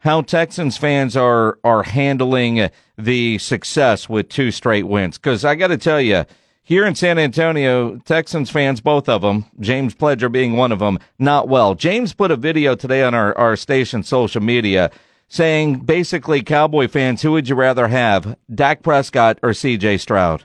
how 0.00 0.20
Texans 0.20 0.76
fans 0.76 1.16
are 1.16 1.58
are 1.64 1.82
handling 1.82 2.70
the 2.98 3.38
success 3.38 4.08
with 4.08 4.28
two 4.28 4.50
straight 4.50 4.86
wins, 4.86 5.18
because 5.18 5.44
I 5.44 5.54
got 5.54 5.68
to 5.68 5.78
tell 5.78 6.00
you 6.00 6.24
here 6.66 6.84
in 6.84 6.96
San 6.96 7.16
Antonio, 7.16 7.96
Texans 7.98 8.50
fans, 8.50 8.80
both 8.80 9.08
of 9.08 9.22
them, 9.22 9.44
James 9.60 9.94
Pledger 9.94 10.30
being 10.30 10.56
one 10.56 10.72
of 10.72 10.80
them, 10.80 10.98
not 11.16 11.46
well. 11.46 11.76
James 11.76 12.12
put 12.12 12.32
a 12.32 12.36
video 12.36 12.74
today 12.74 13.04
on 13.04 13.14
our, 13.14 13.38
our 13.38 13.54
station 13.54 14.02
social 14.02 14.42
media 14.42 14.90
saying 15.28 15.78
basically, 15.78 16.42
Cowboy 16.42 16.88
fans, 16.88 17.22
who 17.22 17.30
would 17.30 17.48
you 17.48 17.54
rather 17.54 17.86
have, 17.86 18.36
Dak 18.52 18.82
Prescott 18.82 19.38
or 19.44 19.50
CJ 19.50 20.00
Stroud? 20.00 20.44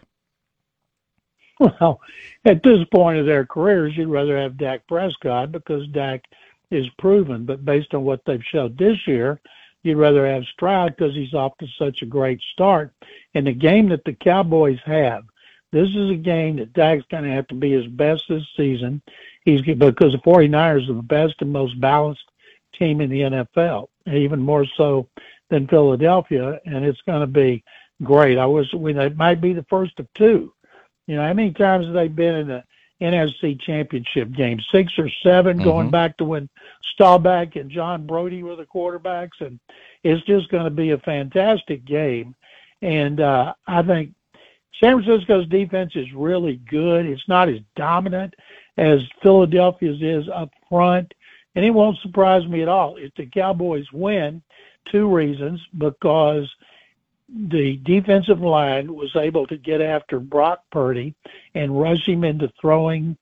Well, 1.59 1.99
at 2.45 2.61
this 2.61 2.85
point 2.91 3.17
of 3.17 3.25
their 3.25 3.45
careers, 3.45 3.93
you'd 3.97 4.07
rather 4.07 4.39
have 4.39 4.57
Dak 4.57 4.87
Prescott 4.87 5.51
because 5.51 5.87
Dak 5.87 6.23
is 6.69 6.85
proven. 6.99 7.45
But 7.45 7.65
based 7.65 7.95
on 7.95 8.03
what 8.03 8.21
they've 8.27 8.43
showed 8.51 8.77
this 8.77 8.97
year, 9.07 9.39
you'd 9.81 9.97
rather 9.97 10.27
have 10.27 10.43
Stroud 10.53 10.95
because 10.95 11.15
he's 11.15 11.33
off 11.33 11.57
to 11.57 11.67
such 11.79 12.03
a 12.03 12.07
great 12.07 12.39
start. 12.53 12.93
And 13.33 13.47
the 13.47 13.53
game 13.53 13.89
that 13.89 14.03
the 14.05 14.13
Cowboys 14.13 14.79
have 14.85 15.23
this 15.71 15.89
is 15.89 16.09
a 16.09 16.15
game 16.15 16.57
that 16.57 16.73
Dak's 16.73 17.05
going 17.09 17.23
to 17.23 17.31
have 17.31 17.47
to 17.47 17.55
be 17.55 17.71
his 17.71 17.87
best 17.87 18.25
this 18.27 18.43
season. 18.57 19.01
He's 19.45 19.61
because 19.61 20.11
the 20.11 20.19
49ers 20.19 20.89
are 20.89 20.93
the 20.93 21.01
best 21.01 21.35
and 21.39 21.51
most 21.51 21.79
balanced 21.79 22.23
team 22.77 23.01
in 23.01 23.09
the 23.09 23.21
NFL, 23.21 23.87
even 24.11 24.39
more 24.39 24.65
so 24.77 25.07
than 25.49 25.67
Philadelphia, 25.67 26.59
and 26.65 26.85
it's 26.85 27.01
going 27.01 27.21
to 27.21 27.27
be 27.27 27.63
great. 28.03 28.37
I 28.37 28.45
wish 28.45 28.73
we 28.73 28.97
it 28.97 29.17
might 29.17 29.41
be 29.41 29.53
the 29.53 29.65
first 29.69 29.99
of 29.99 30.07
two. 30.15 30.53
You 31.07 31.15
know, 31.15 31.27
how 31.27 31.33
many 31.33 31.51
times 31.51 31.85
have 31.85 31.93
they 31.93 32.07
been 32.07 32.35
in 32.35 32.47
the 32.47 32.63
NFC 33.01 33.59
Championship 33.59 34.31
game? 34.31 34.59
Six 34.71 34.93
or 34.97 35.09
7 35.23 35.57
mm-hmm. 35.57 35.63
going 35.63 35.89
back 35.89 36.17
to 36.17 36.25
when 36.25 36.49
Staubach 36.83 37.55
and 37.55 37.69
John 37.69 38.05
Brodie 38.05 38.43
were 38.43 38.55
the 38.55 38.65
quarterbacks, 38.65 39.41
and 39.41 39.59
it's 40.03 40.25
just 40.25 40.49
going 40.49 40.65
to 40.65 40.69
be 40.69 40.91
a 40.91 40.97
fantastic 40.99 41.85
game. 41.85 42.35
And 42.81 43.19
uh, 43.19 43.53
I 43.67 43.83
think 43.83 44.13
San 44.79 45.01
Francisco's 45.03 45.47
defense 45.47 45.91
is 45.95 46.11
really 46.13 46.61
good. 46.69 47.05
It's 47.05 47.27
not 47.27 47.49
as 47.49 47.59
dominant 47.75 48.33
as 48.77 48.99
Philadelphia's 49.21 50.01
is 50.01 50.29
up 50.33 50.49
front. 50.69 51.13
And 51.55 51.65
it 51.65 51.71
won't 51.71 51.97
surprise 51.99 52.47
me 52.47 52.61
at 52.61 52.69
all 52.69 52.95
if 52.95 53.13
the 53.15 53.25
Cowboys 53.25 53.91
win. 53.91 54.41
Two 54.91 55.13
reasons 55.13 55.61
because 55.77 56.49
the 57.49 57.79
defensive 57.83 58.41
line 58.41 58.93
was 58.93 59.15
able 59.15 59.45
to 59.47 59.57
get 59.57 59.81
after 59.81 60.19
Brock 60.19 60.63
Purdy 60.71 61.13
and 61.53 61.79
rush 61.79 62.05
him 62.07 62.23
into 62.23 62.51
throwing 62.59 63.17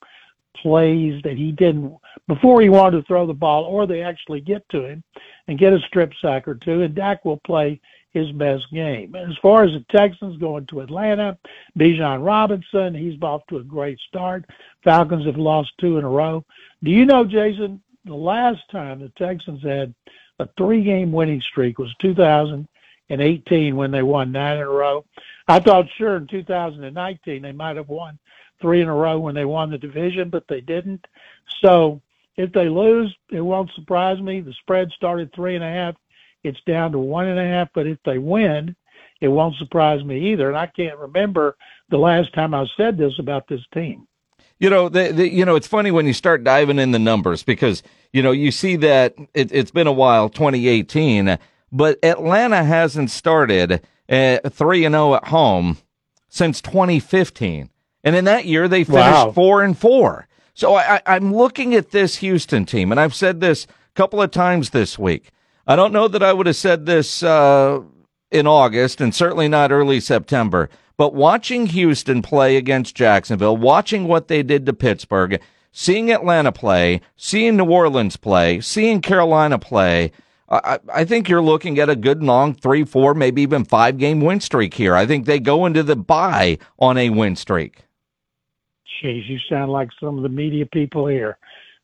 plays 0.55 1.21
that 1.23 1.37
he 1.37 1.51
didn't 1.51 1.95
before 2.27 2.61
he 2.61 2.69
wanted 2.69 2.97
to 2.97 3.03
throw 3.03 3.25
the 3.25 3.33
ball, 3.33 3.63
or 3.65 3.85
they 3.85 4.01
actually 4.01 4.41
get 4.41 4.67
to 4.69 4.83
him 4.83 5.03
and 5.47 5.59
get 5.59 5.73
a 5.73 5.79
strip 5.87 6.11
sack 6.21 6.47
or 6.47 6.55
two, 6.55 6.81
and 6.81 6.95
Dak 6.95 7.23
will 7.25 7.39
play 7.45 7.79
his 8.11 8.31
best 8.31 8.65
game. 8.71 9.15
As 9.15 9.37
far 9.41 9.63
as 9.63 9.71
the 9.71 9.85
Texans 9.89 10.37
going 10.37 10.65
to 10.67 10.81
Atlanta, 10.81 11.37
Bijan 11.77 12.25
Robinson, 12.25 12.95
he's 12.95 13.21
off 13.21 13.45
to 13.47 13.57
a 13.57 13.63
great 13.63 13.99
start. 13.99 14.45
Falcons 14.83 15.25
have 15.25 15.37
lost 15.37 15.71
two 15.79 15.97
in 15.97 16.05
a 16.05 16.09
row. 16.09 16.43
Do 16.83 16.91
you 16.91 17.05
know, 17.05 17.23
Jason, 17.23 17.81
the 18.05 18.15
last 18.15 18.61
time 18.71 18.99
the 18.99 19.09
Texans 19.09 19.61
had 19.63 19.93
a 20.39 20.47
three 20.57 20.83
game 20.83 21.11
winning 21.11 21.41
streak 21.41 21.77
was 21.77 21.93
2018 22.01 23.75
when 23.75 23.91
they 23.91 24.01
won 24.01 24.31
nine 24.31 24.57
in 24.57 24.63
a 24.63 24.69
row. 24.69 25.05
I 25.47 25.59
thought 25.59 25.85
sure 25.97 26.17
in 26.17 26.27
2019 26.27 27.41
they 27.41 27.51
might 27.51 27.75
have 27.75 27.89
won 27.89 28.17
three 28.61 28.81
in 28.81 28.87
a 28.87 28.93
row 28.93 29.19
when 29.19 29.35
they 29.35 29.45
won 29.45 29.69
the 29.69 29.77
division, 29.77 30.29
but 30.29 30.45
they 30.47 30.61
didn't. 30.61 31.05
So 31.61 32.01
if 32.37 32.51
they 32.53 32.69
lose, 32.69 33.13
it 33.31 33.41
won't 33.41 33.71
surprise 33.75 34.19
me. 34.21 34.41
The 34.41 34.53
spread 34.53 34.89
started 34.91 35.33
three 35.33 35.55
and 35.55 35.63
a 35.63 35.69
half. 35.69 35.95
It's 36.43 36.59
down 36.65 36.91
to 36.93 36.99
one 36.99 37.27
and 37.27 37.39
a 37.39 37.45
half. 37.45 37.69
But 37.73 37.87
if 37.87 37.97
they 38.05 38.17
win, 38.17 38.75
it 39.21 39.27
won't 39.27 39.55
surprise 39.57 40.03
me 40.03 40.31
either. 40.31 40.47
And 40.47 40.57
I 40.57 40.67
can't 40.67 40.97
remember 40.97 41.55
the 41.89 41.97
last 41.97 42.33
time 42.33 42.53
I 42.53 42.65
said 42.77 42.97
this 42.97 43.13
about 43.19 43.47
this 43.47 43.61
team. 43.73 44.07
You 44.59 44.69
know, 44.69 44.89
the, 44.89 45.13
the, 45.13 45.29
you 45.29 45.45
know, 45.45 45.55
it's 45.55 45.67
funny 45.67 45.89
when 45.89 46.05
you 46.05 46.13
start 46.13 46.43
diving 46.43 46.79
in 46.79 46.91
the 46.91 46.99
numbers 46.99 47.43
because 47.43 47.81
you 48.11 48.21
know 48.21 48.31
you 48.31 48.51
see 48.51 48.75
that 48.77 49.15
it, 49.33 49.51
has 49.51 49.71
been 49.71 49.87
a 49.87 49.91
while, 49.91 50.27
2018, 50.29 51.37
but 51.71 51.97
Atlanta 52.03 52.63
hasn't 52.63 53.09
started 53.09 53.81
three 54.09 54.85
and 54.85 54.93
zero 54.93 55.11
oh 55.11 55.15
at 55.15 55.27
home 55.29 55.77
since 56.27 56.61
2015. 56.61 57.69
And 58.03 58.15
in 58.15 58.25
that 58.25 58.45
year, 58.45 58.67
they 58.67 58.83
finished 58.83 59.33
four 59.33 59.63
and 59.63 59.77
four. 59.77 60.27
So 60.53 60.75
I, 60.75 61.01
I'm 61.05 61.33
looking 61.33 61.73
at 61.73 61.91
this 61.91 62.17
Houston 62.17 62.65
team, 62.65 62.91
and 62.91 62.99
I've 62.99 63.15
said 63.15 63.39
this 63.39 63.65
a 63.65 63.67
couple 63.95 64.21
of 64.21 64.31
times 64.31 64.71
this 64.71 64.99
week. 64.99 65.31
I 65.69 65.75
don't 65.75 65.93
know 65.93 66.07
that 66.07 66.23
I 66.23 66.33
would 66.33 66.47
have 66.47 66.55
said 66.55 66.87
this 66.87 67.21
uh, 67.21 67.81
in 68.31 68.47
August, 68.47 68.99
and 69.01 69.13
certainly 69.13 69.47
not 69.47 69.71
early 69.71 69.99
September. 69.99 70.67
But 70.97 71.13
watching 71.13 71.67
Houston 71.67 72.23
play 72.23 72.57
against 72.57 72.95
Jacksonville, 72.95 73.55
watching 73.55 74.07
what 74.07 74.29
they 74.29 74.41
did 74.41 74.65
to 74.65 74.73
Pittsburgh, 74.73 75.39
seeing 75.71 76.11
Atlanta 76.11 76.51
play, 76.51 77.01
seeing 77.15 77.55
New 77.55 77.69
Orleans 77.69 78.17
play, 78.17 78.61
seeing 78.61 78.99
Carolina 78.99 79.59
play, 79.59 80.11
I, 80.49 80.79
I 80.91 81.05
think 81.05 81.29
you're 81.29 81.39
looking 81.39 81.77
at 81.77 81.87
a 81.87 81.95
good 81.95 82.23
long 82.23 82.55
three, 82.55 82.83
four, 82.83 83.13
maybe 83.13 83.43
even 83.43 83.63
five 83.63 83.99
game 83.99 84.21
win 84.21 84.39
streak 84.39 84.73
here. 84.73 84.95
I 84.95 85.05
think 85.05 85.27
they 85.27 85.39
go 85.39 85.67
into 85.67 85.83
the 85.83 85.95
bye 85.95 86.57
on 86.79 86.97
a 86.97 87.11
win 87.11 87.35
streak. 87.35 87.83
Jeez, 89.03 89.29
you 89.29 89.37
sound 89.47 89.71
like 89.71 89.89
some 89.99 90.17
of 90.17 90.23
the 90.23 90.29
media 90.29 90.65
people 90.65 91.05
here. 91.05 91.37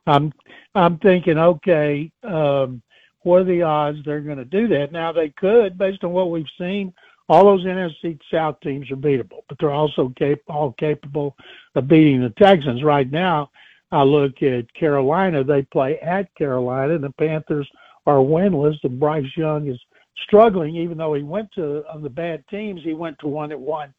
I'm 0.07 0.33
I'm 0.73 0.97
thinking, 0.97 1.37
okay, 1.37 2.11
um, 2.23 2.81
what 3.25 3.41
are 3.41 3.45
the 3.45 3.63
odds 3.63 3.97
they're 4.05 4.21
going 4.21 4.37
to 4.37 4.45
do 4.45 4.67
that? 4.67 4.91
Now 4.91 5.11
they 5.11 5.29
could, 5.29 5.79
based 5.79 6.03
on 6.03 6.11
what 6.11 6.29
we've 6.29 6.45
seen. 6.59 6.93
All 7.27 7.45
those 7.45 7.65
NFC 7.65 8.19
South 8.31 8.59
teams 8.61 8.91
are 8.91 8.95
beatable, 8.95 9.41
but 9.49 9.57
they're 9.59 9.71
also 9.71 10.13
cap- 10.15 10.41
all 10.47 10.73
capable 10.73 11.35
of 11.73 11.87
beating 11.87 12.21
the 12.21 12.29
Texans. 12.29 12.83
Right 12.83 13.11
now, 13.11 13.49
I 13.91 14.03
look 14.03 14.43
at 14.43 14.71
Carolina. 14.75 15.43
They 15.43 15.63
play 15.63 15.97
at 15.99 16.33
Carolina, 16.35 16.99
the 16.99 17.09
Panthers 17.13 17.67
are 18.05 18.17
winless. 18.17 18.77
And 18.83 18.99
Bryce 18.99 19.25
Young 19.35 19.67
is 19.69 19.79
struggling, 20.27 20.75
even 20.75 20.99
though 20.99 21.15
he 21.15 21.23
went 21.23 21.51
to 21.53 21.77
of 21.87 22.03
the 22.03 22.09
bad 22.09 22.47
teams. 22.47 22.83
He 22.83 22.93
went 22.93 23.17
to 23.19 23.27
one 23.27 23.49
that 23.49 23.59
won 23.59 23.91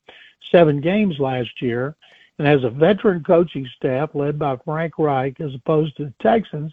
seven 0.52 0.80
games 0.80 1.18
last 1.18 1.50
year 1.60 1.96
and 2.38 2.46
has 2.46 2.62
a 2.62 2.70
veteran 2.70 3.24
coaching 3.24 3.68
staff 3.76 4.10
led 4.14 4.38
by 4.38 4.56
Frank 4.64 4.98
Reich, 4.98 5.40
as 5.40 5.52
opposed 5.52 5.96
to 5.96 6.04
the 6.04 6.14
Texans, 6.22 6.72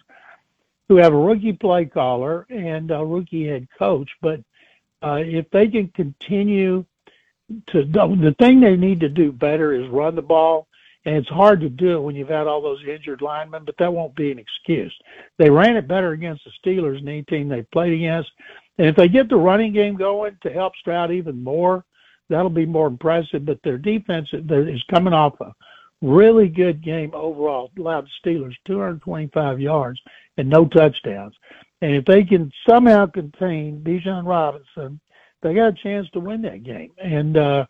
who 0.88 0.96
have 0.96 1.12
a 1.12 1.18
rookie 1.18 1.52
play 1.52 1.86
caller 1.86 2.46
and 2.50 2.90
a 2.90 3.04
rookie 3.04 3.46
head 3.46 3.66
coach. 3.78 4.10
But 4.20 4.40
uh, 5.02 5.20
if 5.20 5.48
they 5.50 5.68
can 5.68 5.88
continue 5.88 6.84
to, 7.68 7.84
the 7.84 8.36
thing 8.38 8.60
they 8.60 8.76
need 8.76 9.00
to 9.00 9.08
do 9.08 9.32
better 9.32 9.74
is 9.74 9.88
run 9.88 10.14
the 10.14 10.22
ball. 10.22 10.66
And 11.06 11.16
it's 11.16 11.28
hard 11.28 11.60
to 11.60 11.68
do 11.68 11.96
it 11.96 12.00
when 12.00 12.16
you've 12.16 12.30
had 12.30 12.46
all 12.46 12.62
those 12.62 12.82
injured 12.88 13.20
linemen, 13.20 13.64
but 13.66 13.76
that 13.78 13.92
won't 13.92 14.16
be 14.16 14.32
an 14.32 14.38
excuse. 14.38 14.94
They 15.36 15.50
ran 15.50 15.76
it 15.76 15.86
better 15.86 16.12
against 16.12 16.44
the 16.44 16.52
Steelers 16.64 16.98
and 16.98 17.08
any 17.08 17.22
team 17.24 17.46
they 17.46 17.62
played 17.62 17.92
against. 17.92 18.30
And 18.78 18.88
if 18.88 18.96
they 18.96 19.08
get 19.08 19.28
the 19.28 19.36
running 19.36 19.74
game 19.74 19.96
going 19.96 20.38
to 20.42 20.50
help 20.50 20.74
Stroud 20.76 21.12
even 21.12 21.44
more, 21.44 21.84
that'll 22.30 22.48
be 22.48 22.64
more 22.64 22.86
impressive. 22.86 23.44
But 23.44 23.60
their 23.62 23.76
defense 23.76 24.28
is 24.32 24.82
coming 24.90 25.12
off 25.12 25.38
a 25.42 25.52
really 26.00 26.48
good 26.48 26.82
game 26.82 27.10
overall. 27.12 27.70
Allowed 27.78 28.06
the 28.06 28.30
Steelers 28.30 28.54
225 28.64 29.60
yards 29.60 30.00
and 30.36 30.48
no 30.48 30.66
touchdowns. 30.66 31.34
And 31.80 31.94
if 31.94 32.04
they 32.04 32.24
can 32.24 32.50
somehow 32.68 33.06
contain 33.06 33.82
Bijan 33.82 34.26
Robinson, 34.26 35.00
they 35.42 35.54
got 35.54 35.68
a 35.68 35.82
chance 35.82 36.08
to 36.10 36.20
win 36.20 36.42
that 36.42 36.62
game. 36.62 36.92
And 37.02 37.36
uh, 37.36 37.66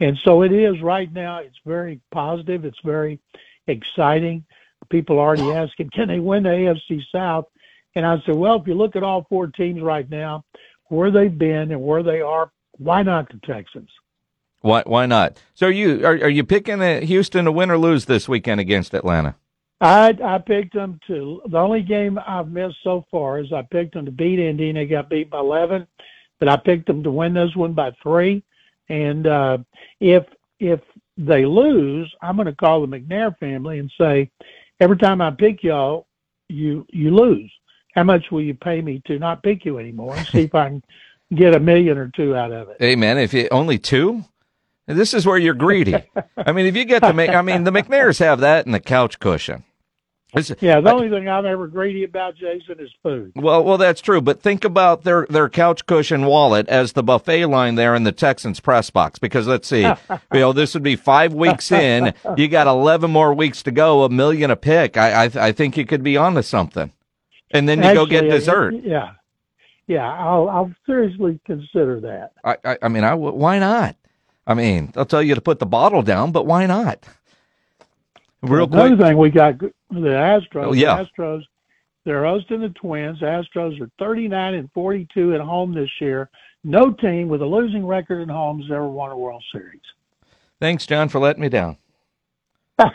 and 0.00 0.16
so 0.24 0.42
it 0.42 0.52
is 0.52 0.80
right 0.80 1.12
now. 1.12 1.38
It's 1.38 1.58
very 1.66 2.00
positive. 2.12 2.64
It's 2.64 2.80
very 2.84 3.20
exciting. 3.66 4.44
People 4.90 5.18
are 5.18 5.36
already 5.36 5.52
asking, 5.52 5.90
can 5.90 6.08
they 6.08 6.20
win 6.20 6.44
the 6.44 6.50
AFC 6.50 7.02
South? 7.12 7.46
And 7.94 8.06
I 8.06 8.16
said, 8.24 8.36
well, 8.36 8.60
if 8.60 8.66
you 8.66 8.74
look 8.74 8.96
at 8.96 9.02
all 9.02 9.26
four 9.28 9.48
teams 9.48 9.82
right 9.82 10.08
now, 10.08 10.44
where 10.86 11.10
they've 11.10 11.36
been 11.36 11.72
and 11.72 11.82
where 11.82 12.02
they 12.02 12.20
are, 12.20 12.50
why 12.72 13.02
not 13.02 13.28
the 13.28 13.40
Texans? 13.44 13.90
Why 14.60 14.82
why 14.86 15.06
not? 15.06 15.40
So 15.54 15.66
are 15.66 15.70
you 15.70 16.04
are 16.04 16.14
are 16.14 16.28
you 16.28 16.44
picking 16.44 16.78
the 16.78 17.00
Houston 17.00 17.44
to 17.44 17.52
win 17.52 17.70
or 17.70 17.78
lose 17.78 18.06
this 18.06 18.28
weekend 18.28 18.60
against 18.60 18.94
Atlanta? 18.94 19.36
I 19.80 20.16
I 20.24 20.38
picked 20.38 20.74
them 20.74 20.98
to 21.06 21.42
the 21.46 21.58
only 21.58 21.82
game 21.82 22.18
I've 22.26 22.48
missed 22.48 22.78
so 22.82 23.04
far 23.10 23.38
is 23.38 23.52
I 23.52 23.62
picked 23.62 23.94
them 23.94 24.06
to 24.06 24.10
beat 24.10 24.38
Indy 24.38 24.70
and 24.70 24.78
they 24.78 24.86
got 24.86 25.08
beat 25.08 25.30
by 25.30 25.38
eleven, 25.38 25.86
but 26.40 26.48
I 26.48 26.56
picked 26.56 26.86
them 26.86 27.02
to 27.04 27.10
win 27.10 27.34
this 27.34 27.54
one 27.54 27.74
by 27.74 27.92
three. 28.02 28.42
And 28.88 29.26
uh, 29.26 29.58
if 30.00 30.24
if 30.58 30.80
they 31.16 31.44
lose, 31.44 32.12
I'm 32.22 32.36
going 32.36 32.46
to 32.46 32.54
call 32.54 32.80
the 32.80 32.86
McNair 32.86 33.36
family 33.38 33.78
and 33.78 33.90
say, 33.98 34.30
every 34.80 34.96
time 34.96 35.20
I 35.20 35.30
pick 35.30 35.62
y'all, 35.62 36.06
you 36.48 36.86
you 36.90 37.14
lose. 37.14 37.52
How 37.94 38.04
much 38.04 38.30
will 38.30 38.42
you 38.42 38.54
pay 38.54 38.80
me 38.80 39.02
to 39.06 39.18
not 39.18 39.42
pick 39.42 39.64
you 39.64 39.78
anymore? 39.78 40.16
And 40.16 40.26
see 40.26 40.42
if 40.42 40.54
I 40.54 40.68
can 40.68 40.84
get 41.34 41.54
a 41.54 41.60
million 41.60 41.98
or 41.98 42.10
two 42.14 42.34
out 42.34 42.52
of 42.52 42.68
it. 42.68 42.76
Hey 42.80 42.96
man, 42.96 43.18
if 43.18 43.32
you 43.34 43.48
only 43.50 43.78
two, 43.78 44.24
this 44.86 45.14
is 45.14 45.26
where 45.26 45.38
you're 45.38 45.54
greedy. 45.54 45.94
I 46.36 46.52
mean, 46.52 46.66
if 46.66 46.76
you 46.76 46.84
get 46.84 47.00
to 47.00 47.12
make, 47.12 47.30
I 47.30 47.42
mean, 47.42 47.64
the 47.64 47.70
McNairs 47.70 48.18
have 48.20 48.40
that 48.40 48.66
in 48.66 48.72
the 48.72 48.80
couch 48.80 49.18
cushion. 49.18 49.64
It's, 50.34 50.52
yeah, 50.60 50.78
the 50.80 50.92
only 50.92 51.08
thing 51.08 51.26
I'm 51.26 51.46
ever 51.46 51.66
greedy 51.66 52.04
about, 52.04 52.36
Jason, 52.36 52.76
is 52.80 52.90
food. 53.02 53.32
Well, 53.34 53.64
well, 53.64 53.78
that's 53.78 54.02
true. 54.02 54.20
But 54.20 54.42
think 54.42 54.62
about 54.62 55.02
their 55.02 55.26
their 55.30 55.48
couch 55.48 55.86
cushion 55.86 56.26
wallet 56.26 56.68
as 56.68 56.92
the 56.92 57.02
buffet 57.02 57.46
line 57.46 57.76
there 57.76 57.94
in 57.94 58.04
the 58.04 58.12
Texans 58.12 58.60
press 58.60 58.90
box. 58.90 59.18
Because 59.18 59.46
let's 59.46 59.66
see, 59.66 59.82
you 60.32 60.40
know, 60.40 60.52
this 60.52 60.74
would 60.74 60.82
be 60.82 60.96
five 60.96 61.32
weeks 61.32 61.72
in. 61.72 62.12
You 62.36 62.46
got 62.48 62.66
eleven 62.66 63.10
more 63.10 63.32
weeks 63.32 63.62
to 63.62 63.70
go. 63.70 64.04
A 64.04 64.10
million 64.10 64.50
a 64.50 64.56
pick. 64.56 64.98
I 64.98 65.24
I, 65.24 65.30
I 65.48 65.52
think 65.52 65.78
you 65.78 65.86
could 65.86 66.02
be 66.02 66.18
onto 66.18 66.42
something. 66.42 66.92
And 67.50 67.66
then 67.66 67.82
you 67.82 67.88
Actually, 67.88 67.94
go 67.94 68.06
get 68.06 68.28
dessert. 68.28 68.76
Yeah, 68.82 69.12
yeah. 69.86 70.12
I'll 70.12 70.50
I'll 70.50 70.72
seriously 70.84 71.40
consider 71.46 72.00
that. 72.02 72.32
I 72.44 72.56
I, 72.72 72.78
I 72.82 72.88
mean, 72.88 73.04
I 73.04 73.14
why 73.14 73.58
not? 73.58 73.96
I 74.46 74.52
mean, 74.54 74.90
they'll 74.94 75.06
tell 75.06 75.22
you 75.22 75.34
to 75.34 75.40
put 75.40 75.58
the 75.58 75.66
bottle 75.66 76.02
down, 76.02 76.32
but 76.32 76.44
why 76.46 76.66
not? 76.66 77.06
Real 78.42 78.68
Another 78.70 78.96
quick. 78.96 78.98
thing 78.98 79.18
we 79.18 79.30
got 79.30 79.54
the 79.90 79.98
Astros. 79.98 80.66
Oh, 80.66 80.72
yeah. 80.72 80.96
The 80.96 81.22
Astros, 81.22 81.42
they're 82.04 82.24
hosting 82.24 82.60
the 82.60 82.70
Twins. 82.70 83.20
The 83.20 83.26
Astros 83.26 83.80
are 83.80 83.90
39 83.98 84.54
and 84.54 84.70
42 84.72 85.34
at 85.34 85.40
home 85.40 85.74
this 85.74 85.90
year. 86.00 86.30
No 86.64 86.90
team 86.90 87.28
with 87.28 87.42
a 87.42 87.46
losing 87.46 87.86
record 87.86 88.22
at 88.22 88.32
home 88.32 88.60
has 88.60 88.70
ever 88.70 88.88
won 88.88 89.10
a 89.10 89.16
World 89.16 89.44
Series. 89.52 89.80
Thanks, 90.60 90.86
John, 90.86 91.08
for 91.08 91.20
letting 91.20 91.42
me 91.42 91.48
down. 91.48 91.76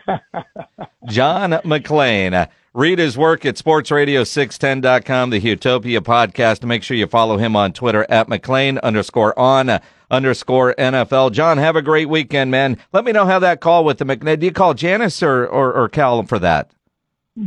John 1.09 1.51
McClain. 1.51 2.33
Uh, 2.33 2.47
read 2.73 2.99
his 2.99 3.17
work 3.17 3.45
at 3.45 3.55
sportsradio610.com, 3.55 5.29
the 5.29 5.39
Utopia 5.39 6.01
podcast. 6.01 6.63
Make 6.63 6.83
sure 6.83 6.97
you 6.97 7.07
follow 7.07 7.37
him 7.37 7.55
on 7.55 7.73
Twitter 7.73 8.05
at 8.09 8.27
McClain 8.27 8.81
underscore 8.81 9.37
on 9.37 9.69
uh, 9.69 9.79
underscore 10.09 10.73
NFL. 10.75 11.31
John, 11.31 11.57
have 11.57 11.75
a 11.75 11.81
great 11.81 12.09
weekend, 12.09 12.51
man. 12.51 12.77
Let 12.91 13.05
me 13.05 13.11
know 13.11 13.25
how 13.25 13.39
that 13.39 13.61
call 13.61 13.83
with 13.83 13.97
the 13.97 14.05
McNair. 14.05 14.39
Do 14.39 14.45
you 14.45 14.51
call 14.51 14.73
Janice 14.73 15.23
or, 15.23 15.45
or, 15.45 15.73
or 15.73 15.89
Cal 15.89 16.23
for 16.23 16.39
that? 16.39 16.71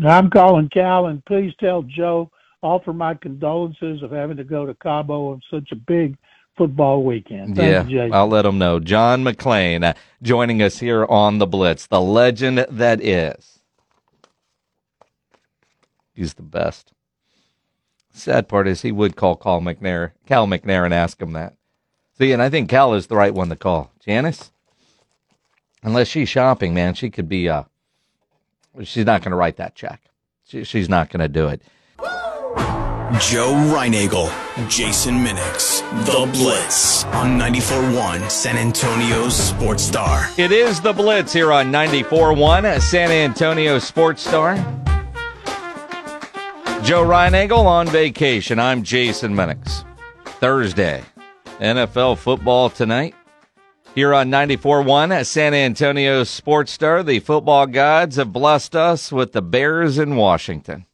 I'm 0.06 0.30
calling 0.30 0.68
Cal, 0.68 1.06
and 1.06 1.24
please 1.24 1.52
tell 1.60 1.82
Joe, 1.82 2.30
offer 2.62 2.92
my 2.92 3.14
condolences 3.14 4.02
of 4.02 4.10
having 4.10 4.36
to 4.36 4.44
go 4.44 4.66
to 4.66 4.74
Cabo 4.74 5.32
on 5.32 5.40
such 5.50 5.70
a 5.72 5.76
big 5.76 6.16
football 6.56 7.04
weekend. 7.04 7.56
Thank 7.56 7.90
yeah, 7.90 8.06
you, 8.06 8.12
I'll 8.12 8.28
let 8.28 8.46
him 8.46 8.58
know. 8.58 8.80
John 8.80 9.22
McClain 9.22 9.84
uh, 9.84 9.94
joining 10.22 10.62
us 10.62 10.78
here 10.78 11.04
on 11.04 11.38
the 11.38 11.46
Blitz, 11.46 11.86
the 11.86 12.00
legend 12.00 12.58
that 12.58 13.00
is. 13.04 13.60
He's 16.14 16.34
the 16.34 16.42
best. 16.42 16.92
Sad 18.10 18.48
part 18.48 18.66
is 18.66 18.80
he 18.80 18.92
would 18.92 19.16
call 19.16 19.36
Cal 19.36 19.60
McNair, 19.60 20.12
Cal 20.26 20.46
McNair, 20.46 20.84
and 20.84 20.94
ask 20.94 21.20
him 21.20 21.32
that. 21.34 21.54
See, 22.18 22.32
and 22.32 22.40
I 22.40 22.48
think 22.48 22.70
Cal 22.70 22.94
is 22.94 23.06
the 23.06 23.16
right 23.16 23.34
one 23.34 23.50
to 23.50 23.56
call. 23.56 23.92
Janice, 24.00 24.50
unless 25.82 26.08
she's 26.08 26.30
shopping, 26.30 26.72
man, 26.72 26.94
she 26.94 27.10
could 27.10 27.28
be. 27.28 27.48
Uh, 27.48 27.64
she's 28.84 29.06
not 29.06 29.22
going 29.22 29.30
to 29.30 29.36
write 29.36 29.56
that 29.56 29.74
check. 29.74 30.02
She, 30.44 30.64
she's 30.64 30.88
not 30.88 31.10
going 31.10 31.20
to 31.20 31.28
do 31.28 31.48
it. 31.48 31.62
Joe 33.20 33.52
Reinagle, 33.72 34.28
Jason 34.68 35.14
Minix, 35.14 35.80
The 36.06 36.30
Blitz 36.32 37.04
on 37.04 37.38
94.1 37.38 38.28
San 38.30 38.56
Antonio's 38.56 39.34
Sports 39.34 39.84
Star. 39.84 40.28
It 40.36 40.50
is 40.50 40.80
the 40.80 40.92
Blitz 40.92 41.32
here 41.32 41.52
on 41.52 41.70
94.1 41.72 42.80
San 42.80 43.10
Antonio 43.12 43.78
Sports 43.78 44.22
Star. 44.22 44.56
Joe 46.82 47.04
Reinagle 47.04 47.64
on 47.64 47.86
vacation. 47.88 48.58
I'm 48.58 48.82
Jason 48.82 49.34
Minix. 49.34 49.84
Thursday, 50.24 51.02
NFL 51.60 52.18
football 52.18 52.70
tonight. 52.70 53.14
Here 53.96 54.12
on 54.12 54.28
94.1 54.28 55.24
San 55.24 55.54
Antonio 55.54 56.22
Sports 56.22 56.70
Star, 56.70 57.02
the 57.02 57.18
football 57.18 57.66
gods 57.66 58.16
have 58.16 58.30
blessed 58.30 58.76
us 58.76 59.10
with 59.10 59.32
the 59.32 59.40
Bears 59.40 59.96
in 59.96 60.16
Washington. 60.16 60.84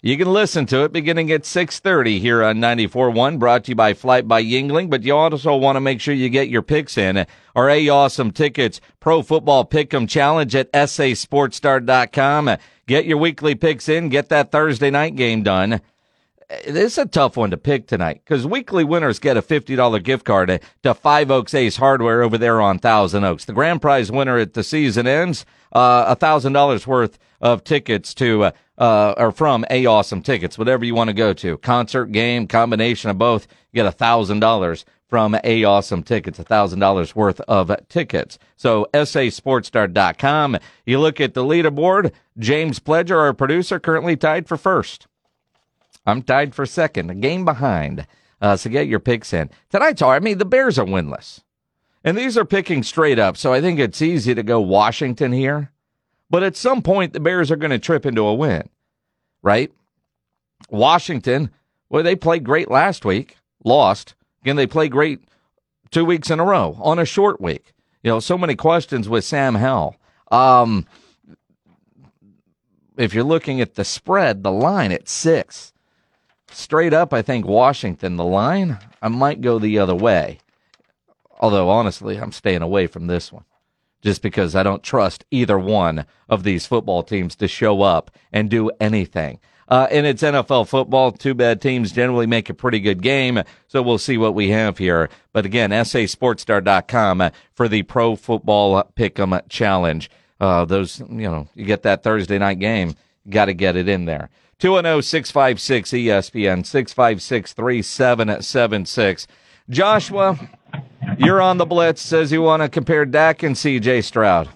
You 0.00 0.16
can 0.16 0.32
listen 0.32 0.64
to 0.66 0.84
it 0.84 0.92
beginning 0.92 1.32
at 1.32 1.42
6:30 1.42 2.20
here 2.20 2.44
on 2.44 2.60
94.1 2.60 3.40
brought 3.40 3.64
to 3.64 3.72
you 3.72 3.74
by 3.74 3.94
Flight 3.94 4.28
by 4.28 4.44
Yingling. 4.44 4.88
but 4.90 5.02
you 5.02 5.16
also 5.16 5.56
want 5.56 5.74
to 5.74 5.80
make 5.80 6.00
sure 6.00 6.14
you 6.14 6.28
get 6.28 6.48
your 6.48 6.62
picks 6.62 6.96
in. 6.96 7.26
Our 7.56 7.68
A 7.68 7.88
Awesome 7.88 8.30
Tickets 8.30 8.80
Pro 9.00 9.20
Football 9.20 9.64
Pick'em 9.64 10.08
Challenge 10.08 10.54
at 10.54 10.72
sasportstar.com. 10.72 12.58
Get 12.86 13.06
your 13.06 13.18
weekly 13.18 13.56
picks 13.56 13.88
in, 13.88 14.08
get 14.08 14.28
that 14.28 14.52
Thursday 14.52 14.90
night 14.90 15.16
game 15.16 15.42
done. 15.42 15.80
This 16.50 16.92
is 16.92 16.98
a 16.98 17.06
tough 17.06 17.36
one 17.36 17.52
to 17.52 17.56
pick 17.56 17.86
tonight 17.86 18.22
because 18.24 18.44
weekly 18.44 18.82
winners 18.82 19.20
get 19.20 19.36
a 19.36 19.42
$50 19.42 20.02
gift 20.02 20.24
card 20.24 20.60
to 20.82 20.94
Five 20.94 21.30
Oaks 21.30 21.54
Ace 21.54 21.76
Hardware 21.76 22.22
over 22.24 22.36
there 22.36 22.60
on 22.60 22.80
Thousand 22.80 23.22
Oaks. 23.22 23.44
The 23.44 23.52
grand 23.52 23.80
prize 23.80 24.10
winner 24.10 24.36
at 24.36 24.54
the 24.54 24.64
season 24.64 25.06
ends, 25.06 25.46
uh, 25.72 26.12
$1,000 26.16 26.86
worth 26.88 27.20
of 27.40 27.62
tickets 27.62 28.12
to, 28.14 28.44
uh, 28.46 28.50
uh, 28.78 29.14
or 29.16 29.30
from 29.30 29.64
A 29.70 29.86
Awesome 29.86 30.22
Tickets, 30.22 30.58
whatever 30.58 30.84
you 30.84 30.92
want 30.92 31.06
to 31.06 31.14
go 31.14 31.32
to. 31.34 31.56
Concert, 31.58 32.06
game, 32.06 32.48
combination 32.48 33.10
of 33.10 33.18
both. 33.18 33.46
You 33.70 33.84
get 33.84 33.96
$1,000 33.96 34.84
from 35.06 35.36
A 35.44 35.62
Awesome 35.62 36.02
Tickets, 36.02 36.40
$1,000 36.40 37.14
worth 37.14 37.40
of 37.42 37.70
tickets. 37.88 38.40
So, 38.56 38.88
sasportstar.com. 38.92 40.58
You 40.84 40.98
look 40.98 41.20
at 41.20 41.34
the 41.34 41.44
leaderboard. 41.44 42.10
James 42.38 42.80
Pledger, 42.80 43.18
our 43.18 43.34
producer, 43.34 43.78
currently 43.78 44.16
tied 44.16 44.48
for 44.48 44.56
first. 44.56 45.06
I'm 46.06 46.22
tied 46.22 46.54
for 46.54 46.66
second, 46.66 47.10
a 47.10 47.14
game 47.14 47.44
behind. 47.44 48.06
Uh, 48.40 48.56
so 48.56 48.70
get 48.70 48.88
your 48.88 49.00
picks 49.00 49.32
in. 49.32 49.50
Tonight's 49.70 50.02
I 50.02 50.18
mean, 50.18 50.38
the 50.38 50.44
Bears 50.44 50.78
are 50.78 50.86
winless. 50.86 51.42
And 52.02 52.16
these 52.16 52.38
are 52.38 52.44
picking 52.46 52.82
straight 52.82 53.18
up, 53.18 53.36
so 53.36 53.52
I 53.52 53.60
think 53.60 53.78
it's 53.78 54.00
easy 54.00 54.34
to 54.34 54.42
go 54.42 54.60
Washington 54.60 55.32
here. 55.32 55.70
But 56.30 56.42
at 56.42 56.56
some 56.56 56.80
point, 56.80 57.12
the 57.12 57.20
Bears 57.20 57.50
are 57.50 57.56
going 57.56 57.72
to 57.72 57.78
trip 57.78 58.06
into 58.06 58.22
a 58.22 58.34
win, 58.34 58.68
right? 59.42 59.70
Washington, 60.70 61.50
well, 61.90 62.02
they 62.02 62.16
played 62.16 62.44
great 62.44 62.70
last 62.70 63.04
week, 63.04 63.36
lost. 63.64 64.14
Again, 64.42 64.56
they 64.56 64.66
played 64.66 64.92
great 64.92 65.20
two 65.90 66.04
weeks 66.04 66.30
in 66.30 66.40
a 66.40 66.44
row 66.44 66.78
on 66.80 66.98
a 66.98 67.04
short 67.04 67.40
week. 67.40 67.74
You 68.02 68.10
know, 68.10 68.20
so 68.20 68.38
many 68.38 68.54
questions 68.54 69.08
with 69.08 69.24
Sam 69.24 69.56
Howell. 69.56 69.96
Um, 70.30 70.86
if 72.96 73.12
you're 73.12 73.24
looking 73.24 73.60
at 73.60 73.74
the 73.74 73.84
spread, 73.84 74.42
the 74.42 74.52
line 74.52 74.92
at 74.92 75.08
six. 75.08 75.72
Straight 76.52 76.92
up, 76.92 77.12
I 77.12 77.22
think 77.22 77.46
Washington, 77.46 78.16
the 78.16 78.24
line, 78.24 78.78
I 79.00 79.08
might 79.08 79.40
go 79.40 79.58
the 79.58 79.78
other 79.78 79.94
way. 79.94 80.38
Although, 81.38 81.70
honestly, 81.70 82.16
I'm 82.16 82.32
staying 82.32 82.62
away 82.62 82.86
from 82.86 83.06
this 83.06 83.32
one 83.32 83.44
just 84.02 84.22
because 84.22 84.54
I 84.54 84.62
don't 84.62 84.82
trust 84.82 85.24
either 85.30 85.58
one 85.58 86.06
of 86.28 86.42
these 86.42 86.66
football 86.66 87.02
teams 87.02 87.36
to 87.36 87.48
show 87.48 87.82
up 87.82 88.10
and 88.32 88.50
do 88.50 88.70
anything. 88.80 89.40
Uh, 89.68 89.86
and 89.90 90.04
it's 90.04 90.22
NFL 90.22 90.66
football. 90.66 91.12
Two 91.12 91.34
bad 91.34 91.60
teams 91.60 91.92
generally 91.92 92.26
make 92.26 92.50
a 92.50 92.54
pretty 92.54 92.80
good 92.80 93.02
game. 93.02 93.40
So 93.68 93.82
we'll 93.82 93.98
see 93.98 94.18
what 94.18 94.34
we 94.34 94.50
have 94.50 94.78
here. 94.78 95.08
But 95.32 95.46
again, 95.46 95.70
sasportstar.com 95.70 97.30
for 97.52 97.68
the 97.68 97.84
pro 97.84 98.16
football 98.16 98.82
pick'em 98.96 99.40
challenge. 99.48 100.10
Uh, 100.40 100.64
those, 100.64 100.98
you 101.00 101.06
know, 101.30 101.48
you 101.54 101.64
get 101.66 101.82
that 101.84 102.02
Thursday 102.02 102.38
night 102.38 102.58
game. 102.58 102.96
Got 103.28 103.44
to 103.44 103.54
get 103.54 103.76
it 103.76 103.88
in 103.88 104.06
there. 104.06 104.30
210 104.60 105.02
656 105.02 105.90
ESPN 105.90 106.66
656 106.66 107.52
3776. 107.54 109.26
Joshua, 109.70 110.38
you're 111.18 111.40
on 111.40 111.56
the 111.56 111.64
blitz. 111.64 112.02
Says 112.02 112.30
you 112.30 112.42
want 112.42 112.62
to 112.62 112.68
compare 112.68 113.06
Dak 113.06 113.42
and 113.42 113.56
CJ 113.56 114.04
Stroud. 114.04 114.48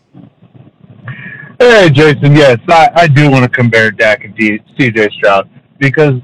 Hey, 1.58 1.88
Jason. 1.88 2.34
Yes, 2.36 2.58
I, 2.68 2.90
I 2.94 3.06
do 3.06 3.30
want 3.30 3.44
to 3.44 3.48
compare 3.48 3.90
Dak 3.90 4.24
and 4.24 4.36
D, 4.36 4.58
CJ 4.78 5.12
Stroud 5.12 5.48
because 5.78 6.20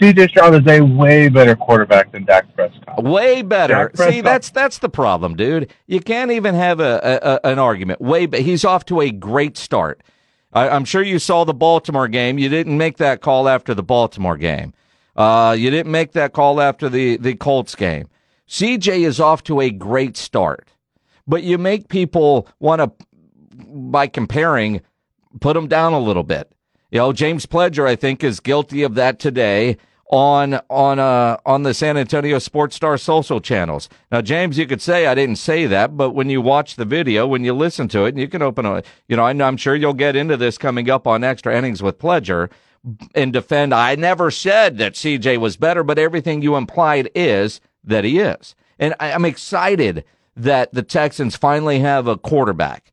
CJ 0.00 0.28
Stroud 0.30 0.54
is 0.54 0.66
a 0.66 0.80
way 0.82 1.28
better 1.28 1.56
quarterback 1.56 2.12
than 2.12 2.24
Dak 2.24 2.54
Prescott. 2.54 3.02
Way 3.02 3.42
better. 3.42 3.90
See, 3.94 4.20
that's 4.20 4.50
that's 4.50 4.78
the 4.78 4.88
problem, 4.88 5.36
dude. 5.36 5.72
You 5.86 6.00
can't 6.00 6.30
even 6.30 6.54
have 6.54 6.80
a, 6.80 7.40
a 7.42 7.48
an 7.48 7.58
argument. 7.58 8.00
Way, 8.00 8.26
but 8.26 8.40
he's 8.40 8.64
off 8.64 8.84
to 8.86 9.00
a 9.00 9.10
great 9.10 9.56
start. 9.56 10.02
I, 10.54 10.68
I'm 10.68 10.84
sure 10.84 11.02
you 11.02 11.18
saw 11.18 11.44
the 11.44 11.52
Baltimore 11.52 12.08
game. 12.08 12.38
You 12.38 12.48
didn't 12.48 12.78
make 12.78 12.96
that 12.98 13.20
call 13.20 13.48
after 13.48 13.74
the 13.74 13.82
Baltimore 13.82 14.36
game. 14.36 14.72
Uh, 15.16 15.54
you 15.58 15.70
didn't 15.70 15.92
make 15.92 16.12
that 16.12 16.32
call 16.32 16.60
after 16.60 16.88
the 16.88 17.16
the 17.18 17.34
Colts 17.34 17.74
game. 17.74 18.08
CJ 18.48 19.06
is 19.06 19.20
off 19.20 19.42
to 19.44 19.60
a 19.60 19.70
great 19.70 20.16
start, 20.16 20.68
but 21.26 21.42
you 21.42 21.56
make 21.58 21.88
people 21.88 22.48
want 22.60 22.80
to, 22.80 23.06
by 23.56 24.06
comparing, 24.06 24.80
put 25.40 25.56
him 25.56 25.66
down 25.66 25.92
a 25.92 25.98
little 25.98 26.24
bit. 26.24 26.52
You 26.90 26.98
know, 26.98 27.12
James 27.12 27.46
Pledger, 27.46 27.86
I 27.86 27.96
think, 27.96 28.22
is 28.22 28.40
guilty 28.40 28.82
of 28.82 28.94
that 28.96 29.18
today 29.18 29.76
on 30.10 30.60
on 30.68 30.98
uh 30.98 31.36
on 31.46 31.62
the 31.62 31.74
San 31.74 31.96
Antonio 31.96 32.38
Sports 32.38 32.76
Star 32.76 32.98
social 32.98 33.40
channels. 33.40 33.88
Now, 34.12 34.20
James, 34.20 34.58
you 34.58 34.66
could 34.66 34.82
say 34.82 35.06
I 35.06 35.14
didn't 35.14 35.36
say 35.36 35.66
that, 35.66 35.96
but 35.96 36.10
when 36.10 36.30
you 36.30 36.40
watch 36.40 36.76
the 36.76 36.84
video, 36.84 37.26
when 37.26 37.44
you 37.44 37.52
listen 37.54 37.88
to 37.88 38.04
it, 38.04 38.10
and 38.10 38.18
you 38.18 38.28
can 38.28 38.42
open 38.42 38.66
a, 38.66 38.82
you 39.08 39.16
know, 39.16 39.24
I'm 39.24 39.56
sure 39.56 39.74
you'll 39.74 39.94
get 39.94 40.16
into 40.16 40.36
this 40.36 40.58
coming 40.58 40.90
up 40.90 41.06
on 41.06 41.24
Extra 41.24 41.56
Innings 41.56 41.82
with 41.82 41.98
Pledger 41.98 42.50
and 43.14 43.32
defend. 43.32 43.74
I 43.74 43.94
never 43.94 44.30
said 44.30 44.78
that 44.78 44.94
CJ 44.94 45.38
was 45.38 45.56
better, 45.56 45.82
but 45.82 45.98
everything 45.98 46.42
you 46.42 46.56
implied 46.56 47.10
is 47.14 47.60
that 47.82 48.04
he 48.04 48.18
is. 48.18 48.54
And 48.78 48.94
I, 49.00 49.10
am 49.10 49.24
excited 49.24 50.04
that 50.36 50.72
the 50.72 50.82
Texans 50.82 51.36
finally 51.36 51.78
have 51.80 52.06
a 52.06 52.18
quarterback. 52.18 52.92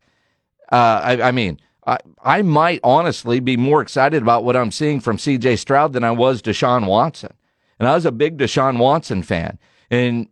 Uh, 0.72 1.02
I, 1.04 1.22
I, 1.24 1.32
mean, 1.32 1.60
I, 1.86 1.98
I 2.24 2.42
might 2.42 2.80
honestly 2.84 3.40
be 3.40 3.58
more 3.58 3.82
excited 3.82 4.22
about 4.22 4.44
what 4.44 4.56
I'm 4.56 4.72
seeing 4.72 5.00
from 5.00 5.18
CJ 5.18 5.58
Stroud 5.58 5.94
than 5.94 6.04
I 6.04 6.12
was 6.12 6.42
Deshaun 6.42 6.86
Watson. 6.86 7.34
And 7.80 7.88
I 7.88 7.96
was 7.96 8.06
a 8.06 8.12
big 8.12 8.38
Deshaun 8.38 8.78
Watson 8.78 9.24
fan. 9.24 9.58
And 9.90 10.28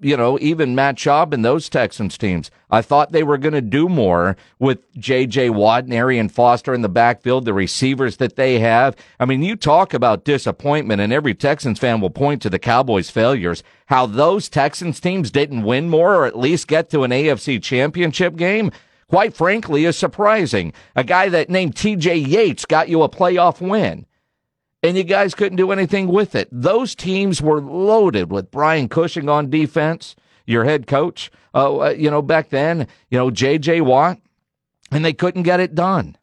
you 0.00 0.16
know, 0.16 0.38
even 0.40 0.74
Matt 0.74 0.96
Schaub 0.96 1.32
and 1.32 1.44
those 1.44 1.68
Texans 1.68 2.16
teams. 2.16 2.50
I 2.70 2.82
thought 2.82 3.12
they 3.12 3.22
were 3.22 3.38
going 3.38 3.54
to 3.54 3.60
do 3.60 3.88
more 3.88 4.36
with 4.58 4.78
J.J. 4.94 5.50
Watt 5.50 5.84
and 5.84 5.92
Arian 5.92 6.28
Foster 6.28 6.72
in 6.72 6.82
the 6.82 6.88
backfield, 6.88 7.44
the 7.44 7.52
receivers 7.52 8.18
that 8.18 8.36
they 8.36 8.60
have. 8.60 8.96
I 9.18 9.24
mean, 9.24 9.42
you 9.42 9.56
talk 9.56 9.92
about 9.92 10.24
disappointment, 10.24 11.00
and 11.00 11.12
every 11.12 11.34
Texans 11.34 11.78
fan 11.78 12.00
will 12.00 12.10
point 12.10 12.42
to 12.42 12.50
the 12.50 12.58
Cowboys' 12.58 13.10
failures. 13.10 13.62
How 13.86 14.06
those 14.06 14.48
Texans 14.48 15.00
teams 15.00 15.30
didn't 15.30 15.64
win 15.64 15.88
more 15.88 16.14
or 16.14 16.26
at 16.26 16.38
least 16.38 16.68
get 16.68 16.88
to 16.90 17.02
an 17.02 17.10
AFC 17.10 17.60
championship 17.60 18.36
game, 18.36 18.70
quite 19.12 19.36
frankly, 19.36 19.84
is 19.84 19.94
surprising. 19.94 20.72
A 20.96 21.04
guy 21.04 21.28
that 21.28 21.50
named 21.50 21.76
T.J. 21.76 22.16
Yates 22.16 22.64
got 22.64 22.88
you 22.88 23.02
a 23.02 23.10
playoff 23.10 23.60
win 23.60 24.06
and 24.82 24.96
you 24.96 25.04
guys 25.04 25.34
couldn't 25.34 25.56
do 25.56 25.70
anything 25.70 26.08
with 26.08 26.34
it. 26.34 26.48
Those 26.50 26.94
teams 26.94 27.42
were 27.42 27.60
loaded 27.60 28.30
with 28.30 28.50
Brian 28.50 28.88
Cushing 28.88 29.28
on 29.28 29.50
defense, 29.50 30.16
your 30.46 30.64
head 30.64 30.86
coach. 30.86 31.30
Uh, 31.52 31.80
uh 31.80 31.88
you 31.90 32.10
know, 32.10 32.22
back 32.22 32.48
then, 32.48 32.86
you 33.10 33.18
know, 33.18 33.30
J.J. 33.30 33.82
Watt, 33.82 34.18
and 34.90 35.04
they 35.04 35.12
couldn't 35.12 35.42
get 35.42 35.60
it 35.60 35.74
done. 35.74 36.16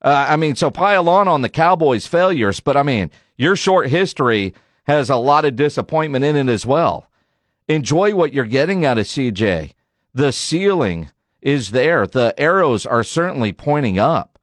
Uh, 0.00 0.24
I 0.26 0.36
mean, 0.36 0.56
so 0.56 0.70
pile 0.70 1.10
on 1.10 1.28
on 1.28 1.42
the 1.42 1.50
Cowboys' 1.50 2.06
failures, 2.06 2.60
but 2.60 2.78
I 2.78 2.82
mean, 2.82 3.10
your 3.36 3.56
short 3.56 3.90
history 3.90 4.54
has 4.84 5.10
a 5.10 5.16
lot 5.16 5.44
of 5.44 5.54
disappointment 5.54 6.24
in 6.24 6.34
it 6.34 6.50
as 6.50 6.64
well. 6.64 7.10
Enjoy 7.68 8.14
what 8.14 8.32
you're 8.32 8.46
getting 8.46 8.86
out 8.86 8.96
of 8.96 9.04
CJ. 9.04 9.72
The 10.14 10.32
ceiling 10.32 11.10
is 11.46 11.70
there. 11.70 12.08
The 12.08 12.34
arrows 12.36 12.84
are 12.84 13.04
certainly 13.04 13.52
pointing 13.52 14.00
up. 14.00 14.36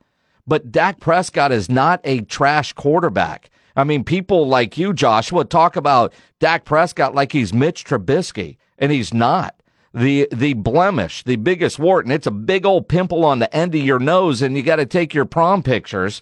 But 0.48 0.72
Dak 0.72 1.01
Prescott 1.01 1.51
is 1.51 1.69
not 1.69 1.99
a 2.06 2.22
trash 2.22 2.72
quarterback. 2.72 3.49
I 3.75 3.83
mean, 3.83 4.06
people 4.06 4.48
like 4.48 4.77
you, 4.77 4.93
Joshua, 4.93 5.43
talk 5.43 5.75
about 5.75 6.14
Dak 6.40 6.64
Prescott 6.64 7.14
like 7.14 7.33
he's 7.33 7.53
Mitch 7.53 7.83
Trubisky, 7.83 8.56
and 8.80 8.91
he's 8.91 9.14
not. 9.14 9.56
The 9.93 10.30
the 10.32 10.53
blemish, 10.53 11.23
the 11.23 11.35
biggest 11.35 11.77
wart, 11.77 12.06
and 12.06 12.14
it's 12.14 12.25
a 12.25 12.32
big 12.32 12.65
old 12.65 12.88
pimple 12.88 13.25
on 13.25 13.40
the 13.40 13.53
end 13.53 13.75
of 13.75 13.82
your 13.82 13.99
nose, 13.99 14.41
and 14.41 14.56
you 14.56 14.64
got 14.64 14.77
to 14.77 14.85
take 14.85 15.14
your 15.14 15.25
prom 15.25 15.61
pictures. 15.61 16.22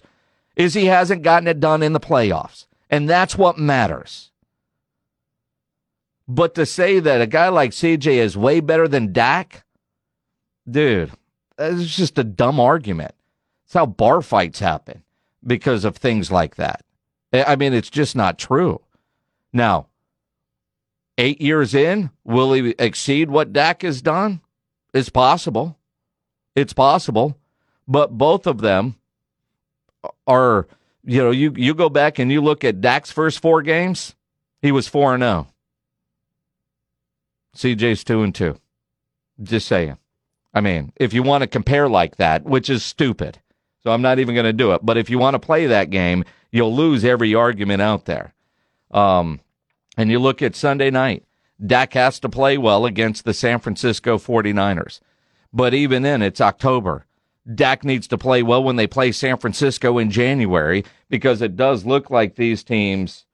is 0.56 0.74
he 0.74 0.86
hasn't 0.86 1.22
gotten 1.22 1.48
it 1.48 1.60
done 1.60 1.82
in 1.82 1.92
the 1.92 2.00
playoffs. 2.00 2.66
And 2.90 3.08
that's 3.08 3.38
what 3.38 3.56
matters. 3.56 4.32
But 6.26 6.54
to 6.56 6.66
say 6.66 6.98
that 6.98 7.22
a 7.22 7.26
guy 7.26 7.48
like 7.48 7.70
CJ 7.70 8.06
is 8.16 8.36
way 8.36 8.60
better 8.60 8.86
than 8.88 9.12
Dak, 9.12 9.64
dude, 10.68 11.12
it's 11.58 11.96
just 11.96 12.18
a 12.18 12.24
dumb 12.24 12.60
argument. 12.60 13.14
It's 13.64 13.74
how 13.74 13.86
bar 13.86 14.22
fights 14.22 14.58
happen 14.58 15.02
because 15.46 15.84
of 15.84 15.96
things 15.96 16.30
like 16.30 16.56
that. 16.56 16.84
I 17.32 17.56
mean, 17.56 17.72
it's 17.72 17.90
just 17.90 18.14
not 18.14 18.38
true. 18.38 18.80
Now, 19.52 19.86
eight 21.18 21.40
years 21.40 21.74
in, 21.74 22.10
will 22.24 22.52
he 22.52 22.74
exceed 22.78 23.30
what 23.30 23.52
Dak 23.52 23.82
has 23.82 24.02
done? 24.02 24.40
It's 24.92 25.08
possible. 25.08 25.78
It's 26.54 26.72
possible. 26.72 27.38
But 27.88 28.16
both 28.16 28.46
of 28.46 28.60
them 28.60 28.96
are, 30.26 30.66
you 31.04 31.22
know, 31.22 31.30
you, 31.30 31.54
you 31.56 31.74
go 31.74 31.88
back 31.88 32.18
and 32.18 32.30
you 32.30 32.40
look 32.40 32.64
at 32.64 32.80
Dak's 32.80 33.10
first 33.10 33.40
four 33.40 33.62
games, 33.62 34.14
he 34.60 34.70
was 34.70 34.86
4 34.86 35.14
and 35.14 35.22
0. 35.22 35.46
CJ's 37.56 38.04
2 38.04 38.22
and 38.22 38.34
2. 38.34 38.58
Just 39.42 39.66
saying. 39.66 39.98
I 40.54 40.60
mean, 40.60 40.92
if 40.96 41.14
you 41.14 41.22
want 41.22 41.42
to 41.42 41.46
compare 41.46 41.88
like 41.88 42.16
that, 42.16 42.44
which 42.44 42.68
is 42.68 42.84
stupid. 42.84 43.38
So 43.82 43.90
I'm 43.90 44.02
not 44.02 44.18
even 44.18 44.34
going 44.34 44.44
to 44.44 44.52
do 44.52 44.72
it. 44.72 44.84
But 44.84 44.96
if 44.96 45.10
you 45.10 45.18
want 45.18 45.34
to 45.34 45.40
play 45.40 45.66
that 45.66 45.90
game, 45.90 46.24
you'll 46.50 46.74
lose 46.74 47.04
every 47.04 47.34
argument 47.34 47.82
out 47.82 48.04
there. 48.04 48.34
Um, 48.90 49.40
and 49.96 50.10
you 50.10 50.18
look 50.18 50.42
at 50.42 50.54
Sunday 50.54 50.90
night, 50.90 51.24
Dak 51.64 51.94
has 51.94 52.20
to 52.20 52.28
play 52.28 52.58
well 52.58 52.86
against 52.86 53.24
the 53.24 53.34
San 53.34 53.58
Francisco 53.58 54.18
49ers. 54.18 55.00
But 55.52 55.74
even 55.74 56.02
then, 56.02 56.22
it's 56.22 56.40
October. 56.40 57.06
Dak 57.52 57.84
needs 57.84 58.06
to 58.08 58.18
play 58.18 58.42
well 58.42 58.62
when 58.62 58.76
they 58.76 58.86
play 58.86 59.10
San 59.12 59.36
Francisco 59.36 59.98
in 59.98 60.10
January 60.10 60.84
because 61.08 61.42
it 61.42 61.56
does 61.56 61.84
look 61.84 62.10
like 62.10 62.36
these 62.36 62.62
teams 62.62 63.26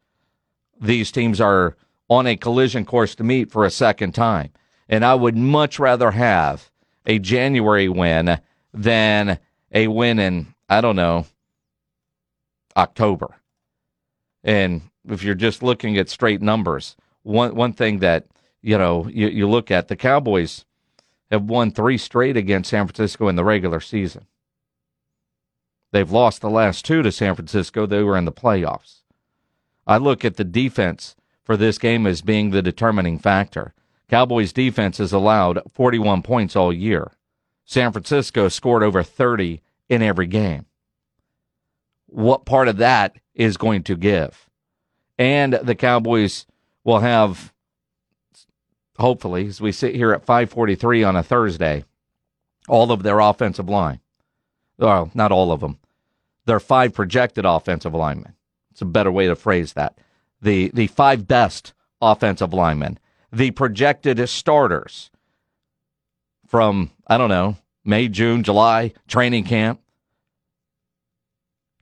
these 0.81 1.11
teams 1.11 1.41
are 1.41 1.77
on 2.09 2.27
a 2.27 2.37
collision 2.37 2.85
course 2.85 3.15
to 3.17 3.25
meet 3.25 3.51
for 3.51 3.65
a 3.65 3.71
second 3.71 4.13
time. 4.13 4.51
And 4.89 5.05
I 5.05 5.15
would 5.15 5.37
much 5.37 5.79
rather 5.79 6.13
have 6.13 6.71
a 7.09 7.19
January 7.19 7.89
win 7.89 8.39
than 8.73 9.39
a 9.73 9.89
win 9.89 10.19
in, 10.21 10.55
I 10.69 10.81
don't 10.81 10.97
know, 10.97 11.27
October. 12.77 13.35
And 14.45 14.83
if 15.09 15.25
you're 15.25 15.35
just 15.35 15.63
looking 15.63 15.99
at 15.99 16.09
straight 16.09 16.41
numbers, 16.41 16.95
one 17.23 17.55
one 17.57 17.73
thing 17.73 17.99
that, 17.99 18.27
you 18.63 18.79
know, 18.79 19.09
you, 19.09 19.29
you 19.29 19.49
look 19.49 19.71
at 19.71 19.89
the 19.89 19.97
Cowboys 19.97 20.65
have 21.31 21.45
won 21.45 21.71
three 21.71 21.99
straight 21.99 22.37
against 22.37 22.71
San 22.71 22.87
Francisco 22.87 23.29
in 23.29 23.37
the 23.37 23.45
regular 23.45 23.81
season. 23.81 24.27
They've 25.91 26.11
lost 26.11 26.41
the 26.41 26.51
last 26.51 26.85
two 26.85 27.03
to 27.03 27.11
San 27.11 27.35
Francisco. 27.35 27.87
They 27.87 28.03
were 28.03 28.17
in 28.17 28.27
the 28.27 28.33
playoffs. 28.33 29.03
I 29.87 29.97
look 29.97 30.25
at 30.25 30.37
the 30.37 30.45
defense 30.45 31.17
for 31.45 31.57
this 31.57 31.79
game 31.79 32.07
as 32.07 32.21
being 32.21 32.51
the 32.51 32.63
determining 32.63 33.19
factor. 33.19 33.73
Cowboys 34.09 34.53
defense 34.53 34.99
has 34.99 35.13
allowed 35.13 35.61
41 35.73 36.23
points 36.23 36.57
all 36.57 36.73
year. 36.73 37.13
San 37.65 37.93
Francisco 37.93 38.49
scored 38.49 38.83
over 38.83 39.03
30 39.03 39.61
in 39.89 40.03
every 40.03 40.27
game. 40.27 40.67
What 42.07 42.47
part 42.47 42.69
of 42.69 42.79
that 42.79 43.17
is 43.35 43.59
going 43.59 43.83
to 43.85 43.97
give? 43.97 44.49
And 45.19 45.55
the 45.55 45.75
Cowboys 45.75 46.47
will 46.85 47.01
have 47.01 47.53
hopefully, 48.99 49.47
as 49.47 49.61
we 49.61 49.73
sit 49.73 49.95
here 49.95 50.13
at 50.13 50.25
543 50.25 51.05
on 51.05 51.17
a 51.17 51.23
Thursday, 51.23 51.85
all 52.69 52.91
of 52.93 53.03
their 53.03 53.21
offensive 53.21 53.69
line. 53.69 54.01
Well, 54.79 55.11
not 55.15 55.33
all 55.33 55.53
of 55.53 55.61
them. 55.61 55.79
Their 56.47 56.61
five 56.61 56.95
projected 56.95 57.45
offensive 57.45 57.95
linemen. 57.95 58.35
It's 58.71 58.81
a 58.81 58.87
better 58.87 59.11
way 59.11 59.27
to 59.27 59.37
phrase 59.37 59.75
that. 59.75 59.99
The, 60.41 60.71
the 60.73 60.87
five 60.87 61.27
best 61.27 61.75
offensive 62.01 62.55
linemen. 62.55 62.99
The 63.31 63.51
projected 63.51 64.27
starters 64.29 65.11
from, 66.47 66.91
I 67.07 67.19
don't 67.19 67.29
know, 67.29 67.57
May, 67.85 68.09
June, 68.09 68.43
July, 68.43 68.93
training 69.07 69.45
camp. 69.45 69.81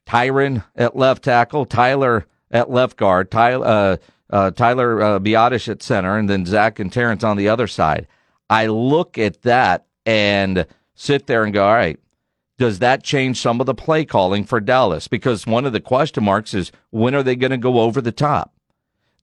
Tyron 0.06 0.64
at 0.76 0.96
left 0.96 1.24
tackle, 1.24 1.66
Tyler 1.66 2.26
at 2.50 2.70
left 2.70 2.96
guard, 2.96 3.30
Tyler, 3.30 3.66
uh, 3.66 3.96
uh, 4.30 4.50
Tyler 4.52 5.02
uh, 5.02 5.18
Biadasz 5.18 5.68
at 5.68 5.82
center, 5.82 6.16
and 6.16 6.28
then 6.28 6.46
Zack 6.46 6.78
and 6.78 6.92
Terence 6.92 7.24
on 7.24 7.36
the 7.36 7.48
other 7.48 7.66
side. 7.66 8.06
I 8.48 8.66
look 8.66 9.18
at 9.18 9.42
that 9.42 9.86
and 10.04 10.66
sit 10.94 11.26
there 11.26 11.44
and 11.44 11.52
go, 11.52 11.66
all 11.66 11.74
right, 11.74 11.98
does 12.58 12.78
that 12.78 13.02
change 13.02 13.40
some 13.40 13.60
of 13.60 13.66
the 13.66 13.74
play 13.74 14.04
calling 14.04 14.44
for 14.44 14.60
Dallas? 14.60 15.08
Because 15.08 15.46
one 15.46 15.66
of 15.66 15.72
the 15.72 15.80
question 15.80 16.24
marks 16.24 16.54
is 16.54 16.72
when 16.90 17.14
are 17.14 17.22
they 17.22 17.36
going 17.36 17.50
to 17.50 17.58
go 17.58 17.80
over 17.80 18.00
the 18.00 18.12
top? 18.12 18.52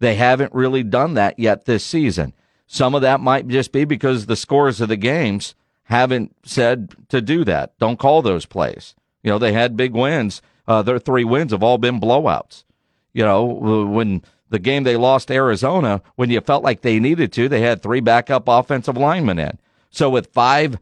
They 0.04 0.16
haven't 0.16 0.54
really 0.54 0.84
done 0.84 1.14
that 1.14 1.40
yet 1.40 1.64
this 1.64 1.82
season. 1.82 2.34
Some 2.68 2.94
of 2.94 3.02
that 3.04 3.22
might 3.22 3.48
just 3.48 3.72
be 3.72 3.86
because 3.86 4.26
the 4.26 4.36
scores 4.36 4.82
of 4.82 4.90
the 4.90 4.98
games 4.98 5.56
haven't 5.84 6.36
said 6.44 6.94
to 7.08 7.22
do 7.22 7.46
that. 7.46 7.80
Don't 7.80 7.98
call 7.98 8.22
those 8.22 8.46
plays. 8.46 8.96
You 9.24 9.32
know, 9.32 9.40
they 9.40 9.54
had 9.54 9.78
big 9.78 9.94
wins. 9.94 10.42
Uh, 10.68 10.82
their 10.82 11.00
three 11.00 11.24
wins 11.24 11.54
have 11.54 11.64
all 11.64 11.78
been 11.78 12.02
blowouts. 12.02 12.66
You 13.14 13.24
know, 13.24 13.46
when 13.46 14.24
the 14.50 14.60
game 14.60 14.84
they 14.84 14.98
lost 14.98 15.32
Arizona, 15.32 16.02
when 16.16 16.30
you 16.30 16.42
felt 16.42 16.66
like 16.66 16.82
they 16.82 17.00
needed 17.00 17.32
to, 17.32 17.48
they 17.48 17.62
had 17.62 17.82
three 17.82 18.02
backup 18.02 18.50
offensive 18.50 18.98
linemen 18.98 19.40
in. 19.40 19.58
So 19.90 20.10
with 20.10 20.34
five, 20.34 20.80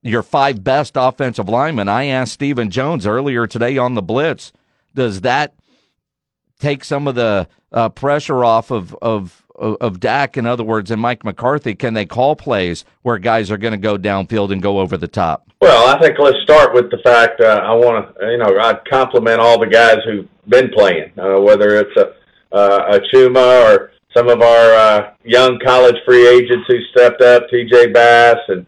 your 0.00 0.22
five 0.22 0.62
best 0.62 0.92
offensive 0.94 1.48
linemen, 1.48 1.88
I 1.88 2.04
asked 2.04 2.34
Stephen 2.34 2.70
Jones 2.70 3.04
earlier 3.04 3.48
today 3.48 3.78
on 3.78 3.94
the 3.94 4.02
Blitz, 4.02 4.52
does 4.94 5.22
that 5.22 5.54
take 6.60 6.84
some 6.84 7.08
of 7.08 7.16
the 7.16 7.48
uh, 7.74 7.90
pressure 7.90 8.44
off 8.44 8.70
of, 8.70 8.94
of 9.02 9.42
of 9.56 10.00
Dak, 10.00 10.36
in 10.36 10.46
other 10.46 10.64
words, 10.64 10.90
and 10.90 11.00
Mike 11.00 11.24
McCarthy, 11.24 11.76
can 11.76 11.94
they 11.94 12.06
call 12.06 12.34
plays 12.34 12.84
where 13.02 13.18
guys 13.18 13.52
are 13.52 13.56
going 13.56 13.70
to 13.70 13.78
go 13.78 13.96
downfield 13.96 14.50
and 14.50 14.60
go 14.60 14.80
over 14.80 14.96
the 14.96 15.06
top? 15.06 15.48
Well, 15.60 15.86
I 15.86 16.00
think 16.00 16.18
let's 16.18 16.40
start 16.42 16.74
with 16.74 16.90
the 16.90 16.98
fact 17.04 17.40
uh, 17.40 17.60
I 17.62 17.72
want 17.72 18.18
to, 18.18 18.30
you 18.32 18.38
know, 18.38 18.58
I'd 18.58 18.84
compliment 18.90 19.40
all 19.40 19.60
the 19.60 19.68
guys 19.68 19.98
who've 20.04 20.28
been 20.48 20.70
playing, 20.70 21.12
uh, 21.16 21.40
whether 21.40 21.78
it's 21.78 21.96
a 21.96 22.14
uh, 22.52 22.98
Chuma 23.12 23.64
or 23.64 23.92
some 24.16 24.28
of 24.28 24.42
our 24.42 24.74
uh, 24.74 25.10
young 25.24 25.58
college 25.64 25.96
free 26.04 26.26
agents 26.26 26.64
who 26.68 26.78
stepped 26.90 27.22
up, 27.22 27.44
TJ 27.52 27.92
Bass, 27.92 28.36
and 28.48 28.66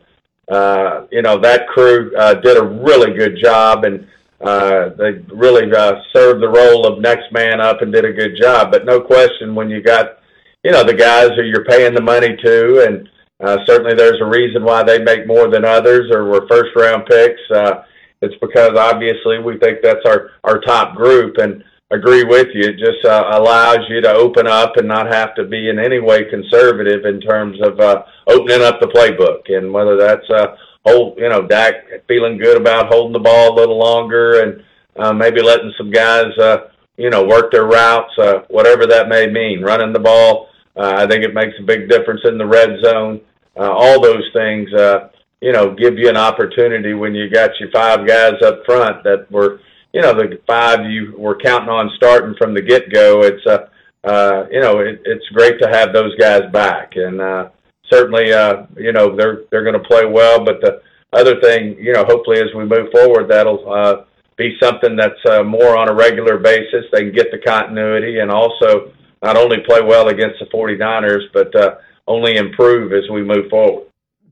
uh, 0.48 1.06
you 1.10 1.22
know 1.22 1.38
that 1.38 1.66
crew 1.68 2.12
uh, 2.16 2.34
did 2.34 2.56
a 2.56 2.64
really 2.64 3.16
good 3.16 3.38
job, 3.42 3.84
and 3.84 4.06
uh, 4.40 4.90
they 4.98 5.12
really 5.34 5.70
uh, 5.72 5.94
served 6.14 6.42
the 6.42 6.48
role 6.48 6.86
of 6.86 7.00
next 7.00 7.32
man 7.32 7.60
up 7.60 7.82
and 7.82 7.92
did 7.92 8.04
a 8.04 8.12
good 8.12 8.36
job. 8.40 8.70
But 8.70 8.84
no 8.84 9.00
question, 9.00 9.54
when 9.54 9.70
you 9.70 9.82
got 9.82 10.18
you 10.62 10.72
know 10.72 10.84
the 10.84 10.94
guys 10.94 11.30
who 11.36 11.44
you're 11.44 11.64
paying 11.64 11.94
the 11.94 12.02
money 12.02 12.36
to, 12.44 12.86
and 12.86 13.08
uh, 13.42 13.58
certainly 13.66 13.94
there's 13.94 14.20
a 14.20 14.26
reason 14.26 14.64
why 14.64 14.82
they 14.82 14.98
make 14.98 15.26
more 15.26 15.48
than 15.48 15.64
others 15.64 16.10
or 16.10 16.24
were 16.24 16.46
first 16.48 16.70
round 16.76 17.06
picks. 17.06 17.40
Uh, 17.54 17.84
it's 18.22 18.34
because 18.40 18.76
obviously 18.76 19.38
we 19.38 19.58
think 19.58 19.78
that's 19.82 20.04
our 20.06 20.30
our 20.44 20.60
top 20.60 20.96
group 20.96 21.36
and 21.38 21.62
agree 21.90 22.24
with 22.24 22.48
you. 22.52 22.68
It 22.68 22.78
just 22.78 23.04
uh, 23.04 23.30
allows 23.32 23.78
you 23.88 24.00
to 24.00 24.12
open 24.12 24.46
up 24.46 24.76
and 24.76 24.88
not 24.88 25.12
have 25.12 25.34
to 25.36 25.44
be 25.44 25.68
in 25.68 25.78
any 25.78 26.00
way 26.00 26.24
conservative 26.24 27.04
in 27.04 27.20
terms 27.20 27.58
of 27.62 27.78
uh, 27.78 28.02
opening 28.26 28.62
up 28.62 28.80
the 28.80 28.88
playbook. 28.88 29.54
And 29.54 29.72
whether 29.72 29.96
that's 29.96 30.28
uh, 30.30 30.56
hold, 30.86 31.18
you 31.18 31.28
know, 31.28 31.46
Dak 31.46 31.74
feeling 32.06 32.38
good 32.38 32.60
about 32.60 32.92
holding 32.92 33.12
the 33.12 33.18
ball 33.18 33.52
a 33.52 33.58
little 33.58 33.78
longer 33.78 34.42
and 34.42 34.64
uh, 34.96 35.12
maybe 35.12 35.42
letting 35.42 35.72
some 35.76 35.90
guys, 35.90 36.36
uh, 36.38 36.68
you 36.96 37.10
know, 37.10 37.24
work 37.24 37.50
their 37.52 37.66
routes, 37.66 38.12
uh, 38.18 38.40
whatever 38.48 38.86
that 38.86 39.08
may 39.08 39.26
mean. 39.26 39.62
Running 39.62 39.92
the 39.92 40.00
ball, 40.00 40.48
uh, 40.76 40.94
I 40.96 41.06
think 41.06 41.24
it 41.24 41.34
makes 41.34 41.54
a 41.58 41.62
big 41.62 41.88
difference 41.88 42.22
in 42.24 42.38
the 42.38 42.46
red 42.46 42.70
zone. 42.82 43.20
Uh, 43.58 43.70
all 43.70 44.00
those 44.00 44.24
things, 44.32 44.72
uh, 44.74 45.08
you 45.40 45.52
know, 45.52 45.74
give 45.74 45.98
you 45.98 46.08
an 46.08 46.16
opportunity 46.16 46.94
when 46.94 47.14
you 47.14 47.28
got 47.28 47.50
your 47.60 47.70
five 47.70 48.06
guys 48.06 48.34
up 48.42 48.64
front 48.64 49.02
that 49.04 49.30
were– 49.30 49.60
you 49.92 50.02
know, 50.02 50.12
the 50.12 50.38
five 50.46 50.84
you 50.90 51.14
were 51.16 51.38
counting 51.38 51.70
on 51.70 51.90
starting 51.96 52.34
from 52.36 52.52
the 52.52 52.60
get 52.60 52.92
go, 52.92 53.22
it's, 53.22 53.46
uh, 53.46 53.66
uh, 54.04 54.44
you 54.50 54.60
know, 54.60 54.80
it, 54.80 55.00
it's 55.06 55.26
great 55.32 55.58
to 55.58 55.68
have 55.68 55.94
those 55.94 56.14
guys 56.16 56.42
back. 56.52 56.92
And, 56.96 57.18
uh, 57.18 57.48
certainly, 57.90 58.32
uh, 58.32 58.66
you 58.76 58.92
know, 58.92 59.14
they're, 59.16 59.42
they're 59.50 59.64
going 59.64 59.80
to 59.80 59.88
play 59.88 60.04
well. 60.04 60.44
But 60.44 60.60
the 60.60 60.82
other 61.12 61.40
thing, 61.40 61.76
you 61.78 61.92
know, 61.92 62.04
hopefully 62.04 62.38
as 62.38 62.54
we 62.54 62.64
move 62.64 62.90
forward, 62.92 63.28
that'll, 63.28 63.72
uh, 63.72 64.04
be 64.36 64.56
something 64.60 64.96
that's 64.96 65.24
uh, 65.30 65.42
more 65.42 65.76
on 65.76 65.88
a 65.88 65.94
regular 65.94 66.38
basis. 66.38 66.84
They 66.92 67.00
can 67.00 67.12
get 67.12 67.30
the 67.30 67.38
continuity 67.38 68.18
and 68.18 68.30
also 68.30 68.92
not 69.22 69.36
only 69.36 69.58
play 69.66 69.80
well 69.80 70.08
against 70.08 70.38
the 70.40 70.46
49ers, 70.46 71.32
but 71.32 71.54
uh, 71.56 71.76
only 72.06 72.36
improve 72.36 72.92
as 72.92 73.08
we 73.10 73.22
move 73.22 73.48
forward. 73.48 73.86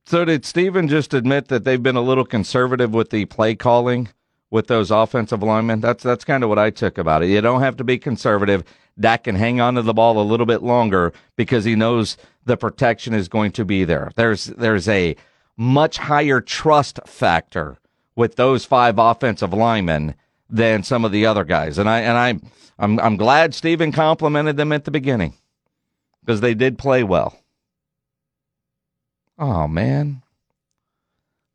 So, 0.07 0.27
did 0.27 0.45
Stephen 0.45 0.89
just 0.89 1.15
admit 1.15 1.49
that 1.49 1.65
they've 1.65 1.83
been 1.83 1.97
a 1.97 2.03
little 2.03 2.27
conservative 2.27 2.93
with 2.93 3.11
the 3.11 3.25
play 3.25 3.55
calling? 3.55 4.11
with 4.51 4.69
those 4.69 4.93
offensive 4.93 5.43
linemen. 5.43 5.81
That's 5.81 6.05
that's 6.05 6.25
kind 6.25 6.45
of 6.45 6.49
what 6.49 6.61
I 6.61 6.71
took 6.71 6.97
about 6.97 7.25
it. 7.25 7.29
You 7.29 7.41
don't 7.41 7.61
have 7.63 7.77
to 7.79 7.83
be 7.83 7.99
conservative. 7.99 8.63
Dak 8.99 9.25
can 9.25 9.35
hang 9.35 9.61
on 9.61 9.75
to 9.75 9.83
the 9.83 9.95
ball 9.95 10.21
a 10.21 10.23
little 10.23 10.47
bit 10.47 10.63
longer 10.63 11.13
because 11.37 11.65
he 11.65 11.75
knows 11.75 12.17
the 12.45 12.57
protection 12.57 13.15
is 13.15 13.29
going 13.29 13.53
to 13.53 13.65
be 13.65 13.85
there. 13.85 14.13
There's 14.15 14.47
there's 14.47 14.89
a 14.89 15.17
much 15.57 15.99
higher 15.99 16.41
trust 16.41 17.01
factor 17.07 17.79
with 18.17 18.37
those 18.37 18.65
five 18.65 18.99
offensive 18.99 19.53
linemen 19.53 20.15
than 20.49 20.83
some 20.83 21.05
of 21.05 21.13
the 21.13 21.27
other 21.27 21.45
guys. 21.45 21.79
And 21.79 21.89
I 21.89 22.01
and 22.01 22.17
I 22.17 22.49
I'm 22.79 23.01
I'm 23.01 23.17
glad 23.17 23.55
Stephen 23.55 23.93
complimented 23.93 24.57
them 24.57 24.73
at 24.73 24.85
the 24.85 24.91
beginning 24.91 25.35
because 26.21 26.41
they 26.41 26.55
did 26.55 26.79
play 26.79 27.03
well. 27.03 27.39
Oh 29.39 29.67
man. 29.67 30.23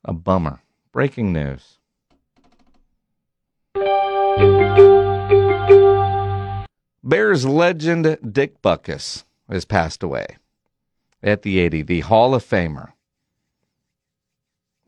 A 0.06 0.14
bummer. 0.14 0.62
Breaking 0.92 1.34
news. 1.34 1.78
Bears 7.04 7.46
legend 7.46 8.34
Dick 8.34 8.62
Butkus 8.62 9.24
has 9.50 9.66
passed 9.66 10.04
away 10.04 10.38
at 11.24 11.42
the 11.42 11.60
80, 11.60 11.84
the 11.84 12.00
Hall 12.02 12.36
of 12.36 12.44
Famer. 12.44 12.94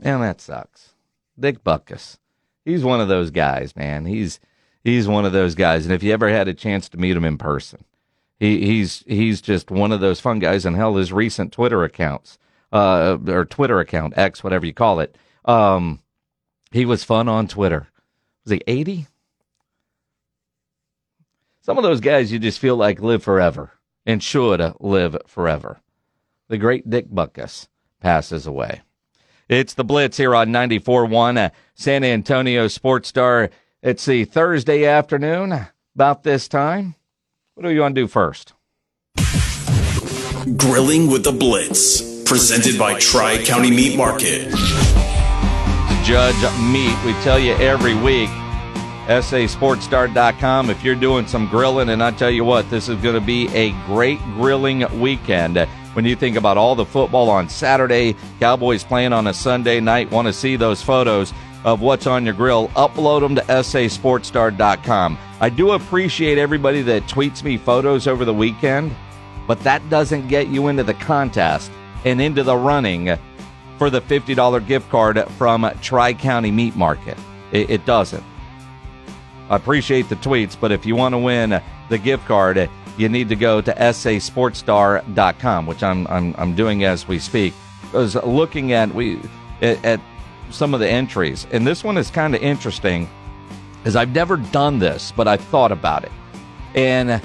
And 0.01 0.21
that 0.21 0.41
sucks. 0.41 0.93
Dick 1.39 1.63
Butkus. 1.63 2.17
He's 2.65 2.83
one 2.83 3.01
of 3.01 3.07
those 3.07 3.31
guys, 3.31 3.75
man. 3.75 4.05
He's 4.05 4.39
he's 4.83 5.07
one 5.07 5.25
of 5.25 5.33
those 5.33 5.55
guys. 5.55 5.85
And 5.85 5.93
if 5.93 6.03
you 6.03 6.11
ever 6.13 6.29
had 6.29 6.47
a 6.47 6.53
chance 6.53 6.89
to 6.89 6.97
meet 6.97 7.15
him 7.15 7.25
in 7.25 7.37
person, 7.37 7.83
he, 8.39 8.65
he's 8.65 9.03
he's 9.07 9.41
just 9.41 9.71
one 9.71 9.91
of 9.91 9.99
those 9.99 10.19
fun 10.19 10.39
guys. 10.39 10.65
And 10.65 10.75
hell, 10.75 10.95
his 10.95 11.13
recent 11.13 11.51
Twitter 11.51 11.83
accounts, 11.83 12.37
uh, 12.71 13.17
or 13.27 13.45
Twitter 13.45 13.79
account 13.79 14.17
X, 14.17 14.43
whatever 14.43 14.65
you 14.65 14.73
call 14.73 14.99
it, 14.99 15.15
um, 15.45 16.01
he 16.71 16.85
was 16.85 17.03
fun 17.03 17.27
on 17.27 17.47
Twitter. 17.47 17.87
Was 18.43 18.51
he 18.51 18.61
eighty? 18.67 19.07
Some 21.63 21.77
of 21.77 21.83
those 21.83 21.99
guys 21.99 22.31
you 22.31 22.39
just 22.39 22.59
feel 22.59 22.75
like 22.75 23.01
live 23.01 23.23
forever 23.23 23.71
and 24.03 24.23
should 24.23 24.61
live 24.79 25.15
forever. 25.27 25.79
The 26.47 26.57
great 26.57 26.89
Dick 26.89 27.07
Butkus 27.09 27.67
passes 27.99 28.47
away. 28.47 28.81
It's 29.47 29.75
the 29.75 29.83
Blitz 29.83 30.17
here 30.17 30.33
on 30.33 30.49
94.1 30.49 31.37
uh, 31.37 31.49
San 31.75 32.03
Antonio 32.03 32.67
Sports 32.67 33.09
Star. 33.09 33.51
It's 33.83 34.05
the 34.05 34.25
Thursday 34.25 34.85
afternoon, 34.85 35.67
about 35.93 36.23
this 36.23 36.47
time. 36.47 36.95
What 37.53 37.63
do 37.63 37.69
you 37.71 37.81
want 37.81 37.93
to 37.95 38.01
do 38.01 38.07
first? 38.07 38.53
Grilling 40.57 41.11
with 41.11 41.23
the 41.23 41.31
Blitz, 41.31 42.23
presented 42.23 42.79
by 42.79 42.97
Tri 42.99 43.43
County 43.43 43.69
Meat 43.69 43.95
Market. 43.95 44.49
Judge 46.03 46.59
Meat, 46.59 46.97
we 47.05 47.13
tell 47.21 47.37
you 47.37 47.53
every 47.55 47.93
week, 47.93 48.29
sasportstar.com. 49.19 50.69
If 50.69 50.83
you're 50.83 50.95
doing 50.95 51.27
some 51.27 51.47
grilling, 51.47 51.89
and 51.89 52.01
I 52.01 52.11
tell 52.11 52.29
you 52.29 52.45
what, 52.45 52.69
this 52.69 52.87
is 52.87 53.01
going 53.01 53.15
to 53.15 53.21
be 53.21 53.47
a 53.49 53.71
great 53.85 54.19
grilling 54.35 54.85
weekend. 54.99 55.57
When 55.93 56.05
you 56.05 56.15
think 56.15 56.37
about 56.37 56.57
all 56.57 56.75
the 56.75 56.85
football 56.85 57.29
on 57.29 57.49
Saturday, 57.49 58.15
Cowboys 58.39 58.83
playing 58.83 59.11
on 59.11 59.27
a 59.27 59.33
Sunday 59.33 59.79
night, 59.79 60.09
want 60.09 60.27
to 60.27 60.33
see 60.33 60.55
those 60.55 60.81
photos 60.81 61.33
of 61.63 61.81
what's 61.81 62.07
on 62.07 62.25
your 62.25 62.33
grill, 62.33 62.69
upload 62.69 63.21
them 63.21 63.35
to 63.35 63.41
sasportstar.com. 63.41 65.17
I 65.39 65.49
do 65.49 65.71
appreciate 65.71 66.37
everybody 66.37 66.81
that 66.83 67.03
tweets 67.03 67.43
me 67.43 67.57
photos 67.57 68.07
over 68.07 68.25
the 68.25 68.33
weekend, 68.33 68.95
but 69.47 69.59
that 69.61 69.87
doesn't 69.89 70.27
get 70.27 70.47
you 70.47 70.67
into 70.67 70.83
the 70.83 70.93
contest 70.93 71.71
and 72.05 72.21
into 72.21 72.43
the 72.43 72.55
running 72.55 73.17
for 73.77 73.89
the 73.89 74.01
$50 74.01 74.65
gift 74.67 74.89
card 74.89 75.23
from 75.31 75.69
Tri 75.81 76.13
County 76.13 76.51
Meat 76.51 76.75
Market. 76.75 77.17
It, 77.51 77.69
it 77.69 77.85
doesn't. 77.85 78.23
I 79.51 79.57
appreciate 79.57 80.07
the 80.07 80.15
tweets, 80.15 80.57
but 80.57 80.71
if 80.71 80.85
you 80.85 80.95
want 80.95 81.11
to 81.11 81.17
win 81.17 81.61
the 81.89 81.97
gift 81.97 82.25
card, 82.25 82.69
you 82.97 83.09
need 83.09 83.27
to 83.27 83.35
go 83.35 83.59
to 83.59 83.73
sasportstar.com, 83.73 85.65
which 85.65 85.83
I'm, 85.83 86.07
I'm, 86.07 86.33
I'm 86.37 86.55
doing 86.55 86.85
as 86.85 87.05
we 87.05 87.19
speak. 87.19 87.53
I 87.93 87.97
was 87.97 88.15
looking 88.15 88.71
at 88.71 88.95
we 88.95 89.19
at, 89.61 89.99
some 90.51 90.73
of 90.73 90.79
the 90.79 90.87
entries, 90.89 91.47
and 91.51 91.67
this 91.67 91.83
one 91.83 91.97
is 91.97 92.09
kind 92.09 92.33
of 92.33 92.41
interesting, 92.41 93.09
as 93.83 93.97
I've 93.97 94.13
never 94.13 94.37
done 94.37 94.79
this, 94.79 95.11
but 95.15 95.27
I've 95.27 95.41
thought 95.41 95.71
about 95.71 96.05
it, 96.05 96.11
and 96.73 97.21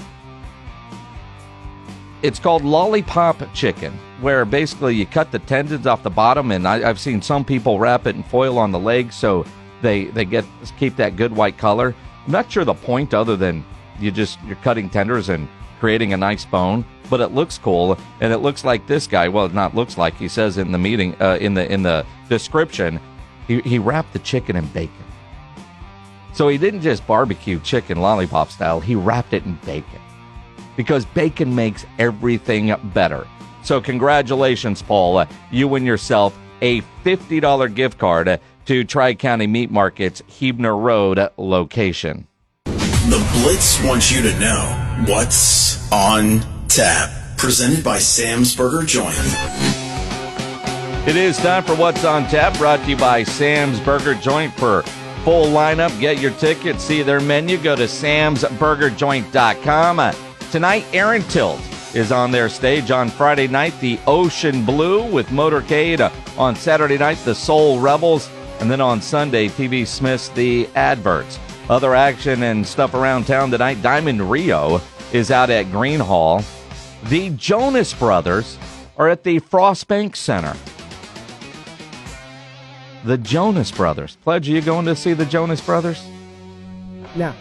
it's 2.23 2.41
called 2.41 2.65
lollipop 2.65 3.37
chicken, 3.55 3.93
where 4.21 4.45
basically 4.45 4.97
you 4.97 5.07
cut 5.07 5.31
the 5.31 5.39
tendons 5.41 5.87
off 5.87 6.03
the 6.03 6.11
bottom, 6.11 6.51
and 6.51 6.67
I, 6.67 6.89
I've 6.89 6.99
seen 6.99 7.23
some 7.23 7.45
people 7.45 7.79
wrap 7.79 8.07
it 8.09 8.17
in 8.17 8.25
foil 8.25 8.59
on 8.59 8.73
the 8.73 8.81
legs 8.81 9.15
so 9.15 9.45
they 9.83 10.07
they 10.07 10.25
get 10.25 10.45
keep 10.79 10.97
that 10.97 11.17
good 11.17 11.35
white 11.35 11.59
color. 11.59 11.95
I'm 12.27 12.33
not 12.33 12.51
sure 12.51 12.65
the 12.65 12.75
point 12.75 13.15
other 13.15 13.37
than 13.37 13.65
you 14.01 14.11
just 14.11 14.39
you're 14.45 14.57
cutting 14.57 14.91
tenders 14.91 15.29
and 15.29 15.49
creating 15.79 16.13
a 16.13 16.17
nice 16.17 16.45
bone, 16.45 16.85
but 17.09 17.21
it 17.21 17.29
looks 17.29 17.57
cool 17.57 17.97
and 18.21 18.33
it 18.33 18.39
looks 18.39 18.65
like 18.65 18.87
this 18.87 19.07
guy. 19.07 19.29
Well, 19.29 19.47
it 19.47 19.55
not 19.55 19.75
looks 19.75 19.97
like 19.97 20.17
he 20.17 20.27
says 20.27 20.59
in 20.59 20.73
the 20.73 20.79
meeting 20.79 21.15
uh, 21.21 21.39
in 21.41 21.55
the 21.55 21.71
in 21.73 21.83
the 21.83 22.05
description, 22.29 22.99
he 23.47 23.61
he 23.61 23.79
wrapped 23.79 24.13
the 24.13 24.19
chicken 24.19 24.57
in 24.57 24.67
bacon. 24.69 25.05
So 26.33 26.49
he 26.49 26.59
didn't 26.59 26.83
just 26.83 27.07
barbecue 27.07 27.61
chicken 27.61 28.01
lollipop 28.01 28.51
style. 28.51 28.81
He 28.81 28.95
wrapped 28.95 29.33
it 29.33 29.45
in 29.45 29.55
bacon 29.65 30.01
because 30.77 31.07
bacon 31.07 31.55
makes 31.55 31.87
everything 31.99 32.75
better. 32.93 33.27
So 33.63 33.81
congratulations, 33.81 34.83
Paul. 34.83 35.19
Uh, 35.19 35.27
you 35.51 35.69
win 35.69 35.85
yourself 35.87 36.37
a 36.61 36.81
fifty 37.05 37.39
dollar 37.39 37.69
gift 37.69 37.99
card 37.99 38.41
to 38.67 38.85
Tri 38.85 39.15
County 39.15 39.47
Meat 39.47 39.71
Market's 39.71 40.23
Huebner 40.27 40.77
Road 40.77 41.19
location. 41.37 42.27
The 42.65 43.41
Blitz 43.43 43.83
wants 43.83 44.13
you 44.13 44.23
to 44.23 44.39
know 44.39 45.05
what's 45.07 45.91
on 45.93 46.41
tap. 46.69 47.11
Presented 47.37 47.85
by 47.85 47.99
Sam's 47.99 48.57
Burger 48.57 48.87
Joint. 48.87 49.15
It 51.07 51.15
is 51.15 51.37
time 51.37 51.63
for 51.63 51.77
What's 51.77 52.05
on 52.05 52.27
Tap, 52.27 52.59
brought 52.59 52.81
to 52.81 52.91
you 52.91 52.97
by 52.97 53.23
Sam's 53.23 53.79
Burger 53.79 54.15
Joint. 54.15 54.53
For 54.55 54.83
full 55.23 55.47
lineup, 55.47 55.97
get 56.01 56.19
your 56.19 56.33
ticket, 56.33 56.81
see 56.81 57.03
their 57.03 57.21
menu, 57.21 57.59
go 57.59 57.77
to 57.77 57.85
samsburgerjoint.com. 57.85 60.01
Uh, 60.01 60.13
tonight, 60.51 60.85
Aaron 60.93 61.23
Tilt 61.25 61.61
is 61.95 62.11
on 62.11 62.33
their 62.33 62.49
stage 62.49 62.91
on 62.91 63.09
Friday 63.09 63.47
night, 63.47 63.79
the 63.81 64.01
Ocean 64.09 64.65
Blue 64.65 65.09
with 65.09 65.29
Motorcade. 65.29 66.01
Uh, 66.01 66.11
on 66.37 66.57
Saturday 66.57 66.99
night, 66.99 67.19
the 67.25 67.37
Soul 67.37 67.79
Rebels. 67.79 68.29
And 68.61 68.71
then 68.71 68.81
on 68.81 69.01
Sunday, 69.01 69.49
TV 69.49 69.87
Smith's 69.87 70.29
The 70.31 70.69
Adverts. 70.75 71.39
Other 71.69 71.95
action 71.95 72.43
and 72.43 72.67
stuff 72.67 72.95
around 72.95 73.27
town 73.27 73.51
tonight. 73.51 73.83
Diamond 73.83 74.31
Rio 74.31 74.81
is 75.13 75.31
out 75.31 75.51
at 75.51 75.67
Gruene 75.67 76.01
Hall. 76.01 76.43
The 77.05 77.31
Jonas 77.31 77.93
Brothers 77.93 78.59
are 78.97 79.09
at 79.09 79.23
the 79.25 79.39
Frost 79.41 79.89
Bank 79.89 80.17
Center. 80.17 80.57
The 83.05 83.19
Jonas 83.19 83.71
Brothers. 83.71 84.17
Pledge, 84.25 84.49
are 84.49 84.53
you 84.53 84.63
going 84.63 84.87
to 84.87 84.97
see 84.97 85.13
the 85.13 85.27
Jonas 85.27 85.61
Brothers? 85.61 86.05
No. 87.15 87.33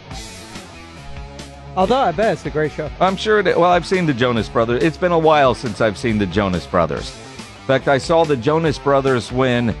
Although 1.76 1.96
I 1.96 2.12
bet 2.12 2.34
it's 2.34 2.46
a 2.46 2.50
great 2.50 2.72
show. 2.72 2.90
I'm 3.00 3.16
sure 3.16 3.40
it. 3.40 3.58
Well, 3.58 3.70
I've 3.70 3.86
seen 3.86 4.06
the 4.06 4.14
Jonas 4.14 4.48
Brothers. 4.48 4.82
It's 4.82 4.96
been 4.96 5.12
a 5.12 5.18
while 5.18 5.54
since 5.54 5.80
I've 5.80 5.98
seen 5.98 6.18
the 6.18 6.26
Jonas 6.26 6.66
Brothers. 6.66 7.10
In 7.10 7.66
fact, 7.66 7.88
I 7.88 7.98
saw 7.98 8.24
the 8.24 8.36
Jonas 8.36 8.78
Brothers 8.78 9.32
when 9.32 9.74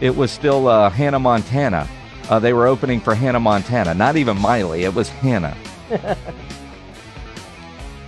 it 0.00 0.14
was 0.14 0.30
still 0.30 0.68
uh, 0.68 0.90
Hannah 0.90 1.18
Montana. 1.18 1.88
Uh, 2.28 2.38
they 2.38 2.52
were 2.52 2.66
opening 2.66 3.00
for 3.00 3.14
Hannah 3.14 3.40
Montana. 3.40 3.94
Not 3.94 4.16
even 4.16 4.38
Miley. 4.38 4.84
It 4.84 4.94
was 4.94 5.08
Hannah. 5.08 5.56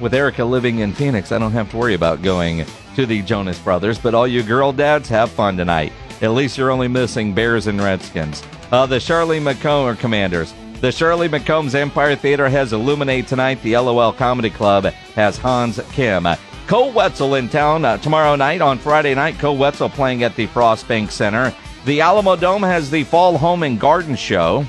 With 0.01 0.15
Erica 0.15 0.45
living 0.45 0.79
in 0.81 0.93
Phoenix, 0.93 1.33
I 1.33 1.39
don't 1.39 1.53
have 1.53 1.71
to 1.71 1.77
worry 1.77 1.95
about 1.95 2.23
going 2.23 2.65
to 2.97 3.07
the 3.07 3.23
Jonas 3.23 3.59
Brothers. 3.59 3.99
But 3.99 4.15
all 4.15 4.27
you 4.27 4.43
girl 4.43 4.73
dads, 4.73 5.09
have 5.09 5.31
fun 5.31 5.57
tonight. 5.57 5.93
At 6.21 6.33
least 6.33 6.57
you're 6.57 6.71
only 6.71 6.89
missing 6.89 7.35
Bears 7.35 7.67
and 7.67 7.81
Redskins. 7.81 8.43
Uh, 8.71 8.87
the 8.87 8.97
Charline 8.97 9.43
McComb 9.43 9.99
Commanders. 9.99 10.55
The 10.81 10.89
Charline 10.89 11.29
McCombs 11.29 11.75
Empire 11.75 12.17
Theater 12.17 12.49
has 12.49 12.73
Illuminate 12.73 13.29
tonight. 13.29 13.62
The 13.62 13.77
LOL 13.77 14.12
Comedy 14.12 14.51
Club 14.51 14.85
has 14.85 15.37
Hans 15.37 15.81
Kim. 15.93 16.27
Koe 16.67 16.91
Wetzel 16.91 17.35
in 17.35 17.49
town 17.49 17.85
uh, 17.85 17.99
tomorrow 17.99 18.35
night. 18.35 18.61
On 18.61 18.79
Friday 18.79 19.15
night, 19.15 19.39
Koe 19.39 19.53
Wetzel 19.53 19.91
playing 19.91 20.23
at 20.23 20.35
the 20.37 20.47
Frost 20.47 20.89
Bank 20.89 21.11
Center. 21.11 21.55
The 21.85 21.99
Alamodome 21.99 22.65
has 22.67 22.91
the 22.91 23.02
Fall 23.02 23.36
Home 23.39 23.65
and 23.65 23.78
Garden 23.78 24.15
Show. 24.15 24.65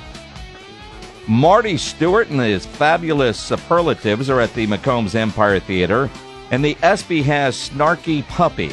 Marty 1.28 1.78
Stuart 1.78 2.30
and 2.30 2.40
his 2.40 2.66
fabulous 2.66 3.40
superlatives 3.40 4.32
are 4.32 4.42
at 4.42 4.54
the 4.56 4.66
McCombs 4.66 5.14
Empire 5.14 5.60
Theater. 5.60 6.10
And 6.50 6.66
the 6.66 6.74
Espee 6.76 7.24
has 7.24 7.70
Snarky 7.70 8.28
Puppy. 8.28 8.72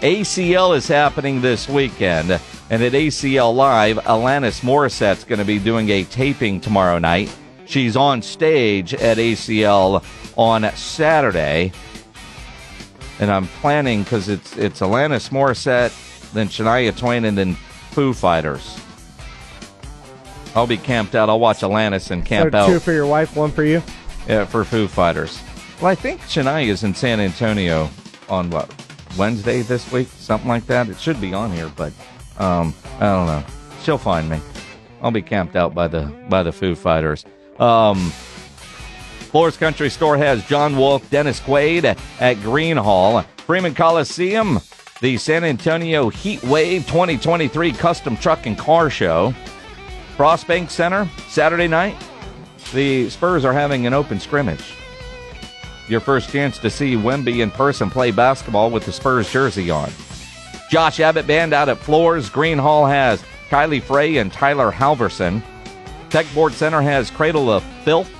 ACL 0.00 0.76
is 0.76 0.86
happening 0.86 1.40
this 1.40 1.68
weekend. 1.68 2.40
And 2.70 2.82
at 2.82 2.92
ACL 2.92 3.52
Live, 3.52 3.96
Alanis 3.98 4.60
Morissette's 4.60 5.24
going 5.24 5.40
to 5.40 5.44
be 5.44 5.58
doing 5.58 5.90
a 5.90 6.04
taping 6.04 6.60
tomorrow 6.60 6.98
night. 6.98 7.36
She's 7.64 7.96
on 7.96 8.22
stage 8.22 8.94
at 8.94 9.16
ACL 9.16 10.04
on 10.36 10.70
Saturday. 10.76 11.72
And 13.18 13.32
I'm 13.32 13.48
planning 13.48 14.04
because 14.04 14.28
it's 14.28 14.56
it's 14.56 14.78
Alanis 14.78 15.30
Morissette, 15.30 15.92
then 16.32 16.48
Shania 16.48 16.96
Twain, 16.96 17.24
and 17.24 17.36
then 17.36 17.54
Foo 17.90 18.12
Fighters. 18.12 18.78
I'll 20.54 20.66
be 20.66 20.76
camped 20.76 21.14
out. 21.14 21.28
I'll 21.28 21.40
watch 21.40 21.60
Alanis 21.60 22.10
and 22.10 22.24
camp 22.24 22.52
so 22.52 22.58
out. 22.58 22.66
Two 22.66 22.80
for 22.80 22.92
your 22.92 23.06
wife, 23.06 23.36
one 23.36 23.50
for 23.50 23.64
you. 23.64 23.82
Yeah, 24.26 24.44
for 24.44 24.64
Foo 24.64 24.88
Fighters. 24.88 25.40
Well, 25.80 25.90
I 25.90 25.94
think 25.94 26.20
Shania 26.22 26.66
is 26.66 26.84
in 26.84 26.94
San 26.94 27.20
Antonio 27.20 27.88
on 28.28 28.50
what 28.50 28.72
Wednesday 29.16 29.62
this 29.62 29.90
week, 29.92 30.08
something 30.16 30.48
like 30.48 30.66
that. 30.66 30.88
It 30.88 30.98
should 30.98 31.20
be 31.20 31.32
on 31.34 31.52
here, 31.52 31.70
but 31.76 31.92
um, 32.38 32.74
I 32.98 33.06
don't 33.06 33.26
know. 33.26 33.44
She'll 33.82 33.98
find 33.98 34.28
me. 34.28 34.40
I'll 35.00 35.10
be 35.10 35.22
camped 35.22 35.54
out 35.54 35.74
by 35.74 35.88
the 35.88 36.12
by 36.28 36.42
the 36.42 36.52
Foo 36.52 36.74
Fighters. 36.74 37.24
Um, 37.58 38.10
Floore's 39.30 39.56
Country 39.56 39.90
Store 39.90 40.16
has 40.16 40.44
John 40.46 40.76
Wolf, 40.76 41.08
Dennis 41.10 41.38
Quaid 41.40 41.84
at 41.84 42.36
Gruene 42.38 42.78
Hall, 42.78 43.22
Freeman 43.38 43.74
Coliseum, 43.74 44.58
the 45.00 45.16
San 45.16 45.44
Antonio 45.44 46.08
Heat 46.08 46.42
Wave 46.42 46.86
2023 46.86 47.72
Custom 47.72 48.16
Truck 48.16 48.46
and 48.46 48.58
Car 48.58 48.90
Show, 48.90 49.34
Bank 50.46 50.70
Center 50.70 51.08
Saturday 51.28 51.68
night. 51.68 51.96
The 52.72 53.08
Spurs 53.08 53.44
are 53.44 53.52
having 53.52 53.86
an 53.86 53.94
open 53.94 54.18
scrimmage. 54.18 54.74
Your 55.88 56.00
first 56.00 56.30
chance 56.30 56.58
to 56.58 56.68
see 56.68 56.96
Wemby 56.96 57.42
in 57.42 57.50
person 57.50 57.88
play 57.88 58.10
basketball 58.10 58.70
with 58.70 58.84
the 58.84 58.92
Spurs 58.92 59.30
jersey 59.30 59.70
on. 59.70 59.90
Josh 60.70 61.00
Abbott 61.00 61.26
Band 61.26 61.54
out 61.54 61.70
at 61.70 61.78
Floore's. 61.78 62.28
Gruene 62.28 62.60
Hall 62.60 62.84
has 62.84 63.22
Kylie 63.48 63.82
Frey 63.82 64.18
and 64.18 64.30
Tyler 64.30 64.70
Halverson. 64.70 65.42
Techport 66.10 66.52
Center 66.52 66.82
has 66.82 67.10
Cradle 67.10 67.50
of 67.50 67.62
Filth. 67.84 68.10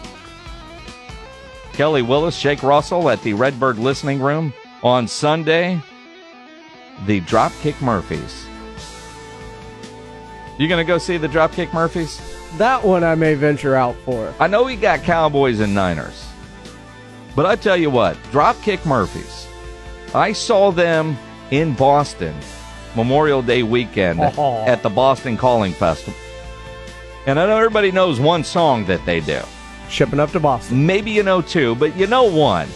Kelly 1.75 2.03
Willis, 2.03 2.37
Shake 2.37 2.63
Russell 2.63 3.11
at 3.11 3.23
the 3.23 3.35
Redbird 3.35 3.79
Listening 3.79 4.21
Room 4.21 4.55
on 4.83 5.07
Sunday. 5.07 5.81
The 7.07 7.21
Dropkick 7.23 7.81
Murphys. 7.81 8.45
You 10.59 10.69
gonna 10.69 10.85
go 10.85 10.99
see 10.99 11.17
the 11.17 11.29
Dropkick 11.29 11.73
Murphys? 11.73 12.21
That 12.57 12.83
one 12.85 13.05
I 13.05 13.15
may 13.15 13.35
venture 13.35 13.77
out 13.77 13.95
for. 14.05 14.35
I 14.41 14.49
know 14.49 14.65
we 14.65 14.75
got 14.77 15.03
Cowboys 15.03 15.61
and 15.61 15.75
Niners, 15.75 16.27
but 17.37 17.47
I 17.47 17.55
tell 17.57 17.77
you 17.77 17.91
what, 17.91 18.17
Dropkick 18.33 18.85
Murphys. 18.85 19.47
I 20.15 20.33
saw 20.33 20.71
them 20.73 21.17
in 21.51 21.75
Boston 21.75 22.35
Memorial 22.97 23.43
Day 23.43 23.63
weekend 23.63 24.19
Oh. 24.21 24.65
at 24.67 24.83
the 24.83 24.89
Boston 24.91 25.37
Calling 25.37 25.73
Festival. 25.73 26.19
And 27.27 27.39
I 27.39 27.47
know 27.47 27.59
everybody 27.59 27.93
knows 27.93 28.19
one 28.19 28.43
song 28.43 28.87
that 28.87 29.05
they 29.05 29.21
do. 29.21 29.41
Shipping 29.91 30.19
up 30.19 30.33
to 30.33 30.41
Boston. 30.41 30.87
Maybe 30.87 31.11
you 31.11 31.23
know 31.23 31.41
two, 31.43 31.75
but 31.77 31.95
you 31.97 32.07
know 32.07 32.25
one. 32.25 32.69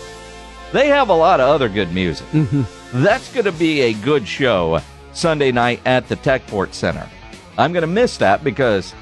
They 0.73 0.89
have 0.89 1.09
a 1.09 1.15
lot 1.15 1.41
of 1.41 1.49
other 1.49 1.68
good 1.68 1.92
music. 1.92 2.26
Mm-hmm. 2.28 2.62
That's 2.92 3.32
going 3.32 3.46
to 3.46 3.52
be 3.52 3.80
a 3.80 3.94
good 3.94 4.28
show 4.28 4.80
Sunday 5.14 5.50
night 5.50 5.80
at 5.86 6.08
the 6.08 6.16
Techport 6.16 6.74
Center. 6.74 7.08
I'm 7.56 7.72
going 7.72 7.82
to 7.82 7.86
miss 7.86 8.18
that 8.18 8.44
because 8.44 8.94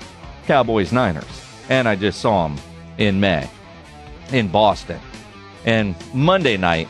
Cowboys 0.46 0.92
Niners. 0.92 1.24
And 1.68 1.88
I 1.88 1.96
just 1.96 2.20
saw 2.20 2.46
them 2.46 2.58
in 2.98 3.18
May 3.18 3.48
in 4.32 4.48
Boston. 4.48 5.00
And 5.64 5.94
Monday 6.14 6.56
night, 6.56 6.88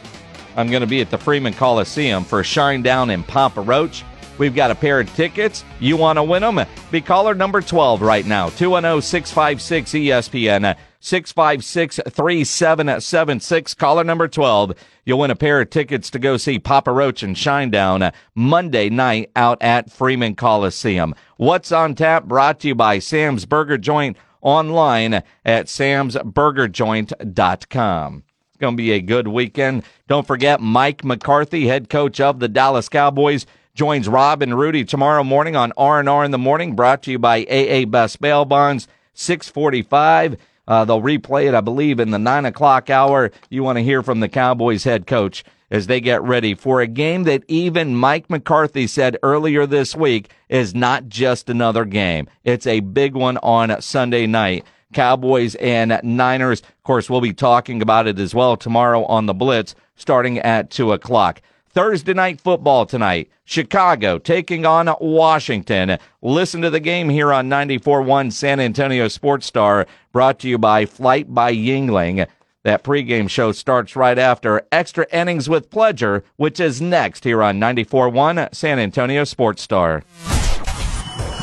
I'm 0.57 0.69
going 0.69 0.83
to 0.83 0.87
be 0.87 1.01
at 1.01 1.11
the 1.11 1.19
Freeman 1.19 1.55
Coliseum 1.55 2.25
for 2.25 2.43
Shinedown 2.43 3.11
in 3.11 3.23
Papa 3.23 3.63
Roach. 3.63 4.05
We've 4.37 4.55
got 4.55 4.71
a 4.71 4.75
pair 4.75 5.01
of 5.01 5.15
tickets. 5.15 5.65
You 5.81 5.97
want 5.97 6.19
to 6.19 6.23
win 6.23 6.43
them? 6.43 6.67
Be 6.91 7.01
caller 7.01 7.35
number 7.35 7.61
12 7.61 8.03
right 8.03 8.27
now 8.27 8.49
210 8.51 9.03
656 9.03 9.91
ESPN 9.91 10.77
656 11.01 12.01
3776. 12.11 13.75
Caller 13.75 14.05
number 14.05 14.29
12. 14.29 14.75
You'll 15.05 15.19
win 15.19 15.31
a 15.31 15.37
pair 15.37 15.61
of 15.61 15.71
tickets 15.71 16.11
to 16.11 16.19
go 16.19 16.37
see 16.37 16.59
Papa 16.59 16.93
Roach 16.93 17.23
and 17.23 17.35
Shinedown 17.35 18.03
uh, 18.03 18.11
Monday 18.35 18.91
night 18.91 19.31
out 19.35 19.57
at 19.63 19.91
Freeman 19.91 20.35
Coliseum. 20.35 21.15
What's 21.39 21.73
on 21.73 21.95
tap? 21.95 22.25
Brought 22.25 22.61
to 22.61 22.69
you 22.69 22.75
by 22.75 22.99
Sam's 22.99 23.47
Burger 23.47 23.79
Joint 23.79 24.19
online 24.43 25.15
at 25.15 25.67
samsburgerjoint.com. 25.67 28.25
It's 28.49 28.57
going 28.59 28.75
to 28.75 28.83
be 28.83 28.93
a 28.93 29.01
good 29.01 29.29
weekend. 29.29 29.85
Don't 30.07 30.27
forget 30.27 30.61
Mike 30.61 31.03
McCarthy, 31.03 31.67
head 31.67 31.89
coach 31.89 32.21
of 32.21 32.41
the 32.41 32.49
Dallas 32.49 32.91
Cowboys, 32.91 33.47
joins 33.75 34.07
Rob 34.07 34.43
and 34.43 34.59
Rudy 34.59 34.85
tomorrow 34.85 35.25
morning 35.25 35.57
on 35.57 35.73
R&R 35.79 36.25
in 36.25 36.31
the 36.31 36.37
Morning, 36.37 36.77
brought 36.77 37.03
to 37.05 37.11
you 37.11 37.19
by 37.19 37.45
AA 37.45 37.87
Best 37.87 38.21
Bail 38.21 38.45
Bonds, 38.45 38.87
645. 39.15 40.37
Uh, 40.71 40.85
they'll 40.85 41.03
replay 41.03 41.49
it, 41.49 41.55
I 41.55 41.61
believe, 41.61 41.99
in 41.99 42.13
the 42.13 42.19
9 42.19 42.47
o'clock 42.47 42.91
hour. 42.91 43.33
You 43.51 43.65
want 43.65 43.79
to 43.79 43.83
hear 43.83 44.05
from 44.05 44.21
the 44.21 44.29
Cowboys 44.29 44.85
head 44.85 45.05
coach 45.05 45.43
as 45.69 45.89
they 45.89 46.01
get 46.01 46.23
ready 46.23 46.55
for 46.55 46.81
a 46.81 46.87
game 46.87 47.25
that 47.25 47.43
even 47.49 47.97
Mike 47.97 48.31
McCarthy 48.31 48.87
said 48.87 49.19
earlier 49.25 49.67
this 49.67 49.97
week 49.97 50.31
is 50.49 50.73
not 50.73 51.09
just 51.09 51.51
another 51.51 51.85
game. 51.85 52.29
It's 52.45 52.69
a 52.69 52.79
big 52.79 53.17
one 53.17 53.37
on 53.39 53.83
Sunday 53.83 54.29
night. 54.29 54.65
Cowboys 54.93 55.57
and 55.57 56.01
Niners. 56.05 56.61
Of 56.61 56.83
course, 56.85 57.11
we'll 57.11 57.21
be 57.21 57.33
talking 57.33 57.83
about 57.83 58.07
it 58.07 58.21
as 58.21 58.33
well 58.33 58.57
tomorrow 58.57 59.05
on 59.07 59.27
the 59.27 59.35
Blitz 59.35 59.75
starting 59.97 60.39
at 60.39 60.71
2 60.71 60.93
o'clock. 60.93 61.43
Thursday 61.73 62.15
night 62.15 62.41
football 62.41 62.85
tonight. 62.85 63.31
Chicago 63.45 64.19
taking 64.19 64.67
on 64.67 64.93
Washington. 65.01 65.99
Listen 66.21 66.63
to 66.63 66.71
the 66.71 66.81
game 66.81 67.09
here 67.09 67.33
on 67.33 67.49
94.1 67.49 68.33
San 68.33 68.59
Antonio 68.59 69.07
Sports 69.07 69.47
Star, 69.47 69.87
brought 70.13 70.41
to 70.41 70.49
you 70.49 70.59
by 70.59 70.85
Flight 70.85 71.33
by 71.33 71.55
Yingling. 71.55 72.27
That 72.65 72.83
pregame 72.83 73.31
show 73.31 73.53
starts 73.53 73.97
right 73.97 74.19
after 74.19 74.63
Extra 74.73 75.07
Innings 75.13 75.49
with 75.49 75.71
Pleasure, 75.71 76.25
which 76.37 76.61
is 76.61 76.81
next 76.81 77.25
here 77.25 77.43
on 77.43 77.61
94.1 77.61 78.55
San 78.55 78.79
Antonio 78.79 79.25
Sports 79.25 79.63
Star. 79.63 80.03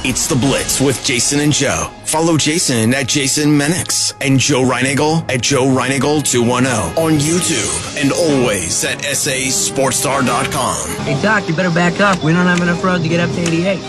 It's 0.09 0.25
the 0.25 0.37
Blitz 0.37 0.79
with 0.79 1.03
Jason 1.03 1.41
and 1.41 1.51
Joe. 1.51 1.91
Follow 2.05 2.37
Jason 2.37 2.93
at 2.93 3.09
Jason 3.09 3.49
Minix 3.59 4.13
and 4.25 4.39
Joe 4.39 4.61
Reinagle 4.61 5.29
at 5.29 5.41
Joe 5.41 5.65
Reinagle 5.65 6.23
210 6.23 6.97
on 6.97 7.19
YouTube 7.19 8.01
and 8.01 8.13
always 8.13 8.85
at 8.85 8.99
sasportstar.com. 8.99 11.03
Hey, 11.03 11.21
Doc, 11.21 11.49
you 11.49 11.53
better 11.53 11.69
back 11.75 11.99
up. 11.99 12.23
We 12.23 12.31
don't 12.31 12.45
have 12.45 12.61
enough 12.61 12.81
road 12.85 13.01
to 13.01 13.09
get 13.09 13.19
up 13.19 13.29
to 13.35 13.41
88. 13.41 13.81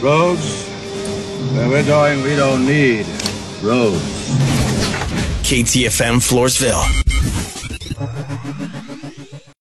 Roads? 0.00 0.68
Where 1.56 1.68
we're 1.68 1.84
going, 1.84 2.22
we 2.22 2.36
don't 2.36 2.64
need 2.64 3.04
roads. 3.60 4.00
KTFM 5.42 6.20
Floresville. 6.22 6.84